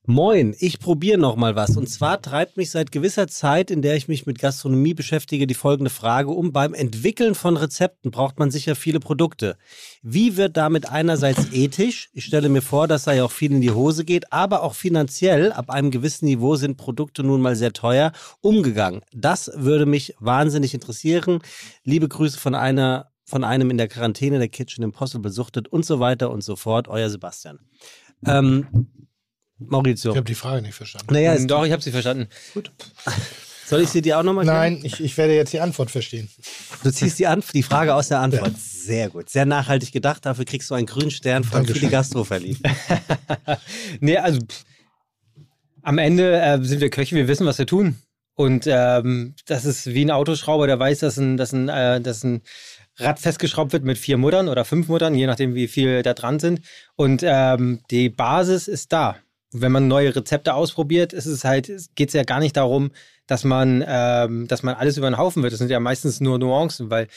Moin, 0.07 0.55
ich 0.57 0.79
probiere 0.79 1.19
noch 1.19 1.35
mal 1.35 1.55
was. 1.55 1.77
Und 1.77 1.87
zwar 1.87 2.19
treibt 2.19 2.57
mich 2.57 2.71
seit 2.71 2.91
gewisser 2.91 3.27
Zeit, 3.27 3.69
in 3.69 3.83
der 3.83 3.95
ich 3.95 4.07
mich 4.07 4.25
mit 4.25 4.39
Gastronomie 4.39 4.95
beschäftige, 4.95 5.45
die 5.45 5.53
folgende 5.53 5.91
Frage 5.91 6.31
um. 6.31 6.51
Beim 6.51 6.73
Entwickeln 6.73 7.35
von 7.35 7.55
Rezepten 7.55 8.09
braucht 8.09 8.39
man 8.39 8.49
sicher 8.49 8.75
viele 8.75 8.99
Produkte. 8.99 9.57
Wie 10.01 10.37
wird 10.37 10.57
damit 10.57 10.89
einerseits 10.89 11.53
ethisch, 11.53 12.09
ich 12.13 12.25
stelle 12.25 12.49
mir 12.49 12.63
vor, 12.63 12.87
dass 12.87 13.03
da 13.03 13.13
ja 13.13 13.23
auch 13.23 13.31
viel 13.31 13.51
in 13.51 13.61
die 13.61 13.69
Hose 13.69 14.03
geht, 14.03 14.33
aber 14.33 14.63
auch 14.63 14.73
finanziell, 14.73 15.51
ab 15.51 15.69
einem 15.69 15.91
gewissen 15.91 16.25
Niveau 16.25 16.55
sind 16.55 16.77
Produkte 16.77 17.21
nun 17.21 17.39
mal 17.39 17.55
sehr 17.55 17.71
teuer, 17.71 18.11
umgegangen? 18.41 19.01
Das 19.13 19.51
würde 19.53 19.85
mich 19.85 20.15
wahnsinnig 20.19 20.73
interessieren. 20.73 21.41
Liebe 21.83 22.07
Grüße 22.07 22.39
von 22.39 22.55
einer 22.55 23.11
von 23.23 23.43
einem 23.43 23.69
in 23.69 23.77
der 23.77 23.87
Quarantäne 23.87 24.39
der 24.39 24.49
Kitchen 24.49 24.83
Impossible 24.83 25.31
suchtet 25.31 25.67
und 25.67 25.85
so 25.85 25.99
weiter 25.99 26.31
und 26.31 26.43
so 26.43 26.57
fort. 26.57 26.89
Euer 26.89 27.09
Sebastian. 27.09 27.59
Ähm, 28.25 28.67
Maurizio. 29.67 30.11
Ich 30.11 30.17
habe 30.17 30.27
die 30.27 30.35
Frage 30.35 30.61
nicht 30.61 30.75
verstanden. 30.75 31.13
Naja, 31.13 31.33
es, 31.33 31.47
Doch, 31.47 31.65
ich 31.65 31.71
habe 31.71 31.81
sie 31.81 31.91
verstanden. 31.91 32.27
soll 33.65 33.81
ich 33.81 33.89
sie 33.89 34.01
dir 34.01 34.19
auch 34.19 34.23
nochmal 34.23 34.45
Nein, 34.45 34.79
ich, 34.83 34.99
ich 34.99 35.17
werde 35.17 35.35
jetzt 35.35 35.53
die 35.53 35.59
Antwort 35.59 35.91
verstehen. 35.91 36.29
Du 36.83 36.91
ziehst 36.91 37.19
die, 37.19 37.27
Anf 37.27 37.51
die 37.51 37.63
Frage 37.63 37.93
aus 37.93 38.09
der 38.09 38.19
Antwort. 38.19 38.53
Sehr 38.57 39.09
gut. 39.09 39.29
Sehr 39.29 39.45
nachhaltig 39.45 39.91
gedacht. 39.91 40.25
Dafür 40.25 40.45
kriegst 40.45 40.69
du 40.69 40.75
einen 40.75 40.87
grünen 40.87 41.11
Stern 41.11 41.43
von 41.43 41.59
Dankeschön. 41.59 41.81
Fili 41.81 41.91
Gastro 41.91 42.23
verliehen. 42.23 42.57
Nee, 43.99 44.17
also 44.17 44.39
pff, 44.39 44.63
am 45.83 45.97
Ende 45.97 46.39
äh, 46.39 46.63
sind 46.63 46.81
wir 46.81 46.89
Köche, 46.89 47.15
wir 47.15 47.27
wissen, 47.27 47.45
was 47.45 47.57
wir 47.57 47.67
tun. 47.67 47.97
Und 48.35 48.65
ähm, 48.67 49.35
das 49.45 49.65
ist 49.65 49.87
wie 49.87 50.05
ein 50.05 50.11
Autoschrauber, 50.11 50.67
der 50.67 50.79
weiß, 50.79 50.99
dass 50.99 51.17
ein, 51.17 51.37
dass, 51.37 51.53
ein, 51.53 51.69
äh, 51.69 52.01
dass 52.01 52.23
ein 52.23 52.41
Rad 52.97 53.19
festgeschraubt 53.19 53.73
wird 53.73 53.83
mit 53.83 53.97
vier 53.97 54.17
Muttern 54.17 54.47
oder 54.47 54.65
fünf 54.65 54.87
Muttern, 54.87 55.15
je 55.15 55.27
nachdem, 55.27 55.55
wie 55.55 55.67
viel 55.67 56.01
da 56.03 56.13
dran 56.13 56.39
sind. 56.39 56.61
Und 56.95 57.23
ähm, 57.23 57.81
die 57.89 58.09
Basis 58.09 58.67
ist 58.67 58.93
da. 58.93 59.17
Wenn 59.53 59.71
man 59.71 59.87
neue 59.87 60.15
Rezepte 60.15 60.53
ausprobiert, 60.53 61.13
ist 61.13 61.25
es 61.25 61.43
halt, 61.43 61.71
geht 61.95 62.09
es 62.09 62.13
ja 62.13 62.23
gar 62.23 62.39
nicht 62.39 62.55
darum, 62.55 62.91
dass 63.27 63.43
man, 63.43 63.83
ähm, 63.85 64.47
dass 64.47 64.63
man 64.63 64.75
alles 64.75 64.97
über 64.97 65.09
den 65.09 65.17
Haufen 65.17 65.43
wird. 65.43 65.51
Das 65.51 65.59
sind 65.59 65.69
ja 65.69 65.79
meistens 65.79 66.21
nur 66.21 66.39
Nuancen, 66.39 66.89
weil 66.89 67.07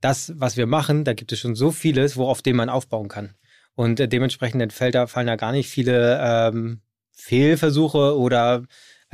das, 0.00 0.32
was 0.36 0.56
wir 0.56 0.66
machen, 0.66 1.04
da 1.04 1.14
gibt 1.14 1.32
es 1.32 1.38
schon 1.38 1.54
so 1.54 1.70
vieles, 1.70 2.16
worauf 2.16 2.42
dem 2.42 2.56
man 2.56 2.68
aufbauen 2.68 3.08
kann. 3.08 3.34
Und 3.74 4.00
äh, 4.00 4.08
dementsprechend 4.08 4.62
entfällt 4.62 4.94
da, 4.94 5.06
fallen 5.06 5.26
da 5.26 5.36
gar 5.36 5.52
nicht 5.52 5.68
viele 5.68 6.18
ähm, 6.22 6.80
Fehlversuche 7.12 8.18
oder 8.18 8.64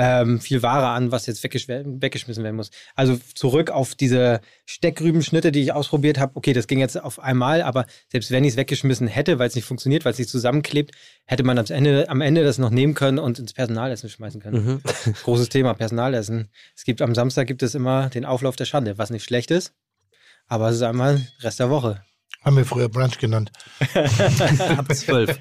ähm, 0.03 0.41
viel 0.41 0.63
Ware 0.63 0.89
an, 0.89 1.13
was 1.13 1.27
jetzt 1.27 1.45
weggesch 1.45 1.69
weggeschmissen 1.69 2.43
werden 2.43 2.57
muss. 2.57 2.71
Also 2.95 3.19
zurück 3.35 3.71
auf 3.71 3.95
diese 3.95 4.41
Steckrübenschnitte, 4.65 5.53
die 5.53 5.61
ich 5.61 5.75
ausprobiert 5.75 6.19
habe. 6.19 6.33
Okay, 6.37 6.55
das 6.55 6.67
ging 6.67 6.79
jetzt 6.79 6.99
auf 6.99 7.19
einmal, 7.19 7.61
aber 7.61 7.85
selbst 8.09 8.31
wenn 8.31 8.43
ich 8.45 8.53
es 8.53 8.57
weggeschmissen 8.57 9.09
hätte, 9.09 9.39
weil 9.39 9.49
es 9.49 9.55
nicht 9.55 9.67
funktioniert, 9.67 10.07
weil 10.07 10.13
es 10.13 10.19
nicht 10.19 10.31
zusammenklebt, 10.31 10.93
hätte 11.27 11.43
man 11.43 11.59
am 11.59 11.67
Ende, 11.69 12.09
am 12.09 12.23
Ende 12.23 12.45
das 12.45 12.57
noch 12.57 12.71
nehmen 12.71 12.95
können 12.95 13.19
und 13.19 13.39
ins 13.39 13.53
Personalessen 13.53 14.09
schmeißen 14.09 14.41
können. 14.41 14.65
Mhm. 14.65 15.13
Großes 15.23 15.51
Thema, 15.51 15.75
Personalessen. 15.75 16.49
Es 16.75 16.85
gibt 16.85 17.03
am 17.03 17.15
Samstag 17.15 17.47
gibt 17.47 17.63
es 17.63 17.75
immer 17.75 18.09
den 18.09 18.25
Auflauf 18.25 18.57
der 18.57 18.65
Schande, 18.65 18.97
was 18.97 19.11
nicht 19.11 19.25
schlecht 19.25 19.51
ist, 19.51 19.75
aber 20.47 20.71
es 20.71 20.77
ist 20.77 20.83
einmal 20.83 21.21
Rest 21.41 21.61
der 21.61 21.69
Woche. 21.69 22.03
Haben 22.43 22.57
wir 22.57 22.65
früher 22.65 22.89
Brunch 22.89 23.19
genannt. 23.19 23.53
Ab 23.95 24.95
zwölf. 24.95 25.39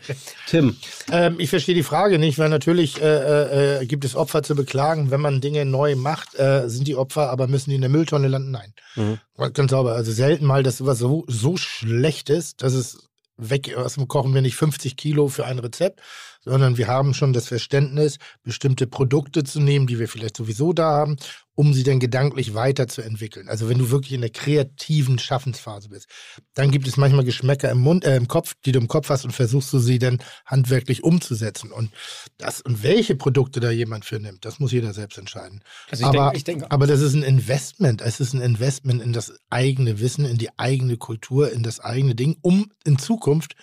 Tim, 0.48 0.76
Ähm, 1.12 1.40
ich 1.40 1.50
verstehe 1.50 1.76
die 1.76 1.84
Frage 1.84 2.20
nicht, 2.20 2.38
weil 2.40 2.50
natürlich 2.50 3.02
äh, 3.02 3.80
äh, 3.80 3.86
gibt 3.86 4.04
es 4.04 4.16
Opfer 4.16 4.44
zu 4.44 4.54
beklagen. 4.54 5.10
Wenn 5.10 5.22
man 5.22 5.40
Dinge 5.40 5.64
neu 5.64 5.96
macht, 5.96 6.36
äh, 6.38 6.68
sind 6.68 6.88
die 6.88 6.96
Opfer, 6.96 7.30
aber 7.30 7.48
müssen 7.48 7.70
die 7.70 7.78
in 7.78 7.82
der 7.82 7.90
Mülltonne 7.90 8.28
landen? 8.28 8.52
Nein. 8.52 8.74
Mhm. 8.96 9.20
Ganz 9.54 9.72
sauber. 9.72 9.94
Also 9.94 10.12
selten 10.12 10.46
mal, 10.46 10.62
dass 10.62 10.78
sowas 10.78 11.00
so, 11.00 11.24
so 11.28 11.56
schlecht 11.56 12.30
ist, 12.30 12.64
dass 12.64 12.74
es 12.74 13.10
weg 13.38 13.76
aus 13.78 13.94
dem 13.94 14.10
Kochen 14.10 14.34
wir 14.34 14.42
nicht 14.42 14.56
50 14.56 14.98
Kilo 14.98 15.30
für 15.30 15.46
ein 15.46 15.60
Rezept, 15.60 16.02
sondern 16.42 16.78
wir 16.78 16.88
haben 16.88 17.14
schon 17.14 17.34
das 17.34 17.48
Verständnis, 17.48 18.18
bestimmte 18.44 18.88
Produkte 18.88 19.44
zu 19.44 19.60
nehmen, 19.60 19.88
die 19.88 20.00
wir 20.00 20.08
vielleicht 20.08 20.38
sowieso 20.38 20.74
da 20.74 20.92
haben, 20.92 21.18
um 21.56 21.74
sie 21.74 21.84
dann 21.84 22.00
gedanklich 22.00 22.54
weiterzuentwickeln. 22.54 23.50
Also 23.50 23.68
wenn 23.68 23.78
du 23.78 23.92
wirklich 23.92 24.14
in 24.14 24.22
der 24.22 24.30
kreativen 24.30 25.20
Schaffensphase 25.20 25.90
bist, 25.90 26.08
dann 26.54 26.72
gibt 26.72 26.88
es 26.88 26.96
manchmal 26.96 27.26
Geschmäcker 27.26 27.70
im 27.70 27.80
Mund, 27.80 28.06
äh, 28.06 28.16
im 28.16 28.30
Kopf, 28.30 28.56
die 28.66 28.72
du 28.72 28.80
im 28.80 28.88
Kopf 28.88 29.10
hast 29.10 29.26
und 29.26 29.32
versuchst 29.32 29.74
du 29.74 29.80
sie 29.80 30.00
dann 30.00 30.20
handwerklich 30.46 31.04
umzusetzen. 31.04 31.72
Und 31.72 31.92
das 32.38 32.62
und 32.62 32.82
welche 32.82 33.16
Produkte 33.16 33.60
da 33.60 33.72
jemand 33.72 34.06
für 34.06 34.20
nimmt, 34.20 34.46
das 34.46 34.60
muss 34.60 34.72
jeder 34.72 34.94
selbst 34.94 35.18
entscheiden. 35.18 35.62
Also 35.92 36.04
ich 36.04 36.08
aber, 36.08 36.18
denke, 36.18 36.38
ich 36.38 36.44
denke, 36.46 36.72
aber 36.72 36.88
das 36.88 37.02
ist 37.02 37.14
ein 37.14 37.24
Investment. 37.24 38.02
Es 38.02 38.22
ist 38.22 38.34
ein 38.34 38.42
Investment 38.42 39.02
in 39.02 39.12
das 39.12 39.34
eigene 39.50 40.00
Wissen, 40.00 40.24
in 40.24 40.38
die 40.38 40.58
eigene 40.58 40.96
Kultur, 40.96 41.52
in 41.52 41.64
das 41.64 41.82
eigene 41.82 42.16
Ding, 42.16 42.38
um 42.42 42.72
in 42.86 42.98
Zukunft 42.98 43.56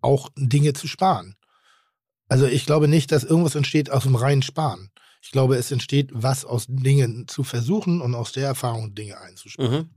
auch 0.00 0.28
Dinge 0.36 0.72
zu 0.72 0.88
sparen. 0.88 1.36
Also 2.28 2.46
ich 2.46 2.66
glaube 2.66 2.88
nicht, 2.88 3.12
dass 3.12 3.24
irgendwas 3.24 3.54
entsteht 3.54 3.90
aus 3.90 4.04
dem 4.04 4.16
reinen 4.16 4.42
Sparen. 4.42 4.90
Ich 5.22 5.30
glaube, 5.30 5.56
es 5.56 5.70
entsteht 5.70 6.10
was 6.12 6.44
aus 6.44 6.66
Dingen 6.68 7.26
zu 7.28 7.44
versuchen 7.44 8.00
und 8.00 8.14
aus 8.14 8.32
der 8.32 8.46
Erfahrung 8.46 8.94
Dinge 8.94 9.18
einzusparen. 9.20 9.72
mhm. 9.72 9.90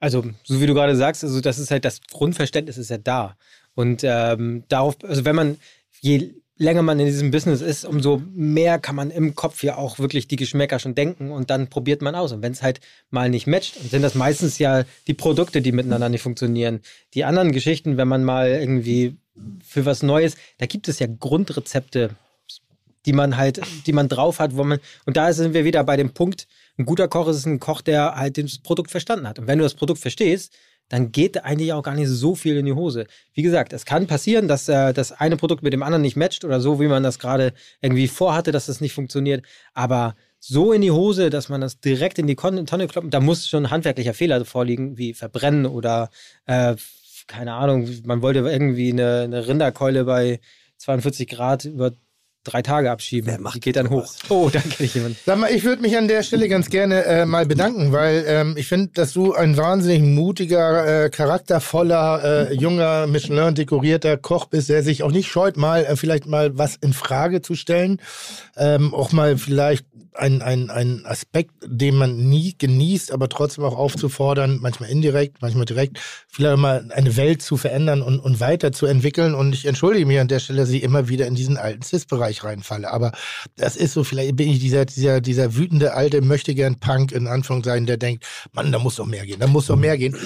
Also, 0.00 0.24
so 0.44 0.60
wie 0.60 0.66
du 0.66 0.74
gerade 0.74 0.94
sagst, 0.94 1.24
also 1.24 1.40
das 1.40 1.58
ist 1.58 1.72
halt 1.72 1.84
das 1.84 2.00
Grundverständnis 2.00 2.78
ist 2.78 2.90
ja 2.90 2.98
da. 2.98 3.36
Und 3.74 4.02
ähm, 4.04 4.64
darauf, 4.68 4.96
also 5.02 5.24
wenn 5.24 5.34
man, 5.34 5.56
je 6.00 6.34
länger 6.58 6.82
man 6.82 6.98
in 6.98 7.06
diesem 7.06 7.30
Business 7.30 7.60
ist, 7.60 7.84
umso 7.84 8.20
mehr 8.34 8.78
kann 8.78 8.96
man 8.96 9.10
im 9.10 9.34
Kopf 9.34 9.62
ja 9.62 9.76
auch 9.76 9.98
wirklich 9.98 10.26
die 10.28 10.36
Geschmäcker 10.36 10.78
schon 10.78 10.94
denken 10.94 11.30
und 11.30 11.50
dann 11.50 11.68
probiert 11.68 12.02
man 12.02 12.14
aus. 12.14 12.32
Und 12.32 12.42
wenn 12.42 12.52
es 12.52 12.62
halt 12.62 12.80
mal 13.10 13.30
nicht 13.30 13.46
matcht, 13.46 13.76
sind 13.90 14.02
das 14.02 14.14
meistens 14.14 14.58
ja 14.58 14.84
die 15.06 15.14
Produkte, 15.14 15.62
die 15.62 15.72
miteinander 15.72 16.08
nicht 16.08 16.22
funktionieren. 16.22 16.80
Die 17.14 17.24
anderen 17.24 17.52
Geschichten, 17.52 17.96
wenn 17.96 18.08
man 18.08 18.24
mal 18.24 18.48
irgendwie 18.48 19.16
für 19.64 19.86
was 19.86 20.02
Neues, 20.02 20.36
da 20.58 20.66
gibt 20.66 20.88
es 20.88 20.98
ja 20.98 21.06
Grundrezepte, 21.06 22.10
die 23.06 23.12
man 23.12 23.36
halt, 23.36 23.60
die 23.86 23.92
man 23.92 24.08
drauf 24.08 24.40
hat, 24.40 24.56
wo 24.56 24.64
man, 24.64 24.80
und 25.06 25.16
da 25.16 25.32
sind 25.32 25.54
wir 25.54 25.64
wieder 25.64 25.84
bei 25.84 25.96
dem 25.96 26.10
Punkt, 26.10 26.48
ein 26.76 26.84
guter 26.86 27.08
Koch 27.08 27.28
ist 27.28 27.46
ein 27.46 27.60
Koch, 27.60 27.80
der 27.80 28.16
halt 28.16 28.36
das 28.36 28.58
Produkt 28.58 28.90
verstanden 28.90 29.28
hat. 29.28 29.38
Und 29.38 29.46
wenn 29.46 29.58
du 29.58 29.64
das 29.64 29.74
Produkt 29.74 30.00
verstehst, 30.00 30.52
dann 30.88 31.12
geht 31.12 31.44
eigentlich 31.44 31.72
auch 31.72 31.82
gar 31.82 31.94
nicht 31.94 32.08
so 32.08 32.34
viel 32.34 32.56
in 32.56 32.66
die 32.66 32.72
Hose. 32.72 33.06
Wie 33.34 33.42
gesagt, 33.42 33.72
es 33.72 33.84
kann 33.84 34.06
passieren, 34.06 34.48
dass 34.48 34.68
äh, 34.68 34.92
das 34.92 35.12
eine 35.12 35.36
Produkt 35.36 35.62
mit 35.62 35.72
dem 35.72 35.82
anderen 35.82 36.02
nicht 36.02 36.16
matcht 36.16 36.44
oder 36.44 36.60
so, 36.60 36.80
wie 36.80 36.88
man 36.88 37.02
das 37.02 37.18
gerade 37.18 37.52
irgendwie 37.80 38.08
vorhatte, 38.08 38.52
dass 38.52 38.66
das 38.66 38.80
nicht 38.80 38.92
funktioniert. 38.94 39.44
Aber 39.74 40.14
so 40.40 40.72
in 40.72 40.82
die 40.82 40.90
Hose, 40.90 41.30
dass 41.30 41.48
man 41.48 41.60
das 41.60 41.80
direkt 41.80 42.18
in 42.18 42.26
die 42.26 42.36
Tonne 42.36 42.64
kloppen, 42.64 43.10
da 43.10 43.20
muss 43.20 43.48
schon 43.48 43.66
ein 43.66 43.70
handwerklicher 43.70 44.14
Fehler 44.14 44.44
vorliegen, 44.44 44.96
wie 44.96 45.14
Verbrennen 45.14 45.66
oder 45.66 46.10
äh, 46.46 46.76
keine 47.26 47.54
Ahnung, 47.54 47.88
man 48.04 48.22
wollte 48.22 48.40
irgendwie 48.40 48.90
eine, 48.90 49.20
eine 49.20 49.46
Rinderkeule 49.46 50.04
bei 50.04 50.40
42 50.78 51.28
Grad 51.28 51.64
über 51.66 51.92
drei 52.44 52.62
Tage 52.62 52.90
abschieben. 52.90 53.30
Wer 53.30 53.40
macht 53.40 53.56
Die 53.56 53.60
geht 53.60 53.76
dann 53.76 53.90
hoch. 53.90 54.06
sowas? 54.06 54.18
Oh, 54.28 54.48
da 54.52 54.60
kenne 54.60 54.74
ich 54.78 54.94
jemanden. 54.94 55.18
Sag 55.26 55.38
mal, 55.38 55.50
ich 55.50 55.64
würde 55.64 55.82
mich 55.82 55.96
an 55.96 56.08
der 56.08 56.22
Stelle 56.22 56.48
ganz 56.48 56.70
gerne 56.70 57.04
äh, 57.04 57.26
mal 57.26 57.46
bedanken, 57.46 57.92
weil 57.92 58.24
ähm, 58.26 58.54
ich 58.56 58.66
finde, 58.68 58.90
dass 58.94 59.12
du 59.12 59.34
ein 59.34 59.56
wahnsinnig 59.56 60.02
mutiger, 60.02 61.04
äh, 61.04 61.10
charaktervoller, 61.10 62.48
äh, 62.50 62.54
junger, 62.54 63.06
Michelin 63.06 63.54
dekorierter 63.54 64.16
Koch 64.16 64.46
bist, 64.46 64.68
der 64.68 64.82
sich 64.82 65.02
auch 65.02 65.10
nicht 65.12 65.28
scheut, 65.28 65.56
mal 65.56 65.84
äh, 65.84 65.96
vielleicht 65.96 66.26
mal 66.26 66.56
was 66.56 66.76
in 66.76 66.92
Frage 66.92 67.42
zu 67.42 67.54
stellen, 67.54 68.00
ähm, 68.56 68.94
auch 68.94 69.12
mal 69.12 69.36
vielleicht 69.36 69.86
ein, 70.18 70.42
ein, 70.42 70.70
ein 70.70 71.06
Aspekt, 71.06 71.52
den 71.64 71.96
man 71.96 72.28
nie 72.28 72.54
genießt, 72.58 73.12
aber 73.12 73.28
trotzdem 73.28 73.64
auch 73.64 73.76
aufzufordern, 73.76 74.58
manchmal 74.60 74.90
indirekt, 74.90 75.40
manchmal 75.40 75.64
direkt, 75.64 75.98
vielleicht 76.28 76.58
mal 76.58 76.88
eine 76.90 77.16
Welt 77.16 77.40
zu 77.40 77.56
verändern 77.56 78.02
und, 78.02 78.18
und 78.18 78.40
weiterzuentwickeln. 78.40 79.34
Und 79.34 79.54
ich 79.54 79.66
entschuldige 79.66 80.06
mich 80.06 80.18
an 80.18 80.28
der 80.28 80.40
Stelle, 80.40 80.60
dass 80.60 80.70
ich 80.70 80.82
immer 80.82 81.08
wieder 81.08 81.26
in 81.26 81.34
diesen 81.34 81.56
alten 81.56 81.82
Cis-Bereich 81.82 82.42
reinfalle. 82.42 82.90
Aber 82.90 83.12
das 83.56 83.76
ist 83.76 83.92
so, 83.92 84.02
vielleicht 84.02 84.36
bin 84.36 84.50
ich 84.50 84.58
dieser, 84.58 84.84
dieser, 84.84 85.20
dieser 85.20 85.54
wütende 85.54 85.94
alte 85.94 86.20
Möchtegern-Punk 86.20 87.12
in 87.12 87.28
Anführungszeichen, 87.28 87.86
der 87.86 87.96
denkt, 87.96 88.24
Mann, 88.52 88.72
da 88.72 88.78
muss 88.78 88.96
doch 88.96 89.06
mehr 89.06 89.24
gehen, 89.24 89.40
da 89.40 89.46
muss 89.46 89.66
doch 89.66 89.76
mehr 89.76 89.96
gehen. 89.96 90.16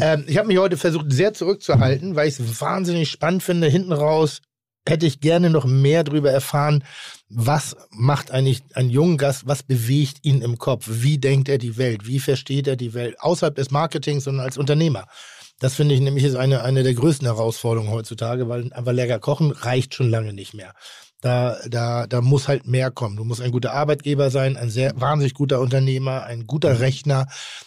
Ähm, 0.00 0.24
ich 0.26 0.36
habe 0.36 0.48
mich 0.48 0.58
heute 0.58 0.76
versucht, 0.76 1.06
sehr 1.10 1.32
zurückzuhalten, 1.32 2.14
weil 2.14 2.28
ich 2.28 2.38
es 2.38 2.60
wahnsinnig 2.60 3.10
spannend 3.10 3.42
finde. 3.42 3.68
Hinten 3.68 3.92
raus 3.92 4.40
hätte 4.88 5.06
ich 5.06 5.20
gerne 5.20 5.50
noch 5.50 5.64
mehr 5.64 6.04
darüber 6.04 6.30
erfahren, 6.30 6.84
was 7.28 7.76
macht 7.90 8.30
eigentlich 8.30 8.62
einen 8.74 8.90
jungen 8.90 9.18
Gast, 9.18 9.46
was 9.46 9.62
bewegt 9.62 10.18
ihn 10.22 10.40
im 10.40 10.58
Kopf, 10.58 10.86
wie 10.88 11.18
denkt 11.18 11.48
er 11.48 11.58
die 11.58 11.76
Welt, 11.76 12.06
wie 12.06 12.20
versteht 12.20 12.66
er 12.66 12.76
die 12.76 12.94
Welt, 12.94 13.20
außerhalb 13.20 13.54
des 13.54 13.70
Marketings, 13.70 14.24
sondern 14.24 14.46
als 14.46 14.58
Unternehmer. 14.58 15.06
Das 15.60 15.74
finde 15.74 15.94
ich 15.94 16.00
nämlich 16.00 16.24
ist 16.24 16.36
eine, 16.36 16.62
eine 16.62 16.84
der 16.84 16.94
größten 16.94 17.26
Herausforderungen 17.26 17.90
heutzutage, 17.90 18.48
weil 18.48 18.72
einfach 18.72 18.92
lecker 18.92 19.18
kochen 19.18 19.50
reicht 19.50 19.94
schon 19.94 20.08
lange 20.08 20.32
nicht 20.32 20.54
mehr. 20.54 20.72
Da, 21.20 21.56
da, 21.68 22.06
da 22.06 22.20
muss 22.20 22.46
halt 22.46 22.68
mehr 22.68 22.92
kommen. 22.92 23.16
Du 23.16 23.24
musst 23.24 23.40
ein 23.40 23.50
guter 23.50 23.72
Arbeitgeber 23.72 24.30
sein, 24.30 24.56
ein 24.56 24.70
sehr 24.70 24.92
wahnsinnig 25.00 25.34
guter 25.34 25.58
Unternehmer, 25.58 26.22
ein 26.22 26.46
guter 26.46 26.78
Rechner. 26.78 27.26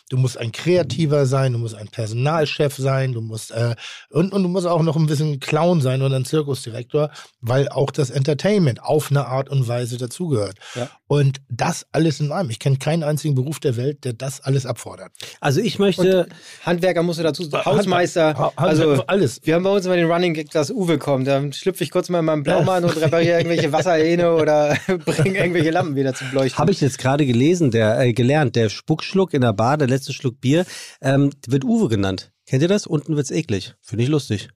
Du 0.10 0.16
musst 0.16 0.38
ein 0.38 0.54
Kreativer 0.54 1.26
sein, 1.26 1.52
du 1.52 1.60
musst 1.60 1.76
ein 1.76 1.90
Personalchef 1.90 2.76
sein, 2.78 3.12
du 3.12 3.20
musst 3.20 3.52
äh, 3.52 3.76
und, 4.10 4.32
und 4.32 4.44
du 4.44 4.48
musst 4.50 4.68
auch 4.68 4.82
noch 4.84 4.96
ein 4.96 5.06
bisschen 5.06 5.42
Clown 5.42 5.82
sein 5.82 6.02
oder 6.02 6.16
ein 6.16 6.24
Zirkusdirektor, 6.24 7.12
weil 7.42 7.68
auch 7.68 7.92
das 7.92 8.10
Entertainment 8.10 8.82
auf 8.84 9.12
eine 9.12 9.26
Art 9.26 9.50
und 9.50 9.68
Weise 9.68 9.98
dazugehört. 9.98 10.56
Ja. 10.76 10.90
Und 11.08 11.42
das 11.50 11.86
alles 11.92 12.22
in 12.22 12.32
einem. 12.32 12.50
Ich 12.52 12.60
kenne 12.60 12.78
keinen 12.78 13.04
einzigen 13.04 13.36
Beruf 13.36 13.60
der 13.60 13.76
Welt, 13.76 14.06
der 14.06 14.14
das 14.14 14.40
alles 14.40 14.66
abfordert. 14.66 15.12
Also 15.42 15.60
ich 15.60 15.78
möchte, 15.78 16.28
Handwerker 16.66 17.04
musst 17.04 17.20
du 17.20 17.24
dazu 17.24 17.44
sagen. 17.44 17.66
Hausmeister. 17.66 18.34
Ha- 18.38 18.54
Also, 18.56 19.04
alles. 19.08 19.42
wir 19.44 19.56
haben 19.56 19.64
bei 19.64 19.72
uns 19.72 19.86
immer 19.86 19.98
den 19.98 20.10
Running 20.10 20.34
Gag, 20.34 20.52
dass 20.52 20.72
Uwe 20.72 20.98
kommt. 20.98 21.28
Dann 21.28 21.52
schlüpfe 21.52 21.84
ich 21.84 21.92
kurz 21.92 22.08
mal 22.08 22.20
in 22.20 22.26
meinen 22.26 22.44
Blaumann 22.44 22.86
und 22.86 22.96
repariere 22.96 23.41
irgendwelche 23.42 23.72
Wasserhähne 23.72 24.34
oder 24.36 24.78
bringe 25.06 25.38
irgendwelche 25.40 25.72
Lampen 25.72 25.96
wieder 25.96 26.14
zum 26.14 26.32
Leuchten. 26.34 26.58
habe 26.60 26.72
ich 26.72 26.82
jetzt 26.82 26.98
gerade 26.98 27.26
gelesen, 27.26 27.72
der 27.72 28.00
äh, 28.00 28.14
gelernt, 28.14 28.56
der 28.56 28.70
Spuckschluck 28.70 29.34
in 29.34 29.42
der 29.42 29.54
Bar, 29.54 29.78
der 29.78 29.88
letzte 29.88 30.14
Schluck 30.14 30.40
Bier, 30.42 30.66
ähm, 31.02 31.32
wird 31.48 31.64
Uwe 31.66 31.90
genannt. 31.90 32.32
Kennt 32.48 32.62
ihr 32.62 32.68
das? 32.68 32.88
Unten 32.88 33.16
wird's 33.16 33.32
eklig. 33.32 33.76
Finde 33.82 34.04
ich 34.04 34.10
lustig. 34.10 34.50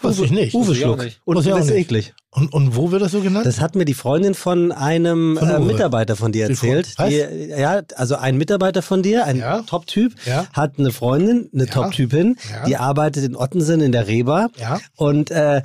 Wusste 0.00 0.24
ich 0.24 0.30
nicht. 0.30 0.54
Uwe 0.54 0.74
Schluck. 0.74 1.02
nicht. 1.04 1.20
Auch 1.26 1.34
wird's 1.34 1.66
nicht. 1.66 1.76
eklig. 1.76 2.14
Und, 2.30 2.50
und 2.54 2.74
wo 2.76 2.90
wird 2.92 3.02
das 3.02 3.12
so 3.12 3.20
genannt? 3.20 3.44
Das 3.44 3.60
hat 3.60 3.74
mir 3.74 3.84
die 3.84 3.92
Freundin 3.92 4.32
von 4.32 4.72
einem 4.72 5.36
Von 5.36 5.50
äh, 5.50 5.58
Uwe. 5.58 5.66
Mitarbeiter 5.66 6.16
von 6.16 6.32
dir 6.32 6.48
erzählt. 6.48 6.94
Was? 6.96 7.10
Die, 7.10 7.16
ja, 7.50 7.82
also 7.96 8.16
ein 8.16 8.38
Mitarbeiter 8.38 8.80
von 8.80 9.02
dir, 9.02 9.26
ein 9.26 9.36
Ja. 9.36 9.60
Top-Typ, 9.60 10.14
Ja. 10.24 10.46
hat 10.54 10.78
eine 10.78 10.92
Freundin, 10.92 11.50
eine 11.52 11.66
Ja. 11.66 11.70
Top-Typin, 11.70 12.36
Ja. 12.50 12.64
die 12.64 12.76
arbeitet 12.78 13.24
in 13.24 13.36
Ottensen 13.36 13.82
in 13.82 13.92
der 13.92 14.06
Reba. 14.08 14.48
Ja. 14.58 14.80
Und 14.96 15.30
äh, 15.30 15.60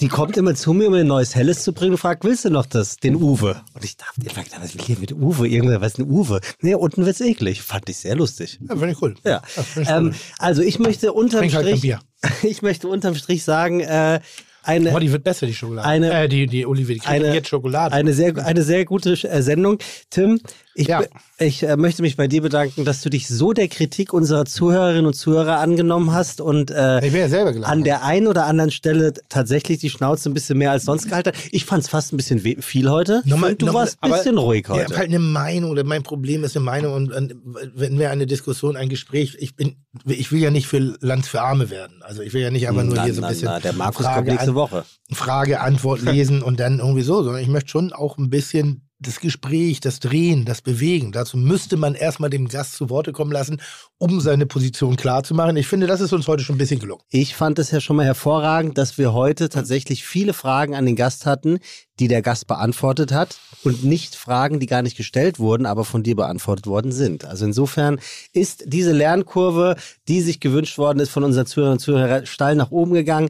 die 0.00 0.08
kommt 0.08 0.36
immer 0.36 0.54
zu 0.54 0.72
mir, 0.74 0.86
um 0.88 0.92
mir 0.92 1.00
ein 1.00 1.06
neues 1.06 1.34
Helles 1.34 1.62
zu 1.62 1.72
bringen 1.72 1.92
und 1.92 1.98
fragt, 1.98 2.24
willst 2.24 2.44
du 2.44 2.50
noch 2.50 2.66
das, 2.66 2.96
den 2.98 3.16
Uwe? 3.16 3.62
Und 3.72 3.84
ich 3.84 3.96
dachte, 3.96 4.20
ich 4.24 4.32
dachte, 4.32 4.50
was 4.60 4.74
will 4.74 4.80
ich 4.80 4.86
hier 4.86 4.98
mit 4.98 5.12
Uwe? 5.12 5.48
Irgendwer, 5.48 5.80
was 5.80 5.92
ist 5.94 5.98
ein 6.00 6.10
Uwe? 6.10 6.40
Nee, 6.60 6.74
unten 6.74 7.06
wird's 7.06 7.20
eklig. 7.20 7.62
Fand 7.62 7.88
ich 7.88 7.96
sehr 7.98 8.14
lustig. 8.14 8.58
ja, 8.68 8.76
finde 8.76 8.90
ich 8.92 9.00
cool. 9.02 9.14
Ja. 9.24 9.42
ich 9.80 9.88
Ähm, 9.88 10.08
cool. 10.08 10.14
also 10.38 10.62
ich 10.62 10.78
möchte 10.78 11.12
unterm 11.12 11.40
Trink 11.40 11.54
halt 11.54 11.66
Strich, 11.66 11.80
Bier. 11.80 12.00
ich 12.42 12.60
möchte 12.62 12.88
unterm 12.88 13.14
Strich 13.14 13.42
sagen, 13.44 13.80
äh, 13.80 14.20
eine, 14.62 14.90
Boah, 14.90 15.00
die 15.00 15.12
wird 15.12 15.22
besser, 15.22 15.46
die 15.46 15.54
Schokolade. 15.54 15.86
Eine- 15.88 16.12
äh, 16.24 16.28
die, 16.28 16.46
die 16.46 16.66
Olive, 16.66 16.92
die 16.92 16.98
kriegt 16.98 17.08
eine, 17.10 17.32
jetzt 17.32 17.48
Schokolade. 17.48 17.94
Eine 17.94 18.12
sehr, 18.12 18.36
eine 18.44 18.62
sehr 18.64 18.84
gute 18.84 19.12
äh, 19.12 19.40
Sendung. 19.42 19.78
Tim, 20.10 20.40
ich, 20.78 20.88
Ja. 20.88 21.02
ich 21.38 21.62
äh, 21.62 21.76
möchte 21.76 22.02
mich 22.02 22.16
bei 22.16 22.28
dir 22.28 22.42
bedanken, 22.42 22.84
dass 22.84 23.00
du 23.00 23.08
dich 23.08 23.28
so 23.28 23.52
der 23.54 23.68
Kritik 23.68 24.12
unserer 24.12 24.44
Zuhörerinnen 24.44 25.06
und 25.06 25.14
Zuhörer 25.14 25.58
angenommen 25.58 26.12
hast 26.12 26.40
und 26.42 26.70
äh, 26.70 27.06
ja 27.06 27.42
an 27.62 27.82
der 27.82 28.04
einen 28.04 28.26
oder 28.26 28.44
anderen 28.46 28.70
Stelle 28.70 29.14
tatsächlich 29.30 29.78
die 29.78 29.88
Schnauze 29.90 30.28
ein 30.28 30.34
bisschen 30.34 30.58
mehr 30.58 30.70
als 30.72 30.84
sonst 30.84 31.08
gehalten 31.08 31.32
hast. 31.34 31.48
Ich 31.50 31.64
fand 31.64 31.82
es 31.82 31.88
fast 31.88 32.12
ein 32.12 32.18
bisschen 32.18 32.40
viel 32.62 32.90
heute. 32.90 33.22
Nochmal- 33.24 33.52
und 33.52 33.62
du 33.62 33.66
nochmal- 33.66 33.82
warst 33.84 33.98
ein 34.02 34.10
bisschen 34.12 34.36
ruhig 34.38 34.64
Ich 34.64 34.68
habe 34.68 34.80
heute. 34.84 34.96
halt 34.96 35.08
eine 35.08 35.18
Meinung 35.18 35.70
oder 35.70 35.84
mein 35.84 36.02
Problem 36.02 36.44
ist 36.44 36.56
eine 36.56 36.64
Meinung 36.64 36.92
und, 36.94 37.12
und 37.12 37.34
wenn 37.74 37.98
wir 37.98 38.10
eine 38.10 38.26
Diskussion, 38.26 38.76
ein 38.76 38.88
Gespräch, 38.88 39.36
ich 39.40 39.56
bin, 39.56 39.76
ich 40.04 40.30
will 40.30 40.40
ja 40.40 40.50
nicht 40.50 40.66
für 40.66 40.78
Land 41.00 41.26
für 41.26 41.40
Arme 41.40 41.70
werden. 41.70 42.02
Also 42.02 42.20
ich 42.22 42.34
will 42.34 42.42
ja 42.42 42.50
nicht 42.50 42.68
einfach 42.68 42.82
nur 42.84 42.94
Na, 42.96 43.04
hier 43.04 43.14
so 43.14 43.22
ein 43.22 43.28
bisschen 43.28 43.46
na, 43.48 43.60
der 43.60 43.72
Markus 43.72 44.04
Frage, 44.04 44.16
kommt 44.16 44.28
nächste 44.28 44.54
Woche. 44.54 44.84
Frage, 45.12 45.60
Antwort 45.60 46.02
lesen 46.02 46.42
und 46.42 46.60
dann 46.60 46.80
irgendwie 46.80 47.02
so, 47.02 47.22
sondern 47.22 47.42
ich 47.42 47.48
möchte 47.48 47.70
schon 47.70 47.92
auch 47.92 48.18
ein 48.18 48.28
bisschen 48.30 48.82
das 48.98 49.20
Gespräch, 49.20 49.80
das 49.80 50.00
Drehen, 50.00 50.46
das 50.46 50.62
Bewegen. 50.62 51.12
Dazu 51.12 51.36
müsste 51.36 51.76
man 51.76 51.94
erstmal 51.94 52.30
den 52.30 52.48
Gast 52.48 52.74
zu 52.74 52.88
Worte 52.88 53.12
kommen 53.12 53.30
lassen, 53.30 53.60
um 53.98 54.20
seine 54.20 54.46
Position 54.46 54.96
klar 54.96 55.22
zu 55.22 55.34
machen. 55.34 55.56
Ich 55.56 55.66
finde, 55.66 55.86
das 55.86 56.00
ist 56.00 56.14
uns 56.14 56.26
heute 56.26 56.42
schon 56.42 56.54
ein 56.56 56.58
bisschen 56.58 56.80
gelungen. 56.80 57.02
Ich 57.10 57.34
fand 57.34 57.58
es 57.58 57.70
ja 57.70 57.80
schon 57.80 57.96
mal 57.96 58.06
hervorragend, 58.06 58.78
dass 58.78 58.96
wir 58.96 59.12
heute 59.12 59.50
tatsächlich 59.50 60.06
viele 60.06 60.32
Fragen 60.32 60.74
an 60.74 60.86
den 60.86 60.96
Gast 60.96 61.26
hatten, 61.26 61.58
die 61.98 62.08
der 62.08 62.22
Gast 62.22 62.46
beantwortet 62.46 63.12
hat 63.12 63.38
und 63.64 63.84
nicht 63.84 64.14
Fragen, 64.14 64.60
die 64.60 64.66
gar 64.66 64.80
nicht 64.80 64.96
gestellt 64.96 65.38
wurden, 65.38 65.66
aber 65.66 65.84
von 65.84 66.02
dir 66.02 66.16
beantwortet 66.16 66.66
worden 66.66 66.92
sind. 66.92 67.26
Also 67.26 67.44
insofern 67.44 68.00
ist 68.32 68.64
diese 68.66 68.92
Lernkurve, 68.92 69.76
die 70.08 70.22
sich 70.22 70.40
gewünscht 70.40 70.78
worden 70.78 71.00
ist 71.00 71.10
von 71.10 71.22
unseren 71.22 71.46
Zuhörern 71.46 71.72
und 71.74 71.80
Zuhörern, 71.80 72.26
steil 72.26 72.56
nach 72.56 72.70
oben 72.70 72.94
gegangen. 72.94 73.28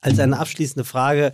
Als 0.00 0.18
eine 0.18 0.38
abschließende 0.38 0.84
Frage 0.84 1.32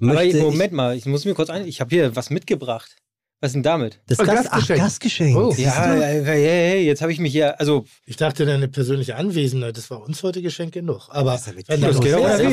Aber 0.00 0.14
möchte 0.14 0.40
Moment 0.40 0.72
mal, 0.72 0.96
ich 0.96 1.06
muss 1.06 1.24
mir 1.24 1.34
kurz 1.34 1.50
ein. 1.50 1.66
Ich 1.66 1.80
habe 1.80 1.90
hier 1.90 2.16
was 2.16 2.30
mitgebracht. 2.30 2.96
Was 3.40 3.50
ist 3.50 3.54
denn 3.54 3.62
damit? 3.62 4.00
das 4.06 4.18
Oh, 4.18 4.24
Gast, 4.24 4.48
ach, 4.50 4.52
Gastgeschenk. 4.52 4.80
Gastgeschenk. 4.80 5.36
Oh. 5.36 5.54
Ja, 5.58 5.92
hey, 5.92 6.86
jetzt 6.86 7.02
habe 7.02 7.12
ich 7.12 7.18
mich 7.18 7.32
hier, 7.32 7.60
also 7.60 7.84
Ich 8.06 8.16
dachte, 8.16 8.46
deine 8.46 8.66
persönliche 8.66 9.16
Anwesenheit, 9.16 9.76
das 9.76 9.90
war 9.90 10.02
uns 10.02 10.22
heute 10.22 10.40
Geschenk 10.40 10.72
genug. 10.72 11.08
Aber 11.10 11.32
Was 11.32 11.46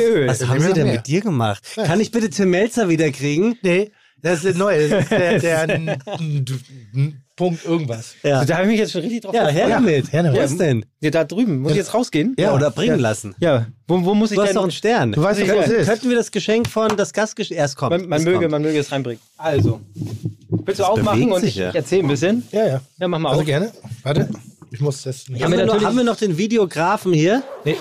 Öl. 0.01 0.27
Was 0.27 0.39
dann 0.39 0.49
haben 0.49 0.59
Sie 0.59 0.67
wir 0.67 0.73
denn 0.73 0.91
mit 0.91 1.07
dir 1.07 1.21
gemacht? 1.21 1.63
Was? 1.75 1.87
Kann 1.87 2.01
ich 2.01 2.11
bitte 2.11 2.29
Tim 2.29 2.49
Melzer 2.49 2.89
wieder 2.89 3.09
kriegen? 3.11 3.57
Nee, 3.61 3.91
das 4.23 4.37
ist 4.37 4.45
der 4.45 4.53
neue. 4.55 4.89
Das 4.89 5.03
ist 5.03 5.11
der, 5.43 5.67
der 5.67 5.97
Punkt 7.35 7.65
irgendwas. 7.65 8.13
Ja, 8.21 8.45
da 8.45 8.53
habe 8.57 8.65
ich 8.65 8.71
mich 8.71 8.79
jetzt 8.79 8.91
schon 8.91 9.01
richtig 9.01 9.21
drauf 9.21 9.33
ja 9.33 9.47
her 9.47 9.67
Ja, 9.67 9.75
damit. 9.79 10.11
her 10.13 10.21
damit. 10.23 10.39
Was 10.39 10.55
denn? 10.55 10.85
Ja, 11.01 11.09
da 11.09 11.23
drüben. 11.23 11.59
Muss 11.61 11.71
ich 11.71 11.77
jetzt 11.79 11.93
rausgehen? 11.93 12.35
Ja, 12.37 12.49
Ja, 12.49 12.53
oder 12.55 12.69
bringen 12.69 12.95
ja. 12.97 13.01
lassen. 13.01 13.35
Ja. 13.39 13.65
Wo, 13.87 14.03
wo 14.05 14.13
muss 14.13 14.29
ich 14.31 14.35
Du 14.35 14.41
hast 14.43 14.49
denn? 14.49 14.55
doch 14.55 14.61
einen 14.63 14.71
Stern. 14.71 15.11
Du 15.13 15.21
weißt 15.23 15.39
nicht, 15.39 15.49
Ja, 15.49 15.55
was 15.57 15.65
es 15.67 15.71
ist. 15.73 15.87
Könnten 15.89 16.09
wir 16.09 16.15
das 16.15 16.31
Geschenk 16.31 16.67
von 16.69 16.95
das 16.95 17.11
Gastgeschenk 17.11 17.59
erst 17.59 17.75
kommt? 17.75 17.89
man, 17.91 18.07
man 18.07 18.19
es 18.19 18.25
möge, 18.25 18.37
kommt. 18.39 18.51
man 18.51 18.61
möge 18.61 18.77
es 18.77 18.91
reinbringen. 18.91 19.19
Also. 19.37 19.81
Willst 19.95 20.79
du 20.79 20.83
Das 20.83 20.91
aufmachen 20.91 21.31
und 21.31 21.43
ich 21.43 21.55
ja. 21.55 21.71
erzähle 21.71 22.03
ein 22.03 22.07
bisschen? 22.07 22.43
Ja, 22.51 22.67
ja. 22.67 22.81
Ja, 22.99 23.07
mach 23.07 23.17
mal 23.17 23.29
Also 23.29 23.41
auf. 23.41 23.47
gerne. 23.47 23.71
Warte, 24.03 24.29
ich 24.69 24.79
muss 24.79 25.01
das. 25.01 25.25
Ja, 25.27 25.45
Haben 25.45 25.51
wir, 25.53 25.57
noch, 25.59 25.65
natürlich- 25.65 25.85
haben 25.87 25.97
wir 25.97 26.03
noch 26.03 26.15
den 26.17 26.37
Videografen 26.37 27.13
hier? 27.13 27.41
Nee. 27.65 27.75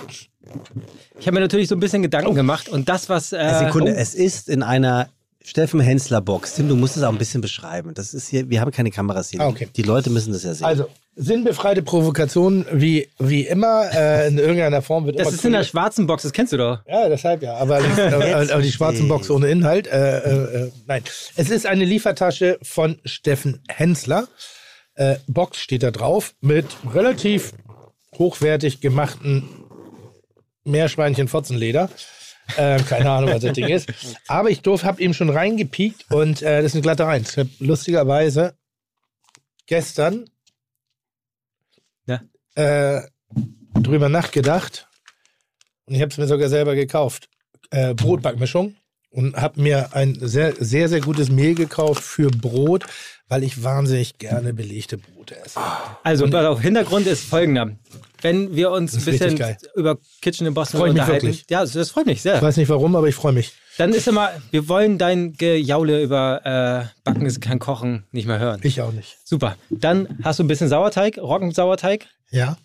Ich 1.20 1.26
habe 1.26 1.34
mir 1.34 1.40
natürlich 1.40 1.68
so 1.68 1.76
ein 1.76 1.80
bisschen 1.80 2.02
Gedanken 2.02 2.34
gemacht 2.34 2.68
und 2.70 2.88
das, 2.88 3.10
was. 3.10 3.32
Äh, 3.32 3.64
Sekunde, 3.66 3.92
oh, 3.92 3.98
es 3.98 4.14
ist 4.14 4.48
in 4.48 4.62
einer 4.62 5.08
Steffen 5.44 5.80
Hensler 5.80 6.20
Box. 6.20 6.54
Tim, 6.54 6.68
du 6.68 6.76
musst 6.76 6.96
es 6.96 7.02
auch 7.02 7.12
ein 7.12 7.18
bisschen 7.18 7.40
beschreiben. 7.40 7.94
Das 7.94 8.14
ist 8.14 8.28
hier, 8.28 8.48
wir 8.48 8.60
haben 8.60 8.70
keine 8.70 8.90
Kameras 8.90 9.30
hier. 9.30 9.40
Ah, 9.40 9.48
okay. 9.48 9.68
Die 9.74 9.82
Leute 9.82 10.10
müssen 10.10 10.32
das 10.32 10.44
ja 10.44 10.54
sehen. 10.54 10.66
Also, 10.66 10.86
sinnbefreite 11.14 11.82
Provokation 11.82 12.64
wie, 12.72 13.08
wie 13.18 13.42
immer 13.42 13.90
äh, 13.92 14.28
in 14.28 14.38
irgendeiner 14.38 14.82
Form 14.82 15.04
wird 15.06 15.18
das 15.18 15.28
immer 15.28 15.36
ist 15.36 15.44
in 15.44 15.52
der 15.52 15.64
schwarzen 15.64 16.06
Box, 16.06 16.22
das 16.22 16.32
kennst 16.32 16.52
du 16.52 16.56
doch. 16.56 16.78
Ja, 16.86 17.08
deshalb 17.08 17.42
ja. 17.42 17.54
Aber, 17.56 17.76
aber, 17.78 18.52
aber 18.52 18.62
die 18.62 18.72
schwarzen 18.72 19.08
Box 19.08 19.28
ohne 19.30 19.48
Inhalt. 19.48 19.86
Äh, 19.86 20.18
äh, 20.18 20.64
äh, 20.64 20.72
nein. 20.86 21.02
Es 21.36 21.50
ist 21.50 21.66
eine 21.66 21.84
Liefertasche 21.84 22.58
von 22.62 22.98
Steffen 23.04 23.62
Hensler. 23.68 24.28
Äh, 24.94 25.16
Box 25.26 25.58
steht 25.58 25.82
da 25.82 25.90
drauf 25.90 26.34
mit 26.40 26.66
relativ 26.92 27.52
hochwertig 28.18 28.80
gemachten 28.80 29.48
Meerschweinchen-Fotzenleder. 30.64 31.90
Äh, 32.56 32.82
keine 32.82 33.10
Ahnung, 33.10 33.30
was 33.30 33.42
das 33.42 33.52
Ding 33.52 33.68
ist. 33.68 33.88
Aber 34.28 34.50
ich 34.50 34.60
habe 34.64 35.00
eben 35.00 35.14
schon 35.14 35.30
reingepiekt 35.30 36.10
und 36.10 36.42
äh, 36.42 36.56
das 36.62 36.66
ist 36.66 36.74
eine 36.74 36.82
glatte 36.82 37.06
Eins. 37.06 37.30
Ich 37.32 37.38
habe 37.38 37.50
lustigerweise 37.58 38.54
gestern 39.66 40.28
Ja. 42.06 42.20
äh, 42.54 43.02
drüber 43.80 44.08
nachgedacht 44.08 44.88
und 45.86 45.94
ich 45.94 46.00
habe 46.00 46.10
es 46.10 46.18
mir 46.18 46.26
sogar 46.26 46.48
selber 46.48 46.74
gekauft. 46.74 47.28
Äh, 47.70 47.94
Brotbackmischung 47.94 48.76
und 49.10 49.36
habe 49.36 49.60
mir 49.60 49.94
ein 49.94 50.16
sehr, 50.20 50.54
sehr, 50.58 50.88
sehr 50.88 51.00
gutes 51.00 51.30
Mehl 51.30 51.54
gekauft 51.54 52.02
für 52.02 52.30
Brot, 52.30 52.84
weil 53.28 53.42
ich 53.44 53.62
wahnsinnig 53.62 54.18
gerne 54.18 54.52
belegte 54.52 54.98
Brote 54.98 55.36
esse. 55.42 55.60
Also, 56.02 56.28
pass 56.28 56.44
auf, 56.46 56.60
Hintergrund 56.60 57.06
ist 57.06 57.24
folgender. 57.24 57.76
Wenn 58.22 58.56
wir 58.56 58.70
uns 58.70 58.94
ein 58.96 59.04
bisschen 59.04 59.38
über 59.74 59.98
Kitchen 60.22 60.46
in 60.46 60.54
Boston 60.54 60.78
Freu 60.80 60.86
ich 60.88 60.92
mich 60.94 61.02
unterhalten. 61.02 61.26
wirklich. 61.26 61.44
Ja, 61.50 61.64
das, 61.66 61.90
freut 61.90 62.06
mich 62.06 62.22
sehr. 62.22 62.36
Ich 62.36 62.42
weiß 62.42 62.56
nicht 62.56 62.68
warum, 62.68 62.96
aber 62.96 63.08
ich 63.08 63.14
freue 63.14 63.32
mich. 63.32 63.52
Dann 63.78 63.92
ist 63.92 64.06
immer, 64.08 64.30
wir 64.50 64.68
wollen 64.68 64.98
dein 64.98 65.32
Gejaule 65.34 66.02
über 66.02 66.40
äh, 66.44 67.00
Backen 67.04 67.26
ist 67.26 67.40
kein 67.40 67.58
Kochen 67.58 68.04
nicht 68.12 68.26
mehr 68.26 68.38
hören. 68.38 68.60
Ich 68.62 68.80
auch 68.80 68.92
nicht. 68.92 69.18
Super. 69.24 69.56
Dann 69.70 70.18
hast 70.22 70.38
du 70.38 70.44
ein 70.44 70.48
bisschen 70.48 70.68
Sauerteig, 70.68 71.18
Roggensauerteig, 71.18 72.06
Ja? 72.30 72.56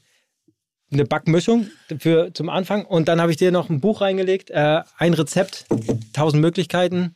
eine 0.91 1.03
Backmischung 1.05 1.67
für 1.99 2.33
zum 2.33 2.47
Anfang 2.49 2.85
und 2.85 3.07
dann 3.09 3.19
habe 3.19 3.31
ich 3.31 3.37
dir 3.37 3.51
noch 3.51 3.69
ein 3.69 3.81
Buch 3.81 3.99
reingelegt, 4.01 4.49
äh, 4.51 4.81
ein 4.97 5.13
Rezept, 5.13 5.65
tausend 6.13 6.41
Möglichkeiten 6.41 7.15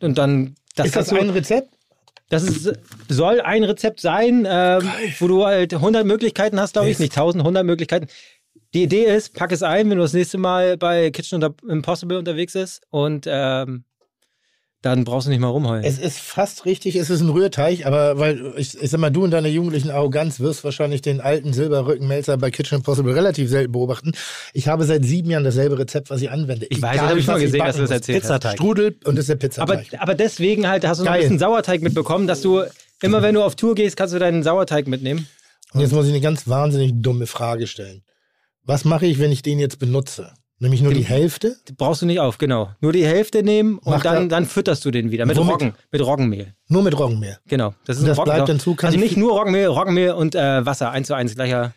und 0.00 0.16
dann 0.16 0.54
das 0.74 0.86
ist 0.86 0.96
das 0.96 1.08
du- 1.08 1.16
ein 1.16 1.28
Rezept? 1.30 1.68
Das 2.34 2.42
ist, 2.44 2.72
soll 3.08 3.40
ein 3.40 3.64
Rezept 3.64 4.00
sein, 4.00 4.46
ähm, 4.48 4.90
wo 5.18 5.28
du 5.28 5.44
halt 5.46 5.72
100 5.72 6.04
Möglichkeiten 6.04 6.58
hast, 6.60 6.72
glaube 6.72 6.90
ich, 6.90 6.98
nicht 6.98 7.12
1000, 7.12 7.42
100 7.42 7.64
Möglichkeiten. 7.64 8.08
Die 8.74 8.82
Idee 8.82 9.04
ist, 9.04 9.34
pack 9.34 9.52
es 9.52 9.62
ein, 9.62 9.88
wenn 9.88 9.98
du 9.98 10.02
das 10.02 10.14
nächste 10.14 10.36
Mal 10.36 10.76
bei 10.76 11.10
Kitchen 11.10 11.40
Impossible 11.68 12.18
unterwegs 12.18 12.54
bist 12.54 12.82
und 12.90 13.26
ähm, 13.28 13.84
dann 14.84 15.04
brauchst 15.04 15.26
du 15.26 15.30
nicht 15.30 15.40
mal 15.40 15.48
rumheulen. 15.48 15.82
Es 15.82 15.98
ist 15.98 16.18
fast 16.18 16.66
richtig, 16.66 16.96
es 16.96 17.08
ist 17.08 17.22
ein 17.22 17.30
Rührteig, 17.30 17.86
aber 17.86 18.18
weil 18.18 18.52
ich, 18.56 18.76
ich 18.78 18.90
sag 18.90 19.00
mal, 19.00 19.10
du 19.10 19.24
in 19.24 19.30
deiner 19.30 19.48
jugendlichen 19.48 19.90
Arroganz 19.90 20.40
wirst 20.40 20.62
wahrscheinlich 20.62 21.00
den 21.00 21.22
alten 21.22 21.54
Silberrückenmelzer 21.54 22.36
bei 22.36 22.50
Kitchen 22.50 22.76
Impossible 22.78 23.14
relativ 23.14 23.48
selten 23.48 23.72
beobachten. 23.72 24.12
Ich 24.52 24.68
habe 24.68 24.84
seit 24.84 25.02
sieben 25.04 25.30
Jahren 25.30 25.44
dasselbe 25.44 25.78
Rezept, 25.78 26.10
was 26.10 26.20
ich 26.20 26.30
anwende. 26.30 26.66
Ich 26.68 26.82
weiß, 26.82 26.98
das 26.98 27.08
habe 27.08 27.18
ich 27.18 27.26
mal 27.26 27.40
gesehen, 27.40 27.60
dass 27.64 27.76
du 27.76 27.82
das 27.82 27.90
erzählt 27.90 28.22
hast. 28.24 28.28
Pizzateig. 28.28 28.52
Strudel 28.58 28.96
und 29.04 29.16
das 29.16 29.28
ist 29.28 29.42
der 29.42 29.62
Aber, 29.62 29.76
Pizzateig. 29.78 30.02
aber 30.02 30.14
deswegen 30.14 30.68
halt 30.68 30.86
hast 30.86 31.00
du 31.00 31.04
noch 31.04 31.12
ein 31.12 31.20
bisschen 31.20 31.38
Sauerteig 31.38 31.80
mitbekommen, 31.80 32.26
dass 32.26 32.42
du 32.42 32.62
immer, 33.00 33.22
wenn 33.22 33.34
du 33.34 33.42
auf 33.42 33.56
Tour 33.56 33.74
gehst, 33.74 33.96
kannst 33.96 34.12
du 34.12 34.18
deinen 34.18 34.42
Sauerteig 34.42 34.86
mitnehmen. 34.86 35.26
Und 35.72 35.80
jetzt 35.80 35.92
muss 35.92 36.04
ich 36.04 36.12
eine 36.12 36.20
ganz 36.20 36.46
wahnsinnig 36.46 36.92
dumme 36.96 37.26
Frage 37.26 37.66
stellen. 37.66 38.02
Was 38.64 38.84
mache 38.84 39.06
ich, 39.06 39.18
wenn 39.18 39.32
ich 39.32 39.40
den 39.40 39.58
jetzt 39.58 39.78
benutze? 39.78 40.32
Nämlich 40.64 40.82
nur 40.82 40.92
die 40.94 41.04
Hälfte? 41.04 41.56
Brauchst 41.76 42.02
du 42.02 42.06
nicht 42.06 42.20
auf, 42.20 42.38
genau. 42.38 42.70
Nur 42.80 42.92
die 42.92 43.04
Hälfte 43.06 43.42
nehmen 43.42 43.78
und 43.78 44.04
dann, 44.04 44.14
er- 44.24 44.28
dann 44.28 44.46
fütterst 44.46 44.84
du 44.84 44.90
den 44.90 45.10
wieder 45.10 45.26
mit 45.26 45.36
Womit? 45.36 45.52
Roggen, 45.52 45.74
mit 45.92 46.00
Roggenmehl. 46.04 46.54
Nur 46.68 46.82
mit 46.82 46.98
Roggenmehl. 46.98 47.38
Genau. 47.46 47.74
Das, 47.84 47.96
ist 47.96 48.02
Und 48.02 48.08
das 48.08 48.18
Roggen- 48.18 48.24
bleibt 48.34 48.48
dann 48.48 48.58
zu, 48.60 48.76
Also 48.82 48.96
ich 48.96 49.02
nicht 49.02 49.16
nur 49.16 49.32
Roggenmehl, 49.38 49.66
Roggenmehl 49.66 50.12
und 50.12 50.34
äh, 50.34 50.64
Wasser, 50.66 50.90
eins 50.90 51.06
zu 51.08 51.14
eins 51.14 51.34
gleicher. 51.34 51.74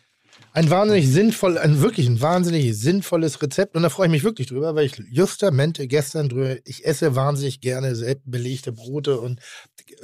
Ein 0.54 0.70
wahnsinnig 0.70 1.06
sinnvoll, 1.08 1.58
ein 1.58 1.82
wirklich 1.82 2.08
ein 2.08 2.20
wahnsinnig 2.20 2.76
sinnvolles 2.76 3.40
Rezept 3.42 3.76
und 3.76 3.82
da 3.82 3.90
freue 3.90 4.06
ich 4.06 4.10
mich 4.12 4.24
wirklich 4.24 4.46
drüber, 4.48 4.74
weil 4.74 4.86
ich 4.86 4.96
justamente 5.10 5.86
gestern 5.86 6.28
drüber, 6.30 6.56
ich 6.64 6.84
esse 6.86 7.14
wahnsinnig 7.14 7.60
gerne 7.60 7.94
selbst 7.94 8.22
belegte 8.30 8.72
Brote 8.72 9.20
und 9.20 9.40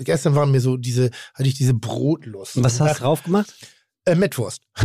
gestern 0.00 0.34
waren 0.34 0.50
mir 0.50 0.60
so 0.60 0.76
diese, 0.76 1.10
hatte 1.32 1.48
ich 1.48 1.54
diese 1.54 1.74
Brotlust. 1.74 2.56
Und 2.58 2.64
was 2.64 2.78
hast 2.80 2.98
du 3.00 3.02
drauf 3.04 3.22
gemacht? 3.24 3.52
Äh, 4.06 4.14
Mettwurst. 4.14 4.62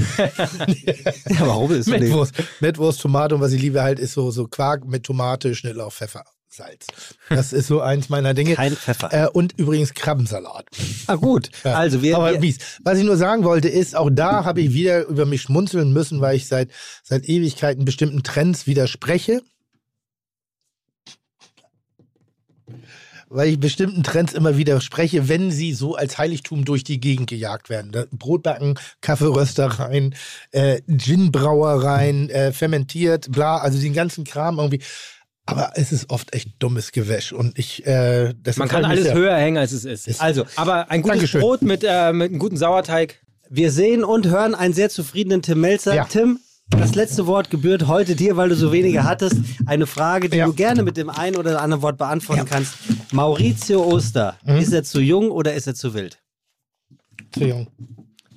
Ja, 1.29 1.47
warum 1.47 1.71
ist 1.71 1.87
Mettwurst. 1.87 2.33
Mettwurst, 2.59 3.01
Tomate 3.01 3.35
und 3.35 3.41
was 3.41 3.51
ich 3.51 3.61
liebe 3.61 3.81
halt 3.81 3.99
ist 3.99 4.13
so, 4.13 4.31
so 4.31 4.47
Quark 4.47 4.85
mit 4.85 5.03
Tomate, 5.03 5.55
Schnittlauch, 5.55 5.91
Pfeffer, 5.91 6.23
Salz. 6.47 6.87
Das 7.29 7.53
ist 7.53 7.67
so 7.67 7.81
eins 7.81 8.09
meiner 8.09 8.33
Dinge. 8.33 8.55
Kein 8.55 8.75
Pfeffer. 8.75 9.13
Äh, 9.13 9.29
und 9.29 9.57
übrigens 9.57 9.93
Krabbensalat. 9.93 10.65
ah, 11.07 11.15
gut. 11.15 11.49
Ja. 11.63 11.75
Also, 11.75 12.01
wir, 12.01 12.15
Aber 12.17 12.37
mies. 12.39 12.57
Was 12.83 12.97
ich 12.97 13.03
nur 13.03 13.17
sagen 13.17 13.43
wollte, 13.43 13.67
ist, 13.69 13.95
auch 13.95 14.09
da 14.11 14.45
habe 14.45 14.61
ich 14.61 14.73
wieder 14.73 15.05
über 15.07 15.25
mich 15.25 15.41
schmunzeln 15.41 15.91
müssen, 15.93 16.21
weil 16.21 16.35
ich 16.37 16.47
seit, 16.47 16.69
seit 17.03 17.27
Ewigkeiten 17.27 17.85
bestimmten 17.85 18.23
Trends 18.23 18.67
widerspreche. 18.67 19.41
Weil 23.31 23.49
ich 23.49 23.60
bestimmten 23.60 24.01
Trends 24.01 24.34
immer 24.34 24.57
widerspreche, 24.57 25.30
wenn 25.30 25.51
sie 25.51 25.73
so 25.73 25.95
als 25.95 26.18
Heiligtum 26.18 26.65
durch 26.65 26.84
die 26.84 26.99
Gegend 26.99 27.30
gejagt 27.30 27.69
werden. 27.69 27.91
Da- 27.91 28.06
Brotbacken, 28.11 28.80
Kaffeeröstereien, 29.01 30.15
äh, 30.51 30.81
Ginbrauereien, 30.88 32.30
äh, 32.30 32.51
fermentiert, 32.51 33.31
bla, 33.31 33.57
also 33.57 33.80
den 33.80 33.93
ganzen 33.93 34.23
Kram 34.23 34.57
irgendwie. 34.57 34.81
Aber 35.45 35.72
es 35.76 35.91
ist 35.91 36.10
oft 36.10 36.34
echt 36.35 36.49
dummes 36.60 36.91
Gewäsch. 36.91 37.31
Und 37.34 37.57
ich, 37.57 37.85
äh, 37.88 38.34
das 38.41 38.57
Man 38.57 38.68
kann 38.68 38.88
halt 38.88 38.99
alles 38.99 39.14
höher 39.14 39.35
hängen, 39.35 39.57
als 39.57 39.72
es 39.72 39.84
ist. 39.85 40.07
Ist- 40.07 40.22
Also, 40.22 40.45
aber 40.56 40.91
ein 40.91 41.01
gutes 41.01 41.18
Dankeschön. 41.18 41.41
Brot 41.41 41.61
mit, 41.64 41.84
äh, 41.84 42.14
mit 42.14 42.30
einem 42.30 42.39
guten 42.39 42.57
Sauerteig. 42.57 43.19
wir 43.51 43.72
sehen 43.72 44.03
und 44.03 44.27
hören 44.27 44.53
einen 44.53 44.76
sehr 44.76 44.89
zufriedenen 44.91 45.41
Tim 45.41 45.60
Melzer. 45.61 45.95
Ja. 45.95 46.03
Tim, 46.06 46.39
das 46.69 46.95
letzte 46.95 47.27
Wort 47.27 47.49
gebührt 47.49 47.87
heute 47.87 48.15
dir, 48.15 48.37
weil 48.37 48.49
du 48.49 48.55
so 48.55 48.71
wenige 48.71 49.03
hattest. 49.03 49.37
Eine 49.65 49.87
Frage, 49.87 50.29
die 50.29 50.37
Ja. 50.37 50.45
du 50.45 50.53
gerne 50.53 50.83
mit 50.83 50.97
dem 50.97 51.09
einen 51.09 51.35
oder 51.35 51.61
anderen 51.61 51.81
Wort 51.81 51.97
beantworten 51.97 52.45
kannst. 52.45 52.75
Maurizio 53.11 53.83
Oster, 53.83 54.37
Mhm. 54.45 54.57
ist 54.57 54.71
er 54.73 54.83
zu 54.83 54.99
jung 55.01 55.31
oder 55.31 55.53
ist 55.53 55.67
er 55.67 55.75
zu 55.75 55.93
wild? 55.93 56.19
Zu 57.31 57.45
jung. 57.45 57.67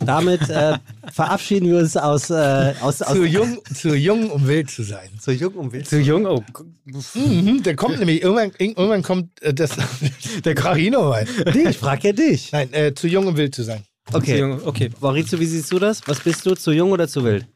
Damit 0.00 0.48
äh, 0.50 0.78
verabschieden 1.12 1.68
wir 1.70 1.78
uns 1.78 1.96
aus, 1.96 2.30
äh, 2.30 2.74
aus, 2.80 3.02
aus 3.02 3.14
Zu 3.14 3.24
jung, 3.24 3.58
zu 3.72 3.94
jung, 3.94 4.30
um 4.30 4.48
wild 4.48 4.68
zu 4.70 4.82
sein. 4.82 5.08
zu 5.20 5.30
jung 5.30 5.54
um 5.54 5.72
wild. 5.72 5.86
Zu 5.88 6.00
jung, 6.00 6.26
oh. 6.26 6.42
Mhm, 7.14 7.62
der 7.62 7.76
kommt 7.76 7.98
nämlich, 8.00 8.22
irgendwann, 8.22 8.50
irgendwann 8.58 9.02
kommt 9.02 9.40
äh, 9.42 9.54
das, 9.54 9.70
der 10.44 10.54
Krachino 10.56 11.10
rein. 11.10 11.28
Ich 11.68 11.78
frage 11.78 12.08
ja 12.08 12.12
dich. 12.14 12.50
Nein, 12.50 12.72
äh, 12.72 12.92
zu 12.94 13.06
jung, 13.06 13.28
um 13.28 13.36
wild 13.36 13.54
zu 13.54 13.62
sein. 13.62 13.82
Zu 14.10 14.16
Okay. 14.16 14.40
jung, 14.40 14.60
okay. 14.64 14.90
Maurizio, 15.00 15.38
wie 15.38 15.46
siehst 15.46 15.70
du 15.70 15.78
das? 15.78 16.00
Was 16.06 16.18
bist 16.18 16.44
du, 16.46 16.54
zu 16.56 16.72
jung 16.72 16.90
oder 16.90 17.06
zu 17.06 17.22
wild? 17.24 17.46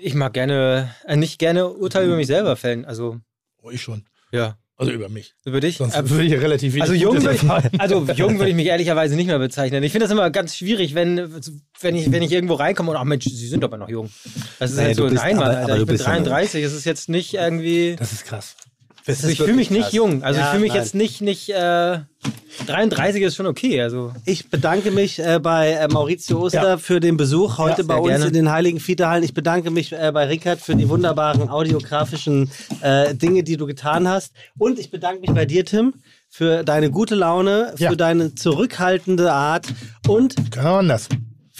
Ich 0.00 0.14
mag 0.14 0.32
gerne, 0.32 0.94
äh, 1.06 1.16
nicht 1.16 1.38
gerne 1.38 1.68
Urteile 1.68 2.06
über 2.06 2.16
mich 2.16 2.26
selber 2.26 2.56
fällen. 2.56 2.84
Also, 2.84 3.18
Oh, 3.62 3.70
ich 3.70 3.80
schon. 3.82 4.04
ja. 4.32 4.56
Also 4.78 4.90
über 4.90 5.08
mich. 5.08 5.34
Über 5.44 5.60
dich? 5.60 5.76
Sonst 5.76 5.94
Äh, 5.94 6.10
würde 6.10 6.24
ich 6.24 6.32
ja 6.32 6.38
relativ 6.40 6.72
wenig 6.72 6.82
Also 6.82 6.94
jung, 6.94 7.22
würde 7.22 7.34
ich, 7.36 7.78
also 7.80 8.04
jung 8.16 8.38
würde 8.38 8.48
ich 8.50 8.56
mich 8.56 8.66
ehrlicherweise 8.66 9.14
nicht 9.14 9.26
mehr 9.28 9.38
bezeichnen. 9.38 9.80
Ich 9.84 9.92
finde 9.92 10.06
das 10.06 10.10
immer 10.10 10.28
ganz 10.30 10.56
schwierig, 10.56 10.94
wenn, 10.96 11.32
wenn, 11.80 11.94
ich, 11.94 12.10
wenn 12.10 12.22
ich 12.22 12.32
irgendwo 12.32 12.54
reinkomme 12.54 12.90
und 12.90 12.96
ach 12.96 13.04
Mensch, 13.04 13.24
Sie 13.26 13.46
sind 13.46 13.62
aber 13.62 13.76
noch 13.76 13.88
jung. 13.88 14.10
Das 14.58 14.72
ist 14.72 14.78
Nee, 14.78 14.84
halt 14.86 14.96
so, 14.96 15.04
Mann, 15.04 15.18
aber- 15.18 15.56
Alter, 15.58 15.72
ich 15.74 15.86
bin 15.86 15.86
bist 15.86 16.04
ja 16.04 16.18
noch- 16.18 16.24
33, 16.24 16.64
es 16.64 16.72
ist 16.72 16.84
jetzt 16.84 17.08
nicht 17.10 17.34
irgendwie. 17.34 17.94
Das 17.96 18.12
ist 18.12 18.24
krass. 18.24 18.56
Also 19.06 19.28
ich 19.28 19.38
fühle 19.38 19.54
mich 19.54 19.70
nicht 19.70 19.82
krass. 19.84 19.92
jung. 19.92 20.22
Also 20.22 20.38
Ja, 20.40 20.46
ich 20.46 20.50
fühle 20.50 20.62
mich 20.62 20.72
nein. 20.72 20.80
jetzt 20.82 20.94
nicht, 20.94 21.20
nicht 21.20 21.48
äh, 21.50 21.98
33 22.66 23.22
ist 23.22 23.34
schon 23.36 23.46
okay. 23.46 23.80
Also 23.82 24.12
Ich 24.24 24.48
bedanke 24.50 24.90
mich 24.90 25.18
äh, 25.18 25.40
bei 25.42 25.72
äh, 25.72 25.88
Maurizio 25.88 26.40
Oster 26.42 26.62
Ja. 26.62 26.78
für 26.78 27.00
den 27.00 27.16
Besuch 27.16 27.58
heute 27.58 27.82
Ja, 27.82 27.86
bei 27.88 27.96
uns 27.96 28.08
gerne. 28.08 28.26
in 28.26 28.32
den 28.32 28.50
Heiligen 28.50 28.78
Vierterhallen. 28.80 29.24
Ich 29.24 29.34
bedanke 29.34 29.70
mich 29.70 29.92
äh, 29.92 30.10
bei 30.14 30.26
Rickard 30.26 30.60
für 30.60 30.76
die 30.76 30.88
wunderbaren 30.88 31.48
audiografischen 31.48 32.50
äh, 32.80 33.14
Dinge, 33.14 33.42
die 33.42 33.56
du 33.56 33.66
getan 33.66 34.06
hast. 34.08 34.32
Und 34.58 34.78
ich 34.78 34.90
bedanke 34.90 35.20
mich 35.22 35.30
bei 35.32 35.46
dir, 35.46 35.64
Tim, 35.64 35.94
für 36.28 36.62
deine 36.62 36.90
gute 36.90 37.14
Laune, 37.14 37.74
für 37.76 37.96
deine 37.96 38.34
zurückhaltende 38.34 39.32
Art 39.32 39.66
und 40.06 40.34
man 40.56 40.88
das. 40.88 41.08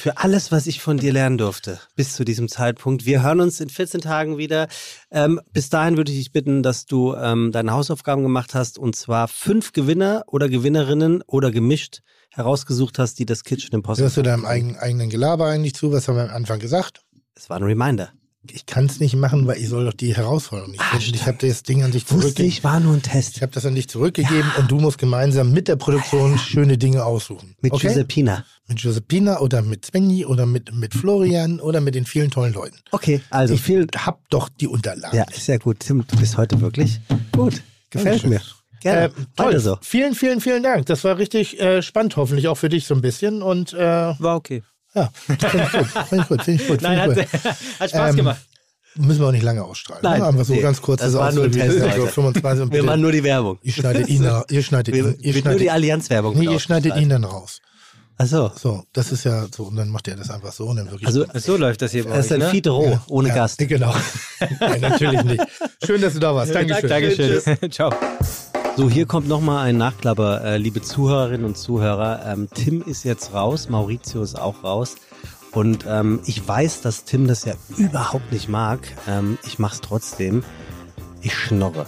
Für 0.02 0.18
alles, 0.18 0.50
was 0.50 0.66
ich 0.66 0.80
von 0.80 0.96
dir 0.96 1.12
lernen 1.12 1.38
durfte 1.38 1.78
bis 1.94 2.14
zu 2.14 2.24
diesem 2.24 2.48
Zeitpunkt. 2.48 3.06
Wir 3.06 3.22
hören 3.22 3.40
uns 3.40 3.60
in 3.60 3.68
14 3.68 4.00
Tagen 4.00 4.36
wieder. 4.36 4.66
Ähm, 5.12 5.40
bis 5.52 5.70
dahin 5.70 5.96
würde 5.96 6.10
ich 6.10 6.18
dich 6.18 6.32
bitten, 6.32 6.64
dass 6.64 6.86
du 6.86 7.14
ähm, 7.14 7.52
deine 7.52 7.70
Hausaufgaben 7.70 8.24
gemacht 8.24 8.52
hast 8.52 8.78
und 8.78 8.96
zwar 8.96 9.28
fünf 9.28 9.70
Gewinner 9.70 10.24
oder 10.26 10.48
Gewinnerinnen 10.48 11.22
oder 11.28 11.52
gemischt 11.52 12.00
herausgesucht 12.30 12.98
hast, 12.98 13.20
die 13.20 13.26
das 13.26 13.44
Kitchen 13.44 13.76
Impossible. 13.76 14.06
Hörst 14.06 14.16
du 14.16 14.22
deinem 14.22 14.44
eigenen, 14.44 14.76
eigenen 14.76 15.08
Gelaber 15.08 15.46
eigentlich 15.46 15.74
zu? 15.76 15.92
Was 15.92 16.08
haben 16.08 16.16
wir 16.16 16.24
am 16.24 16.30
Anfang 16.30 16.58
gesagt? 16.58 17.04
Es 17.36 17.48
war 17.48 17.58
ein 17.58 17.62
Reminder. 17.62 18.12
Ich 18.50 18.66
kann 18.66 18.86
es 18.86 18.98
nicht 18.98 19.14
machen, 19.14 19.46
weil 19.46 19.58
ich 19.58 19.68
soll 19.68 19.84
doch 19.84 19.92
die 19.92 20.16
Herausforderung 20.16 20.72
nicht 20.72 20.80
Ah, 20.80 20.96
finden. 20.98 21.14
Ich 21.14 21.26
habe 21.26 21.38
das 21.46 21.62
Ding 21.62 21.84
an 21.84 21.92
dich 21.92 22.06
zurückgegeben. 22.06 22.48
ich, 22.48 22.64
war 22.64 22.80
nur 22.80 22.94
ein 22.94 23.02
Test. 23.02 23.36
Ich 23.36 23.42
habe 23.42 23.52
das 23.52 23.64
an 23.66 23.76
dich 23.76 23.88
zurückgegeben 23.88 24.50
und 24.58 24.68
du 24.70 24.78
musst 24.80 24.98
gemeinsam 24.98 25.52
mit 25.52 25.68
der 25.68 25.76
Produktion 25.76 26.36
schöne 26.38 26.76
Dinge 26.76 27.04
aussuchen. 27.04 27.54
Mit 27.60 27.72
okay? 27.72 27.86
Giuseppina. 27.86 28.44
Mit 28.66 28.80
Josephina 28.80 29.38
oder 29.38 29.62
mit 29.62 29.86
Svenny 29.86 30.26
oder 30.26 30.46
mit, 30.46 30.74
mit 30.74 30.92
Florian 30.92 31.60
oder 31.60 31.80
mit 31.80 31.94
den 31.94 32.04
vielen 32.04 32.30
tollen 32.32 32.52
Leuten. 32.54 32.78
Okay, 32.90 33.20
also 33.30 33.54
Ich 33.54 33.62
vielen. 33.62 33.86
hab 33.96 34.28
doch 34.30 34.48
die 34.48 34.66
Unterlagen. 34.66 35.16
Ja, 35.16 35.24
ist 35.24 35.46
ja 35.46 35.58
gut. 35.58 35.78
Tim, 35.80 36.04
du 36.06 36.16
bist 36.16 36.36
heute 36.36 36.60
wirklich 36.60 37.00
gut. 37.30 37.62
Gefällt 37.90 38.24
Dankeschön. 38.24 38.30
mir. 38.30 38.40
Gerne. 38.80 39.04
Äh, 39.04 39.10
toll. 39.36 39.60
So. 39.60 39.78
Vielen, 39.82 40.16
vielen, 40.16 40.40
vielen 40.40 40.64
Dank. 40.64 40.86
Das 40.86 41.04
war 41.04 41.16
richtig 41.16 41.60
äh, 41.60 41.80
spannend, 41.82 42.16
hoffentlich 42.16 42.48
auch 42.48 42.56
für 42.56 42.68
dich 42.68 42.86
so 42.86 42.94
ein 42.96 43.00
bisschen. 43.02 43.40
Und 43.42 43.72
äh, 43.72 43.78
war 43.78 44.34
okay. 44.34 44.64
Ja, 44.94 45.10
finde 45.14 45.46
ich 45.46 45.72
gut. 45.72 45.86
Finde 46.08 46.22
ich 46.22 46.28
gut. 46.28 46.42
Finde 46.44 46.62
ich 46.62 46.68
gut. 46.68 46.82
Nein, 46.82 47.00
hat, 47.00 47.16
hat 47.80 47.90
Spaß 47.90 48.10
Ähm, 48.10 48.16
gemacht. 48.16 48.40
Müssen 48.94 49.20
wir 49.20 49.28
auch 49.28 49.32
nicht 49.32 49.42
lange 49.42 49.64
ausstrahlen. 49.64 50.02
Nein, 50.02 50.20
ne? 50.20 50.26
Einfach 50.26 50.44
so 50.44 50.54
ganz 50.56 50.82
kurz. 50.82 51.00
Das 51.00 51.14
war 51.14 51.32
nur 51.32 51.50
Test 51.50 51.80
heute. 51.82 52.06
25 52.08 52.62
und 52.64 52.72
Wir 52.74 52.82
machen 52.82 53.00
nur 53.00 53.10
die 53.12 53.24
Werbung. 53.24 53.58
ihr 53.62 53.72
schneidet 53.72 54.08
ihn, 54.08 54.22
da- 54.22 54.44
ihr 54.50 54.62
schneidet 54.62 54.94
Wir, 54.94 55.04
ihn, 55.06 55.16
ihr 55.20 55.34
wird 55.34 55.44
nur 55.46 55.54
die 55.54 55.60
schneidet, 55.60 55.70
Allianz-Werbung. 55.74 56.38
nee, 56.38 56.44
ihr 56.44 56.60
schneidet 56.60 56.96
ihn 56.96 57.08
dann 57.08 57.24
raus. 57.24 57.60
Ach 58.18 58.26
so. 58.26 58.52
So, 58.54 58.84
das 58.92 59.10
ist 59.10 59.24
ja 59.24 59.46
so. 59.56 59.62
Und 59.64 59.76
dann 59.76 59.88
macht 59.88 60.06
er 60.08 60.16
das 60.16 60.28
einfach 60.28 60.52
so 60.52 60.66
und 60.66 60.76
dann 60.76 60.90
wirklich. 60.90 61.06
Also, 61.06 61.24
So 61.34 61.56
läuft 61.56 61.80
das 61.80 61.92
hier 61.92 62.04
bei 62.04 62.14
das 62.14 62.26
ist 62.26 62.32
ein 62.32 62.40
ne? 62.40 62.50
Fiete 62.50 62.68
Roh, 62.68 62.98
ohne 63.08 63.30
ja, 63.30 63.34
Gast. 63.34 63.58
Genau. 63.66 63.94
Nein, 64.60 64.80
natürlich 64.82 65.24
nicht. 65.24 65.42
Schön, 65.86 66.02
dass 66.02 66.12
du 66.12 66.18
da 66.20 66.34
warst. 66.34 66.54
Dankeschön. 66.54 66.88
Dankeschön. 66.90 67.70
Ciao. 67.72 67.90
So, 68.74 68.88
hier 68.88 69.04
kommt 69.04 69.28
nochmal 69.28 69.66
ein 69.66 69.76
Nachklapper, 69.76 70.42
äh, 70.42 70.56
liebe 70.56 70.80
Zuhörerinnen 70.80 71.44
und 71.44 71.58
Zuhörer. 71.58 72.24
Ähm, 72.24 72.48
Tim 72.54 72.80
ist 72.80 73.04
jetzt 73.04 73.34
raus, 73.34 73.68
Maurizio 73.68 74.22
ist 74.22 74.40
auch 74.40 74.64
raus. 74.64 74.94
Und 75.52 75.84
ähm, 75.86 76.20
ich 76.24 76.48
weiß, 76.48 76.80
dass 76.80 77.04
Tim 77.04 77.28
das 77.28 77.44
ja 77.44 77.52
überhaupt 77.76 78.32
nicht 78.32 78.48
mag. 78.48 78.80
Ähm, 79.06 79.36
ich 79.44 79.58
mach's 79.58 79.82
trotzdem. 79.82 80.42
Ich 81.20 81.34
schnorre. 81.34 81.86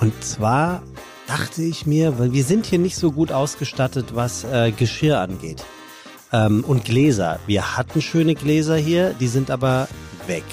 Und 0.00 0.12
zwar 0.24 0.82
dachte 1.28 1.62
ich 1.62 1.86
mir, 1.86 2.18
weil 2.18 2.32
wir 2.32 2.42
sind 2.42 2.66
hier 2.66 2.80
nicht 2.80 2.96
so 2.96 3.12
gut 3.12 3.30
ausgestattet, 3.30 4.16
was 4.16 4.42
äh, 4.42 4.72
Geschirr 4.72 5.20
angeht. 5.20 5.64
Ähm, 6.32 6.64
und 6.66 6.84
Gläser. 6.84 7.38
Wir 7.46 7.76
hatten 7.76 8.02
schöne 8.02 8.34
Gläser 8.34 8.76
hier, 8.76 9.14
die 9.14 9.28
sind 9.28 9.48
aber 9.48 9.86
weg. 10.26 10.44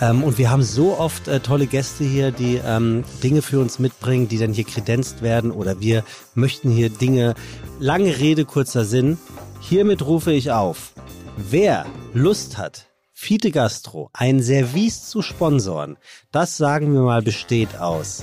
Ähm, 0.00 0.22
und 0.22 0.38
wir 0.38 0.50
haben 0.50 0.62
so 0.62 0.98
oft 0.98 1.28
äh, 1.28 1.40
tolle 1.40 1.66
Gäste 1.66 2.04
hier, 2.04 2.30
die 2.30 2.60
ähm, 2.64 3.04
Dinge 3.22 3.42
für 3.42 3.60
uns 3.60 3.78
mitbringen, 3.78 4.28
die 4.28 4.38
dann 4.38 4.52
hier 4.52 4.64
kredenzt 4.64 5.22
werden 5.22 5.50
oder 5.50 5.80
wir 5.80 6.04
möchten 6.34 6.70
hier 6.70 6.90
Dinge, 6.90 7.34
lange 7.78 8.18
Rede, 8.18 8.44
kurzer 8.44 8.84
Sinn. 8.84 9.18
Hiermit 9.60 10.06
rufe 10.06 10.32
ich 10.32 10.52
auf, 10.52 10.92
wer 11.36 11.86
Lust 12.14 12.58
hat, 12.58 12.86
Fiete 13.20 13.50
Gastro, 13.50 14.10
ein 14.12 14.40
Service 14.40 15.08
zu 15.08 15.22
sponsoren, 15.22 15.96
das 16.30 16.56
sagen 16.56 16.92
wir 16.94 17.00
mal 17.00 17.20
besteht 17.20 17.76
aus 17.76 18.22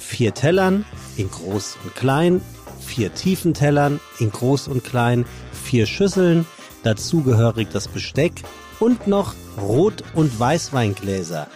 vier 0.00 0.34
Tellern 0.34 0.84
in 1.16 1.30
groß 1.30 1.76
und 1.84 1.94
klein, 1.94 2.40
vier 2.80 3.14
tiefen 3.14 3.54
Tellern 3.54 4.00
in 4.18 4.32
groß 4.32 4.66
und 4.66 4.82
klein, 4.82 5.24
vier 5.52 5.86
Schüsseln, 5.86 6.46
dazugehörig 6.82 7.68
das 7.72 7.86
Besteck 7.86 8.32
und 8.80 9.06
noch 9.06 9.34
Rot- 9.60 10.04
und 10.14 10.38
Weißweingläser. 10.38 11.48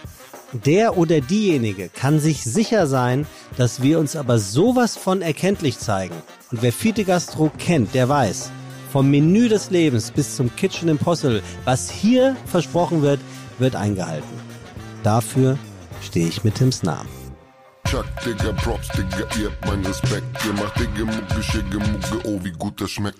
Der 0.53 0.97
oder 0.97 1.19
diejenige 1.19 1.89
kann 1.89 2.19
sich 2.19 2.43
sicher 2.43 2.85
sein, 2.85 3.25
dass 3.57 3.81
wir 3.81 3.99
uns 3.99 4.15
aber 4.15 4.37
sowas 4.37 4.95
von 4.95 5.21
erkenntlich 5.21 5.79
zeigen. 5.79 6.15
Und 6.51 6.61
wer 6.61 6.71
Fiete 6.71 7.05
Gastro 7.05 7.51
kennt, 7.57 7.95
der 7.95 8.07
weiß, 8.07 8.51
vom 8.91 9.09
Menü 9.09 9.49
des 9.49 9.71
Lebens 9.71 10.11
bis 10.11 10.35
zum 10.35 10.55
Kitchen 10.55 10.89
Impossible, 10.89 11.41
was 11.65 11.89
hier 11.89 12.35
versprochen 12.45 13.01
wird, 13.01 13.19
wird 13.57 13.75
eingehalten. 13.75 14.39
Dafür 15.01 15.57
stehe 16.03 16.27
ich 16.27 16.43
mit 16.43 16.55
Tims 16.55 16.83
Namen. 16.83 17.09
Chuck, 17.87 18.05
Digga, 18.23 18.53
Props, 18.53 18.89
Digga, 18.89 19.25
ihr 19.39 19.49
habt 19.49 19.65
meinen 19.65 19.85
Respekt. 19.85 20.25
Ihr 20.45 20.53
macht 20.53 20.79
Digga, 20.79 21.05
Mucke, 21.05 21.43
Schicke, 21.43 21.79
Mucke, 21.79 22.27
oh, 22.27 22.39
wie 22.43 22.51
gut 22.51 22.79
das 22.79 22.91
schmeckt. 22.91 23.19